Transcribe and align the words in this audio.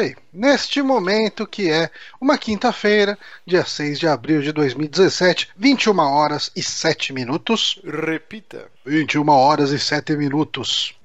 Oi, 0.00 0.16
neste 0.32 0.80
momento 0.80 1.46
que 1.46 1.70
é 1.70 1.90
uma 2.18 2.38
quinta-feira, 2.38 3.18
dia 3.44 3.66
6 3.66 3.98
de 3.98 4.08
abril 4.08 4.40
de 4.40 4.50
2017, 4.50 5.50
21 5.54 5.98
horas 5.98 6.50
e 6.56 6.62
7 6.62 7.12
minutos. 7.12 7.78
Repita. 7.84 8.70
21 8.86 9.28
horas 9.28 9.72
e 9.72 9.78
7 9.78 10.16
minutos. 10.16 10.98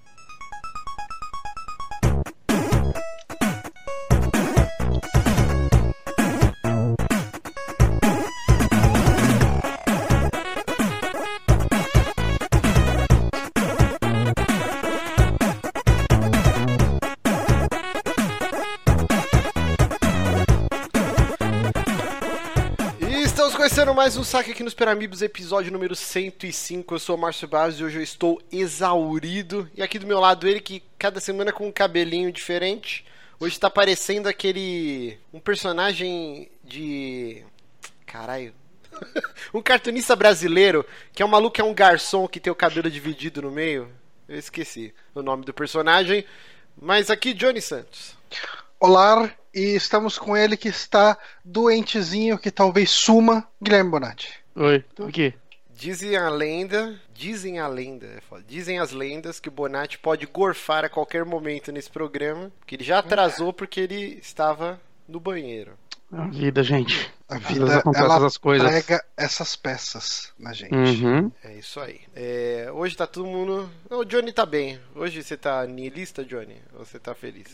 Aqui 24.55 24.63
nos 24.63 24.73
Peramibos, 24.73 25.21
episódio 25.21 25.69
número 25.69 25.93
105. 25.93 26.95
Eu 26.95 26.99
sou 26.99 27.17
o 27.17 27.19
Márcio 27.19 27.45
Barros 27.45 27.77
e 27.77 27.83
hoje 27.83 27.97
eu 27.97 28.01
estou 28.01 28.41
exaurido. 28.49 29.69
E 29.75 29.83
aqui 29.83 29.99
do 29.99 30.07
meu 30.07 30.17
lado 30.17 30.47
ele 30.47 30.61
que 30.61 30.81
cada 30.97 31.19
semana 31.19 31.51
com 31.51 31.67
um 31.67 31.73
cabelinho 31.73 32.31
diferente. 32.31 33.05
Hoje 33.37 33.59
tá 33.59 33.69
parecendo 33.69 34.29
aquele. 34.29 35.19
um 35.33 35.41
personagem 35.41 36.49
de. 36.63 37.43
Caralho. 38.05 38.53
um 39.53 39.61
cartunista 39.61 40.15
brasileiro 40.15 40.85
que 41.11 41.21
é 41.21 41.25
um 41.25 41.29
maluco 41.29 41.59
é 41.59 41.63
um 41.65 41.73
garçom 41.73 42.25
que 42.25 42.39
tem 42.39 42.49
o 42.49 42.55
cabelo 42.55 42.89
dividido 42.89 43.41
no 43.41 43.51
meio. 43.51 43.91
Eu 44.25 44.39
esqueci 44.39 44.95
o 45.13 45.21
nome 45.21 45.43
do 45.43 45.53
personagem. 45.53 46.23
Mas 46.81 47.09
aqui, 47.09 47.33
Johnny 47.33 47.61
Santos. 47.61 48.15
Olá, 48.79 49.29
e 49.53 49.75
estamos 49.75 50.17
com 50.17 50.37
ele 50.37 50.55
que 50.55 50.69
está 50.69 51.17
doentezinho, 51.43 52.37
que 52.37 52.49
talvez 52.49 52.89
suma, 52.89 53.45
Guilherme 53.61 53.91
Bonatti. 53.91 54.44
Oi, 54.55 54.85
tô 54.95 55.03
aqui. 55.03 55.33
Dizem 55.75 56.15
a 56.15 56.29
lenda, 56.29 56.97
dizem 57.13 57.59
a 57.59 57.67
lenda, 57.67 58.05
é 58.05 58.21
dizem 58.47 58.79
as 58.79 58.91
lendas 58.91 59.37
que 59.37 59.49
o 59.49 59.51
Bonatti 59.51 59.99
pode 59.99 60.25
gorfar 60.25 60.85
a 60.85 60.89
qualquer 60.89 61.25
momento 61.25 61.73
nesse 61.73 61.89
programa, 61.89 62.49
que 62.65 62.75
ele 62.75 62.83
já 62.85 62.99
atrasou 62.99 63.51
porque 63.51 63.81
ele 63.81 64.17
estava 64.21 64.79
no 65.05 65.19
banheiro. 65.19 65.73
A 66.09 66.27
vida, 66.27 66.63
gente. 66.63 67.11
A 67.27 67.37
vida 67.37 67.83
ela 67.93 68.15
essas 68.15 68.37
coisas. 68.37 68.65
prega 68.65 69.03
essas 69.17 69.57
peças 69.57 70.31
na 70.39 70.53
gente. 70.53 70.73
Uhum. 70.73 71.29
É 71.43 71.55
isso 71.55 71.77
aí. 71.81 71.99
É, 72.15 72.69
hoje 72.71 72.95
tá 72.95 73.05
todo 73.05 73.25
mundo. 73.25 73.69
Não, 73.89 73.99
o 73.99 74.05
Johnny 74.05 74.31
tá 74.31 74.45
bem. 74.45 74.79
Hoje 74.95 75.21
você 75.21 75.35
tá 75.35 75.65
niilista, 75.65 76.23
Johnny? 76.23 76.61
Ou 76.79 76.85
você 76.85 76.97
tá 76.97 77.13
feliz? 77.13 77.47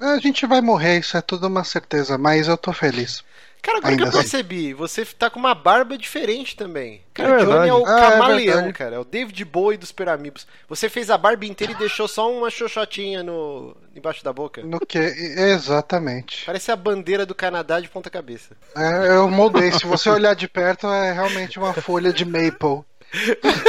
A 0.00 0.18
gente 0.18 0.46
vai 0.46 0.62
morrer, 0.62 1.00
isso 1.00 1.18
é 1.18 1.20
tudo 1.20 1.48
uma 1.48 1.64
certeza, 1.64 2.16
mas 2.16 2.48
eu 2.48 2.56
tô 2.56 2.72
feliz. 2.72 3.22
Cara, 3.64 3.78
agora 3.78 3.96
que 3.96 4.02
eu 4.02 4.08
assim. 4.08 4.18
percebi, 4.18 4.74
você 4.74 5.04
tá 5.06 5.30
com 5.30 5.38
uma 5.38 5.54
barba 5.54 5.96
diferente 5.96 6.54
também. 6.54 7.00
Cara, 7.14 7.40
É 7.40 7.42
o 7.42 7.46
Johnny 7.46 7.68
é 7.68 7.74
o 7.74 7.86
Ah, 7.86 7.98
é 7.98 8.10
camaleão, 8.10 8.54
verdade. 8.56 8.72
cara. 8.74 8.96
É 8.96 8.98
o 8.98 9.04
David 9.04 9.42
Bowie 9.46 9.78
dos 9.78 9.90
Peramibos. 9.90 10.46
Você 10.68 10.88
fez 10.90 11.08
a 11.08 11.16
barba 11.16 11.46
inteira 11.46 11.72
e 11.72 11.76
deixou 11.76 12.06
só 12.06 12.30
uma 12.30 12.50
xoxotinha 12.50 13.22
no... 13.22 13.74
embaixo 13.96 14.22
da 14.22 14.32
boca. 14.34 14.62
No 14.62 14.78
que? 14.80 14.98
Exatamente. 14.98 16.44
Parece 16.44 16.70
a 16.70 16.76
bandeira 16.76 17.24
do 17.24 17.34
Canadá 17.34 17.80
de 17.80 17.88
ponta 17.88 18.10
cabeça. 18.10 18.54
É, 18.76 19.16
eu 19.16 19.30
moldei. 19.30 19.72
Se 19.72 19.86
você 19.86 20.10
olhar 20.10 20.34
de 20.34 20.46
perto, 20.46 20.86
é 20.86 21.12
realmente 21.12 21.58
uma 21.58 21.72
folha 21.72 22.12
de 22.12 22.24
maple. 22.26 22.84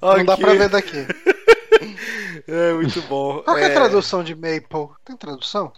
Não 0.00 0.24
dá 0.24 0.34
Ok. 0.34 0.44
pra 0.44 0.54
ver 0.54 0.68
daqui. 0.68 1.06
É 2.48 2.72
muito 2.72 3.00
bom. 3.02 3.40
Qual 3.42 3.56
que 3.56 3.62
é 3.62 3.66
a 3.66 3.70
É, 3.70 3.74
tradução 3.74 4.22
de 4.24 4.34
maple? 4.34 4.88
Tem 5.04 5.16
tradução? 5.16 5.72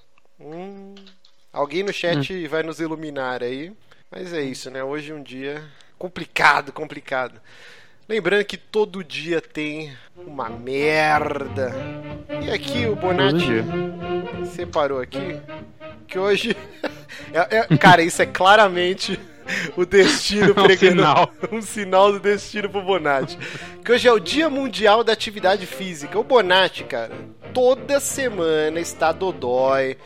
Hum, 0.45 0.95
alguém 1.53 1.83
no 1.83 1.93
chat 1.93 2.47
vai 2.47 2.63
nos 2.63 2.81
iluminar 2.81 3.43
aí. 3.43 3.73
Mas 4.11 4.33
é 4.33 4.43
isso, 4.43 4.71
né? 4.71 4.85
Hoje 4.85 5.11
é 5.11 5.15
um 5.15 5.23
dia 5.23 5.65
complicado, 5.99 6.73
complicado. 6.73 7.41
Lembrando 8.09 8.45
que 8.45 8.57
todo 8.59 9.03
dia 9.03 9.41
tem 9.41 9.97
uma 10.17 10.49
merda. 10.51 11.73
E 12.45 12.51
aqui 12.51 12.87
o 12.87 12.95
Bonatti 12.95 13.65
separou 14.55 15.01
aqui 15.01 15.41
que 16.07 16.19
hoje. 16.19 16.57
é- 17.33 17.57
é- 17.59 17.77
cara, 17.79 18.03
isso 18.03 18.21
é 18.21 18.27
claramente 18.27 19.19
o 19.77 19.85
destino 19.85 20.49
É 20.57 20.61
um 20.61 20.65
pregando 20.65 20.97
sinal. 20.97 21.31
um 21.51 21.63
sinal 21.63 22.13
do 22.13 22.21
destino 22.21 22.69
pro 22.69 22.83
Bonatti. 22.83 23.39
Que 23.85 23.93
hoje 23.93 24.07
é 24.07 24.13
o 24.13 24.21
Dia 24.21 24.49
Mundial 24.51 25.03
da 25.03 25.13
Atividade 25.13 25.67
Física. 25.67 26.19
O 26.19 26.25
Bonatti, 26.25 26.85
cara, 26.85 27.11
toda 27.53 27.99
semana 28.01 28.79
está 28.81 29.13
dodói. 29.13 29.97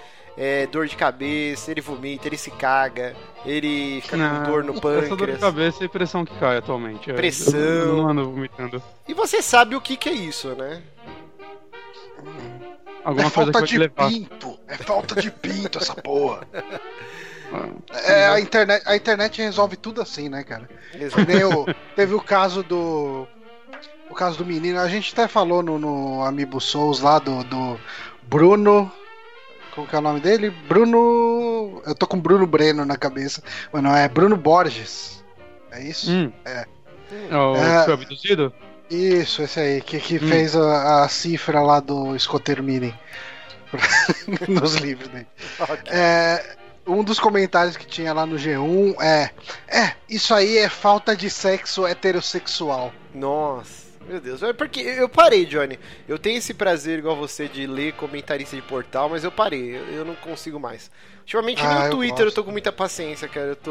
É, 0.40 0.66
dor 0.68 0.86
de 0.86 0.94
cabeça, 0.96 1.70
ele 1.72 1.80
vomita, 1.80 2.28
ele 2.28 2.38
se 2.38 2.48
caga, 2.52 3.16
ele 3.44 4.00
fica 4.02 4.16
com 4.16 4.42
dor 4.44 4.62
no 4.62 4.72
Essa 4.74 4.80
dor 4.80 5.02
de 5.02 5.08
pâncreas. 5.08 5.40
cabeça 5.40 5.84
e 5.84 5.88
pressão 5.88 6.24
que 6.24 6.32
cai 6.38 6.58
atualmente. 6.58 7.10
É, 7.10 7.14
Pressão. 7.14 7.58
Eu, 7.58 7.88
eu 7.88 7.96
não 7.96 8.08
ando 8.08 8.30
vomitando. 8.30 8.80
E 9.08 9.14
você 9.14 9.42
sabe 9.42 9.74
o 9.74 9.80
que, 9.80 9.96
que 9.96 10.08
é 10.08 10.12
isso, 10.12 10.54
né? 10.54 10.80
Alguma 13.04 13.26
é 13.28 13.30
coisa 13.30 13.52
falta 13.52 13.62
de 13.62 13.78
levar. 13.78 14.08
pinto. 14.08 14.58
É 14.68 14.76
falta 14.76 15.20
de 15.20 15.30
pinto 15.30 15.78
essa 15.78 15.94
porra. 15.94 16.46
Ah, 17.50 17.66
É, 18.04 18.26
a, 18.28 18.38
internet, 18.38 18.82
a 18.86 18.94
internet 18.94 19.40
resolve 19.40 19.74
tudo 19.74 20.02
assim, 20.02 20.28
né, 20.28 20.44
cara? 20.44 20.68
O- 20.94 21.64
teve 21.96 22.12
o 22.12 22.20
caso 22.20 22.62
do. 22.62 23.26
O 24.10 24.14
caso 24.14 24.36
do 24.36 24.44
menino. 24.44 24.78
A 24.78 24.86
gente 24.86 25.14
até 25.14 25.26
falou 25.26 25.62
no, 25.62 25.78
no 25.78 26.22
Amiibo 26.22 26.60
Souls 26.60 27.00
lá 27.00 27.18
do, 27.18 27.42
do 27.44 27.80
Bruno. 28.24 28.92
Como 29.74 29.86
que 29.86 29.94
é 29.94 29.98
o 29.98 30.02
nome 30.02 30.20
dele? 30.20 30.50
Bruno. 30.50 31.82
Eu 31.86 31.94
tô 31.94 32.06
com 32.06 32.18
Bruno 32.20 32.46
Breno 32.46 32.84
na 32.84 32.96
cabeça. 32.96 33.42
Mas 33.72 33.82
não, 33.82 33.94
é 33.94 34.08
Bruno 34.08 34.36
Borges. 34.36 35.22
É 35.70 35.82
isso? 35.82 36.10
Hum. 36.10 36.32
É. 36.44 36.66
É 37.30 37.36
o 37.36 37.56
É. 37.56 37.78
que 37.78 37.84
foi 37.84 37.94
abduzido? 37.94 38.52
Isso, 38.90 39.42
esse 39.42 39.60
aí, 39.60 39.80
que, 39.82 39.98
que 40.00 40.16
Hum. 40.16 40.28
fez 40.28 40.56
a, 40.56 41.04
a 41.04 41.08
cifra 41.08 41.60
lá 41.60 41.78
do 41.80 42.16
escoteiro 42.16 42.62
Mini. 42.62 42.94
Nos 44.48 44.74
livros 44.76 45.08
dele. 45.08 45.26
Ok. 45.58 45.92
É, 45.92 46.56
um 46.86 47.04
dos 47.04 47.20
comentários 47.20 47.76
que 47.76 47.86
tinha 47.86 48.12
lá 48.14 48.24
no 48.24 48.36
G1 48.36 48.96
é: 49.00 49.30
É, 49.68 49.92
isso 50.08 50.32
aí 50.34 50.56
é 50.58 50.68
falta 50.70 51.14
de 51.14 51.28
sexo 51.28 51.86
heterossexual. 51.86 52.92
Nossa, 53.14 53.77
meu 54.08 54.20
Deus. 54.20 54.42
É 54.42 54.52
porque 54.52 54.80
eu 54.80 55.08
parei, 55.08 55.44
Johnny. 55.44 55.78
Eu 56.08 56.18
tenho 56.18 56.38
esse 56.38 56.54
prazer, 56.54 56.98
igual 56.98 57.16
você, 57.16 57.46
de 57.48 57.66
ler 57.66 57.92
comentarista 57.94 58.56
de 58.56 58.62
portal, 58.62 59.08
mas 59.08 59.24
eu 59.24 59.30
parei. 59.30 59.76
Eu, 59.76 59.84
eu 59.98 60.04
não 60.04 60.14
consigo 60.14 60.58
mais. 60.58 60.90
Ultimamente 61.20 61.62
Ah, 61.62 61.80
no 61.80 61.84
eu 61.86 61.90
Twitter 61.90 62.20
eu 62.20 62.24
gosto. 62.26 62.36
tô 62.36 62.44
com 62.44 62.50
muita 62.50 62.72
paciência, 62.72 63.28
cara. 63.28 63.48
Eu 63.48 63.56
tô. 63.56 63.70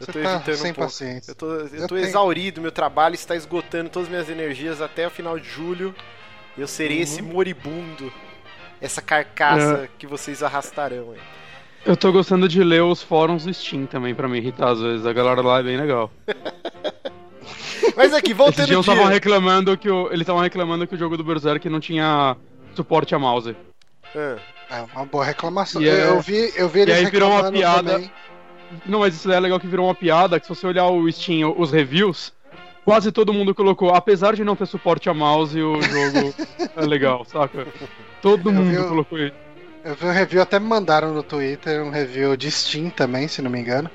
Eu 0.00 0.06
Você 0.06 0.12
tô 0.12 0.20
tá 0.20 0.34
evitando 0.34 0.56
sem 0.56 0.70
um 0.70 0.74
pouco. 0.74 0.90
paciência. 0.90 1.30
Eu 1.30 1.34
tô, 1.36 1.46
eu 1.54 1.66
Eu 1.68 1.88
tô 1.88 1.94
tenho. 1.94 2.06
exaurido, 2.06 2.60
meu 2.60 2.72
trabalho 2.72 3.14
está 3.14 3.36
esgotando 3.36 3.88
todas 3.88 4.08
as 4.08 4.10
minhas 4.10 4.28
energias 4.28 4.80
até 4.80 5.06
o 5.06 5.10
final 5.10 5.38
de 5.38 5.48
julho. 5.48 5.94
Eu 6.58 6.66
serei 6.66 6.96
Uhum. 6.98 7.02
esse 7.04 7.22
moribundo, 7.22 8.12
essa 8.80 9.00
carcaça 9.00 9.88
que 9.98 10.06
vocês 10.06 10.42
arrastarão 10.42 11.12
aí. 11.12 11.18
Eu 11.86 11.96
tô 11.96 12.12
gostando 12.12 12.48
de 12.48 12.62
ler 12.62 12.82
os 12.82 13.02
fóruns 13.02 13.44
do 13.44 13.52
Steam 13.54 13.86
também, 13.86 14.14
pra 14.14 14.28
me 14.28 14.38
irritar 14.38 14.70
às 14.70 14.80
vezes. 14.80 15.06
A 15.06 15.12
galera 15.12 15.40
lá 15.40 15.60
é 15.60 15.62
bem 15.62 15.76
legal. 15.76 16.10
Mas 17.96 18.12
aqui, 18.14 18.28
Esses 18.28 18.36
voltando 18.36 18.66
dias 18.66 18.76
ao 18.76 18.80
estavam 18.80 19.04
dia. 19.04 19.12
reclamando 19.14 19.76
que 19.76 19.90
o, 19.90 20.08
eles 20.08 20.20
estavam 20.20 20.42
reclamando 20.42 20.86
que 20.86 20.94
o 20.94 20.98
jogo 20.98 21.16
do 21.16 21.24
Berserk 21.24 21.68
não 21.68 21.80
tinha 21.80 22.36
suporte 22.74 23.14
a 23.14 23.18
mouse. 23.18 23.56
Ah, 24.14 24.36
É 24.70 24.82
uma 24.96 25.04
boa 25.06 25.24
reclamação. 25.24 25.80
E 25.82 25.88
é- 25.88 26.06
Eu 26.08 26.20
vi, 26.20 26.52
eu 26.56 26.68
vi 26.68 26.80
eles 26.80 26.96
aí 26.96 27.06
virou 27.06 27.30
uma 27.30 27.50
piada. 27.50 27.92
também. 27.94 28.10
Não, 28.86 29.00
mas 29.00 29.14
isso 29.14 29.28
daí 29.28 29.36
é 29.36 29.40
legal 29.40 29.60
que 29.60 29.66
virou 29.66 29.86
uma 29.86 29.94
piada, 29.94 30.40
que 30.40 30.46
se 30.46 30.54
você 30.54 30.66
olhar 30.66 30.86
o 30.86 31.10
Steam, 31.12 31.54
os 31.58 31.70
reviews, 31.70 32.32
quase 32.86 33.12
todo 33.12 33.32
mundo 33.32 33.54
colocou, 33.54 33.94
apesar 33.94 34.34
de 34.34 34.42
não 34.44 34.56
ter 34.56 34.66
suporte 34.66 35.10
a 35.10 35.14
mouse, 35.14 35.60
o 35.60 35.80
jogo 35.82 36.34
é 36.76 36.80
legal, 36.86 37.22
saca? 37.26 37.66
Todo 38.22 38.48
Eu 38.48 38.54
mundo 38.54 38.80
o- 38.80 38.88
colocou 38.88 39.18
isso. 39.18 39.34
Eu 39.84 39.94
vi 39.96 40.06
um 40.06 40.12
review, 40.12 40.40
até 40.40 40.58
me 40.60 40.66
mandaram 40.66 41.12
no 41.12 41.22
Twitter, 41.24 41.82
um 41.82 41.90
review 41.90 42.36
de 42.36 42.50
Steam 42.50 42.88
também, 42.88 43.26
se 43.28 43.42
não 43.42 43.50
me 43.50 43.58
engano. 43.58 43.90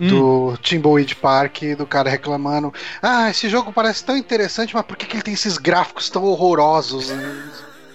Hum. 0.00 0.08
Do 0.08 0.56
Timbleweed 0.62 1.16
Park, 1.16 1.58
do 1.76 1.86
cara 1.86 2.08
reclamando. 2.10 2.72
Ah, 3.02 3.30
esse 3.30 3.48
jogo 3.48 3.72
parece 3.72 4.04
tão 4.04 4.16
interessante, 4.16 4.74
mas 4.74 4.84
por 4.84 4.96
que, 4.96 5.06
que 5.06 5.16
ele 5.16 5.22
tem 5.22 5.34
esses 5.34 5.58
gráficos 5.58 6.08
tão 6.10 6.24
horrorosos? 6.24 7.12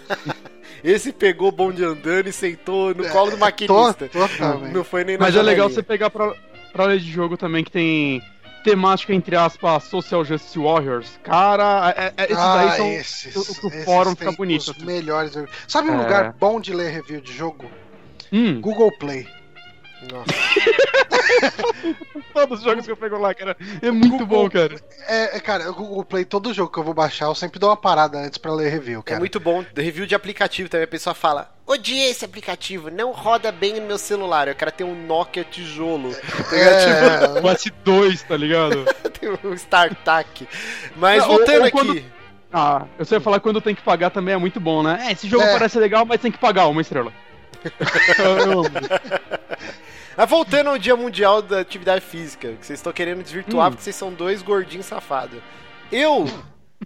esse 0.83 1.11
pegou 1.11 1.49
o 1.49 1.51
bonde 1.51 1.83
andando 1.83 2.27
e 2.27 2.31
sentou 2.33 2.93
no 2.93 3.07
colo 3.09 3.31
do 3.31 3.37
Tô, 3.37 3.39
maquinista. 3.39 4.07
totalmente. 4.07 4.73
Não 4.73 4.83
foi 4.83 5.03
nem 5.03 5.17
na 5.17 5.25
Mas 5.25 5.35
é 5.35 5.41
legal 5.41 5.69
você 5.69 5.81
pegar 5.83 6.09
pra, 6.09 6.33
pra 6.71 6.85
ler 6.85 6.99
de 6.99 7.11
jogo 7.11 7.35
também 7.35 7.63
que 7.63 7.71
tem 7.71 8.21
temática, 8.63 9.13
entre 9.13 9.35
aspas, 9.35 9.83
Social 9.85 10.23
Justice 10.25 10.59
Warriors. 10.59 11.19
Cara, 11.23 11.93
é, 11.97 12.13
é- 12.17 12.23
esses 12.25 12.37
ah, 12.37 12.55
daí 12.57 12.77
são. 12.77 12.87
esses, 12.91 13.35
o- 13.63 13.69
que 13.69 13.83
fórum 13.83 14.15
fica 14.15 14.31
bonito. 14.33 14.71
Os 14.71 14.77
melhores. 14.79 15.33
Sabe 15.67 15.89
um 15.89 15.95
É. 15.95 15.97
lugar 16.03 16.35
bom 16.39 16.59
de 16.59 16.73
ler 16.73 16.91
review 16.91 17.21
de 17.21 17.33
jogo? 17.33 17.65
Hum, 18.31 18.59
Google 18.59 18.91
Play. 18.99 19.25
Todos 22.33 22.59
os 22.59 22.65
jogos 22.65 22.85
que 22.85 22.91
eu 22.91 22.97
pego 22.97 23.17
lá, 23.17 23.33
cara. 23.33 23.57
É 23.81 23.89
muito 23.89 24.25
Google, 24.25 24.43
bom, 24.43 24.49
cara. 24.49 24.75
É, 25.07 25.37
é, 25.37 25.39
cara, 25.39 25.69
o 25.69 25.73
Google 25.73 26.05
Play, 26.05 26.25
todo 26.25 26.53
jogo 26.53 26.71
que 26.71 26.77
eu 26.77 26.83
vou 26.83 26.93
baixar, 26.93 27.25
eu 27.25 27.35
sempre 27.35 27.59
dou 27.59 27.69
uma 27.69 27.77
parada 27.77 28.19
antes 28.19 28.37
pra 28.37 28.53
ler 28.53 28.69
review, 28.69 29.01
cara. 29.01 29.17
É 29.17 29.19
muito 29.19 29.39
bom. 29.39 29.65
Review 29.75 30.05
de 30.05 30.13
aplicativo 30.13 30.69
também, 30.69 30.85
a 30.85 30.87
pessoa 30.87 31.13
fala, 31.13 31.51
odiei 31.65 32.11
esse 32.11 32.23
aplicativo, 32.23 32.91
não 32.91 33.11
roda 33.11 33.51
bem 33.51 33.79
no 33.79 33.87
meu 33.87 33.97
celular. 33.97 34.47
O 34.47 34.55
cara 34.55 34.71
tem 34.71 34.85
um 34.85 35.05
Nokia 35.05 35.43
tijolo. 35.43 36.15
É, 36.51 36.79
tipo... 36.79 37.39
o 37.47 37.51
S2, 37.51 38.21
tá 38.21 38.37
ligado? 38.37 38.85
tem 39.19 39.29
um 39.43 39.53
StarTAC. 39.53 40.47
Mas 40.95 41.21
não, 41.21 41.29
voltando 41.29 41.55
ou, 41.55 41.61
ou 41.61 41.65
aqui... 41.65 41.71
Quando... 41.71 42.17
Ah, 42.51 42.85
eu 42.97 43.05
sei 43.05 43.19
falar 43.19 43.39
quando 43.39 43.59
tem 43.59 43.75
que 43.75 43.81
pagar 43.81 44.09
também 44.09 44.33
é 44.33 44.37
muito 44.37 44.59
bom, 44.59 44.81
né? 44.81 45.05
É, 45.07 45.11
esse 45.11 45.27
jogo 45.27 45.43
é. 45.43 45.51
parece 45.51 45.77
legal, 45.79 46.05
mas 46.05 46.21
tem 46.21 46.31
que 46.31 46.37
pagar 46.37 46.67
uma 46.67 46.81
estrela. 46.81 47.11
Mas 50.17 50.29
voltando 50.29 50.71
ao 50.71 50.77
Dia 50.79 50.95
Mundial 50.95 51.41
da 51.41 51.59
Atividade 51.59 52.03
Física, 52.03 52.53
que 52.53 52.65
vocês 52.65 52.79
estão 52.79 52.91
querendo 52.91 53.21
desvirtuar 53.21 53.67
hum. 53.67 53.71
porque 53.71 53.83
vocês 53.83 53.95
são 53.95 54.11
dois 54.11 54.41
gordinhos 54.41 54.87
safados. 54.87 55.39
Eu, 55.91 56.25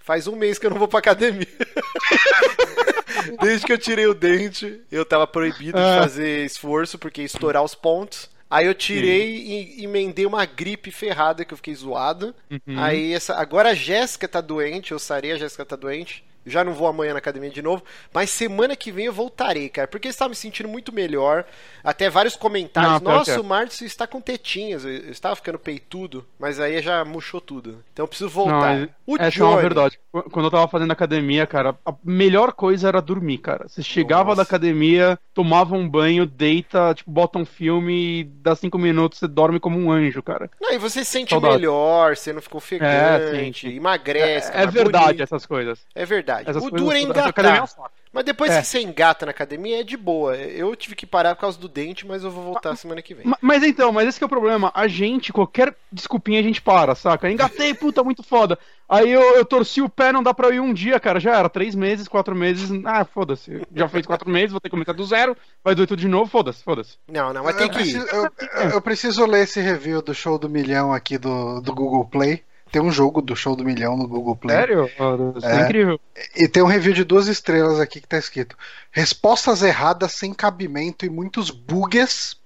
faz 0.02 0.28
um 0.28 0.36
mês 0.36 0.60
que 0.60 0.66
eu 0.66 0.70
não 0.70 0.78
vou 0.78 0.88
pra 0.88 1.00
academia. 1.00 1.48
Desde 3.42 3.66
que 3.66 3.72
eu 3.72 3.78
tirei 3.78 4.06
o 4.08 4.14
dente, 4.14 4.82
eu 4.92 5.06
tava 5.06 5.26
proibido 5.26 5.78
de 5.78 5.84
ah. 5.84 6.02
fazer 6.02 6.46
esforço 6.46 6.98
porque 7.00 7.22
ia 7.22 7.26
estourar 7.26 7.64
os 7.64 7.76
pontos. 7.76 8.30
Aí 8.50 8.66
eu 8.68 8.74
tirei 8.74 9.38
Sim. 9.38 9.76
e 9.78 9.86
emendei 9.86 10.26
uma 10.26 10.46
gripe 10.46 10.92
ferrada 10.92 11.46
que 11.46 11.54
eu 11.54 11.58
fiquei 11.58 11.74
zoado. 11.74 12.36
Uhum. 12.50 12.78
Aí 12.78 13.14
essa, 13.14 13.36
agora 13.36 13.70
a 13.70 13.74
Jéssica 13.74 14.28
tá 14.28 14.42
doente, 14.42 14.92
eu 14.92 15.00
sarei, 15.00 15.32
a 15.32 15.38
Jéssica 15.38 15.66
tá 15.66 15.78
doente 15.78 16.24
já 16.46 16.64
não 16.64 16.74
vou 16.74 16.88
amanhã 16.88 17.14
na 17.14 17.20
academia 17.20 17.50
de 17.50 17.62
novo, 17.62 17.84
mas 18.14 18.30
semana 18.30 18.76
que 18.76 18.92
vem 18.92 19.06
eu 19.06 19.14
voltarei, 19.14 19.70
cara, 19.70 19.88
porque 19.88 20.08
eu 20.08 20.12
estava 20.12 20.30
me 20.30 20.36
sentindo 20.36 20.68
muito 20.68 20.94
melhor. 20.94 21.46
Até 21.84 22.10
vários 22.10 22.36
comentários. 22.36 23.02
Não, 23.02 23.12
Nossa, 23.14 23.40
o 23.40 23.44
Márcio 23.44 23.86
está 23.86 24.06
com 24.06 24.22
tetinhas. 24.22 24.86
Eu 24.86 25.10
estava 25.10 25.36
ficando 25.36 25.58
peitudo, 25.58 26.26
mas 26.38 26.60
aí 26.60 26.82
já 26.82 27.04
murchou 27.04 27.42
tudo. 27.42 27.84
Então 27.92 28.04
eu 28.04 28.08
preciso 28.08 28.30
voltar. 28.30 28.78
Não, 28.78 28.90
o 29.08 29.16
essa 29.16 29.32
Johnny... 29.32 29.52
é 29.52 29.56
uma 29.56 29.62
verdade. 29.62 30.00
Quando 30.12 30.46
eu 30.46 30.52
tava 30.52 30.68
fazendo 30.68 30.92
academia, 30.92 31.48
cara, 31.48 31.76
a 31.86 31.94
melhor 32.04 32.54
coisa 32.54 32.88
era 32.88 33.02
dormir, 33.02 33.40
cara. 33.40 33.68
Você 33.68 33.82
chegava 33.82 34.26
Nossa. 34.26 34.38
da 34.38 34.44
academia, 34.44 35.18
tomava 35.34 35.76
um 35.76 35.88
banho, 35.88 36.26
deita, 36.26 36.94
tipo, 36.94 37.10
bota 37.10 37.40
um 37.40 37.46
filme 37.46 38.20
e 38.20 38.24
dá 38.24 38.56
cinco 38.56 38.78
minutos 38.78 39.22
você 39.22 39.28
dorme 39.28 39.60
como 39.60 39.78
um 39.78 39.92
anjo, 39.92 40.22
cara. 40.22 40.50
Não, 40.60 40.74
e 40.74 40.78
você 40.78 41.04
se 41.04 41.12
sente 41.12 41.30
Saudade. 41.30 41.56
melhor, 41.56 42.16
você 42.16 42.34
não 42.34 42.42
ficou 42.42 42.58
ofegante, 42.58 43.68
é, 43.68 43.72
emagrece. 43.72 44.52
É, 44.52 44.64
é 44.64 44.68
verdade 44.68 45.06
bonito. 45.06 45.24
essas 45.24 45.46
coisas. 45.46 45.80
É 45.94 46.06
verdade. 46.06 46.31
Essas 46.46 46.64
o 46.64 46.72
duro 46.72 46.96
é 46.96 47.02
engatar. 47.02 47.68
Mas 48.14 48.26
depois 48.26 48.52
é. 48.52 48.60
que 48.60 48.68
você 48.68 48.82
engata 48.82 49.26
na 49.26 49.32
academia 49.32 49.80
é 49.80 49.84
de 49.84 49.96
boa. 49.96 50.36
Eu 50.36 50.76
tive 50.76 50.96
que 50.96 51.06
parar 51.06 51.34
por 51.34 51.42
causa 51.42 51.58
do 51.58 51.70
dente, 51.70 52.06
mas 52.06 52.24
eu 52.24 52.30
vou 52.30 52.44
voltar 52.44 52.72
mas, 52.72 52.80
semana 52.80 53.02
que 53.02 53.14
vem. 53.14 53.26
Mas 53.40 53.64
então, 53.64 53.92
mas 53.94 54.08
esse 54.08 54.22
é 54.22 54.26
o 54.26 54.30
problema. 54.30 54.70
A 54.76 54.86
gente, 54.86 55.32
qualquer 55.32 55.74
desculpinha 55.90 56.40
a 56.40 56.44
gente 56.44 56.62
para, 56.62 56.94
saca? 56.94 57.32
Engatei, 57.32 57.74
puta, 57.74 58.04
muito 58.04 58.22
foda. 58.22 58.60
Aí 58.88 59.10
eu, 59.10 59.22
eu, 59.38 59.46
torci 59.46 59.82
o 59.82 59.88
pé, 59.88 60.12
não 60.12 60.22
dá 60.22 60.34
pra 60.34 60.50
eu 60.50 60.56
ir 60.56 60.60
um 60.60 60.74
dia, 60.74 61.00
cara. 61.00 61.22
Já 61.22 61.38
era 61.38 61.48
três 61.48 61.74
meses, 61.74 62.10
quatro 62.10 62.36
meses. 62.36 62.70
Ah, 62.84 63.06
foda-se. 63.06 63.62
Já 63.74 63.88
fez 63.88 64.06
quatro 64.06 64.28
meses, 64.30 64.52
vou 64.52 64.60
ter 64.60 64.68
que 64.68 64.76
começar 64.76 64.92
do 64.92 65.06
zero. 65.06 65.36
Vai 65.64 65.74
doer 65.74 65.88
tudo 65.88 66.00
de 66.00 66.10
novo, 66.10 66.30
foda-se, 66.30 66.62
foda-se. 66.62 66.98
Não, 67.08 67.32
não, 67.32 67.46
mas 67.46 67.56
tem 67.56 67.68
eu 67.68 67.72
que 67.72 67.78
preciso, 67.78 68.06
eu, 68.08 68.30
eu, 68.74 68.82
preciso 68.82 69.26
ler 69.26 69.44
esse 69.44 69.62
review 69.62 70.02
do 70.02 70.14
show 70.14 70.38
do 70.38 70.50
milhão 70.50 70.92
aqui 70.92 71.18
do, 71.18 71.62
do 71.62 71.74
Google 71.74 72.04
Play. 72.04 72.44
Tem 72.72 72.82
um 72.82 72.92
jogo 72.92 73.22
do 73.22 73.36
Show 73.36 73.56
do 73.56 73.66
Milhão 73.66 73.98
no 73.98 74.08
Google 74.08 74.36
Play. 74.36 74.56
Sério? 74.56 74.90
Isso 75.36 75.46
é, 75.46 75.60
é 75.60 75.64
incrível. 75.64 76.00
E 76.36 76.48
tem 76.48 76.64
um 76.64 76.68
review 76.68 76.94
de 76.94 77.04
duas 77.04 77.28
estrelas 77.28 77.80
aqui 77.80 78.00
que 78.00 78.08
tá 78.08 78.18
escrito: 78.18 78.58
Respostas 78.92 79.62
erradas 79.62 80.14
sem 80.14 80.34
cabimento 80.34 81.06
e 81.06 81.10
muitos 81.10 81.52
bugs 81.52 82.38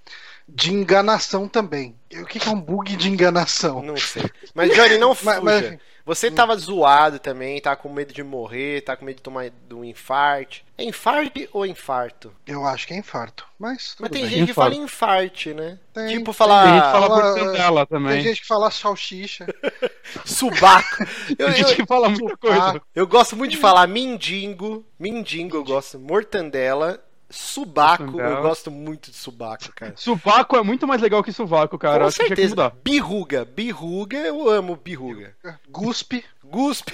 de 0.48 0.74
enganação 0.74 1.48
também. 1.48 1.95
O 2.13 2.25
que, 2.25 2.48
é 2.48 2.51
um 2.51 2.60
bug 2.60 2.95
de 2.95 3.10
enganação? 3.10 3.81
Não 3.81 3.98
sei. 3.98 4.24
Mas, 4.54 4.74
Johnny, 4.74 4.98
não 4.98 5.13
fuja. 5.13 5.42
mas, 5.42 5.63
mas, 5.63 5.80
você 6.06 6.30
tava 6.30 6.56
zoado 6.56 7.18
também, 7.18 7.60
tá 7.60 7.75
com 7.75 7.90
medo 7.90 8.13
de 8.13 8.24
morrer, 8.24 8.81
tá 8.81 8.96
com 8.96 9.04
medo 9.04 9.16
de 9.16 9.24
tomar 9.24 9.46
um 9.74 9.84
infarto. 9.84 10.62
É 10.78 10.84
infarto 10.84 11.50
ou 11.52 11.66
infarto? 11.66 12.31
Eu 12.46 12.63
acho 12.66 12.86
que 12.86 12.94
é 12.94 12.98
infarto, 12.98 13.48
mas. 13.57 13.96
Mas 14.00 14.12
tem 14.12 14.22
bem. 14.22 14.30
gente 14.30 14.52
infarto. 14.52 14.72
que 14.72 14.75
fala 14.75 14.86
infarte, 14.86 15.54
né? 15.54 15.80
Tem, 15.94 16.18
tipo 16.18 16.31
falar. 16.31 16.63
Tem 16.63 16.74
gente 16.74 16.86
que 16.86 16.92
fala, 16.92 17.57
fala 17.57 17.86
também. 17.88 18.13
Tem 18.13 18.24
gente 18.24 18.42
que 18.42 18.48
fala 18.48 18.69
salsicha. 18.69 19.48
Subaco. 20.24 21.04
Eu, 21.40 21.48
tem 21.48 21.56
gente 21.63 21.75
que 21.75 21.86
fala 21.86 22.10
muita 22.10 22.38
coisa. 22.38 22.81
Eu 22.94 23.07
gosto 23.07 23.36
muito 23.36 23.52
de 23.52 23.57
falar 23.57 23.88
mindingo. 23.88 24.86
Mindingo 25.00 25.57
eu 25.57 25.63
gosto. 25.63 26.00
Mortandela 26.00 27.04
Subaco, 27.37 28.19
eu 28.19 28.41
gosto 28.41 28.71
muito 28.71 29.11
de 29.11 29.17
subaco, 29.17 29.71
cara. 29.75 29.93
Subaco 29.97 30.55
é 30.55 30.63
muito 30.63 30.87
mais 30.87 31.01
legal 31.01 31.21
que 31.21 31.33
suvaco, 31.33 31.77
cara. 31.77 32.05
Com 32.05 32.11
certeza. 32.11 32.71
Birruga, 32.83 33.43
birruga, 33.43 34.17
eu 34.17 34.49
amo 34.49 34.75
birruga. 34.75 35.35
Guspe. 35.69 36.23
Guspe. 36.43 36.93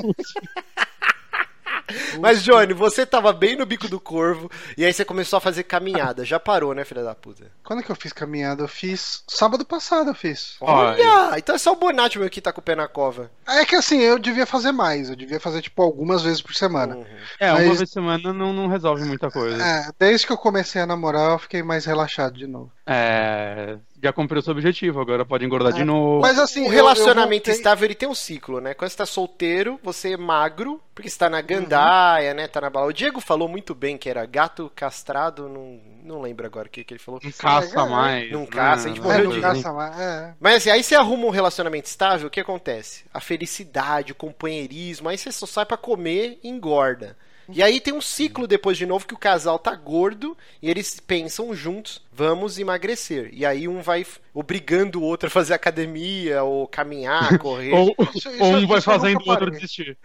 Guspe. 0.00 0.48
Mas, 2.20 2.42
Johnny, 2.42 2.72
você 2.72 3.04
tava 3.04 3.32
bem 3.32 3.56
no 3.56 3.66
bico 3.66 3.88
do 3.88 4.00
corvo 4.00 4.50
e 4.76 4.84
aí 4.84 4.92
você 4.92 5.04
começou 5.04 5.36
a 5.36 5.40
fazer 5.40 5.64
caminhada. 5.64 6.24
Já 6.24 6.38
parou, 6.40 6.74
né, 6.74 6.84
filha 6.84 7.02
da 7.02 7.14
puta? 7.14 7.50
Quando 7.62 7.80
é 7.80 7.82
que 7.82 7.90
eu 7.90 7.96
fiz 7.96 8.12
caminhada? 8.12 8.62
Eu 8.62 8.68
fiz. 8.68 9.22
Sábado 9.28 9.64
passado 9.64 10.10
eu 10.10 10.14
fiz. 10.14 10.56
Olha! 10.60 11.38
Então 11.38 11.54
é 11.54 11.58
só 11.58 11.72
o 11.72 11.76
Bonatti 11.76 12.18
meu 12.18 12.30
que 12.30 12.40
tá 12.40 12.52
com 12.52 12.60
o 12.60 12.64
pé 12.64 12.74
na 12.74 12.88
cova. 12.88 13.30
É 13.46 13.64
que 13.64 13.76
assim, 13.76 14.00
eu 14.00 14.18
devia 14.18 14.46
fazer 14.46 14.72
mais. 14.72 15.10
Eu 15.10 15.16
devia 15.16 15.40
fazer, 15.40 15.62
tipo, 15.62 15.82
algumas 15.82 16.22
vezes 16.22 16.40
por 16.42 16.54
semana. 16.54 16.96
Uhum. 16.96 17.04
É, 17.38 17.52
Mas... 17.52 17.66
uma 17.66 17.74
vez 17.74 17.90
por 17.90 17.92
semana 17.92 18.32
não, 18.32 18.52
não 18.52 18.68
resolve 18.68 19.04
muita 19.04 19.30
coisa. 19.30 19.62
É, 19.62 19.90
desde 19.98 20.26
que 20.26 20.32
eu 20.32 20.38
comecei 20.38 20.80
a 20.80 20.86
namorar, 20.86 21.32
eu 21.32 21.38
fiquei 21.38 21.62
mais 21.62 21.84
relaxado 21.84 22.36
de 22.36 22.46
novo. 22.46 22.70
É 22.86 23.78
já 24.04 24.12
cumpriu 24.12 24.42
seu 24.42 24.52
objetivo, 24.52 25.00
agora 25.00 25.24
pode 25.24 25.46
engordar 25.46 25.72
é. 25.72 25.76
de 25.76 25.84
novo. 25.84 26.20
Mas 26.20 26.38
assim, 26.38 26.66
o 26.66 26.68
relacionamento 26.68 27.48
eu, 27.48 27.54
eu 27.54 27.56
estável 27.56 27.86
ele 27.86 27.94
tem 27.94 28.08
um 28.08 28.14
ciclo, 28.14 28.60
né? 28.60 28.74
Quando 28.74 28.90
você 28.90 28.96
tá 28.98 29.06
solteiro, 29.06 29.80
você 29.82 30.12
é 30.12 30.16
magro, 30.16 30.78
porque 30.94 31.08
você 31.08 31.18
tá 31.18 31.30
na 31.30 31.40
gandaia, 31.40 32.30
uhum. 32.30 32.36
né? 32.36 32.46
Tá 32.46 32.60
na 32.60 32.68
bala. 32.68 32.86
O 32.86 32.92
Diego 32.92 33.20
falou 33.20 33.48
muito 33.48 33.74
bem 33.74 33.96
que 33.96 34.10
era 34.10 34.26
gato 34.26 34.70
castrado, 34.76 35.48
não, 35.48 35.80
não 36.04 36.20
lembro 36.20 36.44
agora 36.44 36.68
o 36.68 36.70
que, 36.70 36.84
que 36.84 36.92
ele 36.92 37.00
falou. 37.00 37.18
Não 37.24 37.32
caça 37.32 37.80
é, 37.80 37.88
mais. 37.88 38.30
Não 38.30 38.44
caça, 38.44 38.86
a 38.86 38.88
gente 38.88 39.00
morreu 39.00 39.32
de 39.32 39.40
caça 39.40 39.72
mais, 39.72 39.98
é. 39.98 40.34
Mas 40.38 40.56
assim, 40.56 40.70
aí 40.70 40.82
você 40.82 40.94
arruma 40.94 41.26
um 41.26 41.30
relacionamento 41.30 41.86
estável, 41.86 42.28
o 42.28 42.30
que 42.30 42.40
acontece? 42.40 43.04
A 43.12 43.20
felicidade, 43.20 44.12
o 44.12 44.14
companheirismo, 44.14 45.08
aí 45.08 45.16
você 45.16 45.32
só 45.32 45.46
sai 45.46 45.64
para 45.64 45.78
comer 45.78 46.38
e 46.42 46.48
engorda. 46.48 47.16
E 47.48 47.62
aí 47.62 47.80
tem 47.80 47.92
um 47.92 48.00
ciclo 48.00 48.46
depois 48.46 48.76
de 48.76 48.86
novo 48.86 49.06
que 49.06 49.14
o 49.14 49.18
casal 49.18 49.58
tá 49.58 49.74
gordo 49.74 50.36
e 50.62 50.70
eles 50.70 50.98
pensam 51.00 51.54
juntos, 51.54 52.02
vamos 52.12 52.58
emagrecer. 52.58 53.30
E 53.32 53.44
aí 53.44 53.68
um 53.68 53.82
vai 53.82 54.06
obrigando 54.32 55.00
o 55.00 55.02
outro 55.02 55.26
a 55.26 55.30
fazer 55.30 55.54
academia, 55.54 56.42
ou 56.42 56.66
caminhar, 56.66 57.36
correr. 57.38 57.72
ou, 57.72 57.94
isso, 58.14 58.30
isso, 58.30 58.42
um 58.42 58.66
vai 58.66 58.80
fazendo 58.80 59.20
o 59.24 59.30
outro 59.30 59.50
desistir. 59.50 59.96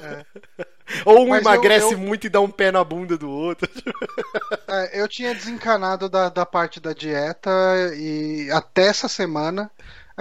é. 0.00 0.24
Ou 1.04 1.24
um 1.24 1.28
Mas 1.28 1.42
emagrece 1.42 1.86
eu, 1.86 1.92
eu... 1.92 1.98
muito 1.98 2.26
e 2.26 2.30
dá 2.30 2.40
um 2.40 2.50
pé 2.50 2.72
na 2.72 2.82
bunda 2.82 3.16
do 3.16 3.30
outro. 3.30 3.70
É, 4.68 5.00
eu 5.00 5.08
tinha 5.08 5.34
desencanado 5.34 6.08
da, 6.08 6.28
da 6.28 6.44
parte 6.44 6.80
da 6.80 6.92
dieta 6.92 7.50
e 7.96 8.50
até 8.50 8.86
essa 8.86 9.08
semana 9.08 9.70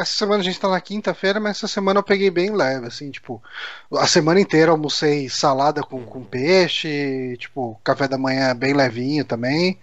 essa 0.01 0.13
semana 0.15 0.41
a 0.41 0.43
gente 0.43 0.59
tá 0.59 0.69
na 0.69 0.79
quinta-feira, 0.81 1.39
mas 1.39 1.57
essa 1.57 1.67
semana 1.67 1.99
eu 1.99 2.03
peguei 2.03 2.29
bem 2.31 2.51
leve, 2.55 2.87
assim, 2.87 3.11
tipo, 3.11 3.41
a 3.93 4.07
semana 4.07 4.39
inteira 4.39 4.71
almocei 4.71 5.29
salada 5.29 5.83
com, 5.83 6.05
com 6.05 6.23
peixe, 6.23 7.35
tipo, 7.37 7.79
café 7.83 8.07
da 8.07 8.17
manhã 8.17 8.55
bem 8.55 8.73
levinho 8.73 9.25
também. 9.25 9.79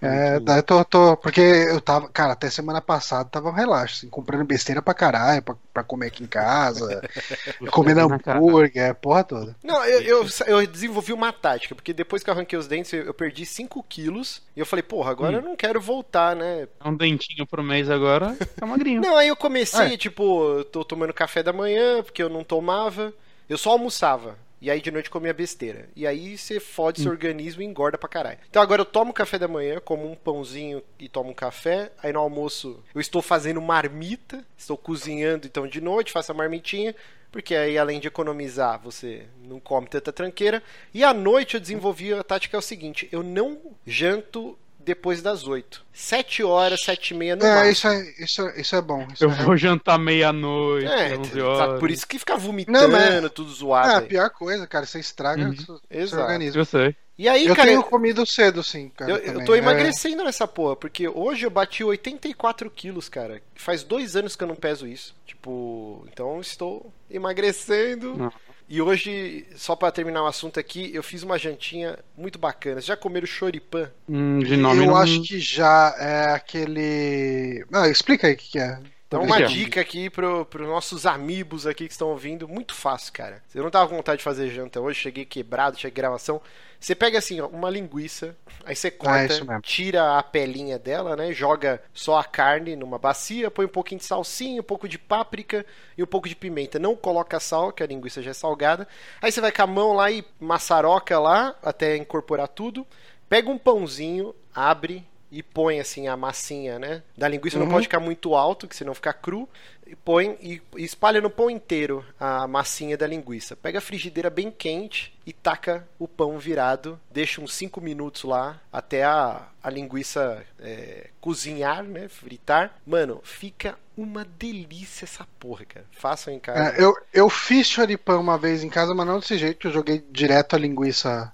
É, 0.00 0.38
daí 0.38 0.62
tô, 0.62 0.84
tô, 0.84 1.16
porque 1.16 1.40
eu 1.40 1.80
tava, 1.80 2.08
cara, 2.08 2.32
até 2.32 2.48
semana 2.48 2.80
passada 2.80 3.28
tava 3.28 3.48
um 3.48 3.52
relaxo, 3.52 3.96
assim, 3.96 4.08
comprando 4.08 4.44
besteira 4.44 4.80
pra 4.80 4.94
caralho, 4.94 5.42
pra, 5.42 5.56
pra 5.74 5.82
comer 5.82 6.06
aqui 6.06 6.22
em 6.22 6.26
casa, 6.26 7.02
comendo 7.72 8.00
hambúrguer, 8.00 8.94
porra 8.94 9.24
toda. 9.24 9.56
Não, 9.62 9.84
eu, 9.84 10.00
eu, 10.02 10.26
eu, 10.46 10.66
desenvolvi 10.66 11.12
uma 11.12 11.32
tática, 11.32 11.74
porque 11.74 11.92
depois 11.92 12.22
que 12.22 12.30
eu 12.30 12.34
arranquei 12.34 12.56
os 12.56 12.68
dentes, 12.68 12.92
eu, 12.92 13.04
eu 13.04 13.14
perdi 13.14 13.44
5 13.44 13.82
quilos, 13.88 14.40
e 14.56 14.60
eu 14.60 14.66
falei, 14.66 14.84
porra, 14.84 15.10
agora 15.10 15.32
hum. 15.32 15.40
eu 15.40 15.42
não 15.42 15.56
quero 15.56 15.80
voltar, 15.80 16.36
né? 16.36 16.68
Um 16.84 16.94
dentinho 16.94 17.44
por 17.44 17.62
mês 17.62 17.90
agora, 17.90 18.36
tá 18.56 18.66
magrinho. 18.66 19.00
não, 19.02 19.16
aí 19.16 19.28
eu 19.28 19.36
comecei, 19.36 19.94
é. 19.94 19.96
tipo, 19.96 20.62
tô 20.66 20.84
tomando 20.84 21.12
café 21.12 21.42
da 21.42 21.52
manhã, 21.52 22.04
porque 22.04 22.22
eu 22.22 22.28
não 22.28 22.44
tomava, 22.44 23.12
eu 23.48 23.58
só 23.58 23.70
almoçava. 23.70 24.36
E 24.60 24.70
aí 24.70 24.80
de 24.80 24.90
noite 24.90 25.10
comia 25.10 25.32
besteira. 25.32 25.88
E 25.94 26.06
aí 26.06 26.36
você 26.36 26.58
fode 26.58 27.00
seu 27.00 27.10
hum. 27.10 27.14
organismo 27.14 27.62
e 27.62 27.64
engorda 27.64 27.96
pra 27.96 28.08
caralho. 28.08 28.38
Então 28.48 28.62
agora 28.62 28.82
eu 28.82 28.86
tomo 28.86 29.12
café 29.12 29.38
da 29.38 29.48
manhã, 29.48 29.80
como 29.80 30.10
um 30.10 30.14
pãozinho 30.14 30.82
e 30.98 31.08
tomo 31.08 31.30
um 31.30 31.34
café. 31.34 31.92
Aí 32.02 32.12
no 32.12 32.20
almoço 32.20 32.82
eu 32.94 33.00
estou 33.00 33.22
fazendo 33.22 33.60
marmita, 33.60 34.44
estou 34.56 34.76
cozinhando 34.76 35.46
então 35.46 35.66
de 35.66 35.80
noite, 35.80 36.12
faço 36.12 36.32
a 36.32 36.34
marmitinha. 36.34 36.94
Porque 37.30 37.54
aí, 37.54 37.76
além 37.76 38.00
de 38.00 38.08
economizar, 38.08 38.80
você 38.80 39.26
não 39.44 39.60
come 39.60 39.86
tanta 39.86 40.10
tranqueira. 40.10 40.62
E 40.94 41.04
à 41.04 41.12
noite 41.12 41.54
eu 41.54 41.60
desenvolvi 41.60 42.12
a 42.12 42.24
tática 42.24 42.56
é 42.56 42.58
o 42.58 42.62
seguinte: 42.62 43.08
eu 43.12 43.22
não 43.22 43.58
janto 43.86 44.58
depois 44.88 45.20
das 45.22 45.46
8. 45.46 45.84
7 45.92 46.42
horas, 46.42 46.80
7 46.82 47.10
e 47.10 47.16
meia 47.16 47.36
no 47.36 47.44
É, 47.44 47.54
máximo. 47.54 47.70
isso 47.72 47.88
é, 47.88 48.24
isso, 48.24 48.48
isso 48.60 48.76
é 48.76 48.80
bom. 48.80 49.06
Isso 49.12 49.22
Eu 49.24 49.30
é 49.30 49.34
vou 49.44 49.56
jantar 49.56 49.98
meia-noite, 49.98 50.86
É, 50.86 51.16
11 51.18 51.30
tá- 51.30 51.46
horas. 51.46 51.80
por 51.80 51.90
isso 51.90 52.06
que 52.06 52.18
fica 52.18 52.36
vomitando, 52.36 52.78
Não, 52.78 52.88
mas- 52.88 53.30
tudo 53.32 53.50
zoado. 53.52 53.90
É, 53.90 53.96
a 53.96 54.02
pior 54.02 54.30
coisa, 54.30 54.66
cara, 54.66 54.86
você 54.86 54.98
estraga 54.98 55.42
Uhum. 55.44 55.50
o 55.50 55.56
seu- 55.56 55.66
seu 55.76 55.80
Exato. 55.90 56.22
organismo. 56.22 56.60
Eu 56.60 56.64
sei. 56.64 56.96
E 57.18 57.28
aí, 57.28 57.46
Eu 57.46 57.56
cara, 57.56 57.68
tenho 57.68 57.82
comido 57.82 58.24
cedo, 58.24 58.62
sim, 58.62 58.90
cara. 58.96 59.10
eu, 59.10 59.16
eu 59.16 59.44
tô 59.44 59.54
É, 59.54 59.58
emagrecendo 59.58 60.22
nessa 60.22 60.46
porra, 60.46 60.76
porque 60.76 61.08
hoje 61.08 61.44
eu 61.44 61.50
bati 61.50 61.82
84 61.82 62.70
quilos, 62.70 63.08
cara. 63.08 63.42
Faz 63.56 63.82
dois 63.82 64.14
anos 64.16 64.36
que 64.36 64.44
eu 64.44 64.48
não 64.48 64.54
peso 64.54 64.86
isso. 64.86 65.14
Tipo, 65.26 66.06
então 66.12 66.40
estou 66.40 66.92
emagrecendo. 67.10 68.16
Não. 68.16 68.32
E 68.68 68.82
hoje, 68.82 69.46
só 69.56 69.74
pra 69.74 69.90
terminar 69.90 70.22
o 70.22 70.26
assunto 70.26 70.60
aqui, 70.60 70.90
eu 70.94 71.02
fiz 71.02 71.22
uma 71.22 71.38
jantinha 71.38 71.98
muito 72.16 72.38
bacana. 72.38 72.76
Vocês 72.76 72.86
já 72.86 72.96
comeram 72.96 73.26
choripan? 73.26 73.90
Hum, 74.06 74.40
de 74.40 74.58
nome 74.58 74.82
eu 74.84 74.88
não... 74.88 74.96
acho 74.96 75.22
que 75.22 75.40
já 75.40 75.94
é 75.98 76.32
aquele. 76.32 77.64
Não, 77.70 77.86
explica 77.86 78.26
aí 78.26 78.34
o 78.34 78.36
que, 78.36 78.50
que 78.50 78.58
é. 78.58 78.78
Então, 79.08 79.22
uma 79.22 79.42
dica 79.42 79.80
aqui 79.80 80.10
pro, 80.10 80.44
pros 80.44 80.68
nossos 80.68 81.06
amigos 81.06 81.66
aqui 81.66 81.86
que 81.86 81.92
estão 81.92 82.08
ouvindo, 82.10 82.46
muito 82.46 82.74
fácil, 82.74 83.10
cara. 83.10 83.42
Eu 83.54 83.62
não 83.62 83.70
tava 83.70 83.88
com 83.88 83.96
vontade 83.96 84.18
de 84.18 84.24
fazer 84.24 84.50
janta 84.50 84.78
hoje, 84.82 85.00
cheguei 85.00 85.24
quebrado, 85.24 85.78
cheguei 85.78 85.96
gravação. 85.96 86.42
Você 86.78 86.94
pega 86.94 87.16
assim, 87.18 87.40
ó, 87.40 87.46
uma 87.46 87.70
linguiça, 87.70 88.36
aí 88.66 88.76
você 88.76 88.90
corta, 88.90 89.18
Ah, 89.18 89.24
isso 89.24 89.46
mesmo. 89.46 89.62
tira 89.62 90.18
a 90.18 90.22
pelinha 90.22 90.78
dela, 90.78 91.16
né? 91.16 91.32
Joga 91.32 91.82
só 91.94 92.18
a 92.18 92.24
carne 92.24 92.76
numa 92.76 92.98
bacia, 92.98 93.50
põe 93.50 93.64
um 93.64 93.70
pouquinho 93.70 93.98
de 93.98 94.04
salsinha, 94.04 94.60
um 94.60 94.64
pouco 94.64 94.86
de 94.86 94.98
páprica 94.98 95.64
e 95.96 96.02
um 96.02 96.06
pouco 96.06 96.28
de 96.28 96.36
pimenta. 96.36 96.78
Não 96.78 96.94
coloca 96.94 97.40
sal, 97.40 97.72
que 97.72 97.82
a 97.82 97.86
linguiça 97.86 98.20
já 98.22 98.32
é 98.32 98.34
salgada. 98.34 98.86
Aí 99.22 99.32
você 99.32 99.40
vai 99.40 99.50
com 99.50 99.62
a 99.62 99.66
mão 99.66 99.94
lá 99.94 100.10
e 100.10 100.22
maçaroca 100.38 101.18
lá, 101.18 101.56
até 101.62 101.96
incorporar 101.96 102.46
tudo. 102.46 102.86
Pega 103.26 103.48
um 103.48 103.58
pãozinho, 103.58 104.34
abre 104.54 105.07
e 105.30 105.42
põe 105.42 105.80
assim 105.80 106.08
a 106.08 106.16
massinha, 106.16 106.78
né? 106.78 107.02
Da 107.16 107.28
linguiça 107.28 107.58
não 107.58 107.66
Uhum. 107.66 107.72
pode 107.72 107.84
ficar 107.86 108.00
muito 108.00 108.34
alto, 108.34 108.66
que 108.68 108.74
senão 108.76 108.94
fica 108.94 109.12
cru. 109.12 109.48
E 109.86 109.96
põe 109.96 110.36
e 110.42 110.60
e 110.76 110.84
espalha 110.84 111.20
no 111.20 111.30
pão 111.30 111.48
inteiro 111.48 112.04
a 112.20 112.46
massinha 112.46 112.96
da 112.96 113.06
linguiça. 113.06 113.56
Pega 113.56 113.78
a 113.78 113.82
frigideira 113.82 114.28
bem 114.28 114.50
quente 114.50 115.14
e 115.26 115.32
taca 115.32 115.88
o 115.98 116.06
pão 116.06 116.38
virado. 116.38 117.00
Deixa 117.10 117.40
uns 117.40 117.54
5 117.54 117.80
minutos 117.80 118.24
lá 118.24 118.60
até 118.70 119.02
a, 119.04 119.48
a 119.62 119.70
linguiça 119.70 120.44
é, 120.60 121.08
cozinhar, 121.20 121.82
né? 121.84 122.06
Fritar. 122.08 122.74
Mano, 122.86 123.20
fica 123.24 123.78
uma 123.96 124.24
delícia 124.24 125.04
essa 125.06 125.26
porra, 125.40 125.64
cara. 125.64 125.86
Façam 125.90 126.32
em 126.34 126.38
casa. 126.38 126.76
É, 126.76 126.84
eu, 126.84 126.94
eu 127.12 127.30
fiz 127.30 127.66
choripan 127.66 128.18
uma 128.18 128.36
vez 128.38 128.62
em 128.62 128.68
casa, 128.68 128.94
mas 128.94 129.06
não 129.06 129.18
desse 129.20 129.38
jeito. 129.38 129.68
Eu 129.68 129.72
joguei 129.72 130.04
direto 130.10 130.54
a 130.54 130.58
linguiça. 130.58 131.32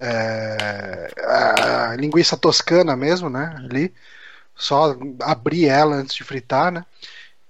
É, 0.00 1.08
a 1.22 1.96
linguiça 1.96 2.36
toscana 2.36 2.96
mesmo, 2.96 3.28
né? 3.30 3.54
Ali. 3.58 3.92
Só 4.54 4.96
abri 5.22 5.66
ela 5.66 5.96
antes 5.96 6.14
de 6.14 6.24
fritar, 6.24 6.72
né? 6.72 6.84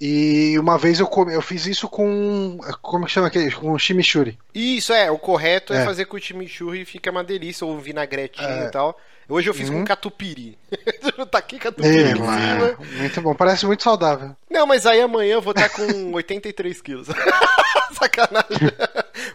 E 0.00 0.58
uma 0.58 0.76
vez 0.76 1.00
eu, 1.00 1.06
comi, 1.06 1.32
eu 1.32 1.40
fiz 1.40 1.64
isso 1.66 1.88
com. 1.88 2.58
Como 2.82 3.06
que 3.06 3.12
chama 3.12 3.28
aquele? 3.28 3.50
Com 3.52 3.78
chimichurri. 3.78 4.36
Isso, 4.54 4.92
é, 4.92 5.10
o 5.10 5.18
correto 5.18 5.72
é, 5.72 5.82
É. 5.82 5.84
fazer 5.84 6.04
com 6.04 6.16
o 6.16 6.20
chimichurri 6.20 6.82
e 6.82 6.84
fica 6.84 7.10
uma 7.10 7.24
delícia, 7.24 7.64
ou 7.66 7.72
um 7.74 7.78
vinagretinho 7.80 8.46
É. 8.48 8.66
e 8.66 8.70
tal. 8.70 8.98
Hoje 9.28 9.48
eu 9.50 9.54
fiz 9.54 9.70
com 9.70 9.76
Uhum. 9.76 9.84
catupiry. 9.84 10.56
eu 11.18 11.26
taquei 11.26 11.58
catupiry 11.58 12.10
em 12.10 12.14
cima. 12.14 12.26
mano, 12.26 12.76
muito 12.98 13.20
bom, 13.22 13.34
parece 13.34 13.66
muito 13.66 13.82
saudável. 13.82 14.36
Não, 14.50 14.66
mas 14.66 14.84
aí 14.86 15.00
amanhã 15.00 15.34
eu 15.34 15.42
vou 15.42 15.52
estar 15.52 15.68
com 15.70 15.82
83 16.14 16.80
quilos. 16.82 17.08
Sacanagem. 17.98 18.70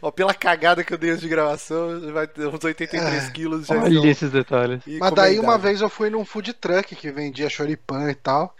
Ó, 0.02 0.12
pela 0.12 0.34
cagada 0.34 0.84
que 0.84 0.94
eu 0.94 0.98
dei 0.98 1.12
antes 1.12 1.22
de 1.22 1.30
gravação, 1.30 2.12
vai 2.12 2.28
ter 2.28 2.48
uns 2.48 2.64
83 2.64 3.30
quilos 3.30 3.68
já 3.68 3.76
Olha 3.76 4.10
esses 4.10 4.32
detalhes. 4.32 4.82
Mas 5.00 5.12
daí 5.14 5.40
uma 5.40 5.58
vez 5.58 5.82
eu 5.82 5.90
fui 5.90 6.10
num 6.10 6.26
food 6.26 6.54
truck 6.54 6.96
que 6.96 7.12
vendia 7.12 7.50
choripan 7.50 8.10
e 8.10 8.16
tal. 8.16 8.56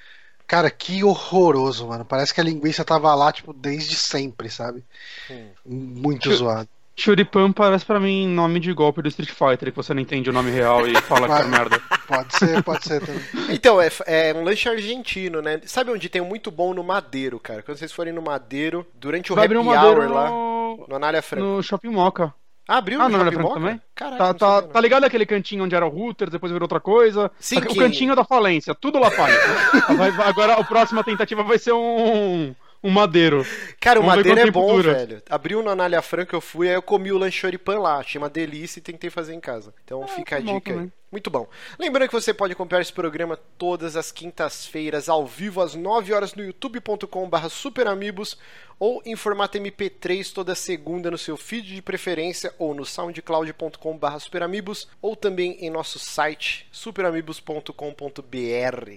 Cara, 0.48 0.70
que 0.70 1.04
horroroso, 1.04 1.88
mano. 1.88 2.04
Parece 2.04 2.34
que 2.34 2.42
a 2.42 2.44
linguiça 2.44 2.84
tava 2.84 3.16
lá, 3.16 3.32
tipo, 3.32 3.54
desde 3.54 3.96
sempre, 3.96 4.50
sabe? 4.50 4.84
Hum. 5.30 5.48
Muito 5.66 6.34
zoado. 6.34 6.68
Churipan 7.02 7.52
parece 7.52 7.86
pra 7.86 8.00
mim 8.00 8.28
nome 8.28 8.60
de 8.60 8.72
golpe 8.74 9.02
do 9.02 9.08
Street 9.10 9.30
Fighter, 9.32 9.72
que 9.72 9.76
você 9.76 9.94
não 9.94 10.02
entende 10.02 10.30
o 10.30 10.34
nome 10.34 10.52
real 10.52 10.88
e 10.88 10.96
fala 11.02 11.28
que 11.28 11.42
é 11.44 11.48
merda. 11.48 11.80
Pode 12.08 12.36
ser, 12.38 12.64
pode 12.64 12.84
ser 12.88 13.00
também. 13.02 13.22
Então, 13.50 13.82
é, 13.82 13.90
é 14.06 14.34
um 14.36 14.44
lanche 14.44 14.70
argentino, 14.70 15.42
né? 15.42 15.60
Sabe 15.66 15.92
onde 15.92 16.10
tem 16.10 16.22
um 16.22 16.26
muito 16.26 16.52
bom 16.52 16.74
no 16.74 16.84
Madeiro, 16.84 17.40
cara? 17.40 17.64
Quando 17.64 17.78
vocês 17.78 17.92
forem 17.92 18.14
no 18.14 18.22
Madeiro, 18.22 18.86
durante 18.94 19.32
o 19.32 19.36
Vai 19.36 19.46
happy 19.46 19.58
um 19.58 19.70
hour 19.70 20.10
lá, 20.12 20.30
no... 20.30 20.86
no 20.88 20.96
Anália 20.96 21.22
Franca. 21.22 21.44
no 21.46 21.64
Shopping 21.64 21.90
Moca. 21.90 22.34
Ah, 22.68 22.78
abriu 22.78 23.02
Ah, 23.02 23.10
no 23.10 23.18
Shopping 23.18 23.32
Franca 23.32 23.44
Moca? 23.44 23.60
também? 23.60 23.82
Caraca, 23.96 24.18
Tá, 24.18 24.28
não 24.28 24.34
tá, 24.36 24.62
tá 24.74 24.80
ligado 24.82 25.04
aquele 25.04 25.26
cantinho 25.26 25.64
onde 25.64 25.76
era 25.76 25.86
o 25.86 25.90
router, 25.90 26.30
depois 26.30 26.52
virou 26.52 26.66
outra 26.66 26.80
coisa? 26.80 27.32
Sim, 27.40 27.58
o 27.58 27.62
que- 27.62 27.76
cantinho 27.80 28.16
da 28.16 28.24
falência, 28.24 28.76
tudo 28.76 29.00
lá 29.00 29.10
faz. 29.10 29.36
Agora 30.26 30.54
a 30.54 30.64
próxima 30.64 31.04
tentativa 31.04 31.44
vai 31.44 31.58
ser 31.58 31.74
um, 31.74 32.54
um 32.84 32.90
madeiro. 32.90 33.46
Cara, 33.80 34.00
o 34.00 34.04
Vamos 34.04 34.18
madeiro 34.18 34.40
é 34.40 34.52
bom, 34.52 34.76
dura. 34.76 34.94
velho. 34.94 35.24
Abriu 35.30 35.62
no 35.62 35.70
Anália 35.70 36.02
Franca, 36.02 36.36
eu 36.36 36.42
fui, 36.42 36.68
aí 36.68 36.76
eu 36.76 36.82
comi 36.82 37.12
o 37.12 37.18
lanche 37.18 37.40
choripan 37.40 37.80
lá. 37.80 37.98
Achei 37.98 38.20
uma 38.20 38.30
delícia 38.30 38.80
e 38.80 38.82
tentei 38.82 39.10
fazer 39.10 39.34
em 39.34 39.40
casa. 39.40 39.74
Então 39.84 40.08
fica 40.08 40.38
a 40.38 40.42
bom 40.42 40.56
dica 40.56 40.74
aí. 40.74 40.92
Muito 41.12 41.30
bom. 41.30 41.48
Lembrando 41.78 42.08
que 42.08 42.14
você 42.14 42.34
pode 42.34 42.54
acompanhar 42.54 42.82
esse 42.82 42.94
programa 42.94 43.38
todas 43.58 43.98
as 43.98 44.14
quintas-feiras, 44.14 45.10
ao 45.10 45.28
vivo, 45.28 45.62
às 45.62 45.76
9 45.76 46.14
horas, 46.14 46.34
no 46.34 46.42
youtube.com.br 46.42 47.50
superamigos 47.50 48.38
ou 48.80 49.02
em 49.06 49.18
formato 49.18 49.60
MP3 49.60 50.32
toda 50.32 50.56
segunda 50.56 51.12
no 51.12 51.18
seu 51.18 51.36
feed 51.36 51.76
de 51.76 51.82
preferência 51.82 52.54
ou 52.58 52.74
no 52.74 52.86
soundcloud.com.br 52.86 54.20
superamigos 54.20 54.88
ou 55.02 55.16
também 55.16 55.58
em 55.60 55.70
nosso 55.70 56.00
site 56.00 56.66
superamigos.com.br. 56.72 58.92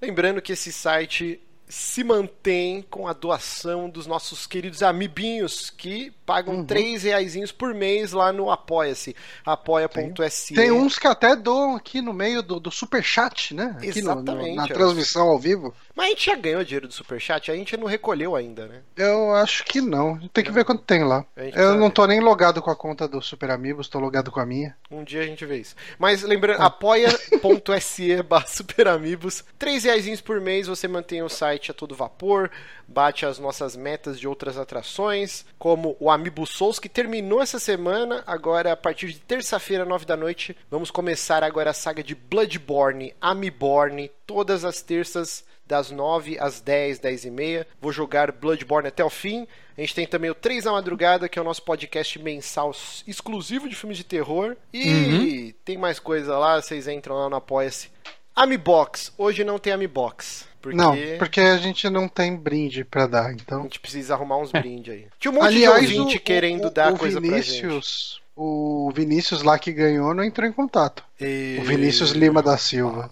Lembrando 0.00 0.42
que 0.42 0.52
esse 0.52 0.72
site 0.72 1.40
se 1.74 2.04
mantém 2.04 2.82
com 2.82 3.08
a 3.08 3.12
doação 3.12 3.90
dos 3.90 4.06
nossos 4.06 4.46
queridos 4.46 4.80
amibinhos 4.80 5.70
que 5.70 6.12
pagam 6.26 6.54
Uhum. 6.56 6.64
três 6.64 7.02
reaisinhos 7.02 7.52
por 7.52 7.74
mês 7.74 8.12
lá 8.12 8.32
no 8.32 8.50
Apoia-se, 8.50 9.14
apoia.se. 9.44 10.54
Tem 10.54 10.70
uns 10.70 10.98
que 10.98 11.06
até 11.06 11.34
doam 11.36 11.76
aqui 11.76 12.00
no 12.00 12.12
meio 12.12 12.42
do, 12.42 12.58
do 12.60 12.70
superchat, 12.70 13.54
né? 13.54 13.76
Aqui 13.78 14.00
no- 14.02 14.14
no- 14.14 14.20
Exatamente, 14.22 14.56
na 14.56 14.68
transmissão 14.68 15.28
ao 15.28 15.38
vivo. 15.38 15.74
Mas 15.94 16.06
a 16.06 16.08
gente 16.10 16.26
já 16.26 16.34
ganhou 16.36 16.64
dinheiro 16.64 16.88
do 16.88 16.92
Superchat, 16.94 17.52
a 17.52 17.54
gente 17.54 17.76
não 17.76 17.86
recolheu 17.86 18.34
ainda, 18.34 18.66
né? 18.66 18.80
Eu 18.96 19.32
acho 19.34 19.64
que 19.64 19.80
não. 19.80 20.18
Tem 20.32 20.42
que 20.42 20.50
ver 20.50 20.64
quanto 20.64 20.82
tem 20.82 21.04
lá. 21.04 21.24
Eu 21.36 21.76
não 21.76 21.88
tô 21.88 22.04
nem 22.04 22.18
logado 22.18 22.60
com 22.60 22.68
a 22.70 22.74
conta 22.74 23.06
do 23.06 23.22
Super 23.22 23.52
Amigos, 23.52 23.86
tô 23.88 24.00
logado 24.00 24.28
com 24.32 24.40
a 24.40 24.46
minha. 24.46 24.76
Um 24.90 25.04
dia 25.04 25.20
a 25.22 25.24
gente 25.26 25.46
vê 25.46 25.58
isso. 25.58 25.76
Mas 25.96 26.22
lembrando, 26.22 26.60
apoia.se 26.60 28.22
barra 28.24 28.46
superamigos. 28.46 29.44
Três 29.58 29.84
reaisinhos 29.84 30.20
por 30.20 30.40
mês, 30.40 30.66
você 30.66 30.88
mantém 30.88 31.22
o 31.22 31.28
site 31.28 31.70
a 31.70 31.74
todo 31.74 31.94
vapor, 31.94 32.50
bate 32.88 33.24
as 33.24 33.38
nossas 33.38 33.76
metas 33.76 34.18
de 34.18 34.26
outras 34.26 34.58
atrações, 34.58 35.44
como 35.58 35.96
o 36.00 36.10
Amiibo 36.14 36.46
Souls, 36.46 36.78
que 36.78 36.88
terminou 36.88 37.42
essa 37.42 37.58
semana. 37.58 38.22
Agora, 38.26 38.72
a 38.72 38.76
partir 38.76 39.08
de 39.08 39.18
terça-feira, 39.18 39.84
nove 39.84 40.04
da 40.04 40.16
noite, 40.16 40.56
vamos 40.70 40.90
começar 40.90 41.42
agora 41.42 41.70
a 41.70 41.74
saga 41.74 42.02
de 42.02 42.14
Bloodborne, 42.14 43.14
Amiborne, 43.20 44.10
todas 44.26 44.64
as 44.64 44.80
terças 44.80 45.44
das 45.66 45.90
9 45.90 46.38
às 46.38 46.60
10, 46.60 46.98
10 46.98 47.24
e 47.24 47.30
meia. 47.30 47.66
Vou 47.80 47.90
jogar 47.90 48.30
Bloodborne 48.32 48.88
até 48.88 49.04
o 49.04 49.10
fim. 49.10 49.46
A 49.76 49.80
gente 49.80 49.94
tem 49.94 50.06
também 50.06 50.30
o 50.30 50.34
3 50.34 50.64
da 50.64 50.72
Madrugada, 50.72 51.28
que 51.28 51.38
é 51.38 51.42
o 51.42 51.44
nosso 51.44 51.62
podcast 51.62 52.18
mensal 52.18 52.74
exclusivo 53.06 53.68
de 53.68 53.74
filmes 53.74 53.96
de 53.96 54.04
terror. 54.04 54.56
E 54.72 55.54
tem 55.64 55.76
mais 55.76 55.98
coisa 55.98 56.38
lá, 56.38 56.60
vocês 56.60 56.86
entram 56.86 57.16
lá 57.16 57.28
no 57.28 57.36
Apoia-se. 57.36 57.90
Amibox. 58.36 59.12
Hoje 59.16 59.44
não 59.44 59.58
tem 59.58 59.72
Amibox. 59.72 60.46
Porque 60.64 60.76
Não, 60.78 60.96
porque 61.18 61.40
a 61.42 61.56
gente 61.58 61.88
não 61.90 62.08
tem 62.08 62.34
brinde 62.34 62.84
pra 62.84 63.06
dar, 63.06 63.26
a 63.26 63.32
então. 63.32 63.62
gente 63.64 63.78
precisa 63.78 64.14
arrumar 64.14 64.38
uns 64.38 64.50
brindes 64.50 64.94
aí. 64.94 65.06
Tinha 65.20 65.30
um 65.30 65.34
monte 65.34 65.46
Aliás, 65.46 65.86
de 65.88 65.98
ouvinte 65.98 66.16
o, 66.16 66.20
querendo 66.20 66.66
o, 66.68 66.70
dar 66.70 66.92
o 66.94 66.98
coisa 66.98 67.20
pra 67.20 67.40
gente. 67.40 67.60
Vinícius, 67.60 68.22
o 68.34 68.90
Vinícius 68.94 69.42
lá 69.42 69.58
que 69.58 69.70
ganhou 69.72 70.14
não 70.14 70.24
entrou 70.24 70.48
em 70.48 70.52
contato. 70.52 71.04
E- 71.20 71.58
O 71.60 71.64
Vinícius 71.64 72.12
Lima 72.12 72.42
da 72.42 72.56
Silva. 72.56 73.10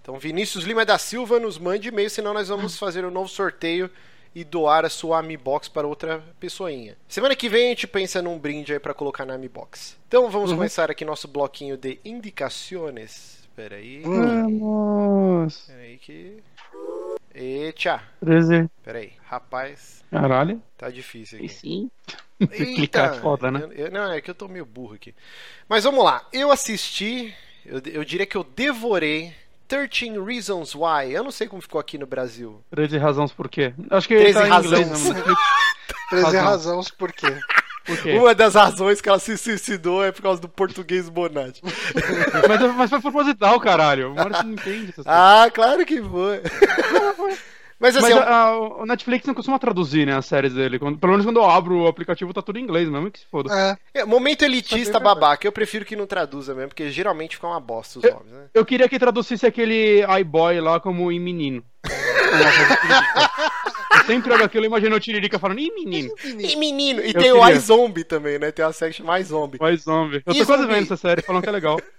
Então, 0.00 0.16
Vinícius 0.18 0.64
Lima 0.64 0.84
da 0.84 0.96
Silva, 0.96 1.40
nos 1.40 1.58
mande 1.58 1.88
e-mail, 1.88 2.08
senão 2.08 2.32
nós 2.32 2.48
vamos 2.48 2.78
fazer 2.78 3.04
um 3.04 3.10
novo 3.10 3.28
sorteio 3.28 3.90
e 4.34 4.44
doar 4.44 4.84
a 4.84 4.88
sua 4.88 5.18
Amibox 5.18 5.68
para 5.68 5.86
outra 5.86 6.22
pessoinha. 6.40 6.96
Semana 7.08 7.34
que 7.36 7.48
vem 7.48 7.66
a 7.66 7.68
gente 7.70 7.86
pensa 7.86 8.22
num 8.22 8.38
brinde 8.38 8.72
aí 8.72 8.78
para 8.78 8.94
colocar 8.94 9.26
na 9.26 9.34
Amibox. 9.34 9.96
Então 10.08 10.30
vamos 10.30 10.50
Uhum. 10.50 10.56
começar 10.56 10.90
aqui 10.90 11.04
nosso 11.04 11.26
bloquinho 11.28 11.76
de 11.76 11.98
indicações. 12.04 13.42
Espera 13.42 13.76
aí. 13.76 14.02
Hum. 14.06 14.58
Vamos. 14.58 15.54
Espera 15.58 15.80
aí 15.82 15.98
que... 15.98 16.38
E 17.34 17.72
tchau. 17.72 18.00
13. 18.24 18.68
Espera 18.78 18.98
aí. 18.98 19.12
Rapaz, 19.24 20.04
Caralho. 20.10 20.62
tá 20.76 20.90
difícil 20.90 21.38
E 21.40 21.46
aqui. 21.46 21.54
sim. 21.54 21.90
Eita, 22.40 22.54
Clicar 22.56 23.14
é 23.14 23.18
foda, 23.20 23.50
né? 23.50 23.60
eu- 23.62 23.72
eu- 23.72 23.90
não, 23.90 24.12
é 24.12 24.20
que 24.20 24.30
eu 24.30 24.34
tô 24.34 24.48
meio 24.48 24.66
burro 24.66 24.94
aqui. 24.94 25.14
Mas 25.68 25.84
vamos 25.84 26.04
lá. 26.04 26.26
Eu 26.32 26.50
assisti, 26.50 27.32
eu, 27.64 27.80
eu 27.86 28.04
diria 28.04 28.26
que 28.26 28.36
eu 28.36 28.42
devorei 28.44 29.32
13 29.68 30.18
Reasons 30.18 30.74
Why. 30.74 31.12
Eu 31.12 31.22
não 31.24 31.30
sei 31.30 31.46
como 31.46 31.62
ficou 31.62 31.80
aqui 31.80 31.96
no 31.96 32.06
Brasil. 32.06 32.62
13 32.70 32.98
razões 32.98 33.32
por 33.32 33.48
quê? 33.48 33.72
Acho 33.90 34.08
que 34.08 34.16
13 34.16 34.32
tá 34.34 34.40
em 34.48 34.58
inglês, 34.64 34.88
razões. 34.88 35.02
né? 35.04 35.14
Netflix. 35.14 35.40
13 36.10 36.24
Razão. 36.26 36.44
razões 36.44 36.90
por 36.90 37.12
quê? 37.12 37.38
Uma 38.18 38.34
das 38.34 38.54
razões 38.54 39.00
que 39.00 39.08
ela 39.08 39.18
se 39.18 39.36
suicidou 39.36 40.04
é 40.04 40.12
por 40.12 40.22
causa 40.22 40.40
do 40.40 40.48
português 40.48 41.08
Bonatti. 41.08 41.60
mas, 42.48 42.74
mas 42.76 42.90
foi 42.90 43.00
proposital, 43.00 43.58
caralho. 43.60 44.12
O 44.12 44.14
Maurício 44.14 44.44
não 44.44 44.52
entende 44.52 44.90
essas 44.90 45.06
Ah, 45.06 45.50
claro 45.52 45.84
que 45.84 46.00
foi. 46.02 46.42
Mas 47.82 47.96
assim. 47.96 48.14
Mas 48.14 48.16
a, 48.16 48.44
a, 48.44 48.60
o 48.60 48.86
Netflix 48.86 49.26
não 49.26 49.34
costuma 49.34 49.58
traduzir, 49.58 50.06
né, 50.06 50.16
as 50.16 50.24
séries 50.24 50.54
dele. 50.54 50.78
Quando, 50.78 50.98
pelo 50.98 51.14
menos 51.14 51.26
quando 51.26 51.38
eu 51.38 51.50
abro 51.50 51.80
o 51.80 51.88
aplicativo 51.88 52.32
tá 52.32 52.40
tudo 52.40 52.60
em 52.60 52.62
inglês 52.62 52.88
mesmo, 52.88 53.10
que 53.10 53.18
se 53.18 53.26
foda. 53.26 53.52
É. 53.92 54.00
é 54.00 54.04
momento 54.04 54.44
elitista 54.44 55.00
babaca, 55.00 55.44
eu 55.44 55.50
prefiro 55.50 55.84
que 55.84 55.96
não 55.96 56.06
traduza 56.06 56.54
mesmo, 56.54 56.68
porque 56.68 56.88
geralmente 56.90 57.34
fica 57.34 57.48
uma 57.48 57.58
bosta 57.58 57.98
os 57.98 58.04
eu, 58.04 58.12
nomes, 58.12 58.32
né? 58.32 58.44
Eu 58.54 58.64
queria 58.64 58.88
que 58.88 59.00
traduzisse 59.00 59.44
aquele 59.44 60.04
iBoy 60.20 60.60
lá 60.60 60.78
como 60.78 61.10
em 61.10 61.18
menino. 61.18 61.64
sempre 64.06 64.32
olho 64.32 64.44
aquilo 64.44 64.64
e 64.64 64.68
imagino 64.68 64.96
o 64.96 65.00
Tiririca 65.00 65.38
falando, 65.38 65.60
ih, 65.60 65.72
menino. 65.72 66.14
Ih, 66.24 66.56
menino. 66.56 67.00
E 67.00 67.08
eu 67.08 67.12
tem 67.12 67.22
queria. 67.22 67.34
o 67.34 67.48
iZombie 67.48 68.04
também, 68.04 68.38
né? 68.38 68.50
Tem 68.50 68.64
uma 68.64 68.72
série 68.72 69.02
mais 69.02 69.28
zombie. 69.28 69.58
O 69.60 69.68
iZombie. 69.68 70.22
Eu 70.26 70.34
tô 70.34 70.46
quase 70.46 70.66
vendo 70.66 70.84
essa 70.84 70.96
série, 70.96 71.22
falando 71.22 71.42
que 71.42 71.48
é 71.48 71.52
legal. 71.52 71.80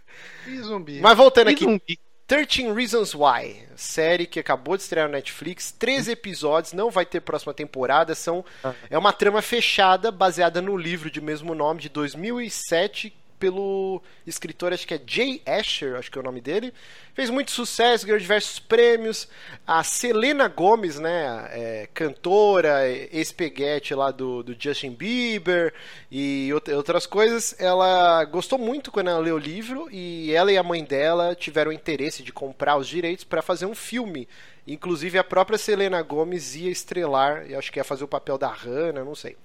E 0.46 0.58
zumbi. 0.62 1.00
Mas 1.00 1.18
voltando 1.18 1.48
aqui. 1.48 1.64
Zumbi. 1.64 1.98
13 2.28 2.74
Reasons 2.74 3.14
Why, 3.14 3.64
série 3.76 4.26
que 4.26 4.40
acabou 4.40 4.78
de 4.78 4.84
estrear 4.84 5.08
no 5.08 5.14
Netflix, 5.14 5.72
13 5.72 6.12
episódios, 6.12 6.74
não 6.74 6.90
vai 6.90 7.06
ter 7.06 7.20
próxima 7.20 7.54
temporada, 7.54 8.16
são 8.16 8.46
ah. 8.64 8.74
é 8.90 8.98
uma 8.98 9.12
trama 9.12 9.42
fechada 9.42 10.10
baseada 10.10 10.62
no 10.62 10.78
livro 10.78 11.12
de 11.12 11.20
mesmo 11.20 11.54
nome 11.54 11.82
de 11.82 11.90
2007 11.90 13.14
pelo 13.44 14.02
escritor, 14.26 14.72
acho 14.72 14.88
que 14.88 14.94
é 14.94 15.02
Jay 15.06 15.42
Asher, 15.46 15.98
acho 15.98 16.10
que 16.10 16.18
é 16.18 16.22
o 16.22 16.24
nome 16.24 16.40
dele. 16.40 16.74
Fez 17.14 17.30
muito 17.30 17.52
sucesso, 17.52 18.06
ganhou 18.06 18.18
diversos 18.18 18.58
prêmios. 18.58 19.28
A 19.68 19.84
Selena 19.84 20.48
Gomes, 20.48 20.98
né, 20.98 21.50
é, 21.52 21.90
cantora, 21.94 22.88
ex-peguete 22.88 23.94
lá 23.94 24.12
do, 24.12 24.42
do 24.42 24.56
Justin 24.58 24.92
Bieber 24.92 25.74
e 26.10 26.52
outras 26.74 27.06
coisas, 27.06 27.54
ela 27.60 28.24
gostou 28.24 28.58
muito 28.58 28.94
quando 28.94 29.10
ela 29.10 29.20
leu 29.20 29.36
o 29.36 29.40
livro 29.40 29.90
e 29.92 30.32
ela 30.34 30.50
e 30.50 30.58
a 30.58 30.64
mãe 30.64 30.82
dela 30.82 31.36
tiveram 31.36 31.74
interesse 31.74 32.24
de 32.24 32.32
comprar 32.32 32.78
os 32.78 32.88
direitos 32.88 33.26
para 33.26 33.42
fazer 33.42 33.66
um 33.66 33.76
filme. 33.76 34.26
Inclusive 34.66 35.18
a 35.18 35.24
própria 35.26 35.58
Selena 35.58 36.02
Gomes 36.02 36.56
ia 36.56 36.72
estrelar, 36.72 37.46
e 37.46 37.56
acho 37.56 37.70
que 37.74 37.78
ia 37.78 37.84
fazer 37.84 38.06
o 38.06 38.08
papel 38.08 38.38
da 38.38 38.48
Hannah, 38.48 39.04
não 39.04 39.16
sei, 39.16 39.36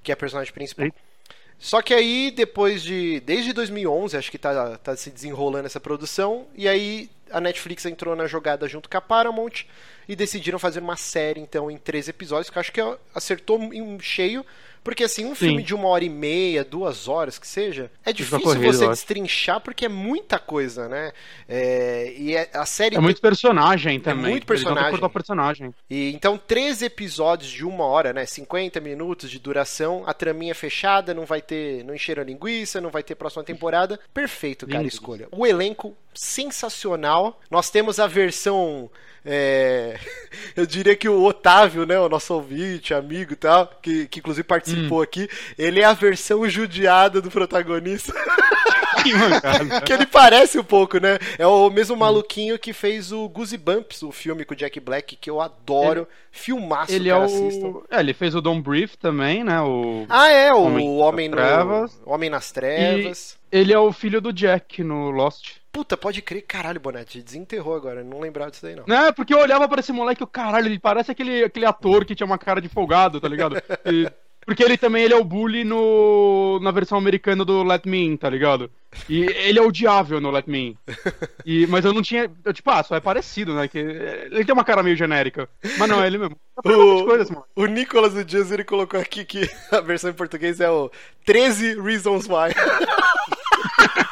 que 0.00 0.12
é 0.12 0.14
a 0.14 0.16
personagem 0.16 0.52
principal. 0.54 0.86
Só 1.58 1.82
que 1.82 1.92
aí, 1.92 2.30
depois 2.30 2.82
de. 2.82 3.20
Desde 3.20 3.52
2011, 3.52 4.16
acho 4.16 4.30
que 4.30 4.38
tá, 4.38 4.78
tá 4.78 4.96
se 4.96 5.10
desenrolando 5.10 5.66
essa 5.66 5.80
produção. 5.80 6.46
E 6.54 6.68
aí 6.68 7.10
a 7.30 7.40
Netflix 7.40 7.84
entrou 7.84 8.14
na 8.14 8.26
jogada 8.26 8.68
junto 8.68 8.88
com 8.88 8.96
a 8.96 9.00
Paramount 9.00 9.64
e 10.08 10.16
decidiram 10.16 10.58
fazer 10.58 10.80
uma 10.80 10.96
série, 10.96 11.40
então, 11.40 11.70
em 11.70 11.76
três 11.76 12.08
episódios, 12.08 12.48
que 12.48 12.58
acho 12.58 12.72
que 12.72 12.80
acertou 13.14 13.58
em 13.74 13.98
cheio 14.00 14.44
porque 14.88 15.04
assim, 15.04 15.26
um 15.26 15.34
Sim. 15.34 15.48
filme 15.48 15.62
de 15.62 15.74
uma 15.74 15.86
hora 15.86 16.02
e 16.02 16.08
meia, 16.08 16.64
duas 16.64 17.08
horas 17.08 17.38
que 17.38 17.46
seja, 17.46 17.90
é 18.02 18.10
difícil 18.10 18.40
corrido, 18.40 18.72
você 18.72 18.88
destrinchar 18.88 19.60
porque 19.60 19.84
é 19.84 19.88
muita 19.88 20.38
coisa, 20.38 20.88
né? 20.88 21.12
É, 21.46 22.14
e 22.16 22.34
é, 22.34 22.48
a 22.54 22.64
série. 22.64 22.96
É 22.96 22.98
muito 22.98 23.20
personagem 23.20 23.98
é 23.98 24.00
também. 24.00 24.24
É 24.24 24.30
muito 24.30 24.46
personagem. 24.46 25.08
personagem. 25.10 25.74
E, 25.90 26.10
então, 26.14 26.38
três 26.38 26.80
episódios 26.80 27.50
de 27.50 27.66
uma 27.66 27.84
hora, 27.84 28.14
né? 28.14 28.24
50 28.24 28.80
minutos 28.80 29.30
de 29.30 29.38
duração, 29.38 30.04
a 30.06 30.14
traminha 30.14 30.54
fechada, 30.54 31.12
não 31.12 31.26
vai 31.26 31.42
ter. 31.42 31.84
Não 31.84 31.94
encheram 31.94 32.22
a 32.22 32.24
linguiça, 32.24 32.80
não 32.80 32.88
vai 32.88 33.02
ter 33.02 33.14
próxima 33.14 33.44
temporada. 33.44 34.00
Perfeito, 34.14 34.66
cara, 34.66 34.78
Lindo. 34.78 34.88
escolha. 34.88 35.28
O 35.30 35.46
elenco 35.46 35.94
sensacional. 36.14 37.38
Nós 37.50 37.68
temos 37.68 38.00
a 38.00 38.06
versão 38.06 38.90
é, 39.24 39.98
eu 40.56 40.66
diria 40.66 40.96
que 40.96 41.08
o 41.08 41.22
Otávio, 41.24 41.84
né, 41.86 41.98
o 41.98 42.08
nosso 42.08 42.34
ouvinte, 42.34 42.94
amigo 42.94 43.32
e 43.32 43.36
tal, 43.36 43.66
que, 43.82 44.06
que 44.06 44.20
inclusive 44.20 44.44
participou 44.44 45.00
hum. 45.00 45.02
aqui, 45.02 45.28
ele 45.56 45.80
é 45.80 45.84
a 45.84 45.92
versão 45.92 46.48
judiada 46.48 47.20
do 47.20 47.30
protagonista. 47.30 48.12
que 49.84 49.92
ele 49.92 50.06
parece 50.06 50.58
um 50.58 50.64
pouco, 50.64 50.98
né? 50.98 51.18
É 51.38 51.46
o 51.46 51.70
mesmo 51.70 51.96
maluquinho 51.96 52.58
que 52.58 52.72
fez 52.72 53.12
o 53.12 53.28
Goosebumps, 53.28 54.02
o 54.02 54.12
filme 54.12 54.44
com 54.44 54.54
o 54.54 54.56
Jack 54.56 54.78
Black, 54.80 55.16
que 55.16 55.30
eu 55.30 55.40
adoro. 55.40 56.00
Ele, 56.00 56.08
Filmaço, 56.30 56.92
ele 56.92 57.10
cara, 57.10 57.24
é 57.24 57.26
o... 57.26 57.84
É, 57.90 58.00
ele 58.00 58.14
fez 58.14 58.34
o 58.34 58.40
Don't 58.40 58.62
Brief 58.62 58.96
também, 58.96 59.42
né? 59.42 59.60
O... 59.60 60.06
Ah, 60.08 60.28
é, 60.30 60.52
o 60.52 60.62
Homem, 60.62 60.88
Homem, 60.88 61.28
no... 61.28 61.36
Trevas. 61.36 62.00
Homem 62.04 62.30
nas 62.30 62.52
Trevas. 62.52 63.36
E 63.52 63.58
ele 63.58 63.72
é 63.72 63.78
o 63.78 63.92
filho 63.92 64.20
do 64.20 64.32
Jack 64.32 64.84
no 64.84 65.10
Lost. 65.10 65.56
Puta, 65.72 65.96
pode 65.96 66.22
crer, 66.22 66.42
caralho, 66.42 66.80
Bonete, 66.80 67.22
desenterrou 67.22 67.74
agora, 67.74 68.02
não 68.02 68.20
lembrava 68.20 68.50
disso 68.50 68.64
daí 68.64 68.74
não. 68.74 68.84
Não, 68.86 69.06
é 69.06 69.12
porque 69.12 69.32
eu 69.32 69.38
olhava 69.38 69.68
para 69.68 69.80
esse 69.80 69.92
moleque 69.92 70.22
e 70.22 70.24
o 70.24 70.28
caralho, 70.28 70.66
ele 70.66 70.78
parece 70.78 71.10
aquele, 71.10 71.44
aquele 71.44 71.66
ator 71.66 72.04
que 72.04 72.14
tinha 72.14 72.26
uma 72.26 72.38
cara 72.38 72.60
de 72.60 72.68
folgado, 72.68 73.20
tá 73.20 73.28
ligado? 73.28 73.56
E, 73.86 74.10
porque 74.48 74.64
ele 74.64 74.78
também 74.78 75.04
ele 75.04 75.12
é 75.12 75.16
o 75.18 75.22
bully 75.22 75.62
no, 75.62 76.58
na 76.62 76.70
versão 76.70 76.96
americana 76.96 77.44
do 77.44 77.62
Let 77.62 77.84
Me 77.84 78.02
In, 78.02 78.16
tá 78.16 78.30
ligado? 78.30 78.70
E 79.06 79.24
ele 79.24 79.58
é 79.58 79.62
odiável 79.62 80.22
no 80.22 80.30
Let 80.30 80.46
Me 80.46 80.58
In. 80.58 80.76
E, 81.44 81.66
mas 81.66 81.84
eu 81.84 81.92
não 81.92 82.00
tinha. 82.00 82.30
Eu, 82.42 82.54
tipo, 82.54 82.70
ah, 82.70 82.82
só 82.82 82.96
é 82.96 83.00
parecido, 83.00 83.52
né? 83.52 83.68
Que, 83.68 83.78
ele 83.78 84.46
tem 84.46 84.54
uma 84.54 84.64
cara 84.64 84.82
meio 84.82 84.96
genérica. 84.96 85.50
Mas 85.76 85.86
não, 85.86 86.02
é 86.02 86.06
ele 86.06 86.16
mesmo. 86.16 86.34
O, 86.64 87.04
coisas, 87.04 87.28
mano. 87.28 87.44
o 87.54 87.66
Nicolas 87.66 88.14
do 88.14 88.24
Dias 88.24 88.50
ele 88.50 88.64
colocou 88.64 88.98
aqui 88.98 89.22
que 89.22 89.50
a 89.70 89.82
versão 89.82 90.08
em 90.08 90.14
português 90.14 90.60
é 90.60 90.70
o 90.70 90.90
13 91.26 91.78
Reasons 91.82 92.26
Why. 92.26 92.54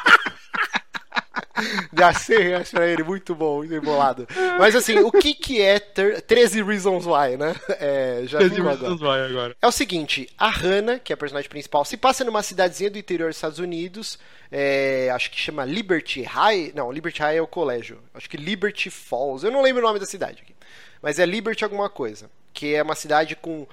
Já 1.97 2.13
sei 2.13 2.37
reais 2.39 2.69
pra 2.69 2.87
ele, 2.87 3.03
muito 3.03 3.33
bom, 3.35 3.57
muito 3.57 3.73
embolado. 3.73 4.27
Mas 4.59 4.75
assim, 4.75 4.99
o 4.99 5.11
que 5.11 5.33
que 5.33 5.61
é 5.61 5.79
13 5.79 6.63
Reasons 6.63 7.05
Why, 7.05 7.37
né? 7.37 7.55
É, 7.79 8.23
já 8.25 8.39
13 8.39 8.61
Reasons 8.61 9.01
agora. 9.01 9.25
Why 9.25 9.31
agora. 9.31 9.57
É 9.61 9.67
o 9.67 9.71
seguinte, 9.71 10.27
a 10.37 10.49
Hannah, 10.49 10.99
que 10.99 11.13
é 11.13 11.15
a 11.15 11.17
personagem 11.17 11.49
principal, 11.49 11.85
se 11.85 11.95
passa 11.95 12.23
numa 12.23 12.41
cidadezinha 12.41 12.89
do 12.89 12.97
interior 12.97 13.29
dos 13.29 13.37
Estados 13.37 13.59
Unidos, 13.59 14.17
é, 14.51 15.09
acho 15.13 15.29
que 15.29 15.39
chama 15.39 15.65
Liberty 15.65 16.23
High, 16.23 16.71
não, 16.75 16.91
Liberty 16.91 17.21
High 17.21 17.37
é 17.37 17.41
o 17.41 17.47
colégio, 17.47 17.99
acho 18.13 18.29
que 18.29 18.37
Liberty 18.37 18.89
Falls, 18.89 19.45
eu 19.45 19.51
não 19.51 19.61
lembro 19.61 19.83
o 19.83 19.87
nome 19.87 19.99
da 19.99 20.05
cidade 20.05 20.41
aqui, 20.41 20.55
mas 21.01 21.19
é 21.19 21.25
Liberty 21.25 21.63
alguma 21.63 21.89
coisa, 21.89 22.29
que 22.53 22.73
é 22.73 22.81
uma 22.81 22.95
cidade 22.95 23.35
com 23.35 23.67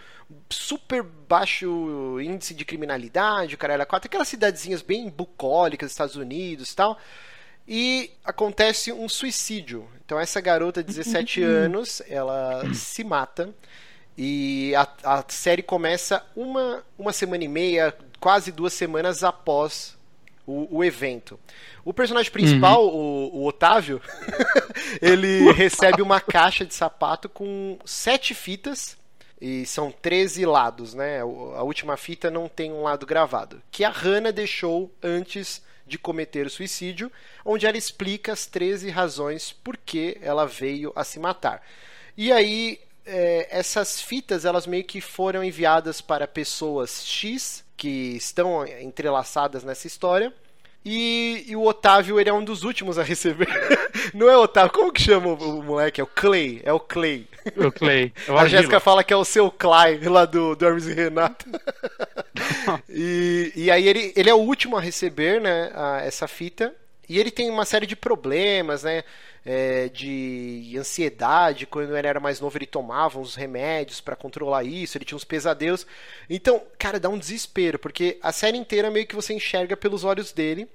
super 0.50 1.02
baixo 1.02 2.20
índice 2.20 2.54
de 2.54 2.64
criminalidade, 2.64 3.54
o 3.54 3.58
cara 3.58 3.74
era 3.74 3.86
quatro, 3.86 4.08
aquelas 4.08 4.28
cidadezinhas 4.28 4.82
bem 4.82 5.08
bucólicas 5.08 5.88
dos 5.88 5.92
Estados 5.92 6.16
Unidos 6.16 6.72
e 6.72 6.76
tal, 6.76 6.98
e 7.66 8.10
acontece 8.24 8.92
um 8.92 9.08
suicídio. 9.08 9.88
Então 10.04 10.18
essa 10.20 10.40
garota 10.40 10.82
de 10.82 10.88
17 10.94 11.40
uhum. 11.40 11.46
anos, 11.64 12.02
ela 12.08 12.62
se 12.74 13.02
mata 13.02 13.54
e 14.16 14.74
a, 14.76 14.88
a, 15.02 15.24
série 15.28 15.62
começa 15.62 16.24
uma, 16.36 16.84
uma 16.96 17.12
semana 17.12 17.44
e 17.44 17.48
meia, 17.48 17.94
quase 18.20 18.52
duas 18.52 18.72
semanas 18.72 19.24
após 19.24 19.96
o, 20.46 20.78
o 20.78 20.84
evento. 20.84 21.38
O 21.84 21.92
personagem 21.92 22.30
principal, 22.30 22.86
uhum. 22.86 22.94
o, 22.94 23.36
o, 23.38 23.46
Otávio, 23.46 24.00
ele 25.02 25.50
recebe 25.52 26.00
uma 26.00 26.20
caixa 26.20 26.64
de 26.64 26.74
sapato 26.74 27.28
com 27.28 27.78
sete 27.84 28.34
fitas 28.34 28.96
e 29.40 29.66
são 29.66 29.90
13 29.90 30.46
lados, 30.46 30.94
né? 30.94 31.20
A 31.20 31.62
última 31.62 31.96
fita 31.96 32.30
não 32.30 32.48
tem 32.48 32.72
um 32.72 32.82
lado 32.82 33.04
gravado, 33.04 33.60
que 33.70 33.84
a 33.84 33.90
Hannah 33.90 34.30
deixou 34.30 34.92
antes 35.02 35.60
de 35.86 35.98
cometer 35.98 36.46
o 36.46 36.50
suicídio, 36.50 37.10
onde 37.44 37.66
ela 37.66 37.76
explica 37.76 38.32
as 38.32 38.46
13 38.46 38.90
razões 38.90 39.52
por 39.52 39.76
que 39.76 40.16
ela 40.20 40.46
veio 40.46 40.92
a 40.96 41.04
se 41.04 41.18
matar. 41.18 41.62
E 42.16 42.32
aí, 42.32 42.80
é, 43.04 43.48
essas 43.50 44.00
fitas, 44.00 44.44
elas 44.44 44.66
meio 44.66 44.84
que 44.84 45.00
foram 45.00 45.44
enviadas 45.44 46.00
para 46.00 46.26
pessoas 46.26 47.04
X, 47.04 47.64
que 47.76 48.16
estão 48.16 48.66
entrelaçadas 48.66 49.64
nessa 49.64 49.86
história, 49.86 50.32
e, 50.84 51.44
e, 51.48 51.56
o 51.56 51.64
Otávio, 51.64 52.20
ele 52.20 52.28
é 52.28 52.32
um 52.32 52.44
dos 52.44 52.62
últimos 52.62 52.98
a 52.98 53.02
receber. 53.02 53.48
Não 54.12 54.28
é 54.28 54.36
o 54.36 54.42
Otávio, 54.42 54.70
como 54.70 54.92
que 54.92 55.00
chama 55.00 55.28
o, 55.28 55.60
o 55.60 55.62
moleque? 55.62 55.98
É 55.98 56.04
o 56.04 56.06
Clay, 56.06 56.60
é 56.62 56.72
o 56.74 56.78
Clay. 56.78 57.26
O 57.56 57.72
Clay. 57.72 58.12
É 58.28 58.30
o 58.30 58.36
a 58.36 58.46
Jéssica 58.46 58.78
fala 58.78 59.02
que 59.02 59.12
é 59.12 59.16
o 59.16 59.24
seu 59.24 59.50
Clay, 59.50 59.98
lá 60.00 60.26
do, 60.26 60.54
do 60.54 60.66
Hermes 60.66 60.86
e 60.86 60.92
Renato. 60.92 61.46
e, 62.88 63.52
e 63.54 63.70
aí 63.70 63.86
ele, 63.86 64.12
ele 64.16 64.30
é 64.30 64.34
o 64.34 64.38
último 64.38 64.76
a 64.76 64.80
receber, 64.80 65.40
né, 65.40 65.70
a, 65.74 66.00
essa 66.02 66.26
fita. 66.26 66.74
E 67.08 67.18
ele 67.18 67.30
tem 67.30 67.50
uma 67.50 67.64
série 67.64 67.86
de 67.86 67.94
problemas, 67.94 68.82
né? 68.82 69.04
É, 69.46 69.90
de 69.90 70.74
ansiedade. 70.78 71.66
Quando 71.66 71.94
ele 71.94 72.08
era 72.08 72.18
mais 72.18 72.40
novo, 72.40 72.56
ele 72.56 72.64
tomava 72.64 73.18
uns 73.18 73.34
remédios 73.34 74.00
para 74.00 74.16
controlar 74.16 74.64
isso. 74.64 74.96
Ele 74.96 75.04
tinha 75.04 75.16
uns 75.16 75.24
pesadelos. 75.24 75.86
Então, 76.30 76.62
cara, 76.78 76.98
dá 76.98 77.10
um 77.10 77.18
desespero, 77.18 77.78
porque 77.78 78.18
a 78.22 78.32
série 78.32 78.56
inteira 78.56 78.90
meio 78.90 79.06
que 79.06 79.14
você 79.14 79.34
enxerga 79.34 79.76
pelos 79.76 80.02
olhos 80.02 80.32
dele. 80.32 80.66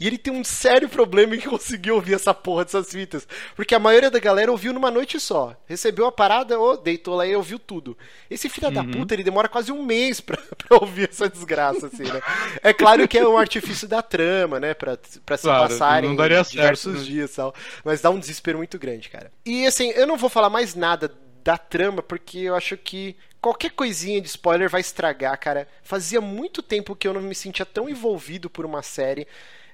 E 0.00 0.06
ele 0.06 0.16
tem 0.16 0.32
um 0.32 0.44
sério 0.44 0.88
problema 0.88 1.34
em 1.34 1.40
conseguir 1.40 1.90
ouvir 1.90 2.14
essa 2.14 2.32
porra 2.32 2.64
dessas 2.64 2.90
fitas. 2.90 3.26
Porque 3.56 3.74
a 3.74 3.78
maioria 3.78 4.10
da 4.10 4.18
galera 4.18 4.50
ouviu 4.50 4.72
numa 4.72 4.90
noite 4.90 5.18
só. 5.18 5.56
Recebeu 5.66 6.06
a 6.06 6.12
parada, 6.12 6.58
oh, 6.58 6.76
deitou 6.76 7.16
lá 7.16 7.26
e 7.26 7.34
ouviu 7.34 7.58
tudo. 7.58 7.98
Esse 8.30 8.48
filho 8.48 8.68
uhum. 8.68 8.74
da 8.74 8.84
puta, 8.84 9.14
ele 9.14 9.24
demora 9.24 9.48
quase 9.48 9.72
um 9.72 9.84
mês 9.84 10.20
pra, 10.20 10.36
pra 10.56 10.78
ouvir 10.78 11.08
essa 11.08 11.28
desgraça, 11.28 11.88
assim, 11.88 12.04
né? 12.04 12.22
É 12.62 12.72
claro 12.72 13.08
que 13.08 13.18
é 13.18 13.26
um 13.26 13.36
artifício 13.36 13.88
da 13.88 14.00
trama, 14.00 14.60
né? 14.60 14.72
Pra, 14.72 14.96
pra 15.26 15.36
se 15.36 15.42
claro, 15.42 15.68
passarem 15.68 16.10
diversos 16.14 16.52
certo, 16.52 16.90
né? 16.90 17.04
dias 17.04 17.32
e 17.32 17.36
tal. 17.36 17.54
Mas 17.84 18.00
dá 18.00 18.10
um 18.10 18.18
desespero 18.18 18.58
muito 18.58 18.78
grande, 18.78 19.08
cara. 19.08 19.32
E 19.44 19.66
assim, 19.66 19.90
eu 19.90 20.06
não 20.06 20.16
vou 20.16 20.30
falar 20.30 20.48
mais 20.48 20.74
nada 20.74 21.12
da 21.42 21.56
trama, 21.56 22.02
porque 22.02 22.38
eu 22.38 22.54
acho 22.54 22.76
que 22.76 23.16
qualquer 23.40 23.70
coisinha 23.70 24.20
de 24.20 24.28
spoiler 24.28 24.68
vai 24.68 24.80
estragar, 24.80 25.38
cara. 25.40 25.66
Fazia 25.82 26.20
muito 26.20 26.62
tempo 26.62 26.94
que 26.94 27.08
eu 27.08 27.14
não 27.14 27.20
me 27.20 27.34
sentia 27.34 27.64
tão 27.64 27.88
envolvido 27.88 28.50
por 28.50 28.64
uma 28.64 28.82
série. 28.82 29.26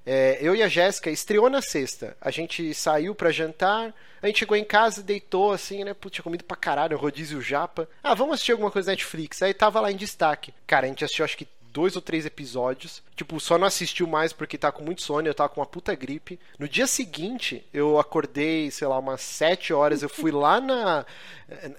É, 0.07 0.39
eu 0.41 0.55
e 0.55 0.63
a 0.63 0.69
Jéssica 0.69 1.11
estreou 1.11 1.49
na 1.49 1.63
sexta. 1.63 2.17
A 2.21 2.31
gente 2.31 2.75
saiu 2.75 3.15
para 3.15 3.31
jantar, 3.31 3.95
a 4.23 4.27
gente 4.27 4.39
chegou 4.39 4.57
em 4.57 4.65
casa, 4.65 5.03
deitou 5.03 5.53
assim, 5.53 5.85
né? 5.85 5.95
Putz, 5.95 6.15
tinha 6.15 6.23
comido 6.23 6.45
pra 6.45 6.57
caralho, 6.57 6.97
rodízio 6.97 7.41
japa. 7.41 7.89
Ah, 8.03 8.15
vamos 8.15 8.35
assistir 8.35 8.53
alguma 8.53 8.71
coisa 8.71 8.87
na 8.87 8.93
Netflix. 8.93 9.43
Aí 9.43 9.53
tava 9.53 9.81
lá 9.81 9.93
em 9.93 9.97
destaque. 9.97 10.53
Cara, 10.67 10.87
a 10.87 10.89
gente 10.89 11.05
assistiu 11.05 11.25
acho 11.25 11.37
que 11.37 11.47
dois 11.75 11.97
ou 11.97 12.01
três 12.01 12.25
episódios. 12.25 13.03
Tipo, 13.17 13.39
só 13.41 13.59
não 13.59 13.67
assistiu 13.67 14.07
mais 14.07 14.33
porque 14.33 14.57
tá 14.57 14.71
com 14.71 14.85
muito 14.85 15.03
sono, 15.03 15.27
eu 15.27 15.35
tava 15.35 15.49
com 15.49 15.61
uma 15.61 15.67
puta 15.67 15.93
gripe. 15.95 16.39
No 16.57 16.69
dia 16.69 16.87
seguinte, 16.87 17.65
eu 17.75 17.99
acordei, 17.99 18.71
sei 18.71 18.87
lá, 18.87 18.97
umas 18.99 19.21
sete 19.21 19.73
horas, 19.73 20.03
eu 20.03 20.09
fui 20.09 20.31
lá 20.31 20.61
na, 20.61 21.05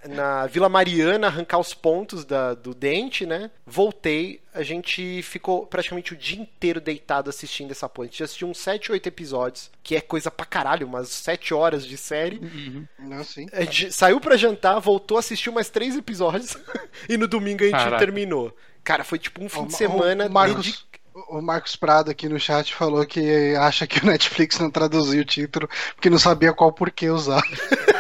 na 0.10 0.48
Vila 0.48 0.68
Mariana 0.68 1.28
arrancar 1.28 1.60
os 1.60 1.74
pontos 1.74 2.26
da, 2.26 2.54
do 2.54 2.76
dente, 2.76 3.26
né? 3.26 3.50
Voltei, 3.66 4.42
a 4.54 4.64
gente 4.64 5.22
ficou 5.24 5.66
praticamente 5.66 6.14
o 6.14 6.18
dia 6.18 6.42
inteiro 6.42 6.82
deitado 6.82 7.30
assistindo 7.30 7.72
essa 7.72 7.88
porra. 7.88 8.08
A 8.08 8.12
gente 8.12 8.24
assistiu 8.24 8.50
uns 8.50 8.58
sete, 8.58 8.92
oito 8.92 9.08
episódios, 9.08 9.72
que 9.82 9.96
é 9.96 10.02
coisa 10.02 10.30
pra 10.30 10.46
caralho, 10.46 10.88
umas 10.88 11.08
sete 11.08 11.54
horas 11.54 11.86
de 11.86 11.96
série. 11.96 12.38
Uhum. 12.38 12.86
Não, 13.00 13.24
sim. 13.24 13.48
A 13.54 13.62
gente 13.62 13.94
saiu 13.94 14.20
pra 14.20 14.36
jantar, 14.36 14.78
voltou, 14.80 15.18
assistiu 15.18 15.54
mais 15.54 15.70
três 15.70 15.96
episódios 15.96 16.58
e 17.08 17.16
no 17.16 17.28
domingo 17.30 17.64
a 17.64 17.68
gente 17.68 17.78
Caraca. 17.78 17.98
terminou. 17.98 18.54
Cara, 18.86 19.04
foi 19.04 19.20
tipo 19.20 19.44
um 19.44 19.50
fim 19.50 19.64
o, 19.64 19.66
de 19.66 19.76
semana. 19.76 20.28
O 20.28 20.32
Marcos, 20.32 20.86
o 21.30 21.42
Marcos 21.42 21.76
Prado 21.76 22.12
aqui 22.12 22.30
no 22.30 22.40
chat 22.40 22.74
falou 22.74 23.06
que 23.06 23.56
acha 23.56 23.88
que 23.88 24.00
o 24.00 24.06
Netflix 24.06 24.60
não 24.60 24.70
traduziu 24.70 25.24
o 25.24 25.26
título 25.26 25.68
porque 25.96 26.10
não 26.10 26.20
sabia 26.20 26.54
qual 26.54 26.72
porquê 26.72 27.10
usar. 27.10 27.42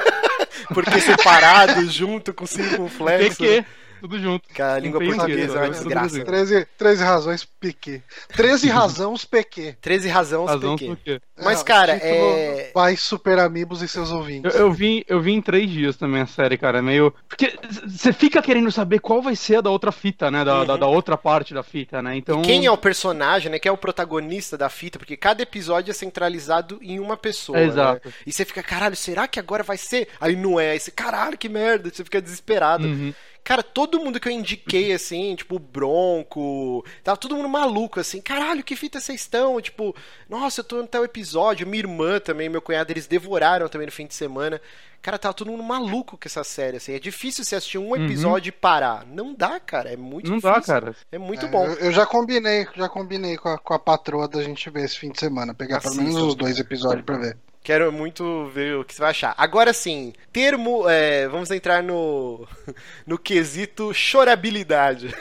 porque 0.73 1.01
separado, 1.01 1.89
junto 1.89 2.33
com 2.33 2.45
circunflexo. 2.47 3.37
PQ 3.37 3.65
tudo 4.05 4.19
junto. 4.19 4.47
Cara, 4.53 4.75
a 4.75 4.79
língua 4.79 4.99
portuguesa 5.03 5.57
é 5.57 5.61
uma 5.63 5.69
desgraça. 5.69 6.23
13, 6.23 6.67
13 6.77 7.03
razões 7.03 7.43
PQ. 7.43 8.01
13 8.35 8.69
razões 8.69 9.25
PQ. 9.25 9.77
13 9.81 10.09
razões 10.09 10.51
PQ. 10.51 11.21
Mas, 11.43 11.63
cara, 11.63 11.93
é. 11.93 12.71
Vai 12.73 12.95
Super 12.95 13.39
Amigos 13.39 13.81
e 13.81 13.87
seus 13.87 14.11
ouvintes. 14.11 14.53
Eu, 14.53 14.67
eu, 14.67 14.71
vi, 14.71 15.03
eu 15.07 15.19
vi 15.19 15.33
em 15.33 15.41
três 15.41 15.69
dias 15.69 15.97
também 15.97 16.21
a 16.21 16.27
série, 16.27 16.57
cara. 16.57 16.77
É 16.77 16.81
meio. 16.81 17.13
Porque 17.27 17.57
você 17.85 18.13
fica 18.13 18.41
querendo 18.41 18.71
saber 18.71 18.99
qual 18.99 19.21
vai 19.21 19.35
ser 19.35 19.57
a 19.57 19.61
da 19.61 19.69
outra 19.71 19.91
fita, 19.91 20.29
né? 20.29 20.45
Da, 20.45 20.59
uhum. 20.59 20.65
da, 20.65 20.77
da, 20.77 20.87
outra 20.87 21.17
parte 21.17 21.53
da 21.53 21.63
fita, 21.63 22.01
né? 22.01 22.15
Então. 22.15 22.41
E 22.41 22.45
quem 22.45 22.65
é 22.65 22.71
o 22.71 22.77
personagem, 22.77 23.51
né? 23.51 23.57
Quem 23.59 23.69
é 23.69 23.73
o 23.73 23.77
protagonista 23.77 24.57
da 24.57 24.69
fita? 24.69 24.99
Porque 24.99 25.17
cada 25.17 25.41
episódio 25.41 25.89
é 25.89 25.93
centralizado 25.93 26.79
em 26.81 26.99
uma 26.99 27.17
pessoa. 27.17 27.57
É, 27.57 27.65
exato. 27.65 28.07
Né? 28.07 28.13
E 28.27 28.31
você 28.31 28.45
fica, 28.45 28.61
caralho, 28.61 28.95
será 28.95 29.27
que 29.27 29.39
agora 29.39 29.63
vai 29.63 29.77
ser? 29.77 30.09
Aí 30.21 30.35
não 30.35 30.59
é. 30.59 30.71
Aí 30.71 30.79
você, 30.79 30.91
caralho, 30.91 31.37
que 31.37 31.49
merda. 31.49 31.89
Você 31.89 32.03
fica 32.03 32.21
desesperado. 32.21 32.87
Uhum. 32.87 33.13
Cara, 33.45 33.61
todo 33.61 33.99
mundo 33.99 34.19
que 34.19 34.27
eu 34.27 34.31
indiquei, 34.31 34.91
assim, 34.91 35.35
tipo, 35.35 35.59
Bronco, 35.59 36.83
tava 37.03 37.15
todo 37.15 37.35
mundo 37.35 37.47
maluco, 37.47 37.99
assim, 37.99 38.19
caralho, 38.19 38.63
que 38.63 38.75
fita 38.75 38.99
vocês 38.99 39.21
estão? 39.21 39.61
Tipo, 39.61 39.95
nossa, 40.27 40.61
eu 40.61 40.63
tô 40.63 40.77
no 40.77 40.87
tal 40.87 41.05
episódio. 41.05 41.67
Minha 41.67 41.81
irmã 41.81 42.19
também, 42.19 42.49
meu 42.49 42.59
cunhado, 42.59 42.91
eles 42.91 43.05
devoraram 43.05 43.69
também 43.69 43.85
no 43.85 43.91
fim 43.91 44.07
de 44.07 44.15
semana. 44.15 44.59
Cara, 44.99 45.19
tava 45.19 45.35
todo 45.35 45.51
mundo 45.51 45.61
maluco 45.61 46.17
com 46.17 46.27
essa 46.27 46.43
série, 46.43 46.77
assim. 46.77 46.93
É 46.93 46.97
difícil 46.97 47.43
você 47.43 47.55
assistir 47.55 47.77
um 47.77 47.89
uhum. 47.89 48.03
episódio 48.03 48.49
uhum. 48.51 48.57
e 48.57 48.59
parar. 48.59 49.05
Não 49.05 49.35
dá, 49.35 49.59
cara. 49.59 49.93
É 49.93 49.95
muito 49.95 50.31
Não 50.31 50.37
difícil. 50.37 50.59
dá, 50.59 50.65
cara. 50.65 50.95
É 51.11 51.19
muito 51.19 51.45
é, 51.45 51.47
bom. 51.47 51.67
Eu, 51.67 51.75
eu, 51.75 51.91
já 51.91 52.07
combinei, 52.07 52.67
já 52.75 52.89
combinei 52.89 53.37
com 53.37 53.49
a, 53.49 53.59
com 53.59 53.75
a 53.75 53.77
patroa 53.77 54.27
da 54.27 54.41
gente 54.41 54.67
ver 54.71 54.85
esse 54.85 54.97
fim 54.97 55.11
de 55.11 55.19
semana. 55.19 55.53
Pegar 55.53 55.77
Assista. 55.77 55.95
pelo 55.95 56.09
menos 56.09 56.29
os 56.29 56.33
dois 56.33 56.57
episódios 56.57 57.05
pra 57.05 57.17
ver. 57.17 57.37
Quero 57.65 57.91
muito 57.91 58.45
ver 58.53 58.77
o 58.77 58.85
que 58.85 58.93
você 58.93 59.01
vai 59.01 59.09
achar. 59.09 59.33
Agora 59.35 59.73
sim, 59.73 60.13
termo. 60.31 60.87
É, 60.87 61.27
vamos 61.27 61.49
entrar 61.49 61.81
no, 61.81 62.47
no 63.07 63.17
quesito 63.17 63.91
chorabilidade. 63.91 65.11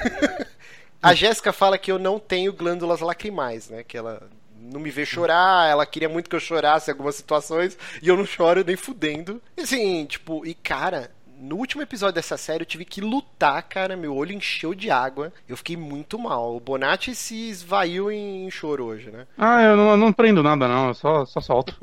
A 1.03 1.15
Jéssica 1.15 1.55
fala 1.55 1.79
que 1.79 1.91
eu 1.91 1.99
não 1.99 2.19
tenho 2.19 2.53
glândulas 2.53 3.01
lacrimais, 3.01 3.71
né? 3.71 3.83
Que 3.83 3.97
ela 3.97 4.29
não 4.61 4.79
me 4.79 4.91
vê 4.91 5.07
chorar, 5.07 5.71
ela 5.71 5.87
queria 5.87 6.09
muito 6.09 6.29
que 6.29 6.37
eu 6.37 6.41
chorasse 6.41 6.91
em 6.91 6.93
algumas 6.93 7.15
situações, 7.15 7.79
e 8.03 8.09
eu 8.09 8.17
não 8.17 8.27
choro 8.27 8.63
nem 8.63 8.77
fudendo. 8.77 9.41
E 9.57 9.63
assim, 9.63 10.05
tipo, 10.05 10.45
e 10.45 10.53
cara, 10.53 11.11
no 11.39 11.57
último 11.57 11.83
episódio 11.83 12.15
dessa 12.15 12.37
série 12.37 12.63
eu 12.63 12.67
tive 12.67 12.85
que 12.85 13.01
lutar, 13.01 13.63
cara. 13.63 13.97
Meu 13.97 14.15
olho 14.15 14.33
encheu 14.33 14.75
de 14.75 14.91
água. 14.91 15.33
Eu 15.49 15.57
fiquei 15.57 15.77
muito 15.77 16.19
mal. 16.19 16.57
O 16.57 16.61
Bonatti 16.61 17.15
se 17.15 17.49
esvaiu 17.49 18.11
em 18.11 18.51
choro 18.51 18.85
hoje, 18.85 19.11
né? 19.11 19.27
Ah, 19.37 19.63
eu 19.63 19.77
não, 19.77 19.91
eu 19.91 19.97
não 19.97 20.13
prendo 20.13 20.43
nada, 20.43 20.69
não. 20.69 20.89
Eu 20.89 20.95
só, 20.95 21.25
só 21.27 21.41
solto. 21.41 21.77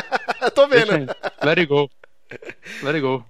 Tô 0.54 0.66
vendo. 0.66 0.92
Let 1.42 1.58
it 1.58 1.66
go. 1.66 1.90
Let 2.82 2.94
it 2.94 3.00
go. 3.00 3.24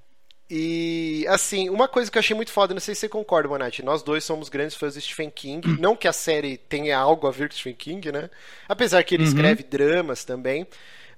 E, 0.51 1.25
assim, 1.29 1.71
uma 1.71 1.89
coisa 1.89 2.11
que 2.11 2.19
eu 2.19 2.21
achei 2.21 2.37
muito 2.37 2.53
foda, 2.53 2.75
não 2.75 2.81
sei 2.81 2.95
se 2.95 3.03
você 3.03 3.09
concorda, 3.09 3.49
Bonatti, 3.49 3.83
nós 3.83 4.03
dois 4.03 4.23
somos 4.25 4.49
grandes 4.49 4.77
fãs 4.77 4.95
de 4.95 5.01
Stephen 5.01 5.31
King. 5.31 5.67
Não 5.81 5.97
que 5.97 6.07
a 6.07 6.13
série 6.13 6.59
tenha 6.59 6.99
algo 6.99 7.27
a 7.27 7.31
ver 7.31 7.49
com 7.49 7.55
Stephen 7.55 7.75
King, 7.75 8.13
né? 8.13 8.31
Apesar 8.69 9.03
que 9.03 9.15
ele 9.15 9.25
uhum. 9.25 9.29
escreve 9.31 9.63
dramas 9.63 10.25
também. 10.25 10.67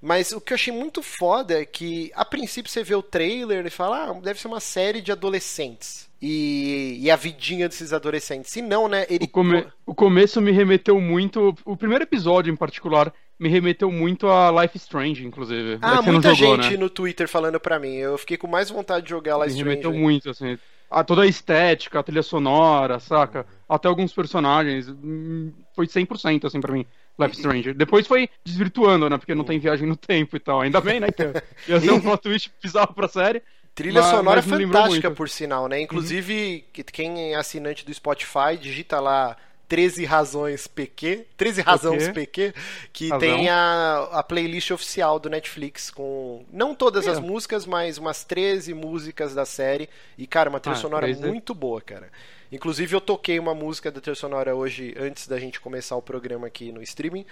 Mas 0.00 0.32
o 0.32 0.40
que 0.40 0.52
eu 0.52 0.56
achei 0.56 0.72
muito 0.72 1.02
foda 1.02 1.60
é 1.60 1.64
que, 1.64 2.10
a 2.14 2.24
princípio, 2.24 2.70
você 2.70 2.82
vê 2.82 2.94
o 2.94 3.02
trailer 3.02 3.66
e 3.66 3.70
fala, 3.70 4.10
ah, 4.10 4.12
deve 4.14 4.40
ser 4.40 4.48
uma 4.48 4.60
série 4.60 5.00
de 5.00 5.12
adolescentes. 5.12 6.06
E, 6.20 6.98
e 7.00 7.10
a 7.10 7.16
vidinha 7.16 7.68
desses 7.68 7.92
adolescentes. 7.92 8.50
Se 8.50 8.62
não, 8.62 8.88
né? 8.88 9.06
Ele... 9.08 9.24
O, 9.24 9.28
come... 9.28 9.66
o 9.84 9.94
começo 9.94 10.40
me 10.40 10.50
remeteu 10.50 11.00
muito. 11.00 11.54
O 11.64 11.76
primeiro 11.76 12.04
episódio, 12.04 12.52
em 12.52 12.56
particular, 12.56 13.12
me 13.38 13.48
remeteu 13.48 13.92
muito 13.92 14.26
a 14.28 14.50
Life 14.62 14.76
Strange, 14.78 15.26
inclusive. 15.26 15.78
Ah, 15.82 16.00
muita 16.00 16.34
jogou, 16.34 16.56
gente 16.56 16.72
né? 16.72 16.76
no 16.78 16.88
Twitter 16.88 17.28
falando 17.28 17.60
pra 17.60 17.78
mim. 17.78 17.94
Eu 17.94 18.16
fiquei 18.16 18.36
com 18.36 18.46
mais 18.46 18.70
vontade 18.70 19.04
de 19.04 19.10
jogar 19.10 19.36
Life 19.36 19.50
Strange. 19.50 19.64
Me 19.64 19.70
remeteu 19.70 19.92
muito, 19.92 20.30
assim. 20.30 20.58
A, 20.90 21.04
toda 21.04 21.22
a 21.22 21.26
estética, 21.26 21.98
a 21.98 22.02
trilha 22.02 22.22
sonora, 22.22 22.98
saca? 22.98 23.44
Até 23.68 23.88
alguns 23.88 24.12
personagens. 24.12 24.88
Hum, 24.88 25.52
foi 25.74 25.86
100% 25.86 26.46
assim 26.46 26.60
pra 26.60 26.72
mim. 26.72 26.86
Life 27.18 27.36
Strange. 27.36 27.72
Depois 27.72 28.06
foi 28.06 28.28
desvirtuando, 28.44 29.08
né? 29.08 29.16
Porque 29.16 29.34
não 29.34 29.44
tem 29.44 29.58
viagem 29.58 29.88
no 29.88 29.96
tempo 29.96 30.36
e 30.36 30.40
tal. 30.40 30.60
Ainda 30.60 30.80
bem, 30.80 31.00
né? 31.00 31.08
Que 31.10 31.22
ia 31.70 31.80
ser 31.80 31.90
um 31.92 32.00
plot 32.00 32.22
twist 32.22 32.52
bizarro 32.62 32.94
pra 32.94 33.08
série. 33.08 33.42
Trilha 33.74 34.00
mas, 34.00 34.10
sonora 34.10 34.42
mas 34.42 34.46
fantástica, 34.46 35.10
por 35.10 35.28
sinal, 35.28 35.68
né? 35.68 35.80
Inclusive, 35.80 36.64
uhum. 36.76 36.84
quem 36.90 37.32
é 37.32 37.36
assinante 37.36 37.84
do 37.84 37.92
Spotify, 37.92 38.56
digita 38.58 38.98
lá 39.00 39.36
13 39.68 40.04
razões 40.04 40.66
PQ, 40.66 41.26
13 41.36 41.60
razões 41.60 42.08
PQ, 42.08 42.54
que 42.92 43.08
Razão. 43.08 43.18
tem 43.18 43.48
a, 43.48 44.08
a 44.12 44.22
playlist 44.22 44.70
oficial 44.70 45.18
do 45.18 45.28
Netflix 45.28 45.90
com 45.90 46.44
não 46.52 46.74
todas 46.74 47.06
é. 47.06 47.10
as 47.10 47.18
músicas, 47.18 47.66
mas 47.66 47.98
umas 47.98 48.24
13 48.24 48.74
músicas 48.74 49.34
da 49.34 49.44
série. 49.44 49.88
E, 50.16 50.26
cara, 50.26 50.48
uma 50.48 50.60
trilha 50.60 50.76
ah, 50.76 50.80
sonora 50.80 51.08
muito 51.08 51.54
boa, 51.54 51.80
cara. 51.80 52.10
Inclusive, 52.50 52.94
eu 52.94 53.00
toquei 53.00 53.38
uma 53.38 53.54
música 53.54 53.90
da 53.90 54.00
trilha 54.00 54.14
sonora 54.14 54.54
hoje, 54.54 54.94
antes 54.98 55.26
da 55.26 55.38
gente 55.38 55.60
começar 55.60 55.96
o 55.96 56.02
programa 56.02 56.46
aqui 56.46 56.70
no 56.70 56.82
streaming. 56.82 57.26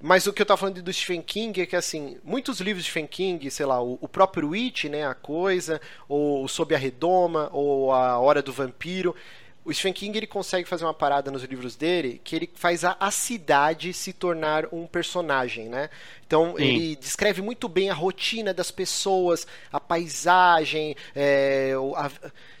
Mas 0.00 0.26
o 0.26 0.32
que 0.32 0.42
eu 0.42 0.46
tava 0.46 0.58
falando 0.58 0.82
do 0.82 0.92
Stephen 0.92 1.22
King 1.22 1.60
é 1.60 1.66
que, 1.66 1.76
assim, 1.76 2.18
muitos 2.24 2.60
livros 2.60 2.84
de 2.84 2.90
Stephen 2.90 3.06
King, 3.06 3.50
sei 3.50 3.64
lá, 3.64 3.82
o, 3.82 3.98
o 4.00 4.08
próprio 4.08 4.52
It, 4.52 4.88
né, 4.88 5.06
A 5.06 5.14
Coisa, 5.14 5.80
ou 6.08 6.46
Sob 6.48 6.74
a 6.74 6.78
Redoma, 6.78 7.48
ou 7.52 7.92
A 7.92 8.18
Hora 8.18 8.42
do 8.42 8.52
Vampiro, 8.52 9.14
o 9.64 9.72
Stephen 9.72 9.94
King 9.94 10.18
ele 10.18 10.26
consegue 10.26 10.68
fazer 10.68 10.84
uma 10.84 10.92
parada 10.92 11.30
nos 11.30 11.42
livros 11.42 11.74
dele 11.74 12.20
que 12.22 12.36
ele 12.36 12.50
faz 12.54 12.84
a, 12.84 12.96
a 13.00 13.10
cidade 13.10 13.94
se 13.94 14.12
tornar 14.12 14.66
um 14.70 14.86
personagem, 14.86 15.70
né? 15.70 15.88
Então 16.26 16.54
Sim. 16.56 16.62
ele 16.62 16.96
descreve 16.96 17.40
muito 17.40 17.66
bem 17.66 17.88
a 17.88 17.94
rotina 17.94 18.52
das 18.52 18.70
pessoas, 18.70 19.46
a 19.72 19.80
paisagem, 19.80 20.94
é, 21.16 21.72
a, 21.96 22.10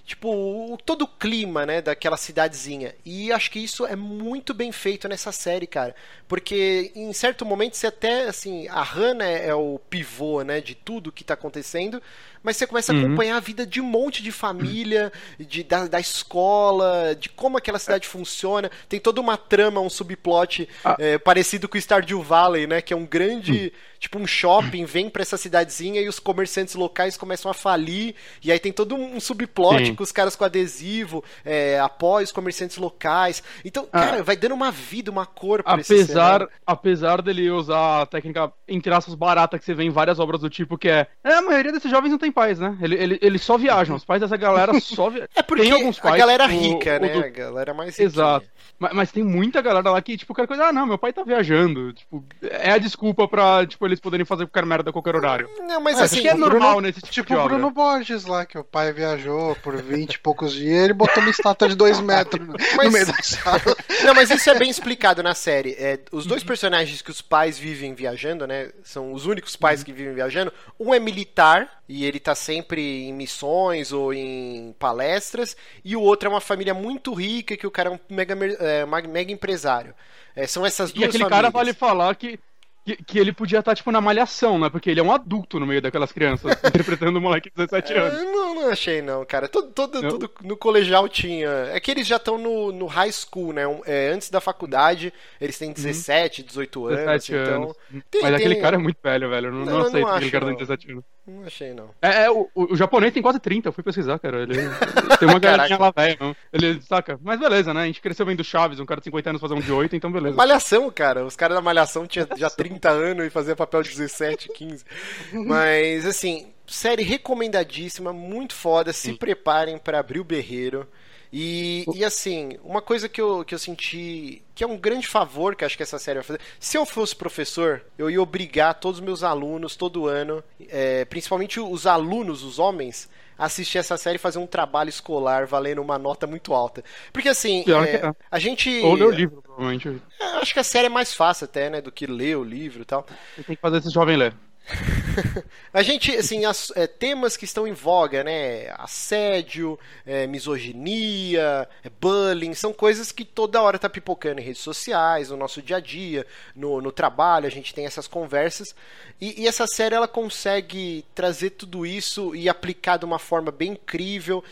tipo, 0.04 0.78
todo 0.84 1.02
o 1.02 1.08
clima, 1.08 1.64
né, 1.64 1.80
daquela 1.80 2.16
cidadezinha. 2.16 2.94
E 3.04 3.32
acho 3.32 3.50
que 3.50 3.58
isso 3.58 3.86
é 3.86 3.96
muito 3.96 4.52
bem 4.52 4.70
feito 4.70 5.08
nessa 5.08 5.32
série, 5.32 5.66
cara. 5.66 5.94
Porque 6.28 6.92
em 6.94 7.12
certo 7.12 7.44
momento 7.44 7.76
você 7.76 7.86
até, 7.86 8.28
assim, 8.28 8.68
a 8.68 8.82
Hannah 8.82 9.24
é, 9.26 9.48
é 9.48 9.54
o 9.54 9.78
pivô, 9.90 10.42
né, 10.42 10.60
de 10.60 10.74
tudo 10.74 11.12
que 11.12 11.24
tá 11.24 11.34
acontecendo, 11.34 12.02
mas 12.44 12.56
você 12.56 12.66
começa 12.66 12.92
a 12.92 12.94
uhum. 12.94 13.06
acompanhar 13.06 13.36
a 13.36 13.40
vida 13.40 13.66
de 13.66 13.80
um 13.80 13.84
monte 13.84 14.22
de 14.22 14.30
família, 14.30 15.10
de, 15.40 15.64
da, 15.64 15.88
da 15.88 15.98
escola, 15.98 17.16
de 17.18 17.28
como 17.30 17.56
aquela 17.56 17.78
cidade 17.78 18.06
funciona. 18.06 18.70
Tem 18.88 19.00
toda 19.00 19.20
uma 19.20 19.36
trama, 19.36 19.80
um 19.80 19.90
subplot 19.90 20.68
ah. 20.84 20.94
é, 20.98 21.18
parecido 21.18 21.68
com 21.68 21.76
o 21.76 21.80
Stardew 21.80 22.22
Valley, 22.22 22.66
né, 22.66 22.80
que 22.82 22.92
é 22.92 22.96
um 22.96 23.06
grande... 23.06 23.52
Uhum 23.52 23.94
tipo 24.04 24.18
um 24.18 24.26
shopping, 24.26 24.84
vem 24.84 25.08
para 25.08 25.22
essa 25.22 25.36
cidadezinha 25.36 26.00
e 26.00 26.08
os 26.08 26.18
comerciantes 26.18 26.74
locais 26.74 27.16
começam 27.16 27.50
a 27.50 27.54
falir, 27.54 28.14
e 28.42 28.52
aí 28.52 28.58
tem 28.58 28.72
todo 28.72 28.94
um 28.94 29.18
subplot 29.18 29.86
Sim. 29.86 29.94
com 29.94 30.02
os 30.02 30.12
caras 30.12 30.36
com 30.36 30.44
adesivo, 30.44 31.24
é, 31.44 31.80
apoia 31.80 32.24
os 32.24 32.32
comerciantes 32.32 32.76
locais. 32.76 33.42
Então, 33.64 33.88
ah. 33.92 34.00
cara, 34.00 34.22
vai 34.22 34.36
dando 34.36 34.54
uma 34.54 34.70
vida, 34.70 35.10
uma 35.10 35.26
cor 35.26 35.62
pra 35.62 35.74
apesar, 35.74 36.46
Apesar 36.66 37.22
dele 37.22 37.50
usar 37.50 38.02
a 38.02 38.06
técnica, 38.06 38.52
entre 38.68 38.92
aspas, 38.92 39.14
barata 39.14 39.58
que 39.58 39.64
você 39.64 39.74
vê 39.74 39.84
em 39.84 39.90
várias 39.90 40.18
obras 40.18 40.40
do 40.40 40.50
tipo, 40.50 40.76
que 40.76 40.88
é, 40.88 41.06
é 41.22 41.34
a 41.34 41.42
maioria 41.42 41.72
desses 41.72 41.90
jovens 41.90 42.10
não 42.10 42.18
tem 42.18 42.30
pais, 42.34 42.58
né? 42.58 42.76
Eles 42.82 43.00
ele, 43.00 43.18
ele 43.22 43.38
só 43.38 43.56
viajam, 43.56 43.96
os 43.96 44.04
pais 44.04 44.20
dessa 44.20 44.36
galera 44.36 44.78
só 44.80 45.08
viajam. 45.08 45.28
É 45.34 45.42
porque 45.42 45.62
tem 45.62 45.72
alguns 45.72 45.98
pais, 45.98 46.14
a 46.14 46.18
galera 46.18 46.46
rica, 46.46 46.96
o, 46.96 47.00
né? 47.00 47.16
O 47.16 47.20
do... 47.20 47.24
A 47.24 47.28
galera 47.28 47.74
mais 47.74 47.96
rica. 47.96 48.02
Exato. 48.02 48.46
Mas, 48.78 48.92
mas, 48.92 49.12
tem 49.12 49.22
muita 49.22 49.62
galera 49.62 49.90
lá 49.90 50.02
que, 50.02 50.16
tipo, 50.16 50.34
quer 50.34 50.46
coisa, 50.46 50.66
ah, 50.66 50.72
não, 50.72 50.86
meu 50.86 50.98
pai 50.98 51.12
tá 51.12 51.22
viajando. 51.22 51.92
Tipo, 51.92 52.24
é 52.42 52.72
a 52.72 52.78
desculpa 52.78 53.28
pra, 53.28 53.64
tipo, 53.66 53.86
eles 53.86 54.00
poderem 54.00 54.26
fazer 54.26 54.46
qualquer 54.46 54.66
merda 54.66 54.90
a 54.90 54.92
qualquer 54.92 55.14
horário. 55.14 55.48
Não, 55.60 55.80
mas 55.80 56.00
assim, 56.00 56.16
acho 56.16 56.22
que 56.22 56.28
é 56.28 56.34
normal 56.34 56.72
Bruno, 56.72 56.86
nesse 56.86 57.00
tipo, 57.00 57.12
tipo 57.12 57.34
de 57.34 57.48
Bruno 57.48 57.70
Borges 57.70 58.24
lá, 58.24 58.44
que 58.44 58.58
o 58.58 58.64
pai 58.64 58.92
viajou 58.92 59.54
por 59.56 59.80
20 59.80 60.14
e 60.14 60.18
poucos 60.18 60.52
dias, 60.52 60.84
ele 60.84 60.92
botou 60.92 61.22
uma 61.22 61.30
estátua 61.30 61.68
de 61.68 61.76
2 61.76 62.00
metros 62.02 62.46
mas... 62.76 62.86
no 62.86 62.92
meio 62.92 63.06
da 63.06 63.14
sala. 63.22 63.76
Não, 64.04 64.14
mas 64.14 64.30
isso 64.30 64.50
é 64.50 64.58
bem 64.58 64.70
explicado 64.70 65.22
na 65.22 65.34
série. 65.34 65.72
É, 65.78 66.00
os 66.10 66.26
dois 66.26 66.42
personagens 66.42 67.00
que 67.00 67.10
os 67.10 67.22
pais 67.22 67.58
vivem 67.58 67.94
viajando, 67.94 68.46
né? 68.46 68.70
São 68.82 69.12
os 69.12 69.26
únicos 69.26 69.54
pais 69.54 69.84
que 69.84 69.92
vivem 69.92 70.14
viajando. 70.14 70.52
Um 70.78 70.92
é 70.92 70.98
militar, 70.98 71.70
e 71.88 72.04
ele 72.04 72.18
tá 72.24 72.34
sempre 72.34 73.04
em 73.08 73.12
missões 73.12 73.92
ou 73.92 74.12
em 74.12 74.74
palestras, 74.78 75.56
e 75.84 75.94
o 75.94 76.00
outro 76.00 76.28
é 76.28 76.32
uma 76.32 76.40
família 76.40 76.74
muito 76.74 77.12
rica, 77.12 77.56
que 77.56 77.66
o 77.66 77.70
cara 77.70 77.90
é 77.90 77.92
um 77.92 77.98
mega, 78.08 78.34
é, 78.60 78.86
mega 79.06 79.32
empresário. 79.32 79.94
É, 80.34 80.46
são 80.46 80.64
essas 80.66 80.90
duas 80.90 81.02
E 81.02 81.08
aquele 81.08 81.24
famílias. 81.24 81.42
cara 81.42 81.50
vale 81.50 81.72
falar 81.72 82.14
que 82.16 82.38
que, 82.84 82.96
que, 83.02 83.18
ele 83.18 83.32
podia 83.32 83.60
estar, 83.60 83.74
tipo, 83.74 83.90
na 83.90 84.00
malhação, 84.00 84.58
né? 84.58 84.68
Porque 84.68 84.90
ele 84.90 85.00
é 85.00 85.02
um 85.02 85.10
adulto 85.10 85.58
no 85.58 85.66
meio 85.66 85.80
daquelas 85.80 86.12
crianças, 86.12 86.52
interpretando 86.62 87.18
um 87.18 87.22
moleque 87.22 87.48
de 87.48 87.56
17 87.56 87.92
é, 87.94 87.98
anos. 87.98 88.22
não, 88.24 88.54
não 88.54 88.68
achei, 88.68 89.00
não, 89.00 89.24
cara. 89.24 89.48
Todo, 89.48 89.68
todo, 89.68 90.06
tudo 90.06 90.30
no 90.42 90.54
colegial 90.54 91.08
tinha. 91.08 91.48
É 91.72 91.80
que 91.80 91.90
eles 91.90 92.06
já 92.06 92.16
estão 92.16 92.36
no, 92.36 92.70
no 92.72 92.84
high 92.84 93.10
school, 93.10 93.54
né? 93.54 93.62
É, 93.86 94.10
antes 94.10 94.28
da 94.28 94.38
faculdade, 94.38 95.14
eles 95.40 95.56
têm 95.56 95.72
17, 95.72 96.42
18 96.42 96.86
anos. 96.86 96.98
17 97.00 97.32
então... 97.32 97.54
anos. 97.54 97.76
Tem, 98.10 98.20
Mas 98.20 98.30
tem... 98.30 98.34
aquele 98.34 98.56
cara 98.56 98.76
é 98.76 98.78
muito 98.78 98.98
velho, 99.02 99.30
velho. 99.30 99.46
Eu 99.46 99.52
não, 99.52 99.64
não, 99.64 99.72
não 99.72 99.86
aceito 99.86 100.06
aquele 100.06 100.30
cara 100.30 100.46
tem 100.46 100.56
17 100.56 100.90
anos. 100.92 101.04
Não 101.26 101.44
achei, 101.44 101.72
não. 101.72 101.88
É, 102.02 102.24
é 102.24 102.30
o, 102.30 102.50
o, 102.54 102.76
japonês 102.76 103.12
tem 103.12 103.22
quase 103.22 103.40
30, 103.40 103.68
eu 103.68 103.72
fui 103.72 103.82
pesquisar, 103.82 104.18
cara. 104.18 104.42
Ele 104.42 104.54
tem 105.18 105.26
uma 105.26 105.38
galerinha 105.38 105.78
lá 105.78 105.90
velha, 105.90 106.16
não. 106.20 106.36
Ele 106.52 106.82
saca. 106.82 107.18
Mas 107.22 107.40
beleza, 107.40 107.72
né? 107.72 107.82
A 107.82 107.86
gente 107.86 108.02
cresceu 108.02 108.26
vendo 108.26 108.44
Chaves, 108.44 108.78
um 108.78 108.84
cara 108.84 109.00
de 109.00 109.06
50 109.06 109.30
anos 109.30 109.40
fazer 109.40 109.54
um 109.54 109.60
de 109.60 109.72
8, 109.72 109.96
então 109.96 110.12
beleza. 110.12 110.36
Malhação, 110.36 110.90
cara. 110.90 111.24
Os 111.24 111.34
caras 111.34 111.56
da 111.56 111.62
Malhação 111.62 112.06
tinham 112.06 112.28
já 112.36 112.50
30 112.50 112.90
anos 112.90 113.26
e 113.26 113.30
faziam 113.30 113.56
papel 113.56 113.82
de 113.82 113.90
17, 113.90 114.50
15. 114.50 114.84
Mas, 115.32 116.04
assim, 116.04 116.52
série 116.66 117.02
recomendadíssima, 117.02 118.12
muito 118.12 118.54
foda. 118.54 118.92
Se 118.92 119.08
Sim. 119.08 119.16
preparem 119.16 119.78
para 119.78 120.00
abrir 120.00 120.20
o 120.20 120.24
berreiro. 120.24 120.86
E, 121.36 121.84
e 121.92 122.04
assim, 122.04 122.56
uma 122.62 122.80
coisa 122.80 123.08
que 123.08 123.20
eu, 123.20 123.44
que 123.44 123.52
eu 123.52 123.58
senti 123.58 124.40
que 124.54 124.62
é 124.62 124.66
um 124.68 124.76
grande 124.76 125.08
favor 125.08 125.56
que 125.56 125.64
acho 125.64 125.76
que 125.76 125.82
essa 125.82 125.98
série 125.98 126.20
vai 126.20 126.24
fazer. 126.24 126.40
Se 126.60 126.78
eu 126.78 126.86
fosse 126.86 127.16
professor, 127.16 127.82
eu 127.98 128.08
ia 128.08 128.22
obrigar 128.22 128.74
todos 128.74 129.00
os 129.00 129.04
meus 129.04 129.24
alunos 129.24 129.74
todo 129.74 130.06
ano, 130.06 130.44
é, 130.68 131.04
principalmente 131.06 131.58
os 131.58 131.88
alunos, 131.88 132.44
os 132.44 132.60
homens, 132.60 133.10
a 133.36 133.46
assistir 133.46 133.78
essa 133.78 133.96
série 133.96 134.14
e 134.14 134.20
fazer 134.20 134.38
um 134.38 134.46
trabalho 134.46 134.88
escolar 134.88 135.44
valendo 135.44 135.82
uma 135.82 135.98
nota 135.98 136.24
muito 136.24 136.54
alta. 136.54 136.84
Porque 137.12 137.28
assim, 137.28 137.64
é, 137.66 137.96
é. 137.96 138.14
a 138.30 138.38
gente. 138.38 138.70
Ou 138.84 138.94
ler 138.94 139.06
o 139.06 139.10
livro, 139.10 139.42
provavelmente. 139.42 139.88
É, 140.20 140.24
acho 140.36 140.54
que 140.54 140.60
a 140.60 140.64
série 140.64 140.86
é 140.86 140.90
mais 140.90 141.12
fácil 141.12 141.46
até, 141.46 141.68
né, 141.68 141.80
do 141.80 141.90
que 141.90 142.06
ler 142.06 142.36
o 142.36 142.44
livro 142.44 142.82
e 142.82 142.84
tal. 142.84 143.04
Você 143.34 143.42
tem 143.42 143.56
que 143.56 143.62
fazer 143.62 143.78
esse 143.78 143.90
jovem 143.90 144.16
ler. 144.16 144.36
a 145.72 145.82
gente, 145.82 146.10
assim, 146.16 146.44
as, 146.44 146.72
é, 146.74 146.86
temas 146.86 147.36
que 147.36 147.44
estão 147.44 147.66
em 147.66 147.72
voga, 147.72 148.24
né? 148.24 148.68
Assédio, 148.78 149.78
é, 150.06 150.26
misoginia, 150.26 151.68
é, 151.84 151.90
bullying, 152.00 152.54
são 152.54 152.72
coisas 152.72 153.12
que 153.12 153.24
toda 153.24 153.60
hora 153.60 153.78
tá 153.78 153.88
pipocando 153.88 154.40
em 154.40 154.44
redes 154.44 154.62
sociais, 154.62 155.30
no 155.30 155.36
nosso 155.36 155.60
dia 155.60 155.76
a 155.76 155.80
dia, 155.80 156.26
no, 156.54 156.80
no 156.80 156.90
trabalho, 156.90 157.46
a 157.46 157.50
gente 157.50 157.74
tem 157.74 157.84
essas 157.84 158.06
conversas. 158.06 158.74
E, 159.20 159.42
e, 159.42 159.48
essa 159.48 159.66
série 159.66 159.94
ela 159.94 160.08
consegue 160.08 161.04
trazer 161.14 161.50
tudo 161.50 161.84
isso 161.84 162.34
e 162.34 162.48
aplicar 162.48 162.96
de 162.96 163.04
uma 163.04 163.18
forma 163.18 163.50
bem 163.50 163.72
incrível. 163.72 164.42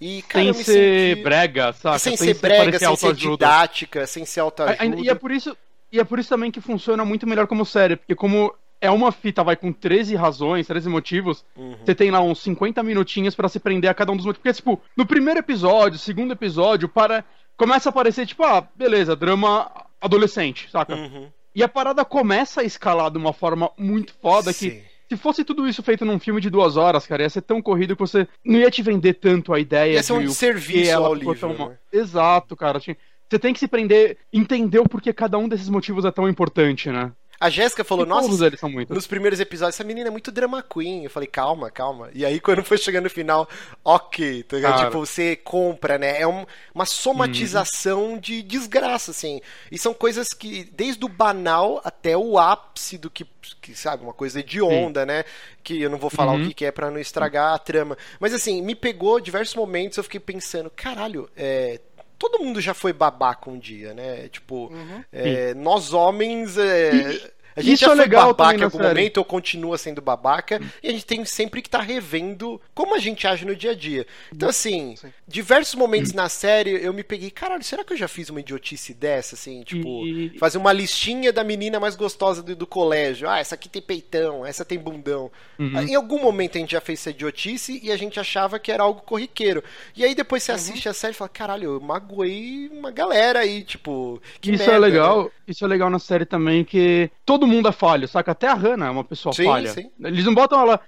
E, 0.00 0.22
cara, 0.22 0.52
sem 0.54 0.64
ser 0.64 1.10
senti... 1.14 1.22
brega, 1.22 1.72
sabe? 1.74 1.98
Sem, 2.00 2.16
sem 2.16 2.28
ser 2.28 2.40
brega, 2.40 2.78
sem 2.78 2.96
ser 2.96 3.14
didática, 3.14 4.06
sem 4.06 4.24
ser 4.24 4.40
autoajuda. 4.40 5.00
E 5.00 5.08
é 5.08 5.14
por 5.14 5.30
isso. 5.30 5.56
E 5.92 5.98
é 5.98 6.04
por 6.04 6.20
isso 6.20 6.28
também 6.28 6.52
que 6.52 6.60
funciona 6.60 7.04
muito 7.04 7.26
melhor 7.26 7.48
como 7.48 7.66
série, 7.66 7.96
porque 7.96 8.14
como 8.14 8.54
é 8.80 8.90
uma 8.90 9.12
fita, 9.12 9.44
vai 9.44 9.56
com 9.56 9.72
13 9.72 10.16
razões, 10.16 10.66
13 10.66 10.88
motivos. 10.88 11.44
Uhum. 11.54 11.76
Você 11.84 11.94
tem 11.94 12.10
lá 12.10 12.20
uns 12.20 12.40
50 12.40 12.82
minutinhos 12.82 13.34
para 13.34 13.48
se 13.48 13.60
prender 13.60 13.90
a 13.90 13.94
cada 13.94 14.10
um 14.10 14.16
dos 14.16 14.24
motivos. 14.24 14.42
Porque, 14.42 14.56
tipo, 14.56 14.80
no 14.96 15.04
primeiro 15.04 15.40
episódio, 15.40 15.98
segundo 15.98 16.32
episódio, 16.32 16.88
para. 16.88 17.24
Começa 17.56 17.88
a 17.88 17.90
aparecer, 17.90 18.26
tipo, 18.26 18.42
ah, 18.42 18.66
beleza, 18.74 19.14
drama 19.14 19.70
adolescente, 20.00 20.70
saca? 20.70 20.96
Uhum. 20.96 21.28
E 21.54 21.62
a 21.62 21.68
parada 21.68 22.04
começa 22.06 22.62
a 22.62 22.64
escalar 22.64 23.10
de 23.10 23.18
uma 23.18 23.34
forma 23.34 23.70
muito 23.76 24.14
foda 24.14 24.52
Sim. 24.52 24.70
que. 24.70 24.90
Se 25.10 25.16
fosse 25.16 25.44
tudo 25.44 25.66
isso 25.66 25.82
feito 25.82 26.04
num 26.04 26.20
filme 26.20 26.40
de 26.40 26.48
duas 26.48 26.76
horas, 26.76 27.04
cara, 27.04 27.24
ia 27.24 27.28
ser 27.28 27.42
tão 27.42 27.60
corrido 27.60 27.96
que 27.96 28.00
você 28.00 28.28
não 28.44 28.60
ia 28.60 28.70
te 28.70 28.80
vender 28.80 29.14
tanto 29.14 29.52
a 29.52 29.58
ideia. 29.58 29.94
Ia 29.94 30.02
ser 30.04 30.12
um 30.12 30.30
serviço 30.30 30.96
ao 30.96 31.12
livro. 31.12 31.34
Tão... 31.34 31.52
Né? 31.52 31.76
Exato, 31.92 32.54
cara. 32.54 32.78
Você 32.78 33.38
tem 33.38 33.52
que 33.52 33.58
se 33.58 33.66
prender, 33.66 34.18
entender 34.32 34.78
o 34.78 34.88
porquê 34.88 35.12
cada 35.12 35.36
um 35.36 35.48
desses 35.48 35.68
motivos 35.68 36.04
é 36.04 36.12
tão 36.12 36.28
importante, 36.28 36.90
né? 36.90 37.10
A 37.40 37.48
Jéssica 37.48 37.82
falou, 37.82 38.04
que 38.04 38.10
nossa, 38.10 38.46
eles 38.46 38.60
são 38.60 38.68
muito. 38.68 38.92
nos 38.92 39.06
primeiros 39.06 39.40
episódios, 39.40 39.74
essa 39.74 39.82
menina 39.82 40.08
é 40.08 40.10
muito 40.10 40.30
drama 40.30 40.62
queen. 40.62 41.04
Eu 41.04 41.10
falei, 41.10 41.26
calma, 41.26 41.70
calma. 41.70 42.10
E 42.12 42.22
aí, 42.22 42.38
quando 42.38 42.62
foi 42.62 42.76
chegando 42.76 43.04
no 43.04 43.10
final, 43.10 43.48
ok, 43.82 44.42
tá 44.42 44.56
ligado? 44.56 44.84
Tipo, 44.84 44.98
você 44.98 45.36
compra, 45.36 45.96
né? 45.96 46.20
É 46.20 46.26
um, 46.26 46.44
uma 46.74 46.84
somatização 46.84 48.12
uhum. 48.12 48.18
de 48.18 48.42
desgraça, 48.42 49.10
assim. 49.10 49.40
E 49.72 49.78
são 49.78 49.94
coisas 49.94 50.28
que, 50.34 50.64
desde 50.64 51.02
o 51.02 51.08
banal 51.08 51.80
até 51.82 52.14
o 52.14 52.38
ápice 52.38 52.98
do 52.98 53.08
que, 53.08 53.26
que 53.62 53.74
sabe, 53.74 54.04
uma 54.04 54.12
coisa 54.12 54.42
de 54.42 54.60
onda, 54.60 55.00
Sim. 55.00 55.06
né? 55.06 55.24
Que 55.64 55.80
eu 55.80 55.88
não 55.88 55.96
vou 55.96 56.10
falar 56.10 56.32
uhum. 56.32 56.42
o 56.42 56.48
que, 56.48 56.52
que 56.52 56.66
é 56.66 56.70
para 56.70 56.90
não 56.90 56.98
estragar 56.98 57.54
a 57.54 57.58
trama. 57.58 57.96
Mas 58.18 58.34
assim, 58.34 58.60
me 58.60 58.74
pegou 58.74 59.18
diversos 59.18 59.54
momentos, 59.54 59.96
eu 59.96 60.04
fiquei 60.04 60.20
pensando, 60.20 60.68
caralho, 60.68 61.26
é, 61.34 61.80
todo 62.20 62.38
mundo 62.38 62.60
já 62.60 62.74
foi 62.74 62.92
babaca 62.92 63.48
um 63.50 63.58
dia, 63.58 63.94
né? 63.94 64.28
Tipo, 64.28 64.66
uhum. 64.66 65.02
é, 65.10 65.54
nós 65.54 65.94
homens. 65.94 66.58
É, 66.58 67.32
a 67.56 67.60
gente 67.60 67.74
Isso 67.74 67.84
já 67.84 67.92
é 67.92 67.96
foi 67.96 68.04
legal 68.04 68.28
babaca 68.28 68.60
em 68.60 68.62
algum 68.62 68.78
série. 68.78 68.88
momento 68.88 69.16
ou 69.18 69.24
continua 69.24 69.76
sendo 69.76 70.00
babaca 70.00 70.60
e 70.82 70.88
a 70.88 70.92
gente 70.92 71.04
tem 71.04 71.24
sempre 71.24 71.60
que 71.60 71.68
estar 71.68 71.78
tá 71.78 71.84
revendo 71.84 72.60
como 72.74 72.94
a 72.94 72.98
gente 72.98 73.26
age 73.26 73.44
no 73.44 73.56
dia 73.56 73.72
a 73.72 73.74
dia. 73.74 74.06
Então, 74.32 74.48
assim, 74.48 74.94
Sim. 74.96 75.12
diversos 75.26 75.74
momentos 75.74 76.12
na 76.12 76.28
série 76.28 76.82
eu 76.84 76.92
me 76.92 77.02
peguei, 77.02 77.30
caralho, 77.30 77.62
será 77.62 77.84
que 77.84 77.92
eu 77.92 77.96
já 77.96 78.08
fiz 78.08 78.30
uma 78.30 78.40
idiotice 78.40 78.94
dessa, 78.94 79.34
assim? 79.34 79.62
Tipo, 79.62 80.06
e... 80.06 80.38
fazer 80.38 80.58
uma 80.58 80.72
listinha 80.72 81.32
da 81.32 81.42
menina 81.42 81.80
mais 81.80 81.96
gostosa 81.96 82.42
do, 82.42 82.54
do, 82.54 82.66
colégio. 82.66 83.28
Ah, 83.28 83.38
essa 83.38 83.54
aqui 83.54 83.68
tem 83.68 83.82
peitão, 83.82 84.46
essa 84.46 84.64
tem 84.64 84.78
bundão. 84.78 85.30
Uhum. 85.58 85.80
Em 85.82 85.94
algum 85.94 86.22
momento 86.22 86.56
a 86.56 86.60
gente 86.60 86.72
já 86.72 86.80
fez 86.80 87.00
essa 87.00 87.10
idiotice 87.10 87.80
e 87.82 87.90
a 87.90 87.96
gente 87.96 88.20
achava 88.20 88.58
que 88.58 88.70
era 88.70 88.82
algo 88.82 89.00
corriqueiro. 89.02 89.62
E 89.96 90.04
aí 90.04 90.14
depois 90.14 90.42
você 90.42 90.52
uhum. 90.52 90.56
assiste 90.56 90.88
a 90.88 90.94
série 90.94 91.12
e 91.12 91.16
fala, 91.16 91.28
caralho, 91.28 91.74
eu 91.74 91.80
magoei 91.80 92.70
uma 92.72 92.90
galera 92.90 93.40
aí, 93.40 93.62
tipo. 93.62 94.22
isso 94.42 94.62
é 94.62 94.66
merda, 94.66 94.74
é 94.74 94.78
legal, 94.78 95.24
né? 95.24 95.30
isso 95.48 95.64
é 95.64 95.68
legal 95.68 95.90
na 95.90 95.98
série 95.98 96.24
também, 96.24 96.64
que 96.64 97.10
todo 97.24 97.39
mundo 97.46 97.68
é 97.68 97.72
falho, 97.72 98.08
saca? 98.08 98.32
Até 98.32 98.48
a 98.48 98.54
Hannah 98.54 98.86
é 98.86 98.90
uma 98.90 99.04
pessoa 99.04 99.32
sim, 99.32 99.44
falha. 99.44 99.70
Sim. 99.70 99.90
Eles 100.00 100.24
não 100.24 100.34
botam 100.34 100.60
ela. 100.60 100.80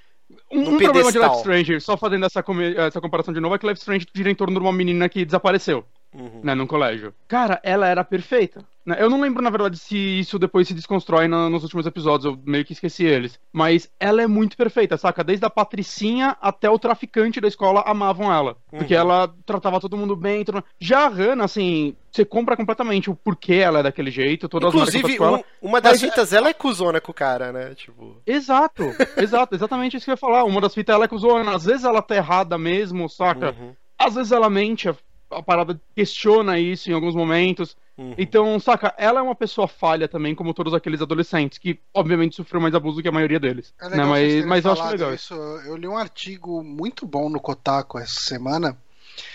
Um, 0.50 0.74
um 0.74 0.78
problema 0.78 1.12
de 1.12 1.18
Life 1.18 1.38
Stranger, 1.38 1.80
só 1.80 1.96
fazendo 1.96 2.24
essa, 2.24 2.42
essa 2.76 3.00
comparação 3.00 3.34
de 3.34 3.40
novo, 3.40 3.54
é 3.54 3.58
que 3.58 3.66
Life 3.66 3.80
Stranger 3.80 4.06
gira 4.14 4.30
em 4.30 4.34
torno 4.34 4.54
de 4.54 4.60
uma 4.60 4.72
menina 4.72 5.08
que 5.08 5.24
desapareceu 5.24 5.84
uhum. 6.14 6.40
né, 6.42 6.55
num 6.55 6.66
colégio. 6.66 7.14
Cara, 7.29 7.61
ela 7.62 7.87
era 7.87 8.05
perfeita. 8.05 8.64
Né? 8.85 8.96
Eu 8.98 9.09
não 9.09 9.20
lembro, 9.20 9.42
na 9.42 9.51
verdade, 9.51 9.79
se 9.79 9.96
isso 9.96 10.38
depois 10.38 10.66
se 10.66 10.75
desconstrói 10.75 11.29
no, 11.29 11.48
nos 11.48 11.62
últimos 11.62 11.87
episódios, 11.87 12.25
eu 12.25 12.38
meio 12.44 12.64
que 12.64 12.72
esqueci 12.72 13.05
eles. 13.05 13.38
Mas 13.53 13.90
ela 13.98 14.22
é 14.22 14.27
muito 14.27 14.57
perfeita, 14.57 14.96
saca? 14.96 15.22
Desde 15.22 15.46
a 15.46 15.51
patricinha 15.51 16.37
até 16.40 16.68
o 16.68 16.79
traficante 16.79 17.40
da 17.40 17.48
escola 17.48 17.83
amavam 17.87 18.33
ela. 18.33 18.57
Uhum. 18.72 18.79
Porque 18.79 18.94
ela 18.94 19.33
tratava 19.46 19.81
todo 19.81 19.96
mundo 19.96 20.16
bem. 20.16 20.44
Todo... 20.44 20.64
Já 20.81 21.07
a 21.07 21.09
Hannah, 21.09 21.44
assim, 21.44 21.96
você 22.11 22.25
compra 22.25 22.57
completamente 22.57 23.09
o 23.09 23.14
porquê 23.14 23.55
ela 23.55 23.79
é 23.79 23.83
daquele 23.85 24.11
jeito. 24.11 24.48
Todas 24.48 24.75
Inclusive, 24.75 25.14
as 25.14 25.20
um, 25.20 25.44
uma 25.62 25.81
das 25.81 25.92
mas... 25.92 26.01
fitas, 26.01 26.33
ela 26.33 26.48
é 26.48 26.55
cuzona 26.55 27.01
com 27.01 27.12
o 27.12 27.14
cara, 27.14 27.53
né? 27.53 27.75
Tipo... 27.75 28.20
Exato, 28.27 28.85
exato, 29.16 29.55
exatamente 29.55 29.96
isso 29.96 30.05
que 30.05 30.11
eu 30.11 30.14
ia 30.14 30.18
falar. 30.18 30.44
Uma 30.44 30.61
das 30.61 30.75
fitas, 30.75 30.94
ela 30.94 31.05
é 31.05 31.09
cuzona. 31.09 31.55
Às 31.55 31.64
vezes 31.64 31.85
ela 31.85 32.03
tá 32.03 32.16
errada 32.16 32.59
mesmo, 32.59 33.09
saca? 33.09 33.55
Uhum. 33.59 33.75
Às 33.96 34.16
vezes 34.16 34.33
ela 34.33 34.51
mente, 34.51 34.92
a 35.32 35.42
parada 35.42 35.80
questiona 35.94 36.58
isso 36.58 36.90
em 36.90 36.94
alguns 36.94 37.14
momentos. 37.14 37.76
Uhum. 37.96 38.14
Então, 38.16 38.58
saca, 38.58 38.94
ela 38.96 39.20
é 39.20 39.22
uma 39.22 39.34
pessoa 39.34 39.68
falha 39.68 40.08
também, 40.08 40.34
como 40.34 40.54
todos 40.54 40.72
aqueles 40.72 41.02
adolescentes, 41.02 41.58
que 41.58 41.78
obviamente 41.92 42.36
sofreu 42.36 42.60
mais 42.60 42.74
abuso 42.74 43.02
que 43.02 43.08
a 43.08 43.12
maioria 43.12 43.38
deles. 43.38 43.72
É 43.80 43.88
né? 43.90 44.04
Mas, 44.04 44.44
mas 44.44 44.64
eu 44.64 44.72
acho 44.72 44.88
legal 44.88 45.14
isso. 45.14 45.34
Eu 45.34 45.76
li 45.76 45.86
um 45.86 45.96
artigo 45.96 46.62
muito 46.62 47.06
bom 47.06 47.28
no 47.28 47.40
Kotaku 47.40 47.98
essa 47.98 48.20
semana. 48.20 48.76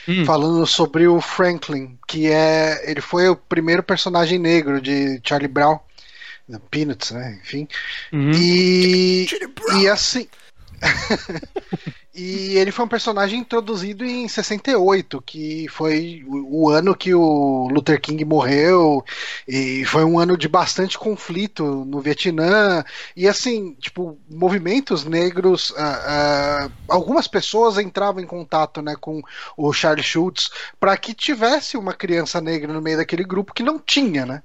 Hum. 0.08 0.26
Falando 0.26 0.66
sobre 0.66 1.08
o 1.08 1.22
Franklin, 1.22 1.98
que 2.08 2.32
é. 2.32 2.90
Ele 2.90 3.02
foi 3.02 3.30
o 3.30 3.36
primeiro 3.36 3.84
personagem 3.84 4.40
negro 4.40 4.82
de 4.82 5.22
Charlie 5.24 5.48
Brown. 5.48 5.80
Peanuts, 6.72 7.12
né? 7.12 7.40
Enfim. 7.44 7.68
Uhum. 8.12 8.32
E. 8.34 9.28
E 9.82 9.88
assim. 9.88 10.28
E 12.18 12.58
ele 12.58 12.72
foi 12.72 12.84
um 12.84 12.88
personagem 12.88 13.40
introduzido 13.40 14.04
em 14.04 14.28
68, 14.28 15.22
que 15.22 15.68
foi 15.70 16.26
o 16.28 16.68
ano 16.68 16.96
que 16.96 17.14
o 17.14 17.68
Luther 17.72 18.02
King 18.02 18.26
morreu, 18.26 19.06
e 19.48 19.86
foi 19.86 20.04
um 20.04 20.18
ano 20.18 20.36
de 20.36 20.48
bastante 20.48 20.98
conflito 20.98 21.64
no 21.64 22.02
Vietnã. 22.02 22.84
E 23.16 23.28
assim, 23.28 23.76
tipo, 23.80 24.18
movimentos 24.28 25.06
negros, 25.06 25.70
uh, 25.70 25.76
uh, 25.76 26.72
algumas 26.88 27.28
pessoas 27.28 27.78
entravam 27.78 28.20
em 28.20 28.26
contato 28.26 28.82
né, 28.82 28.96
com 29.00 29.22
o 29.56 29.72
Charles 29.72 30.08
Schultz 30.08 30.50
para 30.80 30.98
que 30.98 31.14
tivesse 31.14 31.78
uma 31.78 31.94
criança 31.94 32.42
negra 32.42 32.74
no 32.74 32.82
meio 32.82 32.98
daquele 32.98 33.24
grupo 33.24 33.54
que 33.54 33.62
não 33.62 33.78
tinha, 33.78 34.26
né? 34.26 34.42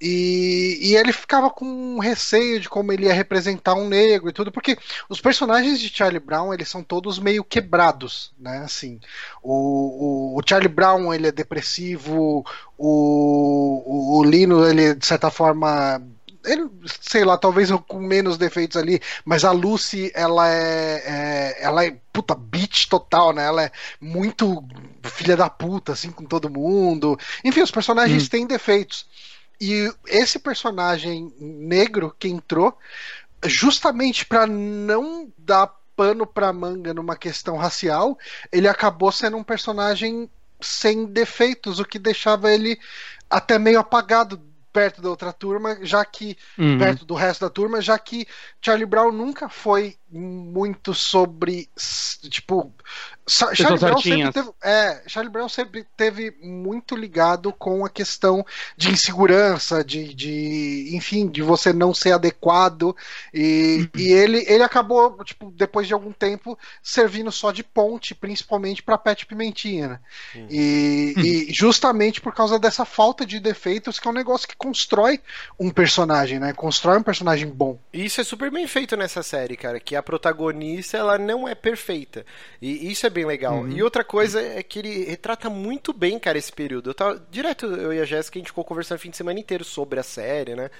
E, 0.00 0.78
e, 0.80 0.96
ele 0.96 1.12
ficava 1.12 1.50
com 1.50 1.98
receio 1.98 2.58
de 2.58 2.70
como 2.70 2.90
ele 2.90 3.04
ia 3.04 3.12
representar 3.12 3.74
um 3.74 3.86
negro 3.86 4.30
e 4.30 4.32
tudo, 4.32 4.50
porque 4.50 4.78
os 5.10 5.20
personagens 5.20 5.78
de 5.78 5.90
Charlie 5.90 6.18
Brown 6.18 6.54
eles 6.54 6.70
são 6.70 6.82
todos 6.82 7.18
meio 7.18 7.44
quebrados, 7.44 8.32
né? 8.38 8.62
Assim, 8.64 8.98
o, 9.42 10.34
o, 10.34 10.38
o 10.38 10.42
Charlie 10.48 10.68
Brown 10.68 11.12
ele 11.12 11.26
é 11.26 11.32
depressivo, 11.32 12.46
o, 12.78 14.18
o, 14.18 14.24
Lino 14.24 14.66
ele 14.66 14.94
de 14.94 15.04
certa 15.04 15.30
forma 15.30 16.00
ele, 16.44 16.70
sei 17.02 17.24
lá, 17.24 17.36
talvez 17.36 17.70
com 17.86 17.98
menos 17.98 18.38
defeitos 18.38 18.76
ali, 18.76 19.00
mas 19.24 19.44
a 19.44 19.52
Lucy, 19.52 20.10
ela 20.14 20.48
é, 20.48 21.02
é, 21.04 21.56
ela 21.62 21.84
é 21.84 21.94
puta 22.12 22.34
bitch 22.34 22.86
total, 22.86 23.32
né? 23.32 23.44
Ela 23.44 23.64
é 23.64 23.72
muito 24.00 24.64
filha 25.04 25.36
da 25.36 25.50
puta, 25.50 25.92
assim, 25.92 26.10
com 26.10 26.24
todo 26.24 26.48
mundo. 26.48 27.18
Enfim, 27.44 27.60
os 27.60 27.70
personagens 27.70 28.24
hum. 28.24 28.28
têm 28.28 28.46
defeitos. 28.46 29.06
E 29.60 29.92
esse 30.06 30.38
personagem 30.38 31.34
negro 31.38 32.14
que 32.18 32.28
entrou, 32.28 32.76
justamente 33.44 34.24
para 34.24 34.46
não 34.46 35.30
dar 35.36 35.78
pano 35.94 36.26
pra 36.26 36.52
manga 36.52 36.94
numa 36.94 37.14
questão 37.14 37.56
racial, 37.58 38.18
ele 38.50 38.66
acabou 38.66 39.12
sendo 39.12 39.36
um 39.36 39.44
personagem 39.44 40.30
sem 40.60 41.04
defeitos, 41.04 41.78
o 41.78 41.84
que 41.84 41.98
deixava 41.98 42.50
ele 42.50 42.78
até 43.28 43.58
meio 43.58 43.78
apagado 43.78 44.40
perto 44.72 45.02
da 45.02 45.10
outra 45.10 45.32
turma, 45.32 45.78
já 45.82 46.04
que 46.04 46.38
uhum. 46.56 46.78
perto 46.78 47.04
do 47.04 47.14
resto 47.14 47.42
da 47.42 47.50
turma, 47.50 47.82
já 47.82 47.98
que 47.98 48.26
Charlie 48.62 48.86
Brown 48.86 49.12
nunca 49.12 49.48
foi 49.48 49.96
muito 50.10 50.92
sobre 50.92 51.68
tipo 52.28 52.72
Charlie 53.30 53.78
Brown, 53.78 54.00
sempre 54.00 54.32
teve, 54.32 54.50
é, 54.62 55.02
Charlie 55.06 55.32
Brown 55.32 55.48
sempre 55.48 55.86
teve 55.96 56.34
muito 56.42 56.96
ligado 56.96 57.52
com 57.52 57.84
a 57.84 57.88
questão 57.88 58.44
de 58.76 58.90
insegurança, 58.90 59.84
de, 59.84 60.12
de 60.12 60.90
enfim, 60.96 61.28
de 61.28 61.40
você 61.40 61.72
não 61.72 61.94
ser 61.94 62.12
adequado 62.12 62.96
e, 63.32 63.88
uhum. 63.94 64.00
e 64.00 64.12
ele, 64.12 64.44
ele 64.48 64.64
acabou, 64.64 65.22
tipo, 65.22 65.52
depois 65.52 65.86
de 65.86 65.94
algum 65.94 66.12
tempo 66.12 66.58
servindo 66.82 67.30
só 67.30 67.52
de 67.52 67.62
ponte, 67.62 68.14
principalmente 68.14 68.82
para 68.82 68.98
Pet 68.98 69.24
Pimentinha, 69.26 69.88
né? 69.88 70.00
Uhum. 70.34 70.46
E, 70.50 71.14
uhum. 71.16 71.22
e, 71.22 71.52
justamente 71.52 72.20
por 72.20 72.34
causa 72.34 72.58
dessa 72.58 72.84
falta 72.84 73.24
de 73.24 73.38
defeitos 73.38 74.00
que 74.00 74.08
é 74.08 74.10
um 74.10 74.14
negócio 74.14 74.48
que 74.48 74.56
constrói 74.56 75.20
um 75.58 75.70
personagem, 75.70 76.40
né? 76.40 76.52
Constrói 76.52 76.98
um 76.98 77.02
personagem 77.02 77.48
bom. 77.48 77.78
Isso 77.92 78.20
é 78.20 78.24
super 78.24 78.50
bem 78.50 78.66
feito 78.66 78.96
nessa 78.96 79.22
série, 79.22 79.56
cara, 79.56 79.78
que 79.78 79.94
a 80.00 80.02
protagonista 80.02 80.98
ela 80.98 81.16
não 81.16 81.46
é 81.46 81.54
perfeita. 81.54 82.26
E 82.60 82.90
isso 82.90 83.06
é 83.06 83.10
bem 83.10 83.24
legal. 83.24 83.60
Uhum. 83.60 83.70
E 83.70 83.82
outra 83.82 84.02
coisa 84.02 84.40
é 84.40 84.62
que 84.62 84.80
ele 84.80 85.04
retrata 85.04 85.48
muito 85.48 85.92
bem, 85.92 86.18
cara, 86.18 86.38
esse 86.38 86.52
período. 86.52 86.90
Eu 86.90 86.94
tava, 86.94 87.22
direto, 87.30 87.66
eu 87.66 87.92
e 87.92 88.00
a 88.00 88.04
Jéssica, 88.04 88.38
a 88.38 88.40
gente 88.40 88.48
ficou 88.48 88.64
conversando 88.64 88.98
o 88.98 89.00
fim 89.00 89.10
de 89.10 89.16
semana 89.16 89.38
inteiro 89.38 89.64
sobre 89.64 90.00
a 90.00 90.02
série, 90.02 90.56
né? 90.56 90.70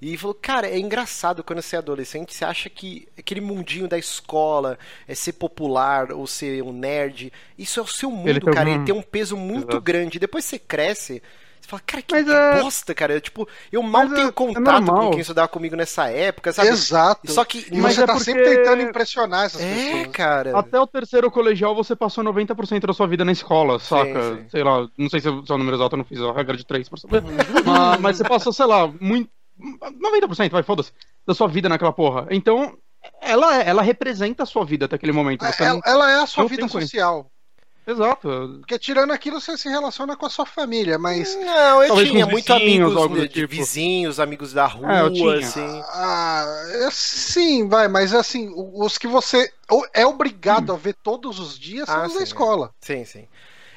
E 0.00 0.16
falou, 0.16 0.34
cara, 0.34 0.68
é 0.68 0.78
engraçado 0.78 1.42
quando 1.42 1.62
você 1.62 1.76
é 1.76 1.78
adolescente, 1.78 2.34
você 2.34 2.44
acha 2.44 2.68
que 2.68 3.08
aquele 3.18 3.40
mundinho 3.40 3.88
da 3.88 3.98
escola 3.98 4.78
é 5.08 5.14
ser 5.14 5.32
popular 5.32 6.12
ou 6.12 6.26
ser 6.26 6.62
um 6.62 6.72
nerd, 6.72 7.32
isso 7.58 7.80
é 7.80 7.82
o 7.82 7.86
seu 7.86 8.10
mundo, 8.10 8.28
ele 8.28 8.40
cara, 8.40 8.68
um... 8.68 8.74
ele 8.74 8.84
tem 8.84 8.94
um 8.94 9.02
peso 9.02 9.36
muito 9.36 9.70
Exato. 9.70 9.80
grande. 9.80 10.18
Depois 10.18 10.44
você 10.44 10.58
cresce, 10.58 11.22
você 11.66 11.70
fala, 11.70 11.82
cara, 11.84 12.02
que, 12.02 12.14
mas, 12.14 12.24
que 12.24 12.32
é... 12.32 12.62
bosta, 12.62 12.94
cara. 12.94 13.14
Eu, 13.14 13.20
tipo, 13.20 13.48
eu 13.72 13.82
mal 13.82 14.08
tenho 14.08 14.26
é, 14.26 14.28
é 14.28 14.32
contato 14.32 14.82
é 14.82 14.86
com 14.86 15.10
quem 15.10 15.20
estudava 15.20 15.48
comigo 15.48 15.74
nessa 15.74 16.08
época, 16.08 16.52
sabe? 16.52 16.68
Exato. 16.68 17.30
Só 17.30 17.44
que. 17.44 17.66
E 17.70 17.80
mas 17.80 17.96
você 17.96 18.02
é 18.02 18.06
tá 18.06 18.12
porque... 18.12 18.24
sempre 18.24 18.44
tentando 18.44 18.82
impressionar 18.82 19.46
essas 19.46 19.60
é, 19.60 19.74
pessoas. 19.74 20.06
cara. 20.12 20.58
Até 20.58 20.78
o 20.78 20.86
terceiro 20.86 21.30
colegial 21.30 21.74
você 21.74 21.96
passou 21.96 22.22
90% 22.22 22.86
da 22.86 22.92
sua 22.92 23.08
vida 23.08 23.24
na 23.24 23.32
escola, 23.32 23.78
saca? 23.80 24.22
Sim, 24.22 24.36
sim. 24.42 24.48
Sei 24.50 24.62
lá, 24.62 24.88
não 24.96 25.10
sei 25.10 25.20
se 25.20 25.28
é 25.28 25.30
o 25.30 25.44
seu 25.44 25.58
número 25.58 25.76
exato, 25.76 25.94
eu 25.94 25.98
não 25.98 26.04
fiz 26.04 26.20
a 26.20 26.32
regra 26.32 26.56
de 26.56 26.64
3 26.64 26.88
por 26.88 26.98
saber. 26.98 27.22
mas, 27.66 28.00
mas 28.00 28.16
você 28.16 28.24
passou, 28.24 28.52
sei 28.52 28.66
lá, 28.66 28.86
muito. 29.00 29.28
90%, 29.58 30.50
vai, 30.50 30.62
foda-se, 30.62 30.92
da 31.26 31.34
sua 31.34 31.48
vida 31.48 31.68
naquela 31.68 31.92
porra. 31.92 32.26
Então, 32.30 32.76
ela, 33.20 33.56
ela 33.62 33.82
representa 33.82 34.42
a 34.42 34.46
sua 34.46 34.64
vida 34.64 34.84
até 34.84 34.96
aquele 34.96 35.12
momento. 35.12 35.44
ela, 35.44 35.74
não, 35.74 35.80
ela 35.84 36.10
é 36.10 36.22
a 36.22 36.26
sua 36.26 36.46
vida 36.46 36.68
social. 36.68 37.30
Exato. 37.86 38.56
Porque 38.58 38.78
tirando 38.78 39.12
aquilo, 39.12 39.40
você 39.40 39.56
se 39.56 39.68
relaciona 39.68 40.16
com 40.16 40.26
a 40.26 40.30
sua 40.30 40.44
família, 40.44 40.98
mas. 40.98 41.36
Não, 41.36 41.82
eu 41.82 41.88
Talvez 41.88 42.10
tinha 42.10 42.26
muito 42.26 42.52
amigos 42.52 43.12
de, 43.12 43.28
tipo. 43.28 43.54
vizinhos, 43.54 44.18
amigos 44.18 44.52
da 44.52 44.66
rua, 44.66 44.92
é, 44.92 45.38
assim. 45.38 45.82
Ah, 45.90 46.44
é, 46.84 46.88
sim, 46.90 47.68
vai, 47.68 47.86
mas 47.86 48.12
assim, 48.12 48.52
os 48.56 48.98
que 48.98 49.06
você 49.06 49.52
é 49.94 50.04
obrigado 50.04 50.70
hum. 50.70 50.74
a 50.74 50.78
ver 50.78 50.94
todos 50.94 51.38
os 51.38 51.56
dias 51.56 51.86
são 51.86 51.96
ah, 51.96 52.06
os 52.06 52.12
sim, 52.12 52.18
da 52.18 52.24
escola. 52.24 52.74
É. 52.82 52.86
Sim, 52.86 53.04
sim. 53.04 53.28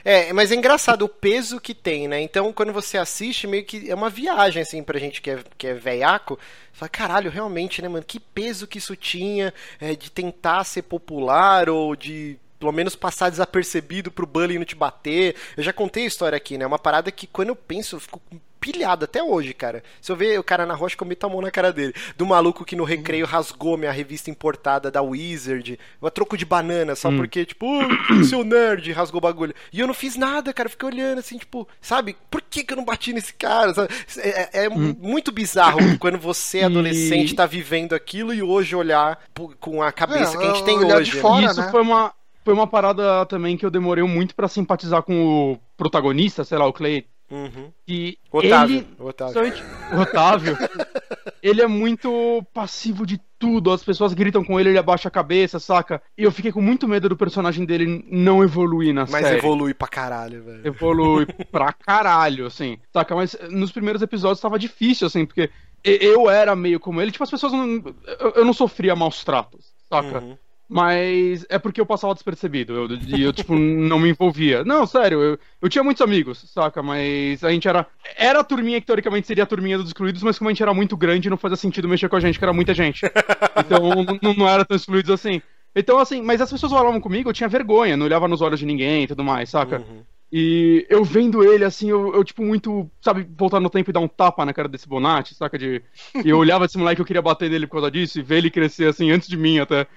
É, 0.03 0.31
mas 0.33 0.51
é 0.51 0.55
engraçado 0.55 1.03
o 1.03 1.09
peso 1.09 1.59
que 1.59 1.73
tem, 1.75 2.07
né? 2.07 2.21
Então, 2.21 2.51
quando 2.53 2.73
você 2.73 2.97
assiste, 2.97 3.45
meio 3.45 3.65
que 3.65 3.91
é 3.91 3.93
uma 3.93 4.09
viagem, 4.09 4.61
assim, 4.61 4.81
pra 4.81 4.97
gente 4.97 5.21
que 5.21 5.29
é, 5.29 5.43
que 5.57 5.67
é 5.67 5.73
veiaco. 5.73 6.39
Fala, 6.71 6.89
caralho, 6.89 7.29
realmente, 7.29 7.81
né, 7.81 7.89
mano? 7.89 8.05
Que 8.07 8.19
peso 8.19 8.65
que 8.65 8.77
isso 8.77 8.95
tinha 8.95 9.53
é, 9.79 9.93
de 9.95 10.09
tentar 10.09 10.63
ser 10.63 10.83
popular 10.83 11.69
ou 11.69 11.95
de 11.95 12.39
pelo 12.59 12.71
menos 12.71 12.95
passar 12.95 13.29
desapercebido 13.29 14.11
pro 14.11 14.27
bullying 14.27 14.57
não 14.57 14.65
te 14.65 14.75
bater. 14.75 15.35
Eu 15.55 15.63
já 15.63 15.71
contei 15.71 16.03
a 16.03 16.07
história 16.07 16.35
aqui, 16.35 16.57
né? 16.57 16.65
Uma 16.65 16.79
parada 16.79 17.11
que 17.11 17.25
quando 17.25 17.49
eu 17.49 17.55
penso, 17.55 17.95
eu 17.95 17.99
fico 17.99 18.21
pilhado 18.59 19.05
até 19.05 19.23
hoje, 19.23 19.53
cara. 19.53 19.83
Se 20.01 20.11
eu 20.11 20.15
ver 20.15 20.39
o 20.39 20.43
cara 20.43 20.65
na 20.65 20.73
rocha, 20.73 20.95
eu 20.99 21.07
meto 21.07 21.25
a 21.25 21.29
mão 21.29 21.41
na 21.41 21.51
cara 21.51 21.71
dele. 21.71 21.93
Do 22.17 22.25
maluco 22.25 22.65
que 22.65 22.75
no 22.75 22.83
recreio 22.83 23.25
rasgou 23.25 23.77
minha 23.77 23.91
revista 23.91 24.29
importada 24.29 24.91
da 24.91 25.01
Wizard, 25.01 25.79
a 26.01 26.09
troco 26.09 26.37
de 26.37 26.45
banana, 26.45 26.95
só 26.95 27.09
hum. 27.09 27.17
porque, 27.17 27.45
tipo, 27.45 27.65
oh, 27.65 28.23
seu 28.25 28.43
nerd 28.43 28.91
rasgou 28.91 29.19
o 29.19 29.21
bagulho. 29.21 29.53
E 29.71 29.79
eu 29.79 29.87
não 29.87 29.93
fiz 29.93 30.15
nada, 30.15 30.53
cara. 30.53 30.67
Eu 30.67 30.71
fiquei 30.71 30.89
olhando 30.89 31.19
assim, 31.19 31.37
tipo, 31.37 31.67
sabe? 31.81 32.15
Por 32.29 32.41
que, 32.41 32.63
que 32.63 32.73
eu 32.73 32.77
não 32.77 32.85
bati 32.85 33.13
nesse 33.13 33.33
cara? 33.33 33.73
Sabe? 33.73 33.93
É, 34.17 34.65
é 34.65 34.69
hum. 34.69 34.95
muito 34.99 35.31
bizarro 35.31 35.79
quando 35.97 36.17
você, 36.17 36.63
adolescente, 36.63 37.31
e... 37.31 37.35
tá 37.35 37.45
vivendo 37.45 37.93
aquilo 37.93 38.33
e 38.33 38.43
hoje 38.43 38.75
olhar 38.75 39.19
com 39.59 39.81
a 39.81 39.91
cabeça 39.91 40.35
é, 40.35 40.37
que 40.37 40.43
a 40.43 40.53
gente 40.53 40.65
tem 40.65 40.77
hoje. 40.77 41.15
Né? 41.15 41.21
Fora, 41.21 41.45
Isso 41.45 41.61
né? 41.61 41.71
foi 41.71 41.81
uma 41.81 42.13
foi 42.49 42.55
uma 42.55 42.65
parada 42.65 43.27
também 43.27 43.55
que 43.55 43.63
eu 43.63 43.69
demorei 43.69 44.03
muito 44.03 44.33
para 44.33 44.47
simpatizar 44.47 45.03
com 45.03 45.51
o 45.51 45.59
protagonista, 45.77 46.43
sei 46.43 46.57
lá, 46.57 46.65
o 46.65 46.73
Clay. 46.73 47.05
Uhum. 47.29 47.71
E 47.87 48.17
Otávio. 48.31 48.77
Ele, 48.77 48.87
Otávio. 48.97 49.53
O 49.93 49.99
Otávio. 50.01 50.57
ele 51.43 51.61
é 51.61 51.67
muito 51.67 52.43
passivo 52.51 53.05
de 53.05 53.21
tudo. 53.37 53.71
As 53.71 53.83
pessoas 53.83 54.15
gritam 54.15 54.43
com 54.43 54.59
ele, 54.59 54.69
ele 54.69 54.79
abaixa 54.79 55.09
a 55.09 55.11
cabeça, 55.11 55.59
saca? 55.59 56.01
E 56.17 56.23
eu 56.23 56.31
fiquei 56.31 56.51
com 56.51 56.59
muito 56.59 56.87
medo 56.87 57.07
do 57.07 57.15
personagem 57.15 57.65
dele 57.65 58.03
não 58.09 58.43
evoluir 58.43 58.95
na 58.95 59.01
Mas 59.01 59.11
série. 59.11 59.35
Mas 59.35 59.43
evolui 59.43 59.75
pra 59.75 59.87
caralho, 59.87 60.43
velho. 60.43 60.61
Evolui 60.65 61.27
pra 61.51 61.71
caralho, 61.71 62.47
assim. 62.47 62.79
Saca? 62.91 63.15
Mas 63.15 63.37
nos 63.51 63.71
primeiros 63.71 64.01
episódios 64.01 64.41
tava 64.41 64.57
difícil, 64.57 65.05
assim, 65.05 65.23
porque 65.23 65.51
eu 65.83 66.27
era 66.27 66.55
meio 66.55 66.79
como 66.79 66.99
ele. 66.99 67.11
Tipo, 67.11 67.25
as 67.25 67.29
pessoas 67.29 67.53
não. 67.53 67.93
Eu 68.35 68.43
não 68.43 68.53
sofria 68.53 68.95
maus 68.95 69.23
tratos, 69.23 69.71
saca? 69.87 70.17
Uhum. 70.17 70.35
Mas 70.69 71.47
é 71.49 71.57
porque 71.57 71.81
eu 71.81 71.85
passava 71.85 72.13
despercebido. 72.13 72.73
Eu, 72.73 72.87
e 73.17 73.23
eu, 73.23 73.33
tipo, 73.33 73.55
não 73.57 73.97
me 73.97 74.09
envolvia. 74.09 74.63
Não, 74.63 74.85
sério, 74.85 75.19
eu, 75.19 75.39
eu 75.59 75.67
tinha 75.67 75.83
muitos 75.83 76.01
amigos, 76.01 76.45
saca? 76.53 76.83
Mas 76.83 77.43
a 77.43 77.49
gente 77.49 77.67
era. 77.67 77.87
Era 78.15 78.41
a 78.41 78.43
turminha 78.43 78.79
que 78.79 78.85
teoricamente 78.85 79.25
seria 79.25 79.45
a 79.45 79.47
turminha 79.47 79.79
dos 79.79 79.87
excluídos, 79.87 80.21
mas 80.21 80.37
como 80.37 80.49
a 80.49 80.53
gente 80.53 80.61
era 80.61 80.73
muito 80.73 80.95
grande, 80.95 81.29
não 81.29 81.37
fazia 81.37 81.57
sentido 81.57 81.89
mexer 81.89 82.07
com 82.07 82.15
a 82.15 82.19
gente, 82.19 82.37
que 82.37 82.45
era 82.45 82.53
muita 82.53 82.73
gente. 82.73 83.01
Então 83.59 84.05
não, 84.21 84.33
não 84.33 84.47
era 84.47 84.63
tão 84.63 84.77
excluídos 84.77 85.11
assim. 85.11 85.41
Então, 85.75 85.99
assim, 85.99 86.21
mas 86.21 86.41
as 86.41 86.51
pessoas 86.51 86.71
falavam 86.71 86.99
comigo, 86.99 87.29
eu 87.29 87.33
tinha 87.33 87.49
vergonha, 87.49 87.97
não 87.97 88.05
olhava 88.05 88.27
nos 88.27 88.41
olhos 88.41 88.59
de 88.59 88.65
ninguém 88.65 89.03
e 89.03 89.07
tudo 89.07 89.23
mais, 89.23 89.49
saca? 89.49 89.79
Uhum. 89.79 90.03
E 90.31 90.85
eu 90.89 91.03
vendo 91.03 91.43
ele, 91.43 91.63
assim, 91.63 91.89
eu, 91.89 92.13
eu, 92.13 92.23
tipo, 92.23 92.43
muito, 92.43 92.89
sabe, 93.01 93.27
voltar 93.37 93.59
no 93.59 93.69
tempo 93.69 93.89
e 93.89 93.93
dar 93.93 93.99
um 93.99 94.07
tapa 94.07 94.45
na 94.45 94.53
cara 94.53 94.67
desse 94.67 94.87
Bonatti, 94.87 95.35
saca? 95.35 95.57
De... 95.57 95.81
E 96.23 96.29
eu 96.29 96.37
olhava 96.37 96.65
esse 96.65 96.77
moleque, 96.77 97.01
eu 97.01 97.05
queria 97.05 97.21
bater 97.21 97.49
nele 97.49 97.65
por 97.67 97.73
causa 97.73 97.91
disso, 97.91 98.19
e 98.19 98.23
ver 98.23 98.37
ele 98.37 98.51
crescer, 98.51 98.87
assim, 98.87 99.11
antes 99.11 99.27
de 99.27 99.37
mim 99.37 99.59
até 99.59 99.87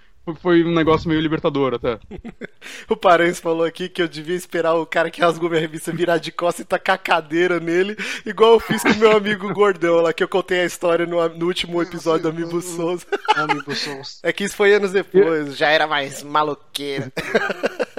foi 0.41 0.65
um 0.65 0.73
negócio 0.73 1.09
meio 1.09 1.21
libertador 1.21 1.75
até. 1.75 1.99
o 2.89 2.97
Paranhos 2.97 3.41
falou 3.41 3.65
aqui 3.65 3.89
que 3.89 4.01
eu 4.01 4.09
devia 4.09 4.37
esperar 4.37 4.75
o 4.75 4.87
cara 4.87 5.11
que 5.11 5.21
rasgou 5.21 5.49
minha 5.49 5.61
revista 5.61 5.93
virar 5.93 6.19
de 6.19 6.31
costas 6.31 6.65
e 6.65 6.69
tacar 6.69 6.95
a 6.95 6.99
cadeira 6.99 7.59
nele, 7.59 7.97
igual 8.25 8.53
eu 8.53 8.61
fiz 8.61 8.83
com 8.83 8.95
meu 8.95 9.17
amigo 9.17 9.53
Gordão 9.53 9.97
lá, 9.97 10.13
que 10.13 10.23
eu 10.23 10.29
contei 10.29 10.61
a 10.61 10.65
história 10.65 11.07
no, 11.07 11.29
no 11.29 11.47
último 11.47 11.83
episódio 11.83 12.23
do 12.23 12.29
Amiibo 12.29 12.61
Souza. 12.61 13.07
Amiibo 13.35 13.75
Souza. 13.75 14.19
É 14.23 14.33
que 14.33 14.45
isso 14.45 14.57
foi 14.57 14.75
anos 14.75 14.93
depois, 14.93 15.57
já 15.57 15.69
era 15.69 15.87
mais 15.87 16.23
maloqueira. 16.23 17.13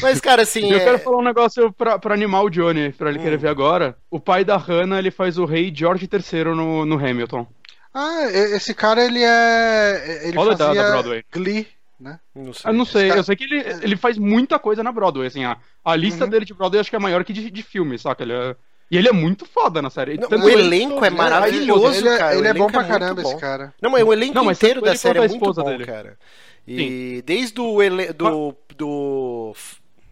Mas, 0.00 0.20
cara, 0.20 0.42
assim. 0.42 0.70
Eu 0.70 0.78
é... 0.78 0.84
quero 0.84 0.98
falar 0.98 1.18
um 1.18 1.22
negócio 1.22 1.72
pra, 1.72 1.98
pra 1.98 2.14
animar 2.14 2.42
o 2.42 2.50
Johnny, 2.50 2.92
pra 2.92 3.10
ele 3.10 3.18
hum. 3.18 3.22
querer 3.22 3.36
ver 3.36 3.48
agora. 3.48 3.96
O 4.10 4.18
pai 4.18 4.44
da 4.44 4.56
Hannah, 4.56 4.98
ele 4.98 5.10
faz 5.10 5.38
o 5.38 5.44
rei 5.44 5.72
George 5.74 6.08
III 6.10 6.44
no, 6.44 6.86
no 6.86 6.96
Hamilton. 6.96 7.46
Ah, 7.94 8.24
esse 8.30 8.74
cara 8.74 9.04
ele 9.04 9.22
é. 9.22 10.22
Ele 10.24 10.38
Olha 10.38 10.56
fazia 10.56 10.82
da, 10.82 10.90
Broadway. 10.90 11.24
Glee, 11.30 11.68
né? 12.00 12.18
Não 12.34 12.52
sei. 12.52 12.70
Eu 12.70 12.74
não 12.74 12.84
sei, 12.84 13.08
cara... 13.08 13.20
eu 13.20 13.24
sei 13.24 13.36
que 13.36 13.44
ele, 13.44 13.60
ele 13.82 13.96
faz 13.96 14.16
muita 14.16 14.58
coisa 14.58 14.82
na 14.82 14.90
Broadway, 14.90 15.26
assim, 15.26 15.44
a, 15.44 15.58
a 15.84 15.94
lista 15.94 16.24
uhum. 16.24 16.30
dele 16.30 16.44
de 16.44 16.54
Broadway 16.54 16.80
acho 16.80 16.90
que 16.90 16.96
é 16.96 16.98
maior 16.98 17.22
que 17.24 17.32
de, 17.32 17.50
de 17.50 17.62
filme, 17.62 17.98
saca? 17.98 18.22
Ele 18.22 18.32
é... 18.32 18.56
E 18.90 18.96
ele 18.98 19.08
é 19.08 19.12
muito 19.12 19.46
foda 19.46 19.80
na 19.80 19.88
série. 19.88 20.18
Não, 20.18 20.28
o 20.28 20.50
elenco 20.50 21.02
é 21.02 21.08
maravilhoso, 21.08 21.96
ele 21.96 22.08
é, 22.10 22.18
cara. 22.18 22.36
Ele 22.36 22.48
é 22.48 22.52
bom 22.52 22.66
pra 22.66 22.82
é 22.82 22.88
caramba, 22.88 23.22
esse 23.22 23.36
cara. 23.38 23.74
Não, 23.80 23.90
mas 23.90 24.04
o 24.04 24.12
elenco 24.12 24.34
não, 24.34 24.50
inteiro 24.50 24.82
da 24.82 24.94
série 24.94 25.18
é 25.18 25.28
muito 25.28 25.52
bom, 25.52 25.64
dele. 25.64 25.86
cara. 25.86 26.18
E 26.66 26.76
Sim. 26.76 27.22
desde 27.24 27.58
o 27.58 27.82
ele... 27.82 28.12
do, 28.12 28.54
do... 28.76 29.54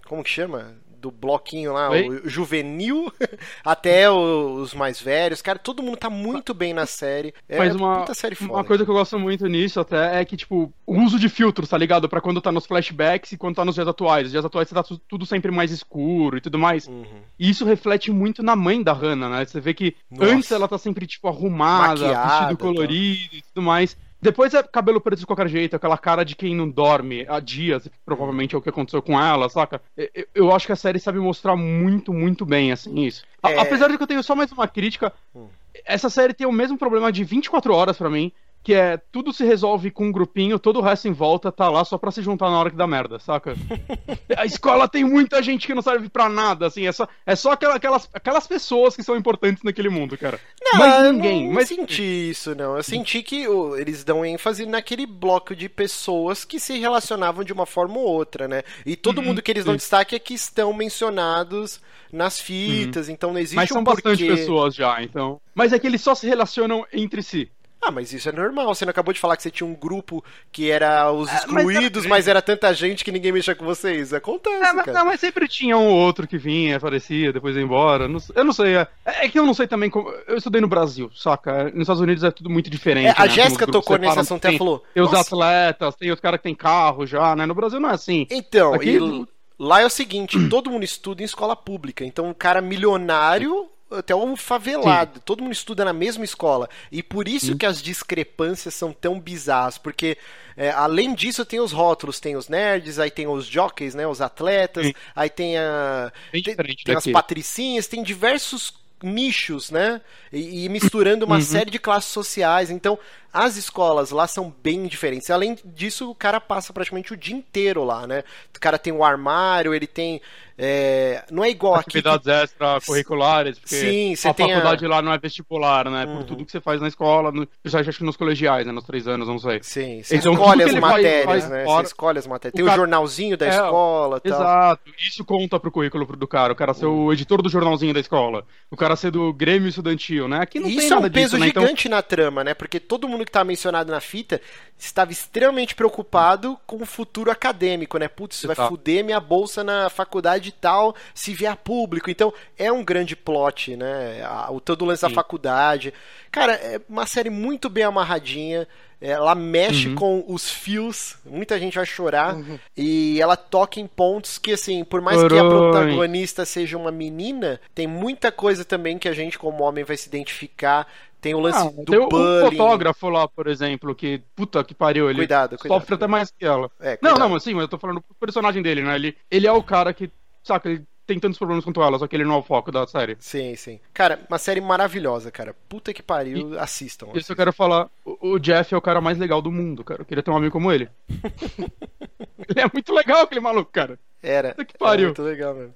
Como 0.06 0.24
que 0.24 0.30
chama? 0.30 0.74
Do 1.00 1.10
bloquinho 1.10 1.72
lá, 1.72 1.90
Oi? 1.90 2.08
o 2.08 2.28
juvenil, 2.28 3.12
até 3.64 4.10
os 4.10 4.74
mais 4.74 5.00
velhos. 5.00 5.40
Cara, 5.40 5.58
todo 5.58 5.82
mundo 5.82 5.96
tá 5.96 6.10
muito 6.10 6.52
bem 6.52 6.74
na 6.74 6.86
série. 6.86 7.34
É 7.48 7.58
Mas 7.58 7.74
uma, 7.74 8.12
série 8.14 8.34
foda, 8.34 8.52
uma 8.52 8.64
coisa 8.64 8.84
que 8.84 8.90
eu 8.90 8.94
gosto 8.94 9.18
muito 9.18 9.46
nisso 9.46 9.80
até 9.80 10.20
é 10.20 10.24
que, 10.24 10.36
tipo, 10.36 10.72
o 10.86 11.00
uso 11.00 11.18
de 11.18 11.28
filtros, 11.28 11.68
tá 11.68 11.78
ligado? 11.78 12.08
Pra 12.08 12.20
quando 12.20 12.40
tá 12.40 12.52
nos 12.52 12.66
flashbacks 12.66 13.32
e 13.32 13.36
quando 13.36 13.56
tá 13.56 13.64
nos 13.64 13.74
dias 13.74 13.88
atuais. 13.88 14.26
Os 14.26 14.32
dias 14.32 14.44
atuais 14.44 14.68
tá 14.68 14.84
tudo 15.08 15.24
sempre 15.24 15.50
mais 15.50 15.70
escuro 15.70 16.36
e 16.36 16.40
tudo 16.40 16.58
mais. 16.58 16.86
Uhum. 16.86 17.04
E 17.38 17.48
isso 17.48 17.64
reflete 17.64 18.10
muito 18.10 18.42
na 18.42 18.54
mãe 18.54 18.82
da 18.82 18.92
Hannah, 18.92 19.28
né? 19.28 19.44
Você 19.44 19.60
vê 19.60 19.72
que 19.72 19.96
Nossa. 20.10 20.32
antes 20.32 20.50
ela 20.52 20.68
tá 20.68 20.76
sempre, 20.76 21.06
tipo, 21.06 21.28
arrumada, 21.28 22.06
Maquiada, 22.06 22.28
vestido 22.28 22.56
tá. 22.58 22.64
colorido 22.64 23.30
tá. 23.30 23.36
e 23.36 23.42
tudo 23.42 23.62
mais. 23.62 23.96
Depois 24.22 24.52
é 24.52 24.62
cabelo 24.62 25.00
preto 25.00 25.20
de 25.20 25.26
qualquer 25.26 25.48
jeito, 25.48 25.74
aquela 25.74 25.96
cara 25.96 26.24
de 26.24 26.36
quem 26.36 26.54
não 26.54 26.68
dorme 26.68 27.24
há 27.28 27.40
dias, 27.40 27.88
provavelmente 28.04 28.54
é 28.54 28.58
o 28.58 28.60
que 28.60 28.68
aconteceu 28.68 29.00
com 29.00 29.18
ela, 29.18 29.48
saca? 29.48 29.80
Eu, 29.96 30.26
eu 30.34 30.54
acho 30.54 30.66
que 30.66 30.72
a 30.72 30.76
série 30.76 30.98
sabe 30.98 31.18
mostrar 31.18 31.56
muito, 31.56 32.12
muito 32.12 32.44
bem, 32.44 32.70
assim, 32.70 33.06
isso. 33.06 33.24
É... 33.42 33.58
Apesar 33.58 33.88
de 33.88 33.96
que 33.96 34.02
eu 34.02 34.06
tenho 34.06 34.22
só 34.22 34.34
mais 34.34 34.52
uma 34.52 34.68
crítica, 34.68 35.12
hum. 35.34 35.46
essa 35.84 36.10
série 36.10 36.34
tem 36.34 36.46
o 36.46 36.52
mesmo 36.52 36.76
problema 36.76 37.10
de 37.10 37.24
24 37.24 37.72
horas 37.74 37.96
para 37.96 38.10
mim, 38.10 38.30
que 38.62 38.74
é 38.74 38.98
tudo 39.10 39.32
se 39.32 39.44
resolve 39.44 39.90
com 39.90 40.06
um 40.06 40.12
grupinho, 40.12 40.58
todo 40.58 40.78
o 40.78 40.82
resto 40.82 41.08
em 41.08 41.12
volta 41.12 41.50
tá 41.50 41.68
lá 41.70 41.84
só 41.84 41.96
pra 41.96 42.10
se 42.10 42.22
juntar 42.22 42.50
na 42.50 42.58
hora 42.58 42.70
que 42.70 42.76
dá 42.76 42.86
merda, 42.86 43.18
saca? 43.18 43.54
a 44.36 44.44
escola 44.44 44.86
tem 44.86 45.02
muita 45.02 45.42
gente 45.42 45.66
que 45.66 45.74
não 45.74 45.80
serve 45.80 46.08
pra 46.10 46.28
nada, 46.28 46.66
assim, 46.66 46.86
é 46.86 46.92
só, 46.92 47.08
é 47.24 47.34
só 47.34 47.52
aquelas, 47.52 48.08
aquelas 48.12 48.46
pessoas 48.46 48.94
que 48.94 49.02
são 49.02 49.16
importantes 49.16 49.62
naquele 49.62 49.88
mundo, 49.88 50.16
cara. 50.18 50.38
Não, 50.60 50.78
mas 50.78 51.12
ninguém. 51.12 51.46
Não 51.46 51.54
mas 51.54 51.68
senti 51.68 52.30
isso, 52.30 52.54
não. 52.54 52.76
Eu 52.76 52.82
senti 52.82 53.22
que 53.22 53.48
oh, 53.48 53.76
eles 53.76 54.04
dão 54.04 54.24
ênfase 54.24 54.66
naquele 54.66 55.06
bloco 55.06 55.56
de 55.56 55.68
pessoas 55.68 56.44
que 56.44 56.60
se 56.60 56.78
relacionavam 56.78 57.42
de 57.42 57.52
uma 57.52 57.64
forma 57.64 57.96
ou 57.96 58.04
outra, 58.04 58.46
né? 58.46 58.62
E 58.84 58.94
todo 58.94 59.18
uhum, 59.18 59.24
mundo 59.24 59.42
que 59.42 59.50
eles 59.50 59.64
dão 59.64 59.74
destaque 59.74 60.14
é 60.14 60.18
que 60.18 60.34
estão 60.34 60.72
mencionados 60.74 61.80
nas 62.12 62.38
fitas, 62.40 63.06
uhum. 63.06 63.14
então 63.14 63.32
não 63.32 63.38
existe 63.38 63.56
mas 63.56 63.70
um 63.70 63.74
são 63.74 63.84
porquê. 63.84 64.02
bastante 64.02 64.26
pessoas 64.26 64.74
já, 64.74 65.02
então. 65.02 65.40
Mas 65.54 65.72
é 65.72 65.78
que 65.78 65.86
eles 65.86 66.02
só 66.02 66.14
se 66.14 66.26
relacionam 66.26 66.84
entre 66.92 67.22
si. 67.22 67.50
Ah, 67.82 67.90
mas 67.90 68.12
isso 68.12 68.28
é 68.28 68.32
normal. 68.32 68.74
Você 68.74 68.84
não 68.84 68.90
acabou 68.90 69.14
de 69.14 69.20
falar 69.20 69.36
que 69.36 69.42
você 69.42 69.50
tinha 69.50 69.66
um 69.66 69.74
grupo 69.74 70.22
que 70.52 70.70
era 70.70 71.10
os 71.10 71.32
excluídos, 71.32 72.04
é, 72.04 72.08
mas, 72.08 72.18
mas, 72.18 72.28
era 72.28 72.42
tanta 72.42 72.72
gente 72.74 73.02
que 73.02 73.10
ninguém 73.10 73.32
mexia 73.32 73.54
com 73.54 73.64
vocês. 73.64 74.12
Acontece, 74.12 74.56
é, 74.56 74.72
mas, 74.72 74.84
cara. 74.84 74.98
Não, 74.98 75.06
mas 75.06 75.20
sempre 75.20 75.48
tinha 75.48 75.76
um 75.78 75.86
ou 75.86 75.96
outro 75.96 76.26
que 76.26 76.36
vinha, 76.36 76.76
aparecia, 76.76 77.32
depois 77.32 77.56
ia 77.56 77.62
embora. 77.62 78.04
eu 78.04 78.44
não 78.44 78.52
sei. 78.52 78.76
É, 78.76 78.88
é, 79.04 79.28
que 79.28 79.38
eu 79.38 79.46
não 79.46 79.54
sei 79.54 79.66
também 79.66 79.88
como. 79.88 80.10
Eu 80.26 80.36
estudei 80.36 80.60
no 80.60 80.68
Brasil, 80.68 81.10
saca? 81.14 81.64
Nos 81.70 81.82
Estados 81.82 82.02
Unidos 82.02 82.22
é 82.22 82.30
tudo 82.30 82.50
muito 82.50 82.68
diferente. 82.68 83.08
É, 83.08 83.14
a 83.16 83.26
né? 83.26 83.30
Jéssica 83.30 83.66
tocou 83.66 83.96
nesse 83.96 84.18
assunto 84.18 84.46
e 84.46 84.58
falou. 84.58 84.84
Tem 84.92 85.02
os 85.02 85.14
atletas, 85.14 85.94
tem 85.96 86.12
os 86.12 86.20
caras 86.20 86.38
que 86.38 86.44
tem 86.44 86.54
carro 86.54 87.06
já, 87.06 87.34
né? 87.34 87.46
No 87.46 87.54
Brasil 87.54 87.80
não 87.80 87.90
é 87.90 87.94
assim. 87.94 88.26
Então, 88.30 88.74
Aqui... 88.74 88.98
e 88.98 89.26
lá 89.58 89.80
é 89.80 89.86
o 89.86 89.90
seguinte: 89.90 90.48
todo 90.48 90.70
mundo 90.70 90.84
estuda 90.84 91.22
em 91.22 91.24
escola 91.24 91.56
pública. 91.56 92.04
Então, 92.04 92.26
um 92.26 92.34
cara 92.34 92.60
milionário 92.60 93.68
até 93.90 94.14
um 94.14 94.36
favelado. 94.36 95.16
Sim. 95.16 95.22
Todo 95.24 95.42
mundo 95.42 95.52
estuda 95.52 95.84
na 95.84 95.92
mesma 95.92 96.24
escola. 96.24 96.68
E 96.90 97.02
por 97.02 97.26
isso 97.28 97.52
hum. 97.52 97.58
que 97.58 97.66
as 97.66 97.82
discrepâncias 97.82 98.74
são 98.74 98.92
tão 98.92 99.18
bizarras. 99.18 99.78
Porque, 99.78 100.16
é, 100.56 100.70
além 100.70 101.14
disso, 101.14 101.44
tem 101.44 101.60
os 101.60 101.72
rótulos. 101.72 102.20
Tem 102.20 102.36
os 102.36 102.48
nerds, 102.48 102.98
aí 102.98 103.10
tem 103.10 103.26
os 103.26 103.46
jockeys, 103.46 103.94
né? 103.94 104.06
Os 104.06 104.20
atletas. 104.20 104.86
Sim. 104.86 104.94
Aí 105.14 105.28
tem 105.28 105.58
a... 105.58 106.12
Tem, 106.32 106.42
tem 106.42 106.96
as 106.96 107.06
patricinhas. 107.06 107.86
Tem 107.86 108.02
diversos 108.02 108.74
nichos, 109.02 109.70
né? 109.70 110.00
E, 110.32 110.64
e 110.64 110.68
misturando 110.68 111.24
uma 111.24 111.36
uhum. 111.36 111.40
série 111.40 111.70
de 111.70 111.78
classes 111.78 112.10
sociais. 112.10 112.70
Então, 112.70 112.98
as 113.32 113.56
escolas 113.56 114.10
lá 114.10 114.26
são 114.26 114.54
bem 114.62 114.86
diferentes. 114.86 115.30
Além 115.30 115.56
disso, 115.64 116.10
o 116.10 116.14
cara 116.14 116.40
passa 116.40 116.72
praticamente 116.72 117.12
o 117.12 117.16
dia 117.16 117.34
inteiro 117.34 117.84
lá, 117.84 118.06
né? 118.06 118.24
O 118.54 118.60
cara 118.60 118.78
tem 118.78 118.92
um 118.92 119.04
armário, 119.04 119.74
ele 119.74 119.86
tem. 119.86 120.20
É... 120.62 121.24
Não 121.30 121.42
é 121.42 121.48
igual 121.48 121.76
Atividades 121.76 122.26
aqui. 122.26 122.30
Atividades 122.30 122.50
extracurriculares, 122.52 123.58
porque 123.58 123.76
Sim, 123.76 124.12
a 124.12 124.34
faculdade 124.34 124.84
a... 124.84 124.88
lá 124.88 125.00
não 125.00 125.10
é 125.10 125.18
vestibular, 125.18 125.88
né? 125.88 126.04
Uhum. 126.04 126.16
Por 126.16 126.24
tudo 126.24 126.44
que 126.44 126.52
você 126.52 126.60
faz 126.60 126.82
na 126.82 126.88
escola, 126.88 127.32
no... 127.32 127.48
eu 127.64 127.80
acho 127.80 127.92
que 127.92 128.04
nos 128.04 128.16
colegiais, 128.16 128.66
né? 128.66 128.72
Nos 128.72 128.84
três 128.84 129.08
anos, 129.08 129.26
não 129.26 129.38
sei. 129.38 129.60
Sim, 129.62 130.02
você 130.02 130.16
então, 130.16 130.34
escolhe 130.34 130.62
as 130.62 130.74
matérias, 130.74 131.48
né? 131.48 131.64
Fora... 131.64 131.82
Você 131.82 131.86
escolhe 131.86 132.18
as 132.18 132.26
matérias. 132.26 132.54
Tem 132.54 132.62
o, 132.62 132.66
cara... 132.66 132.78
o 132.78 132.82
jornalzinho 132.82 133.38
da 133.38 133.46
é, 133.46 133.48
escola 133.48 134.20
tal. 134.20 134.32
Exato. 134.32 134.92
Isso 134.98 135.24
conta 135.24 135.58
pro 135.58 135.70
currículo 135.70 136.04
do 136.04 136.28
cara. 136.28 136.52
O 136.52 136.56
cara 136.56 136.74
ser 136.74 136.84
uhum. 136.84 137.06
o 137.06 137.12
editor 137.12 137.40
do 137.40 137.48
jornalzinho 137.48 137.94
da 137.94 138.00
escola. 138.00 138.44
O 138.70 138.76
cara 138.76 138.96
ser 138.96 139.10
do 139.10 139.32
Grêmio 139.32 139.68
Estudantil, 139.68 140.28
né? 140.28 140.40
Aqui 140.42 140.60
não 140.60 140.68
Isso 140.68 140.80
tem 140.80 140.90
nada 140.90 141.06
é 141.06 141.08
um 141.08 141.12
peso 141.12 141.36
disso, 141.38 141.44
gigante 141.46 141.88
né? 141.88 141.96
então... 141.96 141.96
na 141.96 142.02
trama, 142.02 142.44
né? 142.44 142.52
Porque 142.52 142.78
todo 142.78 143.08
mundo 143.08 143.19
que 143.24 143.32
tá 143.32 143.44
mencionado 143.44 143.90
na 143.90 144.00
fita 144.00 144.40
estava 144.78 145.12
extremamente 145.12 145.74
preocupado 145.74 146.58
com 146.66 146.76
o 146.76 146.86
futuro 146.86 147.30
acadêmico, 147.30 147.98
né? 147.98 148.08
Putz, 148.08 148.36
isso 148.36 148.46
vai 148.46 148.56
fuder 148.56 149.04
minha 149.04 149.20
bolsa 149.20 149.62
na 149.62 149.90
faculdade 149.90 150.48
e 150.48 150.52
tal, 150.52 150.94
se 151.14 151.34
vier 151.34 151.54
público. 151.56 152.10
Então, 152.10 152.32
é 152.56 152.72
um 152.72 152.82
grande 152.82 153.14
plot, 153.14 153.76
né? 153.76 154.22
O 154.48 154.60
todo 154.60 154.84
lance 154.84 155.00
Sim. 155.00 155.08
da 155.08 155.14
faculdade. 155.14 155.92
Cara, 156.30 156.54
é 156.54 156.80
uma 156.88 157.06
série 157.06 157.30
muito 157.30 157.68
bem 157.68 157.84
amarradinha. 157.84 158.66
Ela 159.02 159.34
mexe 159.34 159.88
uhum. 159.88 159.94
com 159.94 160.24
os 160.28 160.50
fios, 160.50 161.16
muita 161.24 161.58
gente 161.58 161.76
vai 161.76 161.86
chorar. 161.86 162.34
Uhum. 162.34 162.58
E 162.76 163.20
ela 163.20 163.34
toca 163.34 163.80
em 163.80 163.86
pontos 163.86 164.36
que, 164.36 164.52
assim, 164.52 164.84
por 164.84 165.00
mais 165.00 165.16
que 165.26 165.38
a 165.38 165.44
protagonista 165.44 166.44
seja 166.44 166.76
uma 166.76 166.92
menina, 166.92 167.58
tem 167.74 167.86
muita 167.86 168.30
coisa 168.30 168.62
também 168.62 168.98
que 168.98 169.08
a 169.08 169.14
gente, 169.14 169.38
como 169.38 169.64
homem, 169.64 169.84
vai 169.84 169.96
se 169.96 170.06
identificar. 170.06 170.86
Tem 171.20 171.34
o 171.34 171.40
lance 171.40 171.58
ah, 171.58 171.64
do 171.64 171.84
tem 171.84 172.08
bullying. 172.08 172.46
O 172.46 172.50
fotógrafo 172.50 173.08
lá, 173.08 173.28
por 173.28 173.46
exemplo, 173.46 173.94
que, 173.94 174.22
puta 174.34 174.64
que 174.64 174.74
pariu, 174.74 175.10
ele 175.10 175.18
cuidado, 175.18 175.58
cuidado, 175.58 175.80
sofre 175.80 175.94
até 175.94 176.06
mais 176.06 176.30
que 176.30 176.44
ela. 176.44 176.70
É, 176.80 176.98
não, 177.02 177.14
não, 177.14 177.28
mas 177.28 177.42
sim, 177.42 177.52
mas 177.52 177.62
eu 177.62 177.68
tô 177.68 177.78
falando 177.78 178.02
do 178.06 178.14
personagem 178.14 178.62
dele, 178.62 178.82
né? 178.82 178.94
Ele, 178.94 179.16
ele 179.30 179.46
é 179.46 179.52
o 179.52 179.62
cara 179.62 179.92
que, 179.92 180.10
saca, 180.42 180.68
ele 180.70 180.84
tem 181.06 181.18
tantos 181.18 181.38
problemas 181.38 181.64
quanto 181.64 181.82
ela, 181.82 181.98
só 181.98 182.06
que 182.06 182.14
ele 182.14 182.24
não 182.24 182.36
é 182.36 182.38
o 182.38 182.42
foco 182.42 182.70
da 182.70 182.86
série. 182.86 183.16
Sim, 183.18 183.56
sim. 183.56 183.80
Cara, 183.92 184.20
uma 184.28 184.38
série 184.38 184.60
maravilhosa, 184.60 185.30
cara. 185.30 185.54
Puta 185.68 185.92
que 185.92 186.02
pariu, 186.02 186.54
e, 186.54 186.58
assistam. 186.58 187.06
Isso 187.06 187.16
assistam. 187.16 187.32
eu 187.32 187.36
quero 187.36 187.52
falar. 187.52 187.90
O, 188.04 188.34
o, 188.34 188.38
Jeff 188.38 188.72
é 188.72 188.78
o 188.78 188.82
cara 188.82 189.00
mais 189.00 189.18
legal 189.18 189.42
do 189.42 189.50
mundo, 189.50 189.82
cara. 189.82 190.02
Eu 190.02 190.06
queria 190.06 190.22
ter 190.22 190.30
um 190.30 190.36
amigo 190.36 190.52
como 190.52 190.70
ele. 190.70 190.88
ele 192.48 192.60
é 192.60 192.70
muito 192.72 192.94
legal, 192.94 193.22
aquele 193.22 193.40
maluco, 193.40 193.72
cara. 193.72 193.98
Era. 194.22 194.50
Puta 194.50 194.64
que 194.64 194.78
pariu. 194.78 195.08
Era 195.08 195.08
muito 195.08 195.22
legal 195.22 195.54
mesmo. 195.54 195.74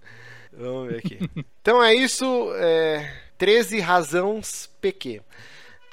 Vamos 0.57 0.89
ver 0.89 0.99
aqui. 0.99 1.19
então 1.61 1.83
é 1.83 1.93
isso. 1.95 2.53
É... 2.55 3.24
13 3.39 3.81
razões 3.81 4.71
PQ. 4.81 5.21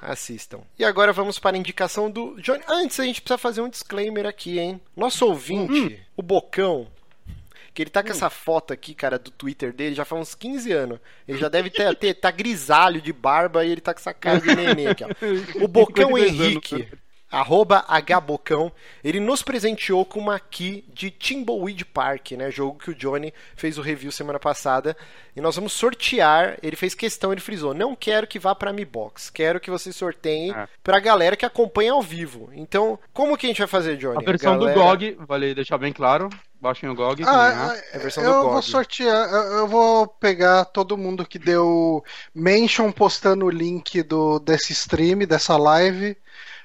Assistam. 0.01 0.61
E 0.79 0.83
agora 0.83 1.13
vamos 1.13 1.37
para 1.37 1.55
a 1.55 1.59
indicação 1.59 2.09
do 2.09 2.35
Johnny. 2.41 2.63
Antes 2.67 2.99
a 2.99 3.05
gente 3.05 3.21
precisa 3.21 3.37
fazer 3.37 3.61
um 3.61 3.69
disclaimer 3.69 4.25
aqui, 4.25 4.57
hein? 4.57 4.81
Nosso 4.97 5.25
ouvinte, 5.27 5.79
hum. 5.79 5.97
o 6.17 6.23
Bocão, 6.23 6.87
que 7.71 7.83
ele 7.83 7.91
tá 7.91 8.01
com 8.01 8.09
hum. 8.09 8.13
essa 8.13 8.29
foto 8.29 8.73
aqui, 8.73 8.95
cara, 8.95 9.19
do 9.19 9.29
Twitter 9.29 9.71
dele 9.71 9.93
já 9.93 10.03
faz 10.03 10.21
uns 10.21 10.33
15 10.33 10.71
anos. 10.71 10.99
Ele 11.27 11.37
já 11.37 11.49
deve 11.49 11.69
ter, 11.69 11.95
ter 11.95 12.15
tá 12.15 12.31
grisalho 12.31 12.99
de 12.99 13.13
barba 13.13 13.63
e 13.63 13.71
ele 13.71 13.81
tá 13.81 13.93
com 13.93 13.99
essa 13.99 14.13
cara 14.13 14.41
de 14.41 14.55
neném 14.55 14.87
aqui, 14.87 15.03
ó. 15.03 15.09
O 15.63 15.67
Bocão 15.67 16.17
Henrique 16.17 16.87
arroba 17.31 17.85
Hbocão, 17.87 18.71
ele 19.03 19.19
nos 19.19 19.41
presenteou 19.41 20.03
com 20.03 20.19
uma 20.19 20.39
key 20.39 20.83
de 20.93 21.09
Timbleweed 21.09 21.85
Park, 21.85 22.31
né? 22.31 22.51
Jogo 22.51 22.77
que 22.77 22.91
o 22.91 22.95
Johnny 22.95 23.33
fez 23.55 23.77
o 23.77 23.81
review 23.81 24.11
semana 24.11 24.39
passada. 24.39 24.95
E 25.35 25.39
nós 25.39 25.55
vamos 25.55 25.71
sortear. 25.71 26.57
Ele 26.61 26.75
fez 26.75 26.93
questão, 26.93 27.31
ele 27.31 27.39
frisou: 27.39 27.73
não 27.73 27.95
quero 27.95 28.27
que 28.27 28.37
vá 28.37 28.53
pra 28.53 28.73
Mi 28.73 28.83
Box, 28.83 29.29
quero 29.31 29.59
que 29.59 29.71
você 29.71 29.93
sorteie 29.93 30.51
é. 30.51 30.67
pra 30.83 30.99
galera 30.99 31.37
que 31.37 31.45
acompanha 31.45 31.93
ao 31.93 32.01
vivo. 32.01 32.49
Então, 32.53 32.99
como 33.13 33.37
que 33.37 33.45
a 33.45 33.49
gente 33.49 33.59
vai 33.59 33.67
fazer, 33.67 33.97
Johnny? 33.97 34.17
A 34.17 34.25
versão 34.25 34.59
galera... 34.59 34.77
do 34.77 34.83
GOG, 34.83 35.17
vale 35.27 35.55
deixar 35.55 35.77
bem 35.77 35.93
claro. 35.93 36.29
Baixem 36.59 36.87
o 36.87 36.93
GOG. 36.93 37.23
Ah, 37.25 37.75
é 37.91 37.97
a 37.97 37.99
versão 37.99 38.23
eu 38.23 38.33
do 38.33 38.41
GOG. 38.41 38.51
vou 38.51 38.61
sortear, 38.61 39.29
eu 39.29 39.67
vou 39.67 40.05
pegar 40.05 40.65
todo 40.65 40.97
mundo 40.97 41.25
que 41.25 41.39
deu 41.39 42.03
mention 42.35 42.91
postando 42.91 43.45
o 43.45 43.49
link 43.49 44.03
do, 44.03 44.37
desse 44.37 44.71
stream, 44.73 45.19
dessa 45.19 45.57
live. 45.57 46.15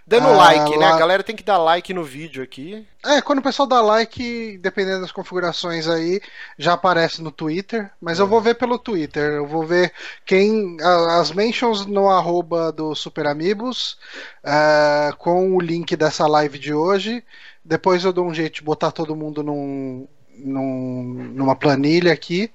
Dando 0.09 0.29
ah, 0.29 0.37
like, 0.37 0.79
né? 0.79 0.87
A 0.87 0.97
galera 0.97 1.23
tem 1.25 1.35
que 1.35 1.43
dar 1.43 1.59
like 1.59 1.93
no 1.93 2.05
vídeo 2.05 2.41
aqui. 2.41 2.87
É, 3.05 3.21
quando 3.21 3.41
o 3.41 3.43
pessoal 3.43 3.67
dá 3.67 3.81
like, 3.81 4.57
dependendo 4.59 5.01
das 5.01 5.11
configurações 5.11 5.89
aí, 5.89 6.21
já 6.57 6.75
aparece 6.75 7.21
no 7.21 7.33
Twitter. 7.33 7.91
Mas 8.01 8.21
é. 8.21 8.23
eu 8.23 8.29
vou 8.29 8.41
ver 8.41 8.55
pelo 8.55 8.79
Twitter. 8.79 9.33
Eu 9.33 9.47
vou 9.49 9.67
ver 9.67 9.93
quem. 10.25 10.77
As 10.81 11.33
mentions 11.33 11.87
no 11.87 12.09
arroba 12.09 12.71
do 12.71 12.95
Super 12.95 13.27
Amigos, 13.27 13.99
uh, 14.45 15.17
com 15.17 15.57
o 15.57 15.61
link 15.61 15.97
dessa 15.97 16.25
live 16.29 16.57
de 16.57 16.73
hoje. 16.73 17.25
Depois 17.65 18.05
eu 18.05 18.13
dou 18.13 18.27
um 18.27 18.35
jeito 18.35 18.55
de 18.55 18.63
botar 18.63 18.93
todo 18.93 19.17
mundo 19.17 19.43
num, 19.43 20.07
num, 20.39 21.31
numa 21.35 21.57
planilha 21.57 22.13
aqui. 22.13 22.51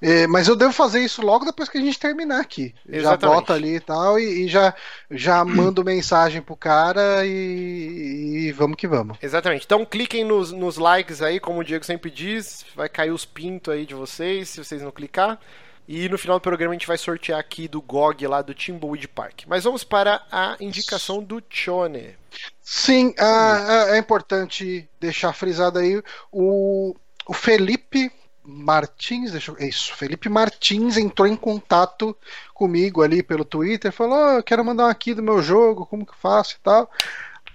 É, 0.00 0.26
mas 0.26 0.48
eu 0.48 0.56
devo 0.56 0.72
fazer 0.72 1.00
isso 1.00 1.22
logo 1.22 1.44
depois 1.44 1.68
que 1.68 1.78
a 1.78 1.80
gente 1.80 1.98
terminar 1.98 2.40
aqui. 2.40 2.74
Exatamente. 2.88 3.20
Já 3.20 3.28
bota 3.28 3.54
ali 3.54 3.76
e 3.76 3.80
tal, 3.80 4.18
e, 4.18 4.44
e 4.44 4.48
já, 4.48 4.74
já 5.10 5.44
mando 5.46 5.84
mensagem 5.84 6.42
pro 6.42 6.56
cara 6.56 7.24
e, 7.24 8.46
e, 8.48 8.52
vamos 8.52 8.76
que 8.76 8.88
vamos. 8.88 9.16
Exatamente. 9.22 9.64
Então 9.64 9.84
cliquem 9.84 10.24
nos, 10.24 10.50
nos 10.50 10.76
likes 10.76 11.22
aí, 11.22 11.38
como 11.38 11.60
o 11.60 11.64
Diego 11.64 11.84
sempre 11.84 12.10
diz, 12.10 12.64
vai 12.74 12.88
cair 12.88 13.12
os 13.12 13.24
pintos 13.24 13.72
aí 13.72 13.86
de 13.86 13.94
vocês, 13.94 14.48
se 14.48 14.62
vocês 14.62 14.82
não 14.82 14.90
clicar. 14.90 15.38
E 15.86 16.08
no 16.08 16.16
final 16.16 16.38
do 16.38 16.42
programa 16.42 16.72
a 16.72 16.76
gente 16.76 16.86
vai 16.86 16.96
sortear 16.96 17.38
aqui 17.38 17.66
do 17.66 17.82
GOG 17.82 18.26
lá 18.26 18.40
do 18.40 18.54
Timbleweed 18.54 19.08
Park. 19.08 19.42
Mas 19.46 19.64
vamos 19.64 19.82
para 19.82 20.22
a 20.30 20.56
indicação 20.60 21.22
do 21.22 21.42
Chone. 21.50 22.16
Sim, 22.62 23.14
é, 23.18 23.96
é 23.96 23.98
importante 23.98 24.88
deixar 25.00 25.32
frisado 25.32 25.78
aí 25.78 26.02
o 26.30 26.94
o 27.26 27.32
Felipe 27.32 28.10
Martins, 28.44 29.32
deixa 29.32 29.52
eu, 29.52 29.58
isso, 29.58 29.94
Felipe 29.94 30.28
Martins 30.28 30.96
entrou 30.96 31.28
em 31.28 31.36
contato 31.36 32.16
comigo 32.52 33.02
ali 33.02 33.22
pelo 33.22 33.44
Twitter, 33.44 33.92
falou: 33.92 34.18
oh, 34.18 34.38
eu 34.38 34.42
quero 34.42 34.64
mandar 34.64 34.86
um 34.86 34.88
aqui 34.88 35.14
do 35.14 35.22
meu 35.22 35.40
jogo, 35.40 35.86
como 35.86 36.06
que 36.06 36.16
faço 36.16 36.56
e 36.56 36.62
tal. 36.62 36.90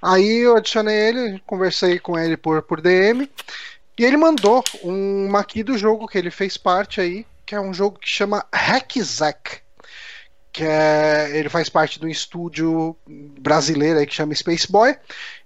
Aí 0.01 0.37
eu 0.37 0.55
adicionei 0.55 0.95
ele, 0.95 1.41
conversei 1.45 1.99
com 1.99 2.17
ele 2.17 2.37
por, 2.37 2.61
por 2.61 2.79
DM, 2.79 3.29
e 3.97 4.05
ele 4.05 4.15
mandou 4.15 4.63
um 4.83 5.35
aqui 5.35 5.63
do 5.63 5.77
jogo 5.77 6.07
que 6.07 6.17
ele 6.17 6.31
fez 6.31 6.55
parte 6.55 7.01
aí, 7.01 7.25
que 7.45 7.55
é 7.55 7.59
um 7.59 7.73
jogo 7.73 7.99
que 7.99 8.07
chama 8.07 8.45
Hackzack 8.53 9.66
que 10.57 10.63
é, 10.63 11.37
ele 11.37 11.49
faz 11.49 11.69
parte 11.69 11.99
do 11.99 12.09
estúdio 12.09 12.95
brasileiro 13.07 13.99
aí 13.99 14.07
que 14.07 14.15
chama 14.15 14.33
Space 14.33 14.71
Boy, 14.71 14.97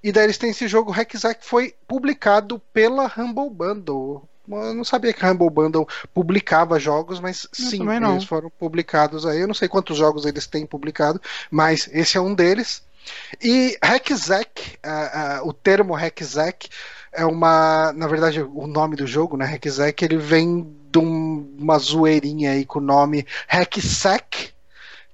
e 0.01 0.09
daí 0.09 0.23
eles 0.23 0.37
têm 0.37 0.51
esse 0.51 0.69
jogo 0.69 0.89
Hackzack 0.89 1.41
que 1.41 1.45
foi 1.45 1.75
publicado 1.85 2.59
pela 2.71 3.11
Humble 3.17 3.49
Bundle. 3.49 4.23
Eu 4.47 4.73
não 4.73 4.85
sabia 4.85 5.11
que 5.11 5.25
a 5.25 5.29
Humble 5.29 5.49
Bundle 5.49 5.85
publicava 6.13 6.79
jogos, 6.79 7.19
mas 7.19 7.45
eu 7.59 7.65
sim, 7.65 7.85
eles 8.13 8.23
foram 8.23 8.49
publicados 8.49 9.25
aí. 9.25 9.41
Eu 9.41 9.47
não 9.49 9.53
sei 9.53 9.67
quantos 9.67 9.97
jogos 9.97 10.25
eles 10.25 10.47
têm 10.47 10.65
publicado, 10.65 11.21
mas 11.49 11.89
esse 11.91 12.17
é 12.17 12.21
um 12.21 12.33
deles. 12.33 12.81
E 13.43 13.77
Hackzack, 13.83 14.77
uh, 14.85 15.43
uh, 15.43 15.49
o 15.49 15.51
termo 15.51 15.93
Hackzack 15.93 16.69
é 17.11 17.25
uma, 17.25 17.91
na 17.91 18.07
verdade, 18.07 18.41
o 18.41 18.65
nome 18.65 18.95
do 18.95 19.05
jogo, 19.05 19.35
né, 19.35 19.45
Hackzack, 19.45 20.05
ele 20.05 20.15
vem 20.15 20.73
de 20.89 20.99
uma 20.99 21.77
zoeirinha 21.79 22.51
aí 22.51 22.63
com 22.63 22.79
o 22.79 22.81
nome 22.81 23.25
Hacksack, 23.49 24.53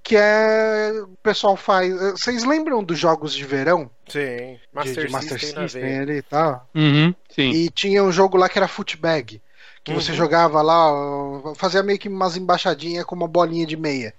que 0.08 0.16
é 0.16 0.93
o 1.03 1.18
pessoal 1.22 1.58
faz. 1.58 1.93
Vocês 2.14 2.45
lembram 2.45 2.82
dos 2.82 2.97
jogos 2.97 3.34
de 3.34 3.43
verão? 3.43 3.91
Sim, 4.08 4.58
Master, 4.72 4.95
de, 4.95 5.05
de 5.08 5.12
Master 5.12 5.38
System, 5.38 5.64
System 5.68 5.99
ali 5.99 6.18
e 6.20 6.22
tal. 6.22 6.66
Uhum, 6.74 7.14
sim. 7.30 7.49
E 7.49 7.70
tinha 7.70 8.01
um 8.01 8.12
jogo 8.12 8.38
lá 8.38 8.47
que 8.47 8.58
era 8.58 8.70
Footbag, 8.70 9.41
que 9.84 9.91
uhum. 9.91 9.99
você 9.99 10.14
jogava 10.14 10.62
lá, 10.62 11.53
fazia 11.55 11.84
meio 11.84 11.99
que 11.99 12.08
umas 12.08 12.38
embaixadinhas 12.38 13.03
com 13.03 13.16
uma 13.16 13.28
bolinha 13.28 13.66
de 13.66 13.76
meia. 13.76 14.14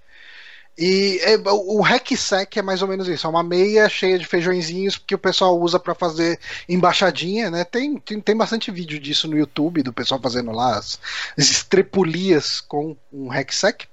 E 0.78 1.18
é, 1.24 1.36
o 1.36 1.80
hack 1.80 2.16
sack 2.16 2.56
é 2.56 2.62
mais 2.62 2.82
ou 2.82 2.86
menos 2.86 3.08
isso, 3.08 3.26
é 3.26 3.30
uma 3.30 3.42
meia 3.42 3.88
cheia 3.88 4.16
de 4.16 4.24
feijõezinhos 4.24 4.96
que 4.96 5.12
o 5.12 5.18
pessoal 5.18 5.58
usa 5.58 5.76
para 5.80 5.92
fazer 5.92 6.38
embaixadinha, 6.68 7.50
né? 7.50 7.64
Tem, 7.64 7.98
tem, 7.98 8.20
tem, 8.20 8.36
bastante 8.36 8.70
vídeo 8.70 9.00
disso 9.00 9.26
no 9.26 9.36
YouTube, 9.36 9.82
do 9.82 9.92
pessoal 9.92 10.20
fazendo 10.20 10.52
lá 10.52 10.78
as, 10.78 11.00
as 11.36 11.50
estrepulias 11.50 12.60
com 12.60 12.96
um 13.12 13.26
hack 13.26 13.52
sack. 13.52 13.88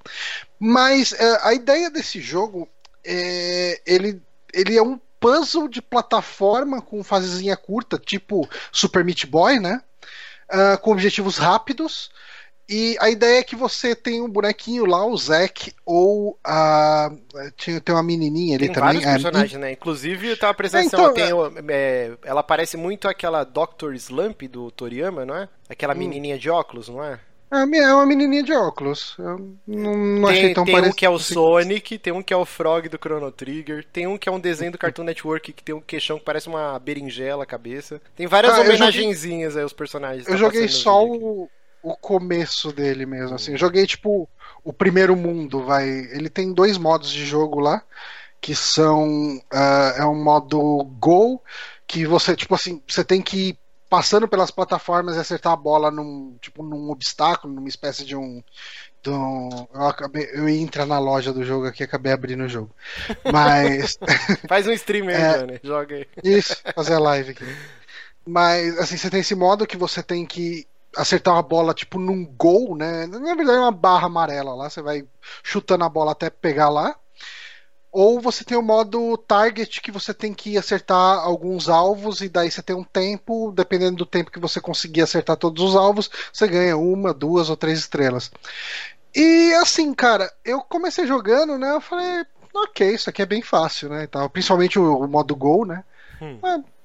Mas 0.60 1.12
é, 1.14 1.48
a 1.48 1.56
ideia 1.56 1.90
desse 1.90 2.22
jogo 2.22 2.70
é 3.04 3.82
ele, 3.84 4.22
ele 4.54 4.78
é 4.78 4.84
um 4.84 5.00
puzzle 5.20 5.68
de 5.68 5.82
plataforma 5.82 6.84
com 6.84 7.04
fasezinha 7.04 7.58
curta, 7.58 7.98
tipo 7.98 8.48
Super 8.72 9.04
Meat 9.04 9.26
Boy, 9.26 9.60
né? 9.60 9.82
Uh, 10.54 10.80
com 10.80 10.92
objetivos 10.92 11.38
rápidos 11.38 12.12
e 12.68 12.97
a 12.99 13.09
ideia 13.09 13.39
é 13.39 13.43
que 13.43 13.55
você 13.55 13.95
tem 13.95 14.22
um 14.22 14.30
bonequinho 14.30 14.86
lá, 14.86 15.05
o 15.05 15.16
Zack, 15.16 15.74
ou 15.86 16.38
a. 16.43 17.11
Tinha, 17.55 17.80
tem 17.80 17.93
uma 17.93 18.03
menininha 18.03 18.55
ali 18.55 18.66
tem 18.66 18.74
também. 18.74 19.01
Vários 19.01 19.05
personagens, 19.05 19.61
né? 19.61 19.72
Inclusive, 19.72 20.30
eu 20.30 20.38
tava 20.38 20.53
prestando 20.53 20.88
atenção, 20.88 21.05
é, 21.05 21.11
então, 21.11 21.51
tem, 21.51 21.66
é, 21.70 22.13
ela 22.24 22.41
parece 22.41 22.76
muito 22.76 23.07
aquela 23.07 23.43
Dr. 23.43 23.93
Slump 23.95 24.43
do 24.43 24.72
Toriyama, 24.72 25.26
não 25.26 25.36
é? 25.36 25.49
Aquela 25.70 25.93
hum. 25.93 25.97
menininha 25.97 26.39
de 26.39 26.49
óculos, 26.49 26.89
não 26.89 27.03
é? 27.03 27.20
É, 27.51 27.78
é 27.78 27.93
uma 27.93 28.05
menininha 28.05 28.41
de 28.41 28.53
óculos. 28.53 29.16
Eu 29.20 29.55
não, 29.68 29.95
não 29.95 30.28
tem, 30.30 30.38
achei 30.38 30.53
tão 30.53 30.66
Tem 30.66 30.82
um 30.82 30.91
que 30.91 31.05
é 31.05 31.09
o 31.09 31.20
Sonic, 31.20 31.99
tem 31.99 32.11
um 32.11 32.24
que 32.24 32.34
é 32.34 32.38
o 32.38 32.45
Frog 32.45 32.89
do 32.89 32.97
Chrono 32.97 33.32
Trigger, 33.32 33.86
tem 33.93 34.07
um 34.07 34.18
que 34.18 34.28
é 34.28 34.32
um 34.32 34.39
desenho 34.39 34.72
do 34.72 34.78
Cartoon 34.78 35.03
Network 35.03 35.53
que 35.53 35.63
tem 35.63 35.76
um 35.76 35.82
queixão 35.82 36.18
que 36.18 36.26
parece 36.26 36.47
uma 36.47 36.78
berinjela 36.80 37.43
a 37.43 37.47
cabeça. 37.47 38.01
Tem 38.16 38.26
várias 38.26 38.55
ah, 38.55 38.61
homenagenzinhas 38.61 39.53
joguei... 39.53 39.61
aí, 39.61 39.66
os 39.66 39.74
personagens. 39.74 40.26
Eu 40.26 40.34
tá 40.34 40.38
joguei 40.38 40.68
só 40.68 41.05
o, 41.05 41.47
o 41.86 41.96
começo 41.96 42.74
dele 42.74 43.06
mesmo, 43.06 43.36
assim. 43.36 43.52
Eu 43.52 43.60
joguei, 43.60 43.86
tipo, 43.86 44.28
o 44.64 44.74
primeiro 44.74 45.16
mundo, 45.16 45.64
vai. 45.64 45.88
Ele 45.88 46.30
tem 46.30 46.52
dois 46.52 46.80
modos 46.80 47.12
de 47.12 47.24
jogo 47.24 47.60
lá, 47.60 47.84
que 48.42 48.56
são. 48.56 49.38
Uh, 49.54 50.00
é 50.00 50.06
um 50.06 50.22
modo 50.22 50.84
Go, 51.00 51.40
que 51.86 52.08
você, 52.08 52.36
tipo 52.36 52.56
assim, 52.56 52.82
você 52.88 53.04
tem 53.04 53.22
que 53.22 53.50
ir 53.50 53.60
passando 53.88 54.28
pelas 54.28 54.50
plataformas 54.50 55.16
e 55.16 55.20
acertar 55.20 55.54
a 55.54 55.56
bola 55.56 55.92
num, 55.92 56.36
tipo, 56.42 56.64
num 56.64 56.90
obstáculo, 56.90 57.54
numa 57.54 57.70
espécie 57.70 58.04
de 58.04 58.16
um. 58.16 58.44
De 59.04 59.12
um 59.12 59.68
eu, 59.72 59.86
acabei, 59.86 60.28
eu 60.34 60.50
ia 60.50 60.60
entrar 60.60 60.88
na 60.88 60.98
loja 60.98 61.32
do 61.32 61.44
jogo 61.44 61.68
aqui 61.68 61.84
acabei 61.84 62.12
abrindo 62.12 62.46
o 62.46 62.50
jogo. 62.50 62.72
Mas. 63.32 64.00
Faz 64.50 64.66
um 64.66 64.72
stream 64.72 65.08
aí, 65.10 65.14
é, 65.14 65.38
Johnny. 65.38 65.60
Joga 65.64 65.96
aí. 65.98 66.08
Isso, 66.24 66.58
fazer 66.74 66.96
a 66.96 67.00
live 67.00 67.30
aqui. 67.30 67.46
Mas, 68.26 68.76
assim, 68.80 68.98
você 68.98 69.08
tem 69.08 69.20
esse 69.20 69.36
modo 69.36 69.68
que 69.68 69.78
você 69.78 70.02
tem 70.02 70.26
que 70.26 70.66
acertar 70.96 71.34
uma 71.34 71.43
bola 71.43 71.74
tipo 71.74 72.00
num 72.00 72.26
gol, 72.26 72.76
né? 72.76 73.06
Na 73.08 73.36
verdade 73.36 73.58
é 73.58 73.62
uma 73.62 73.72
barra 73.72 74.08
amarela 74.08 74.54
lá, 74.54 74.70
você 74.70 74.82
vai 74.82 75.04
chutando 75.43 75.84
a 75.84 75.89
bola 75.89 76.12
até 76.12 76.30
pegar 76.30 76.70
lá. 76.70 76.96
Ou 77.91 78.20
você 78.20 78.43
tem 78.43 78.58
o 78.58 78.62
modo 78.62 79.16
target 79.18 79.82
que 79.82 79.89
você 79.89 80.14
tem 80.14 80.34
que 80.34 80.58
acertar 80.58 81.20
alguns 81.20 81.70
alvos 81.70 82.20
e 82.20 82.28
daí 82.28 82.52
você 82.52 82.62
tem 82.62 82.76
um 82.76 82.84
tempo, 82.84 83.54
dependendo 83.54 83.96
do 83.96 84.06
tempo 84.06 84.30
que 84.30 84.39
você 84.39 84.60
conseguir 84.60 85.02
acertar 85.02 85.38
todos 85.38 85.64
os 85.64 85.78
alvos, 85.78 86.10
você 86.34 86.46
ganha 86.46 86.76
uma, 86.76 87.14
duas 87.14 87.50
ou 87.50 87.56
três 87.56 87.80
estrelas. 87.80 88.30
E 89.16 89.54
assim, 89.54 89.93
cara, 89.93 90.30
eu 90.43 90.60
comecei 90.60 91.08
jogando, 91.08 91.58
né? 91.58 91.72
Eu 91.72 91.80
falei, 91.80 92.26
ok, 92.54 92.93
isso 92.93 93.10
aqui 93.10 93.22
é 93.22 93.26
bem 93.26 93.41
fácil, 93.41 93.88
né? 93.88 94.04
Então, 94.04 94.30
principalmente 94.30 94.78
o, 94.78 95.00
o 95.00 95.08
modo 95.08 95.34
gol, 95.34 95.66
né? 95.66 95.82
Hum. 96.22 96.38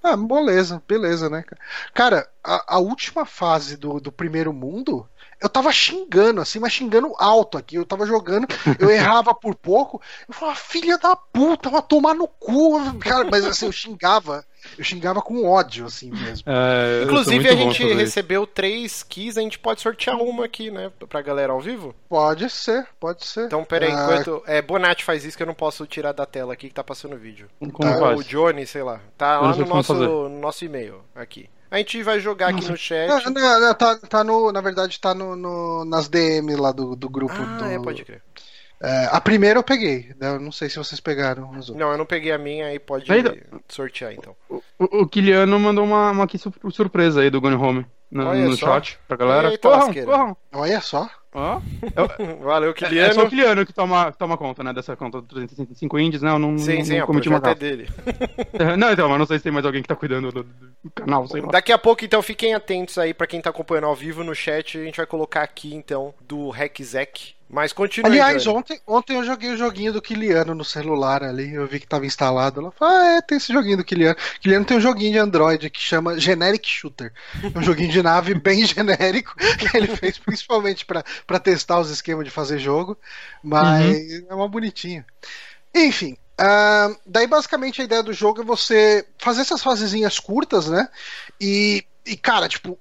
Ah, 0.03 0.16
beleza, 0.16 0.82
beleza, 0.88 1.28
né? 1.28 1.44
Cara, 1.92 2.28
a, 2.42 2.76
a, 2.76 2.78
última 2.78 3.26
fase 3.26 3.76
do, 3.76 4.01
do 4.01 4.11
primeiro 4.11 4.53
mundo, 4.53 5.07
eu 5.40 5.48
tava 5.48 5.70
xingando, 5.70 6.40
assim, 6.40 6.59
mas 6.59 6.72
xingando 6.72 7.14
alto 7.18 7.59
aqui. 7.59 7.76
Eu 7.76 7.84
tava 7.84 8.07
jogando, 8.07 8.46
eu 8.78 8.88
errava 8.90 9.34
por 9.34 9.55
pouco. 9.55 10.01
Eu 10.26 10.34
falava, 10.34 10.59
filha 10.59 10.96
da 10.96 11.14
puta, 11.14 11.68
vai 11.68 11.82
tomar 11.82 12.14
no 12.14 12.26
cu. 12.26 12.98
Cara, 12.98 13.28
mas 13.30 13.44
assim, 13.44 13.66
eu 13.66 13.72
xingava 13.72 14.44
eu 14.78 14.84
xingava 14.84 15.20
com 15.20 15.46
ódio, 15.46 15.86
assim 15.86 16.10
mesmo. 16.10 16.44
É, 16.46 17.04
Inclusive, 17.04 17.48
a 17.48 17.54
gente 17.54 17.84
recebeu 17.94 18.46
três 18.46 19.02
keys, 19.02 19.36
a 19.36 19.40
gente 19.40 19.58
pode 19.58 19.80
sortear 19.80 20.16
uma 20.16 20.44
aqui, 20.44 20.70
né? 20.70 20.90
Pra 21.08 21.22
galera 21.22 21.52
ao 21.52 21.60
vivo? 21.60 21.94
Pode 22.08 22.48
ser, 22.50 22.86
pode 22.98 23.24
ser. 23.26 23.46
Então, 23.46 23.64
peraí, 23.64 23.90
ah, 23.92 23.94
enquanto. 23.94 24.42
É, 24.46 24.62
Bonatti 24.62 25.04
faz 25.04 25.24
isso 25.24 25.36
que 25.36 25.42
eu 25.42 25.46
não 25.46 25.54
posso 25.54 25.86
tirar 25.86 26.12
da 26.12 26.26
tela 26.26 26.52
aqui 26.52 26.68
que 26.68 26.74
tá 26.74 26.84
passando 26.84 27.14
o 27.14 27.18
vídeo. 27.18 27.48
Como 27.58 27.72
tá, 27.72 28.14
O 28.14 28.24
Johnny, 28.24 28.66
sei 28.66 28.82
lá. 28.82 29.00
Tá 29.16 29.40
lá 29.40 29.54
no 29.54 29.66
nosso, 29.66 29.94
no 29.94 30.28
nosso 30.40 30.64
e-mail 30.64 31.02
aqui. 31.14 31.48
A 31.70 31.78
gente 31.78 32.02
vai 32.02 32.18
jogar 32.18 32.48
aqui 32.48 32.56
Nossa. 32.56 32.72
no 32.72 32.76
chat. 32.76 33.08
Não, 33.08 33.20
não, 33.30 33.60
não, 33.60 33.74
tá, 33.74 33.96
tá 33.96 34.24
no, 34.24 34.50
na 34.50 34.60
verdade, 34.60 34.98
tá 34.98 35.14
no, 35.14 35.36
no, 35.36 35.84
nas 35.84 36.08
DM 36.08 36.56
lá 36.56 36.72
do, 36.72 36.96
do 36.96 37.08
grupo. 37.08 37.36
Ah, 37.38 37.58
do... 37.58 37.64
é, 37.66 37.78
pode 37.78 38.04
crer. 38.04 38.22
É, 38.82 39.08
a 39.12 39.20
primeira 39.20 39.58
eu 39.58 39.62
peguei, 39.62 40.10
né? 40.18 40.28
eu 40.28 40.40
não 40.40 40.50
sei 40.50 40.70
se 40.70 40.78
vocês 40.78 41.00
pegaram. 41.00 41.50
Não, 41.74 41.92
eu 41.92 41.98
não 41.98 42.06
peguei 42.06 42.32
a 42.32 42.38
minha, 42.38 42.66
aí 42.66 42.78
pode 42.78 43.04
sortear 43.68 44.14
então. 44.14 44.34
O, 44.48 44.62
o, 44.78 45.02
o 45.02 45.06
Kiliano 45.06 45.60
mandou 45.60 45.84
uma, 45.84 46.10
uma 46.10 46.24
aqui 46.24 46.38
surpresa 46.38 47.20
aí 47.20 47.28
do 47.28 47.42
Gone 47.42 47.56
Home 47.56 47.86
no, 48.10 48.34
no 48.34 48.56
chat 48.56 48.98
pra 49.06 49.18
galera. 49.18 49.50
Eita, 49.50 49.68
corram, 49.68 49.92
corram. 49.92 50.36
Olha 50.52 50.80
só. 50.80 51.10
Oh. 51.32 51.60
Valeu, 52.42 52.72
Kiliano. 52.72 53.06
É, 53.06 53.10
é 53.10 53.12
só 53.12 53.24
o 53.24 53.28
Kiliano 53.28 53.66
que 53.66 53.72
toma, 53.72 54.10
toma 54.12 54.38
conta, 54.38 54.64
né, 54.64 54.72
dessa 54.72 54.96
conta 54.96 55.20
do 55.20 55.26
365 55.28 55.98
indies, 55.98 56.22
né? 56.22 56.30
Eu 56.30 56.38
não, 56.38 56.56
sim, 56.56 56.78
não, 56.78 56.84
sim, 56.84 56.98
não 56.98 57.06
cometi 57.06 57.28
uma 57.28 57.40
é 57.44 57.54
dele. 57.54 57.86
não, 58.78 58.90
então, 58.90 59.10
mas 59.10 59.18
não 59.18 59.26
sei 59.26 59.36
se 59.36 59.44
tem 59.44 59.52
mais 59.52 59.66
alguém 59.66 59.82
que 59.82 59.88
tá 59.88 59.94
cuidando 59.94 60.32
do, 60.32 60.42
do 60.42 60.90
canal, 60.90 61.28
sei 61.28 61.42
lá. 61.42 61.48
Daqui 61.48 61.70
a 61.70 61.78
pouco, 61.78 62.02
então, 62.02 62.22
fiquem 62.22 62.54
atentos 62.54 62.96
aí 62.96 63.12
pra 63.12 63.26
quem 63.26 63.42
tá 63.42 63.50
acompanhando 63.50 63.88
ao 63.88 63.94
vivo 63.94 64.24
no 64.24 64.34
chat. 64.34 64.78
A 64.78 64.84
gente 64.84 64.96
vai 64.96 65.06
colocar 65.06 65.42
aqui, 65.42 65.74
então, 65.74 66.14
do 66.26 66.48
Hackzack 66.48 67.34
mas 67.53 67.72
continua. 67.72 68.09
Aliás, 68.09 68.46
ontem, 68.46 68.80
ontem 68.86 69.16
eu 69.16 69.24
joguei 69.24 69.51
o 69.51 69.57
joguinho 69.57 69.92
do 69.92 70.01
Kiliano 70.01 70.55
no 70.55 70.64
celular 70.64 71.24
ali. 71.24 71.53
Eu 71.53 71.66
vi 71.66 71.80
que 71.80 71.84
estava 71.84 72.07
instalado. 72.07 72.61
Ela 72.61 72.70
falou: 72.70 72.94
Ah, 72.94 73.16
é, 73.16 73.20
tem 73.20 73.38
esse 73.38 73.53
joguinho 73.53 73.78
do 73.78 73.84
Kiliano. 73.84 74.16
Kiliano 74.40 74.64
tem 74.64 74.76
um 74.76 74.80
joguinho 74.80 75.12
de 75.12 75.18
Android 75.18 75.68
que 75.68 75.80
chama 75.80 76.18
Generic 76.18 76.68
Shooter. 76.68 77.12
É 77.42 77.59
um 77.59 77.62
joguinho 77.62 77.90
de 77.90 78.03
nave 78.03 78.34
bem 78.34 78.62
genérico 78.64 79.34
que 79.36 79.76
ele 79.76 79.88
fez 79.88 80.16
principalmente 80.16 80.86
para 80.86 81.38
testar 81.40 81.80
os 81.80 81.90
esquemas 81.90 82.24
de 82.24 82.30
fazer 82.30 82.61
jogo. 82.61 82.96
Mas 83.42 83.96
uhum. 83.96 84.26
é 84.30 84.34
uma 84.34 84.48
bonitinha. 84.48 85.05
Enfim, 85.74 86.16
Uh, 86.40 86.96
daí, 87.05 87.26
basicamente, 87.26 87.82
a 87.82 87.84
ideia 87.84 88.03
do 88.03 88.14
jogo 88.14 88.40
é 88.40 88.44
você 88.44 89.07
fazer 89.18 89.42
essas 89.42 89.62
fasezinhas 89.62 90.18
curtas, 90.18 90.70
né? 90.70 90.88
E, 91.38 91.84
e 92.07 92.16
cara, 92.16 92.48
tipo, 92.48 92.78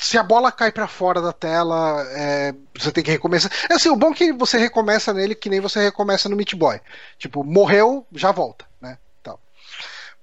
se 0.00 0.16
a 0.16 0.22
bola 0.22 0.50
cai 0.50 0.72
para 0.72 0.88
fora 0.88 1.20
da 1.20 1.32
tela, 1.32 2.02
é, 2.10 2.54
você 2.78 2.90
tem 2.90 3.04
que 3.04 3.10
recomeçar. 3.10 3.50
É 3.68 3.74
assim, 3.74 3.90
o 3.90 3.96
bom 3.96 4.10
é 4.10 4.14
que 4.14 4.32
você 4.32 4.58
recomeça 4.58 5.12
nele 5.12 5.34
que 5.34 5.50
nem 5.50 5.60
você 5.60 5.80
recomeça 5.80 6.28
no 6.28 6.36
Meat 6.36 6.56
Boy. 6.56 6.80
Tipo, 7.18 7.44
morreu, 7.44 8.06
já 8.12 8.32
volta, 8.32 8.64
né? 8.80 8.96
Então. 9.20 9.38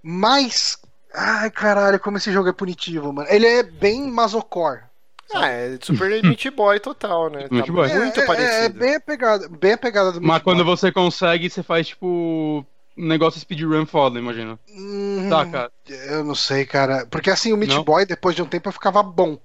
Mas, 0.01 0.77
ai 1.13 1.51
caralho, 1.51 1.99
como 1.99 2.17
esse 2.17 2.31
jogo 2.31 2.49
é 2.49 2.53
punitivo, 2.53 3.13
mano. 3.13 3.29
Ele 3.29 3.45
é 3.45 3.63
bem 3.63 4.09
masocore. 4.09 4.81
Ah, 5.33 5.47
é 5.47 5.77
Super 5.81 6.09
Meat 6.23 6.49
Boy 6.51 6.79
total, 6.79 7.29
né? 7.29 7.47
Meat 7.51 7.67
tá 7.67 7.71
Boy. 7.71 7.93
muito 7.93 8.19
é, 8.19 8.25
parecido. 8.25 8.53
É, 8.53 8.65
é 8.65 8.69
bem 8.69 8.95
a 8.95 8.99
pegada, 8.99 9.49
bem 9.49 9.73
a 9.73 9.77
pegada 9.77 10.11
do 10.11 10.19
Meat 10.19 10.27
Mas 10.27 10.41
Boy. 10.41 10.43
quando 10.43 10.65
você 10.65 10.91
consegue, 10.91 11.49
você 11.49 11.61
faz 11.61 11.87
tipo 11.87 12.65
um 12.97 13.07
negócio 13.07 13.39
speedrun 13.39 13.85
foda, 13.85 14.17
imagina. 14.17 14.57
Hum, 14.69 15.27
tá, 15.29 15.45
cara. 15.45 15.71
Eu 15.87 16.23
não 16.23 16.33
sei, 16.33 16.65
cara. 16.65 17.05
Porque 17.05 17.29
assim, 17.29 17.53
o 17.53 17.57
Meat 17.57 17.75
não? 17.75 17.83
Boy, 17.83 18.05
depois 18.05 18.35
de 18.35 18.41
um 18.41 18.47
tempo, 18.47 18.71
ficava 18.71 19.03
bom. 19.03 19.37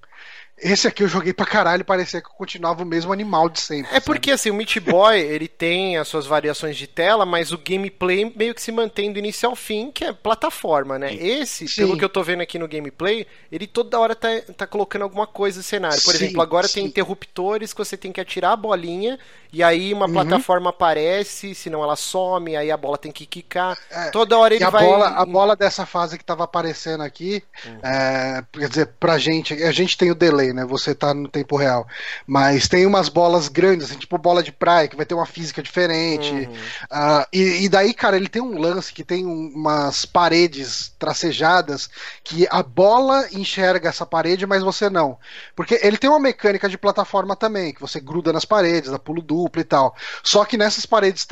Esse 0.57 0.87
aqui 0.87 1.03
eu 1.03 1.07
joguei 1.07 1.33
pra 1.33 1.45
caralho, 1.45 1.83
parecia 1.83 2.21
que 2.21 2.27
eu 2.27 2.33
continuava 2.33 2.83
o 2.83 2.85
mesmo 2.85 3.11
animal 3.11 3.49
de 3.49 3.59
sempre. 3.59 3.93
É 3.93 3.99
porque 3.99 4.31
assim, 4.31 4.49
o 4.49 4.53
Meat 4.53 4.79
Boy, 4.79 5.19
ele 5.19 5.47
tem 5.47 5.97
as 5.97 6.07
suas 6.07 6.25
variações 6.25 6.77
de 6.77 6.87
tela, 6.87 7.25
mas 7.25 7.51
o 7.51 7.57
gameplay 7.57 8.31
meio 8.35 8.53
que 8.53 8.61
se 8.61 8.71
mantém 8.71 9.11
do 9.11 9.19
início 9.19 9.49
ao 9.49 9.55
fim, 9.55 9.91
que 9.91 10.05
é 10.05 10.13
plataforma, 10.13 10.97
né? 10.97 11.13
Esse, 11.13 11.67
Sim. 11.67 11.81
pelo 11.81 11.97
que 11.97 12.05
eu 12.05 12.09
tô 12.09 12.23
vendo 12.23 12.41
aqui 12.41 12.57
no 12.57 12.67
gameplay, 12.67 13.25
ele 13.51 13.67
toda 13.67 13.99
hora 13.99 14.15
tá, 14.15 14.29
tá 14.55 14.67
colocando 14.67 15.01
alguma 15.01 15.27
coisa 15.27 15.57
no 15.57 15.63
cenário. 15.63 16.01
Por 16.01 16.15
Sim, 16.15 16.25
exemplo, 16.25 16.41
agora 16.41 16.69
tem 16.69 16.85
interruptores 16.85 17.73
que 17.73 17.79
você 17.79 17.97
tem 17.97 18.11
que 18.11 18.21
atirar 18.21 18.53
a 18.53 18.57
bolinha 18.57 19.19
e 19.53 19.61
aí 19.61 19.93
uma 19.93 20.07
uhum. 20.07 20.13
plataforma 20.13 20.71
aparece, 20.71 21.53
senão 21.53 21.83
ela 21.83 21.95
some, 21.95 22.55
aí 22.55 22.71
a 22.71 22.75
bola 22.75 22.97
tem 22.97 23.11
que 23.11 23.23
quicar. 23.23 23.77
É, 23.91 24.09
Toda 24.09 24.35
hora 24.35 24.55
ele 24.55 24.63
a 24.63 24.69
vai. 24.71 24.83
Bola, 24.83 25.09
a 25.09 25.23
bola 25.23 25.55
dessa 25.55 25.85
fase 25.85 26.17
que 26.17 26.25
tava 26.25 26.43
aparecendo 26.43 27.03
aqui, 27.03 27.43
uhum. 27.63 27.77
é, 27.83 28.43
quer 28.51 28.67
dizer, 28.67 28.87
pra 28.99 29.19
gente, 29.19 29.53
a 29.53 29.71
gente 29.71 29.95
tem 29.95 30.09
o 30.09 30.15
delay, 30.15 30.53
né? 30.53 30.65
Você 30.65 30.95
tá 30.95 31.13
no 31.13 31.27
tempo 31.27 31.55
real. 31.55 31.87
Mas 32.25 32.67
tem 32.67 32.87
umas 32.87 33.09
bolas 33.09 33.47
grandes, 33.47 33.91
assim, 33.91 33.99
tipo 33.99 34.17
bola 34.17 34.41
de 34.41 34.51
praia, 34.51 34.87
que 34.87 34.95
vai 34.95 35.05
ter 35.05 35.13
uma 35.13 35.27
física 35.27 35.61
diferente. 35.61 36.31
Uhum. 36.31 36.41
Uh, 36.41 37.25
e, 37.31 37.65
e, 37.65 37.69
daí, 37.69 37.93
cara, 37.93 38.17
ele 38.17 38.29
tem 38.29 38.41
um 38.41 38.59
lance 38.59 38.91
que 38.91 39.03
tem 39.03 39.23
umas 39.23 40.03
paredes 40.03 40.91
tracejadas 40.97 41.91
que 42.23 42.47
a 42.49 42.63
bola 42.63 43.27
enxerga 43.31 43.89
essa 43.89 44.05
parede, 44.05 44.47
mas 44.47 44.63
você 44.63 44.89
não. 44.89 45.15
Porque 45.55 45.79
ele 45.83 45.97
tem 45.97 46.09
uma 46.09 46.19
mecânica 46.19 46.67
de 46.67 46.77
plataforma 46.77 47.35
também, 47.35 47.71
que 47.71 47.81
você 47.81 47.99
gruda 47.99 48.33
nas 48.33 48.45
paredes, 48.45 48.89
dá 48.89 48.97
pulo 48.97 49.21
duplo 49.21 49.42
dupla 49.43 49.61
e 49.61 49.65
tal. 49.65 49.95
Só 50.23 50.45
que 50.45 50.57
nessas 50.57 50.85
paredes 50.85 51.27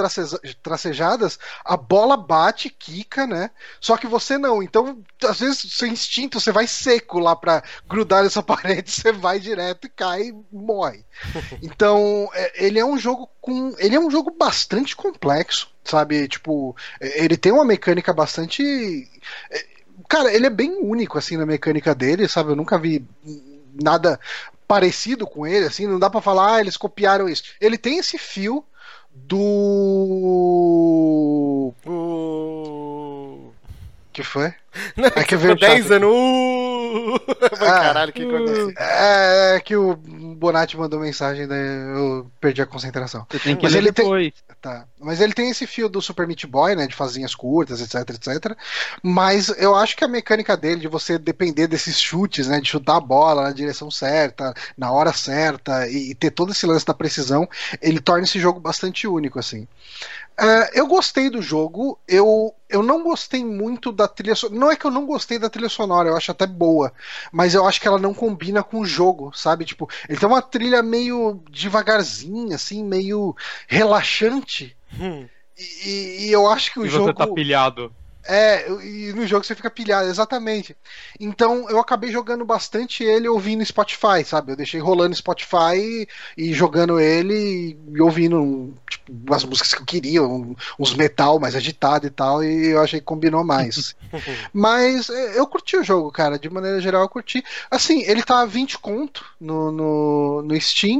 tracejadas, 0.61 1.39
a 1.63 1.77
bola 1.77 2.17
bate, 2.17 2.69
quica, 2.69 3.25
né? 3.25 3.51
Só 3.79 3.97
que 3.97 4.07
você 4.07 4.37
não. 4.37 4.61
Então, 4.61 5.01
às 5.23 5.39
vezes, 5.39 5.73
seu 5.73 5.87
instinto, 5.87 6.39
você 6.39 6.51
vai 6.51 6.67
seco 6.67 7.19
lá 7.19 7.35
pra 7.35 7.63
grudar 7.87 8.23
nessa 8.23 8.43
parede, 8.43 8.91
você 8.91 9.11
vai 9.11 9.39
direto 9.39 9.85
e 9.85 9.89
cai 9.89 10.29
e 10.29 10.35
morre. 10.51 11.05
Então, 11.61 12.29
é, 12.33 12.65
ele 12.65 12.79
é 12.79 12.85
um 12.85 12.97
jogo 12.97 13.29
com. 13.39 13.73
Ele 13.77 13.95
é 13.95 13.99
um 13.99 14.09
jogo 14.09 14.31
bastante 14.37 14.95
complexo, 14.95 15.69
sabe? 15.83 16.27
Tipo, 16.27 16.75
é, 16.99 17.23
ele 17.23 17.37
tem 17.37 17.51
uma 17.51 17.63
mecânica 17.63 18.11
bastante. 18.11 19.07
É, 19.49 19.65
cara, 20.09 20.33
ele 20.33 20.47
é 20.47 20.49
bem 20.49 20.71
único, 20.81 21.17
assim, 21.17 21.37
na 21.37 21.45
mecânica 21.45 21.93
dele, 21.93 22.27
sabe? 22.27 22.51
Eu 22.51 22.55
nunca 22.55 22.77
vi 22.77 23.05
nada 23.73 24.19
parecido 24.71 25.27
com 25.27 25.45
ele, 25.45 25.65
assim, 25.65 25.85
não 25.85 25.99
dá 25.99 26.09
para 26.09 26.21
falar, 26.21 26.55
ah, 26.55 26.61
eles 26.61 26.77
copiaram 26.77 27.27
isso. 27.27 27.43
Ele 27.59 27.77
tem 27.77 27.97
esse 27.97 28.17
fio 28.17 28.63
do. 29.13 29.37
O... 31.85 33.51
que 34.13 34.23
foi? 34.23 34.53
Não, 34.95 35.09
é 35.13 35.25
que 35.25 35.35
veio 35.35 35.57
10 35.57 35.91
anos. 35.91 36.09
Uh! 37.51 37.57
Caralho, 37.57 38.11
que 38.11 38.23
aconteceu? 38.23 38.73
É, 38.77 39.55
é, 39.55 39.59
que 39.59 39.75
o 39.75 39.95
Bonatti 39.95 40.77
mandou 40.77 40.99
mensagem, 40.99 41.47
daí 41.47 41.59
eu 41.59 42.31
perdi 42.39 42.61
a 42.61 42.65
concentração. 42.65 43.25
Você 43.29 43.39
tem 43.39 43.55
que 43.55 43.63
Mas 43.63 43.75
ele 43.75 43.91
depois. 43.91 44.33
Tem... 44.33 44.55
Tá. 44.61 44.85
Mas 44.99 45.21
ele 45.21 45.33
tem 45.33 45.49
esse 45.49 45.65
fio 45.67 45.87
do 45.87 46.01
Super 46.01 46.27
Meat 46.27 46.45
Boy, 46.47 46.75
né? 46.75 46.87
De 46.87 46.95
fazinhas 46.95 47.35
curtas, 47.35 47.81
etc, 47.81 48.09
etc. 48.09 48.57
Mas 49.01 49.49
eu 49.57 49.75
acho 49.75 49.95
que 49.95 50.03
a 50.03 50.07
mecânica 50.07 50.57
dele, 50.57 50.81
de 50.81 50.87
você 50.87 51.17
depender 51.17 51.67
desses 51.67 51.99
chutes, 51.99 52.47
né? 52.47 52.59
De 52.59 52.69
chutar 52.69 52.97
a 52.97 53.01
bola 53.01 53.43
na 53.43 53.51
direção 53.51 53.89
certa, 53.89 54.53
na 54.77 54.91
hora 54.91 55.13
certa, 55.13 55.87
e, 55.87 56.11
e 56.11 56.15
ter 56.15 56.31
todo 56.31 56.51
esse 56.51 56.65
lance 56.65 56.85
da 56.85 56.93
precisão, 56.93 57.47
ele 57.81 57.99
torna 57.99 58.23
esse 58.23 58.39
jogo 58.39 58.59
bastante 58.59 59.07
único, 59.07 59.39
assim. 59.39 59.67
Uh, 60.41 60.65
eu 60.73 60.87
gostei 60.87 61.29
do 61.29 61.39
jogo, 61.39 61.99
eu, 62.07 62.51
eu 62.67 62.81
não 62.81 63.03
gostei 63.03 63.45
muito 63.45 63.91
da 63.91 64.07
trilha 64.07 64.33
sonora. 64.33 64.59
Não 64.59 64.71
é 64.71 64.75
que 64.75 64.85
eu 64.85 64.89
não 64.89 65.05
gostei 65.05 65.37
da 65.37 65.51
trilha 65.51 65.69
sonora, 65.69 66.09
eu 66.09 66.17
acho 66.17 66.31
até 66.31 66.47
boa, 66.47 66.91
mas 67.31 67.53
eu 67.53 67.63
acho 67.67 67.79
que 67.79 67.87
ela 67.87 67.99
não 67.99 68.11
combina 68.11 68.63
com 68.63 68.79
o 68.79 68.85
jogo, 68.85 69.31
sabe? 69.35 69.65
Tipo, 69.65 69.87
ele 70.09 70.17
tem 70.17 70.27
uma 70.27 70.41
trilha 70.41 70.81
meio 70.81 71.43
devagarzinha, 71.47 72.55
assim, 72.55 72.83
meio 72.83 73.35
relaxante. 73.67 74.75
Hum. 74.99 75.27
E, 75.85 76.25
e, 76.25 76.31
eu 76.31 76.47
acho 76.47 76.73
que 76.73 76.79
o 76.79 76.87
e 76.87 76.89
jogo. 76.89 77.05
Você 77.05 77.13
tá 77.13 77.27
pilhado. 77.27 77.93
É, 78.23 78.69
e 78.83 79.13
no 79.13 79.25
jogo 79.25 79.43
você 79.43 79.55
fica 79.55 79.69
pilhado, 79.69 80.07
exatamente. 80.07 80.75
Então 81.19 81.69
eu 81.69 81.79
acabei 81.79 82.11
jogando 82.11 82.45
bastante 82.45 83.03
ele 83.03 83.27
ouvindo 83.27 83.65
Spotify, 83.65 84.23
sabe? 84.23 84.51
Eu 84.51 84.55
deixei 84.55 84.79
rolando 84.79 85.15
Spotify 85.15 85.75
e, 85.75 86.07
e 86.37 86.53
jogando 86.53 86.99
ele 86.99 87.77
e 87.93 88.01
ouvindo 88.01 88.73
tipo, 88.89 89.33
as 89.33 89.43
músicas 89.43 89.73
que 89.73 89.81
eu 89.81 89.85
queria, 89.85 90.21
uns 90.23 90.93
metal 90.93 91.39
mais 91.39 91.55
agitado 91.55 92.05
e 92.05 92.09
tal, 92.09 92.43
e 92.43 92.67
eu 92.67 92.81
achei 92.81 92.99
que 92.99 93.05
combinou 93.05 93.43
mais. 93.43 93.95
Mas 94.53 95.09
é, 95.09 95.39
eu 95.39 95.47
curti 95.47 95.77
o 95.77 95.83
jogo, 95.83 96.11
cara, 96.11 96.37
de 96.37 96.49
maneira 96.49 96.79
geral 96.79 97.01
eu 97.01 97.09
curti. 97.09 97.43
Assim, 97.69 98.03
ele 98.03 98.21
tá 98.23 98.41
a 98.41 98.45
20 98.45 98.77
conto 98.79 99.25
no, 99.39 99.71
no, 99.71 100.41
no 100.43 100.61
Steam. 100.61 100.99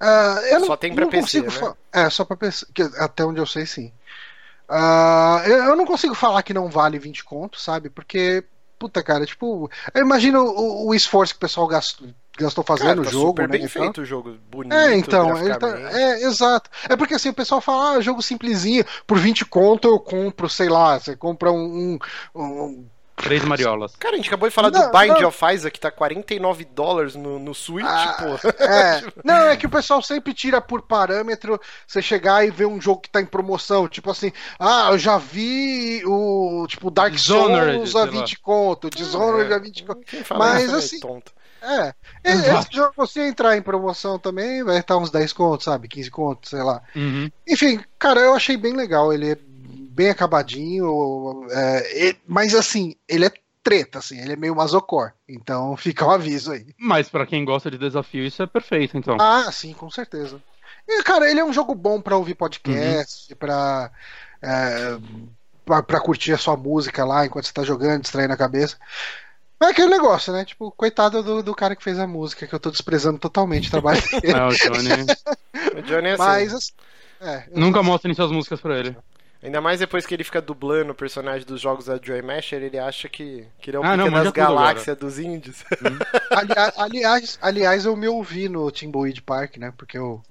Uh, 0.00 0.66
só 0.66 0.76
tem 0.76 0.94
pra 0.94 1.06
PC, 1.06 1.42
né? 1.42 1.74
É, 1.92 2.10
só 2.10 2.24
pra 2.24 2.36
PC, 2.36 2.66
até 2.98 3.24
onde 3.24 3.38
eu 3.38 3.46
sei 3.46 3.66
sim. 3.66 3.92
Uh, 4.70 5.48
eu, 5.48 5.64
eu, 5.64 5.76
não 5.76 5.84
consigo 5.84 6.14
falar 6.14 6.44
que 6.44 6.54
não 6.54 6.68
vale 6.68 6.96
20 6.96 7.24
contos, 7.24 7.60
sabe? 7.60 7.90
Porque, 7.90 8.44
puta, 8.78 9.02
cara, 9.02 9.26
tipo, 9.26 9.68
eu 9.92 10.02
imagino 10.02 10.44
o, 10.44 10.86
o 10.86 10.94
esforço 10.94 11.34
que 11.34 11.38
o 11.38 11.40
pessoal 11.40 11.66
gastou, 11.66 12.06
gastou 12.38 12.62
fazendo 12.62 12.86
cara, 12.86 13.02
tá 13.02 13.08
o 13.08 13.12
jogo. 13.12 13.26
Super 13.26 13.48
né, 13.48 13.58
bem 13.58 13.64
então. 13.64 13.82
feito 13.82 14.00
o 14.02 14.04
jogo, 14.04 14.38
bonito. 14.48 14.72
É, 14.72 14.96
então, 14.96 15.34
tá, 15.58 15.68
é, 15.90 16.22
exato. 16.22 16.70
É 16.88 16.94
porque 16.94 17.14
assim, 17.14 17.30
o 17.30 17.34
pessoal 17.34 17.60
fala, 17.60 17.96
ah, 17.96 18.00
jogo 18.00 18.22
simplesinho, 18.22 18.84
por 19.08 19.18
20 19.18 19.44
conto 19.44 19.88
eu 19.88 19.98
compro, 19.98 20.48
sei 20.48 20.68
lá, 20.68 21.00
você 21.00 21.16
compra 21.16 21.50
um, 21.50 21.98
um, 22.34 22.40
um 22.40 22.86
Três 23.22 23.44
mariolas. 23.44 23.94
Cara, 23.96 24.14
a 24.14 24.16
gente 24.16 24.28
acabou 24.28 24.48
de 24.48 24.54
falar 24.54 24.70
não, 24.70 24.80
do 24.80 24.98
Bind 24.98 25.20
não. 25.20 25.28
of 25.28 25.44
Isaac, 25.52 25.70
que 25.72 25.80
tá 25.80 25.90
49 25.90 26.64
dólares 26.64 27.14
no, 27.14 27.38
no 27.38 27.54
Switch, 27.54 27.86
ah, 27.86 28.16
pô. 28.18 28.48
É. 28.64 29.02
não, 29.24 29.46
é 29.46 29.56
que 29.56 29.66
o 29.66 29.70
pessoal 29.70 30.02
sempre 30.02 30.32
tira 30.32 30.60
por 30.60 30.82
parâmetro 30.82 31.60
você 31.86 32.00
chegar 32.00 32.46
e 32.46 32.50
ver 32.50 32.66
um 32.66 32.80
jogo 32.80 33.00
que 33.00 33.10
tá 33.10 33.20
em 33.20 33.26
promoção. 33.26 33.88
Tipo 33.88 34.10
assim, 34.10 34.32
ah, 34.58 34.88
eu 34.90 34.98
já 34.98 35.18
vi 35.18 36.02
o 36.04 36.66
tipo 36.68 36.90
Dark 36.90 37.16
Souls 37.18 37.94
a 37.94 38.06
20 38.06 38.38
conto, 38.40 38.90
Dishonored 38.90 39.52
é. 39.52 39.56
a 39.56 39.58
20 39.58 39.84
conto. 39.84 40.00
Mas 40.36 40.72
assim. 40.72 41.00
É, 41.62 41.94
é 42.24 42.32
esse 42.32 42.72
jogo, 42.72 42.94
você 42.96 43.28
entrar 43.28 43.56
em 43.56 43.62
promoção 43.62 44.18
também, 44.18 44.64
vai 44.64 44.78
estar 44.78 44.96
uns 44.96 45.10
10 45.10 45.32
contos, 45.34 45.64
sabe? 45.64 45.88
15 45.88 46.10
contos, 46.10 46.50
sei 46.50 46.62
lá. 46.62 46.82
Uhum. 46.96 47.30
Enfim, 47.46 47.80
cara, 47.98 48.20
eu 48.20 48.34
achei 48.34 48.56
bem 48.56 48.74
legal. 48.74 49.12
Ele 49.12 49.32
é 49.32 49.38
bem 50.00 50.08
acabadinho, 50.08 51.46
é, 51.50 52.16
mas 52.26 52.54
assim, 52.54 52.96
ele 53.06 53.26
é 53.26 53.32
treta, 53.62 53.98
assim, 53.98 54.18
ele 54.18 54.32
é 54.32 54.36
meio 54.36 54.56
masocor. 54.56 55.12
Então 55.28 55.76
fica 55.78 56.06
um 56.06 56.10
aviso 56.10 56.52
aí. 56.52 56.74
Mas 56.78 57.10
para 57.10 57.26
quem 57.26 57.44
gosta 57.44 57.70
de 57.70 57.76
desafio, 57.76 58.24
isso 58.24 58.42
é 58.42 58.46
perfeito, 58.46 58.96
então. 58.96 59.18
Ah, 59.20 59.52
sim, 59.52 59.74
com 59.74 59.90
certeza. 59.90 60.40
E, 60.88 61.02
cara, 61.02 61.30
ele 61.30 61.38
é 61.38 61.44
um 61.44 61.52
jogo 61.52 61.74
bom 61.74 62.00
para 62.00 62.16
ouvir 62.16 62.34
podcast, 62.34 63.30
uhum. 63.30 63.36
pra, 63.38 63.90
é, 64.40 64.98
pra, 65.66 65.82
pra, 65.82 66.00
curtir 66.00 66.32
a 66.32 66.38
sua 66.38 66.56
música 66.56 67.04
lá 67.04 67.26
enquanto 67.26 67.44
você 67.44 67.52
tá 67.52 67.62
jogando, 67.62 68.00
distraindo 68.00 68.32
a 68.32 68.38
cabeça. 68.38 68.78
É 69.62 69.66
aquele 69.66 69.90
negócio, 69.90 70.32
né? 70.32 70.46
Tipo, 70.46 70.70
coitado 70.70 71.22
do, 71.22 71.42
do 71.42 71.54
cara 71.54 71.76
que 71.76 71.84
fez 71.84 71.98
a 71.98 72.06
música, 72.06 72.46
que 72.46 72.54
eu 72.54 72.58
tô 72.58 72.70
desprezando 72.70 73.18
totalmente 73.18 73.68
o 73.68 73.70
trabalho 73.70 74.00
dele. 74.00 74.32
Não, 74.32 74.48
o 74.48 74.54
Johnny. 74.54 74.88
o 75.76 75.82
Johnny 75.82 76.08
é 76.08 76.12
assim. 76.12 76.22
Mas, 76.22 76.72
é, 77.20 77.44
Nunca 77.54 77.82
mostrem 77.82 78.14
suas 78.14 78.32
músicas 78.32 78.62
pra 78.62 78.78
ele. 78.78 78.96
Ainda 79.42 79.60
mais 79.60 79.80
depois 79.80 80.04
que 80.04 80.12
ele 80.12 80.22
fica 80.22 80.40
dublando 80.40 80.92
o 80.92 80.94
personagem 80.94 81.46
dos 81.46 81.60
jogos 81.60 81.86
da 81.86 81.98
Joy 82.00 82.20
Masher, 82.20 82.62
ele 82.62 82.78
acha 82.78 83.08
que, 83.08 83.46
que 83.58 83.70
ele 83.70 83.78
é 83.78 83.80
um 83.80 83.84
ah, 83.84 83.96
não, 83.96 84.10
das 84.10 84.30
galáxias 84.32 84.96
dos 84.96 85.18
índios. 85.18 85.64
Hum. 85.80 85.98
Ali, 86.30 86.52
aliás, 86.76 87.38
aliás, 87.40 87.84
eu 87.86 87.96
me 87.96 88.06
ouvi 88.06 88.48
no 88.48 88.70
Timboid 88.70 89.22
Park, 89.22 89.56
né? 89.56 89.72
Porque 89.76 89.96
eu, 89.96 90.22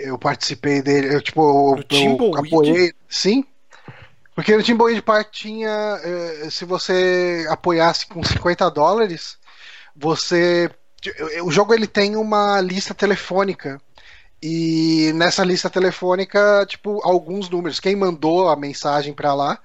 eu 0.00 0.18
participei 0.18 0.82
dele, 0.82 1.14
eu 1.14 1.22
tipo, 1.22 1.78
eu, 1.88 2.16
eu 2.18 2.36
apoiei. 2.36 2.92
Sim. 3.08 3.44
Porque 4.34 4.56
no 4.56 4.62
Timboid 4.62 5.00
Park 5.00 5.30
tinha. 5.30 6.00
Eh, 6.02 6.48
se 6.50 6.64
você 6.64 7.46
apoiasse 7.48 8.06
com 8.06 8.22
50 8.22 8.68
dólares, 8.70 9.38
você. 9.94 10.70
O 11.44 11.52
jogo 11.52 11.72
ele 11.72 11.86
tem 11.86 12.16
uma 12.16 12.60
lista 12.60 12.92
telefônica 12.92 13.80
e 14.48 15.12
nessa 15.12 15.42
lista 15.42 15.68
telefônica, 15.68 16.64
tipo, 16.68 17.00
alguns 17.02 17.50
números. 17.50 17.80
Quem 17.80 17.96
mandou 17.96 18.48
a 18.48 18.54
mensagem 18.54 19.12
para 19.12 19.34
lá, 19.34 19.58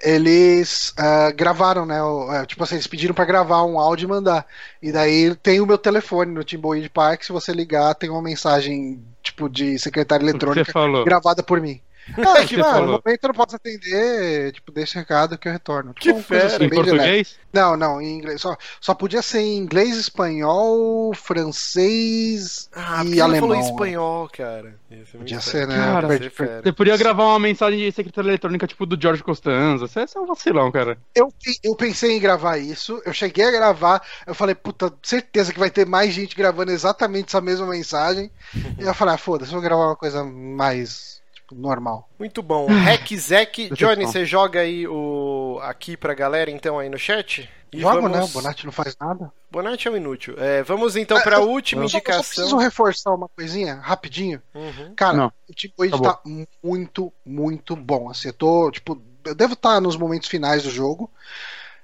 eles 0.00 0.90
uh, 0.90 1.34
gravaram, 1.34 1.84
né? 1.84 2.00
Uh, 2.00 2.46
tipo 2.46 2.62
assim, 2.62 2.76
eles 2.76 2.86
pediram 2.86 3.12
para 3.12 3.24
gravar 3.24 3.64
um 3.64 3.76
áudio 3.76 4.06
e 4.06 4.08
mandar. 4.08 4.46
E 4.80 4.92
daí 4.92 5.34
tem 5.34 5.60
o 5.60 5.66
meu 5.66 5.76
telefone 5.76 6.30
no 6.30 6.44
Timboid 6.44 6.88
Park. 6.90 7.24
Se 7.24 7.32
você 7.32 7.52
ligar, 7.52 7.92
tem 7.96 8.08
uma 8.08 8.22
mensagem, 8.22 9.02
tipo, 9.20 9.48
de 9.48 9.76
secretária 9.80 10.22
eletrônica 10.22 10.72
gravada 11.04 11.42
por 11.42 11.60
mim. 11.60 11.80
Ah, 12.16 12.44
que, 12.46 12.56
mano, 12.56 12.86
no 12.86 12.92
momento 12.92 13.22
eu 13.22 13.28
não 13.28 13.34
posso 13.34 13.56
atender, 13.56 14.52
tipo, 14.52 14.72
deixa 14.72 14.98
recado 14.98 15.38
que 15.38 15.48
eu 15.48 15.52
retorno. 15.52 15.92
Tipo, 15.94 16.16
que 16.16 16.22
fera, 16.22 16.46
assim, 16.46 16.64
em 16.64 16.70
português? 16.70 17.38
Não, 17.52 17.76
não, 17.76 18.00
em 18.00 18.16
inglês. 18.16 18.40
Só, 18.40 18.56
só 18.80 18.94
podia 18.94 19.22
ser 19.22 19.40
em 19.40 19.56
inglês, 19.56 19.96
espanhol, 19.96 21.12
francês 21.14 22.68
ah, 22.74 23.04
e 23.04 23.20
alemão. 23.20 23.48
falou 23.48 23.64
espanhol, 23.64 24.28
cara. 24.32 24.78
Isso 24.90 25.16
é 25.16 25.18
podia 25.18 25.40
ser, 25.40 25.66
né? 25.66 25.76
Cara, 25.76 26.08
você 26.08 26.72
podia 26.72 26.96
gravar 26.96 27.24
uma 27.24 27.38
mensagem 27.38 27.78
de 27.78 27.92
secretária 27.92 28.28
eletrônica, 28.28 28.66
tipo, 28.66 28.86
do 28.86 29.00
George 29.00 29.22
Costanza. 29.22 29.86
Você 29.86 30.00
é 30.00 30.20
um 30.20 30.26
vacilão, 30.26 30.70
cara. 30.70 30.98
Eu, 31.14 31.32
eu 31.62 31.74
pensei 31.74 32.16
em 32.16 32.20
gravar 32.20 32.58
isso, 32.58 33.00
eu 33.04 33.12
cheguei 33.12 33.44
a 33.44 33.50
gravar, 33.50 34.02
eu 34.26 34.34
falei, 34.34 34.54
puta, 34.54 34.92
certeza 35.02 35.52
que 35.52 35.58
vai 35.58 35.70
ter 35.70 35.86
mais 35.86 36.12
gente 36.12 36.36
gravando 36.36 36.70
exatamente 36.70 37.28
essa 37.28 37.40
mesma 37.40 37.66
mensagem. 37.66 38.30
e 38.78 38.82
eu 38.82 38.94
falei, 38.94 39.14
ah, 39.14 39.18
foda-se, 39.18 39.52
vou 39.52 39.60
gravar 39.60 39.86
uma 39.86 39.96
coisa 39.96 40.24
mais 40.24 41.10
tipo, 41.10 41.19
normal. 41.54 42.08
Muito 42.18 42.42
bom. 42.42 42.66
Hack 42.66 43.16
Zack, 43.16 43.70
Johnny, 43.70 44.06
você 44.06 44.24
joga 44.24 44.60
aí 44.60 44.86
o 44.86 45.58
aqui 45.62 45.96
pra 45.96 46.14
galera 46.14 46.50
então 46.50 46.78
aí 46.78 46.88
no 46.88 46.98
chat? 46.98 47.48
E 47.72 47.80
Jogo, 47.80 48.02
vamos... 48.02 48.10
né? 48.10 48.24
O 48.24 48.28
Bonatti 48.28 48.64
não 48.64 48.72
faz 48.72 48.96
nada. 49.00 49.32
Bonatti 49.50 49.86
é 49.86 49.90
um 49.90 49.96
inútil. 49.96 50.34
É, 50.38 50.62
vamos 50.62 50.96
então 50.96 51.16
é, 51.18 51.22
para 51.22 51.36
a 51.36 51.40
última 51.40 51.82
eu, 51.82 51.86
indicação. 51.86 52.20
Eu 52.20 52.24
preciso 52.24 52.56
reforçar 52.56 53.14
uma 53.14 53.28
coisinha, 53.28 53.76
rapidinho. 53.76 54.42
Uhum. 54.54 54.94
Cara, 54.96 55.16
não. 55.16 55.32
o 55.48 55.54
tipo 55.54 55.82
Age 55.82 55.92
tá, 55.92 56.14
tá 56.14 56.20
muito, 56.62 57.12
muito 57.24 57.76
bom. 57.76 58.10
Assim, 58.10 58.28
eu 58.28 58.32
tô, 58.32 58.70
tipo, 58.70 59.00
eu 59.24 59.34
devo 59.34 59.54
estar 59.54 59.74
tá 59.74 59.80
nos 59.80 59.96
momentos 59.96 60.28
finais 60.28 60.64
do 60.64 60.70
jogo. 60.70 61.08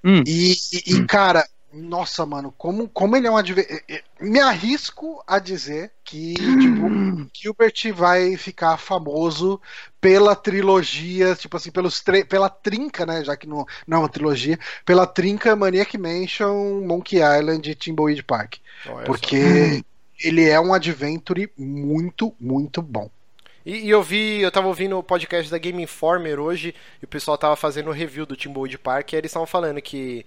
Hum. 0.05 0.23
E, 0.27 0.57
e, 0.87 0.95
hum. 0.95 1.07
cara, 1.07 1.47
nossa, 1.77 2.25
mano, 2.25 2.53
como, 2.57 2.89
como 2.89 3.17
ele 3.17 3.27
é 3.27 3.31
um 3.31 3.37
adversário. 3.37 3.83
Eh, 3.89 3.97
eh, 3.97 4.03
me 4.21 4.41
arrisco 4.41 5.23
a 5.27 5.39
dizer 5.39 5.93
que 6.03 6.35
tipo, 6.35 6.89
Gilbert 7.33 7.93
vai 7.95 8.37
ficar 8.37 8.77
famoso 8.79 9.61
pela 10.01 10.35
trilogia, 10.35 11.35
tipo 11.35 11.57
assim, 11.57 11.71
pelos 11.71 12.03
pela 12.29 12.49
trinca, 12.49 13.05
né? 13.05 13.23
Já 13.25 13.37
que 13.37 13.47
não, 13.47 13.67
não 13.87 13.99
é 13.99 14.01
uma 14.01 14.09
trilogia, 14.09 14.59
pela 14.85 15.07
trinca 15.07 15.55
Maniac 15.55 15.97
Mansion, 15.99 16.81
Monkey 16.87 17.19
Island 17.19 17.71
e 17.71 17.75
Timbleweed 17.75 18.23
Park. 18.23 18.57
Olha 18.89 19.05
porque 19.05 19.77
só. 19.77 19.85
ele 20.29 20.49
é 20.49 20.59
um 20.61 20.73
adventure 20.73 21.51
muito, 21.57 22.35
muito 22.41 22.81
bom. 22.81 23.11
E, 23.65 23.87
e, 23.87 23.91
eu 23.91 24.01
vi, 24.01 24.41
eu 24.41 24.51
tava 24.53 24.69
ouvindo 24.69 24.97
o 24.97 25.03
podcast 25.03 25.51
da 25.51 25.59
Game 25.59 25.83
Informer 25.83 26.39
hoje, 26.39 26.73
e 27.03 27.05
o 27.05 27.09
pessoal 27.09 27.37
tava 27.37 27.57
fazendo 27.57 27.91
o 27.91 27.93
review 27.93 28.25
do 28.25 28.37
Timbleweed 28.37 28.79
Park, 28.79 29.13
e 29.13 29.17
eles 29.17 29.31
estavam 29.31 29.47
falando 29.47 29.83
que 29.83 30.25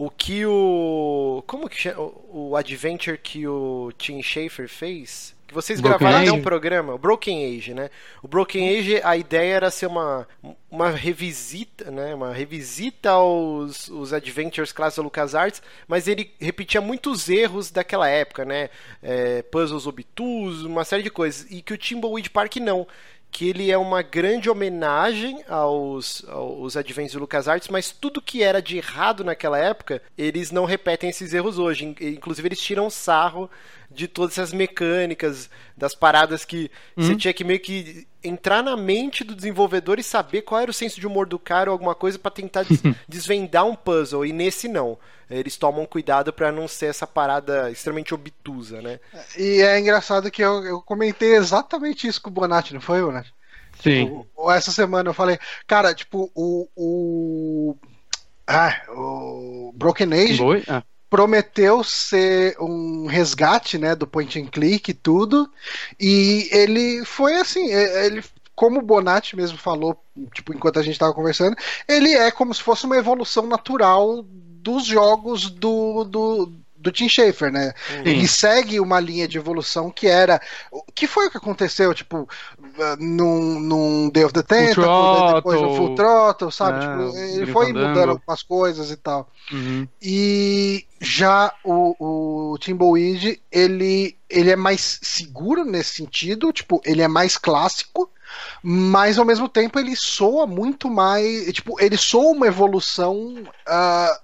o 0.00 0.08
que 0.08 0.46
o. 0.46 1.44
Como 1.46 1.68
que 1.68 1.76
chama? 1.76 2.10
O 2.30 2.56
adventure 2.56 3.18
que 3.18 3.46
o 3.46 3.92
Tim 3.98 4.22
Schafer 4.22 4.66
fez? 4.66 5.36
Que 5.46 5.52
vocês 5.52 5.78
Broken 5.78 5.98
gravaram 5.98 6.22
até 6.22 6.32
um 6.32 6.40
programa, 6.40 6.94
o 6.94 6.98
Broken 6.98 7.44
Age, 7.44 7.74
né? 7.74 7.90
O 8.22 8.28
Broken 8.28 8.78
Age, 8.78 9.02
a 9.04 9.14
ideia 9.14 9.56
era 9.56 9.70
ser 9.70 9.88
uma, 9.88 10.26
uma 10.70 10.88
revisita, 10.88 11.90
né? 11.90 12.14
Uma 12.14 12.32
revisita 12.32 13.10
aos 13.10 13.88
os 13.88 14.14
adventures 14.14 14.72
clássicos 14.72 14.96
da 14.96 15.02
LucasArts, 15.02 15.62
mas 15.86 16.08
ele 16.08 16.32
repetia 16.40 16.80
muitos 16.80 17.28
erros 17.28 17.70
daquela 17.70 18.08
época, 18.08 18.46
né? 18.46 18.70
É, 19.02 19.42
puzzles 19.42 19.86
obtusos, 19.86 20.64
uma 20.64 20.82
série 20.82 21.02
de 21.02 21.10
coisas. 21.10 21.46
E 21.50 21.60
que 21.60 21.74
o 21.74 21.78
Timbleweed 21.78 22.30
Park 22.30 22.56
não 22.56 22.86
que 23.30 23.48
ele 23.48 23.70
é 23.70 23.78
uma 23.78 24.02
grande 24.02 24.50
homenagem 24.50 25.42
aos, 25.48 26.24
aos 26.28 26.76
adventures 26.76 27.12
do 27.12 27.20
LucasArts, 27.20 27.68
mas 27.68 27.90
tudo 27.90 28.20
que 28.20 28.42
era 28.42 28.60
de 28.60 28.76
errado 28.76 29.24
naquela 29.24 29.58
época, 29.58 30.02
eles 30.18 30.50
não 30.50 30.64
repetem 30.64 31.10
esses 31.10 31.32
erros 31.32 31.58
hoje. 31.58 31.94
Inclusive, 32.00 32.48
eles 32.48 32.60
tiram 32.60 32.90
sarro 32.90 33.48
de 33.90 34.06
todas 34.08 34.32
essas 34.32 34.52
mecânicas, 34.52 35.48
das 35.76 35.94
paradas 35.94 36.44
que 36.44 36.70
você 36.96 37.16
tinha 37.16 37.32
que 37.32 37.44
meio 37.44 37.60
que 37.60 38.06
entrar 38.22 38.62
na 38.62 38.76
mente 38.76 39.24
do 39.24 39.34
desenvolvedor 39.34 39.98
e 39.98 40.02
saber 40.02 40.42
qual 40.42 40.60
era 40.60 40.70
o 40.70 40.74
senso 40.74 41.00
de 41.00 41.06
humor 41.06 41.26
do 41.26 41.38
cara 41.38 41.70
ou 41.70 41.72
alguma 41.72 41.94
coisa 41.94 42.18
para 42.18 42.30
tentar 42.30 42.64
des 42.64 42.80
desvendar 43.08 43.66
um 43.66 43.74
puzzle. 43.74 44.24
E 44.24 44.32
nesse 44.32 44.68
não. 44.68 44.98
Eles 45.30 45.56
tomam 45.56 45.86
cuidado 45.86 46.32
para 46.32 46.50
não 46.50 46.66
ser 46.66 46.86
essa 46.86 47.06
parada 47.06 47.70
extremamente 47.70 48.12
obtusa, 48.12 48.82
né? 48.82 48.98
E 49.38 49.62
é 49.62 49.78
engraçado 49.78 50.30
que 50.30 50.42
eu, 50.42 50.64
eu 50.64 50.82
comentei 50.82 51.36
exatamente 51.36 52.08
isso 52.08 52.20
com 52.20 52.30
o 52.30 52.32
Bonatti, 52.32 52.74
não 52.74 52.80
foi, 52.80 53.00
Bonatti? 53.00 53.32
Sim. 53.80 54.06
Tipo, 54.06 54.50
essa 54.50 54.72
semana 54.72 55.10
eu 55.10 55.14
falei, 55.14 55.38
cara, 55.68 55.94
tipo, 55.94 56.30
o. 56.34 56.68
o... 56.74 57.76
Ah, 58.44 58.82
o 58.88 59.72
Broken 59.76 60.12
Age 60.12 60.42
ah 60.66 60.82
prometeu 61.10 61.82
ser 61.82 62.56
um 62.60 63.06
resgate, 63.06 63.76
né, 63.76 63.96
do 63.96 64.06
point 64.06 64.40
and 64.40 64.46
click 64.46 64.90
e 64.90 64.94
tudo, 64.94 65.50
e 65.98 66.48
ele 66.52 67.04
foi 67.04 67.34
assim, 67.34 67.70
ele 67.72 68.22
como 68.54 68.78
o 68.78 68.82
Bonatti 68.82 69.36
mesmo 69.36 69.56
falou, 69.56 69.98
tipo, 70.34 70.52
enquanto 70.54 70.78
a 70.78 70.82
gente 70.82 70.92
estava 70.92 71.14
conversando, 71.14 71.56
ele 71.88 72.12
é 72.12 72.30
como 72.30 72.52
se 72.52 72.62
fosse 72.62 72.84
uma 72.84 72.98
evolução 72.98 73.46
natural 73.46 74.22
dos 74.22 74.84
jogos 74.84 75.48
do, 75.48 76.04
do, 76.04 76.52
do 76.80 76.90
Tim 76.90 77.08
Schafer, 77.08 77.52
né? 77.52 77.74
Uhum. 77.90 78.02
Ele 78.04 78.26
segue 78.26 78.80
uma 78.80 78.98
linha 78.98 79.28
de 79.28 79.38
evolução 79.38 79.90
que 79.90 80.06
era. 80.06 80.40
que 80.94 81.06
foi 81.06 81.26
o 81.26 81.30
que 81.30 81.36
aconteceu, 81.36 81.92
tipo, 81.94 82.28
num, 82.98 83.60
num 83.60 84.10
Day 84.10 84.24
of 84.24 84.32
the 84.32 84.42
Tentacle, 84.42 85.34
depois 85.34 85.60
no 85.60 85.76
Full 85.76 85.94
Throttle, 85.94 86.50
sabe? 86.50 86.78
É, 86.78 86.80
tipo, 86.80 87.18
ele 87.18 87.52
foi 87.52 87.72
mudando 87.72 88.10
algumas 88.10 88.42
coisas 88.42 88.90
e 88.90 88.96
tal. 88.96 89.28
Uhum. 89.52 89.86
E 90.00 90.86
já 91.00 91.52
o, 91.62 92.52
o 92.52 92.58
Timbleweed, 92.58 93.40
ele, 93.52 94.16
ele 94.28 94.50
é 94.50 94.56
mais 94.56 94.98
seguro 95.02 95.64
nesse 95.64 95.94
sentido, 95.94 96.52
tipo, 96.52 96.80
ele 96.84 97.02
é 97.02 97.08
mais 97.08 97.36
clássico 97.36 98.10
mas 98.62 99.18
ao 99.18 99.24
mesmo 99.24 99.48
tempo 99.48 99.76
ele 99.78 99.96
soa 99.96 100.46
muito 100.46 100.88
mais. 100.88 101.52
Tipo, 101.52 101.80
ele 101.80 101.96
soa 101.96 102.30
uma 102.30 102.46
evolução 102.46 103.42
uh, 103.42 104.20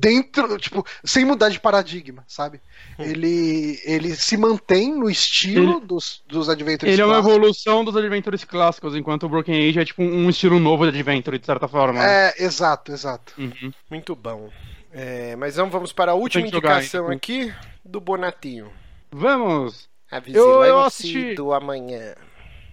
dentro, 0.00 0.58
tipo, 0.58 0.84
sem 1.04 1.24
mudar 1.24 1.50
de 1.50 1.60
paradigma, 1.60 2.24
sabe? 2.26 2.60
Ele, 2.98 3.78
ele 3.84 4.14
se 4.14 4.36
mantém 4.36 4.94
no 4.94 5.10
estilo 5.10 5.78
ele, 5.78 5.86
dos, 5.86 6.22
dos 6.26 6.48
Adventures 6.48 6.92
Ele 6.92 7.02
clássicos. 7.02 7.26
é 7.26 7.30
uma 7.30 7.36
evolução 7.36 7.84
dos 7.84 7.96
Adventures 7.96 8.44
clássicos, 8.44 8.96
enquanto 8.96 9.24
o 9.24 9.28
Broken 9.28 9.68
Age 9.68 9.78
é 9.78 9.84
tipo 9.84 10.02
um 10.02 10.28
estilo 10.30 10.58
novo 10.58 10.84
de 10.84 10.96
Adventure, 10.98 11.38
de 11.38 11.46
certa 11.46 11.68
forma. 11.68 12.02
É, 12.04 12.42
exato, 12.42 12.92
exato. 12.92 13.34
Uhum. 13.38 13.72
Muito 13.90 14.16
bom. 14.16 14.50
É, 14.92 15.36
mas 15.36 15.54
então 15.54 15.70
vamos 15.70 15.92
para 15.92 16.12
a 16.12 16.14
última 16.14 16.46
indicação 16.46 17.02
jogar, 17.02 17.16
aqui 17.16 17.54
do 17.84 18.00
Bonatinho. 18.00 18.72
Vamos! 19.12 19.88
A 20.10 20.18
vigilante 20.18 20.50
eu, 20.50 20.64
eu 20.64 20.80
assisti... 20.80 21.34
do 21.34 21.52
amanhã. 21.52 22.14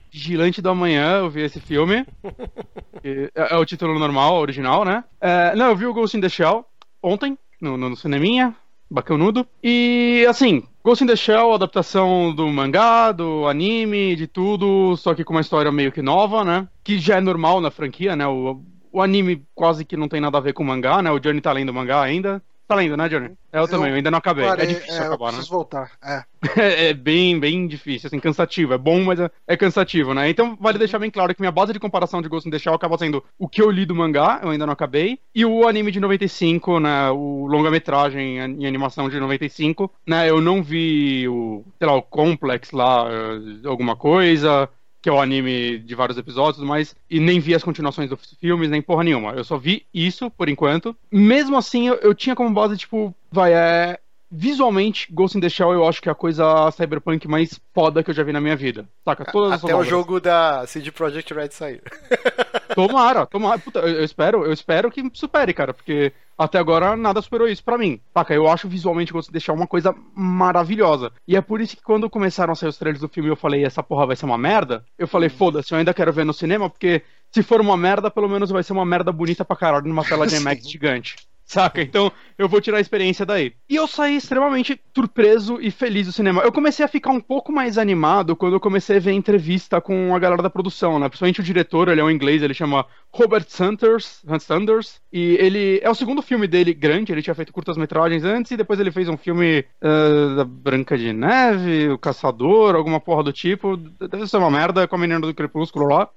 Vigilante 0.09 0.61
do 0.61 0.69
Amanhã, 0.69 1.17
eu 1.17 1.29
vi 1.29 1.41
esse 1.41 1.59
filme. 1.59 2.05
é, 3.03 3.29
é, 3.35 3.55
o 3.57 3.65
título 3.65 3.99
normal, 3.99 4.35
original, 4.35 4.85
né? 4.85 5.03
É, 5.19 5.53
não, 5.55 5.67
eu 5.67 5.75
vi 5.75 5.85
o 5.85 5.93
Ghost 5.93 6.17
in 6.17 6.21
the 6.21 6.29
Shell 6.29 6.65
ontem, 7.01 7.37
no, 7.61 7.77
no 7.77 7.95
cineminha, 7.95 8.55
bacanudo. 8.89 9.45
E, 9.63 10.25
assim, 10.29 10.63
Ghost 10.83 11.03
in 11.03 11.07
the 11.07 11.15
Shell, 11.15 11.53
adaptação 11.53 12.33
do 12.33 12.47
mangá, 12.47 13.11
do 13.11 13.47
anime, 13.47 14.15
de 14.15 14.27
tudo, 14.27 14.95
só 14.97 15.13
que 15.13 15.23
com 15.23 15.33
uma 15.33 15.41
história 15.41 15.71
meio 15.71 15.91
que 15.91 16.01
nova, 16.01 16.43
né? 16.43 16.67
Que 16.83 16.97
já 16.97 17.17
é 17.17 17.21
normal 17.21 17.59
na 17.59 17.69
franquia, 17.69 18.15
né? 18.15 18.25
O, 18.27 18.61
o 18.91 19.01
anime 19.01 19.45
quase 19.53 19.83
que 19.83 19.97
não 19.97 20.07
tem 20.07 20.21
nada 20.21 20.37
a 20.37 20.41
ver 20.41 20.53
com 20.53 20.63
o 20.63 20.65
mangá, 20.65 21.01
né? 21.01 21.11
O 21.11 21.19
Johnny 21.19 21.41
tá 21.41 21.51
lendo 21.51 21.73
mangá 21.73 22.01
ainda. 22.01 22.41
Tá 22.67 22.75
lendo, 22.75 22.97
né, 22.97 23.07
Johnny? 23.07 23.27
É, 23.51 23.59
eu, 23.59 23.61
eu 23.61 23.67
também, 23.67 23.89
eu 23.89 23.95
ainda 23.95 24.11
não 24.11 24.17
acabei. 24.17 24.43
É 24.43 24.47
parei, 24.49 24.65
é 24.65 24.67
difícil 24.67 25.01
é, 25.01 25.05
acabar, 25.05 25.27
eu 25.27 25.33
preciso 25.33 25.51
né? 25.51 25.55
voltar, 25.55 25.91
é. 26.03 26.23
é. 26.89 26.93
bem, 26.93 27.39
bem 27.39 27.65
difícil, 27.65 28.07
assim, 28.07 28.19
cansativo. 28.19 28.73
É 28.73 28.77
bom, 28.77 29.01
mas 29.05 29.21
é, 29.21 29.31
é, 29.47 29.55
cansativo, 29.55 30.13
né? 30.13 30.29
Então 30.29 30.57
vale 30.59 30.77
deixar 30.77 30.99
bem 30.99 31.09
claro 31.09 31.33
que 31.33 31.41
minha 31.41 31.51
base 31.51 31.71
de 31.71 31.79
comparação 31.79 32.21
de 32.21 32.27
Ghost 32.27 32.47
in 32.47 32.51
the 32.51 32.59
Shell 32.59 32.73
acaba 32.73 32.97
sendo 32.97 33.23
o 33.39 33.47
que 33.47 33.61
eu 33.61 33.71
li 33.71 33.85
do 33.85 33.95
mangá, 33.95 34.41
eu 34.43 34.49
ainda 34.49 34.65
não 34.65 34.73
acabei, 34.73 35.17
e 35.33 35.45
o 35.45 35.65
anime 35.65 35.91
de 35.91 35.99
95, 36.01 36.79
né, 36.81 37.09
o 37.09 37.47
longa-metragem 37.47 38.37
em 38.37 38.65
animação 38.65 39.07
de 39.07 39.17
95, 39.17 39.89
né, 40.05 40.29
eu 40.29 40.41
não 40.41 40.61
vi 40.61 41.25
o, 41.29 41.63
sei 41.77 41.87
lá, 41.87 41.95
o 41.95 42.01
Complex 42.01 42.71
lá, 42.71 43.07
eh, 43.09 43.67
alguma 43.67 43.95
coisa, 43.95 44.69
que 45.07 45.09
é 45.09 45.13
o 45.13 45.21
anime 45.21 45.79
de 45.79 45.95
vários 45.95 46.17
episódios, 46.17 46.61
mas 46.61 46.93
e 47.09 47.17
nem 47.17 47.39
vi 47.39 47.55
as 47.55 47.63
continuações 47.63 48.09
dos 48.09 48.35
filmes, 48.41 48.69
nem 48.69 48.81
porra 48.81 49.05
nenhuma. 49.05 49.31
Eu 49.31 49.43
só 49.45 49.57
vi 49.57 49.85
isso 49.93 50.29
por 50.29 50.49
enquanto. 50.49 50.93
Mesmo 51.09 51.55
assim, 51.55 51.87
eu, 51.87 51.95
eu 52.01 52.13
tinha 52.13 52.35
como 52.35 52.53
base, 52.53 52.75
tipo, 52.75 53.15
vai, 53.31 53.53
é. 53.53 53.97
Visualmente, 54.29 55.07
Ghost 55.11 55.37
in 55.37 55.41
the 55.41 55.49
Shell 55.49 55.71
eu 55.71 55.87
acho 55.87 56.01
que 56.01 56.09
é 56.09 56.11
a 56.11 56.15
coisa 56.15 56.69
cyberpunk 56.71 57.27
mais 57.27 57.59
foda 57.73 58.03
que 58.03 58.09
eu 58.09 58.13
já 58.13 58.23
vi 58.23 58.33
na 58.33 58.41
minha 58.41 58.55
vida. 58.55 58.87
Saca? 59.05 59.23
Todas 59.31 59.63
Até 59.63 59.73
o 59.73 59.83
jogo 59.83 60.19
da 60.19 60.67
CD 60.67 60.91
Projekt 60.91 61.33
Red 61.33 61.51
sair. 61.51 61.81
Tomara, 62.75 63.25
tomara. 63.25 63.57
Puta, 63.57 63.79
eu, 63.79 63.87
eu, 63.87 64.03
espero, 64.03 64.45
eu 64.45 64.53
espero 64.53 64.91
que 64.91 65.01
supere, 65.13 65.53
cara, 65.53 65.73
porque 65.73 66.11
até 66.37 66.59
agora 66.59 66.95
nada 66.95 67.21
superou 67.21 67.47
isso 67.47 67.63
para 67.63 67.77
mim. 67.77 67.99
Saca? 68.13 68.33
Eu 68.33 68.47
acho 68.47 68.67
visualmente 68.67 69.13
Ghost 69.13 69.31
in 69.31 69.33
the 69.33 69.39
Shell 69.39 69.55
uma 69.55 69.65
coisa 69.65 69.95
maravilhosa. 70.13 71.11
E 71.27 71.35
é 71.35 71.41
por 71.41 71.61
isso 71.61 71.75
que 71.75 71.81
quando 71.81 72.09
começaram 72.09 72.51
a 72.51 72.55
sair 72.55 72.69
os 72.69 72.77
trailers 72.77 73.01
do 73.01 73.09
filme 73.09 73.29
eu 73.29 73.35
falei, 73.35 73.63
essa 73.63 73.81
porra 73.81 74.05
vai 74.05 74.15
ser 74.15 74.25
uma 74.25 74.37
merda, 74.37 74.83
eu 74.97 75.07
falei, 75.07 75.29
foda-se, 75.29 75.73
eu 75.73 75.77
ainda 75.77 75.93
quero 75.93 76.11
ver 76.13 76.25
no 76.25 76.33
cinema, 76.33 76.69
porque 76.69 77.01
se 77.31 77.41
for 77.41 77.61
uma 77.61 77.77
merda, 77.77 78.11
pelo 78.11 78.29
menos 78.29 78.49
vai 78.49 78.61
ser 78.61 78.73
uma 78.73 78.85
merda 78.85 79.11
bonita 79.11 79.45
pra 79.45 79.55
caralho 79.55 79.87
numa 79.87 80.03
tela 80.03 80.27
de 80.27 80.35
IMAX 80.37 80.69
gigante 80.69 81.15
saca? 81.47 81.81
Então 81.81 82.11
eu 82.37 82.47
vou 82.47 82.61
tirar 82.61 82.77
a 82.77 82.81
experiência 82.81 83.25
daí. 83.25 83.53
E 83.67 83.75
eu 83.75 83.87
saí 83.87 84.17
extremamente 84.17 84.79
surpreso 84.93 85.59
e 85.59 85.71
feliz 85.71 86.05
do 86.05 86.11
cinema. 86.11 86.41
Eu 86.43 86.51
comecei 86.51 86.85
a 86.85 86.89
ficar 86.89 87.11
um 87.11 87.19
pouco 87.19 87.51
mais 87.51 87.77
animado 87.77 88.35
quando 88.35 88.53
eu 88.53 88.59
comecei 88.59 88.97
a 88.97 88.99
ver 88.99 89.11
a 89.11 89.13
entrevista 89.13 89.81
com 89.81 90.13
a 90.13 90.19
galera 90.19 90.43
da 90.43 90.49
produção, 90.49 90.99
né? 90.99 91.07
Principalmente 91.07 91.39
o 91.39 91.43
diretor, 91.43 91.87
ele 91.87 92.01
é 92.01 92.03
um 92.03 92.11
inglês, 92.11 92.43
ele 92.43 92.53
chama 92.53 92.85
Robert 93.11 93.45
Sanders, 93.47 94.21
Sanders 94.39 94.99
e 95.11 95.37
ele 95.39 95.79
é 95.81 95.89
o 95.89 95.95
segundo 95.95 96.21
filme 96.21 96.47
dele 96.47 96.73
grande, 96.73 97.11
ele 97.11 97.21
tinha 97.21 97.33
feito 97.33 97.53
curtas-metragens 97.53 98.23
antes 98.23 98.51
e 98.51 98.57
depois 98.57 98.79
ele 98.79 98.91
fez 98.91 99.07
um 99.07 99.17
filme 99.17 99.65
uh, 99.81 100.35
da 100.35 100.43
Branca 100.43 100.97
de 100.97 101.13
Neve, 101.13 101.89
O 101.89 101.97
Caçador, 101.97 102.75
alguma 102.75 102.99
porra 102.99 103.23
do 103.23 103.33
tipo. 103.33 103.77
Deve 103.77 104.27
ser 104.27 104.37
uma 104.37 104.51
merda 104.51 104.87
com 104.87 104.95
a 104.95 104.99
menina 104.99 105.21
do 105.21 105.33
Crepúsculo 105.33 105.87
lá. 105.87 106.09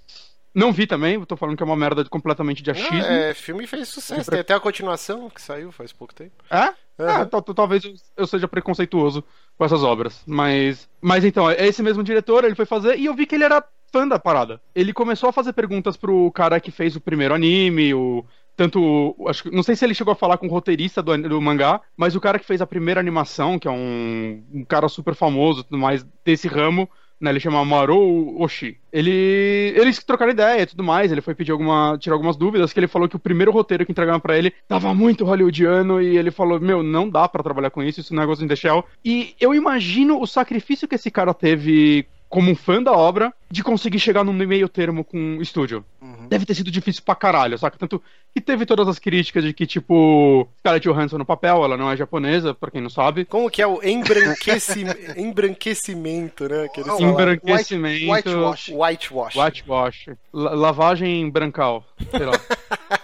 Não 0.54 0.72
vi 0.72 0.86
também, 0.86 1.22
tô 1.24 1.36
falando 1.36 1.56
que 1.56 1.62
é 1.62 1.66
uma 1.66 1.76
merda 1.76 2.04
completamente 2.06 2.62
de 2.62 2.70
achismo. 2.70 3.04
Ah, 3.04 3.12
é, 3.12 3.34
filme 3.34 3.66
fez 3.66 3.88
sucesso. 3.88 4.30
Tem 4.30 4.40
até 4.40 4.52
a 4.52 4.60
continuação 4.60 5.30
que 5.30 5.40
saiu 5.40 5.70
faz 5.70 5.92
pouco 5.92 6.14
tempo. 6.14 6.32
É? 6.50 6.74
Uhum. 7.00 7.54
talvez 7.54 7.82
eu 8.16 8.26
seja 8.26 8.46
preconceituoso 8.46 9.24
com 9.56 9.64
essas 9.64 9.82
obras. 9.82 10.22
Mas. 10.26 10.88
Mas 11.00 11.24
então, 11.24 11.48
é 11.48 11.66
esse 11.66 11.82
mesmo 11.82 12.02
diretor, 12.02 12.44
ele 12.44 12.54
foi 12.54 12.66
fazer 12.66 12.98
e 12.98 13.06
eu 13.06 13.14
vi 13.14 13.26
que 13.26 13.34
ele 13.34 13.44
era 13.44 13.64
fã 13.92 14.06
da 14.06 14.18
parada. 14.18 14.60
Ele 14.74 14.92
começou 14.92 15.28
a 15.28 15.32
fazer 15.32 15.52
perguntas 15.52 15.96
pro 15.96 16.30
cara 16.32 16.60
que 16.60 16.70
fez 16.70 16.96
o 16.96 17.00
primeiro 17.00 17.34
anime, 17.34 17.94
o. 17.94 18.24
Tanto. 18.56 19.16
Acho, 19.26 19.50
não 19.50 19.62
sei 19.62 19.74
se 19.74 19.84
ele 19.84 19.94
chegou 19.94 20.12
a 20.12 20.16
falar 20.16 20.36
com 20.36 20.46
o 20.46 20.50
roteirista 20.50 21.02
do, 21.02 21.16
do 21.16 21.40
mangá, 21.40 21.80
mas 21.96 22.14
o 22.14 22.20
cara 22.20 22.38
que 22.38 22.44
fez 22.44 22.60
a 22.60 22.66
primeira 22.66 23.00
animação, 23.00 23.58
que 23.58 23.66
é 23.66 23.70
um, 23.70 24.44
um 24.52 24.64
cara 24.64 24.88
super 24.88 25.14
famoso 25.14 25.64
tudo 25.64 25.78
mais 25.78 26.04
desse 26.24 26.46
ramo, 26.46 26.88
né, 27.20 27.30
ele 27.30 27.40
chama 27.40 27.64
Marou 27.64 28.40
Oshi. 28.40 28.78
Ele, 28.92 29.74
eles 29.76 30.02
trocaram 30.02 30.32
ideia 30.32 30.62
e 30.62 30.66
tudo 30.66 30.82
mais, 30.82 31.12
ele 31.12 31.20
foi 31.20 31.34
pedir 31.34 31.52
alguma, 31.52 31.96
tirar 31.98 32.14
algumas 32.14 32.36
dúvidas, 32.36 32.72
que 32.72 32.80
ele 32.80 32.88
falou 32.88 33.08
que 33.08 33.16
o 33.16 33.20
primeiro 33.20 33.52
roteiro 33.52 33.84
que 33.84 33.92
entregaram 33.92 34.18
para 34.18 34.38
ele 34.38 34.52
tava 34.66 34.94
muito 34.94 35.24
hollywoodiano 35.24 36.00
e 36.00 36.16
ele 36.16 36.30
falou, 36.30 36.58
meu, 36.58 36.82
não 36.82 37.08
dá 37.08 37.28
para 37.28 37.42
trabalhar 37.42 37.70
com 37.70 37.82
isso, 37.82 38.00
isso 38.00 38.14
não 38.14 38.22
é 38.22 38.26
Ghost 38.26 38.46
the 38.46 38.56
Shell. 38.56 38.84
E 39.04 39.34
eu 39.38 39.54
imagino 39.54 40.20
o 40.20 40.26
sacrifício 40.26 40.88
que 40.88 40.94
esse 40.94 41.10
cara 41.10 41.34
teve 41.34 42.06
como 42.30 42.48
um 42.48 42.54
fã 42.54 42.80
da 42.80 42.92
obra, 42.92 43.34
de 43.50 43.60
conseguir 43.60 43.98
chegar 43.98 44.22
num 44.22 44.32
meio 44.32 44.68
termo 44.68 45.02
com 45.02 45.38
o 45.38 45.42
estúdio. 45.42 45.84
Uhum. 46.00 46.28
Deve 46.28 46.46
ter 46.46 46.54
sido 46.54 46.70
difícil 46.70 47.02
pra 47.04 47.16
caralho, 47.16 47.58
saca? 47.58 47.76
Tanto 47.76 48.00
que 48.32 48.40
teve 48.40 48.64
todas 48.64 48.86
as 48.86 49.00
críticas 49.00 49.42
de 49.42 49.52
que, 49.52 49.66
tipo, 49.66 50.48
Scarlett 50.60 50.88
Johansson 50.88 51.18
no 51.18 51.26
papel, 51.26 51.64
ela 51.64 51.76
não 51.76 51.90
é 51.90 51.96
japonesa, 51.96 52.54
pra 52.54 52.70
quem 52.70 52.80
não 52.80 52.88
sabe. 52.88 53.24
Como 53.24 53.50
que 53.50 53.60
é 53.60 53.66
o 53.66 53.82
embranqueci... 53.82 54.84
embranquecimento, 55.18 56.48
né? 56.48 56.68
Que 56.68 56.82
eles 56.82 57.00
embranquecimento. 57.00 58.12
White, 58.12 58.28
whitewash. 58.28 58.68
Whitewash. 58.70 59.36
Whitewash. 59.36 60.10
lavagem 60.32 61.28
brancal. 61.28 61.84
Sei 62.12 62.26
lá. 62.26 62.40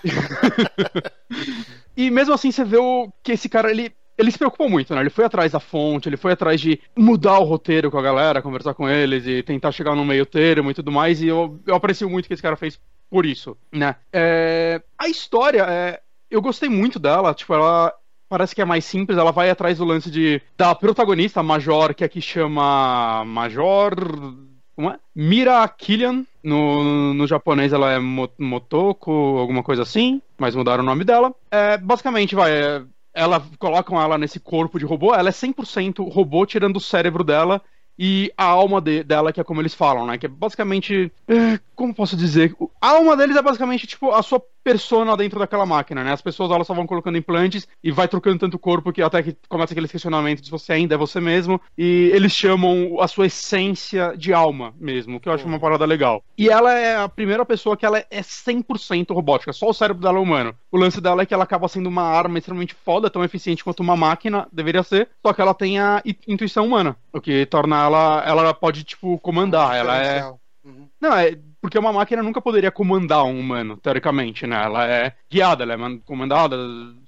e 1.97 2.13
mesmo 2.13 2.33
assim, 2.33 2.53
você 2.53 2.65
vê 2.65 2.77
o... 2.77 3.11
que 3.25 3.33
esse 3.33 3.49
cara, 3.49 3.73
ele 3.73 3.93
ele 4.19 4.31
se 4.31 4.39
preocupou 4.39 4.69
muito, 4.69 4.95
né? 4.95 5.01
Ele 5.01 5.11
foi 5.11 5.25
atrás 5.25 5.53
da 5.53 5.61
fonte, 5.61 6.09
ele 6.09 6.17
foi 6.17 6.33
atrás 6.33 6.61
de 6.61 6.81
mudar 6.97 7.39
o 7.39 7.45
roteiro 7.45 7.91
com 7.91 7.99
a 7.99 8.03
galera, 8.03 8.43
conversar 8.43 8.75
com 8.75 8.89
eles 8.89 9.27
e 9.27 9.43
tentar 9.43 9.73
chegar 9.73 9.95
no 9.95 10.05
meio 10.05 10.25
termo 10.25 10.71
e 10.71 10.75
tudo 10.75 10.91
mais. 10.91 11.21
E 11.23 11.29
eu, 11.29 11.61
eu 11.67 11.75
aprecio 11.75 12.09
muito 12.09 12.25
o 12.25 12.29
que 12.29 12.35
esse 12.35 12.43
cara 12.43 12.57
fez 12.57 12.81
por 13.11 13.27
isso, 13.27 13.57
né? 13.71 13.97
É, 14.13 14.81
a 14.99 15.09
história, 15.09 15.65
é, 15.69 16.01
eu 16.31 16.41
gostei 16.41 16.69
muito 16.69 16.99
dela. 16.99 17.35
Tipo, 17.35 17.55
ela 17.55 17.93
parece 18.29 18.55
que 18.55 18.63
é 18.63 18.65
mais 18.65 18.85
simples. 18.85 19.19
Ela 19.19 19.33
vai 19.33 19.51
atrás 19.51 19.79
do 19.79 19.85
lance 19.85 20.11
de 20.11 20.41
da 20.57 20.75
protagonista, 20.75 21.41
a 21.41 21.43
Major, 21.43 21.95
que 21.95 22.05
aqui 22.05 22.21
chama 22.21 23.25
Major. 23.25 23.95
Como 24.75 24.91
é? 24.91 24.99
Mira 25.15 25.67
Killian. 25.69 26.25
No, 26.43 27.13
no 27.13 27.27
japonês 27.27 27.73
ela 27.73 27.93
é 27.93 27.99
Motoko, 27.99 29.11
alguma 29.11 29.65
coisa 29.65 29.83
assim, 29.83 30.23
mas 30.39 30.55
mudaram 30.55 30.85
o 30.85 30.87
nome 30.87 31.03
dela. 31.03 31.35
É, 31.51 31.77
basicamente, 31.77 32.37
vai. 32.37 32.53
É, 32.53 32.83
ela 33.17 33.43
colocam 33.59 34.01
ela 34.01 34.19
nesse 34.19 34.39
corpo 34.39 34.79
de 34.79 34.85
robô, 34.85 35.15
ela 35.15 35.31
é 35.31 35.33
100% 35.33 36.07
robô 36.13 36.45
tirando 36.45 36.77
o 36.77 36.81
cérebro 36.81 37.25
dela 37.25 37.63
e 37.99 38.31
a 38.37 38.45
alma 38.45 38.79
de, 38.79 39.03
dela, 39.03 39.33
que 39.33 39.41
é 39.41 39.45
como 39.45 39.63
eles 39.63 39.75
falam, 39.75 40.07
né? 40.07 40.19
Que 40.19 40.27
é 40.27 40.29
basicamente. 40.29 41.11
Como 41.77 41.95
posso 41.95 42.17
dizer? 42.17 42.57
A 42.81 42.91
alma 42.93 43.17
deles 43.17 43.37
é 43.37 43.43
basicamente, 43.43 43.87
tipo, 43.87 44.11
a 44.11 44.23
sua 44.23 44.43
persona 44.65 45.17
dentro 45.17 45.39
daquela 45.39 45.65
máquina, 45.65 46.03
né? 46.03 46.11
As 46.11 46.21
pessoas 46.21 46.51
elas 46.51 46.67
só 46.67 46.75
vão 46.75 46.89
colocando 46.89 47.17
implantes 47.17 47.69
e 47.85 47.93
vai 47.93 48.09
trocando 48.09 48.41
tanto 48.41 48.59
corpo 48.59 48.93
que 48.93 49.01
até 49.01 49.23
que 49.23 49.37
começa 49.49 49.73
aqueles 49.73 49.93
questionamentos 49.93 50.45
se 50.45 50.51
você 50.51 50.73
ainda 50.73 50.97
é 50.97 50.99
você 50.99 51.21
mesmo. 51.21 51.61
E 51.79 52.11
eles 52.13 52.33
chamam 52.33 53.01
a 53.01 53.07
sua 53.07 53.27
essência 53.27 54.15
de 54.17 54.33
alma 54.33 54.75
mesmo, 54.81 55.21
que 55.21 55.29
eu 55.29 55.33
acho 55.33 55.47
uma 55.47 55.61
parada 55.61 55.85
legal. 55.85 56.25
E 56.37 56.49
ela 56.49 56.73
é 56.73 56.97
a 56.97 57.09
primeira 57.09 57.45
pessoa 57.45 57.77
que 57.77 57.87
ela 57.87 57.99
é 57.99 58.21
100% 58.21 59.15
robótica, 59.15 59.53
só 59.53 59.69
o 59.69 59.75
cérebro 59.75 60.03
dela 60.03 60.19
é 60.19 60.21
humano. 60.21 60.55
O 60.73 60.77
lance 60.77 61.01
dela 61.01 61.23
é 61.23 61.27
que 61.27 61.35
ela 61.35 61.45
acaba 61.45 61.69
sendo 61.69 61.89
uma 61.89 62.03
arma 62.03 62.39
extremamente 62.39 62.75
foda, 62.75 63.09
tão 63.09 63.23
eficiente 63.23 63.63
quanto 63.63 63.81
uma 63.81 63.97
máquina 63.97 64.49
deveria 64.53 64.83
ser, 64.83 65.11
só 65.25 65.33
que 65.33 65.41
ela 65.41 65.55
tem 65.55 65.79
a 65.79 66.03
intuição 66.27 66.67
humana, 66.67 66.97
o 67.13 67.21
que 67.21 67.47
torna 67.47 67.85
ela, 67.85 68.25
ela 68.27 68.55
pode, 68.55 68.83
tipo, 68.83 69.19
comandar. 69.19 69.77
Ela 69.77 69.97
é. 70.03 70.35
Uhum. 70.67 70.89
Não, 71.01 71.17
é 71.17 71.39
porque 71.61 71.79
uma 71.79 71.93
máquina 71.93 72.23
nunca 72.23 72.41
poderia 72.41 72.73
comandar 72.73 73.25
um 73.25 73.39
humano, 73.39 73.77
teoricamente, 73.77 74.47
né? 74.47 74.65
Ela 74.65 74.87
é 74.87 75.13
guiada, 75.31 75.63
ela 75.63 75.75
é 75.75 75.99
comandada, 76.05 76.57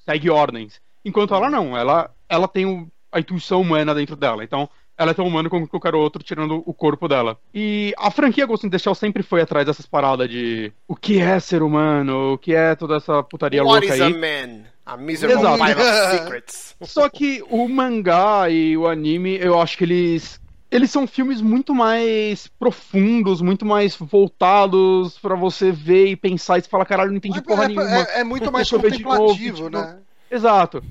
segue 0.04 0.30
ordens. 0.30 0.80
Enquanto 1.04 1.34
ela 1.34 1.50
não, 1.50 1.76
ela, 1.76 2.10
ela 2.28 2.46
tem 2.46 2.64
o, 2.64 2.88
a 3.10 3.18
intuição 3.18 3.60
humana 3.60 3.94
dentro 3.94 4.14
dela. 4.14 4.44
Então, 4.44 4.68
ela 4.96 5.10
é 5.10 5.14
tão 5.14 5.26
humana 5.26 5.48
como 5.48 5.66
qualquer 5.66 5.94
outro, 5.94 6.22
tirando 6.22 6.62
o 6.64 6.72
corpo 6.72 7.08
dela. 7.08 7.36
E 7.52 7.92
a 7.98 8.10
franquia 8.10 8.46
Ghost 8.46 8.66
in 8.66 8.70
the 8.70 8.78
Shell 8.78 8.94
sempre 8.94 9.22
foi 9.22 9.40
atrás 9.40 9.66
dessas 9.66 9.86
paradas 9.86 10.28
de 10.28 10.72
o 10.86 10.94
que 10.94 11.20
é 11.20 11.38
ser 11.40 11.62
humano, 11.62 12.34
o 12.34 12.38
que 12.38 12.54
é 12.54 12.74
toda 12.74 12.96
essa 12.96 13.22
putaria 13.22 13.62
What 13.62 13.86
louca 13.86 13.94
aí. 13.94 14.00
What 14.00 14.18
is 14.18 14.24
a 14.24 14.46
man? 14.46 14.64
A 14.86 14.96
miserable 14.96 15.58
pile 15.58 15.80
of 15.80 15.82
secrets. 16.16 16.76
Só 16.82 17.08
que 17.08 17.44
o 17.48 17.68
mangá 17.68 18.48
e 18.50 18.76
o 18.76 18.86
anime, 18.88 19.36
eu 19.36 19.60
acho 19.60 19.76
que 19.76 19.84
eles 19.84 20.40
eles 20.70 20.90
são 20.90 21.06
filmes 21.06 21.40
muito 21.40 21.74
mais 21.74 22.46
profundos, 22.46 23.40
muito 23.40 23.64
mais 23.64 23.96
voltados 23.96 25.18
para 25.18 25.34
você 25.34 25.72
ver 25.72 26.08
e 26.08 26.16
pensar 26.16 26.58
e 26.58 26.62
falar, 26.62 26.84
caralho, 26.84 27.10
não 27.10 27.16
entendi 27.16 27.40
porra 27.42 27.64
é, 27.64 27.68
nenhuma. 27.68 27.90
É, 27.90 28.20
é 28.20 28.24
muito 28.24 28.52
mais 28.52 28.68
contemplativo, 28.68 29.70
novo, 29.70 29.70
né? 29.70 29.98
Exato. 30.30 30.82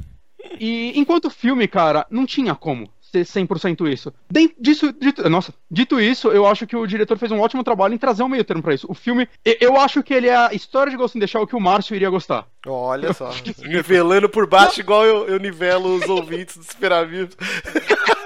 E 0.60 0.94
enquanto 0.96 1.30
filme, 1.30 1.68
cara, 1.68 2.06
não 2.10 2.26
tinha 2.26 2.56
como 2.56 2.90
ser 3.12 3.24
100% 3.24 3.92
isso. 3.92 4.14
Disso, 4.60 4.94
dito, 4.94 5.28
nossa, 5.30 5.54
dito 5.70 6.00
isso, 6.00 6.30
eu 6.30 6.46
acho 6.46 6.68
que 6.68 6.76
o 6.76 6.86
diretor 6.86 7.18
fez 7.18 7.32
um 7.32 7.40
ótimo 7.40 7.64
trabalho 7.64 7.94
em 7.94 7.98
trazer 7.98 8.24
um 8.24 8.30
meio 8.30 8.44
termo 8.44 8.62
pra 8.62 8.74
isso. 8.74 8.88
O 8.90 8.94
filme, 8.94 9.28
eu 9.46 9.80
acho 9.80 10.04
que 10.04 10.14
ele 10.14 10.28
é 10.28 10.36
a 10.36 10.54
história 10.54 10.92
de 10.92 10.98
Ghost 10.98 11.18
in 11.18 11.22
the 11.22 11.28
Shell 11.28 11.48
que 11.48 11.56
o 11.56 11.60
Márcio 11.60 11.96
iria 11.96 12.10
gostar. 12.10 12.46
Olha 12.66 13.14
só, 13.14 13.32
nivelando 13.66 14.28
por 14.28 14.48
baixo 14.48 14.80
igual 14.80 15.06
eu, 15.06 15.28
eu 15.28 15.40
nivelo 15.40 15.96
os 15.96 16.10
ouvintes 16.10 16.58
do 16.58 16.64
Super 16.64 16.94
Amigos. 16.94 17.36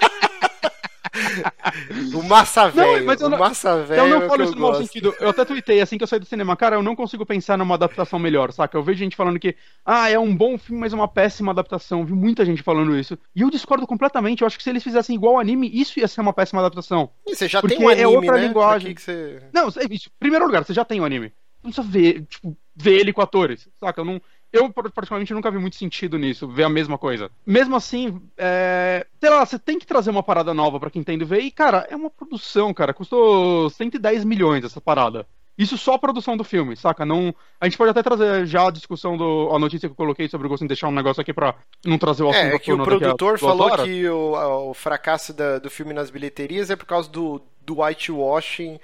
o 2.14 2.24
massa 2.24 2.70
velho. 2.70 3.06
Mas 3.06 3.22
eu 3.22 3.30
não, 3.30 3.38
massa 3.38 3.84
velho. 3.84 4.02
Eu 4.02 4.08
não 4.08 4.24
é 4.24 4.28
falo 4.28 4.44
isso 4.44 4.56
no 4.56 4.62
mau 4.62 4.76
sentido. 4.76 5.16
Eu 5.20 5.30
até 5.30 5.46
tuitei 5.46 5.82
assim 5.82 5.98
que 5.98 6.04
eu 6.04 6.08
saí 6.08 6.20
do 6.20 6.26
cinema. 6.26 6.56
Cara, 6.56 6.76
eu 6.76 6.84
não 6.84 6.96
consigo 6.96 7.26
pensar 7.26 7.58
numa 7.58 7.76
adaptação 7.76 8.20
melhor, 8.20 8.52
saca? 8.52 8.78
Eu 8.78 8.84
vejo 8.84 9.00
gente 9.00 9.16
falando 9.16 9.40
que, 9.40 9.56
ah, 9.86 10.10
é 10.10 10.18
um 10.18 10.36
bom 10.36 10.58
filme, 10.58 10.82
mas 10.82 10.94
é 10.94 10.96
uma 10.96 11.08
péssima 11.08 11.52
adaptação. 11.52 12.06
Vi 12.06 12.14
muita 12.14 12.46
gente 12.46 12.62
falando 12.62 12.98
isso. 12.98 13.18
E 13.36 13.42
eu 13.42 13.50
discordo 13.50 13.88
completamente. 13.88 14.42
Eu 14.42 14.48
acho 14.48 14.58
que 14.58 14.64
se 14.64 14.70
eles 14.70 14.84
fizessem 14.84 15.16
igual 15.16 15.40
anime, 15.40 15.70
isso 15.74 16.00
ia 16.00 16.08
ser 16.08 16.22
uma 16.22 16.34
péssima 16.34 16.62
adaptação. 16.62 17.10
E 17.28 17.36
você 17.36 17.48
já 17.48 17.62
Porque 17.62 17.76
tem 17.76 17.86
um 17.86 17.90
anime, 17.90 18.04
é 18.04 18.08
outra 18.08 18.38
né? 18.38 18.48
linguagem. 18.48 18.96
Que 18.96 19.02
você... 19.02 19.44
Não, 19.54 19.68
é 19.68 19.94
isso. 19.94 20.10
Primeiro 20.20 20.46
lugar, 20.46 20.64
você 20.64 20.74
já 20.74 20.86
tem 20.86 21.00
o 21.00 21.04
um 21.04 21.06
anime. 21.06 21.32
Não 21.64 21.72
precisa 21.72 21.88
ver, 21.88 22.26
tipo, 22.26 22.58
ver 22.76 23.00
ele 23.00 23.14
com 23.14 23.22
atores, 23.22 23.70
saca? 23.80 24.02
Eu 24.02 24.06
não 24.06 24.22
eu, 24.52 24.72
particularmente, 24.72 25.34
nunca 25.34 25.50
vi 25.50 25.58
muito 25.58 25.76
sentido 25.76 26.18
nisso, 26.18 26.48
ver 26.48 26.64
a 26.64 26.70
mesma 26.70 26.98
coisa. 26.98 27.32
Mesmo 27.46 27.76
assim, 27.76 28.22
é... 28.38 29.06
sei 29.20 29.30
lá, 29.30 29.46
você 29.46 29.58
tem 29.58 29.80
que 29.80 29.86
trazer 29.86 30.10
uma 30.10 30.24
parada 30.24 30.54
nova 30.54 30.80
para 30.80 30.90
quem 30.90 31.02
entende 31.02 31.24
ver. 31.24 31.40
E, 31.40 31.52
cara, 31.52 31.88
é 31.90 31.96
uma 31.96 32.10
produção, 32.10 32.74
cara. 32.74 32.94
Custou 32.94 33.70
110 33.70 34.26
milhões 34.26 34.64
essa 34.64 34.82
parada. 34.82 35.26
Isso 35.58 35.78
só 35.78 35.94
a 35.94 36.00
produção 36.00 36.36
do 36.36 36.44
filme, 36.44 36.76
saca? 36.76 37.06
Não, 37.06 37.34
a 37.60 37.66
gente 37.66 37.78
pode 37.78 37.92
até 37.92 38.02
trazer 38.02 38.46
já 38.46 38.68
a 38.68 38.72
discussão 38.72 39.16
do 39.18 39.50
a 39.54 39.60
notícia 39.60 39.88
que 39.88 39.94
eu 39.94 39.98
coloquei 39.98 40.28
sobre 40.28 40.48
o 40.48 40.50
Ghost 40.50 40.64
in 40.64 40.68
deixar 40.68 40.88
um 40.88 40.94
negócio 40.94 41.22
aqui 41.22 41.34
para 41.34 41.56
não 41.86 41.98
trazer 41.98 42.24
o 42.24 42.30
assunto. 42.30 42.46
É, 42.46 42.56
é 42.56 42.60
que 42.60 42.72
o 42.72 42.84
produtor 42.84 43.38
falou 43.38 43.70
que 43.78 44.08
o, 44.08 44.70
o 44.70 44.74
fracasso 44.74 45.34
da, 45.34 45.60
do 45.60 45.70
filme 45.70 45.94
nas 45.94 46.10
bilheterias 46.10 46.70
é 46.72 46.76
por 46.76 46.86
causa 46.86 47.10
do, 47.10 47.42
do 47.66 47.82
whitewashing, 47.82 48.80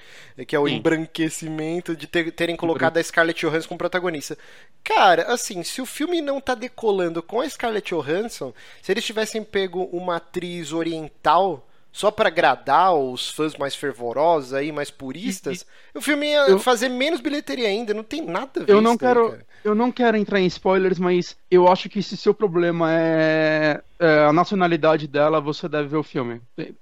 que 0.47 0.55
é 0.55 0.59
o 0.59 0.67
Sim. 0.67 0.75
embranquecimento 0.75 1.95
de 1.95 2.07
ter, 2.07 2.31
terem 2.31 2.55
colocado 2.55 2.97
a 2.97 3.03
Scarlett 3.03 3.45
Johansson 3.45 3.67
como 3.67 3.77
protagonista. 3.77 4.37
Cara, 4.83 5.23
assim, 5.33 5.63
se 5.63 5.81
o 5.81 5.85
filme 5.85 6.21
não 6.21 6.39
tá 6.39 6.55
decolando 6.55 7.21
com 7.21 7.41
a 7.41 7.49
Scarlett 7.49 7.93
Johansson, 7.93 8.53
se 8.81 8.91
eles 8.91 9.05
tivessem 9.05 9.43
pego 9.43 9.83
uma 9.91 10.17
atriz 10.17 10.71
oriental 10.71 11.67
só 11.91 12.11
para 12.11 12.27
agradar 12.27 12.93
os 12.93 13.31
fãs 13.31 13.55
mais 13.57 13.73
fervorosos 13.73 14.53
aí, 14.53 14.71
mais 14.71 14.91
puristas, 14.91 15.65
e, 15.95 15.97
o 15.97 16.01
filme 16.01 16.27
ia 16.27 16.47
eu, 16.47 16.59
fazer 16.59 16.89
menos 16.89 17.19
bilheteria 17.19 17.67
ainda, 17.67 17.91
não 17.91 18.03
tem 18.03 18.21
nada 18.21 18.61
a 18.61 18.63
ver 18.63 18.71
Eu 18.71 18.81
não 18.81 18.95
quero, 18.95 19.33
aí, 19.33 19.39
eu 19.63 19.75
não 19.75 19.91
quero 19.91 20.17
entrar 20.17 20.39
em 20.39 20.45
spoilers, 20.45 20.99
mas 20.99 21.37
eu 21.49 21.67
acho 21.67 21.89
que 21.89 22.01
se 22.01 22.15
seu 22.15 22.33
problema 22.33 22.91
é, 22.91 23.81
é, 23.99 24.25
a 24.25 24.33
nacionalidade 24.33 25.07
dela, 25.07 25.41
você 25.41 25.67
deve 25.67 25.89
ver 25.89 25.97
o 25.97 26.03
filme. 26.03 26.41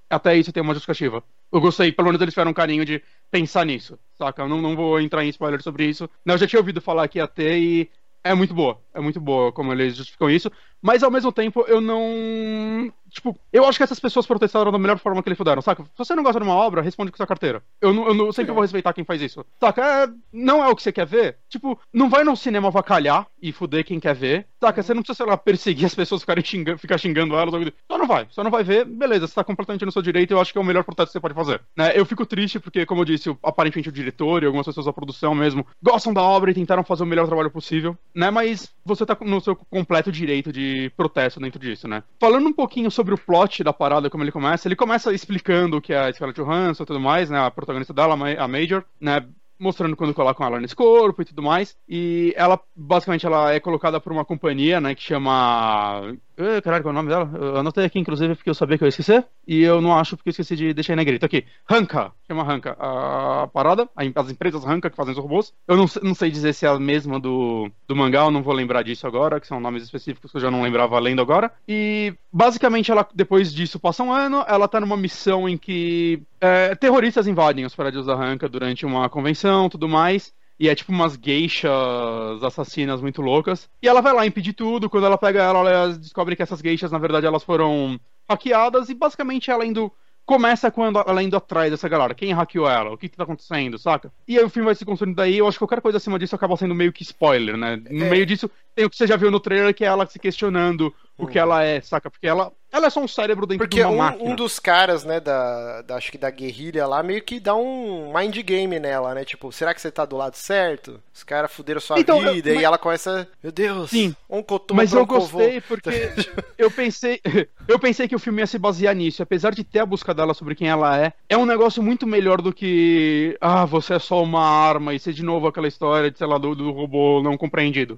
Até 0.09 0.37
isso 0.37 0.51
tem 0.51 0.61
uma 0.61 0.73
justificativa. 0.73 1.23
Eu 1.51 1.61
gostei, 1.61 1.91
pelo 1.91 2.07
menos 2.07 2.21
eles 2.21 2.33
tiveram 2.33 2.51
um 2.51 2.53
carinho 2.53 2.85
de 2.85 3.01
pensar 3.31 3.65
nisso, 3.65 3.97
saca? 4.17 4.43
Eu 4.43 4.49
não, 4.49 4.61
não 4.61 4.75
vou 4.75 4.99
entrar 4.99 5.23
em 5.23 5.29
spoilers 5.29 5.63
sobre 5.63 5.85
isso. 5.85 6.09
Eu 6.25 6.37
já 6.37 6.47
tinha 6.47 6.59
ouvido 6.59 6.81
falar 6.81 7.07
que 7.07 7.19
ia 7.19 7.27
ter 7.27 7.57
e 7.57 7.89
é 8.23 8.33
muito 8.33 8.53
boa. 8.53 8.81
É 8.93 8.99
muito 8.99 9.21
boa 9.21 9.51
como 9.51 9.71
eles 9.71 9.95
justificam 9.95 10.29
isso. 10.29 10.51
Mas 10.81 11.03
ao 11.03 11.11
mesmo 11.11 11.31
tempo, 11.31 11.63
eu 11.67 11.79
não. 11.79 12.91
Tipo, 13.15 13.39
eu 13.51 13.65
acho 13.65 13.77
que 13.79 13.83
essas 13.83 13.99
pessoas 13.99 14.25
protestaram 14.25 14.73
da 14.73 14.77
melhor 14.77 14.99
forma 14.99 15.23
que 15.23 15.29
eles 15.29 15.37
puderam, 15.37 15.61
saca? 15.61 15.83
Se 15.83 15.97
você 15.97 16.13
não 16.13 16.21
gosta 16.21 16.37
de 16.37 16.45
uma 16.45 16.53
obra, 16.53 16.81
responde 16.81 17.11
com 17.11 17.17
sua 17.17 17.25
carteira. 17.25 17.63
Eu, 17.79 17.93
não, 17.93 18.07
eu, 18.07 18.13
não, 18.13 18.31
sempre 18.33 18.51
vou 18.51 18.61
respeitar 18.61 18.91
quem 18.91 19.05
faz 19.05 19.21
isso. 19.21 19.45
Saca? 19.57 20.03
É, 20.03 20.07
não 20.33 20.61
é 20.61 20.67
o 20.67 20.75
que 20.75 20.83
você 20.83 20.91
quer 20.91 21.05
ver. 21.05 21.37
Tipo, 21.47 21.79
não 21.93 22.09
vai 22.09 22.25
no 22.25 22.35
cinema 22.35 22.69
vacalhar 22.69 23.25
e 23.41 23.53
fuder 23.53 23.85
quem 23.85 24.01
quer 24.01 24.15
ver. 24.15 24.47
Saca? 24.65 24.81
Você 24.81 24.93
não 24.95 25.03
precisa, 25.03 25.17
sei 25.17 25.25
lá, 25.27 25.37
perseguir 25.37 25.85
as 25.85 25.93
pessoas 25.93 26.21
ficarem 26.21 26.43
xingando, 26.43 26.79
ficar 26.79 26.97
xingando 26.97 27.35
elas. 27.35 27.53
Só 27.87 27.97
não 27.99 28.07
vai. 28.07 28.27
Só 28.31 28.43
não 28.43 28.49
vai 28.49 28.63
ver. 28.63 28.83
Beleza, 28.83 29.27
você 29.27 29.35
tá 29.35 29.43
completamente 29.43 29.85
no 29.85 29.91
seu 29.91 30.01
direito. 30.01 30.31
Eu 30.31 30.41
acho 30.41 30.51
que 30.51 30.57
é 30.57 30.61
o 30.61 30.65
melhor 30.65 30.83
protesto 30.83 31.09
que 31.09 31.13
você 31.13 31.19
pode 31.19 31.35
fazer. 31.35 31.61
Né? 31.77 31.91
Eu 31.93 32.03
fico 32.03 32.25
triste 32.25 32.59
porque, 32.59 32.83
como 32.83 33.01
eu 33.01 33.05
disse, 33.05 33.35
aparentemente 33.43 33.89
o 33.89 33.91
diretor 33.91 34.41
e 34.41 34.47
algumas 34.47 34.65
pessoas 34.65 34.87
da 34.87 34.93
produção 34.93 35.35
mesmo 35.35 35.65
gostam 35.83 36.11
da 36.11 36.23
obra 36.23 36.49
e 36.49 36.53
tentaram 36.55 36.83
fazer 36.83 37.03
o 37.03 37.05
melhor 37.05 37.27
trabalho 37.27 37.51
possível, 37.51 37.95
né? 38.13 38.31
Mas 38.31 38.73
você 38.83 39.05
tá 39.05 39.15
no 39.21 39.39
seu 39.39 39.55
completo 39.55 40.11
direito 40.11 40.51
de 40.51 40.91
protesto 40.97 41.39
dentro 41.39 41.59
disso, 41.59 41.87
né? 41.87 42.01
Falando 42.19 42.47
um 42.47 42.53
pouquinho 42.53 42.89
sobre 42.89 43.13
o 43.13 43.17
plot 43.17 43.63
da 43.63 43.71
parada, 43.71 44.09
como 44.09 44.23
ele 44.23 44.31
começa, 44.31 44.67
ele 44.67 44.75
começa 44.75 45.13
explicando 45.13 45.77
o 45.77 45.81
que 45.81 45.93
é 45.93 45.99
a 45.99 46.11
Scarlett 46.11 46.41
Johansson 46.41 46.83
e 46.83 46.85
tudo 46.85 46.99
mais, 46.99 47.29
né? 47.29 47.39
A 47.39 47.51
protagonista 47.51 47.93
dela, 47.93 48.15
a 48.15 48.47
Major, 48.47 48.83
né? 48.99 49.25
Mostrando 49.59 49.95
quando 49.95 50.13
colocam 50.13 50.45
ela 50.45 50.59
nesse 50.59 50.75
corpo 50.75 51.21
e 51.21 51.25
tudo 51.25 51.41
mais. 51.41 51.75
E 51.87 52.33
ela, 52.35 52.59
basicamente, 52.75 53.25
ela 53.25 53.53
é 53.53 53.59
colocada 53.59 53.99
por 53.99 54.11
uma 54.11 54.25
companhia, 54.25 54.79
né, 54.81 54.95
que 54.95 55.03
chama 55.03 56.15
Uh, 56.37 56.61
caralho, 56.61 56.83
qual 56.83 56.93
é 56.93 56.93
o 56.93 57.01
nome 57.01 57.09
dela? 57.09 57.29
Eu 57.33 57.57
anotei 57.57 57.85
aqui, 57.85 57.97
inclusive, 57.97 58.35
porque 58.35 58.49
eu 58.49 58.53
sabia 58.53 58.77
que 58.77 58.83
eu 58.83 58.87
ia 58.87 58.89
esquecer. 58.89 59.25
E 59.47 59.61
eu 59.61 59.79
não 59.79 59.97
acho 59.97 60.17
porque 60.17 60.29
eu 60.29 60.31
esqueci 60.31 60.55
de 60.55 60.73
deixar 60.73 60.93
em 60.93 60.97
negrito. 60.97 61.25
Aqui, 61.25 61.45
Ranka. 61.69 62.11
Chama 62.27 62.43
Ranka. 62.43 62.75
A 62.77 63.47
parada, 63.53 63.87
as 64.15 64.29
empresas 64.29 64.63
Ranka 64.63 64.89
que 64.89 64.97
fazem 64.97 65.13
os 65.13 65.19
robôs. 65.19 65.53
Eu 65.67 65.77
não, 65.77 65.85
não 66.03 66.13
sei 66.13 66.29
dizer 66.29 66.53
se 66.53 66.65
é 66.65 66.69
a 66.69 66.77
mesma 66.77 67.19
do, 67.19 67.71
do 67.87 67.95
mangá, 67.95 68.25
eu 68.25 68.31
não 68.31 68.43
vou 68.43 68.53
lembrar 68.53 68.83
disso 68.83 69.07
agora, 69.07 69.39
que 69.39 69.47
são 69.47 69.59
nomes 69.59 69.83
específicos 69.83 70.31
que 70.31 70.37
eu 70.37 70.41
já 70.41 70.51
não 70.51 70.61
lembrava 70.61 70.99
lendo 70.99 71.21
agora. 71.21 71.51
E, 71.67 72.13
basicamente, 72.31 72.91
ela, 72.91 73.07
depois 73.13 73.53
disso, 73.53 73.79
passa 73.79 74.03
um 74.03 74.11
ano. 74.11 74.43
Ela 74.47 74.67
tá 74.67 74.81
numa 74.81 74.97
missão 74.97 75.47
em 75.47 75.57
que 75.57 76.21
é, 76.45 76.75
terroristas 76.75 77.27
invadem 77.27 77.65
os 77.65 77.75
prédios 77.75 78.05
da 78.05 78.15
Ranka 78.15 78.47
durante 78.47 78.85
uma 78.85 79.09
convenção 79.09 79.69
tudo 79.69 79.89
mais. 79.89 80.33
E 80.57 80.69
é 80.69 80.75
tipo 80.75 80.91
umas 80.91 81.17
geishas 81.21 82.41
assassinas 82.41 83.01
muito 83.01 83.21
loucas. 83.21 83.69
E 83.81 83.87
ela 83.87 84.01
vai 84.01 84.13
lá 84.13 84.25
impedir 84.25 84.53
tudo. 84.53 84.89
Quando 84.89 85.05
ela 85.05 85.17
pega 85.17 85.43
ela, 85.43 85.69
ela 85.69 85.93
descobre 85.93 86.35
que 86.35 86.43
essas 86.43 86.61
geishas, 86.61 86.91
na 86.91 86.97
verdade, 86.97 87.25
elas 87.25 87.43
foram 87.43 87.99
hackeadas. 88.29 88.89
E 88.89 88.93
basicamente 88.93 89.51
ela 89.51 89.65
indo. 89.65 89.91
Começa 90.25 90.71
quando 90.71 90.97
ela 91.05 91.21
indo 91.21 91.37
atrás 91.37 91.69
dessa 91.69 91.87
galera. 91.87 92.15
Quem 92.15 92.33
hackeou 92.33 92.67
ela? 92.67 92.91
O 92.91 92.97
que, 92.97 93.07
que 93.07 93.15
tá 93.15 93.23
acontecendo, 93.23 93.77
saca? 93.77 94.11
E 94.27 94.39
aí 94.39 94.43
o 94.43 94.49
filme 94.49 94.65
vai 94.65 94.73
se 94.73 94.83
construindo 94.83 95.15
daí. 95.15 95.37
Eu 95.37 95.47
acho 95.47 95.55
que 95.55 95.59
qualquer 95.59 95.81
coisa 95.81 95.97
acima 95.97 96.17
disso 96.17 96.35
acaba 96.35 96.57
sendo 96.57 96.73
meio 96.73 96.91
que 96.91 97.03
spoiler, 97.03 97.55
né? 97.55 97.75
No 97.75 98.05
é. 98.05 98.09
meio 98.09 98.25
disso, 98.25 98.49
tem 98.73 98.85
o 98.85 98.89
que 98.89 98.97
você 98.97 99.05
já 99.05 99.17
viu 99.17 99.29
no 99.29 99.39
trailer, 99.39 99.71
que 99.71 99.83
é 99.83 99.87
ela 99.87 100.07
se 100.07 100.17
questionando 100.17 100.91
o 101.15 101.27
que 101.27 101.37
ela 101.37 101.63
é, 101.63 101.79
saca? 101.79 102.09
Porque 102.09 102.25
ela, 102.25 102.51
ela 102.75 102.87
é 102.87 102.89
só 102.89 102.99
um 102.99 103.07
cérebro 103.07 103.45
dentro 103.45 103.65
Porque 103.65 103.77
de 103.77 103.83
uma 103.83 103.91
um, 103.91 103.97
máquina. 103.97 104.29
um 104.29 104.35
dos 104.35 104.59
caras, 104.59 105.05
né, 105.05 105.21
da, 105.21 105.81
da, 105.81 105.95
acho 105.95 106.11
que 106.11 106.17
da 106.17 106.29
guerrilha 106.29 106.85
lá, 106.85 107.01
meio 107.01 107.21
que 107.21 107.39
dá 107.39 107.55
um 107.55 108.13
mind 108.13 108.37
game 108.39 108.77
nela, 108.81 109.13
né? 109.15 109.23
Tipo, 109.23 109.49
será 109.49 109.73
que 109.73 109.81
você 109.81 109.89
tá 109.89 110.03
do 110.03 110.17
lado 110.17 110.35
certo? 110.35 111.01
Os 111.13 111.23
caras 111.23 111.53
fuderam 111.53 111.79
sua 111.79 111.97
então, 111.97 112.19
vida 112.19 112.49
eu, 112.49 112.55
mas... 112.55 112.61
e 112.61 112.65
ela 112.65 112.77
começa, 112.77 113.27
meu 113.41 113.51
Deus, 113.51 113.91
Sim, 113.91 114.13
um 114.29 114.43
mas 114.73 114.91
eu 114.91 115.05
gostei 115.05 115.61
porque 115.61 116.11
eu 116.57 116.69
pensei, 116.69 117.21
eu 117.65 117.79
pensei 117.79 118.09
que 118.09 118.15
o 118.15 118.19
filme 118.19 118.41
ia 118.41 118.47
se 118.47 118.59
basear 118.59 118.93
nisso, 118.93 119.23
apesar 119.23 119.55
de 119.55 119.63
ter 119.63 119.79
a 119.79 119.85
busca 119.85 120.13
dela 120.13 120.33
sobre 120.33 120.53
quem 120.53 120.67
ela 120.67 120.99
é, 120.99 121.13
é 121.29 121.37
um 121.37 121.45
negócio 121.45 121.81
muito 121.81 122.05
melhor 122.05 122.41
do 122.41 122.51
que, 122.51 123.37
ah, 123.39 123.63
você 123.63 123.93
é 123.93 123.99
só 123.99 124.21
uma 124.21 124.45
arma 124.45 124.93
e 124.93 124.99
ser 124.99 125.13
de 125.13 125.23
novo 125.23 125.47
aquela 125.47 125.67
história 125.67 126.11
de, 126.11 126.17
sei 126.17 126.27
lá, 126.27 126.37
do, 126.37 126.53
do 126.53 126.71
robô 126.71 127.21
não 127.23 127.37
compreendido. 127.37 127.97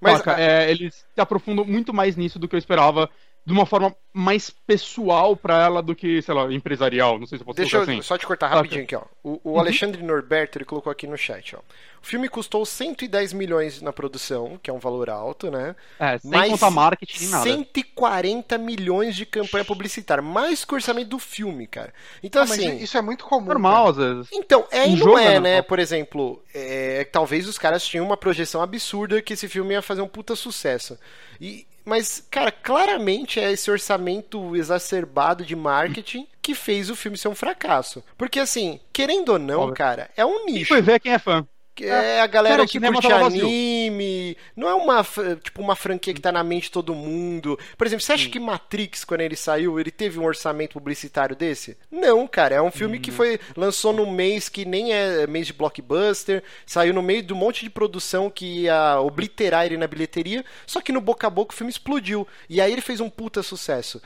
Mas 0.00 0.26
é, 0.26 0.70
eles 0.70 1.04
se 1.14 1.20
aprofundam 1.20 1.64
muito 1.64 1.92
mais 1.94 2.16
nisso 2.16 2.38
do 2.38 2.46
que 2.46 2.54
eu 2.54 2.58
esperava 2.58 3.08
de 3.46 3.52
uma 3.52 3.66
forma 3.66 3.94
mais 4.12 4.48
pessoal 4.48 5.36
para 5.36 5.64
ela 5.64 5.82
do 5.82 5.94
que, 5.94 6.22
sei 6.22 6.32
lá, 6.32 6.50
empresarial. 6.52 7.18
Não 7.18 7.26
sei 7.26 7.36
se 7.36 7.42
eu 7.42 7.46
posso 7.46 7.56
Deixa 7.56 7.76
eu 7.76 7.82
assim. 7.82 8.00
só 8.00 8.16
te 8.16 8.26
cortar 8.26 8.48
rapidinho 8.48 8.84
aqui, 8.84 8.94
ó. 8.94 9.02
O, 9.22 9.40
o 9.44 9.50
uhum. 9.50 9.58
Alexandre 9.58 10.02
Norberto, 10.02 10.56
ele 10.56 10.64
colocou 10.64 10.90
aqui 10.90 11.06
no 11.06 11.18
chat, 11.18 11.54
ó. 11.54 11.58
O 12.00 12.06
filme 12.06 12.28
custou 12.28 12.64
110 12.64 13.32
milhões 13.32 13.82
na 13.82 13.92
produção, 13.92 14.58
que 14.62 14.70
é 14.70 14.72
um 14.72 14.78
valor 14.78 15.10
alto, 15.10 15.50
né? 15.50 15.74
É, 15.98 16.18
sem 16.18 16.30
mais 16.30 16.50
contar 16.52 16.70
marketing 16.70 17.20
nem 17.22 17.28
nada. 17.30 17.44
140 17.44 18.58
milhões 18.58 19.16
de 19.16 19.26
campanha 19.26 19.64
publicitária, 19.64 20.22
mais 20.22 20.64
que 20.64 20.72
o 20.72 20.76
orçamento 20.76 21.08
do 21.08 21.18
filme, 21.18 21.66
cara. 21.66 21.92
Então, 22.22 22.42
ah, 22.42 22.44
assim... 22.44 22.76
isso 22.76 22.96
é 22.96 23.02
muito 23.02 23.24
comum. 23.24 23.46
Normal, 23.46 23.88
às 23.88 23.96
vezes. 23.96 24.28
Então, 24.32 24.66
é 24.70 24.88
e 24.88 24.96
não 24.96 25.18
é, 25.18 25.34
é 25.34 25.40
né? 25.40 25.62
Por 25.62 25.78
exemplo, 25.78 26.42
é, 26.54 27.04
talvez 27.10 27.48
os 27.48 27.58
caras 27.58 27.84
tinham 27.84 28.06
uma 28.06 28.16
projeção 28.16 28.62
absurda 28.62 29.20
que 29.20 29.32
esse 29.32 29.48
filme 29.48 29.74
ia 29.74 29.82
fazer 29.82 30.02
um 30.02 30.08
puta 30.08 30.36
sucesso. 30.36 30.98
E, 31.40 31.66
mas, 31.84 32.26
cara, 32.30 32.50
claramente 32.50 33.38
é 33.40 33.52
esse 33.52 33.70
orçamento 33.70 34.56
exacerbado 34.56 35.44
de 35.44 35.54
marketing 35.54 36.26
que 36.40 36.54
fez 36.54 36.90
o 36.90 36.96
filme 36.96 37.16
ser 37.16 37.28
um 37.28 37.34
fracasso. 37.34 38.02
Porque, 38.16 38.38
assim, 38.38 38.80
querendo 38.92 39.30
ou 39.30 39.38
não, 39.38 39.60
Óbvio. 39.60 39.74
cara, 39.74 40.10
é 40.16 40.24
um 40.24 40.44
nicho. 40.46 40.68
Foi 40.68 40.82
ver 40.82 41.00
quem 41.00 41.12
é 41.12 41.18
fã 41.18 41.46
é 41.82 42.20
a 42.20 42.26
galera 42.26 42.66
que 42.66 42.78
curte 42.78 43.12
anime. 43.12 44.36
Não 44.54 44.68
é 44.68 44.74
uma, 44.74 45.04
tipo, 45.42 45.60
uma 45.60 45.74
franquia 45.74 46.14
que 46.14 46.20
tá 46.20 46.30
na 46.30 46.44
mente 46.44 46.64
de 46.64 46.70
todo 46.70 46.94
mundo. 46.94 47.58
Por 47.76 47.86
exemplo, 47.86 48.04
você 48.04 48.12
acha 48.12 48.28
que 48.28 48.38
Matrix, 48.38 49.04
quando 49.04 49.22
ele 49.22 49.36
saiu, 49.36 49.80
ele 49.80 49.90
teve 49.90 50.18
um 50.18 50.24
orçamento 50.24 50.74
publicitário 50.74 51.34
desse? 51.34 51.76
Não, 51.90 52.26
cara. 52.26 52.56
É 52.56 52.62
um 52.62 52.70
filme 52.70 52.98
que 52.98 53.10
foi 53.10 53.40
lançou 53.56 53.92
num 53.92 54.10
mês 54.10 54.48
que 54.48 54.64
nem 54.64 54.92
é 54.92 55.26
mês 55.26 55.46
de 55.46 55.52
blockbuster. 55.52 56.42
Saiu 56.64 56.94
no 56.94 57.02
meio 57.02 57.22
de 57.22 57.32
um 57.32 57.36
monte 57.36 57.64
de 57.64 57.70
produção 57.70 58.30
que 58.30 58.62
ia 58.62 59.00
obliterar 59.00 59.66
ele 59.66 59.76
na 59.76 59.86
bilheteria. 59.86 60.44
Só 60.66 60.80
que 60.80 60.92
no 60.92 61.00
boca 61.00 61.26
a 61.26 61.30
boca 61.30 61.52
o 61.52 61.56
filme 61.56 61.70
explodiu. 61.70 62.26
E 62.48 62.60
aí 62.60 62.72
ele 62.72 62.82
fez 62.82 63.00
um 63.00 63.10
puta 63.10 63.42
sucesso. 63.42 64.00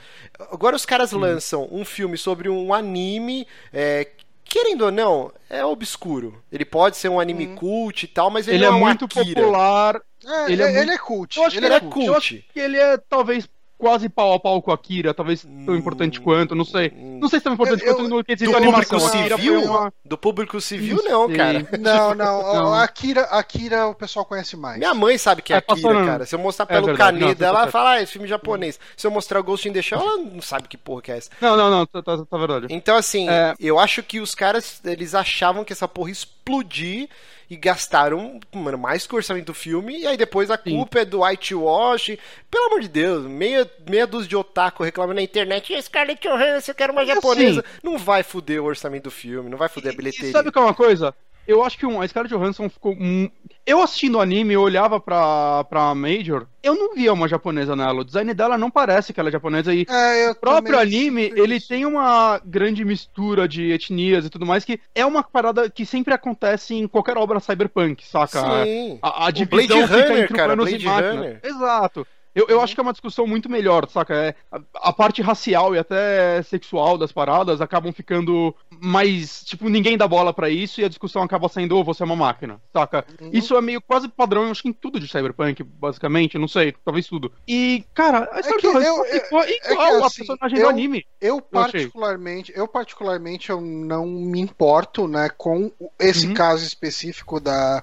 Agora 0.50 0.76
os 0.76 0.86
caras 0.86 1.12
lançam 1.12 1.68
um 1.70 1.84
filme 1.84 2.16
sobre 2.16 2.48
um 2.48 2.72
anime 2.72 3.46
é, 3.72 4.06
querendo 4.49 4.86
ou 4.86 4.90
não, 4.90 5.32
é 5.49 5.64
obscuro. 5.64 6.42
Ele 6.51 6.64
pode 6.64 6.96
ser 6.96 7.09
um 7.09 7.20
anime 7.20 7.49
hum. 7.49 7.55
cult 7.57 8.03
e 8.03 8.09
tal, 8.09 8.30
mas 8.30 8.49
ele, 8.49 8.59
ele 8.59 8.64
é, 8.64 8.68
é 8.68 8.70
muito 8.70 9.05
Akira. 9.05 9.24
popular. 9.24 10.03
É, 10.24 10.53
ele, 10.53 10.62
é, 10.62 10.66
é, 10.66 10.82
ele 10.82 10.90
é 10.90 10.99
cult. 10.99 11.36
Eu 11.36 11.44
acho 11.44 11.57
ele 11.57 11.61
que 11.61 11.66
ele 11.66 11.74
é, 11.74 11.76
é 11.76 11.80
cult. 11.80 12.07
Eu 12.07 12.14
acho 12.14 12.44
que 12.53 12.61
ele 12.61 12.76
é 12.78 12.96
talvez 12.96 13.49
quase 13.79 14.09
pau 14.09 14.35
a 14.35 14.41
pau 14.41 14.61
com 14.61 14.72
a 14.72 14.74
Akira, 14.74 15.14
talvez 15.14 15.43
tão 15.43 15.74
hum, 15.74 15.76
importante 15.76 16.20
quanto, 16.20 16.55
não 16.55 16.64
sei. 16.64 16.91
Não 16.91 17.29
sei 17.29 17.39
se 17.39 17.45
tão 17.45 17.55
importante 17.55 17.85
eu, 17.85 17.95
quanto 17.95 18.09
no 18.09 18.24
quesito 18.24 18.51
do 18.51 18.57
animação. 18.57 18.99
Público 18.99 19.37
civil? 19.37 19.62
Uma... 19.62 19.93
Do 20.05 20.18
público 20.18 20.61
civil, 20.61 21.01
não, 21.05 21.33
cara. 21.33 21.66
Não, 21.79 22.14
não. 22.14 22.43
não. 22.43 22.74
A 22.74 22.83
Akira, 22.83 23.22
Akira 23.22 23.87
o 23.87 23.95
pessoal 23.95 24.24
conhece 24.24 24.57
mais. 24.57 24.79
Minha 24.79 24.95
mãe 24.95 25.16
sabe 25.16 25.43
que 25.43 25.53
é, 25.53 25.57
é 25.57 25.59
Akira, 25.59 26.05
cara. 26.05 26.26
Se 26.26 26.35
eu 26.35 26.39
mostrar 26.39 26.64
é 26.64 26.66
pelo 26.66 26.91
é 26.91 26.97
caneta, 26.97 27.45
ela 27.45 27.62
vai 27.62 27.70
falar, 27.70 27.91
ah, 27.93 28.03
esse 28.03 28.12
filme 28.12 28.26
japonês. 28.26 28.81
Se 28.97 29.07
eu 29.07 29.11
mostrar 29.11 29.41
Ghost 29.43 29.68
in 29.68 29.72
the 29.72 29.81
Shell, 29.81 30.01
ela 30.01 30.16
não 30.18 30.43
sabe 30.43 30.66
que 30.66 30.76
porra 30.76 31.03
que 31.03 31.12
é 31.12 31.18
essa. 31.18 31.31
Não, 31.41 31.57
não, 31.57 31.70
não, 31.70 31.87
tá, 31.87 32.03
tá, 32.03 32.24
tá 32.24 32.39
verdade. 32.39 32.66
Então, 32.70 32.97
assim, 32.97 33.29
é... 33.29 33.55
eu 33.61 33.79
acho 33.79 34.03
que 34.03 34.18
os 34.18 34.35
caras, 34.35 34.81
eles 34.85 35.14
achavam 35.14 35.64
que 35.64 35.72
essa 35.72 35.87
porra 35.87 36.11
explodir 36.11 37.09
e 37.51 37.57
gastaram, 37.57 38.38
mano, 38.53 38.76
mais 38.76 39.07
que 39.07 39.14
o 39.14 39.16
orçamento 39.16 39.46
do 39.46 39.55
filme, 39.55 39.99
e 39.99 40.07
aí 40.07 40.16
depois 40.16 40.51
a 40.51 40.59
culpa 40.59 40.99
Sim. 40.99 41.03
é 41.03 41.05
do 41.05 41.22
whitewash. 41.22 42.18
Pelo 42.51 42.66
amor 42.66 42.80
de 42.80 42.88
Deus, 42.88 43.26
meia, 43.26 43.70
meia 43.88 44.07
dúzia 44.07 44.28
de 44.28 44.36
otaku 44.36 44.82
reclamando 44.82 45.16
na 45.16 45.22
internet, 45.22 45.72
e 45.72 45.80
Scarlett 45.80 46.26
Johansson, 46.26 46.70
eu 46.70 46.74
quero 46.74 46.92
uma 46.92 47.07
japonesa. 47.07 47.61
Assim, 47.61 47.78
não 47.82 47.96
vai 47.96 48.22
fuder 48.22 48.62
o 48.62 48.66
orçamento 48.66 49.05
do 49.05 49.11
filme, 49.11 49.49
não 49.49 49.57
vai 49.59 49.68
fuder 49.68 49.92
a 49.92 49.96
bilheteria. 49.96 50.28
E 50.28 50.32
sabe 50.32 50.53
qual 50.53 50.66
é 50.66 50.68
uma 50.68 50.74
coisa? 50.74 51.14
Eu 51.49 51.64
acho 51.64 51.78
que 51.78 51.86
um, 51.86 51.99
a 52.01 52.07
Scarlett 52.07 52.34
Johansson 52.34 52.68
ficou. 52.68 52.92
Um... 52.92 53.30
Eu 53.64 53.82
assistindo 53.82 54.16
o 54.16 54.20
anime, 54.20 54.53
eu 54.53 54.61
olhava 54.61 55.01
pra, 55.01 55.64
pra 55.64 55.94
Major, 55.94 56.46
eu 56.62 56.74
não 56.74 56.94
via 56.94 57.12
uma 57.12 57.26
japonesa 57.26 57.74
nela. 57.74 58.03
O 58.03 58.05
design 58.05 58.32
dela 58.34 58.59
não 58.59 58.70
parece 58.70 59.12
que 59.12 59.18
ela 59.18 59.30
é 59.30 59.32
japonesa. 59.32 59.74
E 59.74 59.86
é, 59.88 60.30
o 60.30 60.34
próprio 60.34 60.78
anime, 60.78 61.32
ele 61.34 61.59
tem 61.59 61.86
uma 61.86 62.38
grande 62.44 62.84
mistura 62.84 63.49
de 63.49 63.72
etnias 63.72 64.26
e 64.26 64.30
tudo 64.30 64.44
mais, 64.44 64.64
que 64.64 64.78
é 64.94 65.07
uma 65.07 65.22
parada 65.22 65.70
que 65.70 65.86
sempre 65.86 66.12
acontece 66.12 66.74
em 66.74 66.86
qualquer 66.86 67.16
obra 67.16 67.40
cyberpunk, 67.40 68.07
saca? 68.07 68.64
Sim. 68.64 68.99
A, 69.01 69.26
a 69.26 69.30
divisão 69.30 69.82
o 69.82 69.86
Blade 69.86 69.92
Runner, 69.92 70.22
entre 70.22 70.36
cara, 70.36 70.55
Blade 70.55 70.86
Runner. 70.86 71.40
Exato. 71.42 72.07
Eu, 72.39 72.47
eu 72.49 72.61
acho 72.61 72.72
que 72.72 72.80
é 72.80 72.84
uma 72.84 72.93
discussão 72.93 73.26
muito 73.26 73.51
melhor, 73.51 73.89
saca? 73.89 74.14
É, 74.14 74.34
a, 74.53 74.61
a, 74.91 74.93
parte 74.93 75.20
racial 75.20 75.74
e 75.74 75.78
até 75.78 76.41
sexual 76.45 76.97
das 76.97 77.11
paradas 77.11 77.61
acabam 77.61 77.93
ficando 77.93 78.55
mais. 78.80 79.43
Tipo, 79.43 79.68
ninguém 79.68 79.99
dá 79.99 80.07
bola 80.07 80.32
para 80.32 80.49
isso 80.49 80.80
e 80.80 80.84
a 80.84 80.89
discussão 80.89 81.20
acaba 81.20 81.49
sendo, 81.49 81.76
oh, 81.76 81.82
você 81.82 82.05
é 82.05 82.07
uma 82.07 82.14
máquina, 82.14 82.61
saca? 82.72 83.05
Uhum. 83.20 83.30
Isso 83.32 83.57
é 83.57 83.61
meio 83.61 83.80
quase 83.80 84.07
padrão, 84.07 84.45
eu 84.45 84.53
acho 84.53 84.62
que 84.62 84.68
em 84.68 84.72
tudo 84.72 85.01
de 85.01 85.09
Cyberpunk, 85.09 85.64
basicamente, 85.64 86.39
não 86.39 86.47
sei, 86.47 86.72
talvez 86.84 87.09
tudo. 87.09 87.32
E, 87.47 87.84
cara, 87.93 88.28
a 88.30 88.39
história 88.39 88.86
é 88.86 88.89
eu, 88.89 89.05
ficou 89.05 89.41
igual 89.41 89.43
é 89.43 89.49
que, 89.49 90.05
assim, 90.05 90.22
a 90.22 90.26
personagem 90.26 90.59
eu, 90.59 90.64
do 90.64 90.70
anime. 90.70 91.07
Eu 91.20 91.41
particularmente, 91.41 92.53
eu, 92.53 92.59
eu 92.59 92.68
particularmente, 92.68 93.51
eu 93.51 93.61
não 93.61 94.07
me 94.07 94.39
importo, 94.39 95.09
né, 95.09 95.28
com 95.36 95.72
esse 95.99 96.28
uhum. 96.28 96.34
caso 96.34 96.64
específico 96.64 97.41
da 97.41 97.82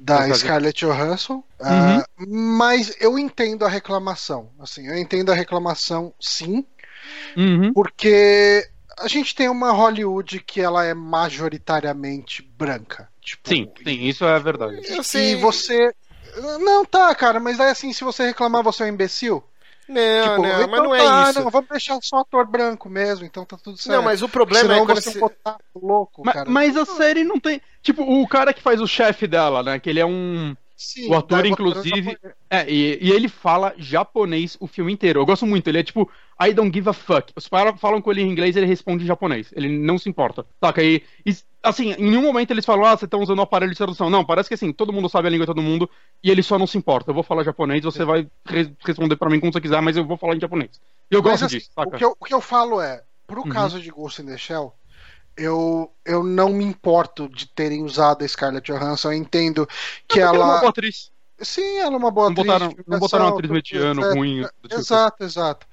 da 0.00 0.32
Scarlett 0.34 0.84
Johansson, 0.84 1.44
uhum. 1.60 1.98
uh, 1.98 2.04
mas 2.26 2.96
eu 2.98 3.18
entendo 3.18 3.66
a 3.66 3.68
reclamação. 3.68 4.50
Assim, 4.58 4.86
eu 4.86 4.96
entendo 4.96 5.30
a 5.30 5.34
reclamação, 5.34 6.14
sim, 6.18 6.64
uhum. 7.36 7.70
porque 7.74 8.66
a 8.98 9.06
gente 9.06 9.34
tem 9.34 9.48
uma 9.48 9.72
Hollywood 9.72 10.40
que 10.40 10.60
ela 10.60 10.86
é 10.86 10.94
majoritariamente 10.94 12.42
branca. 12.42 13.10
Tipo, 13.20 13.50
sim, 13.50 13.70
sim, 13.84 14.04
isso 14.04 14.24
é 14.24 14.40
verdade. 14.40 14.80
E, 14.88 14.98
e 15.18 15.36
você 15.36 15.92
Não, 16.60 16.84
tá, 16.84 17.14
cara, 17.14 17.38
mas 17.38 17.60
aí 17.60 17.68
assim, 17.68 17.92
se 17.92 18.02
você 18.02 18.24
reclamar, 18.24 18.62
você 18.62 18.84
é 18.84 18.86
um 18.86 18.90
imbecil. 18.90 19.44
Não, 19.90 20.22
tipo, 20.22 20.42
não, 20.42 20.48
então 20.48 20.70
mas 20.70 20.82
não 20.82 20.94
é 20.94 20.98
tá, 20.98 21.30
isso. 21.30 21.40
Não, 21.40 21.50
vamos 21.50 21.68
deixar 21.68 21.98
só 22.00 22.18
ator 22.18 22.46
branco 22.46 22.88
mesmo, 22.88 23.26
então 23.26 23.44
tá 23.44 23.56
tudo 23.56 23.76
certo. 23.76 23.96
Não, 23.96 24.02
mas 24.02 24.22
o 24.22 24.28
problema 24.28 24.68
Senão 24.68 24.82
é 24.82 24.86
quando 24.86 25.00
você... 25.00 25.18
botar 25.18 25.58
louco, 25.74 26.22
mas, 26.24 26.34
cara. 26.34 26.50
Mas 26.50 26.76
a 26.76 26.84
série 26.84 27.24
não 27.24 27.40
tem... 27.40 27.60
Tipo, 27.82 28.02
o 28.02 28.26
cara 28.28 28.54
que 28.54 28.62
faz 28.62 28.80
o 28.80 28.86
chefe 28.86 29.26
dela, 29.26 29.62
né, 29.62 29.78
que 29.78 29.90
ele 29.90 30.00
é 30.00 30.06
um... 30.06 30.54
Sim, 30.76 31.10
o 31.10 31.14
ator, 31.14 31.44
inclusive. 31.44 32.16
É, 32.48 32.64
e, 32.66 32.98
e, 33.02 33.12
ele 33.12 33.28
fala 33.28 33.74
japonês 33.76 34.56
o 34.58 34.66
filme 34.66 34.90
inteiro. 34.90 35.20
Eu 35.20 35.26
gosto 35.26 35.46
muito. 35.46 35.68
Ele 35.68 35.78
é 35.78 35.82
tipo, 35.82 36.10
I 36.42 36.54
don't 36.54 36.74
give 36.74 36.88
a 36.88 36.94
fuck. 36.94 37.34
Os 37.36 37.46
caras 37.46 37.78
falam 37.78 38.00
com 38.00 38.10
ele 38.10 38.22
em 38.22 38.30
inglês 38.30 38.56
ele 38.56 38.64
responde 38.64 39.04
em 39.04 39.06
japonês. 39.06 39.52
Ele 39.54 39.68
não 39.68 39.98
se 39.98 40.08
importa. 40.08 40.46
Saca? 40.58 40.82
E, 40.82 41.02
e 41.26 41.36
assim, 41.62 41.92
em 41.92 42.10
nenhum 42.10 42.22
momento 42.22 42.50
eles 42.50 42.64
falam, 42.64 42.84
ah, 42.84 42.96
você 42.96 43.06
tá 43.06 43.16
usando 43.16 43.38
o 43.38 43.42
aparelho 43.42 43.72
de 43.72 43.78
tradução. 43.78 44.10
Não, 44.10 44.24
parece 44.24 44.48
que 44.48 44.54
assim, 44.54 44.72
todo 44.72 44.92
mundo 44.92 45.08
sabe 45.08 45.28
a 45.28 45.30
língua 45.30 45.46
de 45.46 45.52
todo 45.52 45.62
mundo 45.62 45.88
e 46.22 46.30
ele 46.30 46.42
só 46.42 46.58
não 46.58 46.66
se 46.66 46.78
importa. 46.78 47.10
Eu 47.10 47.14
vou 47.14 47.22
falar 47.22 47.44
japonês, 47.44 47.84
você 47.84 48.04
vai 48.04 48.28
re 48.46 48.74
responder 48.80 49.16
para 49.16 49.30
mim 49.30 49.40
como 49.40 49.52
você 49.52 49.60
quiser, 49.60 49.80
mas 49.80 49.96
eu 49.96 50.04
vou 50.04 50.16
falar 50.16 50.36
em 50.36 50.40
japonês. 50.40 50.80
E 51.10 51.14
eu 51.14 51.22
gosto 51.22 51.44
assim, 51.44 51.58
disso, 51.58 51.70
saca? 51.74 51.96
O 51.96 51.98
que 51.98 52.04
eu, 52.04 52.16
o 52.18 52.24
que 52.24 52.34
eu 52.34 52.40
falo 52.40 52.80
é, 52.80 53.02
pro 53.26 53.42
uhum. 53.42 53.48
caso 53.48 53.80
de 53.80 53.90
Ghost 53.90 54.22
in 54.22 54.26
the 54.26 54.36
Shell, 54.36 54.74
eu, 55.36 55.90
eu 56.04 56.22
não 56.22 56.50
me 56.50 56.64
importo 56.64 57.28
de 57.28 57.46
terem 57.46 57.82
usado 57.82 58.24
a 58.24 58.28
Scarlett 58.28 58.70
Johansson. 58.70 59.12
Eu 59.12 59.18
entendo 59.18 59.68
que 60.06 60.20
ela. 60.20 60.36
ela 60.36 60.44
é 60.44 60.48
uma 60.48 60.58
boa 60.60 60.70
atriz. 60.70 61.10
Sim, 61.42 61.78
ela 61.78 61.94
é 61.94 61.96
uma 61.96 62.10
boa 62.10 62.26
não 62.26 62.32
atriz. 62.32 62.46
Botaram, 62.46 62.76
não 62.86 62.98
botaram 62.98 63.24
uma 63.26 63.34
atriz 63.34 63.50
mediano, 63.50 64.02
ruim. 64.12 64.42
Tipo. 64.42 64.74
Exato, 64.74 65.24
exato. 65.24 65.66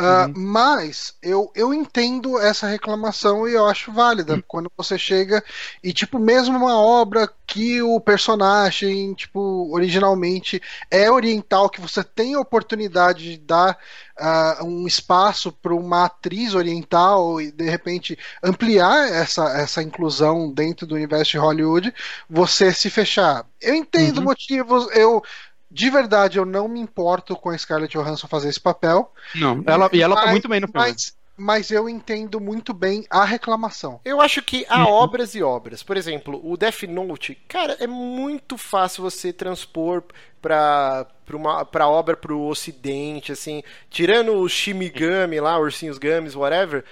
Uh, 0.00 0.28
uhum. 0.28 0.32
Mas 0.34 1.14
eu, 1.22 1.52
eu 1.54 1.74
entendo 1.74 2.38
essa 2.38 2.66
reclamação 2.66 3.46
e 3.46 3.52
eu 3.52 3.66
acho 3.66 3.92
válida 3.92 4.34
uhum. 4.34 4.42
quando 4.48 4.72
você 4.74 4.96
chega 4.96 5.44
e, 5.84 5.92
tipo, 5.92 6.18
mesmo 6.18 6.56
uma 6.56 6.80
obra 6.80 7.30
que 7.46 7.82
o 7.82 8.00
personagem, 8.00 9.12
tipo, 9.12 9.70
originalmente 9.70 10.62
é 10.90 11.10
oriental, 11.10 11.68
que 11.68 11.82
você 11.82 12.02
tem 12.02 12.34
a 12.34 12.40
oportunidade 12.40 13.32
de 13.32 13.36
dar 13.36 13.76
uh, 14.18 14.64
um 14.64 14.86
espaço 14.86 15.52
para 15.52 15.74
uma 15.74 16.06
atriz 16.06 16.54
oriental 16.54 17.38
e, 17.38 17.52
de 17.52 17.68
repente, 17.68 18.18
ampliar 18.42 19.06
essa, 19.12 19.50
essa 19.50 19.82
inclusão 19.82 20.50
dentro 20.50 20.86
do 20.86 20.94
universo 20.94 21.32
de 21.32 21.38
Hollywood, 21.38 21.92
você 22.28 22.72
se 22.72 22.88
fechar. 22.88 23.44
Eu 23.60 23.74
entendo 23.74 24.18
uhum. 24.18 24.24
motivos, 24.24 24.88
eu 24.92 25.22
de 25.70 25.88
verdade, 25.88 26.38
eu 26.38 26.44
não 26.44 26.66
me 26.66 26.80
importo 26.80 27.36
com 27.36 27.50
a 27.50 27.56
Scarlett 27.56 27.96
Johansson 27.96 28.26
fazer 28.26 28.48
esse 28.48 28.60
papel. 28.60 29.12
Não, 29.34 29.62
ela, 29.66 29.88
e 29.92 30.02
ela 30.02 30.16
tá 30.16 30.22
mas, 30.22 30.26
tá 30.26 30.32
muito 30.32 30.48
bem 30.48 30.60
no 30.60 30.66
filme. 30.66 30.88
Mas, 30.88 31.16
mas 31.36 31.70
eu 31.70 31.88
entendo 31.88 32.40
muito 32.40 32.74
bem 32.74 33.06
a 33.08 33.24
reclamação. 33.24 34.00
Eu 34.04 34.20
acho 34.20 34.42
que 34.42 34.66
há 34.68 34.84
uhum. 34.84 34.92
obras 34.92 35.34
e 35.34 35.42
obras. 35.42 35.82
Por 35.82 35.96
exemplo, 35.96 36.40
o 36.44 36.56
Death 36.56 36.82
Note, 36.82 37.36
cara, 37.46 37.76
é 37.78 37.86
muito 37.86 38.58
fácil 38.58 39.02
você 39.02 39.32
transpor 39.32 40.02
pra, 40.42 41.06
pra, 41.24 41.36
uma, 41.36 41.64
pra 41.64 41.88
obra 41.88 42.16
pro 42.16 42.40
ocidente, 42.40 43.30
assim. 43.30 43.62
Tirando 43.88 44.34
o 44.34 44.48
Shimigami 44.48 45.40
lá, 45.40 45.58
Ursinhos 45.58 45.98
Games, 45.98 46.34
whatever 46.34 46.84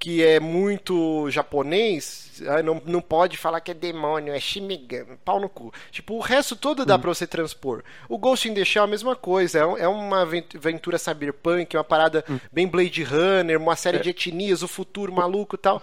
que 0.00 0.24
é 0.24 0.40
muito 0.40 1.30
japonês, 1.30 2.40
não, 2.64 2.80
não 2.86 3.02
pode 3.02 3.36
falar 3.36 3.60
que 3.60 3.70
é 3.70 3.74
demônio, 3.74 4.32
é 4.32 4.40
Shimigami, 4.40 5.18
pau 5.22 5.38
no 5.38 5.46
cu. 5.46 5.70
Tipo, 5.90 6.14
o 6.14 6.20
resto 6.20 6.56
todo 6.56 6.86
dá 6.86 6.94
uhum. 6.94 7.00
pra 7.02 7.14
você 7.14 7.26
transpor. 7.26 7.82
O 8.08 8.16
Ghost 8.16 8.48
in 8.48 8.54
the 8.54 8.64
Shell 8.64 8.84
é 8.84 8.86
a 8.86 8.90
mesma 8.90 9.14
coisa, 9.14 9.58
é, 9.58 9.82
é 9.82 9.88
uma 9.88 10.22
aventura 10.22 10.96
cyberpunk, 10.96 11.76
uma 11.76 11.84
parada 11.84 12.24
uhum. 12.26 12.40
bem 12.50 12.66
Blade 12.66 13.04
Runner, 13.04 13.60
uma 13.60 13.76
série 13.76 13.98
é. 13.98 14.00
de 14.00 14.08
etnias, 14.08 14.62
o 14.62 14.68
futuro 14.68 15.12
maluco 15.12 15.56
e 15.56 15.58
tal. 15.58 15.82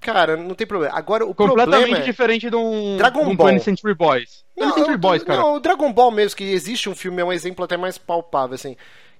Cara, 0.00 0.36
não 0.36 0.54
tem 0.54 0.66
problema. 0.66 0.94
Agora, 0.96 1.26
o 1.26 1.34
Completamente 1.34 1.80
problema 1.80 1.98
é... 1.98 2.06
diferente 2.06 2.48
de 2.48 2.56
um, 2.56 2.96
Dragon 2.96 3.24
de 3.24 3.30
um 3.30 3.36
Ball. 3.36 3.48
20 3.48 3.62
Century 3.62 3.94
Boys. 3.94 4.44
Não, 4.56 4.72
Century 4.72 4.96
Boys, 4.96 5.22
cara. 5.22 5.40
Não, 5.40 5.54
o 5.56 5.60
Dragon 5.60 5.92
Ball 5.92 6.10
mesmo, 6.10 6.36
que 6.36 6.44
existe 6.44 6.88
um 6.88 6.94
filme, 6.94 7.20
é 7.20 7.24
um 7.24 7.32
exemplo 7.32 7.64
até 7.64 7.76
mais 7.76 7.98
palpável, 7.98 8.54
assim. 8.54 8.76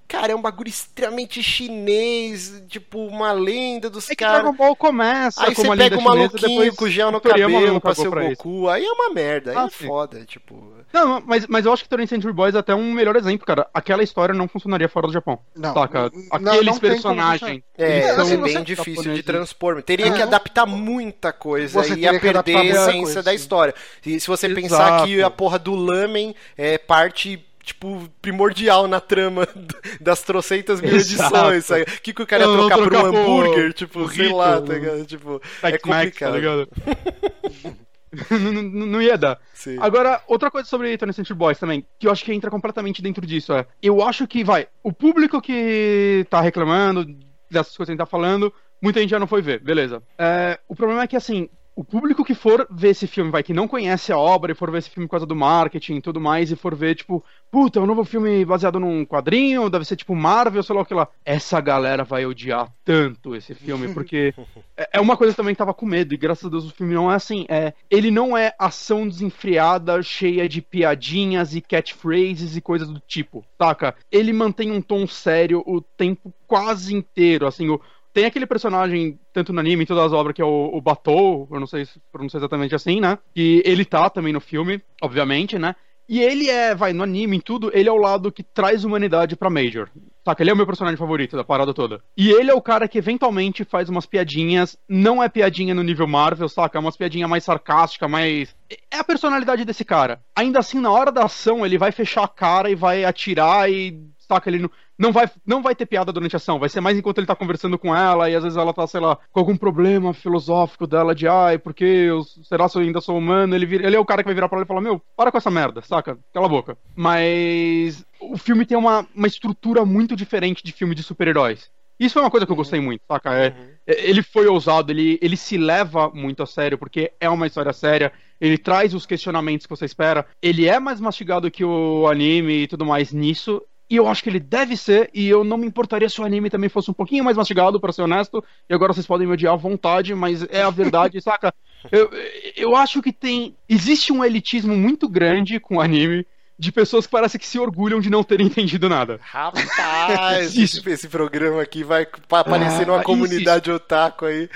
Cara, 0.08 0.32
é 0.32 0.34
um 0.34 0.40
bagulho 0.40 0.70
extremamente 0.70 1.42
chinês, 1.42 2.62
tipo, 2.66 3.06
uma 3.06 3.30
lenda 3.30 3.90
dos 3.90 4.10
é 4.10 4.14
caras. 4.14 4.40
Dragon 4.40 4.56
Ball 4.56 4.74
começa 4.74 5.44
Aí 5.44 5.54
você 5.54 5.76
pega 5.76 5.98
o 5.98 6.02
maluquinho 6.02 6.74
com 6.74 6.88
gel 6.88 7.12
no 7.12 7.20
cabelo 7.20 7.78
pra 7.78 7.94
ser 7.94 8.08
o 8.08 8.10
Goku, 8.10 8.60
isso. 8.60 8.68
aí 8.68 8.86
é 8.86 8.90
uma 8.90 9.10
merda, 9.10 9.50
aí 9.50 9.56
ah, 9.58 9.66
é 9.66 9.70
sim. 9.70 9.86
foda, 9.86 10.24
tipo... 10.24 10.72
Não, 10.90 11.22
mas, 11.26 11.46
mas 11.46 11.66
eu 11.66 11.72
acho 11.74 11.82
que 11.82 11.88
Tony 11.90 12.06
Century 12.06 12.32
Boys 12.32 12.54
é 12.54 12.58
até 12.58 12.74
um 12.74 12.90
melhor 12.94 13.14
exemplo, 13.16 13.46
cara. 13.46 13.68
Aquela 13.74 14.02
história 14.02 14.34
não 14.34 14.48
funcionaria 14.48 14.88
fora 14.88 15.06
do 15.06 15.12
Japão. 15.12 15.38
Não. 15.54 15.74
Saca? 15.74 16.06
Aqueles 16.30 16.64
não, 16.64 16.64
não 16.64 16.78
personagens... 16.78 17.62
É, 17.76 18.08
é 18.08 18.36
bem 18.38 18.64
difícil 18.64 19.12
de 19.12 19.22
transpor. 19.22 19.82
Teria 19.82 20.06
é. 20.06 20.10
que 20.10 20.22
adaptar 20.22 20.64
muita 20.64 21.34
coisa 21.34 21.82
você 21.82 21.94
e 21.94 22.00
ia 22.00 22.18
perder 22.18 22.56
a 22.56 22.64
essência 22.64 23.02
coisa, 23.02 23.22
da 23.22 23.34
história. 23.34 23.74
E 24.04 24.18
se 24.18 24.26
você 24.26 24.46
Exato. 24.46 24.62
pensar 24.62 25.04
que 25.04 25.22
a 25.22 25.28
porra 25.28 25.58
do 25.58 25.74
Lamen 25.74 26.34
é 26.56 26.78
parte 26.78 27.44
tipo, 27.68 28.08
primordial 28.20 28.88
na 28.88 29.00
trama 29.00 29.46
das 30.00 30.22
trocentas 30.22 30.80
mil 30.80 30.96
edições. 30.96 31.68
O 31.70 32.02
que, 32.02 32.12
que 32.12 32.22
o 32.22 32.26
cara 32.26 32.44
ia 32.44 32.56
trocar 32.56 32.78
por 32.78 32.94
um 32.94 33.06
hambúrguer? 33.06 33.72
Tipo, 33.72 34.08
sei 34.08 34.32
lá, 34.32 34.60
tá 34.60 34.74
ligado? 34.74 35.04
Tipo, 35.04 35.42
é 35.62 35.78
complicado. 35.78 36.34
Max, 36.34 36.68
tá 36.84 37.88
não, 38.30 38.52
não, 38.62 38.86
não, 38.86 39.02
ia 39.02 39.18
dar. 39.18 39.38
Sim. 39.52 39.76
Agora, 39.80 40.22
outra 40.26 40.50
coisa 40.50 40.66
sobre 40.66 40.96
Tony 40.96 41.12
Century 41.12 41.38
Boys 41.38 41.58
também, 41.58 41.84
que 41.98 42.06
eu 42.06 42.10
acho 42.10 42.24
que 42.24 42.32
entra 42.32 42.50
completamente 42.50 43.02
dentro 43.02 43.26
disso, 43.26 43.52
é. 43.52 43.66
Eu 43.82 44.02
acho 44.02 44.26
que, 44.26 44.42
vai, 44.42 44.66
o 44.82 44.92
público 44.92 45.42
que 45.42 46.26
tá 46.30 46.40
reclamando 46.40 47.04
dessas 47.50 47.76
coisas 47.76 47.88
que 47.88 47.92
a 47.92 47.94
gente 47.94 47.98
tá 47.98 48.06
falando, 48.06 48.52
muita 48.80 49.00
gente 49.00 49.10
já 49.10 49.18
não 49.18 49.26
foi 49.26 49.42
ver, 49.42 49.60
beleza. 49.60 50.02
É, 50.16 50.58
o 50.66 50.74
problema 50.74 51.02
é 51.02 51.06
que, 51.06 51.16
assim, 51.16 51.50
o 51.78 51.84
público 51.84 52.24
que 52.24 52.34
for 52.34 52.66
ver 52.68 52.88
esse 52.88 53.06
filme, 53.06 53.30
vai, 53.30 53.40
que 53.40 53.54
não 53.54 53.68
conhece 53.68 54.10
a 54.10 54.18
obra 54.18 54.50
e 54.50 54.54
for 54.54 54.68
ver 54.68 54.78
esse 54.78 54.90
filme 54.90 55.06
por 55.06 55.12
causa 55.12 55.24
do 55.24 55.36
marketing 55.36 55.94
e 55.94 56.00
tudo 56.00 56.20
mais, 56.20 56.50
e 56.50 56.56
for 56.56 56.74
ver, 56.74 56.96
tipo, 56.96 57.24
puta, 57.52 57.78
é 57.78 57.82
um 57.82 57.86
novo 57.86 58.02
filme 58.04 58.44
baseado 58.44 58.80
num 58.80 59.06
quadrinho, 59.06 59.70
deve 59.70 59.84
ser 59.84 59.94
tipo 59.94 60.12
Marvel, 60.12 60.60
sei 60.64 60.74
lá 60.74 60.82
o 60.82 60.84
que 60.84 60.92
lá. 60.92 61.06
Essa 61.24 61.60
galera 61.60 62.02
vai 62.02 62.26
odiar 62.26 62.68
tanto 62.84 63.32
esse 63.32 63.54
filme, 63.54 63.86
porque 63.94 64.34
é, 64.76 64.90
é 64.94 65.00
uma 65.00 65.16
coisa 65.16 65.36
também 65.36 65.54
que 65.54 65.58
tava 65.58 65.72
com 65.72 65.86
medo, 65.86 66.12
e 66.12 66.16
graças 66.16 66.46
a 66.46 66.48
Deus 66.48 66.64
o 66.64 66.74
filme 66.74 66.94
não 66.94 67.12
é 67.12 67.14
assim. 67.14 67.46
É, 67.48 67.72
ele 67.88 68.10
não 68.10 68.36
é 68.36 68.52
ação 68.58 69.06
desenfreada, 69.06 70.02
cheia 70.02 70.48
de 70.48 70.60
piadinhas 70.60 71.54
e 71.54 71.60
catchphrases 71.60 72.56
e 72.56 72.60
coisas 72.60 72.88
do 72.88 72.98
tipo, 72.98 73.44
saca? 73.56 73.94
Ele 74.10 74.32
mantém 74.32 74.72
um 74.72 74.82
tom 74.82 75.06
sério 75.06 75.62
o 75.64 75.80
tempo 75.80 76.34
quase 76.44 76.92
inteiro, 76.92 77.46
assim, 77.46 77.68
o 77.68 77.80
tem 78.12 78.24
aquele 78.24 78.46
personagem, 78.46 79.18
tanto 79.32 79.52
no 79.52 79.60
anime, 79.60 79.84
em 79.84 79.86
todas 79.86 80.04
as 80.04 80.12
obras, 80.12 80.34
que 80.34 80.42
é 80.42 80.44
o, 80.44 80.70
o 80.72 80.80
Batou, 80.80 81.48
eu 81.50 81.60
não 81.60 81.66
sei 81.66 81.84
se 81.84 82.00
pronuncia 82.10 82.38
exatamente 82.38 82.74
assim, 82.74 83.00
né? 83.00 83.18
Que 83.34 83.62
ele 83.64 83.84
tá 83.84 84.08
também 84.10 84.32
no 84.32 84.40
filme, 84.40 84.82
obviamente, 85.02 85.58
né? 85.58 85.74
E 86.08 86.22
ele 86.22 86.48
é, 86.48 86.74
vai, 86.74 86.94
no 86.94 87.02
anime, 87.02 87.36
em 87.36 87.40
tudo, 87.40 87.70
ele 87.74 87.86
é 87.86 87.92
o 87.92 87.96
lado 87.96 88.32
que 88.32 88.42
traz 88.42 88.82
humanidade 88.82 89.36
pra 89.36 89.50
Major. 89.50 89.90
Saca? 90.24 90.42
Ele 90.42 90.50
é 90.50 90.54
o 90.54 90.56
meu 90.56 90.66
personagem 90.66 90.96
favorito 90.96 91.36
da 91.36 91.44
parada 91.44 91.74
toda. 91.74 92.00
E 92.16 92.30
ele 92.30 92.50
é 92.50 92.54
o 92.54 92.62
cara 92.62 92.88
que 92.88 92.96
eventualmente 92.96 93.62
faz 93.62 93.90
umas 93.90 94.06
piadinhas, 94.06 94.78
não 94.88 95.22
é 95.22 95.28
piadinha 95.28 95.74
no 95.74 95.82
nível 95.82 96.06
Marvel, 96.06 96.48
saca? 96.48 96.78
É 96.78 96.80
umas 96.80 96.96
piadinhas 96.96 97.28
mais 97.28 97.44
sarcástica, 97.44 98.08
mais. 98.08 98.56
É 98.90 98.98
a 98.98 99.04
personalidade 99.04 99.66
desse 99.66 99.84
cara. 99.84 100.20
Ainda 100.34 100.60
assim, 100.60 100.80
na 100.80 100.90
hora 100.90 101.12
da 101.12 101.24
ação, 101.24 101.64
ele 101.64 101.76
vai 101.76 101.92
fechar 101.92 102.24
a 102.24 102.28
cara 102.28 102.70
e 102.70 102.74
vai 102.74 103.04
atirar 103.04 103.70
e. 103.70 104.00
Saca? 104.28 104.50
Ele 104.50 104.58
não 104.58 104.70
não 104.98 105.12
vai, 105.12 105.30
não 105.46 105.62
vai 105.62 105.76
ter 105.76 105.86
piada 105.86 106.12
durante 106.12 106.34
a 106.34 106.38
ação, 106.38 106.58
vai 106.58 106.68
ser 106.68 106.80
mais 106.80 106.98
enquanto 106.98 107.18
ele 107.18 107.26
tá 107.26 107.36
conversando 107.36 107.78
com 107.78 107.94
ela 107.94 108.28
e 108.28 108.34
às 108.34 108.42
vezes 108.42 108.58
ela 108.58 108.74
tá, 108.74 108.84
sei 108.86 109.00
lá, 109.00 109.16
com 109.30 109.38
algum 109.38 109.56
problema 109.56 110.12
filosófico 110.12 110.88
dela 110.88 111.14
de 111.14 111.28
ai, 111.28 111.56
porque 111.56 111.84
eu, 111.84 112.24
será 112.24 112.68
que 112.68 112.76
eu 112.76 112.82
ainda 112.82 113.00
sou 113.00 113.16
humano? 113.16 113.54
Ele, 113.54 113.64
vira, 113.64 113.86
ele 113.86 113.94
é 113.94 114.00
o 114.00 114.04
cara 114.04 114.22
que 114.22 114.26
vai 114.26 114.34
virar 114.34 114.48
pra 114.48 114.58
ela 114.58 114.64
e 114.64 114.68
falar: 114.68 114.80
Meu, 114.80 115.00
para 115.16 115.30
com 115.30 115.38
essa 115.38 115.50
merda, 115.50 115.82
saca? 115.82 116.18
Cala 116.34 116.46
a 116.46 116.48
boca. 116.48 116.76
Mas 116.96 118.04
o 118.20 118.36
filme 118.36 118.66
tem 118.66 118.76
uma, 118.76 119.06
uma 119.14 119.28
estrutura 119.28 119.84
muito 119.84 120.16
diferente 120.16 120.64
de 120.64 120.72
filme 120.72 120.94
de 120.94 121.02
super-heróis. 121.04 121.70
Isso 121.98 122.18
é 122.18 122.22
uma 122.22 122.30
coisa 122.30 122.46
que 122.46 122.52
eu 122.52 122.56
gostei 122.56 122.80
muito, 122.80 123.02
saca? 123.06 123.34
É, 123.34 123.48
uhum. 123.48 123.68
É, 123.86 124.08
ele 124.10 124.22
foi 124.22 124.46
ousado, 124.46 124.92
ele, 124.92 125.18
ele 125.20 125.36
se 125.36 125.56
leva 125.56 126.10
muito 126.10 126.42
a 126.42 126.46
sério, 126.46 126.78
porque 126.78 127.12
é 127.20 127.28
uma 127.28 127.46
história 127.46 127.72
séria, 127.72 128.12
ele 128.40 128.56
traz 128.56 128.94
os 128.94 129.04
questionamentos 129.04 129.66
que 129.66 129.70
você 129.70 129.84
espera, 129.84 130.24
ele 130.40 130.68
é 130.68 130.78
mais 130.78 131.00
mastigado 131.00 131.50
que 131.50 131.64
o 131.64 132.06
anime 132.06 132.62
e 132.62 132.68
tudo 132.68 132.86
mais 132.86 133.12
nisso, 133.12 133.60
e 133.90 133.96
eu 133.96 134.06
acho 134.06 134.22
que 134.22 134.28
ele 134.28 134.40
deve 134.40 134.76
ser, 134.76 135.10
e 135.14 135.28
eu 135.28 135.42
não 135.42 135.56
me 135.56 135.66
importaria 135.66 136.08
se 136.08 136.20
o 136.20 136.24
anime 136.24 136.50
também 136.50 136.68
fosse 136.68 136.90
um 136.90 136.94
pouquinho 136.94 137.24
mais 137.24 137.36
mastigado, 137.36 137.80
para 137.80 137.92
ser 137.92 138.02
honesto. 138.02 138.44
E 138.68 138.74
agora 138.74 138.92
vocês 138.92 139.06
podem 139.06 139.26
me 139.26 139.32
odiar 139.32 139.54
à 139.54 139.56
vontade, 139.56 140.14
mas 140.14 140.42
é 140.50 140.62
a 140.62 140.70
verdade, 140.70 141.20
saca? 141.22 141.54
Eu, 141.90 142.10
eu 142.56 142.76
acho 142.76 143.00
que 143.00 143.12
tem. 143.12 143.56
Existe 143.68 144.12
um 144.12 144.24
elitismo 144.24 144.76
muito 144.76 145.08
grande 145.08 145.58
com 145.58 145.76
o 145.76 145.80
anime 145.80 146.26
de 146.58 146.72
pessoas 146.72 147.06
que 147.06 147.12
parece 147.12 147.38
que 147.38 147.46
se 147.46 147.58
orgulham 147.58 148.00
de 148.00 148.10
não 148.10 148.24
terem 148.24 148.46
entendido 148.46 148.88
nada. 148.88 149.20
Rapaz, 149.22 150.56
esse, 150.56 150.88
esse, 150.88 151.08
programa 151.08 151.62
aqui 151.62 151.84
vai 151.84 152.06
aparecer 152.30 152.82
ah, 152.82 152.86
numa 152.86 153.02
comunidade 153.02 153.70
existe. 153.70 153.84
otaku 153.84 154.24
aí. 154.24 154.48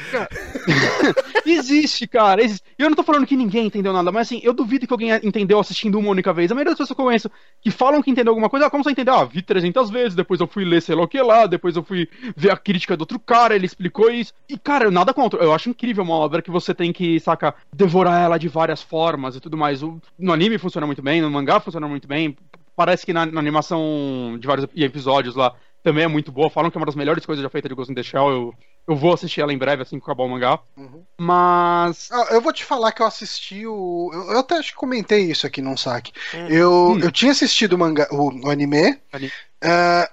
existe, 1.46 2.06
cara. 2.06 2.42
Existe. 2.42 2.64
Eu 2.76 2.88
não 2.88 2.96
tô 2.96 3.02
falando 3.02 3.26
que 3.26 3.36
ninguém 3.36 3.66
entendeu 3.66 3.92
nada, 3.92 4.10
mas 4.10 4.26
assim, 4.26 4.40
eu 4.42 4.52
duvido 4.52 4.86
que 4.86 4.92
alguém 4.92 5.10
entendeu 5.22 5.60
assistindo 5.60 5.98
uma 5.98 6.10
única 6.10 6.32
vez. 6.32 6.50
A 6.50 6.54
maioria 6.54 6.72
das 6.72 6.78
pessoas 6.78 6.96
que 6.96 7.00
eu 7.00 7.06
conheço 7.06 7.30
que 7.60 7.70
falam 7.70 8.02
que 8.02 8.10
entendeu 8.10 8.32
alguma 8.32 8.50
coisa, 8.50 8.66
ah, 8.66 8.70
como 8.70 8.82
você 8.82 8.90
entendeu? 8.90 9.14
Ah, 9.14 9.24
vi 9.24 9.40
300 9.40 9.90
vezes, 9.90 10.14
depois 10.14 10.40
eu 10.40 10.46
fui 10.46 10.64
ler 10.64 10.82
sei 10.82 10.96
lá 10.96 11.02
o 11.02 11.08
que 11.08 11.20
lá, 11.22 11.46
depois 11.46 11.76
eu 11.76 11.84
fui 11.84 12.08
ver 12.36 12.50
a 12.50 12.56
crítica 12.56 12.96
do 12.96 13.02
outro 13.02 13.20
cara, 13.20 13.54
ele 13.54 13.66
explicou 13.66 14.10
isso. 14.10 14.32
E, 14.48 14.58
cara, 14.58 14.90
nada 14.90 15.14
contra. 15.14 15.42
Eu 15.42 15.52
acho 15.52 15.70
incrível 15.70 16.02
uma 16.02 16.14
obra 16.14 16.42
que 16.42 16.50
você 16.50 16.74
tem 16.74 16.92
que, 16.92 17.20
saca, 17.20 17.54
devorar 17.72 18.20
ela 18.20 18.38
de 18.38 18.48
várias 18.48 18.82
formas 18.82 19.36
e 19.36 19.40
tudo 19.40 19.56
mais. 19.56 19.80
No 20.18 20.32
anime 20.32 20.58
funciona 20.58 20.86
muito 20.86 21.02
bem, 21.02 21.20
no 21.20 21.30
mangá 21.30 21.60
funciona 21.60 21.86
muito 21.92 22.08
bem. 22.08 22.36
Parece 22.74 23.04
que 23.04 23.12
na, 23.12 23.26
na 23.26 23.40
animação 23.40 24.36
de 24.40 24.46
vários 24.46 24.66
episódios 24.74 25.36
lá 25.36 25.54
também 25.82 26.04
é 26.04 26.08
muito 26.08 26.30
boa. 26.30 26.48
Falam 26.48 26.70
que 26.70 26.76
é 26.76 26.80
uma 26.80 26.86
das 26.86 26.94
melhores 26.94 27.26
coisas 27.26 27.42
já 27.42 27.50
feitas 27.50 27.68
de 27.68 27.74
Ghost 27.74 27.92
in 27.92 27.94
the 27.94 28.02
Shell. 28.02 28.30
Eu, 28.30 28.54
eu 28.88 28.96
vou 28.96 29.12
assistir 29.12 29.40
ela 29.40 29.52
em 29.52 29.58
breve, 29.58 29.82
assim 29.82 29.98
que 29.98 30.04
acabar 30.04 30.24
o 30.24 30.28
mangá. 30.28 30.58
Uhum. 30.76 31.04
Mas. 31.18 32.08
Ah, 32.12 32.28
eu 32.30 32.40
vou 32.40 32.52
te 32.52 32.64
falar 32.64 32.92
que 32.92 33.02
eu 33.02 33.06
assisti 33.06 33.66
o. 33.66 34.10
Eu, 34.12 34.32
eu 34.32 34.38
até 34.38 34.56
acho 34.56 34.70
que 34.70 34.76
comentei 34.76 35.30
isso 35.30 35.46
aqui 35.46 35.60
num 35.60 35.76
saque. 35.76 36.12
Uhum. 36.34 36.48
Eu, 36.48 36.72
hum. 36.92 36.98
eu 37.00 37.10
tinha 37.10 37.32
assistido 37.32 37.74
o, 37.74 37.78
manga, 37.78 38.08
o, 38.10 38.46
o 38.46 38.50
anime. 38.50 38.92
Uh, 38.92 40.08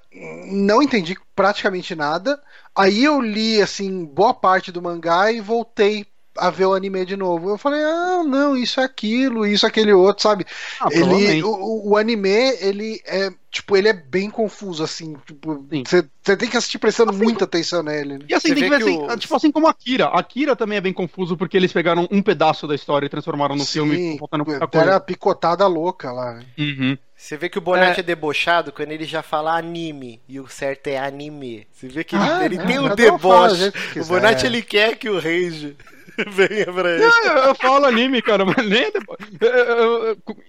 não 0.51 0.81
entendi 0.81 1.15
praticamente 1.35 1.95
nada. 1.95 2.41
Aí 2.75 3.03
eu 3.03 3.21
li, 3.21 3.61
assim, 3.61 4.05
boa 4.05 4.33
parte 4.33 4.71
do 4.71 4.81
mangá 4.81 5.31
e 5.31 5.41
voltei 5.41 6.05
a 6.39 6.49
ver 6.49 6.65
o 6.65 6.73
anime 6.73 7.05
de 7.05 7.15
novo. 7.15 7.49
Eu 7.49 7.57
falei, 7.57 7.81
ah, 7.83 8.23
não, 8.25 8.55
isso 8.55 8.79
é 8.79 8.83
aquilo, 8.83 9.45
isso 9.45 9.65
é 9.65 9.69
aquele 9.69 9.93
outro, 9.93 10.23
sabe? 10.23 10.45
Ah, 10.79 10.87
ele, 10.91 11.43
o, 11.43 11.89
o, 11.89 11.97
anime, 11.97 12.29
ele 12.59 13.01
é, 13.05 13.31
tipo, 13.51 13.75
ele 13.75 13.87
é 13.89 13.93
bem 13.93 14.29
confuso, 14.29 14.83
assim. 14.83 15.15
Tipo, 15.25 15.65
você 16.23 16.37
tem 16.37 16.49
que 16.49 16.57
assistir 16.57 16.79
prestando 16.79 17.11
assim, 17.11 17.23
muita 17.23 17.45
atenção 17.45 17.83
nele. 17.83 18.19
Né? 18.19 18.25
E 18.29 18.33
assim, 18.33 18.53
tem 18.53 18.63
que 18.63 18.69
ver, 18.69 18.77
que 18.77 18.83
assim, 18.83 18.97
o... 18.97 19.17
tipo 19.17 19.35
assim 19.35 19.51
como 19.51 19.67
Akira. 19.67 20.05
Akira 20.05 20.55
também 20.55 20.77
é 20.77 20.81
bem 20.81 20.93
confuso 20.93 21.35
porque 21.35 21.57
eles 21.57 21.73
pegaram 21.73 22.07
um 22.11 22.21
pedaço 22.21 22.67
da 22.67 22.75
história 22.75 23.05
e 23.05 23.09
transformaram 23.09 23.55
no 23.55 23.65
Sim, 23.65 23.71
filme. 23.71 24.17
Faltando 24.17 24.45
coisa. 24.45 24.67
Era 24.73 24.99
picotada 24.99 25.65
louca 25.67 26.11
lá. 26.11 26.35
Né? 26.35 26.45
Uhum. 26.57 26.97
Você 27.19 27.35
vê 27.35 27.49
que 27.49 27.57
o 27.57 27.61
Bonatti 27.61 27.99
é... 27.99 27.99
é... 27.99 28.03
debochado 28.03 28.71
quando 28.71 28.91
ele 28.91 29.03
já 29.03 29.21
fala 29.21 29.57
anime 29.57 30.21
e 30.27 30.39
o 30.39 30.47
certo 30.47 30.87
é 30.87 30.97
anime. 30.97 31.67
Você 31.73 31.89
vê 31.89 32.01
que 32.01 32.15
ah, 32.15 32.45
ele, 32.45 32.55
ele 32.55 32.65
tem 32.65 32.79
o 32.79 32.95
deboche. 32.95 33.73
O 33.97 34.05
Bonatti 34.05 34.45
ele 34.45 34.61
quer 34.61 34.95
que 34.97 35.09
o 35.09 35.19
Rage 35.19 35.75
venha 36.29 36.65
pra 36.65 36.91
ele. 36.91 37.03
Eu, 37.03 37.37
eu, 37.45 37.55
falo 37.55 37.85
anime, 37.85 38.21
cara, 38.21 38.45
mas 38.45 38.57
nem 38.65 38.91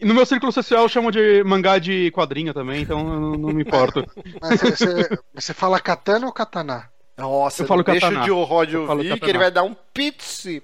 No 0.02 0.14
meu 0.14 0.26
círculo 0.26 0.52
social 0.52 0.88
chamam 0.88 1.10
de 1.10 1.42
mangá 1.44 1.78
de 1.78 2.10
quadrinho 2.10 2.52
também, 2.52 2.82
então 2.82 3.00
eu 3.00 3.38
não 3.38 3.50
me 3.50 3.62
importo. 3.62 4.04
Mas 4.40 4.60
você, 4.60 5.08
você 5.34 5.54
fala 5.54 5.78
katana 5.80 6.26
ou 6.26 6.32
katana? 6.32 6.88
Nossa, 7.16 7.62
eu 7.62 7.66
falo 7.66 7.82
deixa 7.82 8.10
katana. 8.10 8.32
o 8.32 8.44
Rod 8.44 8.74
ouvir 8.74 9.20
que 9.20 9.28
ele 9.28 9.38
vai 9.38 9.50
dar 9.50 9.62
um 9.62 9.74
pizzi. 9.92 10.62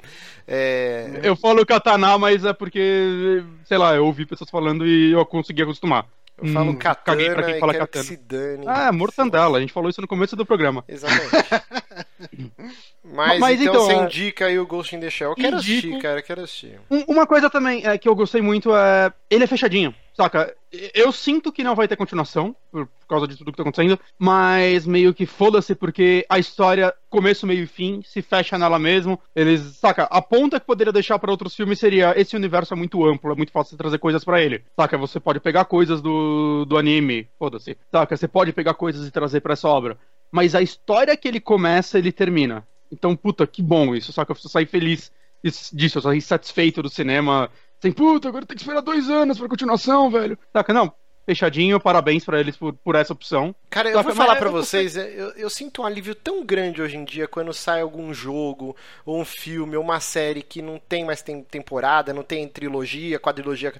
É... 0.48 1.20
Eu 1.22 1.36
falo 1.36 1.66
katana, 1.66 2.16
mas 2.16 2.44
é 2.44 2.52
porque, 2.52 3.42
sei 3.64 3.76
lá, 3.76 3.94
eu 3.94 4.06
ouvi 4.06 4.24
pessoas 4.24 4.48
falando 4.48 4.86
e 4.86 5.12
eu 5.12 5.26
consegui 5.26 5.62
acostumar. 5.62 6.06
Eu 6.38 6.48
falo 6.52 6.70
hum, 6.70 6.76
katana 6.76 7.34
pra 7.34 7.42
quem 7.42 7.58
fala 7.58 7.72
katana. 7.74 8.04
Que 8.04 8.10
se 8.10 8.16
dane. 8.16 8.64
Ah, 8.66 8.92
mortandela. 8.92 9.58
A 9.58 9.60
gente 9.60 9.72
falou 9.72 9.88
isso 9.88 10.00
no 10.00 10.08
começo 10.08 10.36
do 10.36 10.46
programa. 10.46 10.84
Exatamente. 10.86 11.30
Mas, 13.02 13.38
Mas 13.38 13.60
então, 13.60 13.74
então, 13.74 13.86
você 13.86 13.92
é... 13.92 14.04
indica 14.04 14.46
aí 14.46 14.58
o 14.58 14.66
Ghost 14.66 14.94
in 14.94 15.00
the 15.00 15.10
Shell. 15.10 15.30
Eu 15.30 15.36
quero 15.36 15.56
Indico... 15.56 15.78
assistir, 15.78 16.02
cara, 16.02 16.18
eu 16.18 16.22
quero 16.22 16.40
assistir. 16.42 16.80
Uma 17.06 17.26
coisa 17.26 17.48
também 17.48 17.86
é, 17.86 17.96
que 17.96 18.08
eu 18.08 18.14
gostei 18.14 18.42
muito 18.42 18.74
é. 18.74 19.12
Ele 19.30 19.44
é 19.44 19.46
fechadinho, 19.46 19.94
saca? 20.14 20.54
Eu 20.94 21.10
sinto 21.12 21.52
que 21.52 21.64
não 21.64 21.74
vai 21.74 21.88
ter 21.88 21.96
continuação, 21.96 22.54
por, 22.70 22.88
causa 23.08 23.26
de 23.26 23.36
tudo 23.36 23.50
que 23.50 23.56
tá 23.56 23.62
acontecendo, 23.62 23.98
mas 24.18 24.86
meio 24.86 25.14
que 25.14 25.24
foda-se, 25.24 25.74
porque 25.74 26.26
a 26.28 26.38
história, 26.38 26.92
começo, 27.08 27.46
meio 27.46 27.62
e 27.62 27.66
fim, 27.66 28.02
se 28.04 28.20
fecha 28.20 28.58
nela 28.58 28.78
mesmo. 28.78 29.18
Eles, 29.34 29.60
saca? 29.76 30.04
A 30.04 30.20
ponta 30.20 30.60
que 30.60 30.66
poderia 30.66 30.92
deixar 30.92 31.18
para 31.18 31.30
outros 31.30 31.54
filmes 31.54 31.78
seria: 31.78 32.12
esse 32.20 32.36
universo 32.36 32.74
é 32.74 32.76
muito 32.76 33.04
amplo, 33.06 33.32
é 33.32 33.36
muito 33.36 33.52
fácil 33.52 33.72
de 33.72 33.78
trazer 33.78 33.98
coisas 33.98 34.24
para 34.24 34.42
ele. 34.42 34.62
Saca? 34.74 34.98
Você 34.98 35.20
pode 35.20 35.40
pegar 35.40 35.64
coisas 35.64 36.02
do, 36.02 36.64
do 36.64 36.76
anime, 36.76 37.28
foda-se. 37.38 37.76
Saca? 37.90 38.16
Você 38.16 38.28
pode 38.28 38.52
pegar 38.52 38.74
coisas 38.74 39.06
e 39.06 39.10
trazer 39.10 39.40
para 39.40 39.54
essa 39.54 39.68
obra. 39.68 39.96
Mas 40.30 40.54
a 40.54 40.62
história 40.62 41.16
que 41.16 41.28
ele 41.28 41.40
começa, 41.40 41.98
ele 41.98 42.12
termina. 42.12 42.66
Então, 42.90 43.16
puta, 43.16 43.46
que 43.46 43.62
bom 43.62 43.94
isso. 43.94 44.12
Só 44.12 44.24
que 44.24 44.32
eu 44.32 44.36
saí 44.36 44.66
feliz 44.66 45.10
disso, 45.72 45.98
eu 45.98 46.02
saí 46.02 46.20
satisfeito 46.20 46.82
do 46.82 46.88
cinema. 46.88 47.50
Sem, 47.80 47.92
puta, 47.92 48.28
agora 48.28 48.46
tem 48.46 48.56
que 48.56 48.62
esperar 48.62 48.80
dois 48.80 49.08
anos 49.08 49.38
pra 49.38 49.48
continuação, 49.48 50.10
velho. 50.10 50.38
Saca, 50.52 50.72
não 50.72 50.92
fechadinho, 51.26 51.80
parabéns 51.80 52.24
para 52.24 52.38
eles 52.38 52.56
por, 52.56 52.72
por 52.72 52.94
essa 52.94 53.12
opção. 53.12 53.54
Cara, 53.68 53.90
eu 53.90 54.02
vou 54.02 54.14
falar 54.14 54.36
para 54.36 54.48
vocês, 54.48 54.96
é, 54.96 55.12
eu, 55.14 55.30
eu, 55.32 55.50
sinto 55.50 55.82
um 55.82 55.84
alívio 55.84 56.14
tão 56.14 56.44
grande 56.44 56.80
hoje 56.80 56.96
em 56.96 57.04
dia 57.04 57.26
quando 57.26 57.52
sai 57.52 57.80
algum 57.80 58.14
jogo, 58.14 58.76
ou 59.04 59.20
um 59.20 59.24
filme, 59.24 59.76
ou 59.76 59.82
uma 59.82 59.98
série 59.98 60.40
que 60.40 60.62
não 60.62 60.78
tem 60.78 61.04
mais 61.04 61.20
tem, 61.20 61.42
temporada, 61.42 62.14
não 62.14 62.22
tem 62.22 62.46
trilogia, 62.48 63.18
quadrilogia. 63.18 63.74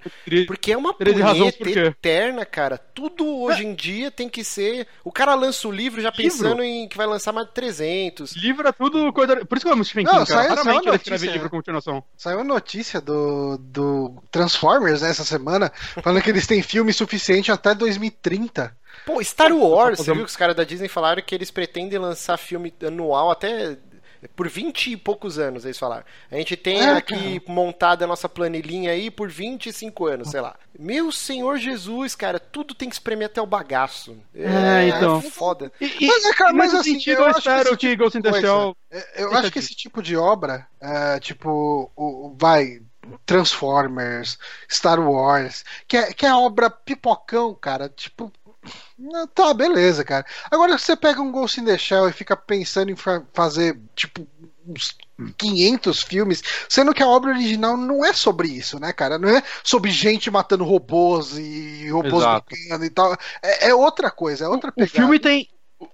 Porque 0.47 0.73
é 0.73 0.77
uma 0.77 0.93
punheta 0.93 1.70
eterna, 1.70 2.44
cara. 2.44 2.77
Tudo 2.77 3.24
hoje 3.43 3.64
em 3.64 3.74
dia 3.74 4.10
tem 4.10 4.28
que 4.28 4.43
ser. 4.43 4.89
O 5.05 5.12
cara 5.12 5.35
lança 5.35 5.68
o 5.68 5.70
livro 5.70 6.01
já 6.01 6.10
pensando 6.10 6.62
livro. 6.62 6.64
em 6.64 6.89
que 6.89 6.97
vai 6.97 7.06
lançar 7.06 7.32
mais 7.32 7.47
de 7.47 7.55
300. 7.55 8.35
Livro 8.36 8.66
é 8.66 8.73
tudo 8.73 9.12
coisa. 9.12 9.47
Por 9.47 9.56
isso 9.56 9.64
que 9.64 9.68
eu 9.70 9.74
amo 9.74 9.85
Stephen 9.85 10.05
King, 10.05 10.18
não, 10.18 10.27
cara. 10.27 10.48
Saiu, 10.48 10.64
saiu 10.64 10.89
ele 10.89 10.97
escreve 10.97 11.27
livro 11.28 11.48
com 11.48 11.56
continuação. 11.56 12.02
Saiu 12.16 12.40
a 12.40 12.44
notícia 12.44 13.01
do, 13.01 13.56
do 13.59 14.23
Transformers 14.31 15.02
essa 15.02 15.24
semana, 15.24 15.70
falando 16.02 16.23
que 16.23 16.31
eles 16.31 16.47
têm 16.47 16.60
filme 16.60 16.93
suficiente 16.93 17.35
até 17.52 17.74
2030. 17.74 18.76
Pô, 19.04 19.22
Star 19.22 19.52
Wars, 19.52 19.98
você 19.98 20.12
viu 20.12 20.24
que 20.24 20.30
os 20.30 20.36
caras 20.36 20.56
da 20.56 20.64
Disney 20.64 20.88
falaram 20.88 21.22
que 21.22 21.34
eles 21.34 21.50
pretendem 21.50 21.98
lançar 21.98 22.36
filme 22.36 22.72
anual 22.82 23.30
até 23.30 23.76
por 24.34 24.48
20 24.48 24.92
e 24.92 24.96
poucos 24.96 25.38
anos, 25.38 25.64
eles 25.64 25.78
falaram. 25.78 26.04
A 26.30 26.36
gente 26.36 26.56
tem 26.56 26.80
é, 26.80 26.92
aqui 26.92 27.40
cara. 27.40 27.52
montada 27.52 28.04
a 28.04 28.08
nossa 28.08 28.28
planilhinha 28.28 28.90
aí 28.90 29.10
por 29.10 29.28
25 29.28 30.06
anos, 30.06 30.30
sei 30.30 30.40
lá. 30.40 30.56
Meu 30.78 31.12
Senhor 31.12 31.58
Jesus, 31.58 32.14
cara, 32.14 32.38
tudo 32.38 32.74
tem 32.74 32.88
que 32.88 32.94
espremer 32.94 33.26
até 33.26 33.40
o 33.40 33.46
bagaço. 33.46 34.16
É, 34.34 34.84
é 34.84 34.88
então. 34.88 35.18
É 35.18 35.22
foda. 35.22 35.70
E, 35.80 36.06
mas, 36.06 36.24
é, 36.24 36.32
cara, 36.32 36.52
mas 36.52 36.74
assim, 36.74 36.94
sentido, 36.94 37.20
eu, 37.20 37.28
eu 37.28 37.30
espero 37.30 37.76
que, 37.76 37.96
Ghost 37.96 38.18
in 38.18 38.22
the 38.22 38.40
Shell... 38.40 38.76
Eu 39.14 39.32
acho 39.34 39.50
que 39.50 39.58
esse 39.58 39.74
tipo 39.74 40.02
de 40.02 40.16
obra, 40.16 40.66
é, 40.80 41.20
tipo, 41.20 41.90
o, 41.94 42.34
vai, 42.38 42.80
Transformers, 43.24 44.38
Star 44.70 45.00
Wars, 45.00 45.64
que 45.86 45.96
é, 45.96 46.12
que 46.12 46.26
é 46.26 46.34
obra 46.34 46.70
pipocão, 46.70 47.54
cara. 47.54 47.88
Tipo, 47.88 48.32
tá, 49.34 49.54
beleza, 49.54 50.04
cara. 50.04 50.24
Agora 50.50 50.78
você 50.78 50.96
pega 50.96 51.20
um 51.20 51.30
Ghost 51.30 51.60
in 51.60 51.64
the 51.64 51.78
Shell 51.78 52.08
e 52.08 52.12
fica 52.12 52.36
pensando 52.36 52.90
em 52.90 52.96
fazer, 53.32 53.78
tipo, 53.94 54.26
uns 54.66 54.96
500 55.38 56.02
filmes, 56.02 56.42
sendo 56.68 56.92
que 56.92 57.02
a 57.02 57.08
obra 57.08 57.30
original 57.30 57.76
não 57.76 58.04
é 58.04 58.12
sobre 58.12 58.48
isso, 58.48 58.78
né, 58.78 58.92
cara? 58.92 59.18
Não 59.18 59.28
é 59.28 59.42
sobre 59.62 59.90
gente 59.90 60.30
matando 60.30 60.64
robôs 60.64 61.38
e 61.38 61.88
robôs 61.88 62.24
brincando 62.24 62.84
e 62.84 62.90
tal. 62.90 63.16
É, 63.42 63.68
é, 63.68 63.74
outra 63.74 64.10
coisa, 64.10 64.44
é 64.44 64.48
outra 64.48 64.72
pegada. 64.72 64.90
O 64.90 64.94
filme 64.94 65.18
tem. 65.18 65.48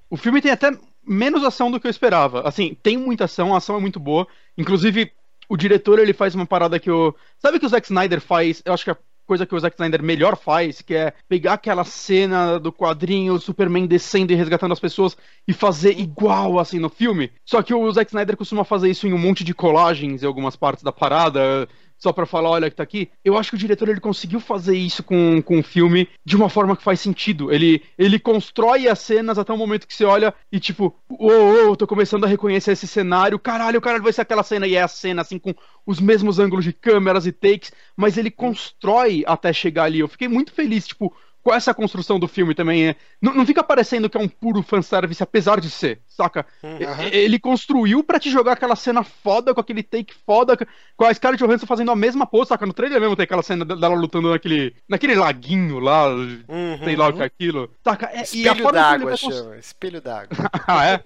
O 0.08 0.16
filme 0.16 0.40
tem 0.40 0.52
até 0.52 0.70
menos 1.06 1.44
ação 1.44 1.70
do 1.70 1.80
que 1.80 1.86
eu 1.86 1.90
esperava. 1.90 2.46
Assim, 2.46 2.76
tem 2.82 2.96
muita 2.96 3.24
ação, 3.24 3.54
a 3.54 3.58
ação 3.58 3.76
é 3.76 3.80
muito 3.80 3.98
boa. 3.98 4.26
Inclusive, 4.56 5.12
o 5.52 5.56
diretor 5.56 5.98
ele 5.98 6.14
faz 6.14 6.34
uma 6.34 6.46
parada 6.46 6.80
que 6.80 6.90
o. 6.90 7.14
Sabe 7.38 7.60
que 7.60 7.66
o 7.66 7.68
Zack 7.68 7.86
Snyder 7.86 8.22
faz? 8.22 8.62
Eu 8.64 8.72
acho 8.72 8.84
que 8.84 8.90
a 8.90 8.96
coisa 9.26 9.44
que 9.44 9.54
o 9.54 9.60
Zack 9.60 9.76
Snyder 9.76 10.02
melhor 10.02 10.34
faz, 10.34 10.80
que 10.80 10.94
é 10.94 11.12
pegar 11.28 11.52
aquela 11.52 11.84
cena 11.84 12.58
do 12.58 12.72
quadrinho, 12.72 13.34
o 13.34 13.38
Superman 13.38 13.86
descendo 13.86 14.32
e 14.32 14.34
resgatando 14.34 14.72
as 14.72 14.80
pessoas 14.80 15.14
e 15.46 15.52
fazer 15.52 16.00
igual 16.00 16.58
assim 16.58 16.78
no 16.78 16.88
filme. 16.88 17.30
Só 17.44 17.62
que 17.62 17.74
o 17.74 17.92
Zack 17.92 18.10
Snyder 18.10 18.34
costuma 18.34 18.64
fazer 18.64 18.88
isso 18.88 19.06
em 19.06 19.12
um 19.12 19.18
monte 19.18 19.44
de 19.44 19.52
colagens 19.52 20.22
em 20.22 20.26
algumas 20.26 20.56
partes 20.56 20.82
da 20.82 20.90
parada 20.90 21.68
só 22.02 22.12
para 22.12 22.26
falar, 22.26 22.50
olha 22.50 22.68
que 22.68 22.74
tá 22.74 22.82
aqui. 22.82 23.08
Eu 23.24 23.38
acho 23.38 23.50
que 23.50 23.54
o 23.54 23.58
diretor 23.58 23.88
ele 23.88 24.00
conseguiu 24.00 24.40
fazer 24.40 24.76
isso 24.76 25.04
com, 25.04 25.40
com 25.40 25.60
o 25.60 25.62
filme 25.62 26.08
de 26.24 26.34
uma 26.34 26.48
forma 26.48 26.76
que 26.76 26.82
faz 26.82 26.98
sentido. 26.98 27.52
Ele, 27.52 27.80
ele 27.96 28.18
constrói 28.18 28.88
as 28.88 28.98
cenas 28.98 29.38
até 29.38 29.52
o 29.52 29.56
momento 29.56 29.86
que 29.86 29.94
você 29.94 30.04
olha 30.04 30.34
e 30.50 30.58
tipo, 30.58 30.92
ô, 31.08 31.28
oh, 31.28 31.70
oh, 31.70 31.76
tô 31.76 31.86
começando 31.86 32.24
a 32.24 32.26
reconhecer 32.26 32.72
esse 32.72 32.88
cenário. 32.88 33.38
Caralho, 33.38 33.80
caralho, 33.80 34.02
vai 34.02 34.12
ser 34.12 34.22
aquela 34.22 34.42
cena 34.42 34.66
e 34.66 34.74
é 34.74 34.82
a 34.82 34.88
cena 34.88 35.22
assim 35.22 35.38
com 35.38 35.54
os 35.86 36.00
mesmos 36.00 36.40
ângulos 36.40 36.64
de 36.64 36.72
câmeras 36.72 37.24
e 37.24 37.30
takes, 37.30 37.70
mas 37.96 38.18
ele 38.18 38.32
constrói 38.32 39.22
até 39.24 39.52
chegar 39.52 39.84
ali. 39.84 40.00
Eu 40.00 40.08
fiquei 40.08 40.26
muito 40.26 40.52
feliz, 40.52 40.88
tipo, 40.88 41.14
com 41.42 41.52
essa 41.52 41.74
construção 41.74 42.18
do 42.18 42.28
filme 42.28 42.54
também 42.54 42.88
é. 42.88 42.96
Não, 43.20 43.34
não 43.34 43.44
fica 43.44 43.62
parecendo 43.62 44.08
que 44.08 44.16
é 44.16 44.20
um 44.20 44.28
puro 44.28 44.62
fanservice, 44.62 45.22
apesar 45.22 45.60
de 45.60 45.68
ser, 45.68 46.00
saca? 46.08 46.46
Uhum. 46.62 46.78
Ele 47.10 47.38
construiu 47.38 48.04
para 48.04 48.20
te 48.20 48.30
jogar 48.30 48.52
aquela 48.52 48.76
cena 48.76 49.02
foda, 49.02 49.52
com 49.52 49.60
aquele 49.60 49.82
take 49.82 50.14
foda, 50.26 50.56
com 50.96 51.04
a 51.04 51.12
Scarlett 51.12 51.42
Johansson 51.42 51.66
fazendo 51.66 51.90
a 51.90 51.96
mesma 51.96 52.26
pose, 52.26 52.48
saca? 52.48 52.64
No 52.64 52.72
trailer 52.72 53.00
mesmo 53.00 53.16
tem 53.16 53.24
aquela 53.24 53.42
cena 53.42 53.64
dela 53.64 53.94
lutando 53.94 54.30
naquele, 54.30 54.74
naquele 54.88 55.14
laguinho 55.14 55.78
lá, 55.78 56.08
uhum. 56.08 56.78
sei 56.84 56.96
lá 56.96 57.08
o 57.08 57.12
que 57.12 57.22
é 57.22 57.26
aquilo. 57.26 57.70
Saca? 57.82 58.10
É, 58.12 58.22
Espelho 58.22 58.72
d'água 58.72 59.16
chama, 59.16 59.56
espelho 59.56 60.00
d'água. 60.00 60.36
ah, 60.66 60.86
é? 60.86 61.00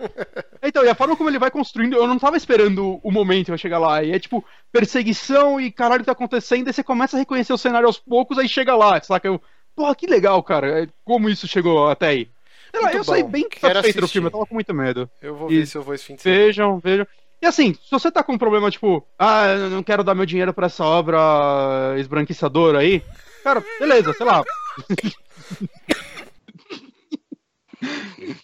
Então, 0.62 0.84
e 0.84 0.88
a 0.88 0.94
forma 0.94 1.16
como 1.16 1.30
ele 1.30 1.38
vai 1.38 1.50
construindo, 1.50 1.96
eu 1.96 2.06
não 2.06 2.18
tava 2.18 2.36
esperando 2.36 3.00
o 3.02 3.10
momento 3.10 3.46
pra 3.46 3.56
chegar 3.56 3.78
lá. 3.78 4.02
E 4.02 4.12
é 4.12 4.18
tipo, 4.18 4.44
perseguição 4.70 5.60
e 5.60 5.70
caralho 5.70 6.00
que 6.00 6.06
tá 6.06 6.12
acontecendo, 6.12 6.68
e 6.68 6.72
você 6.72 6.82
começa 6.82 7.16
a 7.16 7.20
reconhecer 7.20 7.52
o 7.52 7.58
cenário 7.58 7.86
aos 7.86 7.98
poucos, 7.98 8.38
aí 8.38 8.48
chega 8.48 8.76
lá, 8.76 9.00
saca? 9.00 9.26
Eu, 9.28 9.40
Porra, 9.76 9.94
que 9.94 10.06
legal, 10.06 10.42
cara. 10.42 10.82
É, 10.82 10.88
como 11.04 11.28
isso 11.28 11.46
chegou 11.46 11.88
até 11.88 12.08
aí. 12.08 12.28
Lá, 12.74 12.92
eu 12.92 12.98
bom. 12.98 13.04
saí 13.04 13.22
bem 13.22 13.46
satisfeito 13.58 14.00
do 14.00 14.08
filme, 14.08 14.26
eu 14.28 14.32
tava 14.32 14.46
com 14.46 14.54
muito 14.54 14.74
medo. 14.74 15.08
Eu 15.20 15.36
vou 15.36 15.50
e 15.50 15.60
ver 15.60 15.66
se 15.66 15.76
eu 15.76 15.82
vou 15.82 15.94
esse 15.94 16.04
fim 16.04 16.14
de 16.14 16.22
semana. 16.22 16.40
Vejam, 16.42 16.78
vejam. 16.78 17.06
E 17.40 17.46
assim, 17.46 17.74
se 17.74 17.90
você 17.90 18.10
tá 18.10 18.22
com 18.22 18.32
um 18.32 18.38
problema, 18.38 18.70
tipo, 18.70 19.06
ah, 19.18 19.46
eu 19.46 19.70
não 19.70 19.82
quero 19.82 20.02
dar 20.02 20.14
meu 20.14 20.26
dinheiro 20.26 20.52
pra 20.52 20.66
essa 20.66 20.84
obra 20.84 21.94
esbranquiçadora 21.98 22.78
aí, 22.78 23.02
cara, 23.44 23.62
beleza, 23.78 24.12
sei 24.14 24.26
lá. 24.26 24.42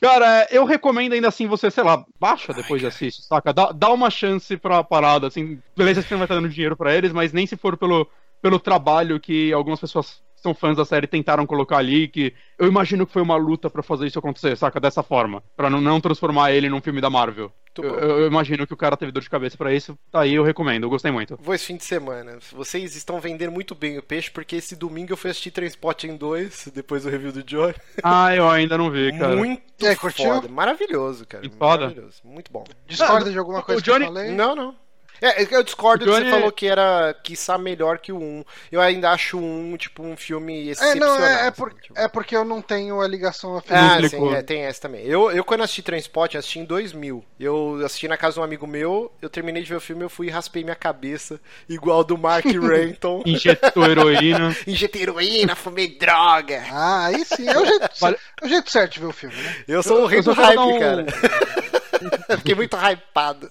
Cara, 0.00 0.46
eu 0.50 0.64
recomendo 0.64 1.14
ainda 1.14 1.28
assim 1.28 1.46
você, 1.46 1.70
sei 1.70 1.82
lá, 1.82 2.04
baixa 2.20 2.52
depois 2.52 2.80
de 2.80 2.86
assistir, 2.86 3.22
saca? 3.22 3.52
Dá, 3.52 3.72
dá 3.72 3.90
uma 3.90 4.10
chance 4.10 4.56
pra 4.56 4.84
parada, 4.84 5.26
assim. 5.26 5.60
Beleza, 5.76 6.02
você 6.02 6.14
não 6.14 6.18
vai 6.18 6.26
estar 6.26 6.34
dando 6.34 6.48
dinheiro 6.48 6.76
pra 6.76 6.94
eles, 6.94 7.12
mas 7.12 7.32
nem 7.32 7.46
se 7.46 7.56
for 7.56 7.76
pelo, 7.76 8.06
pelo 8.40 8.60
trabalho 8.60 9.18
que 9.18 9.52
algumas 9.52 9.80
pessoas 9.80 10.22
são 10.42 10.54
fãs 10.54 10.76
da 10.76 10.84
série 10.84 11.06
tentaram 11.06 11.46
colocar 11.46 11.78
ali, 11.78 12.08
que 12.08 12.34
eu 12.58 12.66
imagino 12.66 13.06
que 13.06 13.12
foi 13.12 13.22
uma 13.22 13.36
luta 13.36 13.70
pra 13.70 13.82
fazer 13.82 14.06
isso 14.06 14.18
acontecer, 14.18 14.56
saca? 14.56 14.80
Dessa 14.80 15.02
forma. 15.02 15.42
Pra 15.56 15.70
não, 15.70 15.80
não 15.80 16.00
transformar 16.00 16.52
ele 16.52 16.68
num 16.68 16.80
filme 16.80 17.00
da 17.00 17.08
Marvel. 17.08 17.52
Eu, 17.78 17.84
eu- 17.98 18.26
imagino 18.26 18.66
que 18.66 18.74
o 18.74 18.76
cara 18.76 18.98
teve 18.98 19.10
dor 19.12 19.22
de 19.22 19.30
cabeça 19.30 19.56
pra 19.56 19.72
isso. 19.72 19.96
Tá 20.10 20.20
aí, 20.20 20.34
eu 20.34 20.42
recomendo, 20.44 20.82
eu 20.82 20.90
gostei 20.90 21.10
muito. 21.10 21.38
Vou 21.40 21.54
esse 21.54 21.64
fim 21.64 21.76
de 21.76 21.84
semana. 21.84 22.38
Vocês 22.52 22.94
estão 22.94 23.18
vendendo 23.18 23.50
muito 23.50 23.74
bem 23.74 23.96
o 23.96 24.02
peixe, 24.02 24.30
porque 24.30 24.56
esse 24.56 24.76
domingo 24.76 25.12
eu 25.12 25.16
fui 25.16 25.30
assistir 25.30 25.50
Transporting 25.52 26.16
2, 26.16 26.68
depois 26.74 27.04
do 27.04 27.08
review 27.08 27.32
do 27.32 27.42
Johnny. 27.42 27.74
Ah, 28.04 28.34
eu 28.36 28.46
ainda 28.50 28.76
não 28.76 28.90
vi, 28.90 29.16
cara. 29.18 29.36
Muito 29.36 29.62
aí, 29.86 29.96
curtiu? 29.96 30.26
foda. 30.26 30.48
Maravilhoso, 30.48 31.24
cara. 31.26 31.42
Que 31.42 31.48
foda. 31.56 31.84
Maravilhoso. 31.86 32.20
Muito 32.24 32.52
bom. 32.52 32.64
Discorda 32.86 33.30
de 33.30 33.38
alguma 33.38 33.60
o 33.60 33.62
coisa 33.62 33.80
Johnny- 33.80 34.04
que 34.04 34.10
eu 34.10 34.14
falei? 34.14 34.32
Não, 34.32 34.54
não. 34.54 34.76
É, 35.20 35.42
eu 35.54 35.62
discordo 35.62 36.04
O 36.04 36.08
que 36.08 36.12
Johnny- 36.12 36.24
você 36.26 36.30
falou 36.32 36.50
que 36.52 36.66
era, 36.66 37.14
quiçá, 37.22 37.56
melhor 37.56 37.98
que 37.98 38.10
o 38.12 38.18
1. 38.18 38.44
Eu 38.72 38.80
ainda 38.80 39.10
acho 39.10 39.38
o 39.38 39.42
1, 39.42 39.76
tipo, 39.76 40.02
um 40.02 40.16
filme 40.16 40.68
É, 40.68 40.72
excepcional. 40.72 41.18
não, 41.18 41.24
é, 41.24 41.32
é, 41.32 41.40
assim, 41.48 41.52
por- 41.52 41.74
tipo. 41.74 41.98
é 41.98 42.08
porque 42.08 42.36
eu 42.36 42.44
não 42.44 42.60
tenho 42.60 43.00
a 43.00 43.06
ligação 43.06 43.54
Ah, 43.54 43.58
afetiva. 43.58 44.00
Não 44.20 44.30
sim, 44.30 44.34
é, 44.36 44.42
tem 44.42 44.62
essa 44.62 44.80
também. 44.80 45.04
Eu, 45.06 45.30
eu 45.30 45.44
quando 45.44 45.62
assisti 45.62 45.82
Transporte, 45.82 46.36
assisti 46.36 46.58
em 46.58 46.64
2000. 46.64 47.24
Eu 47.38 47.80
assisti 47.84 48.08
na 48.08 48.16
casa 48.16 48.34
de 48.34 48.40
um 48.40 48.42
amigo 48.42 48.66
meu, 48.66 49.12
eu 49.22 49.30
terminei 49.30 49.62
de 49.62 49.68
ver 49.68 49.76
o 49.76 49.80
filme, 49.80 50.02
eu 50.02 50.10
fui 50.10 50.26
e 50.26 50.30
raspei 50.30 50.64
minha 50.64 50.74
cabeça, 50.76 51.40
igual 51.68 52.02
do 52.02 52.18
Mark 52.18 52.44
Renton. 52.46 53.22
Injetou 53.24 53.84
heroína. 53.86 54.56
Injetei 54.66 55.02
heroína, 55.02 55.54
fumei 55.54 55.96
droga. 55.98 56.64
Ah, 56.70 57.06
aí 57.06 57.24
sim, 57.24 57.48
é 57.48 57.58
o 57.58 57.64
jeito, 57.64 57.90
Vale- 58.00 58.18
é 58.42 58.44
o 58.46 58.48
jeito 58.48 58.70
certo 58.70 58.92
de 58.94 59.00
ver 59.00 59.06
o 59.06 59.12
filme, 59.12 59.36
né? 59.36 59.56
Eu 59.68 59.82
sou 59.84 60.02
o 60.02 60.06
rei 60.06 60.20
do 60.20 60.32
hype, 60.32 60.58
um- 60.58 60.78
cara. 60.80 61.06
Fiquei 62.38 62.54
muito 62.54 62.76
hypado. 62.76 63.50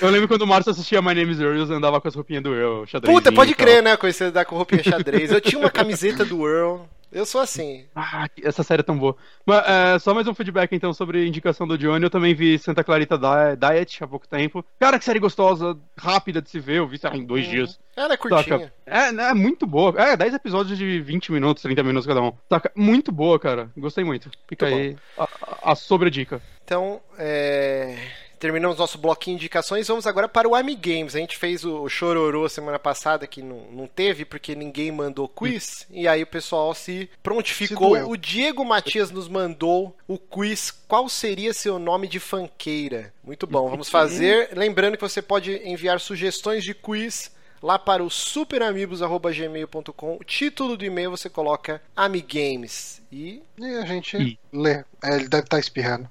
Eu 0.00 0.10
lembro 0.10 0.28
quando 0.28 0.42
o 0.42 0.46
Márcio 0.46 0.72
assistia 0.72 1.02
My 1.02 1.14
Name 1.14 1.32
is 1.32 1.40
Earl 1.40 1.56
e 1.56 1.74
andava 1.74 2.00
com 2.00 2.08
as 2.08 2.14
roupinhas 2.14 2.42
do 2.42 2.54
Earl, 2.54 2.84
xadrez. 2.86 3.14
Puta, 3.14 3.32
pode 3.32 3.54
crer, 3.54 3.82
né? 3.82 3.96
Esse 4.04 4.30
da 4.30 4.44
com 4.44 4.56
roupinha 4.56 4.82
xadrez. 4.82 5.32
Eu 5.32 5.40
tinha 5.40 5.58
uma 5.58 5.70
camiseta 5.70 6.24
do 6.24 6.46
Earl. 6.46 6.82
Eu 7.10 7.24
sou 7.24 7.40
assim. 7.40 7.86
Ah, 7.94 8.28
essa 8.42 8.62
série 8.62 8.80
é 8.80 8.82
tão 8.82 8.98
boa. 8.98 9.16
Mas, 9.46 9.64
é, 9.66 9.98
só 9.98 10.12
mais 10.14 10.28
um 10.28 10.34
feedback 10.34 10.72
então 10.74 10.92
sobre 10.92 11.26
indicação 11.26 11.66
do 11.66 11.78
Johnny. 11.78 12.04
Eu 12.04 12.10
também 12.10 12.34
vi 12.34 12.58
Santa 12.58 12.84
Clarita 12.84 13.16
Di- 13.16 13.56
Diet 13.58 14.04
há 14.04 14.06
pouco 14.06 14.28
tempo. 14.28 14.64
Cara, 14.78 14.98
que 14.98 15.04
série 15.04 15.18
gostosa, 15.18 15.76
rápida 15.96 16.42
de 16.42 16.50
se 16.50 16.60
ver. 16.60 16.78
Eu 16.78 16.86
vi 16.86 16.98
sei 16.98 17.08
lá, 17.08 17.16
em 17.16 17.24
dois 17.24 17.46
dias. 17.46 17.78
Ela 17.96 18.14
é 18.14 18.16
curtinha. 18.16 18.72
É, 18.84 19.10
né, 19.10 19.30
é 19.30 19.34
muito 19.34 19.66
boa. 19.66 19.94
É, 20.00 20.16
10 20.16 20.34
episódios 20.34 20.76
de 20.76 21.00
20 21.00 21.32
minutos, 21.32 21.62
30 21.62 21.82
minutos 21.82 22.06
cada 22.06 22.20
um. 22.20 22.32
Saca? 22.48 22.70
Muito 22.76 23.10
boa, 23.10 23.38
cara. 23.38 23.70
Gostei 23.76 24.04
muito. 24.04 24.30
Fica 24.46 24.68
Muito 24.68 24.78
aí 24.78 24.96
a, 25.18 25.24
a, 25.24 25.72
a 25.72 25.74
sobredica. 25.74 26.42
Então, 26.64 27.00
é... 27.18 27.96
terminamos 28.38 28.78
nosso 28.78 28.98
bloquinho 28.98 29.36
de 29.36 29.44
indicações. 29.44 29.88
Vamos 29.88 30.06
agora 30.06 30.28
para 30.28 30.48
o 30.48 30.54
Amigames. 30.54 31.16
A 31.16 31.18
gente 31.18 31.36
fez 31.36 31.64
o 31.64 31.88
Chororô 31.88 32.48
semana 32.48 32.78
passada, 32.78 33.26
que 33.26 33.42
não, 33.42 33.66
não 33.72 33.86
teve, 33.86 34.24
porque 34.24 34.54
ninguém 34.54 34.92
mandou 34.92 35.28
quiz. 35.28 35.86
E 35.90 36.06
aí 36.06 36.22
o 36.22 36.26
pessoal 36.26 36.74
se 36.74 37.10
prontificou. 37.22 37.96
Se 37.96 38.02
o 38.02 38.16
Diego 38.16 38.64
Matias 38.64 39.10
nos 39.10 39.28
mandou 39.28 39.96
o 40.06 40.18
quiz. 40.18 40.70
Qual 40.86 41.08
seria 41.08 41.52
seu 41.52 41.78
nome 41.78 42.06
de 42.06 42.20
fanqueira? 42.20 43.12
Muito 43.24 43.46
bom, 43.46 43.68
vamos 43.68 43.88
fazer. 43.88 44.50
Lembrando 44.56 44.96
que 44.96 45.02
você 45.02 45.22
pode 45.22 45.52
enviar 45.68 46.00
sugestões 46.00 46.64
de 46.64 46.74
quiz 46.74 47.30
lá 47.62 47.78
para 47.78 48.02
o 48.02 48.10
superamigos.gmail.com. 48.10 50.16
O 50.20 50.24
título 50.24 50.76
do 50.76 50.84
e-mail 50.84 51.10
você 51.10 51.28
coloca 51.28 51.82
Amigames. 51.96 53.02
E 53.10 53.42
E 53.58 53.64
a 53.76 53.84
gente 53.84 54.16
Ih. 54.16 54.38
lê. 54.52 54.84
É, 55.02 55.16
ele 55.16 55.28
deve 55.28 55.44
estar 55.44 55.58
espirrando. 55.58 56.08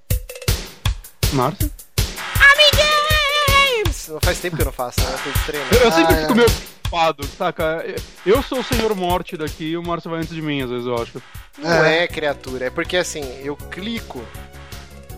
Márcio? 1.34 1.72
Faz 4.22 4.40
tempo 4.40 4.56
que 4.56 4.62
eu 4.62 4.66
não 4.66 4.72
faço, 4.72 5.00
né? 5.00 5.08
Eu 5.26 5.34
treino. 5.46 5.66
Eu, 5.72 5.80
eu 5.82 5.92
sempre 5.92 6.14
Ah, 6.14 6.18
fico 6.22 6.32
é. 6.32 6.36
meio 6.36 6.48
ocupado, 6.50 7.26
saca? 7.38 7.86
Eu 8.26 8.42
sou 8.44 8.60
o 8.60 8.64
senhor 8.64 8.96
morte 8.96 9.36
daqui 9.38 9.66
e 9.66 9.78
o 9.78 9.84
Márcio 9.84 10.10
vai 10.10 10.20
antes 10.20 10.34
de 10.34 10.42
mim, 10.42 10.62
às 10.62 10.70
vezes, 10.70 10.86
eu 10.86 10.96
acho. 11.02 11.22
Não 11.58 11.86
é. 11.86 12.08
criatura, 12.08 12.66
é 12.66 12.70
porque 12.70 12.96
assim, 12.98 13.24
eu 13.44 13.56
clico 13.56 14.24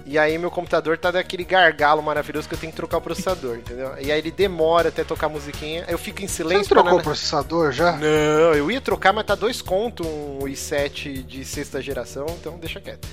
e 0.05 0.17
aí 0.17 0.39
meu 0.39 0.49
computador 0.49 0.97
tá 0.97 1.11
daquele 1.11 1.43
gargalo 1.43 2.01
maravilhoso 2.01 2.47
que 2.49 2.55
eu 2.55 2.57
tenho 2.57 2.71
que 2.71 2.75
trocar 2.77 2.97
o 2.97 3.01
processador, 3.01 3.57
entendeu? 3.61 3.93
E 4.01 4.11
aí 4.11 4.17
ele 4.17 4.31
demora 4.31 4.89
até 4.89 5.03
tocar 5.03 5.27
a 5.27 5.29
musiquinha, 5.29 5.85
eu 5.87 5.99
fico 5.99 6.23
em 6.23 6.27
Você 6.27 6.37
silêncio. 6.37 6.73
não 6.75 6.81
trocou 6.83 6.99
o 6.99 7.03
processador 7.03 7.71
já? 7.71 7.91
Não, 7.91 8.55
eu 8.55 8.71
ia 8.71 8.81
trocar, 8.81 9.13
mas 9.13 9.25
tá 9.25 9.35
dois 9.35 9.61
conto 9.61 10.03
um 10.07 10.39
i7 10.45 11.23
de 11.23 11.45
sexta 11.45 11.79
geração, 11.79 12.25
então 12.39 12.57
deixa 12.57 12.79
quieto. 12.81 13.07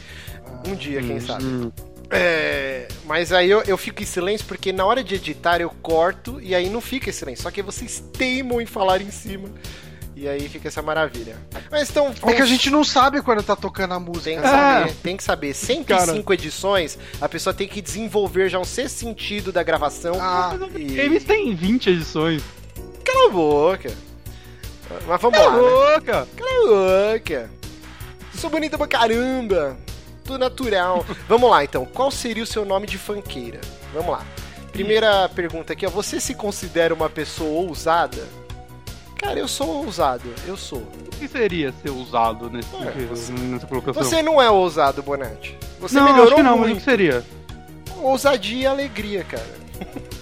Um 0.67 0.75
dia, 0.75 1.03
quem 1.03 1.21
sabe. 1.21 1.45
Hum. 1.45 1.73
É, 2.11 2.87
mas 3.05 3.33
aí 3.33 3.51
eu, 3.51 3.63
eu 3.63 3.77
fico 3.77 4.03
em 4.03 4.07
silêncio 4.07 4.47
porque 4.47 4.73
na 4.73 4.85
hora 4.85 5.03
de 5.03 5.17
editar 5.17 5.61
eu 5.61 5.71
corto 5.83 6.41
e 6.41 6.55
aí 6.55 6.69
não 6.69 6.81
fica 6.81 7.11
em 7.11 7.13
silêncio. 7.13 7.43
Só 7.43 7.51
que 7.51 7.63
vocês 7.63 8.03
teimam 8.13 8.61
em 8.61 8.67
falar 8.67 9.01
em 9.01 9.11
cima. 9.11 9.49
E 10.15 10.27
aí 10.27 10.49
fica 10.49 10.69
essa 10.69 10.81
maravilha. 10.81 11.37
Mas 11.71 11.91
então. 11.91 12.15
É 12.25 12.33
que 12.33 12.41
a 12.41 12.47
gente 12.47 12.71
não 12.71 12.83
sabe 12.83 13.21
quando 13.21 13.43
tá 13.43 13.55
tocando 13.55 13.93
a 13.93 14.01
música. 14.01 14.31
Tem 14.31 14.37
que 14.37 14.43
né? 14.43 14.49
saber, 14.49 14.95
tem 15.03 15.17
que 15.17 15.23
saber. 15.23 15.55
105 15.55 16.33
edições, 16.33 16.99
a 17.21 17.29
pessoa 17.29 17.53
tem 17.53 17.69
que 17.69 17.83
desenvolver 17.83 18.49
já 18.49 18.59
um 18.59 18.65
sexto 18.65 18.97
sentido 18.97 19.53
da 19.53 19.63
gravação. 19.63 20.17
Ah, 20.19 20.57
e... 20.75 20.85
Games 20.85 21.23
tem 21.23 21.55
20 21.55 21.91
edições. 21.91 22.43
Cala 23.05 23.27
a 23.27 23.31
boca. 23.31 23.93
Mas 25.07 25.21
vamos 25.21 25.39
Cala 25.39 25.51
lá, 25.51 25.53
a 25.53 25.57
né? 25.57 25.97
boca! 25.97 26.29
Cala 26.35 27.11
a 27.11 27.13
boca. 27.13 27.51
Sou 28.35 28.49
bonita 28.49 28.79
pra 28.79 28.87
caramba. 28.87 29.77
Tudo 30.27 30.39
natural. 30.39 31.05
Vamos 31.29 31.51
lá, 31.51 31.63
então. 31.65 31.85
Qual 31.87 32.11
seria 32.11 32.43
o 32.43 32.47
seu 32.47 32.65
nome 32.65 32.87
de 32.87 32.99
fanqueira? 32.99 33.61
Vamos 33.95 34.11
lá. 34.11 34.25
Primeira 34.73 35.29
pergunta 35.29 35.73
aqui, 35.73 35.87
ó. 35.87 35.91
Você 35.91 36.21
se 36.21 36.35
considera 36.35 36.93
uma 36.93 37.09
pessoa 37.09 37.49
ousada? 37.67 38.23
Cara, 39.17 39.39
eu 39.39 39.49
sou 39.49 39.85
ousado. 39.85 40.29
Eu 40.47 40.57
sou. 40.57 40.81
O 40.81 41.19
que 41.19 41.27
seria 41.27 41.73
ser 41.83 41.91
usado 41.91 42.51
nesse, 42.51 42.69
É, 42.77 43.07
você- 43.09 43.33
nessa 43.33 43.67
colocação? 43.67 44.03
Você 44.03 44.21
não 44.23 44.41
é 44.43 44.51
ousado, 44.51 45.03
Bonatti. 45.03 45.57
Você 45.81 45.95
não, 45.97 46.05
melhorou 46.05 46.25
acho 46.25 46.35
que 46.37 46.43
não, 46.43 46.51
mas 46.59 46.61
o 46.61 46.69
muito. 46.69 46.79
que 46.79 46.85
seria? 46.85 47.25
Ousadia 48.03 48.63
e 48.63 48.67
alegria, 48.67 49.25
cara. 49.25 49.57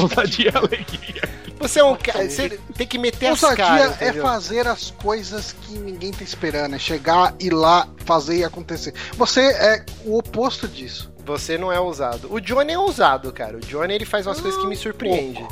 Ousadia 0.00 0.50
e 0.52 0.56
alegria. 0.56 1.22
Você 1.58 1.80
é 1.80 1.84
um 1.84 1.96
cara. 1.96 2.28
Você 2.28 2.58
tem 2.76 2.86
que 2.86 2.98
meter 2.98 3.26
as 3.28 3.42
Ousadia 3.42 3.64
caras. 3.64 4.02
é 4.02 4.06
entendeu? 4.06 4.22
fazer 4.22 4.66
as 4.68 4.90
coisas 4.92 5.52
que 5.52 5.72
ninguém 5.78 6.12
tá 6.12 6.22
esperando, 6.22 6.74
é 6.76 6.78
chegar 6.78 7.34
e 7.40 7.50
lá 7.50 7.88
fazer 8.04 8.38
e 8.38 8.44
acontecer. 8.44 8.94
Você 9.14 9.40
é 9.40 9.84
o 10.04 10.18
oposto 10.18 10.68
disso. 10.68 11.12
Você 11.24 11.58
não 11.58 11.70
é 11.72 11.78
ousado. 11.78 12.32
O 12.32 12.40
Johnny 12.40 12.72
é 12.72 12.78
ousado, 12.78 13.30
cara. 13.32 13.56
O 13.56 13.60
Johnny 13.60 13.94
ele 13.94 14.06
faz 14.06 14.26
umas 14.26 14.40
coisas 14.40 14.58
que 14.60 14.66
me 14.66 14.76
surpreendem. 14.76 15.46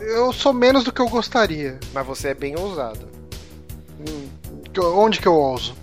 Eu 0.00 0.32
sou 0.32 0.52
menos 0.52 0.82
do 0.84 0.92
que 0.92 1.00
eu 1.00 1.08
gostaria. 1.08 1.78
Mas 1.92 2.06
você 2.06 2.28
é 2.28 2.34
bem 2.34 2.58
ousado. 2.58 3.08
Hum, 4.00 4.28
Onde 4.94 5.20
que 5.20 5.26
eu 5.26 5.34
ouso? 5.34 5.74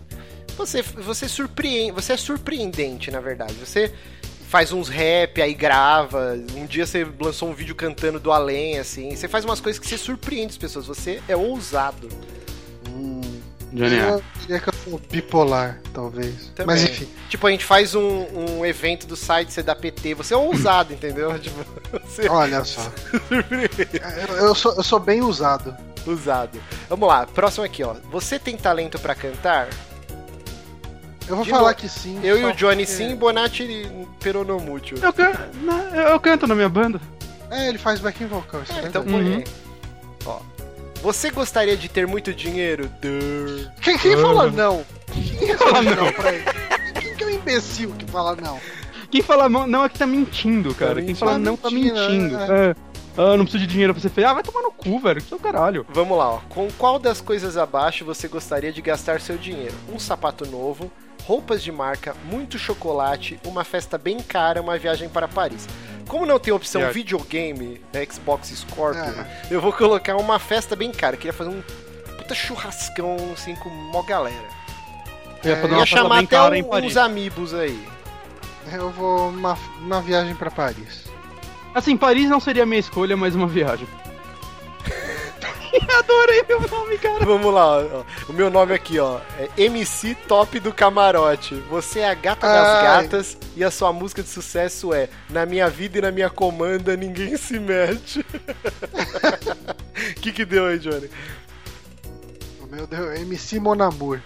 Você, 0.57 0.81
você 0.81 1.27
surpreende. 1.27 1.91
Você 1.91 2.13
é 2.13 2.17
surpreendente, 2.17 3.11
na 3.11 3.19
verdade. 3.19 3.53
Você 3.55 3.93
faz 4.55 4.71
uns 4.71 4.87
rap, 4.87 5.41
aí 5.41 5.53
grava. 5.53 6.39
Um 6.55 6.65
dia 6.65 6.85
você 6.85 7.05
lançou 7.19 7.49
um 7.49 7.53
vídeo 7.53 7.75
cantando 7.75 8.21
do 8.21 8.31
além, 8.31 8.79
assim. 8.79 9.13
Você 9.13 9.27
faz 9.27 9.43
umas 9.43 9.59
coisas 9.59 9.77
que 9.77 9.85
você 9.85 9.97
surpreende 9.97 10.51
as 10.51 10.57
pessoas. 10.57 10.87
Você 10.87 11.21
é 11.27 11.35
ousado. 11.35 12.07
Hum, 12.87 13.19
Johnny 13.73 13.95
é. 13.95 14.11
eu 14.11 14.23
diria 14.39 14.59
que 14.61 14.69
eu 14.69 14.73
sou 14.73 15.01
bipolar, 15.11 15.81
talvez. 15.93 16.53
Também. 16.55 16.73
Mas 16.73 16.83
enfim. 16.85 17.05
Tipo, 17.27 17.47
a 17.47 17.51
gente 17.51 17.65
faz 17.65 17.95
um, 17.95 18.27
um 18.33 18.65
evento 18.65 19.05
do 19.05 19.17
site 19.17 19.51
CDAPT. 19.51 20.13
Você 20.13 20.33
é 20.33 20.37
ousado, 20.37 20.93
entendeu? 20.93 21.35
Tipo, 21.37 21.65
você 22.05 22.29
Olha 22.29 22.63
só. 22.63 22.89
eu, 24.29 24.35
eu 24.37 24.55
sou, 24.55 24.73
eu 24.73 24.83
sou 24.83 25.01
bem 25.01 25.21
usado. 25.21 25.75
Usado. 26.07 26.61
Vamos 26.87 27.09
lá, 27.09 27.25
próximo 27.25 27.65
aqui, 27.65 27.83
ó. 27.83 27.95
Você 28.09 28.39
tem 28.39 28.55
talento 28.55 28.97
pra 28.99 29.15
cantar? 29.15 29.67
Eu 31.27 31.35
vou 31.35 31.43
De 31.45 31.49
falar 31.51 31.69
novo, 31.69 31.75
que 31.75 31.89
sim. 31.89 32.19
Eu 32.23 32.37
e 32.39 32.45
o 32.45 32.53
Johnny 32.53 32.85
porque- 32.85 32.97
sim, 32.97 33.15
Bonatti 33.15 33.89
peronomútil. 34.19 34.97
Eu, 35.01 35.11
can... 35.13 35.31
não, 35.61 35.79
eu 35.95 36.07
eu 36.09 36.19
canto 36.19 36.45
na 36.47 36.53
minha 36.55 36.69
banda. 36.69 36.99
É, 37.49 37.67
ele 37.69 37.77
faz 37.77 37.99
backing 37.99 38.27
vocal. 38.27 38.61
É 38.61 38.73
Ah, 38.73 38.83
então 38.87 39.03
Uhum. 39.03 39.17
aí. 39.37 39.43
Ó. 40.25 40.39
Você 41.01 41.29
gostaria 41.29 41.75
de 41.77 41.87
ter 41.89 42.07
muito 42.07 42.33
dinheiro? 42.33 42.89
Quem, 43.81 43.97
quem 43.97 44.17
fala 44.17 44.49
não? 44.51 44.83
Quem 45.11 45.55
fala 45.55 45.71
fala 45.71 45.81
não? 45.83 45.95
não 46.05 46.11
pra 46.13 46.33
ele? 46.33 46.43
Quem 46.99 47.15
que 47.15 47.23
é 47.23 47.27
o 47.27 47.29
imbecil 47.29 47.91
que 47.97 48.05
fala 48.11 48.35
não? 48.35 48.59
Quem 49.11 49.21
fala 49.21 49.47
não 49.47 49.83
é 49.85 49.89
que 49.89 49.99
tá 49.99 50.07
mentindo, 50.07 50.73
cara. 50.73 50.95
Tá 50.95 50.95
Quem 50.97 51.05
mentindo. 51.07 51.19
fala 51.19 51.37
não 51.37 51.55
tá 51.55 51.69
mentindo, 51.69 51.93
mentindo. 52.11 52.37
é. 52.39 52.69
É. 52.71 52.75
Ah, 53.17 53.37
não 53.37 53.45
preciso 53.45 53.59
de 53.65 53.67
dinheiro 53.67 53.93
pra 53.93 54.01
ser 54.01 54.09
feio. 54.09 54.27
Ah, 54.27 54.33
vai 54.33 54.43
tomar 54.43 54.61
no 54.61 54.71
cu, 54.71 54.99
velho. 54.99 55.21
Que 55.21 55.33
é 55.33 55.37
o 55.37 55.39
caralho. 55.39 55.85
Vamos 55.89 56.17
lá, 56.17 56.31
ó. 56.31 56.39
Com 56.49 56.67
qual 56.77 56.99
das 56.99 57.21
coisas 57.21 57.55
abaixo 57.55 58.03
você 58.03 58.27
gostaria 58.27 58.73
de 58.73 58.81
gastar 58.81 59.21
seu 59.21 59.37
dinheiro? 59.37 59.73
Um 59.93 59.97
sapato 59.99 60.45
novo, 60.45 60.91
roupas 61.25 61.63
de 61.63 61.71
marca, 61.71 62.15
muito 62.25 62.57
chocolate, 62.59 63.39
uma 63.45 63.63
festa 63.63 63.97
bem 63.97 64.19
cara, 64.19 64.61
uma 64.61 64.77
viagem 64.77 65.09
para 65.09 65.27
Paris. 65.27 65.67
Como 66.07 66.25
não 66.25 66.37
tem 66.39 66.53
opção 66.53 66.91
videogame 66.91 67.81
da 67.91 68.03
Xbox 68.05 68.49
Scorpio, 68.49 69.01
É. 69.01 69.47
eu 69.49 69.59
vou 69.59 69.73
colocar 69.73 70.15
uma 70.17 70.37
festa 70.37 70.75
bem 70.75 70.91
cara. 70.91 71.15
Eu 71.15 71.19
queria 71.19 71.33
fazer 71.33 71.49
um 71.49 71.63
puta 72.17 72.35
churrascão 72.35 73.17
assim 73.33 73.55
com 73.55 73.69
mó 73.69 74.03
galera. 74.03 74.35
Eu 75.43 75.51
ia 75.51 75.57
É, 75.57 75.61
fazer 75.61 75.75
Ia 75.77 75.85
chamar 75.85 76.17
até 76.19 76.27
cara 76.27 76.55
um- 76.55 76.85
uns 76.85 76.97
amigos 76.97 77.53
aí. 77.53 77.83
Eu 78.71 78.89
vou 78.91 79.29
uma, 79.29 79.57
uma 79.79 80.01
viagem 80.01 80.35
pra 80.35 80.49
Paris. 80.51 81.05
Assim, 81.73 81.97
Paris 81.97 82.29
não 82.29 82.39
seria 82.39 82.63
a 82.63 82.65
minha 82.65 82.79
escolha, 82.79 83.17
mas 83.17 83.35
uma 83.35 83.47
viagem. 83.47 83.87
adorei 85.99 86.43
meu 86.47 86.61
nome, 86.61 86.97
cara. 86.97 87.25
Vamos 87.25 87.53
lá, 87.53 87.77
ó. 87.77 88.03
o 88.29 88.33
meu 88.33 88.49
nome 88.49 88.73
aqui, 88.73 88.99
ó, 88.99 89.19
é 89.37 89.49
MC 89.57 90.15
Top 90.27 90.59
do 90.59 90.73
Camarote. 90.73 91.55
Você 91.69 91.99
é 91.99 92.09
a 92.09 92.13
gata 92.13 92.47
das 92.47 92.67
Ai. 92.67 92.83
gatas 92.83 93.37
e 93.55 93.63
a 93.63 93.71
sua 93.71 93.91
música 93.93 94.21
de 94.21 94.29
sucesso 94.29 94.93
é 94.93 95.09
Na 95.29 95.45
minha 95.45 95.69
vida 95.69 95.97
e 95.97 96.01
na 96.01 96.11
minha 96.11 96.29
comanda 96.29 96.95
ninguém 96.95 97.37
se 97.37 97.59
mete. 97.59 98.19
O 98.19 100.13
que 100.21 100.31
que 100.31 100.45
deu 100.45 100.65
aí, 100.65 100.79
Johnny? 100.79 101.09
Meu 102.71 102.85
Deus, 102.87 103.19
MC 103.21 103.59
Monamur. 103.59 104.19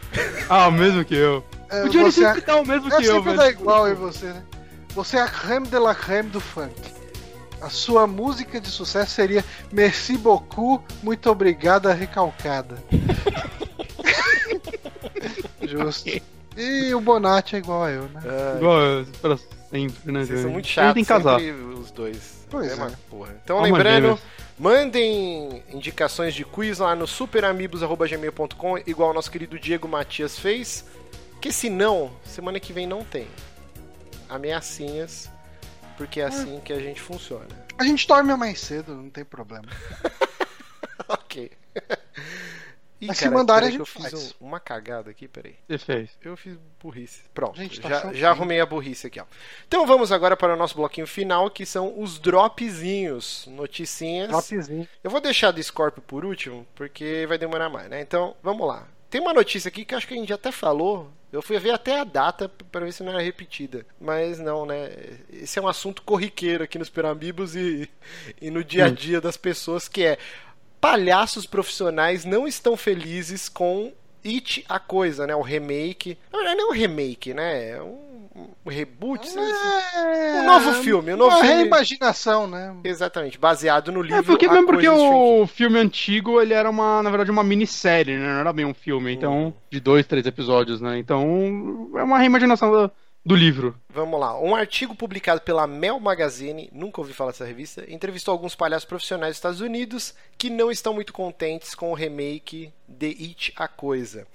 Ah, 0.50 0.68
o 0.68 0.72
mesmo 0.72 1.06
que 1.06 1.16
eu. 1.16 1.44
É, 1.70 1.84
o 1.84 1.90
Johnny 1.90 2.12
você 2.12 2.22
sempre 2.26 2.42
tá 2.42 2.56
o 2.56 2.66
mesmo 2.66 2.92
é 2.92 2.98
que 2.98 3.06
eu, 3.06 3.16
sempre 3.16 3.24
velho. 3.32 3.38
dá 3.38 3.50
igual 3.50 3.88
em 3.88 3.94
você, 3.94 4.26
né? 4.28 4.44
Você 4.96 5.18
é 5.18 5.22
a 5.22 5.28
creme 5.28 5.68
de 5.68 5.78
la 5.78 5.94
creme 5.94 6.30
do 6.30 6.40
funk. 6.40 6.74
A 7.62 7.70
sua 7.70 8.08
música 8.08 8.60
de 8.62 8.70
sucesso 8.70 9.12
seria 9.12 9.44
Merci 9.72 10.18
beaucoup, 10.18 10.82
muito 11.04 11.30
obrigada, 11.30 11.94
recalcada. 11.94 12.82
Justo. 15.62 16.10
E 16.58 16.94
o 16.94 17.00
Bonatti 17.02 17.56
é 17.56 17.60
igual 17.60 17.84
a 17.84 17.92
eu, 17.92 18.04
né? 18.10 18.22
Ah, 18.26 18.56
Igual 18.58 18.82
eu, 18.82 19.06
pra 19.22 19.38
sempre, 19.70 20.12
né, 20.12 20.26
vocês 20.26 20.42
são 20.42 20.52
muito 20.52 20.68
chatos, 20.68 20.94
tem 20.94 21.06
casar. 21.06 21.40
os 21.40 21.92
dois. 21.92 22.46
Pois 22.50 22.72
é. 22.78 22.92
porra. 23.10 23.36
Então, 23.44 23.58
Alma 23.58 23.68
lembrando, 23.68 24.02
gêmeas. 24.04 24.20
mandem 24.58 25.64
indicações 25.70 26.34
de 26.34 26.44
quiz 26.44 26.80
lá 26.80 26.96
no 26.96 27.08
superamigos.gmail.com, 27.08 28.78
igual 28.88 29.12
o 29.12 29.14
nosso 29.14 29.32
querido 29.32 29.58
Diego 29.60 29.88
Matias 29.88 30.38
fez. 30.40 30.84
Que 31.40 31.54
se 31.54 31.70
não, 31.70 32.12
semana 32.26 32.60
que 32.60 32.74
vem 32.74 32.86
não 32.86 33.04
tem. 33.06 33.26
Ameaçinhas, 34.28 35.30
porque 36.00 36.22
é 36.22 36.26
assim 36.26 36.62
que 36.62 36.72
a 36.72 36.80
gente 36.80 37.02
funciona. 37.02 37.46
A 37.78 37.84
gente 37.84 38.08
dorme 38.08 38.34
mais 38.38 38.58
cedo, 38.62 38.96
não 38.96 39.10
tem 39.10 39.26
problema. 39.26 39.68
ok. 41.10 41.52
Ih, 43.02 43.08
Mas 43.08 43.18
se 43.18 43.24
cara, 43.26 43.36
mandarem, 43.36 43.70
peraí 43.70 43.76
a 43.76 43.78
que 43.78 43.82
eu 43.82 43.86
gente 43.86 44.12
fiz 44.12 44.12
faz. 44.12 44.36
um- 44.42 44.48
uma 44.48 44.60
cagada 44.60 45.10
aqui, 45.12 45.28
peraí. 45.28 45.56
Você 45.68 45.78
fez. 45.78 46.10
Eu 46.22 46.36
fiz 46.38 46.58
burrice. 46.82 47.22
Pronto, 47.34 47.58
Gente, 47.58 47.80
tá 47.82 47.90
já, 47.90 48.14
já 48.14 48.30
arrumei 48.30 48.60
a 48.62 48.66
burrice 48.66 49.08
aqui, 49.08 49.20
ó. 49.20 49.26
Então 49.68 49.86
vamos 49.86 50.12
agora 50.12 50.36
para 50.38 50.54
o 50.54 50.58
nosso 50.58 50.76
bloquinho 50.76 51.06
final, 51.08 51.50
que 51.50 51.66
são 51.66 51.98
os 52.02 52.18
dropzinhos, 52.20 53.46
noticinhas. 53.48 54.30
Dropzinho. 54.30 54.88
Eu 55.04 55.10
vou 55.12 55.20
deixar 55.22 55.52
do 55.52 55.62
Scorpio 55.64 56.02
por 56.02 56.24
último, 56.26 56.66
porque 56.76 57.26
vai 57.28 57.38
demorar 57.38 57.70
mais, 57.70 57.90
né? 57.90 58.02
Então, 58.02 58.36
vamos 58.44 58.66
lá. 58.68 58.88
Tem 59.10 59.20
uma 59.22 59.34
notícia 59.34 59.68
aqui 59.70 59.84
que 59.86 59.96
acho 59.96 60.08
que 60.08 60.14
a 60.14 60.18
gente 60.18 60.32
até 60.34 60.52
falou. 60.52 61.10
Eu 61.32 61.42
fui 61.42 61.60
ver 61.60 61.72
até 61.72 62.00
a 62.00 62.04
data 62.04 62.50
para 62.72 62.86
ver 62.86 62.92
se 62.92 63.04
não 63.04 63.12
era 63.12 63.22
repetida. 63.22 63.86
Mas 64.00 64.40
não, 64.40 64.66
né? 64.66 64.90
Esse 65.32 65.60
é 65.60 65.62
um 65.62 65.68
assunto 65.68 66.02
corriqueiro 66.02 66.64
aqui 66.64 66.80
nos 66.80 66.90
Peramibos 66.90 67.56
e, 67.56 67.90
e 68.42 68.50
no 68.50 68.64
dia 68.64 68.86
a 68.86 68.90
dia 68.90 69.22
das 69.22 69.38
pessoas, 69.38 69.88
que 69.88 70.04
é 70.04 70.18
palhaços 70.82 71.46
profissionais 71.46 72.26
não 72.26 72.48
estão 72.48 72.76
felizes 72.76 73.48
com 73.48 73.94
It 74.26 74.66
a 74.68 74.80
Coisa, 74.80 75.28
né? 75.28 75.36
O 75.36 75.42
remake. 75.42 76.18
Na 76.32 76.40
verdade, 76.40 76.58
não 76.58 76.68
é 76.68 76.70
um 76.70 76.74
remake, 76.74 77.34
né? 77.34 77.70
É 77.72 77.82
um, 77.82 78.09
um 78.36 78.70
reboot. 78.70 79.28
É, 79.38 80.42
Um 80.42 80.46
novo 80.46 80.74
filme, 80.84 81.14
um 81.14 81.18
novo 81.18 81.36
uma 81.36 81.42
filme. 81.42 81.56
reimaginação, 81.64 82.48
né? 82.48 82.76
Exatamente, 82.84 83.38
baseado 83.38 83.92
no 83.92 84.02
livro 84.02 84.18
É, 84.20 84.24
porque 84.24 84.48
mesmo 84.48 84.66
porque 84.66 84.88
o 84.88 85.48
filme 85.48 85.80
antigo, 85.80 86.42
ele 86.42 86.54
era 86.54 86.70
uma, 86.70 87.02
na 87.04 87.10
verdade, 87.10 87.32
uma 87.32 87.44
minissérie, 87.44 88.18
né? 88.18 88.34
Não 88.34 88.40
era 88.40 88.54
bem 88.54 88.66
um 88.66 88.74
filme, 88.74 89.14
então, 89.14 89.54
de 89.70 89.80
dois, 89.80 90.06
três 90.06 90.26
episódios, 90.26 90.80
né? 90.82 90.98
Então, 91.00 91.90
é 91.96 92.04
uma 92.04 92.18
reimaginação 92.20 92.72
do, 92.72 92.92
do 93.30 93.36
livro. 93.36 93.80
Vamos 93.90 94.20
lá. 94.20 94.42
Um 94.42 94.56
artigo 94.56 94.96
publicado 94.96 95.42
pela 95.42 95.68
Mel 95.68 96.00
Magazine, 96.00 96.68
nunca 96.74 97.00
ouvi 97.00 97.14
falar 97.14 97.30
dessa 97.30 97.46
revista, 97.46 97.86
entrevistou 97.88 98.32
alguns 98.32 98.56
palhaços 98.56 98.86
profissionais 98.86 99.34
dos 99.34 99.38
Estados 99.38 99.62
Unidos 99.62 100.16
que 100.36 100.50
não 100.50 100.72
estão 100.72 100.96
muito 100.96 101.14
contentes 101.14 101.76
com 101.76 101.92
o 101.92 101.94
remake 101.94 102.74
de 102.88 103.06
It 103.08 103.54
a 103.56 103.68
Coisa. 103.68 104.26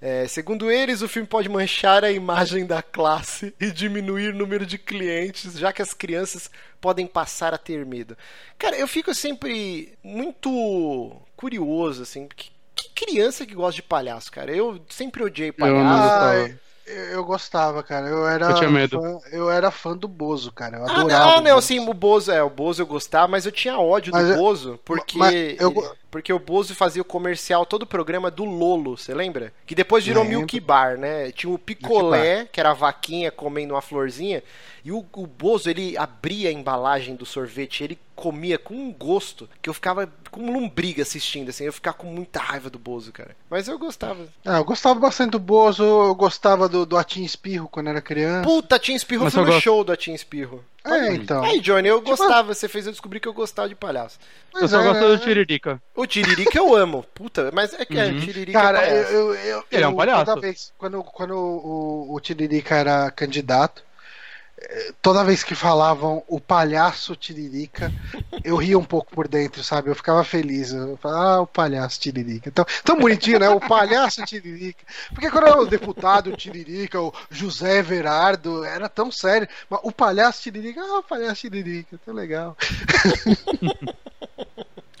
É, 0.00 0.28
segundo 0.28 0.70
eles, 0.70 1.02
o 1.02 1.08
filme 1.08 1.26
pode 1.26 1.48
manchar 1.48 2.04
a 2.04 2.12
imagem 2.12 2.64
da 2.64 2.80
classe 2.80 3.52
e 3.58 3.72
diminuir 3.72 4.32
o 4.32 4.38
número 4.38 4.64
de 4.64 4.78
clientes, 4.78 5.58
já 5.58 5.72
que 5.72 5.82
as 5.82 5.92
crianças 5.92 6.48
podem 6.80 7.08
passar 7.08 7.52
a 7.52 7.58
ter 7.58 7.84
medo. 7.84 8.16
Cara, 8.56 8.78
eu 8.78 8.86
fico 8.86 9.12
sempre 9.12 9.98
muito 10.00 11.20
curioso, 11.34 12.04
assim, 12.04 12.28
porque 12.28 12.50
que 12.76 13.04
criança 13.06 13.44
que 13.44 13.56
gosta 13.56 13.74
de 13.74 13.82
palhaço, 13.82 14.30
cara? 14.30 14.54
Eu 14.54 14.80
sempre 14.88 15.24
odiei 15.24 15.50
palhaço. 15.50 16.52
eu, 16.52 16.67
eu 17.12 17.24
gostava, 17.24 17.82
cara. 17.82 18.06
Eu 18.08 18.26
era, 18.26 18.46
Eu 18.50 18.54
tinha 18.54 18.70
medo. 18.70 19.00
Fã, 19.00 19.18
eu 19.32 19.50
era 19.50 19.70
fã 19.70 19.96
do 19.96 20.08
Bozo, 20.08 20.50
cara. 20.52 20.78
Eu 20.78 20.82
Ah, 20.84 20.92
adorava. 20.92 21.24
não, 21.24 21.30
ah, 21.38 21.40
não, 21.40 21.54
Bozo. 21.56 21.66
sim, 21.66 21.80
o 21.80 21.94
Bozo, 21.94 22.32
é, 22.32 22.42
o 22.42 22.50
Bozo 22.50 22.82
eu 22.82 22.86
gostava, 22.86 23.28
mas 23.28 23.46
eu 23.46 23.52
tinha 23.52 23.78
ódio 23.78 24.12
Mas 24.12 24.26
do 24.26 24.32
é- 24.32 24.36
Bozo, 24.36 24.80
porque, 24.84 25.56
eu 25.58 25.96
porque 26.10 26.32
o 26.32 26.38
Bozo 26.38 26.74
fazia 26.74 27.02
o 27.02 27.04
comercial, 27.04 27.66
todo 27.66 27.82
o 27.82 27.86
programa 27.86 28.30
do 28.30 28.44
Lolo, 28.44 28.96
você 28.96 29.12
lembra? 29.14 29.52
Que 29.66 29.74
depois 29.74 30.04
virou 30.04 30.22
Lembro. 30.22 30.38
Milk 30.38 30.60
Bar, 30.60 30.96
né? 30.96 31.30
Tinha 31.32 31.52
o 31.52 31.58
picolé, 31.58 32.46
que 32.50 32.58
era 32.60 32.70
a 32.70 32.74
vaquinha 32.74 33.30
comendo 33.30 33.74
uma 33.74 33.82
florzinha, 33.82 34.42
e 34.84 34.90
o, 34.90 35.04
o 35.14 35.26
Bozo, 35.26 35.68
ele 35.68 35.96
abria 35.98 36.48
a 36.48 36.52
embalagem 36.52 37.14
do 37.14 37.26
sorvete, 37.26 37.84
ele 37.84 37.98
comia 38.18 38.58
com 38.58 38.74
um 38.74 38.92
gosto, 38.92 39.48
que 39.62 39.70
eu 39.70 39.74
ficava 39.74 40.10
com 40.30 40.50
lombriga 40.52 41.02
assistindo, 41.02 41.50
assim, 41.50 41.64
eu 41.64 41.72
ficava 41.72 41.96
com 41.96 42.08
muita 42.08 42.40
raiva 42.40 42.68
do 42.68 42.78
Bozo, 42.78 43.12
cara. 43.12 43.36
Mas 43.48 43.68
eu 43.68 43.78
gostava. 43.78 44.26
Ah, 44.44 44.58
eu 44.58 44.64
gostava 44.64 44.98
bastante 44.98 45.30
do 45.30 45.38
Bozo, 45.38 45.82
eu 45.84 46.14
gostava 46.14 46.68
do, 46.68 46.84
do 46.84 46.96
Atim 46.96 47.22
Espirro 47.22 47.68
quando 47.68 47.88
era 47.90 48.00
criança. 48.02 48.42
Puta, 48.48 48.78
Tim 48.78 48.94
Espirro 48.94 49.24
Mas 49.24 49.32
foi 49.32 49.42
eu 49.42 49.46
no 49.46 49.52
gosto. 49.52 49.62
show 49.64 49.84
do 49.84 49.96
Tim 49.96 50.12
Espirro. 50.14 50.64
É, 50.84 51.12
então. 51.14 51.44
Aí, 51.44 51.60
Johnny, 51.60 51.86
eu 51.88 52.00
gostava, 52.00 52.54
você 52.54 52.66
fez 52.66 52.86
eu 52.86 52.92
descobrir 52.92 53.20
que 53.20 53.28
eu 53.28 53.32
gostava 53.34 53.68
de 53.68 53.74
palhaço. 53.74 54.18
Eu 54.54 54.62
Mas 54.62 54.70
só 54.70 54.80
é, 54.80 54.84
gosto 54.84 55.06
do 55.06 55.18
Tiririca. 55.18 55.82
O 55.94 56.06
Tiririca 56.06 56.56
eu 56.58 56.74
amo. 56.74 57.04
Puta, 57.14 57.50
mas 57.52 57.74
é 57.74 57.84
que 57.84 57.98
é, 57.98 58.06
Uhum. 58.06 58.20
Tiririca 58.20 58.58
Cara, 58.58 58.86
é 58.86 59.02
eu, 59.02 59.04
eu, 59.04 59.34
eu, 59.34 59.64
Ele 59.70 59.82
é 59.84 59.86
um 59.88 59.90
eu- 59.90 59.96
palhaço. 59.96 60.24
Toda 60.24 60.40
vez, 60.40 60.72
quando, 60.78 61.02
quando 61.04 61.36
o, 61.36 62.14
o 62.14 62.20
Tiririca 62.20 62.74
era 62.74 63.10
candidato, 63.10 63.82
toda 65.00 65.24
vez 65.24 65.42
que 65.44 65.54
falavam 65.54 66.22
o 66.26 66.40
palhaço 66.40 67.14
Tiririca, 67.14 67.92
eu 68.44 68.56
ria 68.56 68.78
um 68.78 68.84
pouco 68.84 69.12
por 69.12 69.28
dentro, 69.28 69.62
sabe? 69.62 69.88
Eu 69.88 69.94
ficava 69.94 70.24
feliz. 70.24 70.72
Eu 70.72 70.96
falava, 70.96 71.36
ah, 71.36 71.40
o 71.42 71.46
palhaço 71.46 72.00
Tiririca. 72.00 72.50
Tão, 72.50 72.64
tão 72.84 72.98
bonitinho, 72.98 73.38
né? 73.38 73.48
O 73.48 73.60
palhaço 73.60 74.24
Tiririca. 74.24 74.84
Porque 75.10 75.30
quando 75.30 75.46
era 75.46 75.60
o 75.60 75.66
deputado 75.66 76.36
Tiririca, 76.36 77.00
o 77.00 77.12
José 77.30 77.78
Everardo, 77.78 78.64
era 78.64 78.88
tão 78.88 79.10
sério. 79.10 79.48
Mas 79.68 79.80
o 79.82 79.92
palhaço 79.92 80.42
Tiririca, 80.42 80.80
ah, 80.80 80.98
o 80.98 81.02
palhaço 81.02 81.42
Tiririca, 81.42 81.98
tão 82.04 82.14
legal. 82.14 82.56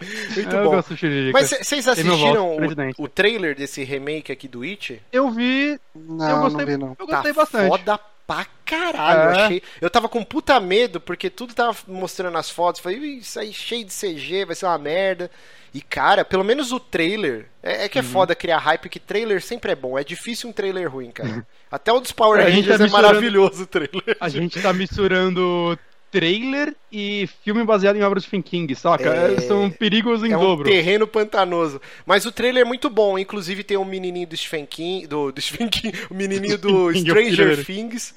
Muito 0.00 0.54
eu 0.54 0.64
bom. 0.64 0.70
gosto 0.70 0.90
do 0.90 0.96
Tiririca. 0.96 1.38
Mas 1.38 1.50
vocês 1.50 1.84
voto, 1.84 2.00
assistiram 2.00 2.56
o, 2.56 3.04
o 3.04 3.08
trailer 3.08 3.56
desse 3.56 3.82
remake 3.82 4.30
aqui 4.30 4.46
do 4.46 4.62
It? 4.62 5.02
Eu 5.12 5.30
vi, 5.30 5.80
Não, 5.94 6.28
eu 6.28 6.36
não 6.36 6.42
gostei, 6.42 6.66
vi, 6.66 6.76
não. 6.76 6.96
eu 6.98 7.06
gostei 7.06 7.32
tá 7.32 7.40
bastante. 7.40 7.68
foda 7.68 8.00
pra 8.28 8.46
caralho. 8.64 9.20
Eu, 9.20 9.30
É. 9.40 9.44
achei, 9.46 9.62
eu 9.80 9.88
tava 9.90 10.08
com 10.08 10.22
puta 10.22 10.60
medo, 10.60 11.00
porque 11.00 11.28
tudo 11.30 11.54
tava 11.54 11.76
mostrando 11.88 12.36
as 12.38 12.50
fotos. 12.50 12.80
Falei, 12.80 12.98
"Ih, 12.98 13.18
isso 13.18 13.40
aí 13.40 13.52
cheio 13.52 13.84
de 13.84 13.92
CG, 13.92 14.44
vai 14.44 14.54
ser 14.54 14.66
uma 14.66 14.76
merda. 14.78 15.30
E, 15.74 15.80
cara, 15.82 16.24
pelo 16.24 16.44
menos 16.44 16.70
o 16.72 16.78
trailer. 16.80 17.46
É, 17.62 17.84
é 17.84 17.88
que 17.88 17.98
é 17.98 18.02
Uhum. 18.02 18.08
foda 18.08 18.34
criar 18.34 18.58
hype, 18.58 18.88
que 18.88 18.98
trailer 19.00 19.42
sempre 19.42 19.72
é 19.72 19.74
bom. 19.74 19.98
É 19.98 20.04
difícil 20.04 20.48
um 20.48 20.52
trailer 20.52 20.90
ruim, 20.90 21.10
cara. 21.10 21.46
Até 21.70 21.92
o 21.92 22.00
dos 22.00 22.12
Power 22.12 22.40
É, 22.40 22.44
Rangers 22.50 22.78
tá 22.78 22.84
é 22.86 22.88
maravilhoso 22.88 23.62
o 23.64 23.66
trailer. 23.66 24.16
A 24.20 24.28
gente 24.28 24.60
tá 24.62 24.72
misturando 24.72 25.78
trailer 26.10 26.74
e 26.90 27.28
filme 27.44 27.62
baseado 27.64 27.96
em 27.96 28.02
obras 28.02 28.22
de 28.22 28.28
Stephen 28.28 28.42
King, 28.42 28.74
saca? 28.74 29.08
É- 29.08 29.40
São 29.40 29.70
perigos 29.70 30.22
em 30.24 30.32
É 30.32 30.36
um 30.36 30.40
dobro. 30.40 30.68
terreno 30.68 31.06
pantanoso. 31.06 31.80
Mas 32.06 32.26
o 32.26 32.32
trailer 32.32 32.62
é 32.62 32.64
muito 32.64 32.88
bom. 32.90 33.18
Inclusive 33.18 33.62
tem 33.62 33.76
um 33.76 33.84
menininho 33.84 34.26
do 34.26 34.36
Stephen 34.36 34.66
King. 34.66 35.06
Do, 35.06 35.30
do 35.32 35.40
Stephen 35.40 35.68
King. 35.68 35.96
O 36.10 36.14
menininho 36.14 36.58
do 36.58 36.90
é 36.90 36.94
Stranger. 36.94 37.64
Things. 37.64 38.14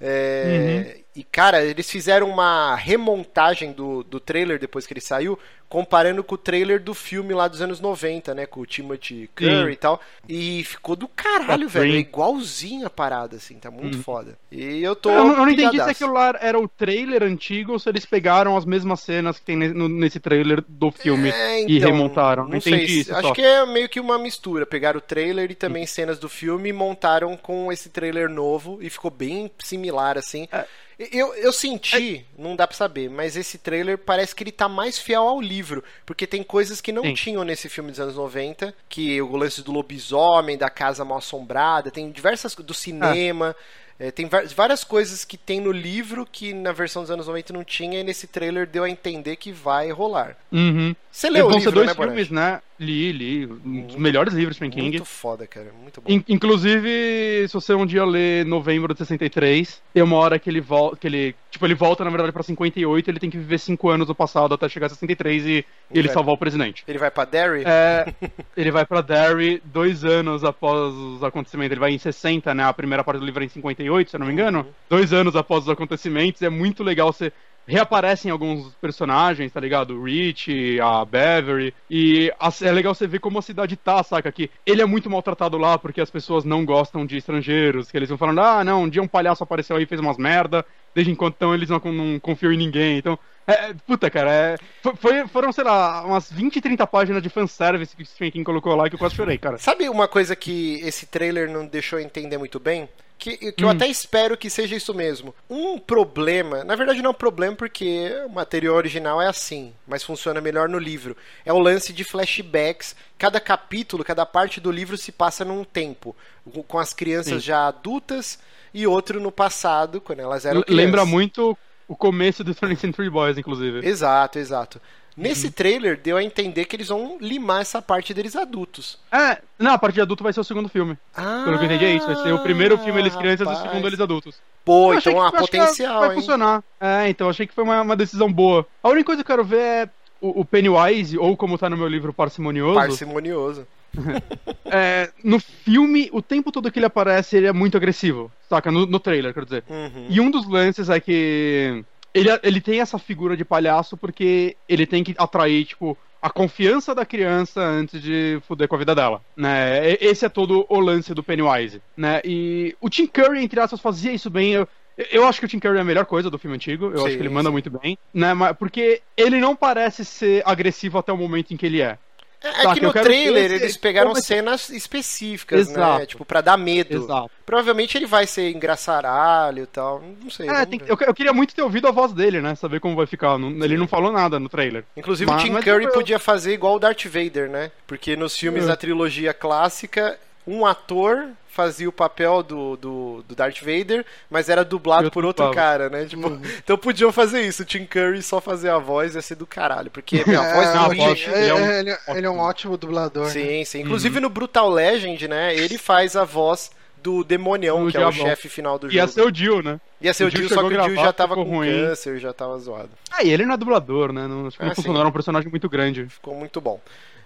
É, 0.00 1.01
E, 1.14 1.22
cara, 1.22 1.62
eles 1.62 1.90
fizeram 1.90 2.28
uma 2.30 2.74
remontagem 2.74 3.72
do, 3.72 4.02
do 4.02 4.18
trailer 4.18 4.58
depois 4.58 4.86
que 4.86 4.94
ele 4.94 5.00
saiu, 5.00 5.38
comparando 5.68 6.22
com 6.24 6.34
o 6.34 6.38
trailer 6.38 6.80
do 6.82 6.94
filme 6.94 7.34
lá 7.34 7.48
dos 7.48 7.60
anos 7.62 7.80
90, 7.80 8.34
né? 8.34 8.46
Com 8.46 8.60
o 8.60 8.66
Timothy 8.66 9.28
Curry 9.34 9.66
Sim. 9.66 9.70
e 9.72 9.76
tal. 9.76 10.00
E 10.28 10.64
ficou 10.64 10.96
do 10.96 11.06
caralho, 11.08 11.66
Tá 11.66 11.78
velho. 11.80 11.94
É 11.94 11.98
igualzinho 11.98 12.86
a 12.86 12.90
parada, 12.90 13.36
assim. 13.36 13.56
Tá 13.58 13.70
muito 13.70 13.96
Uhum. 13.98 14.02
foda. 14.02 14.38
E 14.50 14.82
eu 14.82 14.94
tô. 14.96 15.10
Eu 15.10 15.24
não, 15.24 15.30
eu 15.32 15.36
não 15.38 15.50
entendi 15.50 15.76
se 15.76 15.90
aquilo 15.90 16.12
lá 16.14 16.34
era 16.40 16.58
o 16.58 16.66
trailer 16.68 17.22
antigo 17.22 17.72
ou 17.72 17.78
se 17.78 17.88
eles 17.90 18.06
pegaram 18.06 18.56
as 18.56 18.64
mesmas 18.64 19.00
cenas 19.00 19.38
que 19.38 19.44
tem 19.44 19.56
nesse 19.56 20.18
trailer 20.20 20.62
do 20.66 20.90
filme 20.90 21.30
É, 21.30 21.60
e 21.62 21.76
então, 21.76 21.90
remontaram. 21.90 22.44
Não, 22.44 22.50
Não 22.50 22.56
entendi 22.58 22.86
sei, 22.86 23.00
isso. 23.00 23.14
acho 23.14 23.28
só. 23.28 23.34
que 23.34 23.42
é 23.42 23.64
meio 23.66 23.88
que 23.88 24.00
uma 24.00 24.18
mistura. 24.18 24.64
Pegaram 24.66 24.98
o 24.98 25.02
trailer 25.02 25.50
e 25.50 25.54
também 25.54 25.86
cenas 25.86 26.18
do 26.18 26.28
filme 26.28 26.70
e 26.70 26.72
montaram 26.72 27.36
com 27.36 27.70
esse 27.72 27.88
trailer 27.90 28.28
novo 28.30 28.78
e 28.82 28.88
ficou 28.90 29.10
bem 29.10 29.50
similar, 29.58 30.16
assim. 30.18 30.48
É. 30.52 30.64
Eu, 31.10 31.34
eu 31.34 31.52
senti, 31.52 32.24
não 32.38 32.54
dá 32.54 32.66
pra 32.66 32.76
saber, 32.76 33.08
mas 33.08 33.36
esse 33.36 33.58
trailer 33.58 33.98
parece 33.98 34.34
que 34.34 34.44
ele 34.44 34.52
tá 34.52 34.68
mais 34.68 34.98
fiel 34.98 35.22
ao 35.22 35.40
livro, 35.40 35.82
porque 36.04 36.26
tem 36.26 36.42
coisas 36.42 36.80
que 36.80 36.92
não 36.92 37.02
Sim. 37.02 37.14
tinham 37.14 37.44
nesse 37.44 37.68
filme 37.68 37.90
dos 37.90 38.00
anos 38.00 38.16
90, 38.16 38.74
que 38.88 39.20
o 39.20 39.36
lance 39.36 39.62
do 39.62 39.72
lobisomem, 39.72 40.56
da 40.56 40.70
casa 40.70 41.04
mal 41.04 41.18
assombrada, 41.18 41.90
tem 41.90 42.10
diversas 42.10 42.54
do 42.54 42.74
cinema, 42.74 43.56
é, 43.98 44.10
tem 44.10 44.28
várias 44.56 44.82
coisas 44.82 45.24
que 45.24 45.36
tem 45.36 45.60
no 45.60 45.70
livro 45.70 46.26
que 46.30 46.52
na 46.52 46.72
versão 46.72 47.02
dos 47.02 47.10
anos 47.10 47.28
90 47.28 47.52
não 47.52 47.62
tinha 47.62 48.00
e 48.00 48.02
nesse 48.02 48.26
trailer 48.26 48.66
deu 48.66 48.84
a 48.84 48.90
entender 48.90 49.36
que 49.36 49.52
vai 49.52 49.90
rolar. 49.90 50.36
Uhum. 50.50 50.94
Você 51.12 51.28
leu 51.28 51.46
Vão 51.50 51.60
ser 51.60 51.70
dois 51.70 51.88
né, 51.88 51.94
filmes, 51.94 52.30
né? 52.30 52.62
Li, 52.80 53.12
li. 53.12 53.46
Um 53.46 53.82
dos 53.86 53.96
melhores 53.96 54.32
livros 54.32 54.56
de 54.56 54.68
King. 54.70 54.80
Muito 54.80 55.04
foda, 55.04 55.46
cara. 55.46 55.70
Muito 55.80 56.00
bom. 56.00 56.10
In- 56.10 56.24
inclusive, 56.26 57.46
se 57.46 57.52
você 57.52 57.74
um 57.74 57.84
dia 57.84 58.02
ler 58.02 58.46
Novembro 58.46 58.94
de 58.94 58.98
63, 58.98 59.82
tem 59.92 60.02
uma 60.02 60.16
hora 60.16 60.38
que 60.38 60.48
ele 60.48 60.60
volta. 60.60 60.96
Que 60.96 61.06
ele, 61.06 61.34
tipo, 61.50 61.66
ele 61.66 61.74
volta, 61.74 62.02
na 62.02 62.08
verdade, 62.08 62.32
pra 62.32 62.42
58, 62.42 63.10
ele 63.10 63.20
tem 63.20 63.28
que 63.28 63.36
viver 63.36 63.58
5 63.58 63.90
anos 63.90 64.08
no 64.08 64.14
passado 64.14 64.54
até 64.54 64.66
chegar 64.70 64.86
a 64.86 64.88
63 64.88 65.44
e, 65.46 65.48
e 65.50 65.64
ele 65.92 66.08
Vai. 66.08 66.14
salvar 66.14 66.34
o 66.34 66.38
presidente. 66.38 66.82
Ele 66.88 66.98
vai 66.98 67.10
pra 67.10 67.26
Derry? 67.26 67.62
É, 67.66 68.06
ele 68.56 68.70
vai 68.70 68.86
pra 68.86 69.02
Derry 69.02 69.62
dois 69.66 70.04
anos 70.06 70.44
após 70.44 70.94
os 70.94 71.22
acontecimentos. 71.22 71.72
Ele 71.72 71.80
vai 71.80 71.92
em 71.92 71.98
60, 71.98 72.54
né? 72.54 72.64
A 72.64 72.72
primeira 72.72 73.04
parte 73.04 73.18
do 73.20 73.26
livro 73.26 73.42
é 73.42 73.46
em 73.46 73.50
58, 73.50 74.10
se 74.10 74.16
eu 74.16 74.20
não 74.20 74.26
me 74.26 74.32
engano. 74.32 74.66
Dois 74.88 75.12
anos 75.12 75.36
após 75.36 75.64
os 75.64 75.68
acontecimentos. 75.68 76.40
É 76.40 76.48
muito 76.48 76.82
legal 76.82 77.12
você. 77.12 77.30
Reaparecem 77.72 78.30
alguns 78.30 78.74
personagens, 78.74 79.50
tá 79.50 79.58
ligado? 79.58 79.94
O 79.94 80.04
Rich, 80.04 80.78
a 80.78 81.02
Beverly. 81.06 81.72
E 81.90 82.30
é 82.60 82.70
legal 82.70 82.94
você 82.94 83.06
ver 83.06 83.18
como 83.18 83.38
a 83.38 83.42
cidade 83.42 83.76
tá, 83.76 84.02
saca? 84.02 84.30
Que 84.30 84.50
ele 84.66 84.82
é 84.82 84.84
muito 84.84 85.08
maltratado 85.08 85.56
lá 85.56 85.78
porque 85.78 86.02
as 86.02 86.10
pessoas 86.10 86.44
não 86.44 86.66
gostam 86.66 87.06
de 87.06 87.16
estrangeiros. 87.16 87.90
Que 87.90 87.96
eles 87.96 88.10
vão 88.10 88.18
falando, 88.18 88.42
ah, 88.42 88.62
não, 88.62 88.82
um 88.82 88.88
dia 88.90 89.00
um 89.02 89.08
palhaço 89.08 89.42
apareceu 89.42 89.76
aí 89.76 89.84
e 89.84 89.86
fez 89.86 89.98
umas 90.02 90.18
merda. 90.18 90.66
Desde 90.94 91.10
enquanto 91.10 91.36
então 91.36 91.54
eles 91.54 91.70
não, 91.70 91.80
não 91.84 92.20
confiam 92.20 92.52
em 92.52 92.58
ninguém. 92.58 92.98
Então, 92.98 93.18
é, 93.46 93.52
é, 93.70 93.74
puta, 93.86 94.10
cara, 94.10 94.30
é, 94.30 94.56
foi- 94.96 95.26
foram, 95.26 95.50
sei 95.50 95.64
lá, 95.64 96.04
umas 96.04 96.30
20, 96.30 96.60
30 96.60 96.86
páginas 96.86 97.22
de 97.22 97.30
fanservice 97.30 97.96
que 97.96 98.02
o 98.02 98.06
Stephen 98.06 98.30
King 98.30 98.44
colocou 98.44 98.76
lá 98.76 98.86
que 98.90 98.94
eu 98.96 98.98
quase 98.98 99.14
chorei, 99.14 99.38
cara. 99.38 99.56
Sabe 99.56 99.88
uma 99.88 100.06
coisa 100.06 100.36
que 100.36 100.78
esse 100.82 101.06
trailer 101.06 101.50
não 101.50 101.64
deixou 101.66 101.98
entender 101.98 102.36
muito 102.36 102.60
bem? 102.60 102.86
Que, 103.22 103.52
que 103.52 103.62
eu 103.62 103.68
Hum. 103.68 103.70
até 103.70 103.86
espero 103.86 104.36
que 104.36 104.50
seja 104.50 104.74
isso 104.74 104.92
mesmo. 104.92 105.32
Um 105.48 105.78
problema, 105.78 106.64
na 106.64 106.74
verdade 106.74 107.00
não 107.00 107.10
é 107.10 107.12
um 107.12 107.14
problema 107.16 107.54
porque 107.54 108.10
o 108.26 108.30
material 108.30 108.74
original 108.74 109.22
é 109.22 109.28
assim, 109.28 109.72
mas 109.86 110.02
funciona 110.02 110.40
melhor 110.40 110.68
no 110.68 110.76
livro. 110.76 111.16
É 111.44 111.52
o 111.52 111.58
lance 111.60 111.92
de 111.92 112.02
flashbacks. 112.02 112.96
Cada 113.16 113.38
capítulo, 113.38 114.02
cada 114.02 114.26
parte 114.26 114.60
do 114.60 114.72
livro 114.72 114.96
se 114.98 115.12
passa 115.12 115.44
num 115.44 115.62
tempo, 115.62 116.16
com- 116.52 116.64
com 116.64 116.78
as 116.80 116.92
crianças 116.92 117.34
Sim. 117.34 117.46
já 117.46 117.68
adultas 117.68 118.40
e 118.74 118.88
outro 118.88 119.20
no 119.20 119.30
passado, 119.30 120.00
quando 120.00 120.18
elas 120.18 120.44
eram 120.44 120.56
L- 120.58 120.64
crianças. 120.64 120.84
Lembra 120.84 121.04
muito 121.06 121.56
o 121.86 121.94
começo 121.94 122.42
do 122.42 122.52
20th 122.52 122.80
Century 122.80 123.08
Boys, 123.08 123.38
inclusive. 123.38 123.86
Exato, 123.86 124.40
exato. 124.40 124.80
Nesse 125.16 125.46
Uhum. 125.46 125.52
trailer 125.52 126.00
deu 126.02 126.16
a 126.16 126.22
entender 126.24 126.64
que 126.64 126.74
eles 126.74 126.88
vão 126.88 127.18
limar 127.20 127.60
essa 127.60 127.82
parte 127.82 128.14
deles 128.14 128.34
adultos. 128.34 128.98
É, 129.12 129.38
não, 129.58 129.72
a 129.72 129.78
parte 129.78 129.96
de 129.96 130.00
adulto 130.00 130.22
vai 130.24 130.32
ser 130.32 130.40
o 130.40 130.44
segundo 130.44 130.68
filme. 130.68 130.96
Ah, 131.14 131.42
Pelo 131.44 131.58
que 131.58 131.64
eu 131.64 131.66
entendi 131.66 131.84
é 131.84 131.94
isso, 131.94 132.06
vai 132.06 132.16
ser 132.16 132.32
o 132.32 132.38
primeiro 132.38 132.78
filme 132.78 132.98
eles 133.00 133.14
crianças 133.14 133.46
e 133.48 133.52
o 133.52 133.56
segundo 133.56 133.86
eles 133.86 134.00
adultos. 134.00 134.36
Pô, 134.64 134.92
Eu 134.94 134.98
então 134.98 135.20
há 135.22 135.30
que- 135.30 135.36
que 135.36 135.42
potencial, 135.42 136.00
vai 136.00 136.08
hein? 136.10 136.14
funcionar. 136.16 136.64
É, 136.80 137.08
então 137.08 137.28
achei 137.28 137.46
que 137.46 137.54
foi 137.54 137.64
uma, 137.64 137.82
uma 137.82 137.96
decisão 137.96 138.32
boa. 138.32 138.66
A 138.82 138.88
única 138.88 139.06
coisa 139.06 139.22
que 139.22 139.30
eu 139.30 139.36
quero 139.36 139.46
ver 139.46 139.58
é 139.60 139.88
o, 140.20 140.40
o 140.40 140.44
Pennywise, 140.44 141.18
ou 141.18 141.36
como 141.36 141.58
tá 141.58 141.68
no 141.68 141.76
meu 141.76 141.88
livro 141.88 142.12
Parcimonioso. 142.12 142.74
Parcimonioso. 142.74 143.66
É, 144.74 145.10
no 145.22 145.38
filme, 145.38 146.08
o 146.14 146.22
tempo 146.22 146.50
todo 146.50 146.70
que 146.72 146.78
ele 146.78 146.86
aparece, 146.86 147.36
ele 147.36 147.46
é 147.46 147.52
muito 147.52 147.76
agressivo. 147.76 148.32
Saca? 148.48 148.70
No, 148.70 148.86
no 148.86 148.98
trailer, 148.98 149.34
quero 149.34 149.44
dizer. 149.44 149.64
Uhum. 149.68 150.06
E 150.08 150.18
um 150.18 150.30
dos 150.30 150.48
lances 150.48 150.88
é 150.88 150.98
que 150.98 151.84
ele, 152.14 152.28
ele 152.42 152.60
tem 152.60 152.80
essa 152.80 152.98
figura 152.98 153.36
de 153.36 153.44
palhaço 153.44 153.96
porque 153.96 154.56
ele 154.68 154.86
tem 154.86 155.02
que 155.02 155.14
atrair, 155.18 155.64
tipo, 155.64 155.96
a 156.20 156.30
confiança 156.30 156.94
da 156.94 157.04
criança 157.04 157.60
antes 157.60 158.00
de 158.00 158.40
fuder 158.46 158.68
com 158.68 158.76
a 158.76 158.78
vida 158.78 158.94
dela, 158.94 159.20
né? 159.36 159.96
Esse 160.00 160.24
é 160.24 160.28
todo 160.28 160.64
o 160.68 160.78
lance 160.78 161.12
do 161.14 161.22
Pennywise, 161.22 161.82
né? 161.96 162.20
E 162.24 162.76
o 162.80 162.88
Tim 162.88 163.06
Curry, 163.06 163.42
entre 163.42 163.58
aspas, 163.58 163.80
fazia 163.80 164.12
isso 164.12 164.30
bem. 164.30 164.52
Eu, 164.52 164.68
eu 165.10 165.26
acho 165.26 165.40
que 165.40 165.46
o 165.46 165.48
Tim 165.48 165.58
Curry 165.58 165.78
é 165.78 165.80
a 165.80 165.84
melhor 165.84 166.06
coisa 166.06 166.30
do 166.30 166.38
filme 166.38 166.54
antigo. 166.54 166.86
Eu 166.86 166.98
Sim, 166.98 167.06
acho 167.06 167.16
que 167.16 167.22
ele 167.22 167.28
manda 167.28 167.48
sim. 167.48 167.52
muito 167.52 167.70
bem, 167.70 167.98
né? 168.14 168.32
Porque 168.56 169.02
ele 169.16 169.40
não 169.40 169.56
parece 169.56 170.04
ser 170.04 170.42
agressivo 170.46 170.98
até 170.98 171.12
o 171.12 171.16
momento 171.16 171.52
em 171.52 171.56
que 171.56 171.66
ele 171.66 171.80
é. 171.80 171.98
É, 172.44 172.66
é 172.66 172.74
que 172.74 172.80
no 172.80 172.92
trailer 172.92 173.48
ver 173.50 173.58
se- 173.58 173.64
eles 173.64 173.76
pegaram 173.76 174.08
como 174.08 174.18
é- 174.18 174.22
cenas 174.22 174.68
específicas, 174.70 175.68
né? 175.68 175.72
Exato. 175.74 176.06
Tipo, 176.06 176.24
pra 176.24 176.40
dar 176.40 176.56
medo. 176.56 177.04
Exato. 177.04 177.30
Provavelmente 177.46 177.96
ele 177.96 178.06
vai 178.06 178.26
ser 178.26 178.50
engraçaralho 178.50 179.62
e 179.64 179.66
tal. 179.66 180.02
Não 180.22 180.30
sei. 180.30 180.48
É, 180.48 180.64
tem 180.66 180.78
que- 180.78 180.90
eu, 180.90 180.96
eu 181.00 181.14
queria 181.14 181.32
muito 181.32 181.54
ter 181.54 181.62
ouvido 181.62 181.86
a 181.88 181.90
voz 181.90 182.12
dele, 182.12 182.40
né? 182.40 182.54
Saber 182.54 182.80
como 182.80 182.96
vai 182.96 183.06
ficar. 183.06 183.38
Ele 183.38 183.76
não 183.76 183.86
falou 183.88 184.12
nada 184.12 184.38
no 184.40 184.48
trailer. 184.48 184.84
Inclusive 184.96 185.30
Mas- 185.30 185.42
o 185.42 185.44
Tim 185.44 185.52
mas 185.52 185.64
Curry 185.64 185.90
podia 185.92 186.18
fazer 186.18 186.52
igual 186.52 186.76
o 186.76 186.78
Darth 186.78 187.04
Vader, 187.06 187.48
né? 187.48 187.70
Porque 187.86 188.16
nos 188.16 188.36
filmes 188.36 188.64
É. 188.64 188.66
da 188.68 188.76
trilogia 188.76 189.32
clássica, 189.32 190.18
um 190.46 190.66
ator 190.66 191.28
fazia 191.48 191.86
o 191.88 191.92
papel 191.92 192.42
do, 192.42 192.76
do, 192.76 193.24
do 193.28 193.34
Darth 193.34 193.60
Vader, 193.60 194.06
mas 194.30 194.48
era 194.48 194.64
dublado 194.64 195.10
por 195.10 195.22
outro 195.24 195.50
cara, 195.50 195.90
né? 195.90 196.06
Tipo, 196.06 196.40
Então 196.64 196.78
podiam 196.78 197.12
fazer 197.12 197.42
isso, 197.46 197.62
o 197.62 197.66
Tim 197.66 197.84
Curry 197.84 198.22
só 198.22 198.40
fazer 198.40 198.70
a 198.70 198.78
voz 198.78 199.14
ia 199.14 199.20
ser 199.22 199.34
do 199.34 199.46
caralho. 199.46 199.90
Porque 199.90 200.24
meu, 200.26 200.40
a 200.40 200.54
voz 200.54 200.68
É, 200.68 200.72
do 200.72 200.78
não, 200.78 200.92
ele, 200.92 201.02
Rich. 201.04 201.28
ele 201.30 201.46
é 201.48 201.54
um 201.54 201.70
ele- 201.70 201.98
ele 202.08 202.26
é 202.26 202.30
um 202.30 202.38
ótimo 202.38 202.76
dublador. 202.78 203.24
né? 203.24 203.30
Sim, 203.30 203.64
sim. 203.66 203.80
Inclusive 203.82 204.18
no 204.18 204.30
Brutal 204.30 204.70
Legend, 204.70 205.28
né? 205.28 205.54
Ele 205.54 205.76
faz 205.76 206.16
a 206.16 206.24
voz 206.24 206.70
do 207.02 207.22
demonião, 207.24 207.84
Do 207.84 207.90
que 207.90 207.96
é 207.98 208.06
o 208.06 208.10
diabão. 208.10 208.28
chefe 208.30 208.48
final 208.48 208.78
do 208.78 208.86
Ia 208.90 209.02
jogo. 209.02 209.12
ser 209.12 209.22
o 209.26 209.34
Jill, 209.34 209.62
né? 209.62 209.80
Ia 210.00 210.14
ser 210.14 210.24
o 210.24 210.28
o 210.28 210.30
Jill 210.30 210.48
só 210.48 210.66
que 210.66 210.74
o 210.76 210.82
Jill 210.84 210.94
já 210.96 211.12
tava 211.12 211.34
com 211.34 211.42
ruim. 211.42 211.68
câncer, 211.70 212.18
já 212.18 212.32
tava 212.32 212.56
zoado. 212.58 212.90
Ah, 213.10 213.22
e 213.24 213.30
ele 213.30 213.44
não 213.44 213.54
é 213.54 213.56
dublador, 213.58 214.10
né? 214.12 214.26
Não, 214.26 214.38
Ah, 214.40 214.42
não 214.44 214.50
sim. 214.50 214.74
funcionou, 214.76 215.00
era 215.00 215.08
um 215.08 215.12
personagem 215.12 215.50
muito 215.50 215.68
grande. 215.68 216.06
Ficou 216.06 216.34
muito 216.34 216.60
bom. 216.60 216.80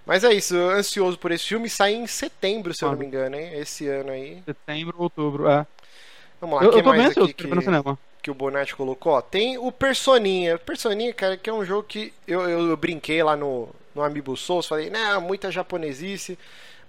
Mas 0.07 0.23
é 0.25 0.33
isso, 0.33 0.57
ansioso 0.57 1.19
por 1.19 1.33
esse 1.33 1.45
filme. 1.45 1.69
Sai 1.69 1.93
em 1.95 2.07
setembro, 2.07 2.73
se 2.73 2.85
eu 2.85 2.89
Ah. 2.89 2.93
não 2.93 2.99
me 2.99 3.05
engano, 3.07 3.37
hein? 3.37 3.51
Esse 3.59 3.89
ano 3.89 4.13
aí. 4.13 4.41
Setembro, 4.47 4.95
outubro, 4.99 5.49
é. 5.49 5.67
Vamos 6.41 6.57
lá, 6.57 6.63
Eu, 6.65 6.69
o 6.69 6.73
que 6.73 6.79
eu 6.79 6.83
tô 6.85 6.91
bem 6.91 6.99
mais 7.01 7.11
ansioso 7.11 7.35
pra 7.35 7.47
ver 7.49 7.55
no 7.55 7.61
que, 7.61 7.65
cinema. 7.65 7.99
que 8.23 8.31
o 8.31 8.35
Bonatti 8.35 8.77
colocou? 8.77 9.15
Ó, 9.15 9.21
tem 9.21 9.59
o 9.59 9.73
Personinha. 9.73 10.59
Personinha, 10.59 11.13
cara, 11.13 11.37
que 11.37 11.51
é 11.51 11.53
um 11.53 11.65
jogo 11.65 11.83
que 11.83 12.13
eu, 12.27 12.43
eu, 12.49 12.69
eu 12.71 12.77
brinquei 12.77 13.23
lá 13.23 13.37
no, 13.37 13.69
no 13.95 14.03
Amiibo 14.03 14.37
Souls. 14.37 14.67
Falei, 14.67 14.91
não, 14.91 15.21
muita 15.21 15.51
japonesice. 15.51 16.39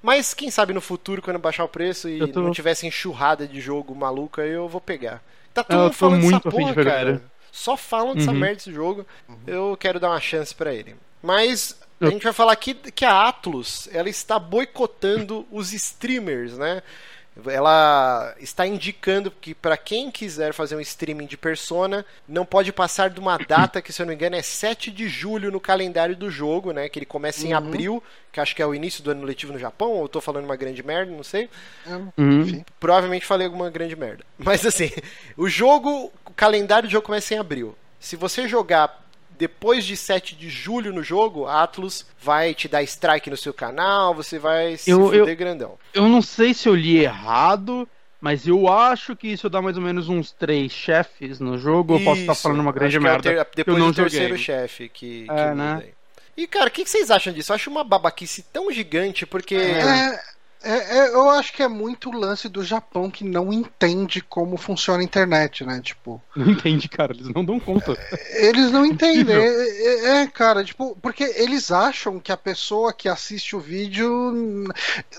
Mas 0.04 0.34
quem 0.36 0.52
sabe 0.52 0.74
no 0.74 0.82
futuro, 0.82 1.22
quando 1.22 1.40
baixar 1.40 1.64
o 1.64 1.68
preço 1.70 2.08
e 2.08 2.20
Eu 2.20 2.28
tô- 2.32 2.42
não 2.42 2.52
tivesse 2.52 2.86
enxurrada 2.86 3.48
de 3.48 3.60
jogo 3.60 3.96
maluco, 3.96 4.40
aí 4.40 4.52
eu 4.52 4.68
vou 4.70 4.80
pegar. 4.80 5.24
Tá 5.56 5.64
todo 5.64 5.76
Eu 5.76 5.84
mundo 5.86 5.94
falando 5.94 6.22
muito 6.22 6.36
dessa 6.44 6.50
de 6.50 6.56
porra, 6.56 6.74
pegar 6.76 6.92
cara. 6.92 7.22
Só 7.52 7.76
falam 7.76 8.14
dessa 8.16 8.30
Uhum. 8.32 8.38
merda 8.38 8.56
desse 8.58 8.72
jogo. 8.72 9.08
Eu 9.48 9.76
quero 9.80 10.00
dar 10.00 10.10
uma 10.10 10.20
chance 10.22 10.54
pra 10.54 10.72
ele. 10.72 10.96
Mas 11.24 11.80
a 12.00 12.10
gente 12.10 12.24
vai 12.24 12.34
falar 12.34 12.54
aqui 12.54 12.74
que 12.74 13.06
a 13.06 13.28
Atlus, 13.28 13.90
ela 13.92 14.10
está 14.10 14.38
boicotando 14.38 15.48
os 15.52 15.74
streamers, 15.74 16.58
né? 16.58 16.82
Ela 17.46 18.36
está 18.40 18.66
indicando 18.66 19.30
que 19.30 19.54
para 19.54 19.78
quem 19.78 20.10
quiser 20.10 20.54
fazer 20.54 20.76
um 20.76 20.80
streaming 20.80 21.28
de 21.28 21.38
Persona, 21.38 22.04
não 22.28 22.44
pode 22.44 22.72
passar 22.74 23.12
de 23.12 23.20
uma 23.20 23.38
data 23.38 23.80
que, 23.80 23.94
se 23.94 24.02
eu 24.02 24.06
não 24.06 24.10
me 24.10 24.16
engano, 24.16 24.36
é 24.36 24.42
7 24.42 24.90
de 24.90 25.08
julho 25.08 25.52
no 25.52 25.60
calendário 25.60 26.16
do 26.16 26.32
jogo, 26.32 26.72
né? 26.72 26.90
Que 26.90 26.98
ele 26.98 27.06
começa 27.06 27.46
em 27.46 27.54
abril, 27.54 28.04
que 28.32 28.40
acho 28.40 28.56
que 28.56 28.62
é 28.62 28.66
o 28.66 28.74
início 28.74 29.04
do 29.04 29.12
ano 29.12 29.24
letivo 29.24 29.54
no 29.54 29.60
Japão, 29.60 29.92
ou 29.92 30.04
eu 30.04 30.08
tô 30.08 30.20
falando 30.20 30.46
uma 30.46 30.56
grande 30.56 30.82
merda, 30.82 31.12
não 31.12 31.24
sei. 31.24 31.48
É, 31.86 31.98
Uhum. 32.18 32.64
Provavelmente 32.80 33.26
falei 33.26 33.46
alguma 33.46 33.70
grande 33.70 33.96
merda. 33.96 34.26
Mas 34.38 34.66
assim, 34.66 34.92
o 35.38 35.48
jogo, 35.48 36.12
o 36.26 36.34
calendário 36.34 36.90
do 36.90 36.92
jogo 36.92 37.06
começa 37.06 37.36
em 37.36 37.38
abril. 37.38 37.78
Se 38.00 38.16
você 38.16 38.48
jogar 38.48 39.07
depois 39.38 39.86
de 39.86 39.96
7 39.96 40.36
de 40.36 40.50
julho 40.50 40.92
no 40.94 41.04
jogo, 41.04 41.46
a 41.46 41.64
Atlus 41.64 42.06
vai 42.22 42.54
te 42.54 42.68
dar 42.68 42.82
strike 42.84 43.30
no 43.30 43.38
seu 43.38 43.54
canal, 43.54 44.14
você 44.14 44.40
vai 44.40 44.78
se 44.78 44.90
Eu- 44.90 45.06
fuder 45.08 45.28
eu- 45.30 45.36
grandão. 45.36 45.78
Eu 45.94 46.08
não 46.08 46.22
sei 46.22 46.54
se 46.54 46.68
eu 46.68 46.76
li 46.76 46.98
errado, 46.98 47.88
mas 48.20 48.48
eu 48.48 48.68
acho 48.68 49.16
que 49.16 49.28
isso 49.28 49.50
dá 49.50 49.62
mais 49.62 49.78
ou 49.78 49.84
menos 49.84 50.10
uns 50.10 50.32
três 50.32 50.72
chefes 50.72 51.40
no 51.40 51.58
jogo. 51.58 51.96
Eu 51.98 52.04
posso 52.04 52.22
estar 52.22 52.34
Isso, 52.34 52.42
falando 52.42 52.60
uma 52.62 52.72
grande 52.72 52.96
é 52.96 53.00
o 53.00 53.02
merda. 53.04 53.22
ter- 53.46 53.48
depois 53.56 53.78
eu 53.78 53.84
não 53.84 53.92
do 53.92 53.96
terceiro 53.96 54.38
chefe 54.38 54.90
que, 54.90 55.26
que 55.26 55.32
É, 55.32 55.50
muda 55.50 55.56
né? 55.56 55.82
aí. 55.84 55.94
E 56.36 56.46
cara, 56.46 56.68
o 56.68 56.72
que, 56.72 56.84
que 56.84 56.90
vocês 56.90 57.10
acham 57.10 57.34
disso? 57.34 57.52
Eu 57.52 57.56
acho 57.56 57.68
uma 57.70 57.84
babaquice 57.84 58.44
tão 58.54 58.72
gigante, 58.72 59.26
porque. 59.26 59.56
É, 59.56 60.20
é, 60.64 60.98
é, 60.98 61.10
eu 61.14 61.30
acho 61.30 61.54
que 61.54 61.62
é 61.64 61.68
muito 61.68 62.10
o 62.10 62.18
lance 62.18 62.50
do 62.50 62.64
Japão 62.64 63.10
que 63.12 63.24
não 63.24 63.54
entende 63.54 64.22
como 64.22 64.58
funciona 64.58 65.02
a 65.02 65.04
internet, 65.04 65.64
né? 65.64 65.80
Tipo, 65.84 66.22
Não 66.36 66.50
entende, 66.50 66.90
cara. 66.90 67.14
Eles 67.14 67.30
não 67.30 67.46
dão 67.46 67.60
conta. 67.60 67.98
eles 68.36 68.72
não 68.72 68.86
entendem. 68.86 69.24
Possível. 69.24 69.42
É, 69.42 69.68
é, 70.20 70.22
é, 70.24 70.28
cara, 70.28 70.64
tipo, 70.64 70.98
porque 71.02 71.24
eles 71.38 71.72
acham 71.72 72.20
que 72.20 72.32
a 72.32 72.38
pessoa 72.38 72.92
que 72.92 73.08
assiste 73.08 73.56
o 73.56 73.60
vídeo 73.60 74.68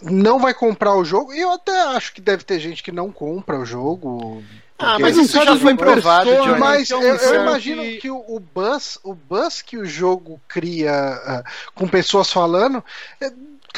não 0.03 0.39
vai 0.39 0.53
comprar 0.55 0.95
o 0.97 1.05
jogo. 1.05 1.33
E 1.33 1.41
eu 1.41 1.53
até 1.53 1.81
acho 1.97 2.13
que 2.13 2.21
deve 2.21 2.45
ter 2.45 2.59
gente 2.59 2.83
que 2.83 2.93
não 2.93 3.11
compra 3.11 3.59
o 3.59 3.65
jogo. 3.65 4.43
Ah, 4.79 4.97
mas 4.99 5.17
isso 5.17 5.33
já 5.43 5.55
de 5.55 5.61
foi 5.61 5.75
provado, 5.75 6.31
Johnny. 6.31 6.61
Mas 6.61 6.89
eu, 6.91 7.03
eu 7.03 7.17
é 7.35 7.43
imagino 7.43 7.83
que- 7.83 7.97
que, 7.97 8.11
o, 8.11 8.25
o 8.29 8.39
buzz, 8.39 8.97
o 9.03 9.13
buzz 9.13 9.61
que 9.61 9.77
o 9.77 9.85
jogo 9.85 10.41
cria 10.47 10.93
ah, 10.93 11.45
com 11.75 11.89
pessoas 11.89 12.31
falando, 12.31 12.83
é, 13.21 13.29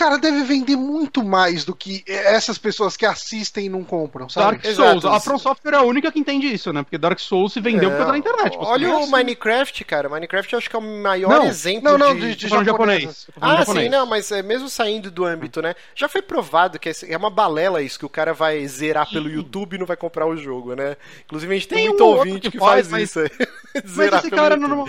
cara, 0.00 0.16
deve 0.16 0.42
vender 0.44 0.76
muito 0.76 1.22
mais 1.22 1.62
do 1.62 1.74
que 1.74 2.02
essas 2.06 2.56
pessoas 2.56 2.96
que 2.96 3.04
assistem 3.04 3.66
e 3.66 3.68
não 3.68 3.84
compram, 3.84 4.30
sabe? 4.30 4.52
Dark 4.52 4.64
Exato. 4.64 5.00
Souls. 5.02 5.04
A 5.16 5.20
From 5.20 5.38
Software 5.38 5.74
é 5.74 5.76
a 5.76 5.82
única 5.82 6.10
que 6.10 6.18
entende 6.18 6.46
isso, 6.46 6.72
né? 6.72 6.82
Porque 6.82 6.96
Dark 6.96 7.18
Souls 7.18 7.52
se 7.52 7.60
vendeu 7.60 7.90
por 7.90 7.98
causa 7.98 8.06
da 8.06 8.12
Não. 8.12 8.18
internet. 8.18 8.56
Olha 8.58 8.94
o 8.94 8.98
assim. 9.00 9.10
Minecraft, 9.10 9.84
cara. 9.84 10.08
Minecraft 10.08 10.54
eu 10.54 10.58
acho 10.58 10.70
que 10.70 10.74
é 10.74 10.78
o 10.78 11.02
maior 11.02 11.28
Não, 11.28 11.44
exemplo 11.46 11.90
Não, 11.90 11.98
não, 11.98 12.14
de. 12.14 12.30
de, 12.30 12.36
de 12.36 12.48
japonês. 12.48 12.64
japonês. 12.66 13.26
Ah, 13.38 13.56
japonês. 13.58 13.84
sim, 13.84 13.90
não, 13.90 14.06
mas 14.06 14.32
é, 14.32 14.42
mesmo 14.42 14.70
saindo 14.70 15.10
do 15.10 15.26
âmbito, 15.26 15.60
né? 15.60 15.74
Já 15.94 16.08
foi 16.08 16.22
provado 16.22 16.78
que 16.78 16.90
é 17.06 17.16
uma 17.18 17.28
balela 17.28 17.82
isso, 17.82 17.98
que 17.98 18.06
o 18.06 18.08
cara 18.08 18.32
vai 18.32 18.66
zerar 18.66 19.06
pelo 19.10 19.28
YouTube 19.28 19.74
e 19.74 19.78
não 19.78 19.86
vai 19.86 19.98
comprar 19.98 20.26
o 20.26 20.34
jogo, 20.34 20.74
né? 20.74 20.96
Inclusive 21.26 21.52
a 21.52 21.58
gente 21.58 21.68
tem, 21.68 21.78
Tem 21.78 21.88
muito 21.88 22.04
um 22.04 22.06
ouvinte 22.06 22.40
que, 22.40 22.52
que 22.52 22.58
faz, 22.58 22.88
faz, 22.88 22.88
mas- 22.88 23.02
isso. 23.02 23.20
Mas 23.74 23.90
zerar 23.92 24.20
esse 24.20 24.30
cara 24.30 24.54
YouTube. 24.56 24.68
normal... 24.68 24.86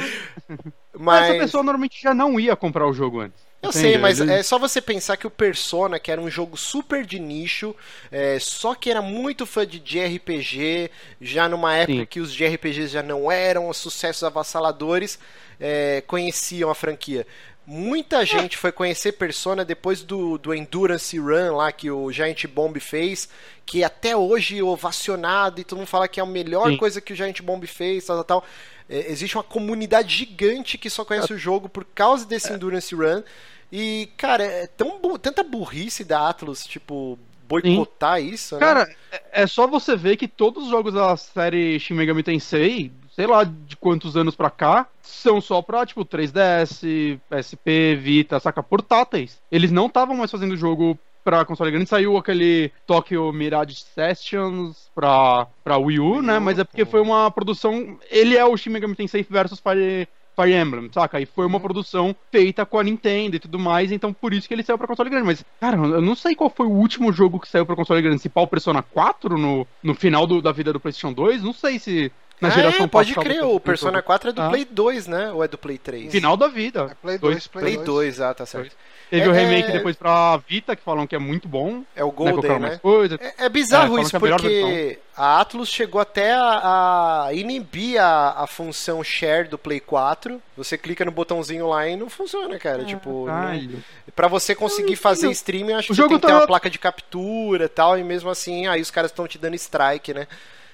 Mas... 0.97 1.29
Essa 1.29 1.39
pessoa 1.39 1.63
normalmente 1.63 2.01
já 2.01 2.13
não 2.13 2.39
ia 2.39 2.55
comprar 2.55 2.87
o 2.87 2.93
jogo 2.93 3.19
antes. 3.19 3.50
Eu 3.61 3.69
Entendi, 3.69 3.89
sei, 3.89 3.97
mas 3.99 4.19
é 4.19 4.41
só 4.41 4.57
você 4.57 4.81
pensar 4.81 5.17
que 5.17 5.27
o 5.27 5.29
Persona, 5.29 5.99
que 5.99 6.11
era 6.11 6.19
um 6.19 6.29
jogo 6.29 6.57
super 6.57 7.05
de 7.05 7.19
nicho, 7.19 7.75
é, 8.11 8.39
só 8.39 8.73
que 8.73 8.89
era 8.89 9.03
muito 9.03 9.45
fã 9.45 9.67
de 9.67 9.79
JRPG, 9.79 10.89
já 11.21 11.47
numa 11.47 11.75
época 11.75 11.99
Sim. 11.99 12.05
que 12.07 12.19
os 12.19 12.33
JRPGs 12.33 12.87
já 12.87 13.03
não 13.03 13.31
eram 13.31 13.71
sucessos 13.71 14.23
avassaladores, 14.23 15.19
é, 15.59 16.03
conheciam 16.07 16.71
a 16.71 16.75
franquia. 16.75 17.27
Muita 17.65 18.25
gente 18.25 18.57
foi 18.57 18.71
conhecer 18.71 19.11
Persona 19.11 19.63
depois 19.63 20.01
do, 20.01 20.39
do 20.39 20.53
Endurance 20.53 21.17
Run 21.19 21.55
lá 21.55 21.71
que 21.71 21.91
o 21.91 22.11
Giant 22.11 22.47
Bomb 22.47 22.79
fez, 22.79 23.29
que 23.63 23.83
até 23.83 24.17
hoje 24.17 24.61
ovacionado 24.63 25.61
e 25.61 25.63
todo 25.63 25.77
mundo 25.77 25.87
fala 25.87 26.07
que 26.07 26.19
é 26.19 26.23
a 26.23 26.25
melhor 26.25 26.71
Sim. 26.71 26.77
coisa 26.77 26.99
que 26.99 27.13
o 27.13 27.15
Giant 27.15 27.39
Bomb 27.41 27.63
fez, 27.67 28.05
tal, 28.05 28.23
tal, 28.23 28.41
tal. 28.41 28.49
É, 28.91 29.09
existe 29.09 29.37
uma 29.37 29.43
comunidade 29.43 30.13
gigante 30.13 30.77
que 30.77 30.89
só 30.89 31.05
conhece 31.05 31.31
é. 31.31 31.35
o 31.35 31.39
jogo 31.39 31.69
por 31.69 31.85
causa 31.85 32.25
desse 32.25 32.51
é. 32.51 32.55
Endurance 32.55 32.93
Run. 32.93 33.23
E, 33.71 34.09
cara, 34.17 34.43
é 34.43 34.67
tão 34.67 34.99
tanta 35.17 35.41
burrice 35.43 36.03
da 36.03 36.27
Atlus, 36.27 36.65
tipo, 36.65 37.17
boicotar 37.47 38.19
Sim. 38.19 38.27
isso, 38.27 38.55
né? 38.55 38.59
Cara, 38.59 38.95
é, 39.09 39.43
é 39.43 39.47
só 39.47 39.65
você 39.65 39.95
ver 39.95 40.17
que 40.17 40.27
todos 40.27 40.65
os 40.65 40.69
jogos 40.69 40.93
da 40.93 41.15
série 41.15 41.79
Shin 41.79 41.93
Megami 41.93 42.21
Tensei, 42.21 42.91
sei 43.15 43.25
lá 43.25 43.45
de 43.45 43.77
quantos 43.77 44.17
anos 44.17 44.35
pra 44.35 44.49
cá, 44.49 44.87
são 45.01 45.39
só 45.39 45.61
pra, 45.61 45.85
tipo, 45.85 46.05
3DS, 46.05 47.17
PSP, 47.29 47.95
Vita, 47.95 48.41
saca? 48.41 48.61
Portáteis. 48.61 49.39
Eles 49.49 49.71
não 49.71 49.85
estavam 49.87 50.17
mais 50.17 50.31
fazendo 50.31 50.57
jogo 50.57 50.99
pra 51.23 51.45
console 51.45 51.71
grande. 51.71 51.89
Saiu 51.89 52.17
aquele 52.17 52.71
Tokyo 52.85 53.31
Mirage 53.31 53.75
Sessions 53.75 54.89
pra, 54.93 55.47
pra 55.63 55.77
Wii 55.77 55.99
U, 55.99 56.21
né? 56.21 56.39
Mas 56.39 56.59
é 56.59 56.63
porque 56.63 56.85
foi 56.85 57.01
uma 57.01 57.29
produção... 57.31 57.97
Ele 58.09 58.35
é 58.35 58.45
o 58.45 58.55
Shin 58.57 58.69
Megami 58.69 58.95
Tensei 58.95 59.25
versus 59.29 59.59
Fire... 59.59 60.07
Fire 60.33 60.53
Emblem, 60.53 60.89
saca? 60.93 61.19
E 61.19 61.25
foi 61.25 61.45
uma 61.45 61.57
uhum. 61.57 61.61
produção 61.61 62.15
feita 62.31 62.65
com 62.65 62.79
a 62.79 62.83
Nintendo 62.83 63.35
e 63.35 63.39
tudo 63.39 63.59
mais, 63.59 63.91
então 63.91 64.13
por 64.13 64.33
isso 64.33 64.47
que 64.47 64.53
ele 64.53 64.63
saiu 64.63 64.77
pra 64.77 64.87
console 64.87 65.09
grande. 65.09 65.25
Mas, 65.25 65.45
cara, 65.59 65.75
eu 65.75 66.01
não 66.01 66.15
sei 66.15 66.35
qual 66.35 66.49
foi 66.49 66.65
o 66.65 66.71
último 66.71 67.11
jogo 67.11 67.37
que 67.37 67.49
saiu 67.49 67.65
pra 67.65 67.75
console 67.75 68.01
grande. 68.01 68.21
Se 68.21 68.29
pau 68.29 68.47
Persona 68.47 68.81
4 68.81 69.37
no, 69.37 69.67
no 69.83 69.93
final 69.93 70.25
do, 70.25 70.41
da 70.41 70.53
vida 70.53 70.71
do 70.71 70.79
PlayStation 70.79 71.11
2, 71.11 71.43
não 71.43 71.51
sei 71.51 71.77
se 71.79 72.11
na 72.41 72.47
ah, 72.47 72.51
geração 72.51 72.85
é, 72.85 72.89
pode 72.89 73.13
crer, 73.13 73.43
o 73.43 73.59
Persona 73.59 74.01
4 74.01 74.29
é 74.29 74.33
do 74.33 74.41
ah. 74.41 74.49
Play 74.49 74.65
2, 74.65 75.07
né? 75.07 75.31
Ou 75.31 75.43
é 75.43 75.47
do 75.47 75.59
Play 75.59 75.77
3? 75.77 76.11
Final 76.11 76.35
da 76.35 76.47
vida. 76.47 76.89
É 76.91 76.95
Play 76.95 77.17
2, 77.19 77.47
Play 77.47 77.63
2. 77.63 77.75
Play 77.75 77.85
2, 77.85 78.21
ah, 78.21 78.33
tá 78.33 78.45
certo. 78.47 78.75
Teve 79.11 79.25
é, 79.25 79.29
o 79.29 79.33
remake 79.33 79.73
depois 79.73 79.97
pra 79.97 80.37
Vita, 80.47 80.73
que 80.73 80.81
falam 80.81 81.05
que 81.05 81.13
é 81.13 81.19
muito 81.19 81.45
bom. 81.45 81.83
É 81.93 82.01
o 82.01 82.07
né, 82.07 82.13
Golden, 82.15 82.59
né? 82.59 82.79
Coisa. 82.81 83.19
É, 83.19 83.45
é, 83.45 83.49
bizarro 83.49 83.99
é, 83.99 84.03
isso, 84.03 84.17
porque 84.17 84.99
a, 85.13 85.41
Atlus 85.41 85.67
chegou 85.67 85.99
até 85.99 86.31
a, 86.31 87.25
a 87.25 87.33
inibir 87.33 88.01
a, 88.01 88.41
a, 88.41 88.47
função 88.47 89.03
share 89.03 89.49
do 89.49 89.57
Play 89.57 89.81
4. 89.81 90.41
Você 90.55 90.77
clica 90.77 91.03
no 91.03 91.11
botãozinho 91.11 91.67
lá 91.67 91.85
e 91.89 91.97
não 91.97 92.09
funciona, 92.09 92.57
cara. 92.57 92.85
tipo, 92.85 93.25
não, 93.25 93.81
pra 94.15 94.29
você 94.29 94.55
conseguir 94.55 94.95
fazer 94.95 95.29
streaming, 95.31 95.73
acho 95.73 95.89
que 95.89 95.95
você 95.95 96.07
tem 96.07 96.17
que 96.17 96.27
ter 96.27 96.31
uma 96.33 96.47
placa 96.47 96.69
de 96.69 96.79
captura 96.79 97.65
e 97.65 97.69
tal, 97.69 97.99
e 97.99 98.05
mesmo 98.05 98.29
assim, 98.29 98.65
aí 98.67 98.79
os 98.79 98.89
caras 98.89 99.11
estão 99.11 99.27
te 99.27 99.37
dando 99.37 99.55
strike, 99.55 100.13
né? 100.13 100.25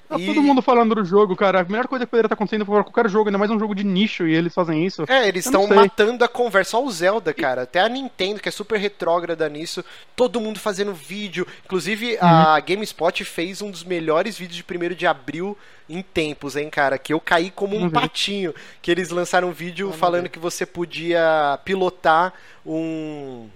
Tá 0.08 0.18
e... 0.18 0.26
todo 0.26 0.42
mundo 0.42 0.62
falando 0.62 0.94
do 0.94 1.04
jogo, 1.04 1.36
cara. 1.36 1.60
A 1.60 1.64
melhor 1.64 1.86
coisa 1.86 2.06
que 2.06 2.10
poderia 2.10 2.26
estar 2.26 2.34
acontecendo 2.34 2.64
por 2.64 2.82
qualquer 2.82 3.10
jogo, 3.10 3.28
ainda 3.28 3.38
mais 3.38 3.50
um 3.50 3.58
jogo 3.58 3.74
de 3.74 3.84
nicho, 3.84 4.26
e 4.26 4.34
eles 4.34 4.54
fazem 4.54 4.86
isso. 4.86 5.04
É, 5.06 5.28
eles 5.28 5.44
estão 5.44 5.66
matando 5.66 6.24
a 6.24 6.28
conversa. 6.28 6.70
Só 6.70 6.84
o 6.84 6.90
Zelda, 6.90 7.34
cara. 7.34 7.62
Até 7.62 7.80
a 7.80 7.88
Nintendo, 7.88 8.40
que 8.40 8.48
é 8.48 8.52
super 8.52 8.78
retrógrada 8.78 9.48
nisso. 9.48 9.84
Todo 10.16 10.40
mundo 10.40 10.58
fazendo 10.58 10.94
vídeo. 10.94 11.46
Inclusive, 11.64 12.14
uhum. 12.14 12.18
a 12.20 12.60
GameSpot 12.60 13.24
fez 13.24 13.60
um 13.60 13.70
dos 13.70 13.84
melhores 13.84 14.38
vídeos 14.38 14.56
de 14.56 14.64
1 14.64 14.94
de 14.94 15.06
abril 15.06 15.56
em 15.88 16.02
tempos, 16.02 16.56
hein, 16.56 16.70
cara? 16.70 16.96
Que 16.98 17.12
eu 17.12 17.20
caí 17.20 17.50
como 17.50 17.76
um 17.76 17.82
uhum. 17.82 17.90
patinho. 17.90 18.54
Que 18.80 18.90
eles 18.90 19.10
lançaram 19.10 19.48
um 19.48 19.52
vídeo 19.52 19.92
falando 19.92 20.28
que 20.28 20.38
você 20.38 20.64
podia 20.64 21.58
pilotar 21.64 22.32
um 22.64 23.48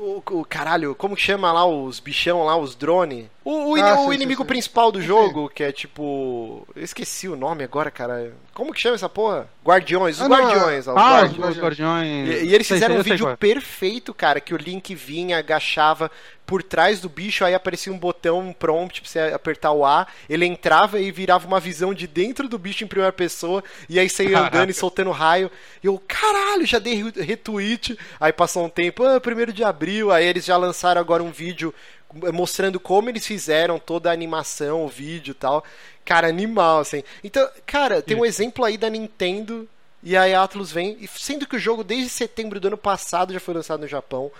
o, 0.00 0.22
o, 0.30 0.44
caralho, 0.44 0.94
como 0.94 1.14
que 1.14 1.22
chama 1.22 1.52
lá 1.52 1.66
os 1.66 2.00
bichão 2.00 2.44
lá, 2.44 2.56
os 2.56 2.74
drone? 2.74 3.30
O, 3.42 3.72
o, 3.72 3.82
ah, 3.82 4.00
o 4.00 4.08
sim, 4.08 4.14
inimigo 4.14 4.42
sim, 4.42 4.46
sim. 4.46 4.48
principal 4.48 4.92
do 4.92 5.00
jogo, 5.00 5.48
que 5.48 5.62
é 5.62 5.72
tipo. 5.72 6.66
Eu 6.76 6.82
esqueci 6.82 7.26
o 7.26 7.36
nome 7.36 7.64
agora, 7.64 7.90
cara. 7.90 8.32
Como 8.52 8.72
que 8.72 8.80
chama 8.80 8.96
essa 8.96 9.08
porra? 9.08 9.48
Guardiões, 9.64 10.16
os 10.16 10.22
ah, 10.22 10.28
Guardiões. 10.28 10.86
Não, 10.86 10.98
ah, 10.98 11.24
os 11.24 11.38
Guardiões. 11.38 11.58
Guardiões. 11.58 12.28
E, 12.28 12.44
e 12.46 12.54
eles 12.54 12.68
fizeram 12.68 12.96
um 12.96 13.02
vídeo 13.02 13.36
perfeito, 13.38 14.12
cara, 14.12 14.40
que 14.40 14.52
o 14.52 14.58
Link 14.58 14.94
vinha, 14.94 15.38
agachava 15.38 16.10
por 16.50 16.64
trás 16.64 17.00
do 17.00 17.08
bicho, 17.08 17.44
aí 17.44 17.54
aparecia 17.54 17.92
um 17.92 17.96
botão, 17.96 18.40
um 18.40 18.52
prompt 18.52 19.00
pra 19.00 19.08
você 19.08 19.20
apertar 19.32 19.70
o 19.70 19.86
A, 19.86 20.04
ele 20.28 20.44
entrava 20.44 20.98
e 20.98 21.12
virava 21.12 21.46
uma 21.46 21.60
visão 21.60 21.94
de 21.94 22.08
dentro 22.08 22.48
do 22.48 22.58
bicho 22.58 22.82
em 22.82 22.88
primeira 22.88 23.12
pessoa, 23.12 23.62
e 23.88 24.00
aí 24.00 24.08
você 24.08 24.26
ia 24.26 24.40
andando 24.40 24.68
e 24.68 24.74
soltando 24.74 25.12
raio. 25.12 25.48
E 25.80 25.86
eu, 25.86 26.02
caralho, 26.08 26.66
já 26.66 26.80
dei 26.80 27.04
retweet. 27.16 27.96
Aí 28.18 28.32
passou 28.32 28.64
um 28.64 28.68
tempo, 28.68 29.04
ah, 29.04 29.20
primeiro 29.20 29.52
de 29.52 29.62
abril, 29.62 30.10
aí 30.10 30.26
eles 30.26 30.44
já 30.44 30.56
lançaram 30.56 31.00
agora 31.00 31.22
um 31.22 31.30
vídeo 31.30 31.72
mostrando 32.32 32.80
como 32.80 33.08
eles 33.08 33.26
fizeram 33.26 33.78
toda 33.78 34.10
a 34.10 34.12
animação, 34.12 34.84
o 34.84 34.88
vídeo 34.88 35.32
e 35.32 35.34
tal. 35.34 35.64
Cara, 36.04 36.28
animal, 36.28 36.80
assim. 36.80 37.02
Então, 37.22 37.48
cara, 37.66 38.02
tem 38.02 38.16
um 38.16 38.24
exemplo 38.24 38.64
aí 38.64 38.76
da 38.76 38.90
Nintendo 38.90 39.68
e 40.02 40.16
a 40.16 40.42
Atlus 40.42 40.72
vem, 40.72 40.98
sendo 41.14 41.46
que 41.46 41.56
o 41.56 41.58
jogo 41.58 41.84
desde 41.84 42.08
setembro 42.08 42.58
do 42.58 42.68
ano 42.68 42.78
passado 42.78 43.32
já 43.32 43.40
foi 43.40 43.54
lançado 43.54 43.80
no 43.80 43.88
Japão. 43.88 44.30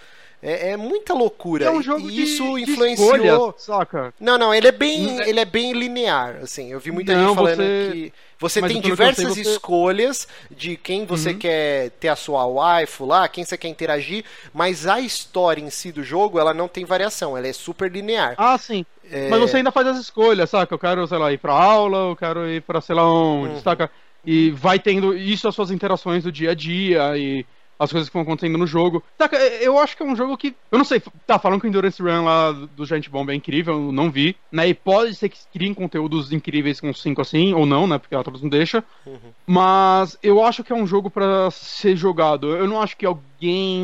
É, 0.43 0.71
é 0.71 0.77
muita 0.77 1.13
loucura. 1.13 1.67
É 1.67 1.71
um 1.71 1.83
jogo 1.83 2.09
e 2.09 2.23
isso 2.23 2.45
de, 2.57 2.63
influenciou. 2.63 3.19
De 3.19 3.27
escolha, 3.27 3.55
saca? 3.59 4.15
Não, 4.19 4.39
não, 4.39 4.55
ele 4.55 4.69
é 4.69 4.73
bem, 4.73 5.21
ele 5.29 5.39
é 5.39 5.45
bem 5.45 5.73
linear, 5.73 6.39
assim. 6.43 6.73
Eu 6.73 6.81
vi 6.81 6.91
muita 6.91 7.15
não, 7.15 7.29
gente 7.29 7.37
falando 7.37 7.57
você... 7.57 7.91
que 7.93 8.13
você 8.39 8.61
Mas 8.63 8.73
tem 8.73 8.81
diversas 8.81 9.35
sei, 9.35 9.45
você... 9.45 9.51
escolhas 9.51 10.27
de 10.51 10.75
quem 10.75 11.05
você 11.05 11.33
uhum. 11.33 11.39
quer 11.39 11.91
ter 12.01 12.09
a 12.09 12.17
sua 12.17 12.47
waifu 12.47 13.05
lá, 13.05 13.29
quem 13.29 13.45
você 13.45 13.59
quer 13.59 13.69
interagir, 13.69 14.25
mas 14.55 14.87
a 14.87 14.99
história 14.99 15.61
em 15.61 15.69
si 15.69 15.93
do 15.93 16.03
jogo, 16.03 16.41
ela 16.41 16.55
não 16.55 16.67
tem 16.67 16.87
variação, 16.87 17.37
ela 17.37 17.47
é 17.47 17.53
super 17.53 17.93
linear. 17.93 18.35
Ah, 18.39 18.57
sim. 18.57 18.87
É... 19.13 19.29
Mas 19.29 19.41
você 19.41 19.59
ainda 19.59 19.71
faz 19.71 19.89
as 19.89 19.99
escolhas, 19.99 20.49
saca? 20.49 20.73
Eu 20.73 20.79
quero, 20.79 21.07
sei 21.07 21.19
lá, 21.19 21.31
ir 21.31 21.39
pra 21.39 21.53
aula, 21.53 22.11
eu 22.11 22.17
quero 22.17 22.49
ir 22.49 22.63
pra 22.63 22.81
sei 22.81 22.95
lá 22.95 23.05
onde, 23.05 23.57
uhum. 23.57 23.61
saca? 23.61 23.91
E 24.25 24.51
vai 24.53 24.79
tendo 24.79 25.15
isso 25.15 25.47
as 25.47 25.55
suas 25.55 25.71
interações 25.71 26.25
do 26.25 26.33
dia 26.33 26.53
a 26.53 26.55
dia 26.55 27.17
e 27.19 27.45
as 27.81 27.91
coisas 27.91 28.11
que 28.11 28.13
vão 28.13 28.23
acontecendo 28.23 28.59
no 28.59 28.67
jogo. 28.67 29.03
Tá, 29.17 29.31
eu 29.63 29.79
acho 29.79 29.97
que 29.97 30.03
é 30.03 30.07
um 30.07 30.15
jogo 30.15 30.37
que. 30.37 30.55
Eu 30.71 30.77
não 30.77 30.85
sei, 30.85 31.03
tá 31.27 31.39
falando 31.39 31.63
que 31.63 31.67
o 31.67 31.69
Endurance 31.69 32.01
Run 32.03 32.25
lá 32.25 32.53
do 32.53 32.85
Giant 32.85 33.09
Bomb 33.09 33.31
é 33.31 33.35
incrível, 33.35 33.75
eu 33.75 33.93
não 33.93 34.11
vi. 34.11 34.37
Né? 34.53 34.69
E 34.69 34.75
pode 34.75 35.15
ser 35.15 35.31
que 35.31 35.39
criem 35.51 35.73
conteúdos 35.73 36.31
incríveis 36.31 36.79
com 36.79 36.93
5 36.93 37.23
assim, 37.23 37.55
ou 37.55 37.65
não, 37.65 37.87
né? 37.87 37.97
Porque 37.97 38.15
a 38.15 38.21
Atlas 38.21 38.43
não 38.43 38.51
deixa. 38.51 38.85
Uhum. 39.07 39.33
Mas 39.47 40.19
eu 40.23 40.45
acho 40.45 40.63
que 40.63 40.73
é 40.73 40.77
um 40.77 40.87
jogo 40.87 41.09
para 41.09 41.51
ser 41.51 41.97
jogado. 41.97 42.55
Eu 42.55 42.69
não 42.69 42.83
acho 42.83 42.97
que 42.97 43.07
alguém 43.07 43.30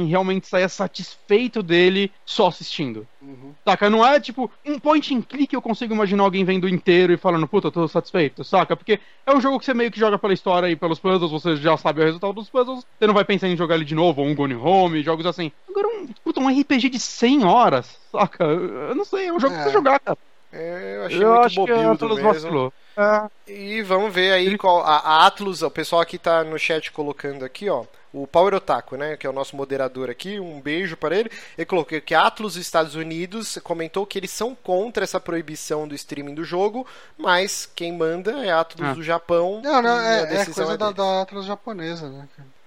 realmente 0.08 0.46
saia 0.46 0.68
satisfeito 0.68 1.62
dele 1.62 2.12
só 2.24 2.48
assistindo. 2.48 3.06
Uhum. 3.22 3.54
Saca? 3.64 3.88
Não 3.88 4.04
é 4.04 4.20
tipo 4.20 4.50
um 4.64 4.78
point 4.78 5.14
and 5.14 5.22
click 5.22 5.54
eu 5.54 5.62
consigo 5.62 5.94
imaginar 5.94 6.24
alguém 6.24 6.44
vendo 6.44 6.68
inteiro 6.68 7.12
e 7.12 7.16
falando, 7.16 7.46
puta, 7.48 7.70
tô 7.70 7.88
satisfeito, 7.88 8.44
saca? 8.44 8.76
Porque 8.76 9.00
é 9.24 9.34
um 9.34 9.40
jogo 9.40 9.58
que 9.58 9.64
você 9.64 9.72
meio 9.72 9.90
que 9.90 9.98
joga 9.98 10.18
pela 10.18 10.34
história 10.34 10.68
e 10.68 10.76
pelos 10.76 10.98
puzzles, 10.98 11.30
você 11.30 11.56
já 11.56 11.76
sabe 11.76 12.00
o 12.00 12.04
resultado 12.04 12.34
dos 12.34 12.50
puzzles, 12.50 12.84
você 12.98 13.06
não 13.06 13.14
vai 13.14 13.24
pensar 13.24 13.48
em 13.48 13.56
jogar 13.56 13.76
ele 13.76 13.84
de 13.84 13.94
novo, 13.94 14.20
ou 14.20 14.28
um 14.28 14.34
Gone 14.34 14.54
Home, 14.54 15.02
jogos 15.02 15.24
assim. 15.26 15.50
Agora, 15.68 15.88
um, 15.88 16.06
puta, 16.24 16.40
um 16.40 16.48
RPG 16.48 16.90
de 16.90 16.98
100 16.98 17.44
horas, 17.44 17.98
saca? 18.12 18.44
Eu 18.44 18.94
não 18.94 19.04
sei, 19.04 19.28
é 19.28 19.32
um 19.32 19.40
jogo 19.40 19.54
é. 19.54 19.56
pra 19.56 19.64
você 19.64 19.72
jogar, 19.72 20.00
cara. 20.00 20.18
É, 20.52 20.96
eu 20.96 21.04
achei 21.04 21.22
eu 21.22 21.28
muito 21.28 21.46
acho 21.46 21.56
bobildo 21.56 22.08
mesmo. 22.08 22.22
Vacilou. 22.22 22.72
É. 22.96 23.52
E 23.52 23.82
vamos 23.82 24.14
ver 24.14 24.32
aí 24.32 24.56
qual. 24.56 24.82
A, 24.82 24.96
a 24.96 25.26
Atlus, 25.26 25.60
o 25.62 25.70
pessoal 25.70 26.00
aqui 26.00 26.16
tá 26.16 26.44
no 26.44 26.58
chat 26.58 26.90
colocando 26.92 27.44
aqui, 27.44 27.68
ó 27.68 27.84
o 28.22 28.26
Power 28.26 28.54
Otaku, 28.54 28.96
né, 28.96 29.16
que 29.16 29.26
é 29.26 29.30
o 29.30 29.32
nosso 29.32 29.56
moderador 29.56 30.08
aqui, 30.08 30.40
um 30.40 30.60
beijo 30.60 30.96
para 30.96 31.16
ele. 31.16 31.30
Ele 31.56 31.66
colocou 31.66 32.00
que 32.00 32.14
a 32.14 32.26
Atlus 32.26 32.56
Estados 32.56 32.94
Unidos 32.94 33.58
comentou 33.62 34.06
que 34.06 34.18
eles 34.18 34.30
são 34.30 34.54
contra 34.54 35.04
essa 35.04 35.20
proibição 35.20 35.86
do 35.86 35.94
streaming 35.94 36.34
do 36.34 36.44
jogo, 36.44 36.86
mas 37.18 37.68
quem 37.74 37.92
manda 37.92 38.32
é 38.44 38.50
a 38.50 38.60
Atlus 38.60 38.88
ah. 38.88 38.94
do 38.94 39.02
Japão. 39.02 39.60
Não, 39.62 39.82
não, 39.82 40.00
é, 40.00 40.42
é 40.42 40.44
coisa 40.46 40.72
é 40.72 40.76
da, 40.76 40.90
da 40.90 41.22
Atlus 41.22 41.46
japonesa, 41.46 42.08
né, 42.08 42.26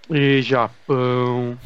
E 0.10 0.42
Japão. 0.42 1.58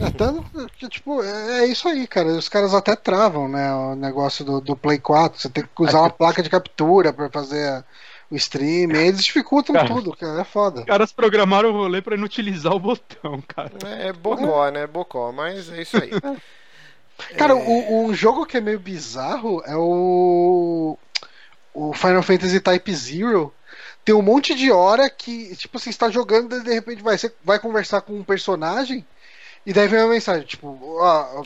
É, 0.00 0.10
tanto, 0.10 0.68
tipo, 0.88 1.22
é, 1.22 1.60
é 1.60 1.66
isso 1.66 1.88
aí, 1.88 2.06
cara. 2.06 2.28
Os 2.28 2.48
caras 2.48 2.74
até 2.74 2.94
travam, 2.96 3.48
né? 3.48 3.72
O 3.74 3.94
negócio 3.94 4.44
do, 4.44 4.60
do 4.60 4.76
Play 4.76 4.98
4. 4.98 5.40
Você 5.40 5.48
tem 5.48 5.64
que 5.64 5.82
usar 5.82 6.00
uma 6.00 6.10
placa 6.10 6.42
de 6.42 6.50
captura 6.50 7.12
para 7.12 7.28
fazer 7.30 7.84
o 8.32 8.36
stream, 8.36 8.92
eles 8.92 9.22
dificultam 9.22 9.74
cara, 9.74 9.86
tudo, 9.86 10.16
cara, 10.16 10.40
é 10.40 10.44
foda. 10.44 10.80
Os 10.80 10.86
caras 10.86 11.12
programaram 11.12 11.68
o 11.68 11.72
rolê 11.72 12.00
pra 12.00 12.16
inutilizar 12.16 12.72
o 12.72 12.80
botão, 12.80 13.42
cara. 13.46 13.72
É, 13.84 14.08
é 14.08 14.12
bocó, 14.14 14.70
né? 14.70 14.86
Bocó, 14.86 15.30
mas 15.32 15.70
é 15.70 15.82
isso 15.82 15.98
aí. 15.98 16.10
Cara, 17.36 17.52
é... 17.52 17.56
o, 17.56 18.06
um 18.06 18.14
jogo 18.14 18.46
que 18.46 18.56
é 18.56 18.60
meio 18.60 18.80
bizarro 18.80 19.62
é 19.66 19.76
o. 19.76 20.98
O 21.74 21.92
Final 21.92 22.22
Fantasy 22.22 22.58
Type 22.58 22.94
Zero. 22.94 23.52
Tem 24.04 24.14
um 24.14 24.22
monte 24.22 24.54
de 24.54 24.72
hora 24.72 25.08
que, 25.08 25.54
tipo, 25.54 25.78
você 25.78 25.90
está 25.90 26.10
jogando 26.10 26.56
e 26.56 26.62
de 26.62 26.72
repente 26.72 27.02
vai, 27.02 27.16
você 27.16 27.32
vai 27.44 27.58
conversar 27.60 28.00
com 28.00 28.14
um 28.14 28.24
personagem 28.24 29.06
e 29.64 29.72
daí 29.72 29.86
vem 29.86 30.00
uma 30.00 30.08
mensagem, 30.08 30.44
tipo, 30.44 30.76
ó, 30.98 31.44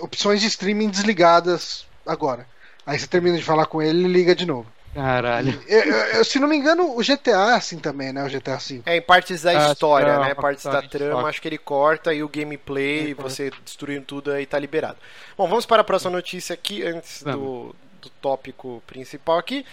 opções 0.00 0.40
de 0.40 0.46
streaming 0.46 0.88
desligadas 0.88 1.86
agora. 2.06 2.46
Aí 2.86 2.98
você 2.98 3.06
termina 3.06 3.36
de 3.36 3.44
falar 3.44 3.66
com 3.66 3.82
ele 3.82 4.04
e 4.04 4.08
liga 4.08 4.34
de 4.34 4.46
novo. 4.46 4.66
Caralho. 4.94 5.58
Eu, 5.66 5.80
eu, 5.84 5.96
eu, 6.16 6.24
se 6.24 6.38
não 6.38 6.46
me 6.46 6.54
engano, 6.56 6.96
o 6.96 7.00
GTA 7.02 7.52
é 7.52 7.54
assim 7.54 7.78
também, 7.78 8.12
né? 8.12 8.22
O 8.24 8.28
GTA 8.28 8.56
V. 8.58 8.82
É, 8.84 8.96
em 8.96 9.02
partes 9.02 9.42
da 9.42 9.50
Ah, 9.68 9.72
história, 9.72 10.10
é, 10.10 10.18
né? 10.18 10.34
uma 10.34 10.34
Partes 10.34 10.64
da 10.64 10.82
trama, 10.82 11.06
história. 11.06 11.28
acho 11.28 11.40
que 11.40 11.48
ele 11.48 11.58
corta 11.58 12.12
e 12.12 12.22
o 12.22 12.28
gameplay, 12.28 13.14
você 13.14 13.50
destruindo 13.64 14.04
tudo 14.04 14.30
aí 14.32 14.44
tá 14.44 14.58
liberado. 14.58 14.98
Bom, 15.36 15.48
vamos 15.48 15.64
para 15.64 15.80
a 15.80 15.84
próxima 15.84 16.10
notícia 16.10 16.52
aqui, 16.52 16.82
antes 16.84 17.22
do, 17.22 17.74
do 18.02 18.10
tópico 18.20 18.82
principal 18.86 19.38
aqui. 19.38 19.64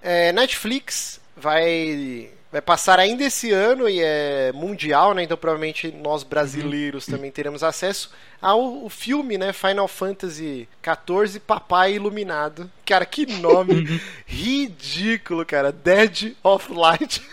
É, 0.00 0.32
Netflix 0.32 1.20
vai, 1.36 2.30
vai 2.52 2.60
passar 2.60 3.00
ainda 3.00 3.24
esse 3.24 3.50
ano 3.50 3.88
e 3.88 3.98
é 4.00 4.52
mundial, 4.54 5.14
né? 5.14 5.22
Então 5.22 5.36
provavelmente 5.38 5.90
nós 5.90 6.22
brasileiros 6.22 7.06
também 7.06 7.30
teremos 7.30 7.64
acesso 7.64 8.10
ao 8.40 8.88
filme, 8.90 9.38
né? 9.38 9.52
Final 9.54 9.88
Fantasy 9.88 10.68
XIV 10.84 11.40
Papai 11.40 11.94
Iluminado. 11.94 12.70
Cara, 12.84 13.06
que 13.06 13.24
nome 13.24 14.00
ridículo, 14.26 15.44
cara. 15.46 15.72
Dead 15.72 16.34
of 16.44 16.72
Light. 16.72 17.22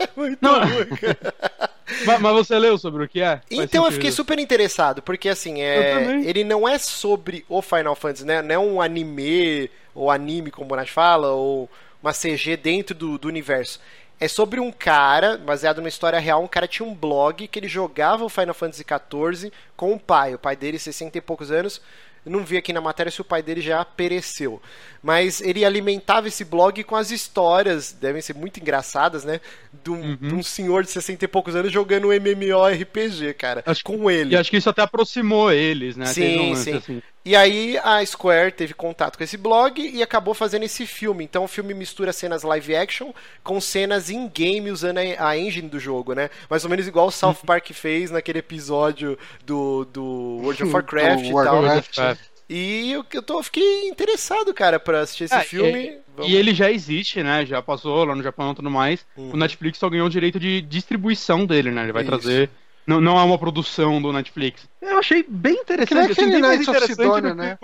É 0.00 0.08
muito 0.16 0.38
Não. 0.42 0.58
ruim, 0.58 0.86
cara. 0.86 1.34
mas, 2.04 2.20
mas 2.20 2.32
você 2.34 2.58
leu 2.58 2.76
sobre 2.76 3.04
o 3.04 3.08
que 3.08 3.20
é? 3.20 3.36
Faz 3.36 3.42
Então 3.48 3.82
eu 3.82 3.84
sentido. 3.84 3.92
fiquei 3.92 4.10
super 4.10 4.38
interessado, 4.40 5.00
porque 5.00 5.28
assim, 5.28 5.60
Eu 5.60 5.64
é, 5.64 6.20
ele 6.24 6.42
não 6.42 6.68
é 6.68 6.78
sobre 6.78 7.44
o 7.48 7.62
Final 7.62 7.94
Fantasy, 7.94 8.24
né? 8.26 8.42
Não 8.42 8.54
é 8.54 8.58
um 8.58 8.82
anime, 8.82 9.70
ou 9.94 10.10
anime, 10.10 10.50
como 10.50 10.64
o 10.64 10.68
Bonatti 10.68 10.90
fala, 10.90 11.28
ou 11.30 11.70
uma 12.02 12.12
CG 12.12 12.56
dentro 12.56 12.92
do, 12.92 13.16
do 13.18 13.28
universo. 13.28 13.80
É 14.20 14.28
sobre 14.28 14.60
um 14.60 14.70
cara, 14.72 15.36
baseado 15.36 15.78
numa 15.78 15.88
história 15.88 16.18
real, 16.18 16.42
um 16.42 16.46
cara 16.48 16.68
tinha 16.68 16.86
um 16.88 16.94
blog 16.94 17.46
que 17.48 17.58
ele 17.58 17.68
jogava 17.68 18.24
o 18.24 18.28
Final 18.28 18.54
Fantasy 18.54 18.84
XIV 18.84 19.52
com 19.76 19.92
o 19.92 19.98
pai. 20.00 20.34
O 20.34 20.38
pai 20.38 20.56
dele, 20.56 20.78
60 20.78 21.18
e 21.18 21.20
poucos 21.20 21.50
anos. 21.50 21.80
Não 22.26 22.42
vi 22.42 22.56
aqui 22.56 22.72
na 22.72 22.80
matéria 22.80 23.12
se 23.12 23.20
o 23.20 23.24
pai 23.24 23.42
dele 23.42 23.60
já 23.60 23.84
pereceu. 23.84 24.62
Mas 25.02 25.42
ele 25.42 25.62
alimentava 25.62 26.26
esse 26.26 26.42
blog 26.42 26.82
com 26.84 26.96
as 26.96 27.10
histórias, 27.10 27.92
devem 27.92 28.22
ser 28.22 28.34
muito 28.34 28.58
engraçadas, 28.58 29.24
né? 29.24 29.42
De 29.82 29.90
um, 29.90 30.00
Uhum. 30.00 30.16
de 30.16 30.34
um 30.34 30.42
senhor 30.42 30.84
de 30.84 30.90
60 30.90 31.22
e 31.26 31.28
poucos 31.28 31.54
anos 31.54 31.70
jogando 31.70 32.08
um 32.08 32.12
MMORPG, 32.14 33.34
cara. 33.34 33.62
Acho- 33.66 33.84
com 33.84 34.10
ele. 34.10 34.32
E 34.34 34.36
acho 34.38 34.48
que 34.50 34.56
isso 34.56 34.70
até 34.70 34.80
aproximou 34.80 35.52
eles, 35.52 35.96
né? 35.96 36.06
Sim, 36.06 36.52
um 36.52 36.56
sim. 36.56 36.72
assim. 36.76 37.02
E 37.24 37.34
aí 37.34 37.78
a 37.82 38.04
Square 38.04 38.52
teve 38.52 38.74
contato 38.74 39.16
com 39.16 39.24
esse 39.24 39.38
blog 39.38 39.80
e 39.80 40.02
acabou 40.02 40.34
fazendo 40.34 40.64
esse 40.64 40.86
filme. 40.86 41.24
Então 41.24 41.44
o 41.44 41.48
filme 41.48 41.72
mistura 41.72 42.12
cenas 42.12 42.42
live 42.42 42.76
action 42.76 43.12
com 43.42 43.58
cenas 43.62 44.10
in-game 44.10 44.70
usando 44.70 44.98
a 45.18 45.38
engine 45.38 45.68
do 45.68 45.80
jogo, 45.80 46.12
né? 46.12 46.28
Mais 46.50 46.64
ou 46.64 46.70
menos 46.70 46.86
igual 46.86 47.06
o 47.06 47.10
South 47.10 47.28
Uhum. 47.40 47.46
Park 47.46 47.70
fez 47.72 48.10
naquele 48.10 48.40
episódio 48.40 49.18
do, 49.44 49.86
do 49.86 50.04
World 50.42 50.62
of 50.64 50.72
Warcraft 50.74 51.22
Do 51.22 51.28
e 51.30 51.32
tal. 51.44 51.62
Warcraft. 51.62 51.98
É. 51.98 52.16
E 52.46 52.92
eu, 52.92 53.02
eu 53.10 53.22
tô, 53.22 53.42
fiquei 53.42 53.88
interessado, 53.88 54.52
cara, 54.52 54.78
pra 54.78 55.00
assistir 55.00 55.24
esse 55.24 55.34
É, 55.34 55.40
filme. 55.40 55.96
Vamos- 56.14 56.30
E 56.30 56.36
ele 56.36 56.52
já 56.54 56.70
existe, 56.70 57.22
né? 57.22 57.46
Já 57.46 57.62
passou 57.62 58.04
lá 58.04 58.14
no 58.14 58.22
Japão 58.22 58.52
e 58.52 58.54
tudo 58.54 58.70
mais. 58.70 59.04
Uhum. 59.16 59.30
O 59.32 59.36
Netflix 59.38 59.78
só 59.78 59.88
ganhou 59.88 60.06
o 60.08 60.10
direito 60.10 60.38
de 60.38 60.60
distribuição 60.60 61.46
dele, 61.46 61.70
né? 61.70 61.84
Ele 61.84 61.92
vai 61.92 62.02
Isso. 62.02 62.10
trazer. 62.10 62.50
Não, 62.86 63.00
não 63.00 63.18
é 63.18 63.22
uma 63.22 63.38
produção 63.38 64.00
do 64.00 64.12
Netflix. 64.12 64.68
Eu 64.80 64.98
achei 64.98 65.24
bem 65.26 65.54
interessante. 65.54 66.12
Assim, 66.12 66.12
aquele 66.12 66.32
bem 66.32 66.40
mais 66.40 66.58
Knights 66.58 66.82
of 66.82 66.86
Sidonia, 66.86 67.34
né? 67.34 67.58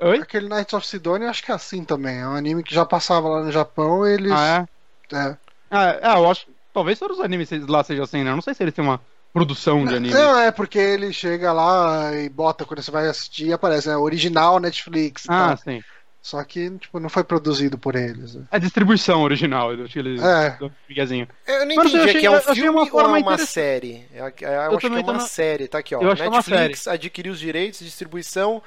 Oi? 0.00 0.18
Aquele 0.18 0.48
Knights 0.48 0.72
of 0.72 0.86
Sidonia, 0.86 1.28
acho 1.28 1.42
que 1.42 1.52
é 1.52 1.54
assim 1.54 1.84
também. 1.84 2.20
É 2.20 2.26
um 2.26 2.34
anime 2.34 2.62
que 2.62 2.74
já 2.74 2.84
passava 2.86 3.28
lá 3.28 3.42
no 3.42 3.52
Japão 3.52 4.06
eles. 4.06 4.32
Ah, 4.32 4.66
é. 5.12 5.16
é? 5.16 5.38
Ah, 5.70 5.90
é, 5.90 6.16
eu 6.16 6.30
acho. 6.30 6.46
Talvez 6.72 6.98
todos 6.98 7.18
os 7.18 7.24
animes 7.24 7.50
lá 7.68 7.84
sejam 7.84 8.04
assim, 8.04 8.24
né? 8.24 8.30
Eu 8.30 8.34
não 8.34 8.42
sei 8.42 8.54
se 8.54 8.62
eles 8.62 8.74
têm 8.74 8.84
uma 8.84 9.00
produção 9.32 9.84
de 9.84 9.94
anime. 9.94 10.14
Não, 10.14 10.38
é 10.38 10.50
porque 10.50 10.78
ele 10.78 11.12
chega 11.12 11.52
lá 11.52 12.14
e 12.14 12.28
bota 12.28 12.64
quando 12.64 12.82
você 12.82 12.90
vai 12.90 13.08
assistir 13.08 13.52
aparece, 13.52 13.88
né? 13.88 13.96
Original 13.96 14.58
Netflix. 14.58 15.24
Ah, 15.28 15.48
tal. 15.48 15.56
sim. 15.58 15.82
Só 16.24 16.42
que, 16.42 16.70
tipo, 16.78 16.98
não 16.98 17.10
foi 17.10 17.22
produzido 17.22 17.76
por 17.76 17.94
eles. 17.94 18.34
né? 18.34 18.44
É 18.50 18.58
distribuição 18.58 19.20
original. 19.22 19.74
Eu 19.74 19.84
acho 19.84 19.92
que 19.92 19.98
eles. 19.98 20.22
É. 20.22 20.56
dão 20.58 20.68
um 20.68 20.72
miguezinho. 20.88 21.28
Eu 21.46 21.66
não 21.66 21.76
Mas 21.76 21.76
eu 21.76 21.84
entendi, 21.84 21.96
achei- 21.98 22.16
aqui 22.16 22.26
é 22.26 22.30
um 22.30 22.32
eu 22.32 22.38
achei 22.38 22.54
filme 22.54 22.68
uma 22.70 22.80
ou 22.90 23.00
é 23.00 23.18
uma 23.18 23.36
série? 23.38 24.06
Eu, 24.10 24.18
eu 24.20 24.24
acho 24.24 24.78
que 24.78 24.86
é 24.86 24.88
uma 24.88 25.12
na- 25.12 25.20
série, 25.20 25.68
tá 25.68 25.78
aqui, 25.78 25.94
ó. 25.94 26.00
Eu 26.00 26.10
acho 26.12 26.22
que 26.22 26.26
é 26.26 26.30
uma 26.30 26.38
Netflix 26.38 26.88
adquiriu 26.88 27.30
os 27.34 27.38
direitos 27.38 27.80
de 27.80 27.84
distribuição 27.84 28.62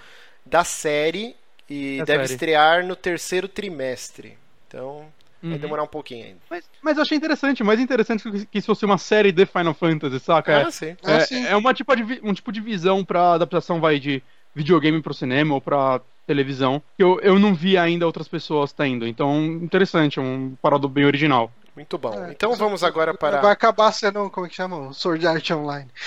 da 0.46 0.64
série 0.64 1.36
e 1.68 1.98
Da 1.98 2.06
deve 2.06 2.24
série. 2.28 2.34
estrear 2.36 2.86
no 2.86 2.96
terceiro 2.96 3.48
trimestre. 3.48 4.38
Então, 4.68 5.08
vai 5.42 5.54
Uhum. 5.54 5.58
demorar 5.58 5.82
um 5.82 5.88
pouquinho 5.88 6.26
ainda. 6.28 6.40
Mas, 6.52 6.64
mas 6.80 6.98
eu 6.98 7.02
achei 7.02 7.18
interessante, 7.18 7.64
mais 7.64 7.80
interessante 7.80 8.22
que, 8.30 8.46
que 8.46 8.62
se 8.62 8.68
fosse 8.68 8.86
uma 8.86 9.00
série 9.00 9.32
de 9.32 9.48
Final 9.48 9.74
Fantasy, 9.74 10.20
saca? 10.20 10.68
Ah, 10.68 10.70
sim. 10.72 10.96
É, 11.04 11.12
É, 11.14 11.20
sim. 11.22 11.44
é 11.48 11.56
uma 11.56 11.74
tipo 11.74 11.96
de, 11.96 12.20
um 12.24 12.36
tipo 12.36 12.52
de 12.52 12.62
visão 12.62 13.04
pra 13.04 13.34
adaptação, 13.34 13.82
vai, 13.82 13.98
de 14.00 14.22
videogame 14.54 15.02
pro 15.02 15.12
cinema 15.14 15.56
ou 15.56 15.60
pra 15.62 16.00
televisão, 16.28 16.82
que 16.96 17.04
eu, 17.04 17.20
eu 17.22 17.40
não 17.40 17.56
vi 17.56 17.78
ainda 17.78 18.06
outras 18.06 18.28
pessoas 18.28 18.72
tendo. 18.72 19.08
Então, 19.08 19.44
interessante, 19.46 20.20
um 20.20 20.56
parado 20.62 20.88
bem 20.88 21.06
original. 21.06 21.52
Muito 21.76 21.98
bom. 21.98 22.14
É, 22.26 22.32
então 22.32 22.54
vamos 22.56 22.84
agora 22.84 23.14
para. 23.14 23.40
Vai 23.40 23.52
acabar 23.52 23.92
sendo, 23.92 24.30
como 24.30 24.46
é 24.46 24.50
que 24.50 24.56
chama? 24.56 24.78
O 24.90 24.94
Sword 24.94 25.26
Art 25.26 25.50
Online. 25.52 25.90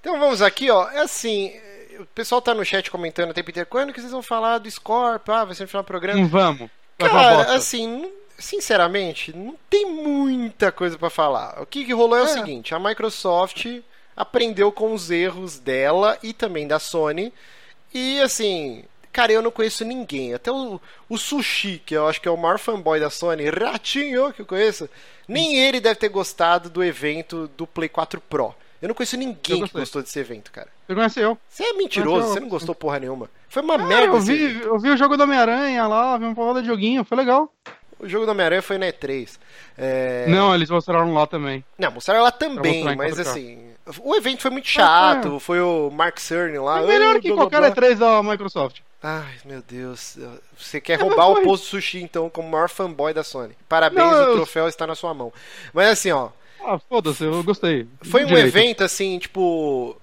Então 0.00 0.18
vamos 0.18 0.42
aqui, 0.42 0.70
ó. 0.70 0.90
É 0.90 1.00
assim. 1.00 1.50
O 1.98 2.04
pessoal 2.06 2.42
tá 2.42 2.52
no 2.52 2.62
chat 2.62 2.90
comentando 2.90 3.30
o 3.30 3.32
tempo 3.32 3.48
inteiro. 3.50 3.66
Quando 3.70 3.90
que 3.90 4.00
vocês 4.00 4.12
vão 4.12 4.22
falar 4.22 4.58
do 4.58 4.70
Scorpio? 4.70 5.32
Ah, 5.32 5.46
vai 5.46 5.54
ser 5.54 5.62
no 5.62 5.68
final 5.68 5.82
do 5.82 5.86
programa. 5.86 6.20
Não 6.20 6.28
vamos. 6.28 6.68
Vai 6.98 7.08
Cara, 7.08 7.54
assim, 7.54 8.12
sinceramente, 8.38 9.34
não 9.34 9.56
tem 9.70 9.86
muita 9.90 10.70
coisa 10.70 10.98
pra 10.98 11.08
falar. 11.08 11.58
O 11.62 11.64
que, 11.64 11.86
que 11.86 11.94
rolou 11.94 12.18
é, 12.18 12.22
o 12.22 12.24
É. 12.26 12.28
seguinte: 12.28 12.74
a 12.74 12.78
Microsoft 12.78 13.64
aprendeu 14.14 14.70
com 14.70 14.92
os 14.92 15.10
erros 15.10 15.58
dela 15.58 16.18
e 16.22 16.34
também 16.34 16.66
da 16.68 16.78
Sony. 16.78 17.32
E 17.94 18.20
assim, 18.20 18.84
cara, 19.12 19.32
eu 19.32 19.40
não 19.40 19.50
conheço 19.50 19.84
ninguém. 19.84 20.34
Até 20.34 20.50
o, 20.50 20.80
o 21.08 21.16
Sushi, 21.16 21.80
que 21.86 21.94
eu 21.94 22.08
acho 22.08 22.20
que 22.20 22.26
é 22.28 22.30
o 22.30 22.36
maior 22.36 22.58
fanboy 22.58 22.98
da 22.98 23.08
Sony, 23.08 23.48
ratinho 23.48 24.32
que 24.32 24.42
eu 24.42 24.46
conheço, 24.46 24.88
nem 25.28 25.56
ele 25.56 25.80
deve 25.80 25.94
ter 25.94 26.08
gostado 26.08 26.68
do 26.68 26.82
evento 26.82 27.48
do 27.56 27.66
Play 27.66 27.88
4 27.88 28.20
Pro. 28.20 28.54
Eu 28.82 28.88
não 28.88 28.94
conheço 28.94 29.16
ninguém 29.16 29.64
que 29.64 29.72
gostou 29.72 30.02
desse 30.02 30.18
evento, 30.18 30.50
cara. 30.52 30.68
Você 30.86 30.94
conhece 30.94 31.20
eu? 31.20 31.38
Você 31.48 31.62
é 31.62 31.72
mentiroso, 31.72 32.28
você 32.28 32.40
não 32.40 32.48
gostou 32.48 32.74
porra 32.74 32.98
nenhuma. 32.98 33.30
Foi 33.48 33.62
uma 33.62 33.76
Ah, 33.76 33.78
merda 33.78 34.06
eu 34.14 34.20
vi, 34.20 34.60
eu 34.60 34.78
vi 34.78 34.90
o 34.90 34.96
jogo 34.96 35.16
do 35.16 35.22
Homem-Aranha 35.22 35.86
lá, 35.86 36.18
vi 36.18 36.24
uma 36.26 36.34
porrada 36.34 36.60
de 36.60 36.66
joguinho, 36.66 37.04
foi 37.04 37.16
legal. 37.16 37.50
O 37.98 38.08
jogo 38.08 38.26
do 38.26 38.32
Homem-Aranha 38.32 38.62
foi 38.62 38.76
na 38.78 38.86
E3. 38.86 39.38
É... 39.78 40.26
Não, 40.28 40.54
eles 40.54 40.68
mostraram 40.70 41.12
lá 41.14 41.26
também. 41.26 41.64
Não, 41.78 41.90
mostraram 41.92 42.20
ela 42.20 42.32
também, 42.32 42.84
mas 42.96 43.14
4K. 43.16 43.20
assim. 43.20 43.74
O 44.00 44.14
evento 44.16 44.40
foi 44.40 44.50
muito 44.50 44.66
chato, 44.68 45.38
foi 45.38 45.60
o 45.60 45.90
Mark 45.90 46.18
Cerny 46.18 46.58
lá. 46.58 46.80
É 46.82 46.86
melhor 46.86 47.16
"Ah, 47.16 47.20
que 47.20 47.28
blá, 47.28 47.36
qualquer 47.36 47.58
blá." 47.60 47.70
E3 47.70 47.94
da 47.98 48.22
Microsoft. 48.22 48.80
Ai, 49.02 49.34
meu 49.44 49.60
Deus. 49.68 50.16
Você 50.58 50.80
quer 50.80 50.94
É, 50.98 51.02
roubar 51.02 51.28
o 51.28 51.42
posto 51.42 51.66
sushi, 51.66 52.00
então, 52.02 52.30
como 52.30 52.48
maior 52.48 52.70
fanboy 52.70 53.12
da 53.12 53.22
Sony. 53.22 53.54
Parabéns, 53.68 54.06
Não, 54.10 54.12
o 54.12 54.22
eu- 54.28 54.34
troféu 54.36 54.66
está 54.66 54.86
na 54.86 54.94
sua 54.94 55.12
mão. 55.12 55.30
Mas 55.74 55.88
assim, 55.90 56.10
ó. 56.10 56.30
Ah, 56.66 56.78
foda-se, 56.78 57.22
eu 57.22 57.42
gostei. 57.44 57.86
Foi 58.02 58.24
um 58.24 58.28
Direito. 58.28 58.46
evento, 58.46 58.82
assim, 58.84 59.18
tipo. 59.18 59.94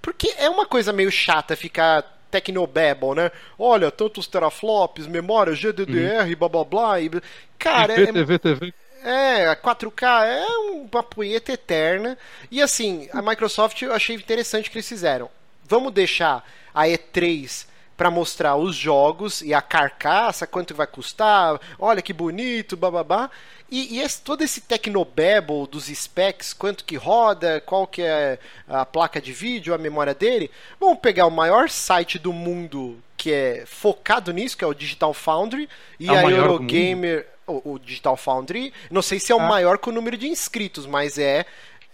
Porque 0.00 0.32
é 0.38 0.48
uma 0.48 0.64
coisa 0.64 0.90
meio 0.90 1.10
chata 1.10 1.54
ficar 1.54 2.15
Tecnobabble, 2.30 3.14
né? 3.14 3.30
Olha, 3.58 3.90
tantos 3.90 4.26
teraflops, 4.26 5.06
memória, 5.06 5.54
GDDR, 5.54 6.34
blá 6.36 6.48
blá 6.48 6.64
blá. 6.64 7.00
E... 7.00 7.10
Cara, 7.58 7.92
é, 7.92 8.12
TV, 8.12 8.38
TV. 8.38 8.74
É, 9.02 9.46
a 9.48 9.56
4K 9.56 10.24
é 10.24 10.46
uma 10.46 11.02
punheta 11.02 11.52
eterna. 11.52 12.18
E 12.50 12.60
assim, 12.60 13.08
a 13.12 13.22
Microsoft 13.22 13.80
eu 13.82 13.92
achei 13.92 14.16
interessante 14.16 14.68
o 14.68 14.72
que 14.72 14.78
eles 14.78 14.88
fizeram. 14.88 15.30
Vamos 15.64 15.92
deixar 15.92 16.44
a 16.74 16.84
E3 16.84 17.66
para 17.96 18.10
mostrar 18.10 18.56
os 18.56 18.76
jogos 18.76 19.40
e 19.40 19.54
a 19.54 19.62
carcaça, 19.62 20.46
quanto 20.46 20.74
vai 20.74 20.86
custar, 20.86 21.58
olha 21.78 22.02
que 22.02 22.12
bonito, 22.12 22.76
bababá. 22.76 23.30
E, 23.70 23.96
e 23.96 24.00
esse, 24.00 24.22
todo 24.22 24.42
esse 24.42 24.60
tecnobabble 24.60 25.66
dos 25.70 25.86
specs, 25.86 26.52
quanto 26.52 26.84
que 26.84 26.96
roda, 26.96 27.60
qual 27.60 27.86
que 27.86 28.02
é 28.02 28.38
a 28.68 28.84
placa 28.86 29.20
de 29.20 29.32
vídeo, 29.32 29.74
a 29.74 29.78
memória 29.78 30.14
dele. 30.14 30.50
Vamos 30.78 30.98
pegar 31.00 31.26
o 31.26 31.30
maior 31.30 31.68
site 31.68 32.18
do 32.18 32.32
mundo 32.32 32.96
que 33.16 33.32
é 33.32 33.64
focado 33.66 34.32
nisso, 34.32 34.56
que 34.56 34.62
é 34.62 34.66
o 34.66 34.74
Digital 34.74 35.12
Foundry, 35.12 35.68
e 35.98 36.08
É 36.08 36.16
a 36.18 36.22
Eurogamer, 36.30 37.26
o, 37.46 37.72
o 37.72 37.78
Digital 37.78 38.16
Foundry, 38.16 38.72
não 38.90 39.02
sei 39.02 39.18
se 39.18 39.32
é 39.32 39.34
o 39.34 39.40
Ah. 39.40 39.48
maior 39.48 39.78
com 39.78 39.90
o 39.90 39.92
número 39.92 40.16
de 40.16 40.28
inscritos, 40.28 40.86
mas 40.86 41.18
é, 41.18 41.44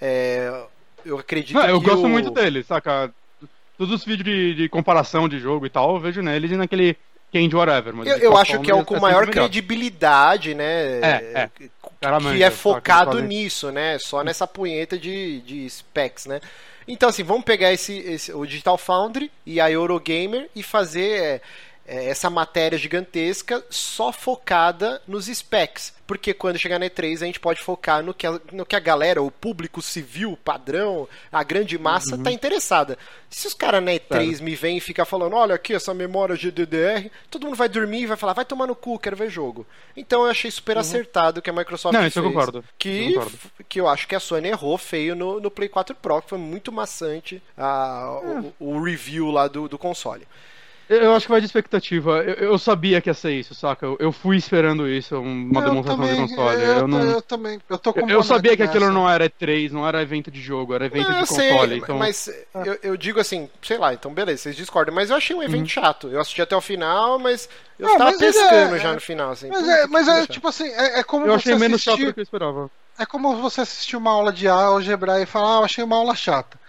é, 0.00 0.64
eu 1.06 1.18
acredito 1.18 1.54
Não, 1.54 1.66
eu 1.68 1.80
que 1.80 1.86
gosto 1.88 2.04
o- 2.04 2.08
muito 2.08 2.30
dele, 2.30 2.62
saca? 2.64 3.12
Todos 3.78 3.94
os 3.94 4.04
vídeos 4.04 4.24
de, 4.24 4.54
de 4.54 4.68
comparação 4.68 5.28
de 5.28 5.38
jogo 5.38 5.64
e 5.64 5.70
tal, 5.70 5.94
eu 5.94 6.00
vejo 6.00 6.20
neles 6.22 6.50
e 6.50 6.56
naquele 6.56 6.96
Candy 7.32 7.56
Whatever. 7.56 7.94
Mas 7.94 8.08
Eu, 8.08 8.18
eu 8.18 8.36
acho 8.36 8.60
que 8.60 8.70
é 8.70 8.74
o 8.74 8.84
com 8.84 8.94
tá 8.94 9.00
maior 9.00 9.26
credibilidade, 9.26 10.54
né? 10.54 11.00
É, 11.00 11.32
é. 11.34 11.50
Que- 11.54 11.70
é 12.42 12.50
saca? 12.50 12.50
focado 12.50 13.20
nisso, 13.22 13.70
né? 13.70 13.98
Só 13.98 14.22
nessa 14.22 14.46
punheta 14.46 14.98
de, 14.98 15.40
de 15.42 15.68
specs, 15.70 16.26
né? 16.26 16.40
Então, 16.86 17.08
assim, 17.08 17.22
vamos 17.22 17.44
pegar 17.44 17.72
esse, 17.72 17.96
esse- 17.98 18.32
o 18.32 18.44
Digital 18.44 18.76
Foundry 18.76 19.30
e 19.46 19.60
a 19.60 19.70
Eurogamer 19.70 20.48
e 20.54 20.62
fazer 20.62 21.10
é, 21.12 21.34
é, 21.34 21.40
essa 21.94 22.30
matéria 22.30 22.78
gigantesca 22.78 23.64
só 23.68 24.12
focada 24.12 25.02
nos 25.06 25.26
specs. 25.26 25.92
Porque 26.06 26.34
quando 26.34 26.58
chegar 26.58 26.78
na 26.78 26.86
E3 26.86 27.22
a 27.22 27.26
gente 27.26 27.40
pode 27.40 27.62
focar 27.62 28.02
no 28.02 28.12
que 28.12 28.26
a, 28.26 28.40
no 28.52 28.66
que 28.66 28.76
a 28.76 28.80
galera, 28.80 29.22
o 29.22 29.30
público 29.30 29.80
civil, 29.80 30.38
padrão, 30.44 31.08
a 31.30 31.42
grande 31.42 31.78
massa 31.78 32.16
uhum. 32.16 32.22
tá 32.22 32.30
interessada. 32.30 32.98
Se 33.30 33.46
os 33.46 33.54
caras 33.54 33.82
na 33.82 33.92
E3 33.92 34.40
me 34.40 34.54
vêm 34.54 34.76
e 34.76 34.80
ficam 34.80 35.06
falando, 35.06 35.34
olha 35.36 35.54
aqui 35.54 35.74
essa 35.74 35.94
memória 35.94 36.36
GDDR, 36.36 37.10
todo 37.30 37.46
mundo 37.46 37.56
vai 37.56 37.68
dormir 37.68 38.02
e 38.02 38.06
vai 38.06 38.16
falar, 38.16 38.34
vai 38.34 38.44
tomar 38.44 38.66
no 38.66 38.76
cu, 38.76 38.98
quero 38.98 39.16
ver 39.16 39.30
jogo. 39.30 39.66
Então 39.96 40.24
eu 40.24 40.30
achei 40.30 40.50
super 40.50 40.76
uhum. 40.76 40.80
acertado 40.80 41.40
que 41.40 41.50
a 41.50 41.52
Microsoft 41.52 41.94
Não, 41.94 42.00
fez. 42.00 42.12
Isso 42.12 42.18
eu 42.18 42.24
concordo. 42.24 42.64
Que, 42.78 43.12
eu 43.14 43.20
concordo. 43.20 43.38
que 43.68 43.80
eu 43.80 43.88
acho 43.88 44.06
que 44.06 44.14
a 44.14 44.20
Sony 44.20 44.48
errou 44.48 44.76
feio 44.76 45.14
no, 45.14 45.40
no 45.40 45.50
Play 45.50 45.68
4 45.68 45.94
Pro, 45.96 46.20
que 46.20 46.28
foi 46.28 46.38
muito 46.38 46.70
maçante 46.72 47.42
a, 47.56 48.20
é. 48.22 48.26
o, 48.60 48.76
o, 48.76 48.82
review 48.82 49.30
lá 49.30 49.48
do, 49.48 49.68
do 49.68 49.78
console. 49.78 50.26
Eu 50.88 51.14
acho 51.14 51.26
que 51.26 51.32
vai 51.32 51.40
de 51.40 51.46
expectativa. 51.46 52.22
Eu, 52.22 52.50
eu, 52.50 52.58
sabia 52.58 53.00
que 53.00 53.08
ia 53.08 53.14
ser 53.14 53.32
isso, 53.32 53.54
saca? 53.54 53.86
Eu, 53.86 53.96
eu 53.98 54.12
fui 54.12 54.36
esperando 54.36 54.88
isso, 54.88 55.18
uma 55.18 55.60
eu 55.60 55.64
demonstração 55.64 56.04
também, 56.04 56.26
de 56.26 56.34
console. 56.34 56.62
Eu, 56.62 56.72
eu, 56.72 56.88
não... 56.88 57.02
eu 57.02 57.22
também. 57.22 57.60
Eu, 57.68 57.78
tô 57.78 57.92
com 57.92 58.08
eu 58.08 58.22
sabia 58.22 58.56
que 58.56 58.62
aquilo 58.62 58.90
não 58.90 59.08
era 59.08 59.28
E3, 59.28 59.70
não 59.70 59.86
era 59.86 60.02
evento 60.02 60.30
de 60.30 60.40
jogo, 60.40 60.74
era 60.74 60.86
evento 60.86 61.08
não, 61.08 61.22
de 61.22 61.28
console. 61.28 61.68
Sei, 61.68 61.78
então... 61.78 61.98
Mas 61.98 62.28
eu, 62.54 62.78
eu 62.82 62.96
digo 62.96 63.20
assim, 63.20 63.48
sei 63.62 63.78
lá, 63.78 63.94
então 63.94 64.12
beleza, 64.12 64.42
vocês 64.42 64.56
discordam, 64.56 64.94
mas 64.94 65.10
eu 65.10 65.16
achei 65.16 65.34
um 65.34 65.42
evento 65.42 65.62
uhum. 65.62 65.68
chato. 65.68 66.08
Eu 66.08 66.20
assisti 66.20 66.42
até 66.42 66.56
o 66.56 66.60
final, 66.60 67.18
mas 67.18 67.48
eu 67.78 67.88
ah, 67.88 67.98
tava 67.98 68.18
pescando 68.18 68.76
é, 68.76 68.78
já 68.78 68.92
no 68.92 69.00
final. 69.00 69.30
Assim, 69.30 69.48
mas 69.48 69.68
é, 69.68 69.86
mas 69.86 70.08
é 70.08 70.26
tipo 70.26 70.48
assim, 70.48 70.68
é, 70.68 71.00
é 71.00 71.02
como 71.02 71.26
eu 71.26 71.34
achei 71.34 71.54
menos 71.54 71.82
chato 71.82 72.04
do 72.04 72.12
que 72.12 72.20
eu 72.20 72.24
esperava. 72.24 72.70
É 72.98 73.06
como 73.06 73.36
você 73.36 73.62
assistir 73.62 73.96
uma 73.96 74.10
aula 74.10 74.32
de 74.32 74.46
álgebra 74.46 75.20
e 75.20 75.26
falar, 75.26 75.56
ah, 75.56 75.60
eu 75.60 75.64
achei 75.64 75.82
uma 75.82 75.96
aula 75.96 76.14
chata. 76.14 76.60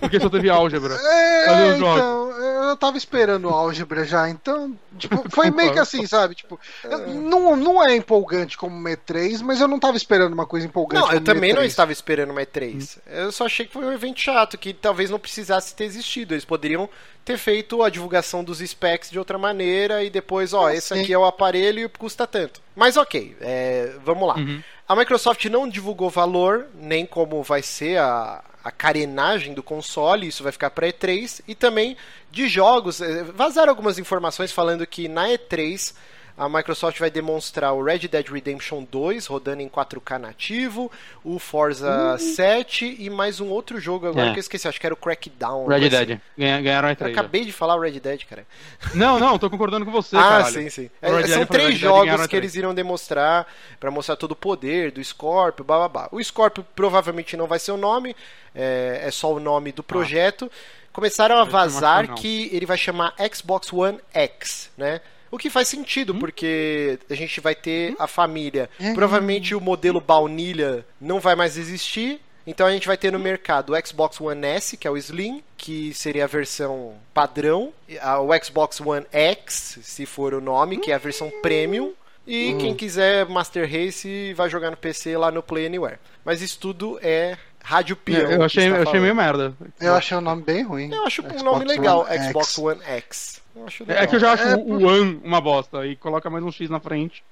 Porque 0.00 0.20
só 0.20 0.28
teve 0.28 0.48
álgebra. 0.50 0.98
É, 1.42 1.76
então, 1.76 2.30
eu 2.70 2.76
tava 2.76 2.96
esperando 2.96 3.48
álgebra 3.48 4.04
já, 4.04 4.28
então, 4.28 4.76
tipo, 4.96 5.24
foi 5.30 5.50
meio 5.50 5.72
que 5.72 5.78
assim, 5.78 6.06
sabe? 6.06 6.34
Tipo, 6.34 6.58
é. 6.84 6.96
não, 7.06 7.56
não 7.56 7.84
é 7.84 7.96
empolgante 7.96 8.56
como 8.56 8.74
uma 8.74 8.90
E3, 8.90 9.42
mas 9.42 9.60
eu 9.60 9.68
não 9.68 9.78
tava 9.78 9.96
esperando 9.96 10.32
uma 10.32 10.46
coisa 10.46 10.66
empolgante. 10.66 11.02
Não, 11.02 11.12
eu 11.12 11.20
também 11.20 11.52
não 11.52 11.62
estava 11.62 11.92
esperando 11.92 12.30
uma 12.30 12.40
E3. 12.42 12.98
Eu 13.06 13.32
só 13.32 13.46
achei 13.46 13.66
que 13.66 13.72
foi 13.72 13.84
um 13.84 13.92
evento 13.92 14.20
chato, 14.20 14.56
que 14.56 14.72
talvez 14.72 15.10
não 15.10 15.18
precisasse 15.18 15.74
ter 15.74 15.84
existido. 15.84 16.34
Eles 16.34 16.44
poderiam 16.44 16.88
ter 17.24 17.38
feito 17.38 17.82
a 17.82 17.90
divulgação 17.90 18.42
dos 18.42 18.58
specs 18.58 19.10
de 19.10 19.18
outra 19.18 19.38
maneira 19.38 20.02
e 20.02 20.10
depois, 20.10 20.52
ó, 20.52 20.66
ah, 20.66 20.74
esse 20.74 20.94
sim. 20.94 21.02
aqui 21.02 21.12
é 21.12 21.18
o 21.18 21.24
aparelho 21.24 21.84
e 21.84 21.88
custa 21.88 22.26
tanto. 22.26 22.60
Mas 22.74 22.96
ok, 22.96 23.36
é, 23.40 23.92
vamos 24.04 24.26
lá. 24.26 24.36
Uhum. 24.36 24.62
A 24.88 24.96
Microsoft 24.96 25.44
não 25.46 25.68
divulgou 25.68 26.10
valor, 26.10 26.66
nem 26.74 27.06
como 27.06 27.42
vai 27.42 27.62
ser 27.62 27.98
a, 27.98 28.42
a 28.62 28.70
carenagem 28.70 29.54
do 29.54 29.62
console, 29.62 30.26
isso 30.26 30.42
vai 30.42 30.52
ficar 30.52 30.70
para 30.70 30.86
E3, 30.86 31.40
e 31.48 31.54
também 31.54 31.96
de 32.30 32.48
jogos. 32.48 33.00
Eh, 33.00 33.24
vazaram 33.24 33.70
algumas 33.70 33.98
informações 33.98 34.52
falando 34.52 34.86
que 34.86 35.08
na 35.08 35.28
E3 35.28 35.94
a 36.36 36.48
Microsoft 36.48 36.98
vai 36.98 37.10
demonstrar 37.10 37.74
o 37.74 37.82
Red 37.82 38.00
Dead 38.08 38.26
Redemption 38.28 38.84
2 38.90 39.26
rodando 39.26 39.62
em 39.62 39.68
4K 39.68 40.18
nativo, 40.18 40.90
o 41.22 41.38
Forza 41.38 42.12
uhum. 42.12 42.18
7 42.18 42.96
e 42.98 43.10
mais 43.10 43.40
um 43.40 43.48
outro 43.48 43.78
jogo 43.78 44.06
agora 44.06 44.28
é. 44.28 44.32
que 44.32 44.38
eu 44.38 44.40
esqueci, 44.40 44.66
acho 44.66 44.80
que 44.80 44.86
era 44.86 44.94
o 44.94 44.96
Crackdown. 44.96 45.66
Red 45.66 45.88
Dead. 45.88 46.10
Assim. 46.10 46.20
Ganharam 46.36 46.88
a 46.88 46.96
E3. 46.96 47.06
Eu 47.06 47.12
acabei 47.12 47.44
de 47.44 47.52
falar 47.52 47.76
o 47.76 47.80
Red 47.80 48.00
Dead, 48.00 48.24
cara. 48.24 48.46
Não, 48.94 49.18
não, 49.18 49.38
tô 49.38 49.50
concordando 49.50 49.84
com 49.84 49.92
você, 49.92 50.16
Ah, 50.16 50.20
caralho. 50.20 50.54
sim, 50.54 50.70
sim. 50.70 50.90
É, 51.00 51.26
são 51.26 51.46
três 51.46 51.78
jogos 51.78 52.26
que 52.26 52.36
eles 52.36 52.54
irão 52.54 52.74
demonstrar 52.74 53.46
para 53.78 53.90
mostrar 53.90 54.16
todo 54.16 54.32
o 54.32 54.36
poder 54.36 54.90
do 54.90 55.02
Scorpio, 55.02 55.64
blá. 55.64 56.08
O 56.10 56.22
Scorpio 56.22 56.64
provavelmente 56.74 57.36
não 57.36 57.46
vai 57.46 57.58
ser 57.58 57.72
o 57.72 57.76
nome, 57.76 58.16
é, 58.54 59.02
é 59.04 59.10
só 59.10 59.32
o 59.32 59.40
nome 59.40 59.72
do 59.72 59.82
projeto. 59.82 60.50
Ah. 60.50 60.82
Começaram 60.92 61.38
a 61.38 61.44
vazar 61.44 62.14
que 62.14 62.50
ele 62.52 62.66
vai 62.66 62.76
chamar 62.76 63.14
Xbox 63.34 63.72
One 63.72 63.98
X, 64.12 64.70
né? 64.76 65.00
O 65.32 65.38
que 65.38 65.48
faz 65.48 65.66
sentido, 65.66 66.12
hum? 66.12 66.18
porque 66.18 66.98
a 67.10 67.14
gente 67.14 67.40
vai 67.40 67.54
ter 67.54 67.92
hum? 67.92 67.96
a 67.98 68.06
família. 68.06 68.68
É. 68.78 68.92
Provavelmente 68.92 69.54
o 69.54 69.60
modelo 69.60 70.00
baunilha 70.00 70.84
não 71.00 71.18
vai 71.18 71.34
mais 71.34 71.56
existir. 71.56 72.20
Então 72.46 72.66
a 72.66 72.72
gente 72.72 72.86
vai 72.86 72.96
ter 72.96 73.10
no 73.10 73.18
mercado 73.18 73.72
o 73.72 73.86
Xbox 73.86 74.20
One 74.20 74.44
S, 74.44 74.76
que 74.76 74.86
é 74.86 74.90
o 74.90 74.96
Slim, 74.96 75.42
que 75.56 75.94
seria 75.94 76.24
a 76.24 76.26
versão 76.26 76.94
padrão, 77.14 77.72
o 78.20 78.44
Xbox 78.44 78.80
One 78.80 79.06
X, 79.12 79.78
se 79.80 80.04
for 80.04 80.34
o 80.34 80.40
nome, 80.40 80.78
que 80.78 80.90
é 80.90 80.94
a 80.94 80.98
versão 80.98 81.30
premium, 81.40 81.92
e 82.26 82.52
hum. 82.52 82.58
quem 82.58 82.74
quiser 82.74 83.26
Master 83.26 83.64
Race 83.70 84.34
vai 84.34 84.50
jogar 84.50 84.72
no 84.72 84.76
PC 84.76 85.16
lá 85.16 85.30
no 85.30 85.40
Play 85.40 85.66
Anywhere. 85.66 85.98
Mas 86.24 86.42
isso 86.42 86.58
tudo 86.58 86.98
é 87.00 87.38
Rádio 87.62 87.96
Peão. 87.96 88.30
Eu 88.30 88.42
achei, 88.42 88.68
eu 88.68 88.82
achei 88.82 89.00
meio 89.00 89.14
merda. 89.14 89.54
Eu 89.80 89.94
achei 89.94 90.16
o 90.16 90.20
nome 90.20 90.42
bem 90.42 90.62
ruim. 90.62 90.92
Eu 90.92 91.06
acho 91.06 91.22
Xbox 91.22 91.42
um 91.42 91.44
nome 91.44 91.64
legal, 91.64 92.00
One 92.00 92.28
Xbox 92.28 92.48
X. 92.48 92.58
One 92.58 92.80
X. 92.84 93.41
É 93.88 94.06
que 94.06 94.16
eu 94.16 94.20
já 94.20 94.32
acho 94.32 94.44
é, 94.44 94.56
o 94.56 94.86
One 94.86 95.20
uma 95.22 95.40
bosta. 95.40 95.86
E 95.86 95.96
coloca 95.96 96.30
mais 96.30 96.44
um 96.44 96.50
X 96.50 96.70
na 96.70 96.80
frente. 96.80 97.22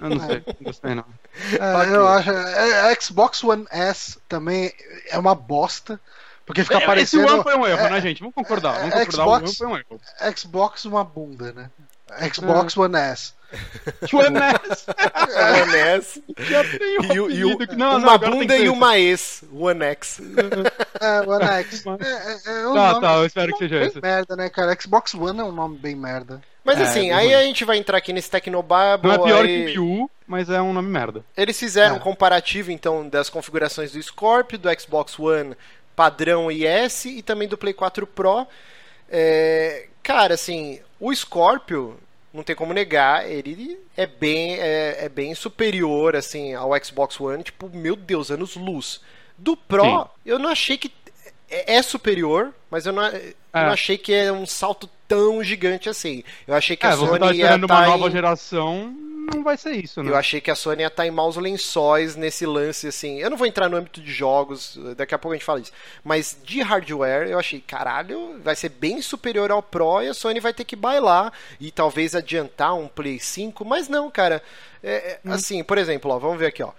Eu 0.00 0.10
não 0.10 0.20
sei, 0.26 0.42
não 0.46 0.64
gostei 0.64 0.94
não. 0.94 1.04
É, 1.52 1.76
okay. 1.76 1.96
Eu 1.96 2.08
acho. 2.08 2.30
É, 2.30 2.92
a 2.92 3.00
Xbox 3.00 3.42
One 3.42 3.66
S 3.70 4.18
também 4.28 4.72
é 5.08 5.18
uma 5.18 5.34
bosta. 5.34 6.00
Porque 6.46 6.62
fica 6.62 6.78
é, 6.78 6.86
parecendo. 6.86 7.24
Esse 7.24 7.32
One 7.34 7.42
foi 7.42 7.56
um 7.56 7.66
erro, 7.66 7.80
é, 7.80 7.90
né, 7.90 8.00
gente? 8.00 8.20
Vamos 8.20 8.34
concordar. 8.34 8.78
Vamos 8.78 8.94
concordar. 8.94 9.12
Xbox, 9.12 9.42
o 9.42 9.44
One 9.44 9.54
foi 9.56 9.66
um 9.66 9.76
erro. 9.76 10.00
Xbox 10.36 10.84
uma 10.84 11.04
bunda, 11.04 11.52
né? 11.52 11.70
Xbox 12.32 12.76
One 12.76 12.96
S. 12.96 13.34
One 14.12 14.38
S. 14.38 14.86
One 15.62 15.76
S. 15.76 16.24
Já 16.38 16.64
tem 16.64 16.98
um 17.20 17.30
e, 17.30 17.34
e 17.36 17.44
o, 17.44 17.58
não, 17.76 17.98
uma 17.98 18.18
não, 18.18 18.18
bunda 18.18 18.56
e 18.56 18.68
uma 18.68 18.98
ex. 18.98 19.44
One 19.52 19.84
X. 19.84 20.20
É, 21.00 21.20
One 21.28 21.44
X. 21.44 21.84
É, 21.86 22.50
é, 22.50 22.62
é 22.62 22.68
um 22.68 22.74
tá, 22.74 23.00
tá, 23.00 23.14
eu 23.16 23.26
espero 23.26 23.52
que 23.52 23.58
seja 23.58 23.82
esse. 23.82 24.00
merda, 24.00 24.36
né, 24.36 24.48
cara? 24.48 24.76
Xbox 24.80 25.14
One 25.14 25.40
é 25.40 25.44
um 25.44 25.52
nome 25.52 25.78
bem 25.78 25.94
merda. 25.94 26.40
Mas 26.64 26.78
é, 26.78 26.82
assim, 26.82 27.10
aí 27.10 27.34
a 27.34 27.42
gente 27.42 27.64
vai 27.64 27.78
entrar 27.78 27.98
aqui 27.98 28.12
nesse 28.12 28.30
Tecnobabble. 28.30 29.08
Não 29.08 29.14
é 29.14 29.26
pior 29.26 29.44
aí... 29.44 29.72
que 29.72 29.78
o 29.78 29.84
Wii 29.84 30.02
U, 30.02 30.10
mas 30.26 30.50
é 30.50 30.60
um 30.60 30.72
nome 30.72 30.88
merda. 30.88 31.24
Eles 31.36 31.58
fizeram 31.58 31.96
é. 31.96 31.98
um 31.98 32.00
comparativo, 32.00 32.70
então, 32.70 33.08
das 33.08 33.30
configurações 33.30 33.92
do 33.92 34.02
Scorpio, 34.02 34.58
do 34.58 34.68
Xbox 34.80 35.18
One 35.18 35.56
padrão 35.96 36.50
e 36.50 36.64
S 36.64 37.08
e 37.08 37.22
também 37.22 37.48
do 37.48 37.58
Play 37.58 37.74
4 37.74 38.06
Pro. 38.06 38.46
É... 39.10 39.88
Cara, 40.02 40.34
assim, 40.34 40.80
o 40.98 41.14
Scorpio, 41.14 41.98
não 42.32 42.42
tem 42.42 42.54
como 42.54 42.72
negar, 42.72 43.28
ele 43.28 43.78
é 43.96 44.06
bem, 44.06 44.54
é, 44.54 45.04
é, 45.04 45.08
bem 45.08 45.34
superior 45.34 46.14
assim 46.14 46.54
ao 46.54 46.70
Xbox 46.82 47.20
One, 47.20 47.42
tipo, 47.42 47.68
meu 47.68 47.96
Deus, 47.96 48.30
anos 48.30 48.56
luz. 48.56 49.00
Do 49.36 49.56
Pro, 49.56 49.82
Sim. 49.82 50.04
eu 50.24 50.38
não 50.38 50.50
achei 50.50 50.76
que 50.76 50.92
é, 51.50 51.76
é 51.76 51.82
superior, 51.82 52.54
mas 52.70 52.86
eu 52.86 52.92
não, 52.92 53.06
eu 53.06 53.34
não 53.52 53.60
é. 53.62 53.72
achei 53.72 53.98
que 53.98 54.14
é 54.14 54.30
um 54.30 54.46
salto 54.46 54.88
tão 55.08 55.42
gigante 55.42 55.88
assim. 55.88 56.22
Eu 56.46 56.54
achei 56.54 56.76
que 56.76 56.86
é, 56.86 56.90
a 56.90 56.96
Sony 56.96 57.18
tá 57.18 57.32
ia 57.32 57.54
estar 57.56 57.66
uma 57.66 57.86
nova 57.86 58.10
geração, 58.10 58.94
não 59.34 59.42
vai 59.42 59.56
ser 59.56 59.72
isso, 59.72 60.02
né? 60.02 60.10
Eu 60.10 60.16
achei 60.16 60.40
que 60.40 60.50
a 60.50 60.54
Sony 60.54 60.82
ia 60.82 60.88
estar 60.88 61.06
em 61.06 61.10
maus 61.10 61.36
lençóis 61.36 62.16
nesse 62.16 62.44
lance, 62.46 62.88
assim. 62.88 63.18
Eu 63.18 63.30
não 63.30 63.36
vou 63.36 63.46
entrar 63.46 63.68
no 63.68 63.76
âmbito 63.76 64.00
de 64.00 64.12
jogos, 64.12 64.78
daqui 64.96 65.14
a 65.14 65.18
pouco 65.18 65.34
a 65.34 65.36
gente 65.36 65.44
fala 65.44 65.60
disso. 65.60 65.72
Mas 66.04 66.36
de 66.42 66.60
hardware, 66.62 67.28
eu 67.28 67.38
achei, 67.38 67.60
caralho, 67.60 68.40
vai 68.42 68.56
ser 68.56 68.68
bem 68.68 69.00
superior 69.00 69.50
ao 69.50 69.62
Pro 69.62 70.02
e 70.02 70.08
a 70.08 70.14
Sony 70.14 70.40
vai 70.40 70.52
ter 70.52 70.64
que 70.64 70.76
bailar 70.76 71.32
e 71.58 71.70
talvez 71.70 72.14
adiantar 72.14 72.74
um 72.74 72.88
Play 72.88 73.18
5. 73.18 73.64
Mas 73.64 73.88
não, 73.88 74.10
cara. 74.10 74.42
É, 74.82 74.92
é, 74.92 75.20
hum. 75.24 75.32
Assim, 75.32 75.62
por 75.62 75.78
exemplo, 75.78 76.10
ó, 76.10 76.18
vamos 76.18 76.38
ver 76.38 76.46
aqui, 76.46 76.62
ó. 76.62 76.72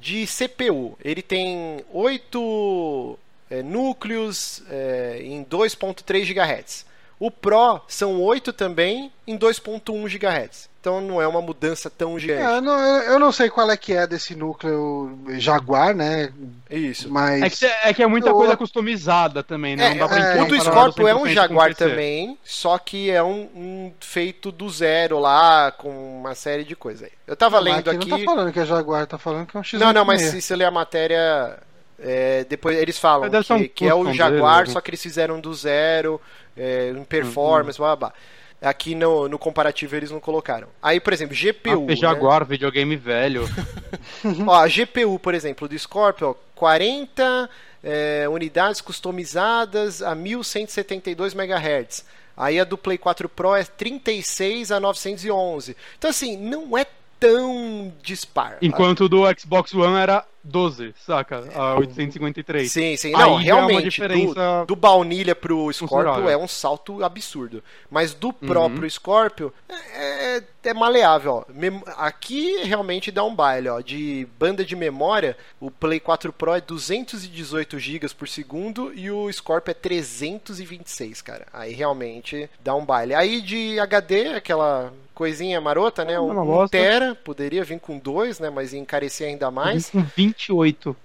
De 0.00 0.26
CPU, 0.26 0.98
ele 1.04 1.22
tem 1.22 1.84
8 1.92 3.18
é, 3.50 3.62
núcleos 3.62 4.62
é, 4.68 5.20
em 5.22 5.44
2.3 5.44 6.24
GHz. 6.24 6.91
O 7.22 7.30
Pro 7.30 7.80
são 7.86 8.20
8 8.20 8.52
também 8.52 9.12
em 9.24 9.38
2.1 9.38 10.08
GHz. 10.08 10.68
Então 10.80 11.00
não 11.00 11.22
é 11.22 11.28
uma 11.28 11.40
mudança 11.40 11.88
tão 11.88 12.18
gigante. 12.18 12.42
É, 12.42 12.56
eu, 12.56 12.60
não, 12.60 12.80
eu, 12.80 13.16
não, 13.20 13.30
sei 13.30 13.48
qual 13.48 13.70
é 13.70 13.76
que 13.76 13.92
é 13.92 14.04
desse 14.08 14.34
núcleo 14.34 15.16
Jaguar, 15.38 15.94
né? 15.94 16.32
Isso. 16.68 17.08
Mas... 17.08 17.40
É, 17.40 17.48
que, 17.68 17.88
é, 17.90 17.94
que 17.94 18.02
é 18.02 18.06
muita 18.08 18.30
eu... 18.30 18.34
coisa 18.34 18.56
customizada 18.56 19.40
também, 19.44 19.76
né? 19.76 19.96
É, 19.96 20.38
é, 20.38 20.42
o 20.42 20.46
do 20.46 20.60
Scorpio 20.60 21.06
é 21.06 21.14
um 21.14 21.28
Jaguar 21.28 21.76
também, 21.76 22.36
só 22.42 22.76
que 22.76 23.08
é 23.08 23.22
um, 23.22 23.48
um, 23.54 23.92
feito 24.00 24.50
do 24.50 24.68
zero 24.68 25.20
lá, 25.20 25.70
com 25.70 26.18
uma 26.18 26.34
série 26.34 26.64
de 26.64 26.74
coisas. 26.74 27.08
Eu 27.24 27.36
tava 27.36 27.58
não, 27.58 27.62
lendo 27.62 27.88
aqui... 27.88 28.08
Não 28.10 28.18
tá 28.18 28.24
falando 28.24 28.52
que 28.52 28.58
é 28.58 28.66
Jaguar, 28.66 29.06
tá 29.06 29.18
falando 29.18 29.46
que 29.46 29.56
é 29.56 29.60
um 29.60 29.62
X. 29.62 29.78
Não, 29.78 29.92
não, 29.92 30.04
mas 30.04 30.22
se 30.22 30.42
você 30.42 30.56
ler 30.56 30.64
a 30.64 30.72
matéria... 30.72 31.56
É, 31.98 32.44
depois 32.44 32.76
eles 32.76 32.98
falam 32.98 33.30
que, 33.30 33.52
um 33.52 33.68
que, 33.68 33.88
é 33.88 33.94
o 33.94 34.12
Jaguar, 34.12 34.58
dele, 34.58 34.68
né? 34.68 34.72
só 34.72 34.80
que 34.80 34.90
eles 34.90 35.02
fizeram 35.02 35.40
do 35.40 35.54
zero, 35.54 36.20
é, 36.56 36.90
em 36.90 37.04
performance, 37.04 37.80
uhum. 37.80 37.86
blá 37.86 37.96
blá. 37.96 38.12
Aqui 38.60 38.94
no, 38.94 39.28
no 39.28 39.38
comparativo 39.38 39.96
eles 39.96 40.10
não 40.10 40.20
colocaram. 40.20 40.68
Aí, 40.80 41.00
por 41.00 41.12
exemplo, 41.12 41.34
GPU. 41.36 41.86
Ah, 41.90 41.94
Jaguar, 41.96 42.40
né? 42.40 42.46
videogame 42.48 42.94
velho. 42.94 43.48
ó, 44.46 44.54
a 44.54 44.68
GPU, 44.68 45.18
por 45.18 45.34
exemplo, 45.34 45.68
do 45.68 45.76
Scorpio, 45.76 46.36
40 46.54 47.50
é, 47.82 48.28
unidades 48.28 48.80
customizadas 48.80 50.00
a 50.00 50.14
1172 50.14 51.34
MHz. 51.34 52.04
Aí 52.36 52.58
a 52.58 52.64
do 52.64 52.78
Play 52.78 52.98
4 52.98 53.28
Pro 53.28 53.54
é 53.54 53.64
36 53.64 54.70
a 54.72 54.80
911. 54.80 55.76
Então, 55.98 56.10
assim, 56.10 56.36
não 56.36 56.78
é 56.78 56.86
tão 57.18 57.92
dispar. 58.02 58.58
Enquanto 58.62 59.04
o 59.04 59.08
do 59.08 59.22
Xbox 59.38 59.74
One 59.74 59.96
era 59.96 60.24
12, 60.44 60.94
saca? 61.06 61.44
A 61.54 61.74
853. 61.76 62.70
Sim, 62.70 62.96
sim. 62.96 63.12
Não, 63.12 63.36
Aí 63.38 63.42
é 63.42 63.44
realmente, 63.46 63.84
diferença 63.84 64.60
do, 64.60 64.66
do 64.66 64.76
baunilha 64.76 65.34
pro 65.34 65.72
Scorpio 65.72 66.28
é 66.28 66.36
um 66.36 66.48
salto 66.48 67.02
absurdo. 67.04 67.62
Mas 67.90 68.12
do 68.14 68.32
próprio 68.32 68.82
Uhum. 68.82 68.90
Scorpio 68.90 69.52
é, 69.68 70.36
é- 70.38 70.42
é 70.64 70.74
maleável. 70.74 71.44
Ó. 71.48 71.92
Aqui 71.96 72.62
realmente 72.64 73.10
dá 73.10 73.24
um 73.24 73.34
baile, 73.34 73.68
ó. 73.68 73.80
De 73.80 74.26
banda 74.38 74.64
de 74.64 74.74
memória, 74.76 75.36
o 75.60 75.70
Play 75.70 76.00
4 76.00 76.32
Pro 76.32 76.54
é 76.54 76.60
218 76.60 77.78
GB 77.78 78.08
por 78.16 78.28
segundo 78.28 78.92
e 78.94 79.10
o 79.10 79.30
Scorpio 79.32 79.70
é 79.70 79.74
326, 79.74 81.22
cara. 81.22 81.46
Aí 81.52 81.72
realmente 81.72 82.48
dá 82.62 82.74
um 82.74 82.84
baile. 82.84 83.14
Aí 83.14 83.40
de 83.40 83.78
HD, 83.78 84.28
aquela 84.34 84.92
coisinha 85.22 85.60
marota, 85.60 86.04
né? 86.04 86.14
É 86.14 86.20
uma 86.20 86.42
Um, 86.42 86.46
bosta. 86.46 86.76
tera, 86.76 87.14
poderia 87.14 87.62
vir 87.62 87.78
com 87.78 87.96
dois, 87.98 88.40
né? 88.40 88.50
Mas 88.50 88.72
ia 88.72 88.80
encarecer 88.80 89.28
ainda 89.28 89.50
mais. 89.50 89.90
Com 89.90 90.02
28. 90.02 90.96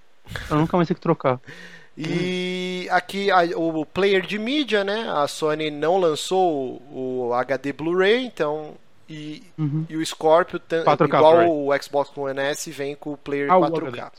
Eu 0.50 0.56
nunca 0.56 0.76
mais 0.76 0.88
ter 0.88 0.94
que 0.94 1.00
trocar. 1.00 1.40
E 1.96 2.86
aqui 2.90 3.30
a- 3.30 3.42
o 3.56 3.84
player 3.84 4.24
de 4.26 4.38
mídia, 4.38 4.82
né? 4.84 5.08
A 5.10 5.26
Sony 5.26 5.70
não 5.70 5.96
lançou 5.98 6.80
o, 6.92 7.28
o 7.28 7.34
HD 7.34 7.72
Blu-ray, 7.72 8.24
então. 8.24 8.74
E, 9.08 9.42
Uhum. 9.58 9.86
e 9.88 9.96
o 9.96 10.04
Scorpio, 10.04 10.58
tan- 10.58 10.84
4K 10.84 11.16
igual 11.18 11.48
o 11.48 11.82
Xbox 11.82 12.10
One 12.16 12.38
S, 12.40 12.70
vem 12.70 12.94
com 12.94 13.12
o 13.12 13.16
player 13.16 13.50
Ah, 13.50 13.56
o 13.56 13.60
4K. 13.62 13.88
HD. 13.88 14.12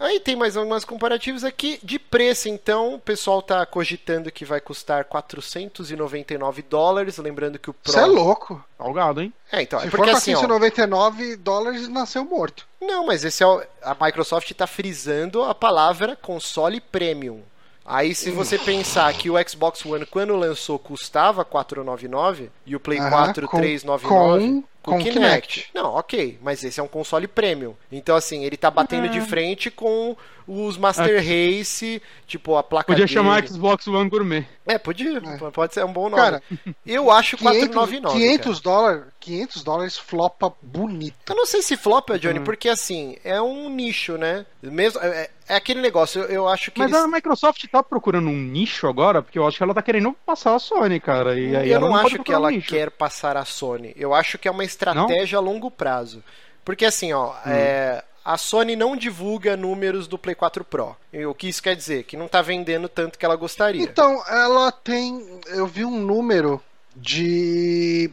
Aí 0.00 0.18
tem 0.18 0.34
mais 0.34 0.56
algumas 0.56 0.82
comparativos 0.84 1.44
aqui. 1.44 1.78
De 1.82 1.98
preço, 1.98 2.48
então, 2.48 2.94
o 2.94 2.98
pessoal 2.98 3.42
tá 3.42 3.64
cogitando 3.66 4.32
que 4.32 4.46
vai 4.46 4.58
custar 4.58 5.04
499 5.04 6.62
dólares. 6.62 7.18
Lembrando 7.18 7.58
que 7.58 7.68
o 7.68 7.74
Pro. 7.74 7.90
Isso 7.90 8.00
é 8.00 8.06
louco. 8.06 8.64
Salgado, 8.78 9.20
hein? 9.20 9.32
É, 9.52 9.60
então, 9.62 9.78
Se 9.78 9.86
é 9.86 9.90
for 9.90 9.98
porque 9.98 10.10
assim, 10.10 10.34
ó, 10.34 10.38
499 10.38 11.36
dólares, 11.36 11.86
nasceu 11.86 12.24
morto. 12.24 12.66
Não, 12.80 13.04
mas 13.06 13.24
esse 13.24 13.42
é 13.42 13.46
o, 13.46 13.62
a 13.82 13.94
Microsoft 14.00 14.50
está 14.50 14.66
frisando 14.66 15.42
a 15.42 15.54
palavra 15.54 16.16
console 16.16 16.80
premium. 16.80 17.42
Aí 17.84 18.14
se 18.14 18.30
você 18.30 18.56
pensar 18.56 19.12
que 19.14 19.28
o 19.28 19.34
Xbox 19.48 19.84
One 19.84 20.06
quando 20.06 20.36
lançou 20.36 20.78
custava 20.78 21.44
499 21.44 22.48
e 22.64 22.76
o 22.76 22.80
Play 22.80 23.00
Aham, 23.00 23.10
4 23.10 23.48
com- 23.48 23.56
399 23.58 24.06
com- 24.06 24.64
com 24.82 24.98
Kinect. 24.98 25.12
Kinect. 25.12 25.70
Não, 25.74 25.94
OK, 25.96 26.38
mas 26.42 26.62
esse 26.64 26.80
é 26.80 26.82
um 26.82 26.88
console 26.88 27.26
premium. 27.28 27.74
Então 27.90 28.16
assim, 28.16 28.44
ele 28.44 28.56
tá 28.56 28.70
batendo 28.70 29.08
de 29.08 29.20
frente 29.20 29.70
com 29.70 30.16
os 30.48 30.76
Master 30.76 31.16
Race, 31.18 32.02
tipo 32.26 32.56
a 32.56 32.62
placa 32.62 32.86
Podia 32.88 33.04
dele. 33.06 33.14
chamar 33.14 33.46
Xbox 33.46 33.86
One 33.86 34.08
Gourmet. 34.10 34.44
É, 34.66 34.78
podia, 34.78 35.18
É. 35.18 35.50
pode 35.52 35.74
ser 35.74 35.84
um 35.84 35.92
bom 35.92 36.08
nome. 36.08 36.16
Cara, 36.22 36.42
eu 36.84 37.10
acho 37.10 37.36
500, 37.36 37.68
499. 37.74 38.18
500 38.18 38.60
dólares, 38.60 39.04
500 39.20 39.62
dólares 39.62 39.98
flopa 39.98 40.52
bonito. 40.60 41.14
Eu 41.28 41.36
não 41.36 41.46
sei 41.46 41.62
se 41.62 41.76
flopa, 41.76 42.18
Johnny, 42.18 42.40
Hum. 42.40 42.44
porque 42.44 42.68
assim, 42.68 43.16
é 43.24 43.40
um 43.40 43.68
nicho, 43.68 44.16
né? 44.16 44.44
Mesmo, 44.62 45.00
é, 45.00 45.30
é 45.48 45.54
aquele 45.56 45.80
negócio, 45.80 46.22
eu, 46.22 46.28
eu 46.28 46.48
acho 46.48 46.70
que 46.72 46.78
Mas 46.80 46.90
eles... 46.92 47.02
a 47.04 47.08
Microsoft 47.08 47.64
tá 47.70 47.82
procurando 47.82 48.28
um 48.28 48.36
nicho 48.36 48.86
agora, 48.88 49.22
porque 49.22 49.38
eu 49.38 49.46
acho 49.46 49.56
que 49.56 49.62
ela 49.62 49.74
tá 49.74 49.82
querendo 49.82 50.12
passar 50.26 50.54
a 50.54 50.58
Sony, 50.58 50.98
cara. 51.00 51.38
E 51.38 51.54
aí 51.56 51.68
eu 51.70 51.76
ela 51.76 51.88
não, 51.88 51.94
pode 52.02 52.14
acho 52.16 52.24
que 52.24 52.32
um 52.32 52.34
ela 52.34 52.50
nicho. 52.50 52.68
quer 52.68 52.90
passar 52.90 53.36
a 53.36 53.44
Sony. 53.44 53.92
Eu 53.96 54.12
acho 54.14 54.36
que 54.38 54.48
é 54.48 54.50
uma 54.50 54.64
estratégia 54.70 55.38
a 55.38 55.40
longo 55.40 55.70
prazo. 55.70 56.22
Porque 56.64 56.84
assim, 56.84 57.12
ó, 57.12 57.34
é, 57.46 58.02
a 58.24 58.36
Sony 58.36 58.76
não 58.76 58.96
divulga 58.96 59.56
números 59.56 60.06
do 60.06 60.18
Play 60.18 60.34
4 60.34 60.64
Pro. 60.64 60.96
O 61.28 61.34
que 61.34 61.48
isso 61.48 61.62
quer 61.62 61.74
dizer? 61.74 62.04
Que 62.04 62.16
não 62.16 62.28
tá 62.28 62.42
vendendo 62.42 62.88
tanto 62.88 63.18
que 63.18 63.24
ela 63.24 63.36
gostaria. 63.36 63.82
Então, 63.82 64.22
ela 64.28 64.70
tem. 64.70 65.40
Eu 65.46 65.66
vi 65.66 65.84
um 65.84 65.98
número 65.98 66.62
de. 66.94 68.10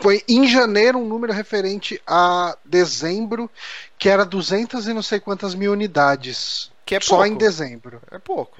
Foi 0.00 0.22
em 0.28 0.46
janeiro 0.48 0.98
um 0.98 1.06
número 1.06 1.32
referente 1.32 2.00
a 2.06 2.56
dezembro, 2.64 3.50
que 3.98 4.08
era 4.08 4.24
200 4.24 4.88
e 4.88 4.92
não 4.92 5.02
sei 5.02 5.20
quantas 5.20 5.54
mil 5.54 5.72
unidades. 5.72 6.72
Que 6.84 6.96
é 6.96 7.00
só 7.00 7.16
pouco. 7.16 7.26
em 7.30 7.36
dezembro. 7.36 8.00
É 8.10 8.18
pouco, 8.18 8.58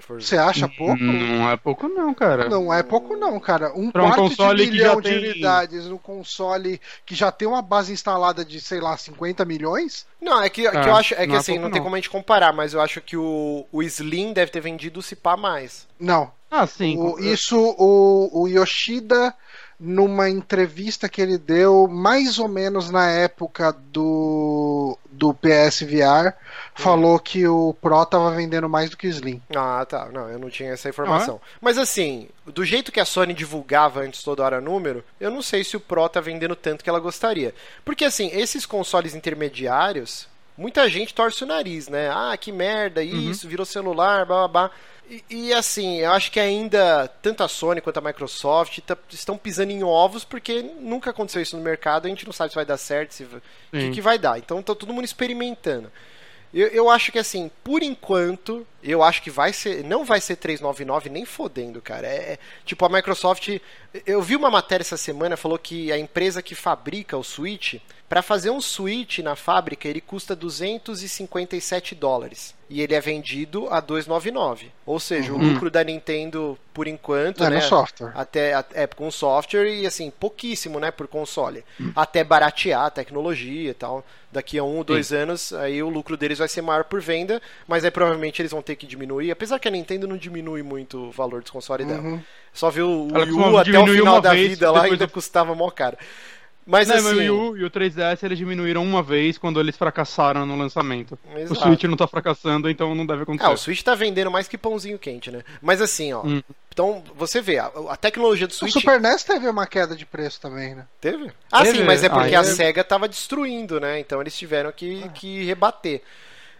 se 0.00 0.06
for 0.06 0.20
Você 0.22 0.36
acha 0.36 0.68
pouco? 0.68 0.96
Não 1.02 1.50
é 1.50 1.56
pouco 1.56 1.88
não, 1.88 2.12
cara. 2.14 2.48
Não 2.48 2.72
é 2.72 2.82
pouco 2.82 3.16
não, 3.16 3.38
cara. 3.40 3.72
Um 3.74 3.90
Pra 3.90 4.02
um 4.02 4.06
quarto 4.06 4.22
console 4.22 4.58
de 4.64 4.64
que 4.66 4.72
milhão 4.72 4.94
já 4.96 5.00
de 5.00 5.08
tem- 5.08 5.18
unidades 5.30 5.86
no 5.86 5.98
console 5.98 6.80
que 7.06 7.14
já 7.14 7.30
tem 7.32 7.46
uma 7.48 7.62
base 7.62 7.92
instalada 7.92 8.44
de, 8.44 8.60
sei 8.60 8.80
lá, 8.80 8.96
50 8.96 9.44
milhões? 9.44 10.06
Não, 10.20 10.42
é 10.42 10.48
que, 10.48 10.62
que 10.70 10.76
É, 10.76 10.88
eu 10.88 10.94
acho, 10.96 11.14
é 11.14 11.18
que 11.18 11.26
não 11.26 11.34
é 11.34 11.38
assim, 11.38 11.52
pouco 11.52 11.62
não 11.64 11.70
tem 11.70 11.80
não. 11.80 11.84
como 11.84 11.96
a 11.96 11.98
gente 11.98 12.10
comparar, 12.10 12.52
mas 12.52 12.74
eu 12.74 12.80
acho 12.80 13.00
que 13.00 13.16
o, 13.16 13.66
o 13.72 13.82
Slim 13.82 14.32
deve 14.32 14.50
ter 14.50 14.60
vendido 14.60 15.00
se 15.02 15.14
pá 15.16 15.36
mais. 15.36 15.86
Não. 15.98 16.30
Ah, 16.50 16.66
sim. 16.66 16.96
O- 16.98 17.18
isso 17.18 17.58
o, 17.78 18.42
o 18.42 18.48
Yoshida, 18.48 19.34
numa 19.78 20.28
entrevista 20.30 21.08
que 21.08 21.20
ele 21.20 21.36
deu 21.36 21.88
mais 21.88 22.38
ou 22.38 22.48
menos 22.48 22.90
na 22.90 23.10
época 23.10 23.72
do, 23.72 24.96
do 25.10 25.34
PSVR, 25.34 26.32
falou 26.74 27.18
que 27.18 27.46
o 27.46 27.74
Pro 27.80 28.04
tava 28.06 28.30
vendendo 28.30 28.68
mais 28.68 28.90
do 28.90 28.96
que 28.96 29.06
o 29.06 29.10
Slim. 29.10 29.42
Ah, 29.54 29.84
tá. 29.88 30.08
Não, 30.12 30.28
eu 30.28 30.38
não 30.38 30.48
tinha 30.48 30.72
essa 30.72 30.88
informação. 30.88 31.40
Mas 31.60 31.78
assim, 31.78 32.28
do 32.46 32.64
jeito 32.64 32.92
que 32.92 33.00
a 33.00 33.04
Sony 33.04 33.34
divulgava 33.34 34.00
antes 34.00 34.22
toda 34.22 34.44
hora 34.44 34.60
número, 34.60 35.04
eu 35.20 35.30
não 35.30 35.42
sei 35.42 35.64
se 35.64 35.76
o 35.76 35.80
Pro 35.80 36.08
tá 36.08 36.20
vendendo 36.20 36.56
tanto 36.56 36.82
que 36.82 36.90
ela 36.90 37.00
gostaria. 37.00 37.54
Porque 37.84 38.04
assim, 38.04 38.30
esses 38.32 38.64
consoles 38.64 39.14
intermediários, 39.14 40.28
muita 40.56 40.88
gente 40.88 41.14
torce 41.14 41.42
o 41.42 41.46
nariz, 41.46 41.88
né? 41.88 42.10
Ah, 42.10 42.36
que 42.36 42.52
merda, 42.52 43.02
isso, 43.02 43.48
virou 43.48 43.66
celular, 43.66 44.24
blá 44.24 44.48
blá 44.48 44.68
blá. 44.68 44.70
E, 45.08 45.22
e, 45.28 45.52
assim, 45.52 45.98
eu 45.98 46.12
acho 46.12 46.30
que 46.32 46.40
ainda 46.40 47.06
tanto 47.20 47.42
a 47.42 47.48
Sony 47.48 47.80
quanto 47.80 47.98
a 47.98 48.00
Microsoft 48.00 48.78
tá- 48.80 48.96
estão 49.10 49.36
pisando 49.36 49.70
em 49.70 49.82
ovos 49.84 50.24
porque 50.24 50.62
nunca 50.80 51.10
aconteceu 51.10 51.42
isso 51.42 51.56
no 51.56 51.62
mercado, 51.62 52.06
a 52.06 52.08
gente 52.08 52.24
não 52.24 52.32
sabe 52.32 52.50
se 52.50 52.56
vai 52.56 52.64
dar 52.64 52.78
certo, 52.78 53.12
se, 53.12 53.24
o 53.24 53.40
que, 53.72 53.90
que 53.90 54.00
vai 54.00 54.18
dar. 54.18 54.38
Então 54.38 54.62
tá 54.62 54.74
todo 54.74 54.92
mundo 54.92 55.04
experimentando. 55.04 55.92
Eu, 56.52 56.68
eu 56.68 56.88
acho 56.88 57.10
que 57.10 57.18
assim, 57.18 57.50
por 57.64 57.82
enquanto, 57.82 58.64
eu 58.80 59.02
acho 59.02 59.20
que 59.20 59.28
vai 59.30 59.52
ser. 59.52 59.82
Não 59.82 60.04
vai 60.04 60.20
ser 60.20 60.36
399 60.36 61.10
nem 61.10 61.24
fodendo, 61.24 61.82
cara. 61.82 62.06
É, 62.06 62.34
é- 62.34 62.38
tipo, 62.64 62.84
a 62.84 62.88
Microsoft. 62.88 63.58
Eu 64.06 64.22
vi 64.22 64.36
uma 64.36 64.50
matéria 64.50 64.82
essa 64.82 64.96
semana, 64.96 65.36
falou 65.36 65.58
que 65.58 65.90
a 65.90 65.98
empresa 65.98 66.40
que 66.40 66.54
fabrica 66.54 67.16
o 67.18 67.24
Switch, 67.24 67.74
para 68.14 68.22
fazer 68.22 68.48
um 68.50 68.60
Switch 68.60 69.18
na 69.18 69.34
fábrica, 69.34 69.88
ele 69.88 70.00
custa 70.00 70.36
257 70.36 71.96
dólares. 71.96 72.54
E 72.70 72.80
ele 72.80 72.94
é 72.94 73.00
vendido 73.00 73.66
a 73.70 73.80
299. 73.80 74.70
Ou 74.86 75.00
seja, 75.00 75.32
o 75.32 75.36
lucro 75.36 75.68
da 75.70 75.82
Nintendo, 75.82 76.56
por 76.72 76.86
enquanto, 76.86 77.42
É, 77.44 77.50
né? 77.50 77.56
no 77.56 77.62
software. 77.62 78.12
Até, 78.14 78.52
é, 78.72 78.86
com 78.86 79.10
software 79.10 79.66
e 79.68 79.84
assim, 79.86 80.10
pouquíssimo, 80.10 80.78
né, 80.78 80.90
por 80.92 81.08
console. 81.08 81.64
Até 81.94 82.22
baratear 82.22 82.82
a 82.86 82.90
tecnologia 82.90 83.70
e 83.70 83.74
tal. 83.74 84.04
Daqui 84.32 84.58
a 84.58 84.64
um 84.64 84.78
ou 84.78 84.84
dois 84.84 85.12
anos, 85.12 85.52
aí 85.52 85.82
o 85.82 85.88
lucro 85.88 86.16
deles 86.16 86.38
vai 86.38 86.48
ser 86.48 86.62
maior 86.62 86.84
por 86.84 87.00
venda, 87.00 87.40
mas 87.68 87.84
aí 87.84 87.90
provavelmente 87.90 88.40
eles 88.42 88.50
vão 88.50 88.62
ter 88.62 88.74
que 88.76 88.86
diminuir. 88.86 89.30
Apesar 89.30 89.58
que 89.58 89.68
a 89.68 89.70
Nintendo 89.70 90.06
não 90.08 90.16
diminui 90.16 90.62
muito 90.62 90.98
o 90.98 91.10
valor 91.10 91.42
dos 91.42 91.50
consoles 91.50 91.86
dela. 91.86 92.20
Só 92.52 92.70
viu 92.70 92.88
o 92.88 93.08
Ela 93.14 93.24
Wii 93.24 93.32
U 93.34 93.58
até 93.58 93.78
o 93.78 93.86
final 93.86 94.20
da 94.20 94.32
vez, 94.32 94.50
vida 94.50 94.70
lá 94.72 94.84
ainda 94.84 95.04
eu- 95.04 95.08
custava 95.08 95.54
mó 95.54 95.68
caro. 95.70 95.96
Mas 96.66 96.88
Não, 96.88 96.94
mas 96.96 97.06
assim. 97.06 97.14
o 97.14 97.18
Wii 97.18 97.30
U 97.30 97.56
e 97.58 97.64
o 97.64 97.70
3DS 97.70 98.22
eles 98.22 98.38
diminuíram 98.38 98.82
uma 98.82 99.02
vez 99.02 99.36
quando 99.36 99.60
eles 99.60 99.76
fracassaram 99.76 100.46
no 100.46 100.56
lançamento. 100.56 101.18
Exato. 101.36 101.52
O 101.52 101.62
Switch 101.62 101.84
não 101.84 101.96
tá 101.96 102.06
fracassando, 102.06 102.70
então 102.70 102.94
não 102.94 103.04
deve 103.04 103.24
acontecer. 103.24 103.46
Ah, 103.46 103.52
o 103.52 103.56
Switch 103.58 103.82
tá 103.82 103.94
vendendo 103.94 104.30
mais 104.30 104.48
que 104.48 104.56
pãozinho 104.56 104.98
quente, 104.98 105.30
né? 105.30 105.42
Mas 105.60 105.82
assim, 105.82 106.12
ó. 106.14 106.22
Hum. 106.24 106.42
Então, 106.72 107.04
você 107.14 107.40
vê, 107.40 107.58
a, 107.58 107.70
a 107.90 107.96
tecnologia 107.96 108.46
do 108.46 108.50
O 108.50 108.54
Switch. 108.54 108.72
Super 108.72 108.98
NES 109.00 109.22
teve 109.24 109.48
uma 109.48 109.66
queda 109.66 109.94
de 109.94 110.06
preço 110.06 110.40
também, 110.40 110.74
né? 110.74 110.86
Teve? 111.00 111.30
Ah, 111.52 111.62
Teve? 111.62 111.78
sim, 111.78 111.84
mas 111.84 112.02
é 112.02 112.08
porque 112.08 112.34
Ah, 112.34 112.40
a 112.40 112.42
é. 112.42 112.44
SEGA 112.46 112.82
tava 112.82 113.06
destruindo, 113.08 113.78
né? 113.78 114.00
Então 114.00 114.20
eles 114.20 114.36
tiveram 114.36 114.72
que, 114.72 115.08
que 115.10 115.44
rebater. 115.44 116.00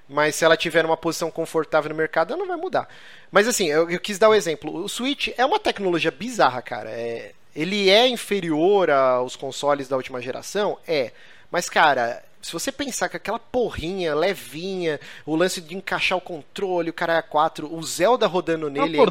Mas 0.09 0.35
se 0.35 0.45
ela 0.45 0.57
tiver 0.57 0.85
uma 0.85 0.99
posição 0.99 1.31
confortável 1.31 1.89
no 1.89 1.97
mercado, 1.97 2.33
ela 2.35 2.41
não 2.41 2.47
vai 2.47 2.57
mudar. 2.59 2.87
Mas 3.33 3.49
assim, 3.49 3.69
eu, 3.71 3.89
eu 3.89 3.99
quis 3.99 4.19
dar 4.19 4.29
o 4.29 4.35
exemplo. 4.35 4.85
O 4.85 4.89
Switch 4.89 5.29
é 5.37 5.45
uma 5.47 5.59
tecnologia 5.59 6.11
bizarra, 6.11 6.61
cara. 6.61 6.91
É, 6.91 7.33
ele 7.55 7.89
é 7.91 8.09
inferior 8.09 8.91
aos 8.91 9.37
consoles 9.37 9.89
da 9.89 9.97
última 9.97 10.21
geração? 10.21 10.79
É. 10.87 11.13
Mas, 11.51 11.69
cara, 11.69 12.23
se 12.43 12.53
você 12.53 12.71
pensar 12.73 13.09
que 13.09 13.17
aquela 13.17 13.39
porrinha 13.39 14.15
levinha, 14.15 15.01
o 15.25 15.35
lance 15.37 15.61
de 15.61 15.75
encaixar 15.75 16.19
o 16.19 16.21
controle, 16.21 16.91
o 16.91 16.93
cara 16.93 17.17
é 17.17 17.23
4, 17.23 17.73
o 17.73 17.83
Zelda 17.83 18.27
rodando 18.27 18.67
é 18.67 18.69
o 18.69 18.71
nele 18.71 18.97
é 18.97 19.01
mais 19.01 19.09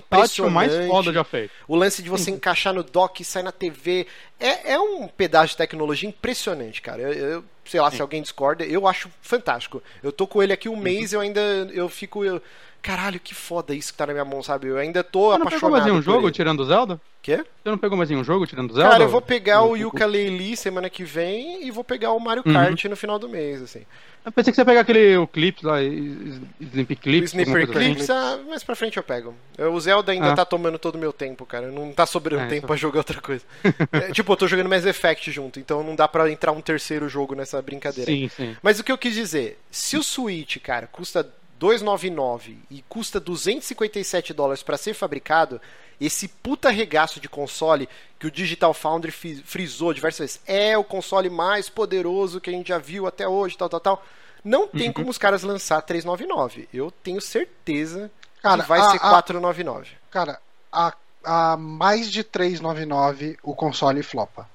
impressionante. 0.72 0.88
foda 0.88 1.14
já 1.14 1.24
feito. 1.24 1.52
O 1.68 1.76
lance 1.76 2.04
de 2.04 2.10
você 2.10 2.30
encaixar 2.32 2.74
no 2.74 2.84
dock 2.84 3.22
e 3.22 3.26
sair 3.26 3.44
na 3.44 3.52
TV. 3.52 4.06
É, 4.40 4.74
é 4.74 4.80
um 4.80 5.08
pedaço 5.08 5.50
de 5.50 5.58
tecnologia 5.58 6.08
impressionante, 6.10 6.82
cara. 6.82 7.02
Eu, 7.02 7.14
eu- 7.14 7.46
sei 7.66 7.80
lá 7.80 7.90
se 7.90 8.02
alguém 8.02 8.22
discorda, 8.22 8.66
eu 8.66 8.86
acho 8.86 9.10
fantástico. 9.22 9.82
Eu 10.04 10.12
tô 10.12 10.28
com 10.28 10.44
ele 10.44 10.52
aqui 10.52 10.68
um 10.68 10.76
mês 10.76 11.14
e 11.14 11.16
eu 11.16 11.22
ainda 11.22 11.40
eu 11.74 11.88
fico 11.88 12.26
eu, 12.26 12.42
caralho, 12.84 13.20
que 13.20 13.34
foda 13.34 13.74
isso 13.74 13.92
que 13.92 13.98
tá 13.98 14.06
na 14.06 14.14
minha 14.14 14.26
mão, 14.26 14.44
sabe? 14.44 14.68
Eu 14.68 14.78
ainda 14.78 15.04
tô 15.04 15.32
Você 15.32 15.38
não 15.40 15.48
apaixonado. 15.48 15.52
pegou 15.60 15.72
mais 15.72 15.86
nenhum 15.86 15.96
por 15.98 16.04
jogo 16.04 16.28
ele. 16.28 16.34
tirando 16.34 16.60
o 16.60 16.66
Zelda? 16.66 17.02
Quê? 17.24 17.38
Você 17.38 17.70
não 17.72 17.78
pegou 17.78 17.98
mais 17.98 18.10
nenhum 18.10 18.24
jogo 18.24 18.46
tirando 18.46 18.70
o 18.70 18.74
Zelda? 18.74 18.90
Cara, 18.92 19.04
eu 19.06 19.10
vou 19.10 19.22
pegar 19.22 19.62
o 19.64 19.72
O- 19.72 19.78
Yuka 19.78 20.06
Leili 20.06 20.58
semana 20.58 20.90
que 20.90 21.06
vem 21.06 21.66
e 21.66 21.72
vou 21.72 21.84
pegar 21.84 22.12
o 22.12 22.20
Mario 22.20 22.44
Uhum. 22.46 22.52
Kart 22.54 22.84
no 22.86 22.96
final 22.98 23.18
do 23.18 23.30
mês, 23.30 23.62
assim. 23.62 23.84
Eu 24.26 24.32
pensei 24.32 24.52
que 24.52 24.56
você 24.56 24.62
ia 24.62 24.66
pegar 24.66 24.82
aquele 24.82 25.16
o 25.18 25.26
Clips 25.28 25.64
lá, 25.64 25.82
Snip 25.82 26.94
O 26.94 26.98
Clips. 26.98 27.30
Sniper 27.32 27.66
coisa 27.66 27.80
assim. 27.80 27.94
Clips, 27.94 28.10
ah, 28.10 28.40
mais 28.48 28.64
pra 28.64 28.76
frente 28.76 28.98
eu 28.98 29.04
pego. 29.04 29.34
O 29.58 29.80
Zelda 29.80 30.12
ainda 30.12 30.32
Ah. 30.32 30.36
tá 30.36 30.46
tomando 30.46 30.78
todo 30.78 30.96
o 30.96 30.98
meu 30.98 31.14
tempo, 31.14 31.46
cara. 31.46 31.68
Não 31.72 31.92
tá 31.94 32.06
sobrando 32.06 32.44
É, 32.44 32.48
tempo 32.48 32.58
isso- 32.60 32.68
pra 32.68 32.76
jogar 32.76 33.00
outra 33.00 33.22
coisa. 33.22 33.44
É, 33.92 34.12
tipo, 34.12 34.32
eu 34.32 34.38
tô 34.38 34.48
jogando 34.48 34.70
Mass 34.70 34.86
Effect 34.86 35.32
junto, 35.32 35.60
então 35.60 35.84
não 35.84 35.96
dá 35.96 36.08
pra 36.08 36.30
entrar 36.32 36.52
um 36.52 36.62
terceiro 36.62 37.08
jogo 37.10 37.36
nessa 37.36 37.62
brincadeira. 37.62 38.12
Sim, 38.12 38.30
sim. 38.30 38.56
Mas 38.62 38.80
o 38.80 38.84
que 38.84 38.92
eu 38.92 38.98
quis 38.98 39.14
dizer, 39.14 39.58
se 39.72 39.98
o 39.98 40.04
Switch, 40.04 40.58
cara, 40.58 40.88
custa 40.88 41.26
299 41.64 42.58
e 42.70 42.82
custa 42.90 43.20
257 43.22 44.34
dólares 44.34 44.62
pra 44.62 44.76
ser 44.78 44.94
fabricado, 44.94 45.62
esse 46.00 46.28
puta 46.28 46.70
regaço 46.70 47.22
de 47.22 47.30
console 47.30 47.88
que 48.20 48.28
o 48.28 48.32
Digital 48.32 48.74
Foundry 48.74 49.12
frisou 49.12 49.94
diversas 49.94 50.20
vezes, 50.20 50.42
é 50.46 50.78
o 50.78 50.84
console 50.84 51.30
mais 51.30 51.70
poderoso 51.70 52.42
que 52.42 52.50
a 52.50 52.54
gente 52.54 52.68
já 52.68 52.78
viu 52.78 53.08
até 53.08 53.26
hoje, 53.28 53.58
tal, 53.58 53.70
tal, 53.70 53.80
tal. 53.80 54.06
Não 54.44 54.68
tem 54.68 54.88
Uhum. 54.88 54.94
como 54.94 55.10
os 55.10 55.18
caras 55.18 55.42
lançar 55.44 55.82
399. 55.82 56.68
Eu 56.74 56.92
tenho 56.92 57.22
certeza 57.22 58.12
Cara, 58.42 58.62
que 58.64 58.68
vai 58.68 58.82
a- 58.82 58.90
ser 58.90 58.98
a- 58.98 59.10
499. 59.10 59.92
Cara, 60.12 60.42
a, 60.70 60.94
a 61.24 61.56
mais 61.58 62.12
de 62.12 62.24
399 62.24 63.38
o 63.44 63.56
console 63.56 64.04
flopa. 64.04 64.48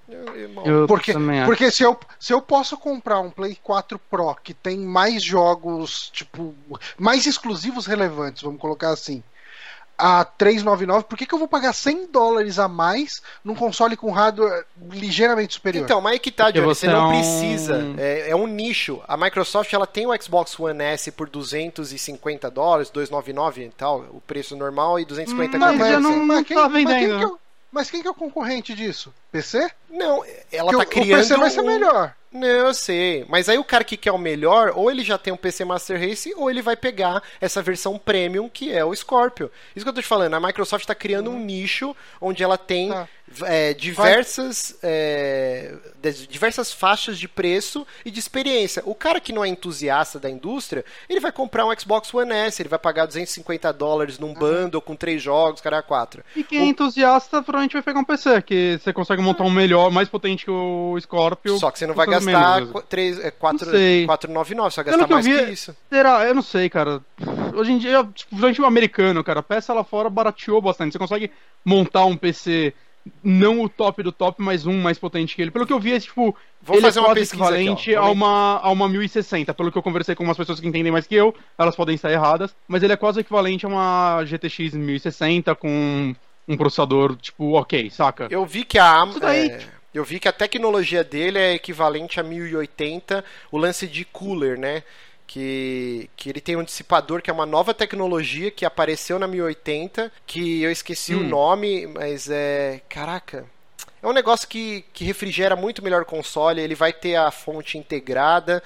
Eu- 0.67 0.87
Porque, 0.87 1.13
porque 1.47 1.71
se, 1.71 1.83
eu, 1.83 1.99
se 2.19 2.33
eu 2.33 2.41
posso 2.43 2.77
comprar 2.77 3.21
um 3.21 3.31
Play 3.31 3.57
4 3.63 3.99
Pro 4.11 4.35
que 4.35 4.53
tem 4.55 4.79
mais 4.79 5.23
jogos, 5.23 6.11
tipo, 6.11 6.55
mais 6.99 7.27
exclusivos 7.27 7.87
relevantes, 7.87 8.43
vamos 8.43 8.61
colocar 8.61 8.91
assim, 8.91 9.23
a 9.99 10.25
399, 10.25 11.05
por 11.05 11.19
que, 11.19 11.27
que 11.27 11.35
eu 11.35 11.39
vou 11.39 11.49
pagar 11.49 11.73
100 11.73 12.07
dólares 12.13 12.59
a 12.59 12.69
mais 12.69 13.21
num 13.45 13.55
console 13.55 13.97
com 13.97 14.13
hardware 14.13 14.65
ligeiramente 14.91 15.55
superior? 15.55 15.85
Então, 15.85 16.01
mas 16.01 16.13
aí 16.13 16.19
que 16.21 16.31
tá, 16.31 16.51
Johnny, 16.53 16.65
você 16.65 16.87
você 16.87 16.93
não 16.93 17.07
é 17.07 17.09
um- 17.09 17.11
precisa. 17.21 17.95
É, 17.99 18.31
é 18.31 18.37
um 18.37 18.47
nicho. 18.47 19.01
A 19.09 19.17
Microsoft 19.17 19.73
ela 19.73 19.87
tem 19.87 20.07
o 20.07 20.23
Xbox 20.23 20.59
One 20.59 20.83
S 20.85 21.11
por 21.11 21.29
250 21.29 22.51
dólares, 22.51 22.91
299 22.91 23.65
e 23.65 23.69
tal, 23.71 24.07
o 24.13 24.21
preço 24.27 24.57
normal, 24.57 25.01
e 25.01 25.05
250 25.05 25.59
Mas 25.59 25.79
com 25.79 25.85
já 25.85 25.97
a 25.97 26.01
não- 26.01 26.25
mas 26.25 26.47
quem, 26.47 26.57
tá 26.57 26.69
mas 26.69 26.73
vendendo. 26.85 27.39
Mas 27.73 27.91
quem 27.91 28.01
que 28.03 28.09
é 28.09 28.11
o 28.11 28.15
concorrente 28.15 28.75
disso? 28.75 29.13
PC? 29.33 29.71
Não, 29.91 30.25
ela 30.53 30.71
Que 30.73 30.79
tá 30.79 30.87
criando. 30.87 31.13
o 31.19 31.23
PC 31.23 31.37
vai 31.37 31.51
ser 31.51 31.61
um- 31.61 31.67
melhor. 31.67 32.15
Não, 32.31 32.47
eu 32.47 32.75
sei. 32.75 33.25
Mas 33.27 33.49
aí 33.49 33.57
o 33.59 33.65
cara 33.65 33.83
que 33.83 33.97
quer 33.97 34.13
o 34.13 34.19
melhor, 34.19 34.73
ou 34.75 34.91
ele 34.91 35.03
já 35.03 35.17
tem 35.17 35.33
um 35.33 35.37
PC 35.37 35.65
Master 35.65 35.99
Race, 35.99 36.33
ou 36.37 36.51
ele 36.51 36.61
vai 36.61 36.77
pegar 36.77 37.23
essa 37.41 37.63
versão 37.63 37.99
premium 37.99 38.51
que 38.51 38.71
é 38.71 38.85
o 38.85 38.95
Scorpio. 38.95 39.51
Isso 39.75 39.83
que 39.85 39.89
eu 39.89 39.95
tô 39.95 40.03
te 40.03 40.07
falando, 40.07 40.35
a 40.35 40.41
Microsoft 40.41 40.85
tá 40.85 40.95
criando 40.95 41.31
um 41.31 41.39
nicho 41.39 41.97
onde 42.21 42.43
ela 42.43 42.59
tem 42.59 42.91
Tá. 42.91 43.09
É, 43.45 43.75
diversas, 43.75 44.77
é, 44.83 45.75
diversas 46.29 46.73
faixas 46.73 47.19
de 47.19 47.29
preço 47.29 47.87
e 48.05 48.11
de 48.11 48.19
experiência. 48.19 48.83
O 48.87 48.95
cara 48.95 49.21
que 49.21 49.33
não 49.33 49.45
é 49.45 49.49
entusiasta 49.49 50.19
da 50.19 50.29
indústria, 50.31 50.85
ele 51.09 51.21
vai 51.21 51.31
comprar 51.33 51.67
um 51.67 51.79
Xbox 51.79 52.13
One 52.13 52.33
S, 52.33 52.61
ele 52.63 52.69
vai 52.69 52.79
pagar 52.79 53.07
250 53.07 53.73
dólares 53.73 54.19
num 54.19 54.35
bundle 54.35 54.81
com 54.81 54.95
três 54.97 55.23
jogos, 55.23 55.61
cara, 55.61 55.83
quatro. 55.83 56.23
E 56.35 56.43
quem 56.43 56.61
é 56.61 56.65
entusiasta 56.65 57.43
provavelmente 57.43 57.73
vai 57.75 57.83
pegar 57.83 58.01
um 58.01 58.05
PC, 58.05 58.43
que 58.43 58.79
você 58.83 58.93
consegue 58.93 59.23
montar 59.23 59.45
um 59.45 59.51
melhor, 59.51 59.91
mais 59.91 60.09
potente 60.09 60.45
que 60.45 60.51
o 60.51 60.97
Scorpio. 61.01 61.59
Só 61.59 61.71
que 61.71 61.79
você 61.79 61.87
não 61.87 61.95
vai 61.95 62.07
gastar 62.07 62.57
menos. 62.57 62.73
qu- 62.73 62.83
três- 62.83 63.19
é. 63.19 63.31
499, 63.31 64.71
você 64.71 64.83
vai 64.83 64.85
gastar 64.85 65.07
que 65.07 65.13
mais 65.13 65.27
vi, 65.27 65.45
que 65.47 65.53
isso. 65.53 65.77
Será? 65.91 66.25
Eu 66.27 66.35
não 66.35 66.43
sei, 66.43 66.69
cara. 66.69 67.01
Hoje 67.55 67.73
em 67.73 67.79
dia, 67.79 67.99
tipo, 68.15 68.31
principalmente 68.31 68.61
o 68.63 68.67
americano, 68.67 69.25
cara, 69.25 69.41
a 69.41 69.43
peça 69.43 69.73
lá 69.75 69.83
fora 69.85 70.09
barateou 70.09 70.61
bastante. 70.61 70.93
Você 70.93 70.99
consegue 70.99 71.31
montar 71.65 72.05
um 72.05 72.17
PC, 72.17 72.73
não 73.23 73.61
o 73.63 73.69
top 73.69 74.03
do 74.03 74.13
top, 74.13 74.41
mas 74.43 74.67
um 74.67 74.81
mais 74.81 74.99
potente 74.99 75.35
que 75.37 75.43
ele. 75.43 75.51
Pelo 75.51 75.67
que 75.67 75.73
eu 75.73 75.81
vi, 75.81 75.93
é 75.93 76.01
tipo, 76.01 76.35
Vou 76.63 76.77
ele 76.77 76.83
fazer 76.83 76.99
é 76.99 77.03
uma 77.03 77.09
quase 77.09 77.21
pesquisa 77.21 77.45
aqui, 77.45 77.55
equivalente 77.55 77.95
ó. 77.97 78.03
a, 78.05 78.11
uma, 78.11 78.59
a 78.63 78.71
uma 78.71 78.89
1060. 78.89 79.55
Pelo 79.55 79.71
que 79.73 79.79
eu 79.79 79.83
conversei 79.83 80.15
com 80.15 80.25
umas 80.25 80.37
pessoas 80.37 80.61
que 80.61 80.67
entendem 80.69 80.93
mais 80.93 81.07
que 81.07 81.15
eu, 81.15 81.35
elas 81.59 81.77
podem 81.77 81.95
estar 81.95 82.11
erradas, 82.13 82.55
mas 82.67 82.83
ele 82.83 82.93
é 82.93 82.97
quase 82.97 83.21
equivalente 83.21 83.65
a 83.67 83.69
uma 83.69 84.25
GTX 84.25 84.75
1060 84.75 85.55
com 85.55 86.15
um 86.47 86.57
processador, 86.57 87.17
tipo, 87.17 87.53
ok, 87.53 87.91
saca? 87.91 88.27
Eu 88.31 88.45
vi 88.47 88.65
que 88.65 88.79
a 88.79 89.05
Isso 89.09 89.21
daí- 89.21 89.49
é, 89.51 89.61
eu 89.93 90.03
vi 90.05 90.19
que 90.19 90.29
a 90.29 90.33
tecnologia 90.33 91.05
dele 91.05 91.39
é 91.39 91.55
equivalente 91.55 92.19
a 92.19 92.23
1080, 92.23 93.25
o 93.51 93.59
lance 93.59 93.87
de 93.87 94.05
cooler, 94.05 94.59
né? 94.59 94.83
Que, 95.29 96.09
que 96.17 96.31
ele 96.31 96.41
tem 96.41 96.57
um 96.57 96.65
dissipador 96.65 97.21
que 97.21 97.29
é 97.29 97.33
uma 97.33 97.45
nova 97.45 97.75
tecnologia 97.75 98.51
que 98.51 98.65
apareceu 98.65 99.19
na 99.19 99.29
1080, 99.29 100.11
que 100.27 100.63
eu 100.63 100.71
esqueci 100.73 101.15
o 101.15 101.21
Hum. 101.21 101.29
nome, 101.29 101.87
mas 101.87 102.31
é. 102.31 102.81
Caraca. 102.89 103.45
É 104.03 104.07
um 104.09 104.13
negócio 104.15 104.49
que, 104.49 104.85
que 104.93 105.05
refrigera 105.05 105.55
muito 105.55 105.83
melhor 105.85 106.01
o 106.03 106.07
console, 106.07 106.63
ele 106.63 106.75
vai 106.75 106.95
ter 106.95 107.17
a 107.17 107.31
fonte 107.31 107.77
integrada. 107.77 108.63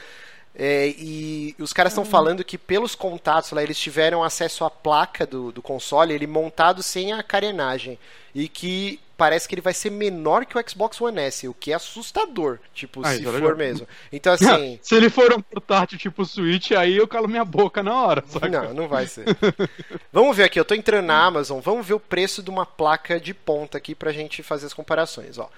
É, 0.55 0.89
e 0.99 1.55
os 1.59 1.73
caras 1.73 1.93
estão 1.93 2.05
falando 2.05 2.45
que 2.45 2.59
pelos 2.59 2.95
contatos 2.95 3.53
lá, 3.53 3.63
eles 3.63 3.79
tiveram 3.79 4.23
acesso 4.23 4.65
à 4.65 4.71
placa 4.71 5.27
do, 5.27 5.51
do 5.51 5.63
console, 5.63 6.13
ele 6.13 6.27
montado 6.27 6.83
sem 6.83 7.13
a 7.13 7.23
carenagem. 7.23 7.99
E 8.35 8.49
que 8.49 8.99
parece 9.17 9.47
que 9.47 9.55
ele 9.55 9.61
vai 9.63 9.75
ser 9.75 9.91
menor 9.91 10.45
que 10.47 10.59
o 10.59 10.65
Xbox 10.69 10.99
One 11.01 11.21
S, 11.21 11.47
o 11.47 11.53
que 11.55 11.71
é 11.71 11.75
assustador. 11.75 12.59
Tipo, 12.75 13.03
Ah, 13.05 13.13
se 13.15 13.21
é 13.21 13.25
for 13.25 13.35
legal. 13.35 13.57
mesmo. 13.57 13.87
Então, 14.11 14.33
assim. 14.35 14.79
Se 14.83 14.95
ele 14.95 15.09
for 15.11 15.33
um 15.33 15.41
portátil 15.41 15.99
tipo 15.99 16.25
Switch, 16.25 16.73
aí 16.73 16.97
eu 16.97 17.07
calo 17.07 17.29
minha 17.29 17.45
boca 17.45 17.83
na 17.83 17.95
hora, 18.03 18.25
saca? 18.27 18.49
Não, 18.49 18.75
não 18.75 18.89
vai 18.89 19.07
ser. 19.07 19.25
vamos 20.13 20.37
ver 20.37 20.45
aqui, 20.45 20.59
eu 20.59 20.65
tô 20.65 20.75
entrando 20.75 21.07
na 21.07 21.23
Amazon, 21.25 21.61
vamos 21.61 21.87
ver 21.87 21.95
o 21.95 22.01
preço 22.01 22.43
de 22.43 22.51
uma 22.51 22.65
placa 22.67 23.21
de 23.21 23.33
ponta 23.35 23.79
aqui 23.79 23.95
pra 23.95 24.13
gente 24.13 24.43
fazer 24.43 24.67
as 24.67 24.75
comparações, 24.75 25.39
ó. 25.39 25.49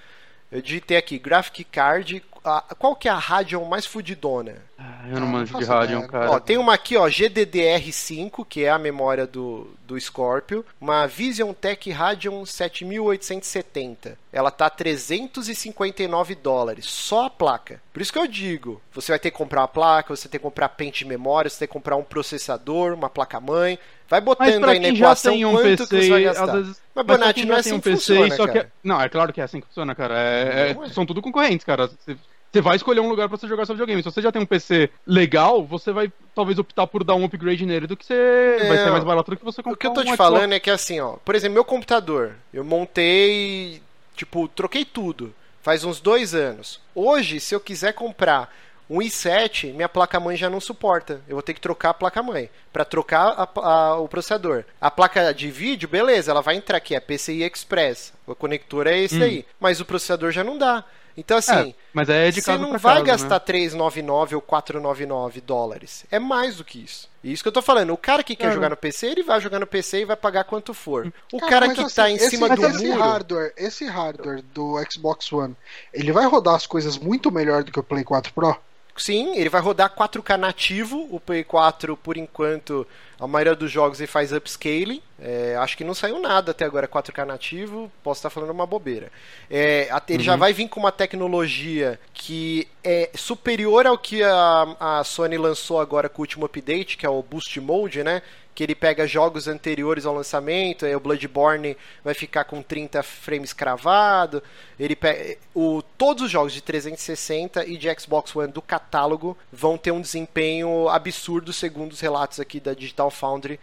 Eu 0.51 0.61
digitei 0.61 0.95
aqui, 0.97 1.17
Graphic 1.17 1.63
Card, 1.65 2.23
a- 2.43 2.75
qual 2.77 2.95
que 2.95 3.07
é 3.07 3.11
a 3.11 3.17
Radeon 3.17 3.65
mais 3.65 3.85
fudidona? 3.85 4.61
Ah, 4.77 5.05
eu 5.09 5.19
não 5.21 5.27
manjo 5.27 5.57
de 5.57 5.63
ideia. 5.63 6.07
cara. 6.07 6.31
Ó, 6.31 6.39
tem 6.39 6.57
uma 6.57 6.73
aqui, 6.73 6.97
ó, 6.97 7.07
GDDR5, 7.07 8.45
que 8.45 8.65
é 8.65 8.69
a 8.69 8.77
memória 8.77 9.25
do, 9.25 9.73
do 9.87 9.97
Scorpio, 9.99 10.65
uma 10.81 11.07
Vision 11.07 11.53
Tech 11.53 11.89
Radeon 11.91 12.45
7870. 12.45 14.17
Ela 14.33 14.51
tá 14.51 14.69
359 14.69 16.35
dólares, 16.35 16.85
só 16.85 17.25
a 17.25 17.29
placa. 17.29 17.81
Por 17.93 18.01
isso 18.01 18.11
que 18.11 18.19
eu 18.19 18.27
digo, 18.27 18.81
você 18.91 19.11
vai 19.13 19.19
ter 19.19 19.31
que 19.31 19.37
comprar 19.37 19.61
uma 19.61 19.67
placa, 19.67 20.15
você 20.15 20.27
tem 20.27 20.39
que 20.39 20.43
comprar 20.43 20.69
pente 20.69 20.99
de 20.99 21.05
memória, 21.09 21.49
você 21.49 21.59
tem 21.59 21.67
que 21.67 21.73
comprar 21.73 21.95
um 21.95 22.03
processador, 22.03 22.93
uma 22.93 23.09
placa-mãe. 23.09 23.79
Vai 24.07 24.21
botando 24.21 24.63
aí 24.65 24.79
na 24.79 24.89
equação 24.89 25.31
tem 25.33 25.45
um 25.45 25.51
quanto 25.53 25.63
que 25.63 25.95
PC, 25.95 26.01
você 26.03 26.09
vai 26.09 26.23
gastar. 26.23 26.45
vezes. 26.57 26.81
Mas, 26.93 27.05
Bonatti, 27.05 27.45
não 27.45 27.55
é 27.55 27.59
assim 27.59 27.73
um 27.73 27.79
que 27.79 27.89
PC, 27.89 28.13
funciona, 28.15 28.35
só 28.35 28.45
que 28.47 28.53
cara. 28.53 28.71
Não, 28.83 29.01
é 29.01 29.09
claro 29.09 29.33
que 29.33 29.41
é 29.41 29.43
assim 29.43 29.59
que 29.61 29.67
funciona, 29.67 29.95
cara. 29.95 30.19
É- 30.19 30.71
é- 30.77 30.85
é. 30.85 30.89
São 30.89 31.05
tudo 31.05 31.21
concorrentes, 31.21 31.65
cara. 31.65 31.87
Você- 31.87 32.15
Você 32.55 32.61
vai 32.61 32.77
escolher 32.77 33.01
um 33.01 33.09
lugar 33.09 33.27
pra 33.27 33.37
você 33.37 33.49
jogar 33.49 33.65
seu 33.65 33.75
videogame. 33.75 34.01
Se 34.01 34.09
você 34.09 34.21
já 34.21 34.31
tem 34.31 34.41
um 34.41 34.45
PC 34.45 34.89
legal, 35.05 35.61
você 35.65 35.91
vai 35.91 36.09
talvez 36.33 36.57
optar 36.57 36.87
por 36.87 37.03
dar 37.03 37.13
um 37.13 37.25
upgrade 37.25 37.65
nele 37.65 37.85
do 37.85 37.97
que 37.97 38.05
você. 38.05 38.55
Vai 38.65 38.77
ser 38.77 38.91
mais 38.91 39.03
barato 39.03 39.29
do 39.29 39.35
que 39.35 39.43
você 39.43 39.61
comprar 39.61 39.73
O 39.73 39.77
que 39.77 39.85
eu 39.87 39.91
tô 39.91 39.99
um 39.99 40.03
te 40.03 40.13
Xbox. 40.13 40.17
falando 40.17 40.53
é 40.53 40.59
que 40.61 40.69
assim, 40.69 41.01
ó, 41.01 41.17
por 41.25 41.35
exemplo, 41.35 41.55
meu 41.55 41.65
computador, 41.65 42.33
eu 42.53 42.63
montei, 42.63 43.81
tipo, 44.15 44.47
troquei 44.47 44.85
tudo, 44.85 45.35
faz 45.61 45.83
uns 45.83 45.99
dois 45.99 46.33
anos. 46.33 46.79
Hoje, 46.95 47.41
se 47.41 47.53
eu 47.53 47.59
quiser 47.59 47.91
comprar 47.91 48.49
um 48.89 48.99
i7, 48.99 49.73
minha 49.73 49.89
placa-mãe 49.89 50.35
já 50.37 50.49
não 50.49 50.59
suporta. 50.59 51.21
Eu 51.27 51.35
vou 51.35 51.41
ter 51.41 51.53
que 51.53 51.61
trocar 51.61 51.89
a 51.89 51.93
placa-mãe 51.93 52.49
para 52.71 52.85
trocar 52.85 53.27
a- 53.29 53.49
a- 53.59 53.99
o 53.99 54.07
processador. 54.07 54.63
A 54.79 54.91
placa 54.91 55.33
de 55.33 55.49
vídeo, 55.49 55.87
beleza, 55.89 56.31
ela 56.31 56.41
vai 56.41 56.55
entrar 56.55 56.77
aqui, 56.77 56.93
é 56.95 56.99
PCI 56.99 57.43
Express. 57.43 58.13
O 58.27 58.35
conector 58.35 58.87
é 58.87 58.97
esse 58.97 59.19
Hum. 59.19 59.23
aí. 59.23 59.45
Mas 59.59 59.79
o 59.79 59.85
processador 59.85 60.31
já 60.31 60.43
não 60.43 60.57
dá. 60.57 60.83
Então, 61.17 61.37
assim, 61.37 61.69
É, 61.69 61.73
mas 61.93 62.09
é 62.09 62.29
de 62.29 62.41
você 62.41 62.57
não 62.57 62.77
vai 62.77 62.95
casa, 62.95 63.03
gastar 63.05 63.35
né? 63.35 63.39
399 63.39 64.35
ou 64.35 64.41
499 64.41 65.39
dólares. 65.39 66.03
É 66.11 66.19
mais 66.19 66.57
do 66.57 66.65
que 66.65 66.83
isso. 66.83 67.09
E 67.23 67.31
isso 67.31 67.41
que 67.41 67.47
eu 67.47 67.53
tô 67.53 67.61
falando. 67.61 67.93
O 67.93 67.97
cara 67.97 68.21
que 68.21 68.35
quer 68.35 68.43
Cara. 68.43 68.53
jogar 68.55 68.69
no 68.69 68.75
PC, 68.75 69.07
ele 69.07 69.23
vai 69.23 69.39
jogar 69.39 69.57
no 69.59 69.65
PC 69.65 70.01
e 70.01 70.05
vai 70.05 70.17
pagar 70.17 70.43
quanto 70.43 70.73
for. 70.73 71.11
O 71.31 71.39
Cara, 71.39 71.51
cara 71.67 71.73
que 71.73 71.79
assim, 71.81 71.95
tá 71.95 72.09
em 72.09 72.15
esse, 72.17 72.31
cima 72.31 72.53
do 72.53 72.65
esse 72.65 72.85
muro. 72.85 72.99
hardware, 72.99 73.53
esse 73.55 73.85
hardware 73.85 74.41
do 74.53 74.75
Xbox 74.91 75.31
One, 75.31 75.55
ele 75.93 76.11
vai 76.11 76.25
rodar 76.25 76.55
as 76.55 76.67
coisas 76.67 76.97
muito 76.97 77.31
melhor 77.31 77.63
do 77.63 77.71
que 77.71 77.79
o 77.79 77.83
Play 77.83 78.03
4 78.03 78.33
Pro? 78.33 78.57
Sim, 78.97 79.35
ele 79.35 79.49
vai 79.49 79.61
rodar 79.61 79.93
4K 79.93 80.37
nativo. 80.37 81.07
O 81.11 81.19
Play 81.19 81.43
4, 81.43 81.97
por 81.97 82.15
enquanto, 82.15 82.87
a 83.19 83.27
maioria 83.27 83.55
dos 83.55 83.69
jogos 83.69 83.99
ele 83.99 84.07
faz 84.07 84.31
upscaling. 84.31 85.01
É, 85.19 85.55
acho 85.57 85.75
que 85.75 85.83
não 85.83 85.93
saiu 85.93 86.19
nada 86.19 86.51
até 86.51 86.65
agora 86.65 86.87
4K 86.87 87.25
nativo, 87.25 87.91
posso 88.03 88.19
estar 88.19 88.29
falando 88.29 88.51
uma 88.51 88.65
bobeira. 88.65 89.11
É, 89.49 89.89
ele 90.07 90.19
uhum. 90.19 90.23
já 90.23 90.35
vai 90.35 90.53
vir 90.53 90.69
com 90.69 90.79
uma 90.79 90.91
tecnologia 90.91 91.99
que 92.13 92.67
é 92.83 93.09
superior 93.15 93.85
ao 93.85 93.97
que 93.97 94.23
a, 94.23 94.75
a 94.79 95.03
Sony 95.03 95.37
lançou 95.37 95.79
agora 95.79 96.07
com 96.07 96.21
o 96.21 96.23
último 96.23 96.45
update, 96.45 96.97
que 96.97 97.05
é 97.05 97.09
o 97.09 97.21
Boost 97.21 97.59
Mode, 97.59 98.03
né? 98.03 98.21
Que 98.55 98.63
ele 98.63 98.73
pega 98.73 99.05
jogos 99.05 99.49
anteriores 99.49 100.05
ao 100.05 100.15
lançamento, 100.15 100.85
aí 100.85 100.95
o 100.95 100.99
Bloodborne 100.99 101.77
vai 102.01 102.13
ficar 102.13 102.45
com 102.45 102.61
30 102.61 103.03
frames 103.03 103.51
cravado, 103.51 104.41
ele 104.79 104.95
pega, 104.95 105.37
o, 105.53 105.83
todos 105.97 106.23
os 106.23 106.31
jogos 106.31 106.53
de 106.53 106.61
360 106.61 107.65
e 107.65 107.77
de 107.77 107.93
Xbox 107.99 108.33
One 108.33 108.51
do 108.51 108.61
catálogo 108.61 109.37
vão 109.51 109.77
ter 109.77 109.91
um 109.91 109.99
desempenho 109.99 110.87
absurdo 110.87 111.51
segundo 111.51 111.91
os 111.91 111.99
relatos 111.99 112.39
aqui 112.39 112.61
da 112.61 112.73
Digital 112.73 113.11
Foundry, 113.11 113.59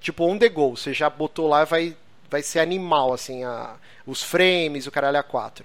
tipo 0.00 0.24
on 0.24 0.38
the 0.38 0.48
go, 0.48 0.76
você 0.76 0.94
já 0.94 1.10
botou 1.10 1.48
lá 1.48 1.64
vai 1.64 1.96
vai 2.30 2.42
ser 2.42 2.60
animal 2.60 3.12
assim, 3.12 3.44
a, 3.44 3.76
os 4.06 4.22
frames, 4.22 4.86
o 4.86 4.90
caralho 4.90 5.18
a 5.18 5.22
4. 5.22 5.64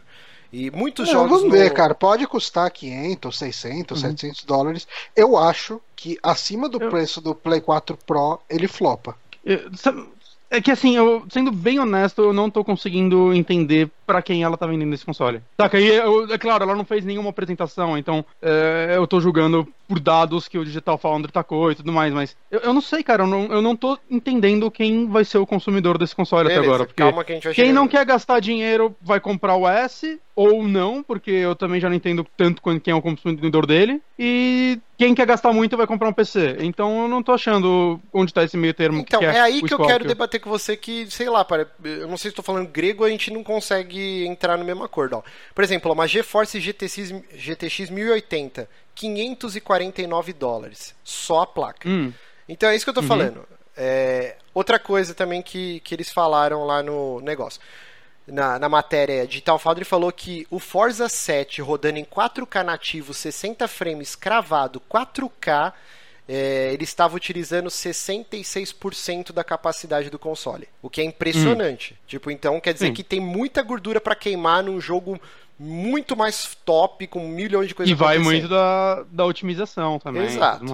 E 0.51 0.71
muitos 0.71 1.07
Não, 1.07 1.13
jogos. 1.13 1.41
Vamos 1.41 1.51
ver, 1.51 1.71
cara. 1.73 1.93
Pode 1.93 2.25
custar 2.27 2.69
500, 2.71 3.37
600, 3.37 4.03
uhum. 4.03 4.09
700 4.09 4.43
dólares. 4.43 4.87
Eu 5.15 5.37
acho 5.37 5.81
que 5.95 6.17
acima 6.23 6.67
do 6.67 6.81
eu... 6.81 6.89
preço 6.89 7.21
do 7.21 7.35
Play 7.35 7.61
4 7.61 7.97
Pro, 8.05 8.39
ele 8.49 8.67
flopa. 8.67 9.15
Eu, 9.45 9.69
é 10.51 10.59
que 10.59 10.71
assim, 10.71 10.97
eu, 10.97 11.23
sendo 11.29 11.51
bem 11.51 11.79
honesto, 11.79 12.23
eu 12.23 12.33
não 12.33 12.49
tô 12.49 12.63
conseguindo 12.63 13.31
entender 13.33 13.89
para 14.05 14.19
quem 14.19 14.41
ela 14.41 14.57
tá 14.57 14.65
vendendo 14.65 14.91
esse 14.95 15.05
console. 15.05 15.41
Saca? 15.55 15.79
E 15.79 15.87
eu, 15.87 16.33
é 16.33 16.37
claro, 16.39 16.63
ela 16.63 16.75
não 16.75 16.83
fez 16.83 17.05
nenhuma 17.05 17.29
apresentação, 17.29 17.95
então 17.95 18.25
é, 18.41 18.93
eu 18.95 19.05
tô 19.05 19.21
julgando 19.21 19.67
por 19.87 19.99
dados 19.99 20.47
que 20.47 20.57
o 20.57 20.65
Digital 20.65 20.97
Foundry 20.97 21.31
tacou 21.31 21.71
e 21.71 21.75
tudo 21.75 21.91
mais, 21.91 22.11
mas 22.11 22.35
eu, 22.49 22.61
eu 22.61 22.73
não 22.73 22.81
sei, 22.81 23.03
cara, 23.03 23.23
eu 23.23 23.27
não, 23.27 23.45
eu 23.45 23.61
não 23.61 23.75
tô 23.75 23.97
entendendo 24.09 24.71
quem 24.71 25.07
vai 25.07 25.23
ser 25.23 25.37
o 25.37 25.45
consumidor 25.45 25.99
desse 25.99 26.15
console 26.15 26.47
Beleza, 26.47 26.61
até 26.61 26.67
agora. 26.67 26.85
Porque 26.85 27.03
calma 27.03 27.23
que 27.23 27.31
a 27.31 27.35
gente 27.35 27.43
vai 27.43 27.53
quem 27.53 27.71
não 27.71 27.87
quer 27.87 28.03
gastar 28.03 28.39
dinheiro 28.39 28.95
vai 28.99 29.19
comprar 29.19 29.55
o 29.55 29.67
S, 29.67 30.19
ou 30.39 30.65
não, 30.65 31.03
porque 31.03 31.29
eu 31.29 31.53
também 31.53 31.81
já 31.81 31.89
não 31.89 31.97
entendo 31.97 32.25
tanto 32.37 32.61
quem 32.79 32.93
é 32.93 32.95
o 32.95 33.01
consumidor 33.01 33.65
dele. 33.65 34.01
E 34.17 34.79
quem 34.97 35.13
quer 35.13 35.25
gastar 35.25 35.51
muito 35.51 35.75
vai 35.75 35.85
comprar 35.85 36.07
um 36.07 36.13
PC. 36.13 36.55
Então 36.61 37.01
eu 37.01 37.07
não 37.09 37.21
tô 37.21 37.33
achando 37.33 37.99
onde 38.13 38.33
tá 38.33 38.41
esse 38.41 38.55
meio 38.55 38.73
termo. 38.73 39.01
Então, 39.01 39.19
que 39.19 39.25
é, 39.25 39.35
é 39.35 39.41
aí 39.41 39.61
que 39.61 39.73
eu 39.73 39.85
quero 39.85 40.07
debater 40.07 40.39
com 40.39 40.49
você 40.49 40.77
que, 40.77 41.11
sei 41.11 41.29
lá, 41.29 41.45
eu 41.83 42.07
não 42.07 42.15
sei 42.15 42.31
se 42.31 42.37
tô 42.37 42.41
falando 42.41 42.69
grego, 42.69 43.03
a 43.03 43.09
gente 43.09 43.33
não 43.33 43.43
consegue 43.43 44.25
entrar 44.25 44.57
no 44.57 44.63
mesmo 44.63 44.81
acordo. 44.81 45.17
Ó. 45.17 45.23
Por 45.53 45.61
exemplo, 45.61 45.91
uma 45.91 46.07
GeForce 46.07 46.57
GTX, 46.57 47.15
GTX 47.35 47.89
1080, 47.89 48.69
549 48.95 50.31
dólares. 50.31 50.95
Só 51.03 51.41
a 51.41 51.47
placa. 51.47 51.89
Hum. 51.89 52.13
Então 52.47 52.69
é 52.69 52.77
isso 52.77 52.85
que 52.85 52.91
eu 52.91 52.93
tô 52.93 53.01
uhum. 53.01 53.07
falando. 53.07 53.45
É, 53.75 54.37
outra 54.53 54.79
coisa 54.79 55.13
também 55.13 55.41
que, 55.41 55.81
que 55.81 55.93
eles 55.93 56.09
falaram 56.09 56.63
lá 56.63 56.81
no 56.81 57.19
negócio 57.19 57.59
na, 58.31 58.59
na 58.59 58.69
matéria 58.69 59.25
Digital 59.27 59.59
Foundry 59.59 59.85
falou 59.85 60.11
que 60.11 60.47
o 60.49 60.59
Forza 60.59 61.09
7 61.09 61.61
rodando 61.61 61.99
em 61.99 62.05
4K 62.05 62.63
nativo, 62.63 63.13
60 63.13 63.67
frames 63.67 64.15
cravado, 64.15 64.81
4K, 64.89 65.73
é, 66.27 66.71
ele 66.73 66.83
estava 66.83 67.15
utilizando 67.15 67.69
66% 67.69 69.31
da 69.31 69.43
capacidade 69.43 70.09
do 70.09 70.19
console. 70.19 70.67
O 70.81 70.89
que 70.89 71.01
é 71.01 71.03
impressionante. 71.03 71.93
Hum. 71.93 71.97
Tipo, 72.07 72.29
então 72.29 72.59
quer 72.59 72.73
dizer 72.73 72.91
que 72.91 73.03
tem 73.03 73.19
muita 73.19 73.63
gordura 73.63 73.99
para 73.99 74.15
queimar 74.15 74.63
num 74.63 74.79
jogo 74.79 75.19
muito 75.57 76.15
mais 76.15 76.55
top, 76.63 77.07
com 77.07 77.27
milhões 77.27 77.67
de 77.67 77.75
coisas 77.75 77.91
E 77.91 77.95
vai 77.95 78.17
muito 78.19 78.47
da, 78.47 79.03
da 79.11 79.25
otimização 79.25 79.99
também. 79.99 80.23
Exato. 80.23 80.65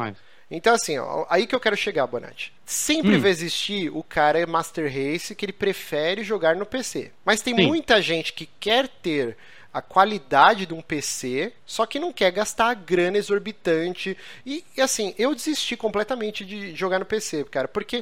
Então, 0.50 0.76
assim, 0.76 0.98
ó, 0.98 1.26
aí 1.30 1.48
que 1.48 1.56
eu 1.56 1.60
quero 1.60 1.76
chegar, 1.76 2.06
Bonatti. 2.06 2.54
Sempre 2.66 3.16
hum. 3.16 3.20
vai 3.20 3.32
existir 3.32 3.90
o 3.90 4.04
cara 4.04 4.46
Master 4.46 4.86
Race 4.86 5.34
que 5.34 5.46
ele 5.46 5.54
prefere 5.54 6.24
jogar 6.24 6.56
no 6.56 6.66
PC. 6.66 7.12
Mas 7.24 7.42
tem 7.42 7.56
Sim. 7.56 7.68
muita 7.68 8.02
gente 8.02 8.34
que 8.34 8.48
quer 8.60 8.88
ter 8.88 9.38
a 9.74 9.82
qualidade 9.82 10.66
de 10.66 10.74
um 10.74 10.82
PC, 10.82 11.52
só 11.66 11.86
que 11.86 12.00
não 12.00 12.14
quer 12.14 12.32
gastar 12.32 12.70
a 12.70 12.74
grana 12.74 13.18
exorbitante. 13.18 14.18
E, 14.46 14.64
e 14.78 14.82
assim, 14.82 15.14
eu 15.18 15.36
desisti 15.36 15.76
completamente 15.76 16.46
de 16.46 16.74
jogar 16.74 17.00
no 17.00 17.06
PC, 17.06 17.44
cara, 17.46 17.68
porque 17.68 18.02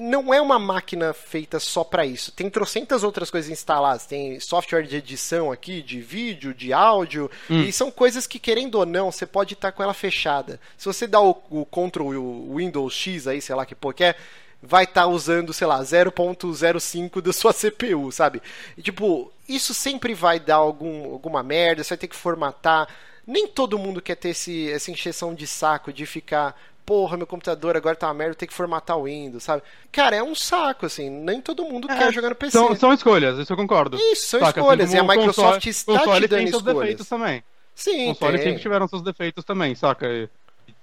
não 0.00 0.34
é 0.34 0.40
uma 0.40 0.58
máquina 0.58 1.12
feita 1.12 1.60
só 1.60 1.84
para 1.84 2.04
isso. 2.04 2.32
Tem 2.32 2.50
trocentas 2.50 3.04
outras 3.04 3.30
coisas 3.30 3.50
instaladas. 3.50 4.06
Tem 4.06 4.40
software 4.40 4.82
de 4.82 4.96
edição 4.96 5.52
aqui, 5.52 5.82
de 5.82 6.00
vídeo, 6.00 6.52
de 6.52 6.72
áudio. 6.72 7.30
Hum. 7.48 7.62
E 7.62 7.72
são 7.72 7.90
coisas 7.90 8.26
que, 8.26 8.38
querendo 8.38 8.76
ou 8.76 8.86
não, 8.86 9.12
você 9.12 9.24
pode 9.24 9.54
estar 9.54 9.70
com 9.72 9.82
ela 9.82 9.94
fechada. 9.94 10.60
Se 10.76 10.86
você 10.86 11.06
dá 11.06 11.20
o, 11.20 11.30
o 11.48 11.64
Ctrl 11.64 12.16
o 12.16 12.56
Windows 12.56 12.92
X 12.92 13.28
aí, 13.28 13.40
sei 13.40 13.54
lá 13.54 13.64
que 13.64 13.74
porra 13.74 13.94
é, 14.00 14.14
vai 14.60 14.84
estar 14.84 15.06
usando, 15.06 15.52
sei 15.52 15.66
lá, 15.66 15.80
0.05 15.80 17.20
da 17.20 17.32
sua 17.32 17.52
CPU, 17.54 18.10
sabe? 18.10 18.42
E, 18.76 18.82
tipo, 18.82 19.32
isso 19.48 19.72
sempre 19.72 20.12
vai 20.12 20.40
dar 20.40 20.56
algum, 20.56 21.12
alguma 21.12 21.42
merda, 21.42 21.84
você 21.84 21.90
vai 21.90 21.98
ter 21.98 22.08
que 22.08 22.16
formatar. 22.16 22.88
Nem 23.26 23.46
todo 23.46 23.78
mundo 23.78 24.02
quer 24.02 24.16
ter 24.16 24.30
esse, 24.30 24.70
essa 24.70 24.90
encheção 24.90 25.34
de 25.34 25.46
saco 25.46 25.92
de 25.92 26.04
ficar 26.04 26.58
porra, 26.84 27.16
meu 27.16 27.26
computador 27.26 27.76
agora 27.76 27.96
tá 27.96 28.06
uma 28.08 28.14
merda, 28.14 28.34
tem 28.34 28.48
que 28.48 28.54
formatar 28.54 28.98
o 28.98 29.04
Windows, 29.04 29.42
sabe? 29.42 29.62
Cara, 29.90 30.16
é 30.16 30.22
um 30.22 30.34
saco, 30.34 30.86
assim, 30.86 31.08
nem 31.08 31.40
todo 31.40 31.64
mundo 31.64 31.90
é, 31.90 31.96
quer 31.96 32.12
jogar 32.12 32.30
no 32.30 32.34
PC. 32.34 32.52
São, 32.52 32.74
são 32.76 32.92
escolhas, 32.92 33.38
isso 33.38 33.52
eu 33.52 33.56
concordo. 33.56 33.96
Isso, 33.96 34.26
são 34.26 34.40
Saca, 34.40 34.60
escolhas, 34.60 34.88
assim, 34.88 34.96
e 34.96 35.00
a 35.00 35.02
Microsoft 35.02 35.64
console, 35.64 35.70
está 35.70 35.98
console 35.98 36.20
te 36.20 36.28
dando 36.28 36.38
tem 36.38 36.46
seus 36.48 36.62
defeitos 36.62 37.08
também. 37.08 37.44
Sim, 37.74 38.06
console 38.08 38.38
sempre 38.38 38.60
tiveram 38.60 38.86
seus 38.86 39.02
defeitos 39.02 39.44
também, 39.44 39.74
saca? 39.74 40.06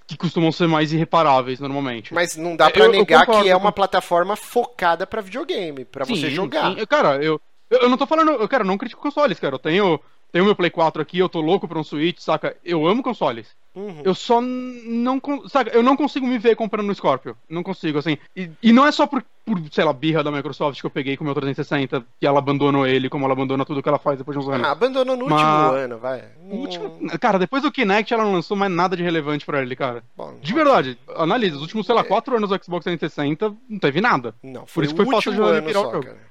Que 0.06 0.16
costumam 0.16 0.50
ser 0.52 0.66
mais 0.66 0.92
irreparáveis 0.92 1.60
normalmente. 1.60 2.12
Mas 2.12 2.36
não 2.36 2.56
dá 2.56 2.70
para 2.70 2.88
negar 2.88 3.26
eu 3.28 3.42
que 3.42 3.48
é 3.48 3.56
uma 3.56 3.72
plataforma 3.72 4.36
focada 4.36 5.06
para 5.06 5.22
videogame, 5.22 5.84
para 5.84 6.04
você 6.04 6.30
jogar. 6.30 6.76
Sim. 6.76 6.84
Cara, 6.86 7.22
eu, 7.22 7.40
eu 7.70 7.88
não 7.88 7.96
tô 7.96 8.06
falando, 8.06 8.32
eu, 8.32 8.48
cara, 8.48 8.64
não 8.64 8.76
critico 8.76 9.00
consoles, 9.00 9.38
cara. 9.38 9.54
Eu 9.54 9.58
tenho 9.58 10.00
tenho 10.32 10.46
meu 10.46 10.56
Play 10.56 10.70
4 10.70 11.02
aqui, 11.02 11.18
eu 11.18 11.28
tô 11.28 11.40
louco 11.40 11.68
pra 11.68 11.78
um 11.78 11.84
Switch, 11.84 12.18
saca? 12.18 12.56
Eu 12.64 12.86
amo 12.86 13.02
consoles. 13.02 13.54
Uhum. 13.74 14.02
Eu 14.04 14.14
só 14.14 14.40
não. 14.40 15.20
Saca, 15.48 15.70
eu 15.70 15.82
não 15.82 15.96
consigo 15.96 16.26
me 16.26 16.38
ver 16.38 16.56
comprando 16.56 16.86
no 16.86 16.94
Scorpio. 16.94 17.36
Não 17.48 17.62
consigo, 17.62 17.98
assim. 17.98 18.18
E, 18.36 18.50
e 18.62 18.72
não 18.72 18.86
é 18.86 18.92
só 18.92 19.06
por, 19.06 19.24
por, 19.46 19.58
sei 19.70 19.82
lá, 19.82 19.92
birra 19.94 20.22
da 20.22 20.30
Microsoft 20.30 20.78
que 20.78 20.86
eu 20.86 20.90
peguei 20.90 21.16
com 21.16 21.24
o 21.24 21.26
meu 21.26 21.34
360 21.34 22.04
que 22.20 22.26
ela 22.26 22.38
abandonou 22.38 22.86
ele, 22.86 23.08
como 23.08 23.24
ela 23.24 23.32
abandona 23.32 23.64
tudo 23.64 23.82
que 23.82 23.88
ela 23.88 23.98
faz 23.98 24.18
depois 24.18 24.36
de 24.36 24.44
uns 24.44 24.48
anos. 24.48 24.66
Ah, 24.66 24.72
abandonou 24.72 25.16
no 25.16 25.26
Mas... 25.26 25.42
último 25.42 25.78
ano, 25.78 25.98
vai. 25.98 26.24
Último... 26.50 27.18
Cara, 27.18 27.38
depois 27.38 27.62
do 27.62 27.72
Kinect 27.72 28.12
ela 28.12 28.24
não 28.24 28.32
lançou 28.32 28.56
mais 28.56 28.70
nada 28.70 28.94
de 28.94 29.02
relevante 29.02 29.46
pra 29.46 29.62
ele, 29.62 29.74
cara. 29.74 30.02
Bom, 30.14 30.36
de 30.40 30.52
verdade, 30.52 30.98
analisa, 31.16 31.56
os 31.56 31.62
últimos, 31.62 31.86
sei 31.86 31.94
lá, 31.94 32.04
4 32.04 32.34
é... 32.34 32.36
anos 32.36 32.50
do 32.50 32.62
Xbox 32.62 32.84
360 32.84 33.54
não 33.70 33.78
teve 33.78 34.02
nada. 34.02 34.34
Não, 34.42 34.66
foi 34.66 34.82
por 34.82 34.84
isso 34.84 34.94
o 34.94 34.96
foi 34.96 35.14
fácil 35.14 35.32
de. 35.32 35.38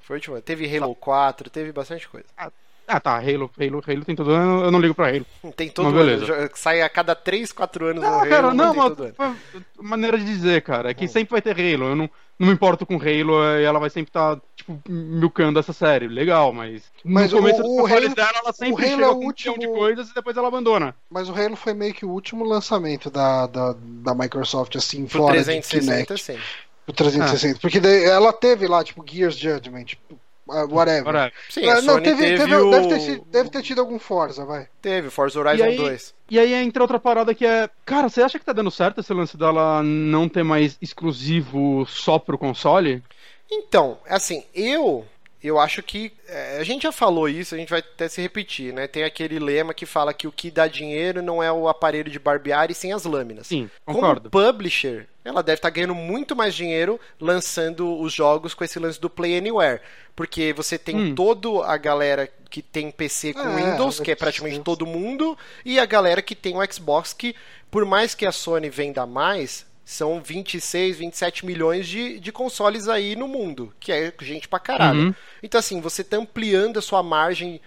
Foi 0.00 0.14
o 0.14 0.18
último 0.18 0.34
ano. 0.36 0.42
Teve 0.42 0.76
Halo 0.76 0.94
4, 0.94 1.50
teve 1.50 1.72
bastante 1.72 2.08
coisa. 2.08 2.26
Ah, 2.36 2.52
ah, 2.86 3.00
tá, 3.00 3.16
Halo, 3.16 3.50
Halo, 3.58 3.82
Halo 3.86 4.04
tem 4.04 4.16
todo 4.16 4.30
ano, 4.30 4.64
eu 4.64 4.70
não 4.70 4.80
ligo 4.80 4.94
pra 4.94 5.08
Halo. 5.08 5.26
Tem 5.56 5.68
todo 5.68 5.86
mas 5.86 5.94
beleza. 5.94 6.32
ano, 6.32 6.50
sai 6.54 6.82
a 6.82 6.88
cada 6.88 7.14
3, 7.14 7.52
4 7.52 7.86
anos 7.86 8.02
não, 8.02 8.20
Halo. 8.20 8.28
Cara, 8.28 8.54
não, 8.54 8.74
mas, 8.74 9.36
maneira 9.80 10.18
de 10.18 10.24
dizer, 10.24 10.62
cara, 10.62 10.90
é 10.90 10.94
que 10.94 11.04
hum. 11.04 11.08
sempre 11.08 11.30
vai 11.30 11.42
ter 11.42 11.52
Halo, 11.52 11.90
eu 11.90 11.96
não, 11.96 12.10
não 12.38 12.48
me 12.48 12.52
importo 12.52 12.84
com 12.84 12.96
Halo 12.96 13.42
e 13.58 13.64
ela 13.64 13.78
vai 13.78 13.88
sempre 13.88 14.10
estar, 14.10 14.36
tá, 14.36 14.42
tipo, 14.56 14.80
milcando 14.88 15.58
essa 15.58 15.72
série, 15.72 16.08
legal, 16.08 16.52
mas, 16.52 16.84
mas 17.04 17.32
no 17.32 17.38
começo 17.38 17.62
o, 17.62 17.82
o 17.82 17.86
Halo, 17.86 18.14
dela, 18.14 18.32
ela 18.42 18.52
sempre 18.52 18.84
chega 18.84 19.04
é 19.04 19.08
o 19.08 19.14
último... 19.14 19.54
um 19.54 19.58
de 19.58 19.68
coisas 19.68 20.10
e 20.10 20.14
depois 20.14 20.36
ela 20.36 20.48
abandona. 20.48 20.94
Mas 21.10 21.28
o 21.28 21.34
Halo 21.34 21.56
foi 21.56 21.74
meio 21.74 21.94
que 21.94 22.04
o 22.04 22.10
último 22.10 22.44
lançamento 22.44 23.10
da, 23.10 23.46
da, 23.46 23.74
da 23.78 24.14
Microsoft, 24.14 24.76
assim, 24.76 25.06
Pro 25.06 25.20
fora 25.20 25.34
360, 25.34 26.14
de 26.14 26.20
Kinect. 26.20 26.24
sim. 26.24 26.38
O 26.86 26.92
360, 26.92 27.56
ah. 27.56 27.60
porque 27.60 27.78
ela 28.08 28.32
teve 28.32 28.66
lá, 28.66 28.82
tipo, 28.82 29.04
Gears 29.08 29.36
Judgment, 29.36 29.84
tipo, 29.84 30.18
whatever. 30.46 31.04
whatever. 31.04 31.32
Sim, 31.48 31.66
uh, 31.66 31.82
não, 31.82 32.00
teve, 32.00 32.22
teve, 32.22 32.36
teve 32.36 32.54
o... 32.56 32.70
deve, 32.70 32.88
ter, 32.88 33.20
deve, 33.30 33.50
ter, 33.50 33.62
tido 33.62 33.80
algum 33.80 33.98
Forza, 33.98 34.44
vai. 34.44 34.68
Teve, 34.80 35.10
Forza 35.10 35.38
Horizon 35.38 35.64
e 35.64 35.68
aí, 35.68 35.76
2. 35.76 36.14
E 36.30 36.38
aí 36.38 36.54
entra 36.54 36.82
outra 36.82 36.98
parada 36.98 37.34
que 37.34 37.46
é. 37.46 37.68
Cara, 37.84 38.08
você 38.08 38.22
acha 38.22 38.38
que 38.38 38.44
tá 38.44 38.52
dando 38.52 38.70
certo 38.70 39.00
esse 39.00 39.12
lance 39.12 39.36
dela 39.36 39.82
não 39.82 40.28
ter 40.28 40.42
mais 40.42 40.76
exclusivo 40.80 41.86
só 41.86 42.18
pro 42.18 42.38
console? 42.38 43.02
Então, 43.50 43.98
assim, 44.08 44.44
eu 44.54 45.04
eu 45.42 45.58
acho 45.58 45.82
que 45.82 46.12
é, 46.28 46.58
a 46.58 46.64
gente 46.64 46.82
já 46.82 46.92
falou 46.92 47.28
isso, 47.28 47.54
a 47.54 47.58
gente 47.58 47.70
vai 47.70 47.80
até 47.80 48.08
se 48.08 48.20
repetir, 48.20 48.72
né? 48.72 48.86
Tem 48.86 49.02
aquele 49.02 49.38
lema 49.38 49.74
que 49.74 49.84
fala 49.84 50.14
que 50.14 50.26
o 50.26 50.32
que 50.32 50.50
dá 50.50 50.66
dinheiro 50.66 51.20
não 51.22 51.42
é 51.42 51.50
o 51.50 51.68
aparelho 51.68 52.10
de 52.10 52.18
barbear 52.18 52.70
e 52.70 52.74
sim 52.74 52.92
as 52.92 53.04
lâminas. 53.04 53.48
Sim, 53.48 53.68
concordo. 53.84 54.30
Como 54.30 54.44
publisher, 54.46 55.08
ela 55.24 55.42
deve 55.42 55.58
estar 55.58 55.68
tá 55.68 55.74
ganhando 55.74 55.94
muito 55.94 56.36
mais 56.36 56.54
dinheiro 56.54 56.98
lançando 57.20 58.00
os 58.00 58.12
jogos 58.12 58.54
com 58.54 58.64
esse 58.64 58.78
lance 58.78 59.00
do 59.00 59.10
Play 59.10 59.36
Anywhere, 59.36 59.80
porque 60.14 60.52
você 60.52 60.78
tem 60.78 60.96
hum. 60.96 61.14
toda 61.14 61.66
a 61.66 61.76
galera 61.76 62.28
que 62.48 62.62
tem 62.62 62.90
PC 62.90 63.32
com 63.32 63.40
é, 63.40 63.56
Windows, 63.56 63.98
que 63.98 64.10
é 64.10 64.14
praticamente 64.14 64.60
todo 64.60 64.86
mundo, 64.86 65.36
e 65.64 65.80
a 65.80 65.86
galera 65.86 66.22
que 66.22 66.34
tem 66.34 66.56
o 66.56 66.72
Xbox 66.72 67.12
que 67.12 67.34
por 67.72 67.86
mais 67.86 68.14
que 68.14 68.26
a 68.26 68.30
Sony 68.30 68.68
venda 68.68 69.06
mais, 69.06 69.64
são 69.84 70.20
26, 70.20 70.98
27 70.98 71.44
milhões 71.44 71.88
de, 71.88 72.20
de 72.20 72.32
consoles 72.32 72.88
aí 72.88 73.16
no 73.16 73.26
mundo, 73.26 73.72
que 73.80 73.90
é 73.90 74.12
gente 74.20 74.48
pra 74.48 74.58
caralho. 74.58 75.06
Uhum. 75.06 75.14
Então, 75.42 75.58
assim, 75.58 75.80
você 75.80 76.04
tá 76.04 76.16
ampliando 76.16 76.78
a 76.78 76.82
sua 76.82 77.02
margem 77.02 77.60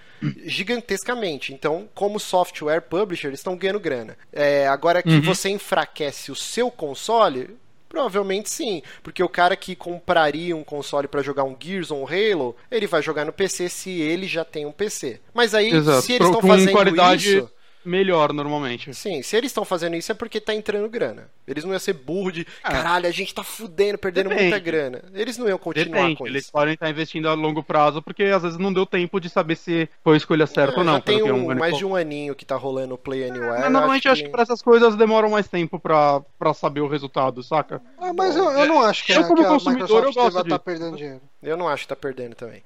gigantescamente. 0.46 1.54
Então, 1.54 1.90
como 1.94 2.20
software 2.20 2.82
publisher, 2.82 3.28
eles 3.28 3.40
estão 3.40 3.58
ganhando 3.58 3.80
grana. 3.80 4.18
É, 4.32 4.68
agora 4.68 5.04
que 5.04 5.10
uhum. 5.10 5.22
você 5.22 5.50
enfraquece 5.50 6.32
o 6.32 6.36
seu 6.36 6.72
console, 6.72 7.50
Provavelmente 7.88 8.50
sim, 8.50 8.82
porque 9.02 9.24
o 9.24 9.30
cara 9.30 9.56
que 9.56 9.74
compraria 9.74 10.54
um 10.54 10.66
console 10.66 11.08
para 11.08 11.22
jogar 11.22 11.46
um 11.46 11.56
Gears 11.58 11.92
ou 11.92 12.02
um 12.02 12.06
Halo, 12.06 12.54
ele 12.70 12.88
vai 12.88 13.02
jogar 13.02 13.24
no 13.24 13.32
PC 13.32 13.70
se 13.70 13.90
ele 14.02 14.28
já 14.28 14.44
tem 14.44 14.66
um 14.66 14.72
PC. 14.72 15.22
Mas 15.34 15.54
aí, 15.54 15.70
Exato. 15.70 16.02
se 16.02 16.12
eles 16.12 16.28
estão 16.28 16.42
fazendo 16.42 16.74
qualidade... 16.74 17.38
isso 17.38 17.55
melhor 17.86 18.34
normalmente. 18.34 18.94
Sim, 18.94 19.22
se 19.22 19.36
eles 19.36 19.52
estão 19.52 19.64
fazendo 19.64 19.96
isso 19.96 20.12
é 20.12 20.16
porque 20.16 20.42
tá 20.42 20.54
entrando 20.54 20.90
grana. 20.90 21.30
Eles 21.48 21.64
não 21.64 21.72
iam 21.72 21.80
ser 21.80 21.94
burro 21.94 22.32
de 22.32 22.48
ah. 22.64 22.72
caralho, 22.72 23.08
a 23.08 23.12
gente 23.12 23.34
tá 23.34 23.44
fudendo, 23.44 23.98
perdendo 23.98 24.30
Depende. 24.30 24.50
muita 24.50 24.60
grana. 24.60 25.04
Eles 25.14 25.38
não 25.38 25.48
iam 25.48 25.58
continuar 25.58 26.02
Depende. 26.02 26.18
com 26.18 26.28
eles 26.28 26.44
isso. 26.44 26.48
Eles 26.48 26.52
podem 26.52 26.74
estar 26.74 26.90
investindo 26.90 27.30
a 27.30 27.34
longo 27.34 27.64
prazo 27.64 28.02
porque 28.02 28.24
às 28.24 28.42
vezes 28.42 28.58
não 28.58 28.74
deu 28.74 28.86
tempo 28.86 29.20
de 29.20 29.30
saber 29.30 29.56
se 29.56 29.88
foi 30.04 30.16
a 30.16 30.18
escolha 30.18 30.48
certa 30.48 30.72
não, 30.74 30.80
ou 30.80 30.86
não. 30.86 30.94
Já 30.94 31.02
tem 31.02 31.24
um, 31.24 31.52
um 31.52 31.56
mais 31.56 31.78
de 31.78 31.86
um 31.86 31.96
aninho 31.96 32.36
que 32.36 32.46
tá 32.46 32.56
rolando 32.56 32.96
o 32.96 32.98
Play 32.98 33.30
Anywhere. 33.30 33.64
É, 33.64 33.70
normalmente 33.70 34.08
acho 34.08 34.22
que... 34.22 34.24
acho 34.24 34.24
que 34.24 34.30
pra 34.30 34.42
essas 34.42 34.62
coisas 34.62 34.96
demoram 34.96 35.30
mais 35.30 35.48
tempo 35.48 35.80
pra, 35.80 36.22
pra 36.40 36.54
saber 36.54 36.82
o 36.82 36.88
resultado, 36.88 37.44
saca? 37.44 37.82
Ah, 38.00 38.14
mas 38.14 38.36
eu, 38.36 38.50
eu 38.52 38.66
não 38.66 38.82
acho 38.82 39.06
que, 39.06 39.14
eu, 39.14 39.22
a, 39.22 39.24
como 39.24 39.42
que 39.42 39.48
consumidor, 39.48 40.04
eu 40.04 40.14
gosto 40.14 40.44
tá 40.44 40.60
perdendo 40.60 40.98
dinheiro. 40.98 41.22
Eu 41.42 41.58
não 41.58 41.68
acho 41.68 41.84
que 41.84 41.90
tá 41.90 41.96
perdendo 41.96 42.36
também. 42.36 42.64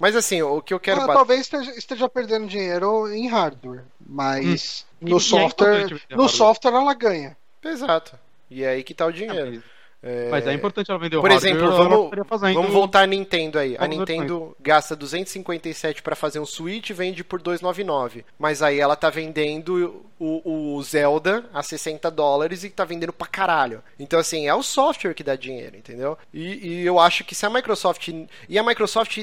Mas 0.00 0.16
assim, 0.16 0.40
o 0.40 0.62
que 0.62 0.72
eu 0.72 0.80
quero. 0.80 1.02
Ah, 1.02 1.12
talvez 1.12 1.42
esteja, 1.42 1.70
esteja, 1.72 2.08
perdendo 2.08 2.46
dinheiro 2.46 3.12
em 3.12 3.28
hardware, 3.28 3.84
mas 4.10 4.84
hum. 5.00 5.08
no 5.08 5.18
e, 5.18 5.20
software, 5.20 5.92
e 5.92 6.12
é 6.12 6.16
no 6.16 6.28
software 6.28 6.72
ela 6.72 6.94
ganha. 6.94 7.36
Exato. 7.64 8.18
E 8.50 8.64
é 8.64 8.70
aí 8.70 8.82
que 8.82 8.92
tá 8.92 9.06
o 9.06 9.12
dinheiro. 9.12 9.62
É... 10.02 10.30
Mas 10.30 10.46
é 10.46 10.52
importante 10.54 10.90
ela 10.90 10.98
vender 10.98 11.18
o 11.18 11.20
Por 11.20 11.30
hardware, 11.30 11.54
exemplo, 11.54 11.76
vamos, 11.76 12.54
vamos 12.54 12.72
voltar 12.72 13.02
à 13.02 13.06
Nintendo 13.06 13.58
aí. 13.58 13.76
A 13.78 13.86
Nintendo 13.86 14.56
gasta 14.58 14.96
257 14.96 16.02
para 16.02 16.16
fazer 16.16 16.40
um 16.40 16.46
Switch 16.46 16.88
e 16.88 16.94
vende 16.94 17.22
por 17.22 17.40
299. 17.40 18.24
Mas 18.38 18.62
aí 18.62 18.80
ela 18.80 18.96
tá 18.96 19.10
vendendo 19.10 20.04
o, 20.18 20.74
o, 20.74 20.82
Zelda 20.82 21.44
a 21.52 21.62
60 21.62 22.10
dólares 22.10 22.64
e 22.64 22.70
tá 22.70 22.84
vendendo 22.84 23.12
pra 23.12 23.26
caralho. 23.26 23.82
Então, 23.98 24.18
assim, 24.18 24.48
é 24.48 24.54
o 24.54 24.62
software 24.62 25.14
que 25.14 25.22
dá 25.22 25.36
dinheiro, 25.36 25.76
entendeu? 25.76 26.16
E, 26.32 26.78
e 26.78 26.86
eu 26.86 26.98
acho 26.98 27.22
que 27.22 27.34
se 27.34 27.44
a 27.44 27.50
Microsoft. 27.50 28.08
E 28.48 28.58
a 28.58 28.62
Microsoft 28.62 29.18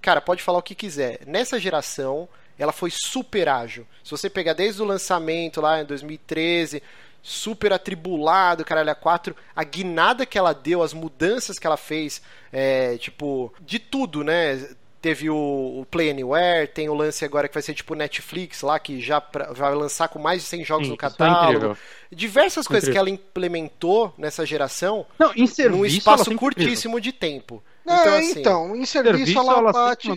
cara, 0.00 0.20
pode 0.20 0.42
falar 0.42 0.58
o 0.58 0.62
que 0.62 0.74
quiser. 0.74 1.20
Nessa 1.26 1.58
geração, 1.58 2.28
ela 2.60 2.72
foi 2.72 2.90
super 2.90 3.48
ágil. 3.48 3.86
Se 4.04 4.10
você 4.10 4.28
pegar 4.28 4.52
desde 4.52 4.82
o 4.82 4.84
lançamento 4.84 5.60
lá 5.60 5.80
em 5.80 5.84
2013, 5.86 6.82
super 7.22 7.72
atribulado, 7.72 8.64
caralho, 8.64 8.90
a 8.90 8.94
4, 8.94 9.34
a 9.56 9.64
guinada 9.64 10.26
que 10.26 10.38
ela 10.38 10.52
deu, 10.52 10.82
as 10.82 10.92
mudanças 10.92 11.58
que 11.58 11.66
ela 11.66 11.78
fez, 11.78 12.20
é, 12.52 12.98
tipo, 12.98 13.52
de 13.60 13.78
tudo, 13.78 14.22
né? 14.22 14.68
Teve 15.00 15.30
o, 15.30 15.34
o, 15.80 15.86
Play 15.90 16.10
Anywhere, 16.10 16.68
tem 16.68 16.90
o 16.90 16.94
lance 16.94 17.24
agora 17.24 17.48
que 17.48 17.54
vai 17.54 17.62
ser 17.62 17.72
tipo 17.72 17.94
Netflix 17.94 18.60
lá, 18.60 18.78
que 18.78 19.00
já 19.00 19.18
pra, 19.18 19.50
vai 19.54 19.74
lançar 19.74 20.08
com 20.08 20.18
mais 20.18 20.42
de 20.42 20.48
100 20.48 20.64
jogos 20.64 20.86
Sim, 20.86 20.90
no 20.90 20.96
é 20.96 20.98
catálogo. 20.98 21.78
É 22.12 22.14
Diversas 22.14 22.66
coisas 22.66 22.90
que 22.90 22.98
ela 22.98 23.08
implementou 23.08 24.12
nessa 24.18 24.44
geração 24.44 25.06
Não, 25.18 25.32
em 25.34 25.46
serviço, 25.46 25.78
num 25.78 25.86
espaço 25.86 26.36
curtíssimo 26.36 27.00
de 27.00 27.12
tempo. 27.12 27.62
Então, 27.84 28.14
assim, 28.14 28.40
então, 28.40 28.76
em 28.76 28.84
serviço, 28.84 29.16
serviço 29.16 29.38
ela, 29.38 29.58
ela 29.58 29.72
bate. 29.72 30.08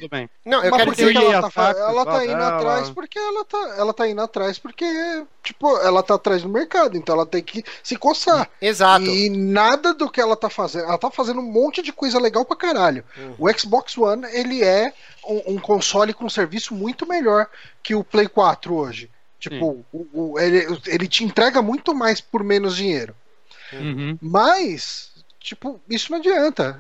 Não, 0.45 0.64
eu 0.64 0.72
quero 0.72 0.91
dizer 0.91 1.14
que 1.14 1.18
ela, 1.18 1.49
tá, 1.49 1.69
ela 1.69 2.06
tá 2.06 2.23
indo 2.26 2.38
dela. 2.38 2.57
atrás 2.57 2.90
porque 2.90 3.19
ela 3.19 3.45
tá, 3.45 3.76
ela 3.77 3.94
tá 3.94 4.07
indo 4.07 4.22
atrás 4.22 4.60
porque, 4.60 4.85
tipo, 5.41 5.77
ela 5.77 6.03
tá 6.03 6.15
atrás 6.15 6.41
do 6.44 6.49
mercado, 6.49 6.98
então 6.98 7.15
ela 7.15 7.26
tem 7.26 7.41
que 7.41 7.64
se 7.81 7.95
coçar. 7.95 8.49
Exato. 8.61 9.06
E 9.06 9.30
nada 9.30 9.94
do 9.94 10.10
que 10.10 10.19
ela 10.19 10.35
tá 10.35 10.49
fazendo, 10.49 10.85
ela 10.85 10.98
tá 10.98 11.10
fazendo 11.10 11.40
um 11.40 11.52
monte 11.52 11.81
de 11.81 11.94
coisa 11.94 12.19
legal 12.19 12.45
pra 12.45 12.57
caralho. 12.57 13.03
Uhum. 13.18 13.35
O 13.40 13.60
Xbox 13.60 13.98
One, 13.98 14.26
ele 14.31 14.64
é 14.64 14.94
um, 15.26 15.53
um, 15.53 15.57
console 15.57 16.14
com 16.14 16.30
serviço 16.30 16.76
muito 16.76 17.07
melhor 17.07 17.48
que 17.81 17.95
o 17.95 18.03
Play 18.03 18.27
4 18.27 18.76
hoje. 18.76 19.10
Tipo, 19.40 19.85
o, 19.91 20.07
o, 20.14 20.40
ele, 20.40 20.65
ele 20.88 21.07
te 21.07 21.23
entrega 21.23 21.61
muito 21.61 21.94
mais 21.94 22.22
por 22.22 22.44
menos 22.44 22.76
dinheiro. 22.76 23.15
Uhum. 23.73 24.18
Mas, 24.22 25.11
tipo, 25.40 25.81
isso 25.90 26.11
não 26.11 26.19
adianta 26.19 26.80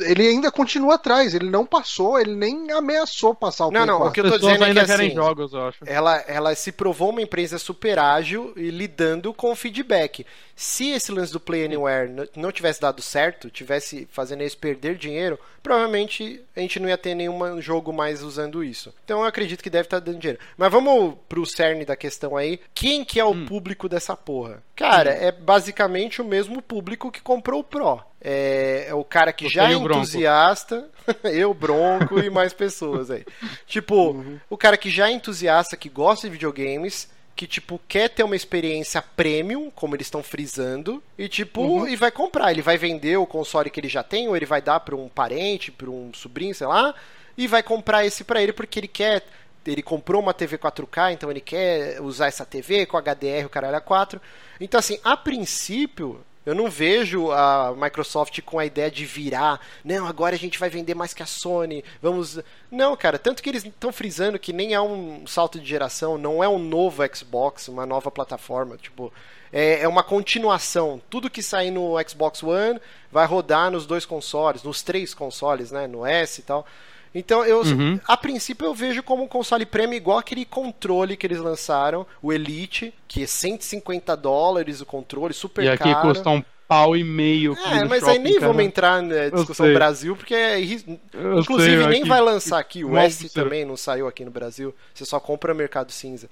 ele 0.00 0.26
ainda 0.26 0.50
continua 0.50 0.94
atrás, 0.94 1.34
ele 1.34 1.50
não 1.50 1.66
passou, 1.66 2.18
ele 2.18 2.34
nem 2.34 2.70
ameaçou 2.72 3.34
passar 3.34 3.66
o 3.66 3.70
Não, 3.70 3.84
não, 3.84 3.98
4. 3.98 4.08
o 4.08 4.12
que 4.12 4.20
eu 4.20 4.30
tô 4.30 4.38
dizendo 4.38 4.64
é 4.64 4.72
que 4.72 4.78
assim, 4.80 5.10
jogos, 5.10 5.52
Ela, 5.84 6.16
ela 6.26 6.54
se 6.54 6.72
provou 6.72 7.10
uma 7.10 7.20
empresa 7.20 7.58
super 7.58 7.98
ágil 7.98 8.52
e 8.56 8.70
lidando 8.70 9.34
com 9.34 9.54
feedback. 9.54 10.24
Se 10.62 10.90
esse 10.90 11.10
lance 11.10 11.32
do 11.32 11.40
Play 11.40 11.64
Anywhere 11.64 12.08
não 12.36 12.52
tivesse 12.52 12.80
dado 12.80 13.02
certo, 13.02 13.50
tivesse 13.50 14.06
fazendo 14.12 14.42
eles 14.42 14.54
perder 14.54 14.94
dinheiro, 14.94 15.36
provavelmente 15.60 16.40
a 16.54 16.60
gente 16.60 16.78
não 16.78 16.88
ia 16.88 16.96
ter 16.96 17.16
nenhum 17.16 17.60
jogo 17.60 17.92
mais 17.92 18.22
usando 18.22 18.62
isso. 18.62 18.94
Então 19.04 19.18
eu 19.18 19.26
acredito 19.26 19.60
que 19.60 19.68
deve 19.68 19.86
estar 19.86 20.00
tá 20.00 20.06
dando 20.06 20.20
dinheiro. 20.20 20.38
Mas 20.56 20.70
vamos 20.70 21.16
pro 21.28 21.44
cerne 21.44 21.84
da 21.84 21.96
questão 21.96 22.36
aí. 22.36 22.60
Quem 22.72 23.04
que 23.04 23.18
é 23.18 23.24
o 23.24 23.32
hum. 23.32 23.44
público 23.44 23.88
dessa 23.88 24.16
porra? 24.16 24.62
Cara, 24.76 25.10
hum. 25.10 25.18
é 25.22 25.32
basicamente 25.32 26.22
o 26.22 26.24
mesmo 26.24 26.62
público 26.62 27.10
que 27.10 27.20
comprou 27.20 27.58
o 27.58 27.64
Pro. 27.64 28.00
É, 28.20 28.86
é 28.86 28.94
o 28.94 29.02
cara 29.02 29.32
que 29.32 29.48
já 29.48 29.68
é 29.68 29.72
entusiasta, 29.72 30.88
eu, 31.24 31.52
Bronco 31.52 32.20
e 32.20 32.30
mais 32.30 32.52
pessoas 32.52 33.10
aí. 33.10 33.24
Tipo, 33.66 34.12
uhum. 34.12 34.38
o 34.48 34.56
cara 34.56 34.76
que 34.76 34.90
já 34.90 35.08
é 35.08 35.12
entusiasta, 35.12 35.76
que 35.76 35.88
gosta 35.88 36.28
de 36.28 36.34
videogames, 36.34 37.08
que 37.34 37.46
tipo 37.46 37.80
quer 37.88 38.08
ter 38.08 38.22
uma 38.22 38.36
experiência 38.36 39.02
premium, 39.02 39.70
como 39.70 39.94
eles 39.96 40.06
estão 40.06 40.22
frisando, 40.22 41.02
e 41.16 41.28
tipo, 41.28 41.62
uhum. 41.62 41.88
e 41.88 41.96
vai 41.96 42.10
comprar, 42.10 42.50
ele 42.50 42.62
vai 42.62 42.76
vender 42.76 43.16
o 43.16 43.26
console 43.26 43.70
que 43.70 43.80
ele 43.80 43.88
já 43.88 44.02
tem 44.02 44.28
ou 44.28 44.36
ele 44.36 44.46
vai 44.46 44.60
dar 44.60 44.80
para 44.80 44.96
um 44.96 45.08
parente, 45.08 45.70
para 45.70 45.90
um 45.90 46.12
sobrinho, 46.14 46.54
sei 46.54 46.66
lá, 46.66 46.94
e 47.36 47.46
vai 47.46 47.62
comprar 47.62 48.04
esse 48.04 48.24
para 48.24 48.42
ele 48.42 48.52
porque 48.52 48.78
ele 48.78 48.88
quer 48.88 49.24
ele 49.64 49.82
comprou 49.82 50.20
uma 50.20 50.34
TV 50.34 50.58
4K, 50.58 51.12
então 51.12 51.30
ele 51.30 51.40
quer 51.40 52.00
usar 52.00 52.26
essa 52.26 52.44
TV 52.44 52.84
com 52.84 52.96
HDR, 52.96 53.46
o 53.46 53.48
caralho 53.48 53.76
a 53.76 53.80
4. 53.80 54.20
Então 54.60 54.78
assim, 54.78 54.98
a 55.04 55.16
princípio, 55.16 56.20
eu 56.44 56.54
não 56.54 56.68
vejo 56.68 57.30
a 57.30 57.74
Microsoft 57.76 58.40
com 58.42 58.58
a 58.58 58.66
ideia 58.66 58.90
de 58.90 59.04
virar, 59.04 59.60
não, 59.84 60.06
agora 60.06 60.34
a 60.34 60.38
gente 60.38 60.58
vai 60.58 60.68
vender 60.68 60.94
mais 60.94 61.14
que 61.14 61.22
a 61.22 61.26
Sony, 61.26 61.84
vamos. 62.00 62.38
Não, 62.70 62.96
cara, 62.96 63.18
tanto 63.18 63.42
que 63.42 63.48
eles 63.48 63.64
estão 63.64 63.92
frisando 63.92 64.38
que 64.38 64.52
nem 64.52 64.74
é 64.74 64.80
um 64.80 65.26
salto 65.26 65.60
de 65.60 65.68
geração, 65.68 66.18
não 66.18 66.42
é 66.42 66.48
um 66.48 66.58
novo 66.58 67.02
Xbox, 67.14 67.68
uma 67.68 67.86
nova 67.86 68.10
plataforma, 68.10 68.76
tipo, 68.76 69.12
é, 69.52 69.82
é 69.82 69.88
uma 69.88 70.02
continuação. 70.02 71.00
Tudo 71.10 71.30
que 71.30 71.42
sair 71.42 71.70
no 71.70 71.94
Xbox 72.08 72.42
One 72.42 72.80
vai 73.10 73.26
rodar 73.26 73.70
nos 73.70 73.86
dois 73.86 74.06
consoles, 74.06 74.62
nos 74.62 74.82
três 74.82 75.12
consoles, 75.12 75.70
né, 75.70 75.86
no 75.86 76.06
S 76.06 76.40
e 76.40 76.44
tal. 76.44 76.66
Então, 77.14 77.44
eu, 77.44 77.60
uhum. 77.62 78.00
a 78.06 78.16
princípio, 78.16 78.66
eu 78.66 78.74
vejo 78.74 79.02
como 79.02 79.22
um 79.22 79.28
console 79.28 79.66
premium 79.66 79.96
igual 79.96 80.18
aquele 80.18 80.44
controle 80.44 81.16
que 81.16 81.26
eles 81.26 81.38
lançaram, 81.38 82.06
o 82.22 82.32
Elite, 82.32 82.94
que 83.06 83.24
é 83.24 83.26
150 83.26 84.16
dólares 84.16 84.80
o 84.80 84.86
controle, 84.86 85.34
super 85.34 85.76
caro. 85.76 85.90
E 85.90 85.92
aqui 85.92 86.02
custa 86.02 86.30
um 86.30 86.42
pau 86.66 86.96
e 86.96 87.04
meio. 87.04 87.54
É, 87.66 87.84
mas 87.84 88.00
shopping, 88.00 88.12
aí 88.12 88.18
nem 88.18 88.34
cara. 88.34 88.46
vamos 88.46 88.64
entrar 88.64 89.02
na 89.02 89.28
discussão 89.28 89.72
Brasil, 89.74 90.16
porque 90.16 90.34
é, 90.34 90.58
inclusive 90.58 91.76
sei, 91.76 91.86
nem 91.86 92.00
aqui, 92.00 92.08
vai 92.08 92.20
lançar 92.22 92.58
aqui. 92.58 92.82
O 92.82 92.96
S 92.96 93.28
também 93.28 93.64
não 93.64 93.76
saiu 93.76 94.08
aqui 94.08 94.24
no 94.24 94.30
Brasil. 94.30 94.74
Você 94.94 95.04
só 95.04 95.20
compra 95.20 95.52
mercado 95.52 95.92
cinza. 95.92 96.30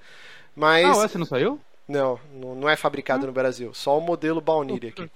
Mas... 0.55 0.85
Ah, 0.85 0.97
o 0.97 1.03
S 1.03 1.17
não 1.17 1.25
saiu? 1.25 1.59
Não, 1.87 2.19
não 2.33 2.67
é 2.67 2.75
fabricado 2.75 3.23
hum. 3.23 3.27
no 3.27 3.33
Brasil. 3.33 3.71
Só 3.73 3.97
o 3.97 4.01
modelo 4.01 4.41
Baunilha 4.41 4.89
aqui. 4.89 5.09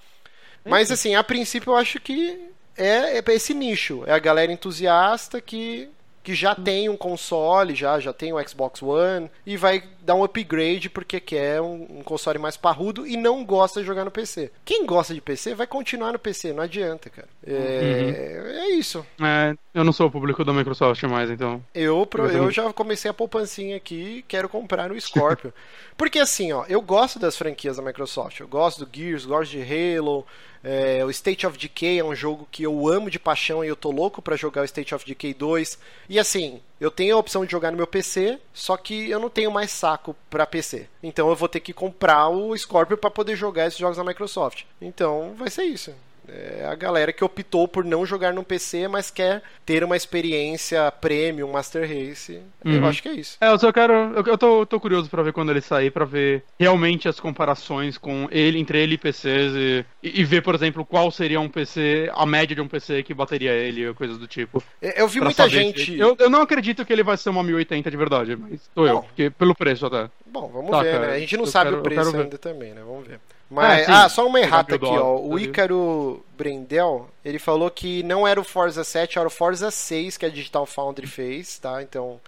Mas 0.64 0.92
assim, 0.92 1.16
a 1.16 1.24
princípio 1.24 1.72
eu 1.72 1.76
acho 1.76 2.00
que 2.00 2.40
é, 2.78 3.18
é 3.18 3.24
esse 3.34 3.54
nicho. 3.54 4.04
É 4.06 4.14
a 4.14 4.20
galera 4.20 4.52
entusiasta 4.52 5.40
que, 5.42 5.90
que 6.24 6.34
já 6.34 6.56
tem 6.56 6.90
um 6.90 6.98
console, 6.98 7.76
já, 7.76 8.00
já 8.00 8.12
tem 8.12 8.34
o 8.34 8.48
Xbox 8.48 8.82
One 8.82 9.30
e 9.46 9.56
vai 9.58 9.84
dar 10.02 10.16
um 10.16 10.24
upgrade 10.24 10.90
porque 10.90 11.20
quer 11.20 11.62
um, 11.62 12.00
um, 12.00 12.04
console 12.04 12.38
mais 12.38 12.56
parrudo 12.56 13.06
e 13.06 13.18
não 13.18 13.44
gosta 13.44 13.80
de 13.82 13.88
jogar 13.88 14.06
no 14.06 14.12
PC. 14.12 14.52
Quem 14.64 14.86
gosta 14.86 15.14
de 15.14 15.22
PC 15.22 15.56
vai 15.56 15.68
continuar 15.68 16.12
no 16.12 16.20
PC, 16.20 16.54
não 16.54 16.64
adianta, 16.64 17.10
cara. 17.10 17.28
É, 17.46 18.42
uhum. 18.44 18.50
é 18.50 18.70
isso. 18.70 19.06
É, 19.22 19.56
eu 19.74 19.84
não 19.84 19.92
sou 19.92 20.08
o 20.08 20.12
público 20.12 20.44
da 20.44 20.54
Microsoft 20.54 21.02
mais, 21.04 21.30
então. 21.30 21.64
Eu, 21.74 22.08
eu 22.34 22.52
já 22.52 22.72
comecei 22.72 23.10
a 23.10 23.14
poupancinha 23.14 23.78
aqui 23.78 24.18
e 24.18 24.22
quero 24.24 24.48
comprar 24.48 24.90
no 24.90 25.00
Scorpio. 25.00 25.54
porque 25.98 26.20
assim, 26.20 26.52
ó, 26.52 26.66
eu 26.68 26.82
gosto 26.82 27.18
das 27.18 27.38
franquias 27.38 27.78
da 27.78 27.84
Microsoft. 27.84 28.40
Eu 28.40 28.48
gosto 28.48 28.86
do 28.86 28.96
Gears, 28.96 29.26
gosto 29.26 29.52
de 29.52 29.62
Halo. 29.62 30.26
É, 30.68 31.06
o 31.06 31.12
State 31.12 31.46
of 31.46 31.58
Decay 31.58 32.00
é 32.00 32.04
um 32.04 32.16
jogo 32.16 32.48
que 32.52 32.64
eu 32.64 32.88
amo 32.88 33.10
de 33.10 33.20
paixão 33.20 33.64
e 33.64 33.68
eu 33.68 33.76
tô 33.76 33.92
louco 33.92 34.20
para 34.20 34.36
jogar 34.36 34.62
o 34.62 34.66
State 34.66 34.96
of 34.96 35.06
Decay 35.06 35.34
2. 35.34 35.78
E 36.10 36.20
assim, 36.20 36.60
eu 36.82 36.90
tenho 36.90 37.16
a 37.16 37.20
opção 37.20 37.46
de 37.46 37.52
jogar 37.52 37.70
no 37.70 37.78
meu 37.78 37.86
PC, 37.86 38.40
só 38.52 38.76
que 38.76 39.10
eu 39.10 39.20
não 39.20 39.30
tenho 39.30 39.52
mais 39.52 39.70
saco 39.72 40.16
para 40.28 40.46
PC. 40.46 40.88
Então 41.04 41.30
eu 41.30 41.36
vou 41.36 41.48
ter 41.48 41.60
que 41.60 41.72
comprar 41.72 42.30
o 42.30 42.58
Scorpio 42.58 42.98
para 42.98 43.12
poder 43.12 43.36
jogar 43.36 43.68
esses 43.68 43.78
jogos 43.78 43.98
da 43.98 44.04
Microsoft. 44.04 44.64
Então 44.82 45.36
vai 45.38 45.52
ser 45.52 45.66
isso. 45.66 45.94
É 46.28 46.66
a 46.66 46.76
galera 46.76 47.14
que 47.14 47.24
optou 47.24 47.68
por 47.68 47.84
não 47.84 48.06
jogar 48.06 48.34
no 48.34 48.44
PC, 48.44 48.88
mas 48.88 49.10
quer 49.10 49.42
ter 49.66 49.84
uma 49.84 49.96
experiência 49.96 50.92
premium, 50.92 51.52
Master 51.52 51.88
Race. 51.88 52.40
Uhum. 52.64 52.74
Eu 52.74 52.86
acho 52.86 53.02
que 53.02 53.10
é 53.10 53.14
isso. 53.14 53.38
É, 53.40 53.50
eu 53.50 53.60
só 53.60 53.72
quero. 53.72 53.94
Eu, 53.94 54.24
eu 54.26 54.38
tô, 54.38 54.66
tô 54.66 54.80
curioso 54.80 55.10
para 55.10 55.24
ver 55.24 55.34
quando 55.34 55.52
ele 55.52 55.62
sair, 55.62 55.92
para 55.92 56.06
ver 56.06 56.44
realmente 56.60 57.08
as 57.08 57.20
comparações 57.20 57.98
com 57.98 58.28
ele, 58.32 58.60
entre 58.60 58.82
ele 58.82 58.96
e 58.96 58.98
PCs 58.98 59.54
e, 59.56 59.86
e, 60.04 60.24
ver, 60.24 60.42
por 60.42 60.56
exemplo, 60.56 60.86
qual 60.86 61.10
seria 61.12 61.40
um 61.40 61.50
PC, 61.50 62.10
a 62.14 62.26
média 62.26 62.56
de 62.56 62.62
um 62.62 62.68
PC 62.68 63.04
que 63.04 63.14
bateria 63.14 63.52
ele, 63.52 63.88
ou 63.88 63.96
coisas 63.96 64.18
do 64.18 64.28
tipo. 64.28 64.64
É, 64.82 65.02
eu 65.02 65.08
vi 65.08 65.22
muita 65.22 65.48
gente. 65.50 65.98
Eu, 65.98 66.16
eu 66.20 66.30
não 66.30 66.42
acredito 66.42 66.86
que 66.86 66.94
ele 66.94 67.04
vai 67.04 67.18
ser 67.18 67.30
uma 67.30 67.44
1080 67.44 67.90
de 67.90 67.98
verdade, 67.98 68.36
mas 68.36 68.70
tô 68.74 68.88
eu, 68.88 69.02
porque 69.02 69.30
pelo 69.30 69.56
preço 69.56 69.86
até. 69.86 70.10
Bom, 70.26 70.50
vamos 70.54 70.82
ver, 70.82 71.00
né? 71.00 71.14
A 71.14 71.20
gente 71.20 71.38
não 71.38 71.46
sabe 71.46 71.70
quero, 71.70 71.80
o 71.80 71.84
preço 71.84 72.18
ainda 72.18 72.38
também, 72.38 72.74
né? 72.74 72.82
Vamos 72.86 73.08
ver. 73.08 73.20
Mas, 73.50 73.88
ah, 73.88 74.06
ah 74.06 74.10
só 74.10 74.26
uma 74.26 74.40
errata 74.40 74.76
aqui, 74.76 74.86
ó. 74.86 75.20
O 75.20 75.38
Ícaro 75.40 76.26
Brendel, 76.36 77.10
ele 77.24 77.40
falou 77.40 77.70
que 77.70 78.02
não 78.04 78.28
era 78.28 78.40
o 78.40 78.44
Forza 78.44 78.84
7, 78.84 79.20
era 79.20 79.28
o 79.28 79.32
Forza 79.32 79.70
6 79.70 80.18
que 80.18 80.26
a 80.26 80.30
Digital 80.30 80.66
Foundry 80.66 81.08
fez, 81.08 81.60
tá? 81.60 81.82
Então, 81.82 82.20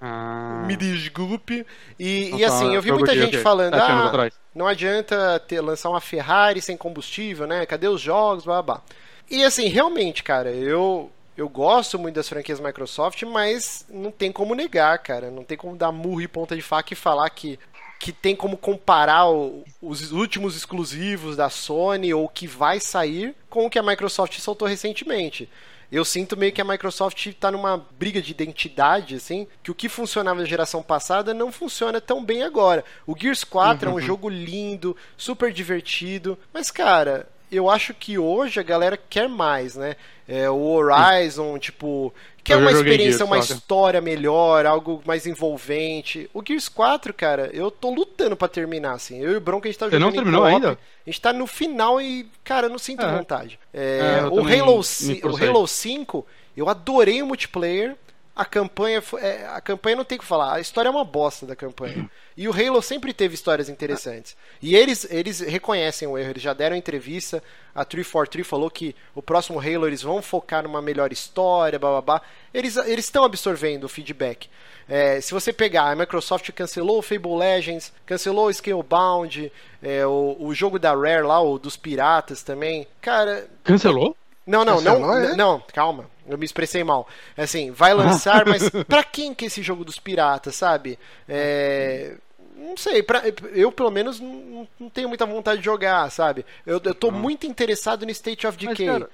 ah. 0.00 0.62
me 0.66 0.76
desculpe. 0.76 1.66
E, 1.98 2.34
e 2.36 2.44
assim, 2.44 2.74
eu 2.74 2.82
vi 2.82 2.92
muita 2.92 3.14
gente 3.14 3.38
falando, 3.38 3.74
ah, 3.74 4.30
não 4.54 4.66
adianta 4.66 5.40
ter, 5.40 5.60
lançar 5.60 5.90
uma 5.90 6.00
Ferrari 6.00 6.62
sem 6.62 6.76
combustível, 6.76 7.46
né? 7.46 7.66
Cadê 7.66 7.88
os 7.88 8.00
jogos, 8.00 8.44
blá, 8.44 8.62
blá. 8.62 8.82
E 9.30 9.44
assim, 9.44 9.66
realmente, 9.68 10.22
cara, 10.22 10.50
eu 10.50 11.10
eu 11.36 11.48
gosto 11.48 11.98
muito 11.98 12.16
das 12.16 12.28
franquias 12.28 12.60
Microsoft, 12.60 13.22
mas 13.22 13.86
não 13.88 14.10
tem 14.10 14.30
como 14.30 14.54
negar, 14.54 14.98
cara. 14.98 15.30
Não 15.30 15.42
tem 15.42 15.56
como 15.56 15.76
dar 15.76 15.90
murro 15.90 16.20
e 16.20 16.28
ponta 16.28 16.54
de 16.54 16.60
faca 16.60 16.92
e 16.92 16.96
falar 16.96 17.28
que 17.30 17.58
que 18.02 18.10
tem 18.10 18.34
como 18.34 18.56
comparar 18.56 19.30
o, 19.30 19.64
os 19.80 20.10
últimos 20.10 20.56
exclusivos 20.56 21.36
da 21.36 21.48
Sony 21.48 22.12
ou 22.12 22.28
que 22.28 22.48
vai 22.48 22.80
sair 22.80 23.32
com 23.48 23.64
o 23.64 23.70
que 23.70 23.78
a 23.78 23.82
Microsoft 23.82 24.40
soltou 24.40 24.66
recentemente. 24.66 25.48
Eu 25.90 26.04
sinto 26.04 26.36
meio 26.36 26.52
que 26.52 26.60
a 26.60 26.64
Microsoft 26.64 27.26
está 27.26 27.48
numa 27.48 27.86
briga 27.96 28.20
de 28.20 28.32
identidade, 28.32 29.14
assim, 29.14 29.46
que 29.62 29.70
o 29.70 29.74
que 29.74 29.88
funcionava 29.88 30.40
na 30.40 30.44
geração 30.44 30.82
passada 30.82 31.32
não 31.32 31.52
funciona 31.52 32.00
tão 32.00 32.24
bem 32.24 32.42
agora. 32.42 32.84
O 33.06 33.16
Gears 33.16 33.44
4 33.44 33.86
uhum. 33.86 33.92
é 33.92 33.94
um 33.94 34.00
uhum. 34.00 34.04
jogo 34.04 34.28
lindo, 34.28 34.96
super 35.16 35.52
divertido, 35.52 36.36
mas, 36.52 36.72
cara, 36.72 37.28
eu 37.52 37.68
acho 37.68 37.92
que 37.92 38.18
hoje 38.18 38.58
a 38.58 38.62
galera 38.62 38.96
quer 38.96 39.28
mais, 39.28 39.76
né? 39.76 39.94
É, 40.26 40.48
o 40.48 40.62
Horizon, 40.62 41.54
Sim. 41.54 41.58
tipo, 41.58 42.14
quer 42.42 42.56
uma 42.56 42.72
experiência, 42.72 43.18
Gears, 43.18 43.30
uma 43.30 43.38
história 43.38 44.00
melhor, 44.00 44.64
algo 44.64 45.02
mais 45.04 45.26
envolvente. 45.26 46.30
O 46.32 46.42
Gears 46.46 46.68
4, 46.68 47.12
cara, 47.12 47.50
eu 47.52 47.70
tô 47.70 47.90
lutando 47.90 48.36
para 48.36 48.48
terminar, 48.48 48.92
assim. 48.92 49.20
Eu 49.20 49.32
e 49.32 49.36
o 49.36 49.40
Bronco, 49.40 49.66
a 49.66 49.70
gente 49.70 49.78
tá 49.78 49.86
jogando. 49.86 50.00
Você 50.00 50.06
não 50.06 50.12
terminou 50.12 50.44
ainda? 50.44 50.72
A 50.72 51.10
gente 51.10 51.20
tá 51.20 51.32
no 51.32 51.46
final 51.46 52.00
e, 52.00 52.26
cara, 52.42 52.66
eu 52.66 52.70
não 52.70 52.78
sinto 52.78 53.04
é. 53.04 53.16
vontade. 53.16 53.58
É, 53.74 54.20
é 54.20 54.24
o, 54.24 54.40
Halo, 54.40 54.80
o 55.24 55.44
Halo 55.44 55.66
5, 55.66 56.26
eu 56.56 56.68
adorei 56.68 57.20
o 57.20 57.26
multiplayer. 57.26 57.96
A 58.34 58.46
campanha, 58.46 59.02
é, 59.18 59.46
a 59.46 59.60
campanha 59.60 59.96
não 59.96 60.04
tem 60.04 60.16
o 60.16 60.20
que 60.20 60.26
falar. 60.26 60.54
A 60.54 60.60
história 60.60 60.88
é 60.88 60.90
uma 60.90 61.04
bosta 61.04 61.44
da 61.44 61.54
campanha. 61.54 62.10
E 62.34 62.48
o 62.48 62.52
Halo 62.52 62.80
sempre 62.80 63.12
teve 63.12 63.34
histórias 63.34 63.68
interessantes. 63.68 64.34
E 64.62 64.74
eles, 64.74 65.06
eles 65.10 65.40
reconhecem 65.40 66.08
o 66.08 66.16
erro, 66.16 66.30
eles 66.30 66.42
já 66.42 66.54
deram 66.54 66.74
entrevista. 66.74 67.42
A 67.74 67.84
343 67.84 68.46
falou 68.46 68.70
que 68.70 68.96
o 69.14 69.20
próximo 69.20 69.60
Halo 69.60 69.86
eles 69.86 70.00
vão 70.00 70.22
focar 70.22 70.62
numa 70.62 70.80
melhor 70.80 71.12
história, 71.12 71.78
blá. 71.78 72.22
Eles 72.54 72.76
estão 72.76 73.22
absorvendo 73.22 73.84
o 73.84 73.88
feedback. 73.88 74.48
É, 74.88 75.20
se 75.20 75.34
você 75.34 75.52
pegar, 75.52 75.90
a 75.90 75.96
Microsoft 75.96 76.50
cancelou 76.52 76.98
o 76.98 77.02
Fable 77.02 77.36
Legends, 77.36 77.92
cancelou 78.06 78.46
o 78.46 78.52
Scalebound, 78.52 79.52
é, 79.82 80.06
o, 80.06 80.36
o 80.40 80.54
jogo 80.54 80.78
da 80.78 80.94
Rare 80.94 81.22
lá, 81.22 81.40
o 81.40 81.58
dos 81.58 81.76
piratas 81.76 82.42
também. 82.42 82.86
Cara. 83.00 83.46
Cancelou? 83.62 84.16
Não, 84.46 84.64
não, 84.64 84.80
não, 84.80 84.98
não, 84.98 85.14
é? 85.16 85.36
não, 85.36 85.62
calma. 85.72 86.10
Eu 86.26 86.38
me 86.38 86.44
expressei 86.44 86.82
mal. 86.84 87.06
Assim, 87.36 87.70
vai 87.70 87.94
lançar, 87.94 88.46
mas 88.46 88.68
pra 88.88 89.04
quem 89.04 89.34
que 89.34 89.44
é 89.44 89.48
esse 89.48 89.62
jogo 89.62 89.84
dos 89.84 89.98
piratas, 89.98 90.54
sabe? 90.54 90.98
É, 91.28 92.16
não 92.56 92.76
sei, 92.76 93.02
pra, 93.02 93.22
eu 93.52 93.72
pelo 93.72 93.90
menos 93.90 94.20
não, 94.20 94.68
não, 94.78 94.88
tenho 94.88 95.08
muita 95.08 95.26
vontade 95.26 95.58
de 95.58 95.64
jogar, 95.64 96.10
sabe? 96.10 96.44
Eu, 96.64 96.80
eu 96.84 96.94
tô 96.94 97.10
muito 97.10 97.46
interessado 97.46 98.04
no 98.04 98.10
State 98.10 98.46
of 98.46 98.56
Decay. 98.56 98.86
Mas, 98.86 98.98
cara, 98.98 99.10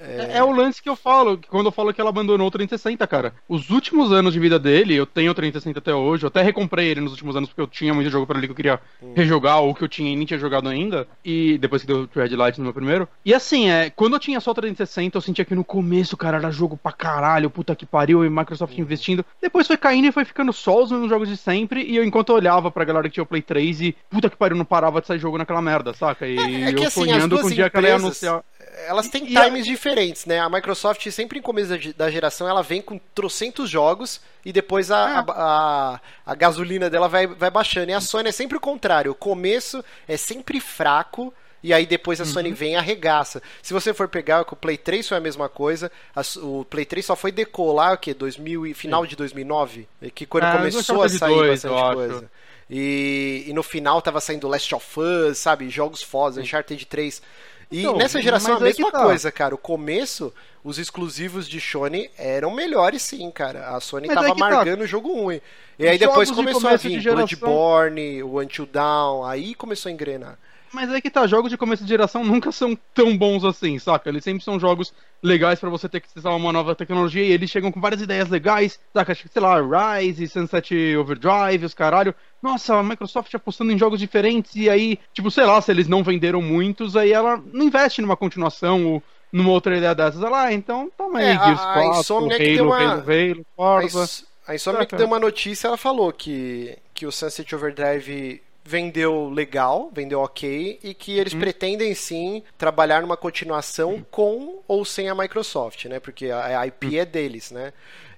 é... 0.00 0.38
é... 0.38 0.44
o 0.44 0.50
lance 0.50 0.82
que 0.82 0.88
eu 0.88 0.96
falo, 0.96 1.38
quando 1.48 1.66
eu 1.66 1.72
falo 1.72 1.92
que 1.92 2.00
ela 2.00 2.10
abandonou 2.10 2.46
o 2.46 2.50
360, 2.50 3.06
cara. 3.06 3.34
Os 3.48 3.70
últimos 3.70 4.12
anos 4.12 4.32
de 4.32 4.40
vida 4.40 4.58
dele, 4.58 4.94
eu 4.94 5.06
tenho 5.06 5.30
o 5.30 5.34
360 5.34 5.78
até 5.78 5.94
hoje, 5.94 6.24
eu 6.24 6.28
até 6.28 6.42
recomprei 6.42 6.88
ele 6.88 7.00
nos 7.00 7.12
últimos 7.12 7.36
anos 7.36 7.48
porque 7.48 7.60
eu 7.60 7.66
tinha 7.66 7.94
muito 7.94 8.10
jogo 8.10 8.26
para 8.26 8.38
ali 8.38 8.46
que 8.46 8.52
eu 8.52 8.56
queria 8.56 8.80
hum. 9.02 9.12
rejogar 9.14 9.60
ou 9.60 9.74
que 9.74 9.82
eu 9.82 9.88
tinha 9.88 10.10
e 10.10 10.16
nem 10.16 10.26
tinha 10.26 10.38
jogado 10.38 10.68
ainda, 10.68 11.06
e 11.24 11.58
depois 11.58 11.82
que 11.82 11.88
deu 11.88 12.08
o 12.14 12.18
Red 12.18 12.34
Light 12.36 12.58
no 12.58 12.64
meu 12.64 12.74
primeiro. 12.74 13.08
E 13.24 13.32
assim, 13.32 13.68
é, 13.68 13.90
quando 13.90 14.14
eu 14.14 14.20
tinha 14.20 14.40
só 14.40 14.50
o 14.50 14.54
360, 14.54 15.16
eu 15.16 15.20
sentia 15.20 15.44
que 15.44 15.54
no 15.54 15.64
começo, 15.64 16.16
cara, 16.16 16.38
era 16.38 16.50
jogo 16.50 16.76
pra 16.76 16.92
caralho, 16.92 17.50
puta 17.50 17.74
que 17.74 17.86
pariu, 17.86 18.24
e 18.24 18.30
Microsoft 18.30 18.76
hum. 18.76 18.80
investindo. 18.80 19.24
Depois 19.40 19.66
foi 19.66 19.76
caindo 19.76 20.08
e 20.08 20.12
foi 20.12 20.24
ficando 20.24 20.52
só 20.52 20.82
os 20.82 20.90
mesmos 20.90 21.08
jogos 21.08 21.28
de 21.28 21.36
sempre, 21.36 21.82
e 21.82 21.96
eu 21.96 22.04
enquanto 22.04 22.30
eu 22.30 22.36
olhava 22.36 22.70
pra 22.70 22.84
galera 22.84 23.08
que 23.08 23.14
tinha 23.14 23.24
o 23.24 23.26
Play 23.26 23.42
3 23.42 23.80
e 23.80 23.96
puta 24.10 24.30
que 24.30 24.36
pariu, 24.36 24.56
não 24.56 24.64
parava 24.64 25.00
de 25.00 25.06
sair 25.06 25.18
jogo 25.18 25.38
naquela 25.38 25.62
merda, 25.62 25.92
saca? 25.92 26.26
E 26.26 26.36
é, 26.36 26.68
é 26.68 26.72
que, 26.72 26.82
eu 26.82 26.88
assim, 26.88 27.00
sonhando 27.00 27.38
com 27.38 27.46
o 27.46 27.50
dia 27.50 27.70
que 27.70 27.76
ela 27.76 27.88
ia 27.88 27.96
anunciar 27.96 28.42
elas 28.86 29.08
têm 29.08 29.24
e 29.24 29.34
times 29.34 29.66
a... 29.66 29.70
diferentes, 29.70 30.26
né? 30.26 30.38
A 30.38 30.48
Microsoft 30.48 31.08
sempre 31.10 31.38
em 31.38 31.42
começo 31.42 31.70
da 31.94 32.10
geração 32.10 32.48
ela 32.48 32.62
vem 32.62 32.82
com 32.82 32.98
trocentos 33.14 33.70
jogos 33.70 34.20
e 34.44 34.52
depois 34.52 34.90
a, 34.90 34.96
é. 34.96 35.14
a, 35.14 35.24
a, 35.28 36.00
a, 36.26 36.34
gasolina 36.34 36.90
dela 36.90 37.08
vai, 37.08 37.26
vai 37.26 37.50
baixando. 37.50 37.90
E 37.90 37.94
a 37.94 38.00
Sony 38.00 38.28
é 38.28 38.32
sempre 38.32 38.56
o 38.56 38.60
contrário. 38.60 39.12
O 39.12 39.14
começo 39.14 39.84
é 40.06 40.16
sempre 40.16 40.60
fraco. 40.60 41.32
E 41.62 41.72
aí 41.72 41.86
depois 41.86 42.20
a 42.20 42.24
uhum. 42.24 42.30
Sony 42.30 42.52
vem 42.52 42.74
e 42.74 42.76
arregaça. 42.76 43.42
Se 43.62 43.72
você 43.72 43.92
for 43.92 44.06
pegar 44.08 44.42
o 44.42 44.56
Play 44.56 44.76
3 44.76 45.08
foi 45.08 45.16
a 45.16 45.20
mesma 45.20 45.48
coisa. 45.48 45.90
o 46.36 46.64
Play 46.66 46.84
3 46.84 47.06
só 47.06 47.16
foi 47.16 47.32
decolar 47.32 47.94
o 47.94 47.98
que 47.98 48.14
2000 48.14 48.74
final 48.74 49.02
Sim. 49.02 49.08
de 49.08 49.16
2009, 49.16 49.88
que 50.14 50.26
quando 50.26 50.44
é, 50.44 50.52
começou 50.52 51.02
a 51.02 51.08
sair 51.08 51.34
dois, 51.34 51.64
bastante 51.64 51.94
coisa. 51.94 52.30
E, 52.68 53.44
e, 53.46 53.52
no 53.52 53.62
final 53.62 54.02
tava 54.02 54.20
saindo 54.20 54.48
Last 54.48 54.74
of 54.74 55.00
Us, 55.00 55.38
sabe? 55.38 55.70
Jogos 55.70 56.02
fodas, 56.02 56.36
Uncharted 56.36 56.84
3. 56.84 57.22
E 57.70 57.80
então, 57.80 57.96
nessa 57.96 58.20
geração 58.22 58.54
é 58.54 58.56
a 58.58 58.60
mesma 58.60 58.92
tá. 58.92 59.02
coisa, 59.02 59.32
cara. 59.32 59.54
O 59.54 59.58
começo, 59.58 60.32
os 60.62 60.78
exclusivos 60.78 61.48
de 61.48 61.60
Sony 61.60 62.10
eram 62.16 62.50
melhores 62.52 63.02
sim, 63.02 63.30
cara. 63.30 63.68
A 63.74 63.80
Sony 63.80 64.06
mas 64.06 64.16
tava 64.16 64.32
amargando 64.32 64.78
tá. 64.78 64.84
o 64.84 64.86
jogo 64.86 65.12
ruim. 65.12 65.40
E 65.78 65.86
aí 65.86 65.98
depois 65.98 66.30
começou 66.30 66.62
de 66.62 66.74
a 66.74 66.76
vir 66.76 67.02
Bloodborne, 67.02 68.22
o 68.22 68.40
Until 68.40 68.66
Dawn, 68.66 69.24
aí 69.24 69.54
começou 69.54 69.90
a 69.90 69.92
engrenar. 69.92 70.38
Mas 70.72 70.92
é 70.92 71.00
que 71.00 71.10
tá, 71.10 71.26
jogos 71.26 71.50
de 71.50 71.56
começo 71.56 71.82
de 71.82 71.88
geração 71.88 72.24
nunca 72.24 72.52
são 72.52 72.76
tão 72.94 73.16
bons 73.16 73.44
assim, 73.44 73.78
saca? 73.78 74.08
Eles 74.08 74.24
sempre 74.24 74.44
são 74.44 74.58
jogos 74.58 74.92
legais 75.22 75.58
para 75.58 75.70
você 75.70 75.88
ter 75.88 76.00
que 76.00 76.12
testar 76.12 76.34
uma 76.34 76.52
nova 76.52 76.74
tecnologia 76.74 77.24
e 77.24 77.32
eles 77.32 77.50
chegam 77.50 77.72
com 77.72 77.80
várias 77.80 78.02
ideias 78.02 78.28
legais, 78.28 78.78
saca? 78.92 79.14
Sei 79.14 79.42
lá, 79.42 79.56
Rise, 79.60 80.28
Sunset 80.28 80.96
Overdrive, 80.96 81.64
os 81.64 81.74
caralho. 81.74 82.14
Nossa, 82.42 82.76
a 82.76 82.82
Microsoft 82.82 83.34
apostando 83.34 83.72
em 83.72 83.78
jogos 83.78 83.98
diferentes 84.00 84.54
e 84.56 84.68
aí, 84.68 84.98
tipo, 85.12 85.30
sei 85.30 85.44
lá, 85.44 85.60
se 85.60 85.70
eles 85.70 85.88
não 85.88 86.02
venderam 86.02 86.42
muitos, 86.42 86.96
aí 86.96 87.12
ela 87.12 87.42
não 87.52 87.66
investe 87.66 88.02
numa 88.02 88.16
continuação 88.16 88.86
ou 88.86 89.02
numa 89.32 89.50
outra 89.50 89.76
ideia 89.76 89.94
dessas. 89.94 90.22
Ela, 90.22 90.44
ah, 90.44 90.52
então 90.52 90.90
toma 90.96 91.18
aí, 91.18 91.26
é, 91.26 91.32
Gears 91.32 91.60
4, 91.60 91.80
a 91.80 92.00
Insomniac 92.00 92.58
Halo, 92.58 92.68
uma... 92.68 92.76
Halo, 92.76 93.04
Halo, 93.10 93.46
Forza. 93.56 94.24
A 94.46 94.54
Insomniac 94.54 94.94
deu 94.94 95.06
uma 95.06 95.18
notícia, 95.18 95.66
ela 95.66 95.76
falou 95.76 96.12
que, 96.12 96.78
que 96.94 97.06
o 97.06 97.10
Sunset 97.10 97.52
Overdrive 97.54 98.40
vendeu 98.66 99.30
legal, 99.30 99.90
vendeu 99.94 100.20
ok, 100.20 100.80
e 100.82 100.92
que 100.92 101.18
eles 101.18 101.32
uhum. 101.32 101.40
pretendem 101.40 101.94
sim 101.94 102.42
trabalhar 102.58 103.00
numa 103.00 103.16
continuação 103.16 103.94
uhum. 103.94 104.04
com 104.10 104.62
ou 104.66 104.84
sem 104.84 105.08
a 105.08 105.14
Microsoft, 105.14 105.84
né? 105.86 106.00
Porque 106.00 106.30
a, 106.30 106.66
IP 106.66 106.86
uhum. 106.86 107.00
é 107.00 107.04
deles, 107.04 107.50
né? 107.50 107.72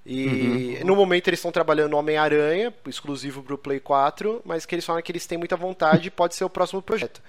E 0.07 0.79
uhum. 0.81 0.87
no 0.87 0.97
momento 0.97 1.29
eles 1.29 1.39
estão 1.39 1.53
trabalhando 1.53 1.95
Homem-Aranha, 1.95 2.73
exclusivo 2.87 3.43
para 3.43 3.55
o 3.55 3.59
Play 3.59 3.79
4, 3.79 4.41
mas 4.45 4.65
que 4.65 4.75
eles 4.75 4.85
falam 4.85 5.03
que 5.03 5.13
eles 5.13 5.27
têm 5.27 5.37
muita 5.37 5.57
vontade 5.57 6.09
e 6.09 6.11
pode 6.11 6.35
ser 6.35 6.45
o 6.45 6.51
próximo 6.51 6.81
projeto. 6.81 7.21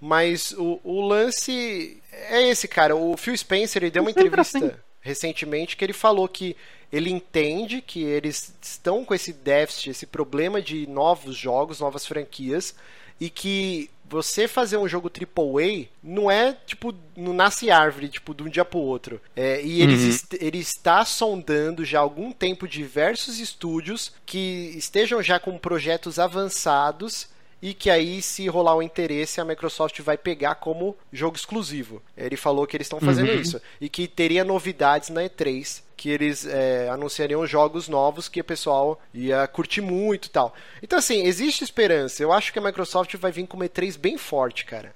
Mas 0.00 0.52
o, 0.52 0.78
o 0.84 1.00
lance 1.00 2.00
é 2.12 2.48
esse, 2.48 2.68
cara. 2.68 2.94
O 2.94 3.16
Phil 3.16 3.36
Spencer 3.36 3.82
ele 3.82 3.90
deu 3.90 4.02
uma 4.02 4.10
entrevista 4.10 4.58
assim. 4.58 4.70
recentemente 5.00 5.76
que 5.76 5.84
ele 5.84 5.94
falou 5.94 6.28
que 6.28 6.54
ele 6.92 7.10
entende 7.10 7.82
que 7.82 8.02
eles 8.02 8.54
estão 8.62 9.04
com 9.04 9.14
esse 9.14 9.32
déficit, 9.32 9.90
esse 9.90 10.06
problema 10.06 10.60
de 10.60 10.86
novos 10.86 11.36
jogos, 11.36 11.80
novas 11.80 12.06
franquias, 12.06 12.74
e 13.20 13.28
que 13.28 13.90
você 14.08 14.48
fazer 14.48 14.78
um 14.78 14.88
jogo 14.88 15.10
AAA 15.10 15.86
não 16.02 16.30
é 16.30 16.56
tipo, 16.66 16.94
não 17.16 17.34
nasce 17.34 17.70
árvore, 17.70 18.08
tipo, 18.08 18.34
de 18.34 18.42
um 18.42 18.48
dia 18.48 18.64
pro 18.64 18.78
outro. 18.78 19.20
É, 19.36 19.62
e 19.62 19.82
uhum. 19.82 20.18
ele 20.40 20.58
está 20.58 21.04
sondando 21.04 21.84
já 21.84 21.98
há 21.98 22.02
algum 22.02 22.32
tempo 22.32 22.66
diversos 22.66 23.38
estúdios 23.38 24.12
que 24.24 24.72
estejam 24.76 25.22
já 25.22 25.38
com 25.38 25.58
projetos 25.58 26.18
avançados 26.18 27.28
e 27.60 27.74
que 27.74 27.90
aí, 27.90 28.22
se 28.22 28.46
rolar 28.46 28.76
o 28.76 28.82
interesse, 28.82 29.40
a 29.40 29.44
Microsoft 29.44 30.00
vai 30.00 30.16
pegar 30.16 30.54
como 30.54 30.96
jogo 31.12 31.36
exclusivo. 31.36 32.00
Ele 32.16 32.36
falou 32.36 32.66
que 32.66 32.76
eles 32.76 32.86
estão 32.86 33.00
fazendo 33.00 33.32
uhum. 33.32 33.40
isso 33.40 33.60
e 33.80 33.88
que 33.88 34.06
teria 34.06 34.44
novidades 34.44 35.10
na 35.10 35.22
E3 35.22 35.82
que 35.98 36.08
eles 36.08 36.46
é, 36.46 36.88
anunciariam 36.88 37.44
jogos 37.44 37.88
novos 37.88 38.28
que 38.28 38.40
o 38.40 38.44
pessoal 38.44 39.00
ia 39.12 39.46
curtir 39.48 39.80
muito 39.80 40.26
e 40.26 40.30
tal. 40.30 40.54
Então, 40.80 40.96
assim, 40.96 41.24
existe 41.24 41.64
esperança. 41.64 42.22
Eu 42.22 42.32
acho 42.32 42.52
que 42.52 42.58
a 42.60 42.62
Microsoft 42.62 43.16
vai 43.16 43.32
vir 43.32 43.48
com 43.48 43.56
uma 43.56 43.68
E3 43.68 43.98
bem 43.98 44.16
forte, 44.16 44.64
cara. 44.64 44.94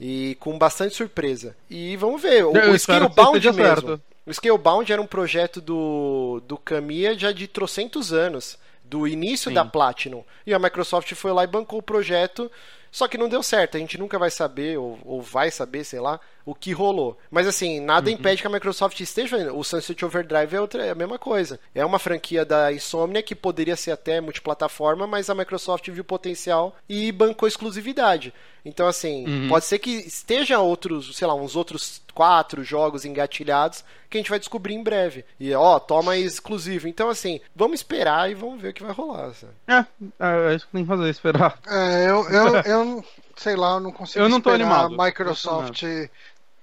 E 0.00 0.36
com 0.40 0.58
bastante 0.58 0.94
surpresa. 0.94 1.54
E 1.68 1.96
vamos 1.96 2.22
ver. 2.22 2.46
O, 2.46 2.52
o 2.52 2.78
Scalebound 2.78 3.46
mesmo. 3.46 3.62
Certo. 3.62 4.00
O 4.24 4.32
Scalebound 4.32 4.90
era 4.90 5.02
um 5.02 5.06
projeto 5.06 5.60
do, 5.60 6.42
do 6.46 6.56
Kamiya 6.56 7.16
já 7.18 7.30
de 7.30 7.46
trocentos 7.46 8.12
anos 8.12 8.58
do 8.82 9.06
início 9.06 9.50
Sim. 9.50 9.54
da 9.54 9.66
Platinum. 9.66 10.24
E 10.46 10.54
a 10.54 10.58
Microsoft 10.58 11.12
foi 11.14 11.30
lá 11.32 11.44
e 11.44 11.46
bancou 11.46 11.78
o 11.78 11.82
projeto, 11.82 12.50
só 12.90 13.06
que 13.06 13.18
não 13.18 13.28
deu 13.28 13.42
certo. 13.42 13.76
A 13.76 13.80
gente 13.80 13.98
nunca 13.98 14.18
vai 14.18 14.30
saber, 14.30 14.78
ou, 14.78 14.98
ou 15.04 15.20
vai 15.20 15.50
saber, 15.50 15.84
sei 15.84 16.00
lá, 16.00 16.18
o 16.48 16.54
que 16.54 16.72
rolou. 16.72 17.18
Mas 17.30 17.46
assim, 17.46 17.78
nada 17.78 18.08
uhum. 18.08 18.16
impede 18.16 18.40
que 18.40 18.46
a 18.46 18.50
Microsoft 18.50 18.98
esteja 19.00 19.28
fazendo. 19.36 19.54
O 19.54 19.62
Sunset 19.62 20.02
Overdrive 20.02 20.56
é, 20.56 20.60
outra, 20.60 20.82
é 20.82 20.90
a 20.90 20.94
mesma 20.94 21.18
coisa. 21.18 21.60
É 21.74 21.84
uma 21.84 21.98
franquia 21.98 22.42
da 22.42 22.72
Insomnia 22.72 23.22
que 23.22 23.34
poderia 23.34 23.76
ser 23.76 23.90
até 23.90 24.18
multiplataforma, 24.18 25.06
mas 25.06 25.28
a 25.28 25.34
Microsoft 25.34 25.90
viu 25.90 26.02
potencial 26.02 26.74
e 26.88 27.12
bancou 27.12 27.46
exclusividade. 27.46 28.32
Então, 28.64 28.86
assim, 28.86 29.26
uhum. 29.26 29.48
pode 29.48 29.66
ser 29.66 29.78
que 29.78 29.90
esteja 29.90 30.58
outros, 30.58 31.14
sei 31.14 31.28
lá, 31.28 31.34
uns 31.34 31.54
outros 31.54 32.00
quatro 32.14 32.64
jogos 32.64 33.04
engatilhados 33.04 33.84
que 34.08 34.16
a 34.16 34.20
gente 34.20 34.30
vai 34.30 34.38
descobrir 34.38 34.72
em 34.72 34.82
breve. 34.82 35.26
E, 35.38 35.52
ó, 35.52 35.78
toma 35.78 36.16
exclusivo. 36.16 36.88
Então, 36.88 37.10
assim, 37.10 37.42
vamos 37.54 37.80
esperar 37.80 38.30
e 38.30 38.34
vamos 38.34 38.60
ver 38.60 38.70
o 38.70 38.72
que 38.72 38.82
vai 38.82 38.92
rolar. 38.92 39.34
Sabe? 39.34 39.52
É, 39.66 39.84
é, 40.18 40.52
é 40.52 40.54
isso 40.54 40.64
que 40.64 40.72
tem 40.72 40.82
que 40.82 40.88
fazer, 40.88 41.10
esperar. 41.10 41.58
É, 41.68 42.10
eu, 42.10 42.28
eu, 42.30 42.56
eu 42.64 43.04
sei 43.38 43.56
lá, 43.56 43.74
eu 43.74 43.80
não 43.80 43.92
consigo 43.92 44.24
eu 44.24 44.28
não 44.28 44.40
tô 44.40 44.50
animado. 44.50 45.00
a 45.00 45.04
Microsoft 45.04 45.82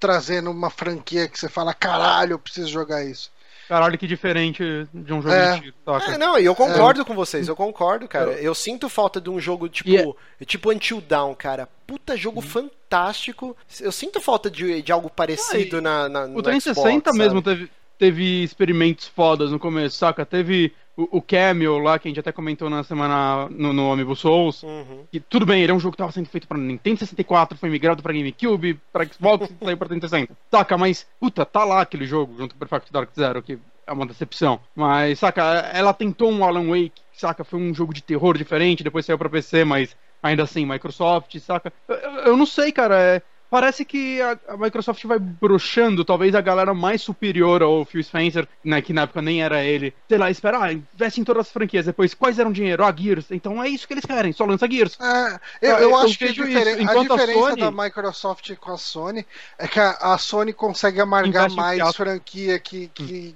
trazendo 0.05 0.51
uma 0.51 0.69
franquia 0.69 1.27
que 1.27 1.39
você 1.39 1.49
fala, 1.49 1.73
caralho, 1.73 2.33
eu 2.33 2.39
preciso 2.39 2.67
jogar 2.67 3.03
isso. 3.03 3.31
Caralho, 3.67 3.97
que 3.97 4.05
diferente 4.05 4.87
de 4.93 5.11
um 5.11 5.19
jogo 5.19 5.33
é. 5.33 5.55
de 5.55 5.61
tiro, 5.61 5.75
É, 6.07 6.17
não, 6.19 6.37
e 6.37 6.45
eu 6.45 6.53
concordo 6.53 7.01
é. 7.01 7.03
com 7.03 7.15
vocês, 7.15 7.47
eu 7.47 7.55
concordo, 7.55 8.07
cara. 8.07 8.33
Eu, 8.33 8.37
eu 8.37 8.55
sinto 8.55 8.87
falta 8.87 9.19
de 9.19 9.31
um 9.31 9.39
jogo 9.39 9.67
tipo, 9.67 9.89
yeah. 9.89 10.13
tipo 10.45 10.71
Until 10.71 11.01
Dawn, 11.01 11.33
cara. 11.33 11.67
Puta 11.87 12.15
jogo 12.15 12.41
uhum. 12.41 12.45
fantástico. 12.45 13.57
Eu 13.81 13.91
sinto 13.91 14.21
falta 14.21 14.51
de, 14.51 14.83
de 14.83 14.91
algo 14.91 15.09
parecido 15.09 15.77
ah, 15.77 15.81
na, 15.81 16.09
na, 16.09 16.27
no 16.27 16.37
O 16.37 16.43
360 16.43 17.09
Xbox, 17.09 17.17
mesmo 17.17 17.41
teve, 17.41 17.71
teve 17.97 18.43
experimentos 18.43 19.07
fodas 19.07 19.51
no 19.51 19.59
começo, 19.59 19.97
saca? 19.97 20.25
Teve 20.25 20.73
o, 20.97 21.17
o 21.17 21.21
Cameo 21.21 21.77
lá, 21.77 21.99
que 21.99 22.07
a 22.07 22.09
gente 22.09 22.19
até 22.19 22.31
comentou 22.31 22.69
na 22.69 22.83
semana 22.83 23.47
no, 23.49 23.73
no 23.73 23.91
Amiibo 23.91 24.15
Souls. 24.15 24.63
Uhum. 24.63 25.05
Que 25.11 25.19
tudo 25.19 25.45
bem, 25.45 25.61
ele 25.61 25.71
é 25.71 25.75
um 25.75 25.79
jogo 25.79 25.93
que 25.93 25.95
estava 25.95 26.11
sendo 26.11 26.29
feito 26.29 26.47
pra 26.47 26.57
Nintendo 26.57 26.99
64, 26.99 27.57
foi 27.57 27.69
migrado 27.69 28.01
pra 28.01 28.13
GameCube, 28.13 28.79
pra 28.91 29.05
Xbox 29.05 29.49
e 29.49 29.55
saiu 29.63 29.77
pra 29.77 29.87
360. 29.87 30.35
Saca, 30.49 30.77
mas, 30.77 31.05
puta, 31.19 31.45
tá 31.45 31.63
lá 31.63 31.81
aquele 31.81 32.05
jogo 32.05 32.35
junto 32.37 32.55
com 32.55 32.63
o 32.63 32.67
Perfect 32.67 32.91
Dark 32.91 33.09
Zero, 33.15 33.41
que 33.41 33.59
é 33.85 33.91
uma 33.91 34.05
decepção. 34.05 34.59
Mas, 34.75 35.19
saca, 35.19 35.43
ela 35.73 35.93
tentou 35.93 36.31
um 36.31 36.43
Alan 36.43 36.67
Wake, 36.67 37.01
saca, 37.13 37.43
foi 37.43 37.59
um 37.59 37.73
jogo 37.73 37.93
de 37.93 38.01
terror 38.01 38.37
diferente, 38.37 38.83
depois 38.83 39.05
saiu 39.05 39.17
pra 39.17 39.29
PC, 39.29 39.63
mas 39.63 39.95
ainda 40.23 40.43
assim, 40.43 40.65
Microsoft, 40.65 41.37
saca? 41.39 41.71
Eu, 41.87 41.97
eu 41.97 42.37
não 42.37 42.45
sei, 42.45 42.71
cara, 42.71 42.99
é 42.99 43.21
parece 43.49 43.85
que 43.85 44.21
a, 44.21 44.37
a, 44.49 44.57
Microsoft 44.57 45.03
vai 45.05 45.19
broxando, 45.19 46.03
talvez 46.03 46.35
a 46.35 46.41
galera 46.41 46.73
mais 46.73 47.01
superior 47.01 47.61
ao 47.61 47.85
Phil 47.85 48.03
Spencer, 48.03 48.47
né, 48.63 48.81
que 48.81 48.93
na 48.93 49.03
época 49.03 49.21
nem 49.21 49.41
era 49.41 49.63
ele, 49.63 49.93
sei 50.07 50.17
lá, 50.17 50.29
espera, 50.29 50.59
ah, 50.61 50.73
investe 50.73 51.21
em 51.21 51.23
todas 51.23 51.47
as 51.47 51.51
franquias, 51.51 51.85
depois 51.85 52.13
quais 52.13 52.39
eram 52.39 52.51
dinheiro? 52.51 52.83
Ah, 52.83 52.93
Gears, 52.95 53.31
então 53.31 53.61
é 53.61 53.69
isso 53.69 53.87
que 53.87 53.93
eles 53.93 54.05
querem, 54.05 54.33
só 54.33 54.45
lança 54.45 54.69
Gears. 54.69 54.97
É, 54.99 55.39
eu, 55.61 55.77
eu, 55.77 55.89
eu 55.89 55.97
acho 55.97 56.17
que 56.17 56.25
a, 56.25 56.31
diferen 56.31 56.87
a 56.87 56.93
diferença 56.95 57.13
a 57.13 57.49
Sony... 57.49 57.61
da 57.61 57.71
Microsoft 57.71 58.55
com 58.55 58.71
a 58.71 58.77
Sony 58.77 59.25
é 59.57 59.67
que 59.67 59.79
a, 59.79 59.91
a 59.91 60.17
Sony 60.17 60.53
consegue 60.53 60.99
amargar 60.99 61.51
mais 61.51 61.95
franquia 61.95 62.59
que, 62.59 62.87
que 62.93 63.35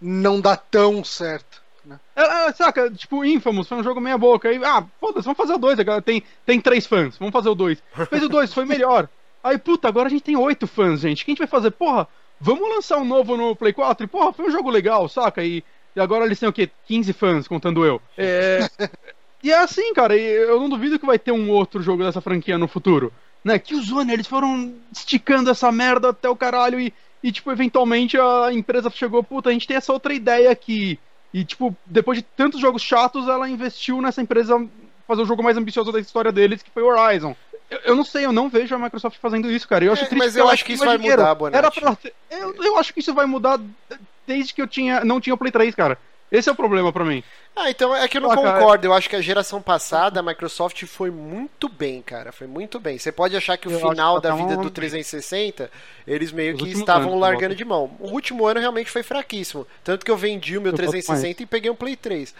não 0.00 0.40
dá 0.40 0.56
tão 0.56 1.04
certo. 1.04 1.62
Né? 1.84 1.98
É, 2.14 2.22
é, 2.22 2.52
saca, 2.52 2.90
tipo, 2.90 3.24
Infamous 3.24 3.68
foi 3.68 3.78
um 3.78 3.84
jogo 3.84 4.00
meia 4.00 4.16
boca. 4.16 4.48
Aí, 4.48 4.60
ah, 4.64 4.84
foda-se, 5.00 5.24
vamos 5.24 5.36
fazer 5.36 5.54
o 5.54 5.58
2. 5.58 5.78
Tem, 6.04 6.22
tem 6.46 6.60
três 6.60 6.86
fãs, 6.86 7.16
vamos 7.18 7.32
fazer 7.32 7.48
o 7.48 7.54
2. 7.54 7.82
Fez 8.08 8.22
o 8.22 8.28
2, 8.28 8.52
foi 8.54 8.64
melhor. 8.64 9.08
Aí, 9.42 9.58
puta, 9.58 9.88
agora 9.88 10.06
a 10.06 10.10
gente 10.10 10.22
tem 10.22 10.36
oito 10.36 10.66
fãs, 10.66 11.00
gente. 11.00 11.22
O 11.22 11.24
que 11.24 11.30
a 11.30 11.32
gente 11.32 11.38
vai 11.38 11.48
fazer? 11.48 11.70
Porra, 11.72 12.06
vamos 12.40 12.68
lançar 12.68 12.98
um 12.98 13.04
novo 13.04 13.36
no 13.36 13.56
Play 13.56 13.72
4? 13.72 14.04
E, 14.04 14.08
porra, 14.08 14.32
foi 14.32 14.46
um 14.46 14.50
jogo 14.50 14.70
legal, 14.70 15.08
saca? 15.08 15.44
E, 15.44 15.64
e 15.96 16.00
agora 16.00 16.24
eles 16.24 16.38
têm 16.38 16.48
o 16.48 16.52
quê? 16.52 16.70
15 16.86 17.12
fãs, 17.12 17.48
contando 17.48 17.84
eu. 17.84 18.00
É... 18.16 18.60
e 19.42 19.50
é 19.50 19.58
assim, 19.58 19.92
cara, 19.94 20.16
eu 20.16 20.60
não 20.60 20.68
duvido 20.68 20.98
que 20.98 21.06
vai 21.06 21.18
ter 21.18 21.32
um 21.32 21.50
outro 21.50 21.82
jogo 21.82 22.04
dessa 22.04 22.20
franquia 22.20 22.56
no 22.56 22.68
futuro. 22.68 23.12
Né? 23.44 23.58
Que 23.58 23.74
os 23.74 23.90
One, 23.90 24.12
eles 24.12 24.26
foram 24.26 24.74
esticando 24.92 25.50
essa 25.50 25.72
merda 25.72 26.10
até 26.10 26.28
o 26.28 26.36
caralho 26.36 26.78
e, 26.78 26.94
e, 27.22 27.32
tipo, 27.32 27.50
eventualmente 27.50 28.16
a 28.16 28.50
empresa 28.52 28.88
chegou, 28.90 29.24
puta, 29.24 29.50
a 29.50 29.52
gente 29.52 29.66
tem 29.66 29.76
essa 29.76 29.92
outra 29.92 30.14
ideia 30.14 30.50
aqui. 30.50 30.98
E, 31.34 31.44
tipo, 31.44 31.74
depois 31.86 32.18
de 32.18 32.22
tantos 32.22 32.60
jogos 32.60 32.82
chatos, 32.82 33.26
ela 33.26 33.48
investiu 33.48 34.00
nessa 34.00 34.20
empresa 34.20 34.64
fazer 35.08 35.22
o 35.22 35.26
jogo 35.26 35.42
mais 35.42 35.56
ambicioso 35.56 35.90
da 35.90 35.98
história 35.98 36.30
deles, 36.30 36.62
que 36.62 36.70
foi 36.70 36.82
Horizon. 36.82 37.34
Eu, 37.72 37.80
eu, 37.84 37.96
não 37.96 38.04
sei, 38.04 38.26
eu 38.26 38.32
não 38.32 38.50
vejo 38.50 38.74
a 38.74 38.78
Microsoft 38.78 39.18
fazendo 39.18 39.50
isso, 39.50 39.66
cara. 39.66 39.82
Eu 39.82 39.94
acho 39.94 40.04
é, 40.04 40.06
triste 40.06 40.24
mas 40.24 40.36
eu 40.36 40.46
acho 40.48 40.62
que 40.62 40.74
isso 40.74 40.84
vai 40.84 40.98
dinheiro. 40.98 41.22
mudar, 41.22 41.34
Bonatti. 41.34 41.56
Era 41.56 41.70
pra, 41.70 41.96
eu, 42.30 42.54
eu 42.62 42.78
acho 42.78 42.92
que 42.92 43.00
isso 43.00 43.14
vai 43.14 43.24
mudar 43.24 43.58
desde 44.26 44.52
que 44.52 44.60
eu 44.60 44.66
tinha, 44.66 45.02
não 45.04 45.18
tinha 45.20 45.32
o 45.32 45.38
Play 45.38 45.50
3, 45.50 45.74
cara. 45.74 45.98
Esse 46.30 46.48
é 46.48 46.52
o 46.52 46.54
problema 46.54 46.90
para 46.92 47.04
mim. 47.04 47.22
Ah, 47.54 47.70
então 47.70 47.94
é 47.94 48.08
que 48.08 48.16
eu 48.16 48.22
não 48.22 48.30
ah, 48.30 48.36
concordo. 48.36 48.86
Eu 48.86 48.94
acho 48.94 49.08
que 49.08 49.16
a 49.16 49.20
geração 49.20 49.60
passada 49.60 50.20
a 50.20 50.22
Microsoft 50.22 50.82
foi 50.86 51.10
muito 51.10 51.68
bem, 51.68 52.00
cara. 52.00 52.32
Foi 52.32 52.46
muito 52.46 52.80
bem. 52.80 52.98
Você 52.98 53.12
pode 53.12 53.36
achar 53.36 53.58
que 53.58 53.68
o 53.68 53.72
eu 53.72 53.78
final 53.78 54.16
que 54.16 54.22
da 54.22 54.34
vida 54.34 54.56
do 54.56 54.70
360 54.70 55.70
eles 56.06 56.32
meio 56.32 56.56
que 56.56 56.70
estavam 56.70 57.18
largando 57.18 57.54
de 57.54 57.64
mão. 57.64 57.90
O 58.00 58.08
último 58.08 58.46
ano 58.46 58.60
realmente 58.60 58.90
foi 58.90 59.02
fraquíssimo. 59.02 59.66
Tanto 59.84 60.06
que 60.06 60.10
eu 60.10 60.16
vendi 60.16 60.56
o 60.56 60.62
meu 60.62 60.72
360 60.72 61.42
e 61.42 61.46
peguei 61.46 61.70
um 61.70 61.76
Play 61.76 61.96
3. 61.96 62.34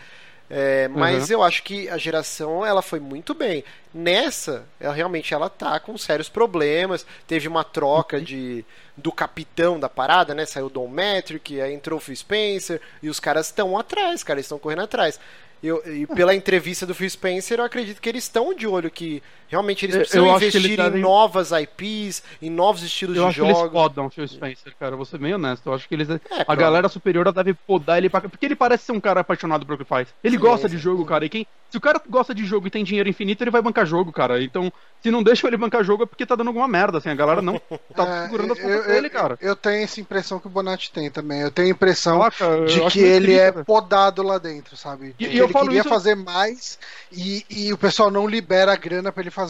É, 0.51 0.86
mas 0.89 1.28
uhum. 1.28 1.36
eu 1.36 1.43
acho 1.43 1.62
que 1.62 1.89
a 1.89 1.97
geração 1.97 2.64
ela 2.64 2.82
foi 2.82 3.01
muito 3.01 3.32
bem. 3.32 3.64
Nessa, 3.93 4.66
ela 4.78 4.93
realmente 4.93 5.32
ela 5.32 5.48
tá 5.48 5.81
com 5.81 5.97
sérios 5.97 6.28
problemas. 6.28 7.06
Teve 7.27 7.48
uma 7.48 7.64
troca 7.64 8.19
uhum. 8.19 8.23
de 8.23 8.64
do 8.94 9.10
capitão 9.10 9.81
da 9.81 9.89
parada, 9.89 10.35
né? 10.35 10.44
Saiu 10.44 10.66
o 10.66 10.70
Don 10.70 10.89
Metric, 10.89 11.60
aí 11.60 11.73
entrou 11.73 11.98
o 11.98 12.02
Phil 12.02 12.14
Spencer 12.14 12.81
e 13.02 13.09
os 13.09 13.19
caras 13.19 13.47
estão 13.47 13.78
atrás, 13.78 14.23
cara, 14.23 14.39
estão 14.39 14.59
correndo 14.59 14.82
atrás. 14.82 15.19
Eu, 15.62 15.81
e 15.86 16.06
pela 16.09 16.35
entrevista 16.35 16.85
do 16.85 16.94
Phil 16.94 17.09
Spencer, 17.09 17.60
eu 17.60 17.64
acredito 17.64 18.01
que 18.01 18.09
eles 18.09 18.24
estão 18.24 18.52
de 18.52 18.66
olho 18.66 18.90
que 18.90 19.23
realmente 19.52 19.84
eles 19.84 19.96
precisam 19.96 20.26
eu 20.26 20.36
investir 20.36 20.80
em 20.80 20.98
novas 20.98 21.50
IPs, 21.52 22.22
em 22.40 22.48
novos 22.48 22.82
estilos 22.82 23.16
eu 23.18 23.28
de 23.28 23.36
jogos. 23.36 23.58
eles 23.58 23.70
podam, 23.70 24.08
Phil 24.08 24.26
Spencer, 24.26 24.74
cara. 24.80 24.96
Vou 24.96 25.04
ser 25.04 25.18
bem 25.18 25.34
honesto. 25.34 25.66
Eu 25.66 25.74
acho 25.74 25.86
que 25.86 25.94
eles. 25.94 26.08
É, 26.08 26.14
a 26.14 26.44
claro. 26.44 26.60
galera 26.60 26.88
superior 26.88 27.30
deve 27.30 27.52
podar 27.52 27.98
ele 27.98 28.08
pra... 28.08 28.22
Porque 28.22 28.46
ele 28.46 28.56
parece 28.56 28.84
ser 28.84 28.92
um 28.92 29.00
cara 29.00 29.20
apaixonado 29.20 29.66
pelo 29.66 29.76
que 29.76 29.84
faz. 29.84 30.08
Ele 30.24 30.36
sim, 30.36 30.42
gosta 30.42 30.68
sim. 30.68 30.74
de 30.74 30.80
jogo, 30.80 31.04
cara. 31.04 31.26
E 31.26 31.28
quem. 31.28 31.46
Se 31.70 31.78
o 31.78 31.80
cara 31.80 32.00
gosta 32.06 32.34
de 32.34 32.44
jogo 32.44 32.66
e 32.66 32.70
tem 32.70 32.84
dinheiro 32.84 33.08
infinito, 33.08 33.42
ele 33.42 33.50
vai 33.50 33.62
bancar 33.62 33.86
jogo, 33.86 34.12
cara. 34.12 34.42
Então, 34.42 34.70
se 35.02 35.10
não 35.10 35.22
deixa 35.22 35.46
ele 35.46 35.56
bancar 35.56 35.82
jogo 35.82 36.02
é 36.02 36.06
porque 36.06 36.26
tá 36.26 36.34
dando 36.34 36.48
alguma 36.48 36.68
merda, 36.68 36.98
assim. 36.98 37.08
A 37.08 37.14
galera 37.14 37.40
não 37.40 37.58
tá 37.94 38.06
é, 38.06 38.22
segurando 38.24 38.52
as 38.52 38.60
coisas 38.60 38.86
dele, 38.86 39.08
cara. 39.08 39.38
Eu 39.40 39.56
tenho 39.56 39.84
essa 39.84 40.00
impressão 40.00 40.38
que 40.38 40.46
o 40.46 40.50
Bonatti 40.50 40.92
tem 40.92 41.10
também. 41.10 41.40
Eu 41.40 41.50
tenho 41.50 41.68
a 41.68 41.70
impressão 41.70 42.20
de 42.66 42.90
que 42.90 43.00
ele 43.00 43.34
é 43.34 43.50
podado 43.50 44.22
lá 44.22 44.38
dentro, 44.38 44.76
sabe? 44.76 45.14
E, 45.18 45.26
e 45.26 45.38
eu 45.38 45.46
ele 45.46 45.54
queria 45.54 45.80
isso... 45.80 45.88
fazer 45.88 46.14
mais 46.14 46.78
e, 47.10 47.44
e 47.48 47.72
o 47.72 47.78
pessoal 47.78 48.10
não 48.10 48.26
libera 48.26 48.72
a 48.72 48.76
grana 48.76 49.10
para 49.10 49.22
ele 49.22 49.30
fazer. 49.30 49.41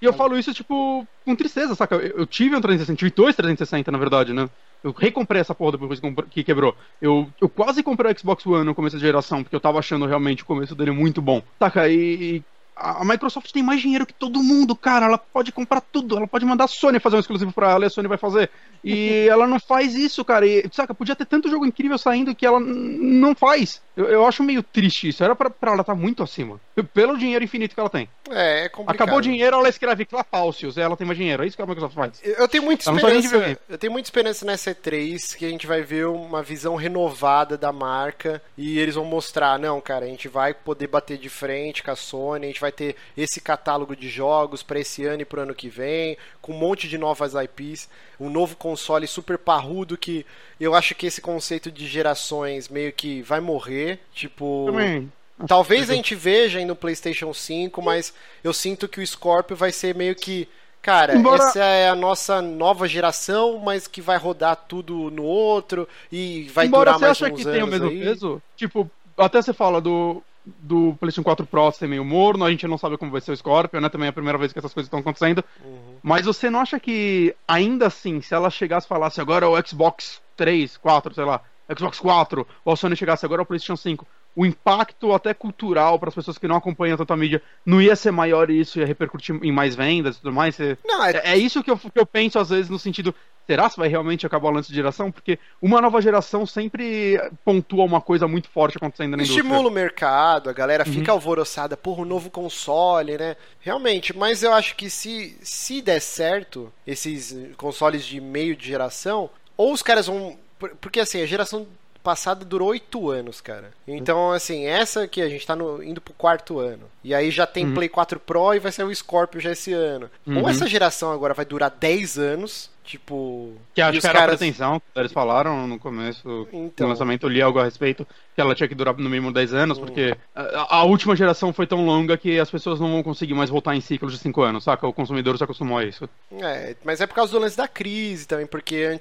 E 0.00 0.04
eu 0.04 0.12
falo 0.12 0.36
isso, 0.36 0.52
tipo, 0.52 1.06
com 1.24 1.36
tristeza, 1.36 1.76
saca? 1.76 1.94
Eu, 1.94 2.18
eu 2.18 2.26
tive 2.26 2.56
um 2.56 2.60
360, 2.60 2.98
tive 2.98 3.10
dois 3.12 3.36
360, 3.36 3.92
na 3.92 3.98
verdade, 3.98 4.32
né? 4.32 4.50
Eu 4.82 4.90
recomprei 4.90 5.40
essa 5.40 5.54
porra 5.54 5.78
depois 5.78 6.00
que 6.28 6.42
quebrou. 6.42 6.74
Eu, 7.00 7.28
eu 7.40 7.48
quase 7.48 7.84
comprei 7.84 8.12
o 8.12 8.18
Xbox 8.18 8.44
One 8.44 8.64
no 8.64 8.74
começo 8.74 8.96
da 8.96 9.00
geração, 9.00 9.44
porque 9.44 9.54
eu 9.54 9.60
tava 9.60 9.78
achando 9.78 10.06
realmente 10.06 10.42
o 10.42 10.46
começo 10.46 10.74
dele 10.74 10.90
muito 10.90 11.22
bom. 11.22 11.40
Saca? 11.60 11.88
E 11.88 12.42
a 12.74 13.04
Microsoft 13.04 13.52
tem 13.52 13.62
mais 13.62 13.80
dinheiro 13.80 14.04
que 14.04 14.14
todo 14.14 14.42
mundo, 14.42 14.74
cara. 14.74 15.06
Ela 15.06 15.18
pode 15.18 15.52
comprar 15.52 15.80
tudo. 15.80 16.16
Ela 16.16 16.26
pode 16.26 16.44
mandar 16.44 16.64
a 16.64 16.68
Sony 16.68 16.98
fazer 16.98 17.16
um 17.16 17.20
exclusivo 17.20 17.52
pra 17.52 17.70
ela 17.70 17.84
e 17.84 17.86
a 17.86 17.90
Sony 17.90 18.08
vai 18.08 18.18
fazer. 18.18 18.50
E 18.82 19.26
ela 19.30 19.46
não 19.46 19.60
faz 19.60 19.94
isso, 19.94 20.24
cara. 20.24 20.44
E, 20.44 20.68
saca, 20.72 20.94
podia 20.94 21.14
ter 21.14 21.26
tanto 21.26 21.48
jogo 21.48 21.64
incrível 21.64 21.96
saindo 21.96 22.34
que 22.34 22.44
ela 22.44 22.58
não 22.58 23.36
faz. 23.36 23.80
Eu, 23.96 24.06
eu 24.06 24.26
acho 24.26 24.42
meio 24.42 24.62
triste 24.62 25.08
isso. 25.08 25.22
Era 25.22 25.36
pra, 25.36 25.50
pra 25.50 25.72
ela 25.72 25.82
estar 25.82 25.94
tá 25.94 25.98
muito 25.98 26.22
acima. 26.22 26.60
Pelo 26.94 27.18
dinheiro 27.18 27.44
infinito 27.44 27.74
que 27.74 27.80
ela 27.80 27.90
tem. 27.90 28.08
É, 28.30 28.64
é 28.64 28.68
complicado. 28.68 28.94
Acabou 28.94 29.18
o 29.18 29.22
dinheiro, 29.22 29.56
ela 29.56 29.68
escreve 29.68 30.06
Clapaucius. 30.06 30.78
Ela 30.78 30.96
tem 30.96 31.06
mais 31.06 31.18
dinheiro. 31.18 31.42
É 31.42 31.46
isso 31.46 31.56
que 31.56 31.62
a 31.62 31.66
Microsoft 31.66 31.94
faz. 31.94 32.20
Eu 32.22 32.48
tenho 32.48 32.64
muita 32.64 32.90
esperança. 32.90 33.58
Eu 33.68 33.78
tenho 33.78 33.92
muita 33.92 34.06
esperança 34.06 34.46
nessa 34.46 34.74
E3 34.74 35.36
que 35.36 35.44
a 35.44 35.48
gente 35.48 35.66
vai 35.66 35.82
ver 35.82 36.06
uma 36.06 36.42
visão 36.42 36.74
renovada 36.74 37.58
da 37.58 37.72
marca. 37.72 38.42
E 38.56 38.78
eles 38.78 38.94
vão 38.94 39.04
mostrar, 39.04 39.58
não, 39.58 39.80
cara, 39.80 40.06
a 40.06 40.08
gente 40.08 40.28
vai 40.28 40.54
poder 40.54 40.86
bater 40.86 41.18
de 41.18 41.28
frente 41.28 41.82
com 41.82 41.90
a 41.90 41.96
Sony. 41.96 42.46
A 42.46 42.48
gente 42.48 42.60
vai 42.60 42.72
ter 42.72 42.96
esse 43.16 43.40
catálogo 43.40 43.94
de 43.94 44.08
jogos 44.08 44.62
para 44.62 44.80
esse 44.80 45.04
ano 45.04 45.22
e 45.22 45.26
pro 45.26 45.42
ano 45.42 45.54
que 45.54 45.68
vem. 45.68 46.16
Com 46.40 46.52
um 46.52 46.58
monte 46.58 46.88
de 46.88 46.96
novas 46.96 47.34
IPs. 47.34 47.88
Um 48.22 48.30
novo 48.30 48.56
console 48.56 49.06
super 49.06 49.38
parrudo 49.38 49.96
que 49.96 50.24
eu 50.60 50.74
acho 50.74 50.94
que 50.94 51.06
esse 51.06 51.20
conceito 51.20 51.70
de 51.70 51.86
gerações 51.86 52.68
meio 52.68 52.92
que 52.92 53.22
vai 53.22 53.40
morrer. 53.40 54.00
Tipo. 54.14 54.66
Também. 54.66 55.12
Talvez 55.46 55.90
a 55.90 55.94
gente 55.94 56.14
veja 56.14 56.58
aí 56.58 56.64
no 56.64 56.76
PlayStation 56.76 57.32
5, 57.32 57.82
mas 57.82 58.14
eu 58.44 58.52
sinto 58.52 58.86
que 58.86 59.00
o 59.00 59.06
Scorpio 59.06 59.56
vai 59.56 59.72
ser 59.72 59.94
meio 59.94 60.14
que. 60.14 60.48
Cara, 60.80 61.14
Embora... 61.14 61.44
essa 61.44 61.64
é 61.64 61.88
a 61.88 61.94
nossa 61.94 62.42
nova 62.42 62.88
geração, 62.88 63.58
mas 63.58 63.86
que 63.86 64.00
vai 64.00 64.18
rodar 64.18 64.56
tudo 64.56 65.10
no 65.10 65.22
outro 65.22 65.88
e 66.10 66.50
vai 66.52 66.66
Embora 66.66 66.92
durar 66.92 67.00
mais 67.00 67.18
uns 67.18 67.22
anos. 67.22 67.42
Você 67.42 67.48
acha 67.48 67.52
que 67.52 67.58
tem 67.58 67.62
o 67.62 67.70
mesmo 67.70 67.88
aí. 67.88 68.00
peso? 68.00 68.42
Tipo, 68.56 68.90
até 69.16 69.40
você 69.40 69.52
fala 69.52 69.80
do, 69.80 70.22
do 70.44 70.96
PlayStation 70.98 71.22
4 71.22 71.46
Pro 71.46 71.70
ser 71.70 71.86
meio 71.86 72.04
morno, 72.04 72.44
a 72.44 72.50
gente 72.50 72.66
não 72.66 72.76
sabe 72.76 72.98
como 72.98 73.12
vai 73.12 73.20
ser 73.20 73.32
o 73.32 73.36
Scorpio, 73.36 73.80
né? 73.80 73.88
Também 73.88 74.06
é 74.06 74.10
a 74.10 74.12
primeira 74.12 74.38
vez 74.38 74.52
que 74.52 74.58
essas 74.58 74.74
coisas 74.74 74.88
estão 74.88 75.00
acontecendo. 75.00 75.44
Uhum. 75.64 75.91
Mas 76.02 76.26
você 76.26 76.50
não 76.50 76.60
acha 76.60 76.80
que, 76.80 77.34
ainda 77.46 77.86
assim, 77.86 78.20
se 78.20 78.34
ela 78.34 78.50
chegasse 78.50 78.86
e 78.86 78.88
falasse 78.88 79.20
agora 79.20 79.46
é 79.46 79.48
o 79.48 79.66
Xbox 79.66 80.20
3, 80.36 80.76
4, 80.76 81.14
sei 81.14 81.24
lá, 81.24 81.40
Xbox 81.76 82.00
4, 82.00 82.46
ou 82.64 82.72
a 82.72 82.76
Sony 82.76 82.96
chegasse 82.96 83.24
agora 83.24 83.42
é 83.42 83.44
o 83.44 83.46
PlayStation 83.46 83.76
5, 83.76 84.06
o 84.34 84.46
impacto 84.46 85.12
até 85.12 85.34
cultural 85.34 85.98
para 85.98 86.08
as 86.08 86.14
pessoas 86.14 86.38
que 86.38 86.48
não 86.48 86.56
acompanham 86.56 86.96
tanto 86.96 87.12
a 87.12 87.16
mídia 87.16 87.42
não 87.66 87.82
ia 87.82 87.94
ser 87.94 88.10
maior 88.10 88.50
e 88.50 88.58
isso 88.58 88.78
ia 88.78 88.86
repercutir 88.86 89.38
em 89.42 89.52
mais 89.52 89.74
vendas 89.76 90.16
e 90.16 90.20
tudo 90.20 90.32
mais? 90.32 90.56
Não, 90.84 91.04
é... 91.04 91.20
é... 91.24 91.36
isso 91.36 91.62
que 91.62 91.70
eu, 91.70 91.76
que 91.76 91.98
eu 91.98 92.06
penso 92.06 92.38
às 92.38 92.48
vezes 92.48 92.70
no 92.70 92.78
sentido, 92.78 93.14
será 93.46 93.68
se 93.68 93.76
vai 93.76 93.88
realmente 93.88 94.24
acabar 94.26 94.48
o 94.48 94.52
lance 94.52 94.68
de 94.68 94.74
geração? 94.74 95.10
Porque 95.10 95.38
uma 95.60 95.80
nova 95.80 96.00
geração 96.00 96.46
sempre 96.46 97.20
pontua 97.44 97.84
uma 97.84 98.00
coisa 98.00 98.26
muito 98.28 98.48
forte 98.48 98.76
acontecendo 98.76 99.16
na 99.16 99.22
Estimula 99.22 99.60
indústria. 99.60 99.70
o 99.70 99.74
mercado, 99.74 100.50
a 100.50 100.52
galera 100.52 100.84
Uhum. 100.86 100.92
fica 100.92 101.12
alvoroçada 101.12 101.76
por 101.76 101.98
um 102.00 102.04
novo 102.04 102.30
console, 102.30 103.16
né? 103.18 103.36
Realmente, 103.60 104.16
mas 104.16 104.42
eu 104.42 104.52
acho 104.52 104.76
que 104.76 104.88
se, 104.90 105.36
se 105.42 105.80
der 105.82 106.00
certo 106.00 106.72
esses 106.86 107.36
consoles 107.56 108.04
de 108.04 108.20
meio 108.20 108.54
de 108.56 108.66
geração, 108.66 109.28
ou 109.56 109.72
os 109.72 109.82
caras 109.82 110.06
vão. 110.06 110.36
por- 110.58 110.70
Porque 110.80 111.00
assim, 111.00 111.20
a 111.20 111.26
geração 111.26 111.66
passada 112.04 112.44
durou 112.44 112.68
oito 112.70 113.10
anos, 113.10 113.40
cara. 113.40 113.70
Então, 113.86 114.32
assim, 114.32 114.64
essa 114.66 115.02
aqui 115.04 115.22
a 115.22 115.28
gente 115.28 115.46
tá 115.46 115.54
no- 115.54 115.80
indo 115.82 116.00
pro 116.00 116.12
quarto 116.14 116.58
ano. 116.58 116.82
E 117.04 117.14
aí 117.14 117.30
já 117.30 117.46
tem 117.46 117.72
Play 117.72 117.88
4 117.88 118.18
Pro 118.18 118.54
e 118.54 118.58
vai 118.58 118.72
sair 118.72 118.84
o 118.86 118.94
Scorpio 118.94 119.40
já 119.40 119.52
esse 119.52 119.72
ano. 119.72 120.10
Ou 120.26 120.32
Uhum. 120.34 120.48
essa 120.48 120.66
geração 120.66 121.12
agora 121.12 121.32
vai 121.34 121.44
durar 121.44 121.70
10 121.70 122.18
anos, 122.18 122.70
tipo. 122.84 123.54
Que 123.74 123.80
acho 123.80 124.00
que 124.00 124.06
era 124.06 124.18
caras- 124.20 124.34
a 124.34 124.38
pretensão, 124.38 124.82
eles 124.94 125.12
falaram 125.12 125.66
no 125.66 125.78
começo 125.78 126.48
Então. 126.52 126.86
do 126.86 126.90
lançamento, 126.90 127.24
eu 127.24 127.30
li 127.30 127.40
algo 127.42 127.58
a 127.58 127.64
respeito, 127.64 128.06
que 128.34 128.40
ela 128.40 128.54
tinha 128.54 128.68
que 128.68 128.74
durar 128.74 128.96
no 128.96 129.08
mínimo 129.08 129.32
10 129.32 129.54
anos, 129.54 129.78
Hum. 129.78 129.82
porque 129.82 130.16
a, 130.34 130.76
a 130.78 130.84
última 130.84 131.14
geração 131.16 131.52
foi 131.52 131.66
tão 131.66 131.84
longa 131.84 132.16
que 132.16 132.38
as 132.38 132.50
pessoas 132.50 132.78
não 132.80 132.90
vão 132.90 133.02
conseguir 133.02 133.34
mais 133.34 133.50
voltar 133.50 133.74
em 133.76 133.80
ciclos 133.80 134.12
de 134.12 134.18
5 134.18 134.42
anos, 134.42 134.64
saca? 134.64 134.86
O 134.86 134.92
consumidor 134.92 135.36
se 135.38 135.44
acostumou 135.44 135.78
a 135.78 135.84
isso. 135.84 136.08
É, 136.40 136.74
mas 136.84 137.00
é 137.00 137.06
por 137.06 137.14
causa 137.14 137.32
do 137.32 137.38
lance 137.38 137.56
da 137.56 137.68
crise 137.68 138.26
também, 138.26 138.46
porque 138.46 138.98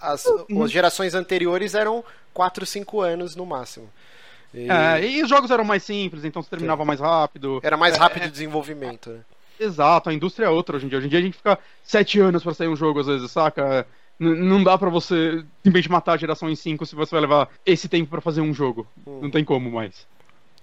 a- 0.00 0.12
as, 0.12 0.24
Uhum. 0.26 0.62
as 0.62 0.70
gerações 0.70 1.14
anteriores 1.14 1.74
eram 1.74 2.04
4, 2.32 2.64
5 2.66 3.00
anos 3.00 3.34
no 3.36 3.44
máximo. 3.46 3.88
E 4.52 4.68
É, 4.70 5.04
e 5.04 5.20
os 5.22 5.28
jogos 5.28 5.50
eram 5.50 5.64
mais 5.64 5.82
simples, 5.82 6.24
então 6.24 6.40
se 6.40 6.48
terminava 6.48 6.84
mais 6.84 7.00
rápido. 7.00 7.58
Era 7.60 7.76
mais 7.76 7.96
rápido 7.96 8.26
o 8.26 8.30
desenvolvimento. 8.30 9.10
né? 9.10 9.18
Exato, 9.58 10.10
a 10.10 10.14
indústria 10.14 10.46
é 10.46 10.50
outra 10.50 10.76
hoje 10.76 10.86
em 10.86 10.88
dia. 10.88 10.98
Hoje 10.98 11.06
em 11.06 11.10
dia 11.10 11.18
a 11.18 11.22
gente 11.22 11.36
fica 11.36 11.58
7 11.82 12.20
anos 12.20 12.42
pra 12.42 12.54
sair 12.54 12.68
um 12.68 12.76
jogo, 12.76 13.00
às 13.00 13.06
vezes, 13.06 13.30
saca? 13.30 13.86
N- 14.18 14.36
não 14.36 14.62
dá 14.62 14.76
pra 14.78 14.90
você 14.90 15.44
simplesmente 15.62 15.90
matar 15.90 16.12
a 16.12 16.16
geração 16.16 16.48
em 16.48 16.56
5 16.56 16.84
se 16.86 16.94
você 16.94 17.10
vai 17.12 17.20
levar 17.22 17.48
esse 17.66 17.88
tempo 17.88 18.10
pra 18.10 18.20
fazer 18.20 18.40
um 18.40 18.52
jogo. 18.54 18.86
Hum. 19.06 19.20
Não 19.22 19.30
tem 19.30 19.44
como 19.44 19.70
mais. 19.70 20.06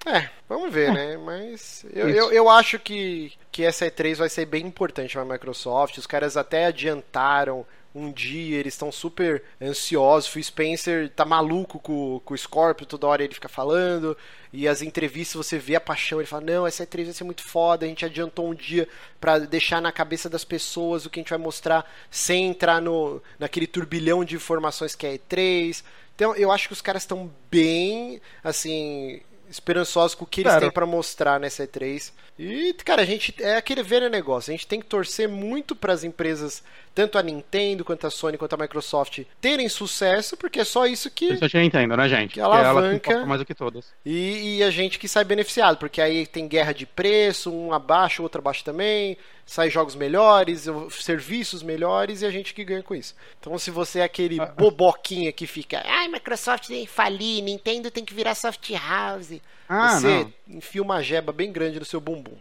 É, 0.05 0.29
vamos 0.49 0.73
ver, 0.73 0.91
né? 0.91 1.15
Mas 1.17 1.85
eu, 1.93 2.09
Isso. 2.09 2.17
eu, 2.17 2.31
eu 2.31 2.49
acho 2.49 2.79
que, 2.79 3.33
que 3.51 3.63
essa 3.63 3.85
E3 3.85 4.15
vai 4.17 4.29
ser 4.29 4.45
bem 4.45 4.65
importante 4.65 5.13
pra 5.13 5.23
Microsoft. 5.23 5.97
Os 5.97 6.07
caras 6.07 6.35
até 6.35 6.65
adiantaram 6.65 7.65
um 7.93 8.11
dia, 8.11 8.57
eles 8.57 8.73
estão 8.73 8.91
super 8.91 9.43
ansiosos. 9.61 10.33
O 10.33 10.41
Spencer 10.41 11.09
tá 11.09 11.25
maluco 11.25 11.79
com, 11.79 12.21
com 12.23 12.33
o 12.33 12.37
Scorpio, 12.37 12.85
toda 12.85 13.07
hora 13.07 13.23
ele 13.23 13.33
fica 13.33 13.49
falando. 13.49 14.17
E 14.53 14.67
as 14.67 14.81
entrevistas 14.81 15.35
você 15.45 15.57
vê 15.57 15.75
a 15.75 15.81
paixão, 15.81 16.19
ele 16.19 16.27
fala: 16.27 16.45
Não, 16.45 16.67
essa 16.67 16.85
E3 16.85 17.05
vai 17.05 17.13
ser 17.13 17.23
muito 17.23 17.43
foda. 17.43 17.85
A 17.85 17.89
gente 17.89 18.05
adiantou 18.05 18.49
um 18.49 18.55
dia 18.55 18.87
pra 19.19 19.39
deixar 19.39 19.81
na 19.81 19.91
cabeça 19.91 20.29
das 20.29 20.43
pessoas 20.43 21.05
o 21.05 21.09
que 21.09 21.19
a 21.19 21.21
gente 21.21 21.29
vai 21.29 21.39
mostrar 21.39 21.89
sem 22.09 22.47
entrar 22.47 22.81
no, 22.81 23.21
naquele 23.37 23.67
turbilhão 23.67 24.23
de 24.23 24.35
informações 24.35 24.95
que 24.95 25.05
é 25.05 25.11
a 25.11 25.17
E3. 25.17 25.83
Então 26.15 26.35
eu 26.35 26.51
acho 26.51 26.67
que 26.67 26.73
os 26.73 26.81
caras 26.81 27.03
estão 27.03 27.31
bem, 27.49 28.21
assim, 28.43 29.21
esperançosos 29.49 30.15
com 30.15 30.23
o 30.23 30.27
que 30.27 30.41
eles 30.41 30.55
têm 30.55 30.71
pra 30.71 30.85
mostrar 30.85 31.39
nessa 31.39 31.67
E3. 31.67 32.11
E, 32.39 32.73
cara, 32.85 33.01
a 33.01 33.05
gente 33.05 33.35
é 33.39 33.57
aquele 33.57 33.83
velho 33.83 34.09
negócio. 34.09 34.51
A 34.51 34.55
gente 34.55 34.65
tem 34.65 34.79
que 34.79 34.85
torcer 34.85 35.27
muito 35.27 35.75
para 35.75 35.93
as 35.93 36.03
empresas, 36.03 36.63
tanto 36.93 37.17
a 37.17 37.23
Nintendo 37.23 37.85
quanto 37.85 38.05
a 38.05 38.09
Sony 38.11 38.37
quanto 38.37 38.53
a 38.53 38.57
Microsoft, 38.57 39.21
terem 39.39 39.69
sucesso, 39.69 40.35
porque 40.35 40.59
é 40.59 40.63
só 40.63 40.85
isso 40.85 41.09
que 41.09 41.25
Isso 41.33 41.45
a 41.45 41.47
gente 41.47 41.65
entende, 41.67 41.95
né, 41.95 42.09
gente? 42.09 42.33
Que 42.33 42.39
ela 42.39 42.57
alavanca- 42.59 43.11
importa 43.11 43.25
mais 43.25 43.39
do 43.39 43.45
que 43.45 43.55
todas. 43.55 43.85
e, 44.05 44.57
e 44.57 44.63
a 44.63 44.69
gente 44.69 44.99
que 44.99 45.07
sai 45.07 45.23
beneficiado, 45.23 45.77
porque 45.77 46.01
aí 46.01 46.25
tem 46.27 46.47
guerra 46.47 46.73
de 46.73 46.85
preço, 46.85 47.51
um 47.51 47.73
abaixo, 47.73 48.21
outro 48.23 48.39
abaixo 48.39 48.63
também, 48.63 49.17
sai 49.45 49.69
jogos 49.69 49.95
melhores, 49.95 50.67
serviços 50.91 51.63
melhores 51.63 52.21
e 52.21 52.25
a 52.25 52.31
gente 52.31 52.53
que 52.53 52.63
ganha 52.63 52.83
com 52.83 52.93
isso. 52.95 53.15
Então 53.39 53.57
se 53.57 53.71
você 53.71 53.99
é 53.99 54.03
aquele 54.03 54.39
Ah. 54.39 54.45
boboquinha 54.45 55.31
que 55.31 55.47
fica, 55.47 55.81
ai, 55.85 56.07
Microsoft 56.07 56.67
tem 56.67 56.85
que 56.85 56.91
falir, 56.91 57.41
Nintendo 57.41 57.89
tem 57.89 58.03
que 58.05 58.13
virar 58.13 58.35
soft 58.35 58.69
house, 58.71 59.39
Ah, 59.67 59.99
você 59.99 60.07
não. 60.07 60.33
enfia 60.57 60.81
uma 60.81 61.01
jeba 61.01 61.31
bem 61.31 61.51
grande 61.51 61.79
no 61.79 61.85
seu 61.85 61.99
bumbum. 62.01 62.35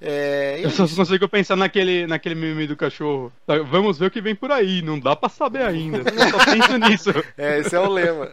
É, 0.00 0.58
e 0.60 0.62
é 0.62 0.66
Eu 0.66 0.70
só 0.70 0.84
isso. 0.84 0.94
consigo 0.94 1.28
pensar 1.28 1.56
naquele, 1.56 2.06
naquele 2.06 2.34
meme 2.34 2.66
do 2.66 2.76
cachorro. 2.76 3.32
Tá, 3.46 3.58
Vamos 3.58 3.98
ver 3.98 4.06
o 4.06 4.10
que 4.10 4.20
vem 4.20 4.34
por 4.34 4.52
aí, 4.52 4.80
não 4.80 4.98
dá 4.98 5.16
pra 5.16 5.28
saber 5.28 5.62
ainda. 5.62 5.98
Eu 5.98 6.30
só 6.30 6.44
penso 6.44 6.76
nisso. 6.88 7.10
É, 7.36 7.58
esse 7.58 7.74
é 7.74 7.80
o 7.80 7.88
lema. 7.90 8.30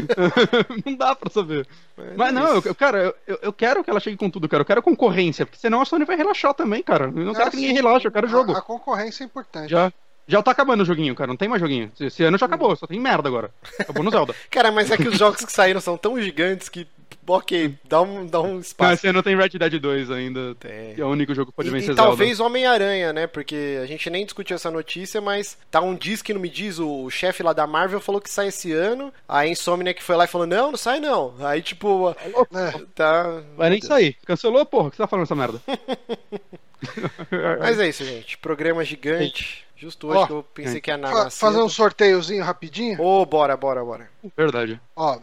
não 0.84 0.94
dá 0.94 1.14
pra 1.14 1.30
saber. 1.30 1.66
Mas 1.96 2.16
Mas 2.16 2.28
é 2.28 2.32
não, 2.32 2.46
eu, 2.56 2.62
eu, 2.64 2.74
cara, 2.74 3.14
eu, 3.26 3.38
eu 3.42 3.52
quero 3.52 3.84
que 3.84 3.90
ela 3.90 4.00
chegue 4.00 4.16
com 4.16 4.30
tudo, 4.30 4.48
cara. 4.48 4.62
Eu 4.62 4.66
quero 4.66 4.82
concorrência, 4.82 5.44
porque 5.44 5.58
senão 5.60 5.80
a 5.80 5.84
Sony 5.84 6.04
vai 6.04 6.16
relaxar 6.16 6.54
também, 6.54 6.82
cara. 6.82 7.04
Eu 7.04 7.24
não 7.24 7.34
quero 7.34 7.50
que 7.50 7.56
ninguém 7.56 7.74
relaxe, 7.74 8.06
eu 8.06 8.12
quero 8.12 8.26
jogo. 8.28 8.52
A, 8.52 8.58
a 8.58 8.62
concorrência 8.62 9.24
é 9.24 9.26
importante. 9.26 9.70
Já, 9.70 9.92
já 10.26 10.42
tá 10.42 10.50
acabando 10.52 10.82
o 10.82 10.86
joguinho, 10.86 11.14
cara. 11.14 11.28
Não 11.28 11.36
tem 11.36 11.48
mais 11.48 11.60
joguinho. 11.60 11.92
Esse 12.00 12.22
ano 12.24 12.38
já 12.38 12.46
acabou, 12.46 12.74
só 12.76 12.86
tem 12.86 12.98
merda 12.98 13.28
agora. 13.28 13.50
Acabou 13.78 14.02
no 14.02 14.10
Zelda. 14.10 14.34
Cara, 14.50 14.72
mas 14.72 14.90
é 14.90 14.96
que 14.96 15.08
os 15.08 15.18
jogos 15.18 15.44
que 15.44 15.52
saíram 15.52 15.80
são 15.80 15.96
tão 15.98 16.20
gigantes 16.20 16.68
que, 16.68 16.86
ok, 17.26 17.74
dá 17.88 18.00
um, 18.02 18.26
dá 18.26 18.40
um 18.40 18.54
Não, 18.54 18.60
espaço. 18.60 18.94
esse 18.94 19.06
ano 19.08 19.22
tem 19.22 19.36
Red 19.36 19.50
Dead 19.50 19.78
2 19.80 20.10
ainda. 20.10 20.54
Tem. 20.56 20.94
que 20.94 21.00
É 21.00 21.04
o 21.04 21.08
único 21.08 21.34
jogo 21.34 21.50
que 21.50 21.56
pode 21.56 21.68
E, 21.68 21.72
vencer 21.72 21.90
e 21.90 21.94
Zelda. 21.94 22.02
talvez 22.02 22.40
Homem-Aranha, 22.40 23.12
né? 23.12 23.26
Porque 23.26 23.78
a 23.82 23.86
gente 23.86 24.08
nem 24.10 24.24
discutiu 24.24 24.54
essa 24.56 24.70
notícia, 24.70 25.20
mas 25.20 25.56
tá 25.70 25.80
um 25.80 25.94
diz 25.94 26.22
que 26.22 26.32
não 26.34 26.40
me 26.40 26.48
diz. 26.48 26.78
O 26.78 27.08
chefe 27.10 27.42
lá 27.42 27.52
da 27.52 27.66
Marvel 27.66 28.00
falou 28.00 28.20
que 28.20 28.30
sai 28.30 28.48
esse 28.48 28.72
ano. 28.72 29.12
A 29.28 29.46
Insomniac 29.46 30.02
foi 30.02 30.16
lá 30.16 30.24
e 30.24 30.28
falou: 30.28 30.46
Não, 30.46 30.70
não 30.70 30.78
sai 30.78 31.00
não. 31.00 31.34
Aí, 31.40 31.62
tipo, 31.62 32.10
É. 32.54 32.80
tá. 32.94 33.42
Vai 33.56 33.70
nem 33.70 33.80
sair. 33.80 34.16
Cancelou, 34.26 34.64
porra? 34.66 34.88
O 34.88 34.90
que 34.90 34.96
você 34.96 35.02
tá 35.02 35.06
falando 35.06 35.24
essa 35.24 35.34
merda? 35.34 35.60
Mas 37.60 37.78
é 37.80 37.88
isso, 37.88 38.04
gente. 38.04 38.36
Programa 38.38 38.84
gigante. 38.84 39.64
Justo 39.76 40.06
hoje 40.08 40.18
Ó, 40.18 40.26
que 40.26 40.32
eu 40.32 40.42
pensei 40.54 40.80
que 40.80 40.90
ia 40.90 40.96
na 40.96 41.10
Fa- 41.10 41.30
fazer 41.30 41.60
um 41.60 41.68
sorteiozinho 41.68 42.44
rapidinho? 42.44 43.00
Ô, 43.02 43.24
bora, 43.26 43.56
bora, 43.56 43.84
bora. 43.84 44.08
Verdade. 44.36 44.80
Ó, 44.94 45.18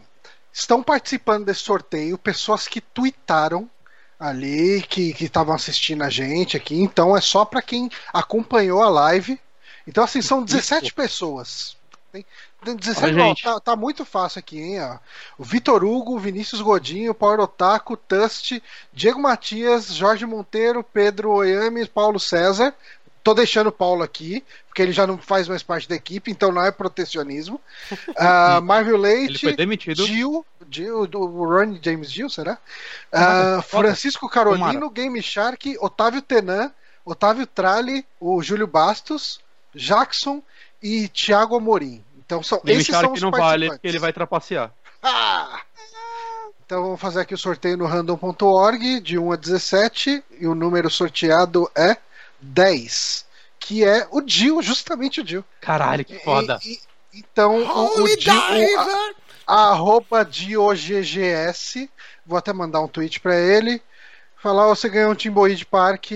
estão 0.52 0.82
participando 0.82 1.46
desse 1.46 1.60
sorteio 1.60 2.18
pessoas 2.18 2.68
que 2.68 2.80
tweetaram 2.80 3.68
ali, 4.18 4.82
que 4.82 5.12
que 5.14 5.24
estavam 5.24 5.54
assistindo 5.54 6.02
a 6.02 6.10
gente 6.10 6.56
aqui. 6.56 6.80
Então 6.80 7.16
é 7.16 7.20
só 7.20 7.44
pra 7.44 7.62
quem 7.62 7.90
acompanhou 8.12 8.82
a 8.82 8.88
live. 8.88 9.40
Então, 9.86 10.04
assim, 10.04 10.22
são 10.22 10.44
17 10.44 10.92
pessoas. 10.92 11.76
Tem, 12.12 12.26
tem 12.62 12.76
17, 12.76 13.18
Olha, 13.18 13.34
tá, 13.42 13.60
tá 13.60 13.76
muito 13.76 14.04
fácil 14.04 14.38
aqui, 14.38 14.60
hein? 14.60 14.80
Ó. 14.82 14.98
O 15.38 15.44
Vitor 15.44 15.82
Hugo, 15.82 16.18
Vinícius 16.18 16.60
Godinho, 16.60 17.14
Power 17.14 17.40
Otaku, 17.40 17.96
Tust, 17.96 18.62
Diego 18.92 19.18
Matias, 19.18 19.86
Jorge 19.86 20.26
Monteiro, 20.26 20.84
Pedro 20.84 21.32
Oyami, 21.32 21.88
Paulo 21.88 22.20
César. 22.20 22.74
Tô 23.22 23.34
deixando 23.34 23.68
o 23.68 23.72
Paulo 23.72 24.02
aqui, 24.02 24.44
porque 24.66 24.82
ele 24.82 24.92
já 24.92 25.06
não 25.06 25.16
faz 25.16 25.46
mais 25.46 25.62
parte 25.62 25.88
da 25.88 25.94
equipe, 25.94 26.30
então 26.30 26.50
não 26.50 26.64
é 26.64 26.70
protecionismo. 26.70 27.60
Ah, 28.16 28.60
Marvel 28.60 28.96
Ele 28.96 29.02
Leite, 29.02 29.46
foi 29.46 29.56
demitido. 29.56 30.06
Gil, 30.06 30.44
Gil 30.70 31.08
o 31.14 31.44
Ronnie 31.44 31.80
James 31.82 32.10
Gil, 32.10 32.28
será? 32.28 32.58
Ah, 33.12 33.62
Francisco 33.66 34.28
Carolino. 34.28 34.90
Game 34.90 35.20
Shark, 35.22 35.76
Otávio 35.80 36.20
Tenan, 36.22 36.70
Otávio 37.04 37.46
Tralli, 37.46 38.04
o 38.20 38.42
Júlio 38.42 38.66
Bastos, 38.66 39.40
Jackson 39.74 40.42
e 40.82 41.08
Thiago 41.08 41.56
Amorim. 41.56 42.04
Então 42.24 42.42
são 42.42 42.60
Game 42.64 42.80
esses 42.80 42.92
são 42.92 43.00
Shark 43.00 43.14
os 43.14 43.22
não 43.22 43.30
vale, 43.30 43.70
porque 43.70 43.88
ele 43.88 43.98
vai 43.98 44.12
trapacear. 44.12 44.72
Ah! 45.02 45.60
Então 46.64 46.84
vamos 46.84 47.00
fazer 47.02 47.20
aqui 47.20 47.34
o 47.34 47.38
sorteio 47.38 47.76
no 47.76 47.84
random.org 47.84 49.00
de 49.00 49.18
1 49.18 49.32
a 49.32 49.36
17 49.36 50.24
e 50.40 50.46
o 50.46 50.54
número 50.54 50.88
sorteado 50.88 51.70
é 51.76 51.98
10, 52.42 53.24
que 53.58 53.84
é 53.84 54.06
o 54.10 54.20
Dio, 54.20 54.60
justamente 54.62 55.20
o 55.20 55.24
Dio. 55.24 55.44
Caralho, 55.60 56.04
que 56.04 56.18
foda. 56.18 56.58
E- 56.64 56.72
e- 56.72 56.80
então 57.14 57.56
o, 57.58 57.62
o 57.66 58.00
Holy 58.00 58.16
Dio, 58.16 58.32
o- 58.32 58.78
a- 58.80 59.10
a 59.46 59.68
arroba 59.70 60.24
DioGGS, 60.24 61.88
vou 62.26 62.38
até 62.38 62.52
mandar 62.52 62.80
um 62.80 62.88
tweet 62.88 63.20
pra 63.20 63.38
ele. 63.38 63.80
Falar, 64.36 64.66
"Ó, 64.66 64.74
você 64.74 64.88
ganhou 64.88 65.12
um 65.12 65.14
Timboid 65.14 65.64
Park, 65.66 66.06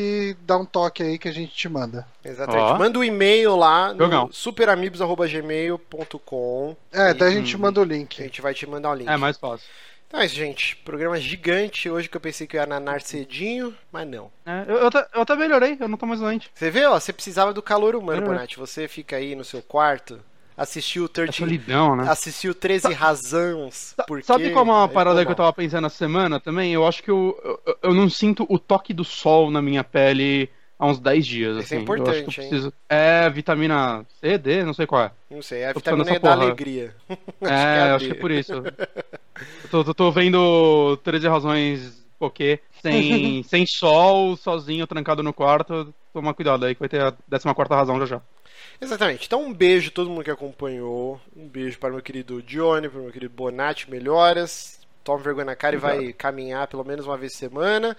dá 0.40 0.56
um 0.56 0.64
toque 0.64 1.00
aí 1.02 1.16
que 1.16 1.28
a 1.28 1.32
gente 1.32 1.54
te 1.54 1.68
manda. 1.68 2.04
Exatamente. 2.24 2.72
Ó. 2.72 2.78
Manda 2.78 2.98
um 2.98 3.04
e-mail 3.04 3.54
lá 3.54 3.94
no 3.94 4.32
superamigos.gmail.com. 4.32 6.76
É, 6.92 7.14
daí 7.14 7.28
a 7.28 7.30
Hum. 7.30 7.34
gente 7.44 7.56
manda 7.56 7.78
o 7.80 7.84
A 7.84 7.86
link. 7.86 8.16
gente 8.16 8.40
vai 8.42 8.52
te 8.54 8.66
mandar 8.66 8.90
o 8.90 8.94
link. 8.94 9.08
É 9.08 9.16
mais 9.16 9.36
fácil. 9.36 9.68
Então 10.08 10.20
é 10.20 10.26
isso, 10.26 10.34
gente. 10.36 10.76
Programa 10.76 11.18
gigante. 11.20 11.90
Hoje 11.90 12.08
que 12.08 12.16
eu 12.16 12.20
pensei 12.20 12.46
que 12.46 12.56
eu 12.56 12.60
ia 12.60 12.66
nanar 12.66 13.00
cedinho, 13.00 13.74
mas 13.90 14.06
não. 14.06 14.30
É, 14.44 14.64
eu, 14.68 14.76
eu, 14.76 14.86
até, 14.86 15.06
eu 15.14 15.20
até 15.22 15.36
melhorei, 15.36 15.76
eu 15.80 15.88
não 15.88 15.98
tô 15.98 16.06
mais 16.06 16.20
doente. 16.20 16.50
Você 16.54 16.70
vê, 16.70 16.86
ó, 16.86 16.98
você 16.98 17.12
precisava 17.12 17.52
do 17.52 17.60
calor 17.62 17.96
humano, 17.96 18.22
É. 18.22 18.24
Bonatti. 18.24 18.56
Você 18.58 18.86
fica 18.86 19.16
aí 19.16 19.34
no 19.34 19.44
seu 19.44 19.60
quarto, 19.60 20.20
assistiu 20.56 21.02
o 21.02 21.06
É 21.06 21.08
13, 21.08 21.32
solidão, 21.32 21.96
né? 21.96 22.08
assistiu 22.08 22.54
13 22.54 22.92
razões. 22.92 23.94
Sa- 23.96 24.04
porque... 24.04 24.24
Sabe 24.24 24.50
qual 24.50 24.64
é 24.64 24.68
uma 24.70 24.88
parada 24.88 25.24
que 25.26 25.30
eu 25.32 25.36
tava 25.36 25.52
pensando 25.52 25.86
essa 25.86 25.96
semana 25.96 26.38
também? 26.38 26.72
Eu 26.72 26.86
acho 26.86 27.02
que 27.02 27.10
eu, 27.10 27.36
eu, 27.66 27.78
eu 27.82 27.94
não 27.94 28.08
sinto 28.08 28.46
o 28.48 28.58
toque 28.58 28.94
do 28.94 29.04
sol 29.04 29.50
na 29.50 29.60
minha 29.60 29.82
pele 29.82 30.48
há 30.78 30.86
uns 30.86 30.98
10 30.98 31.26
dias. 31.26 31.56
Isso 31.56 31.74
é 31.74 31.76
assim. 31.76 31.76
Eu 31.76 31.80
acho 31.80 31.86
que 31.86 31.90
eu 31.90 31.96
importante, 31.96 32.40
hein? 32.40 32.48
preciso... 32.48 32.72
É 32.88 33.30
vitamina 33.30 34.04
C, 34.20 34.38
D, 34.38 34.64
não 34.64 34.74
sei 34.74 34.86
qual 34.86 35.04
é. 35.04 35.10
Não 35.30 35.42
sei, 35.42 35.60
é 35.60 35.70
a 35.70 35.74
Tô 35.74 35.80
vitamina 35.80 36.10
é 36.10 36.12
essa 36.12 36.20
da 36.20 36.32
alegria. 36.32 36.94
É, 37.40 37.90
acho 37.94 38.04
que 38.06 38.12
D. 38.12 38.18
é 38.18 38.20
por 38.20 38.30
isso. 38.30 38.52
Eu 39.64 39.70
tô, 39.70 39.84
tô, 39.84 39.94
tô 39.94 40.10
vendo 40.10 40.96
13 41.04 41.28
razões 41.28 42.06
porque 42.18 42.60
sem, 42.82 43.42
sem 43.44 43.66
sol, 43.66 44.36
sozinho, 44.36 44.86
trancado 44.86 45.22
no 45.22 45.32
quarto. 45.32 45.92
tomar 46.12 46.34
cuidado 46.34 46.64
aí 46.64 46.74
que 46.74 46.80
vai 46.80 46.88
ter 46.88 47.02
a 47.02 47.12
14 47.12 47.54
razão 47.74 47.98
já 48.00 48.06
já. 48.06 48.22
Exatamente. 48.80 49.26
Então 49.26 49.42
um 49.44 49.52
beijo 49.52 49.88
a 49.88 49.92
todo 49.92 50.10
mundo 50.10 50.24
que 50.24 50.30
acompanhou. 50.30 51.20
Um 51.36 51.46
beijo 51.46 51.78
para 51.78 51.90
o 51.90 51.94
meu 51.94 52.02
querido 52.02 52.42
Johnny, 52.42 52.88
para 52.88 52.98
o 52.98 53.02
meu 53.04 53.12
querido 53.12 53.34
Bonatti, 53.34 53.90
melhoras. 53.90 54.80
Toma 55.04 55.22
vergonha 55.22 55.46
na 55.46 55.56
cara 55.56 55.76
Obrigado. 55.76 56.02
e 56.02 56.04
vai 56.06 56.12
caminhar 56.12 56.66
pelo 56.66 56.84
menos 56.84 57.06
uma 57.06 57.16
vez 57.16 57.32
por 57.32 57.38
semana. 57.38 57.96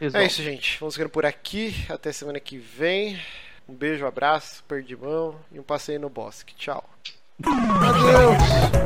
É 0.00 0.24
isso, 0.24 0.42
gente. 0.42 0.78
Vamos 0.80 0.94
ficando 0.94 1.10
por 1.10 1.24
aqui. 1.26 1.74
Até 1.88 2.12
semana 2.12 2.40
que 2.40 2.58
vem. 2.58 3.20
Um 3.68 3.74
beijo, 3.74 4.04
um 4.04 4.08
abraço, 4.08 4.64
perdi 4.64 4.96
mão 4.96 5.38
e 5.52 5.60
um 5.60 5.62
passeio 5.62 6.00
no 6.00 6.10
bosque. 6.10 6.54
Tchau. 6.54 6.84
Adeus. 7.44 8.80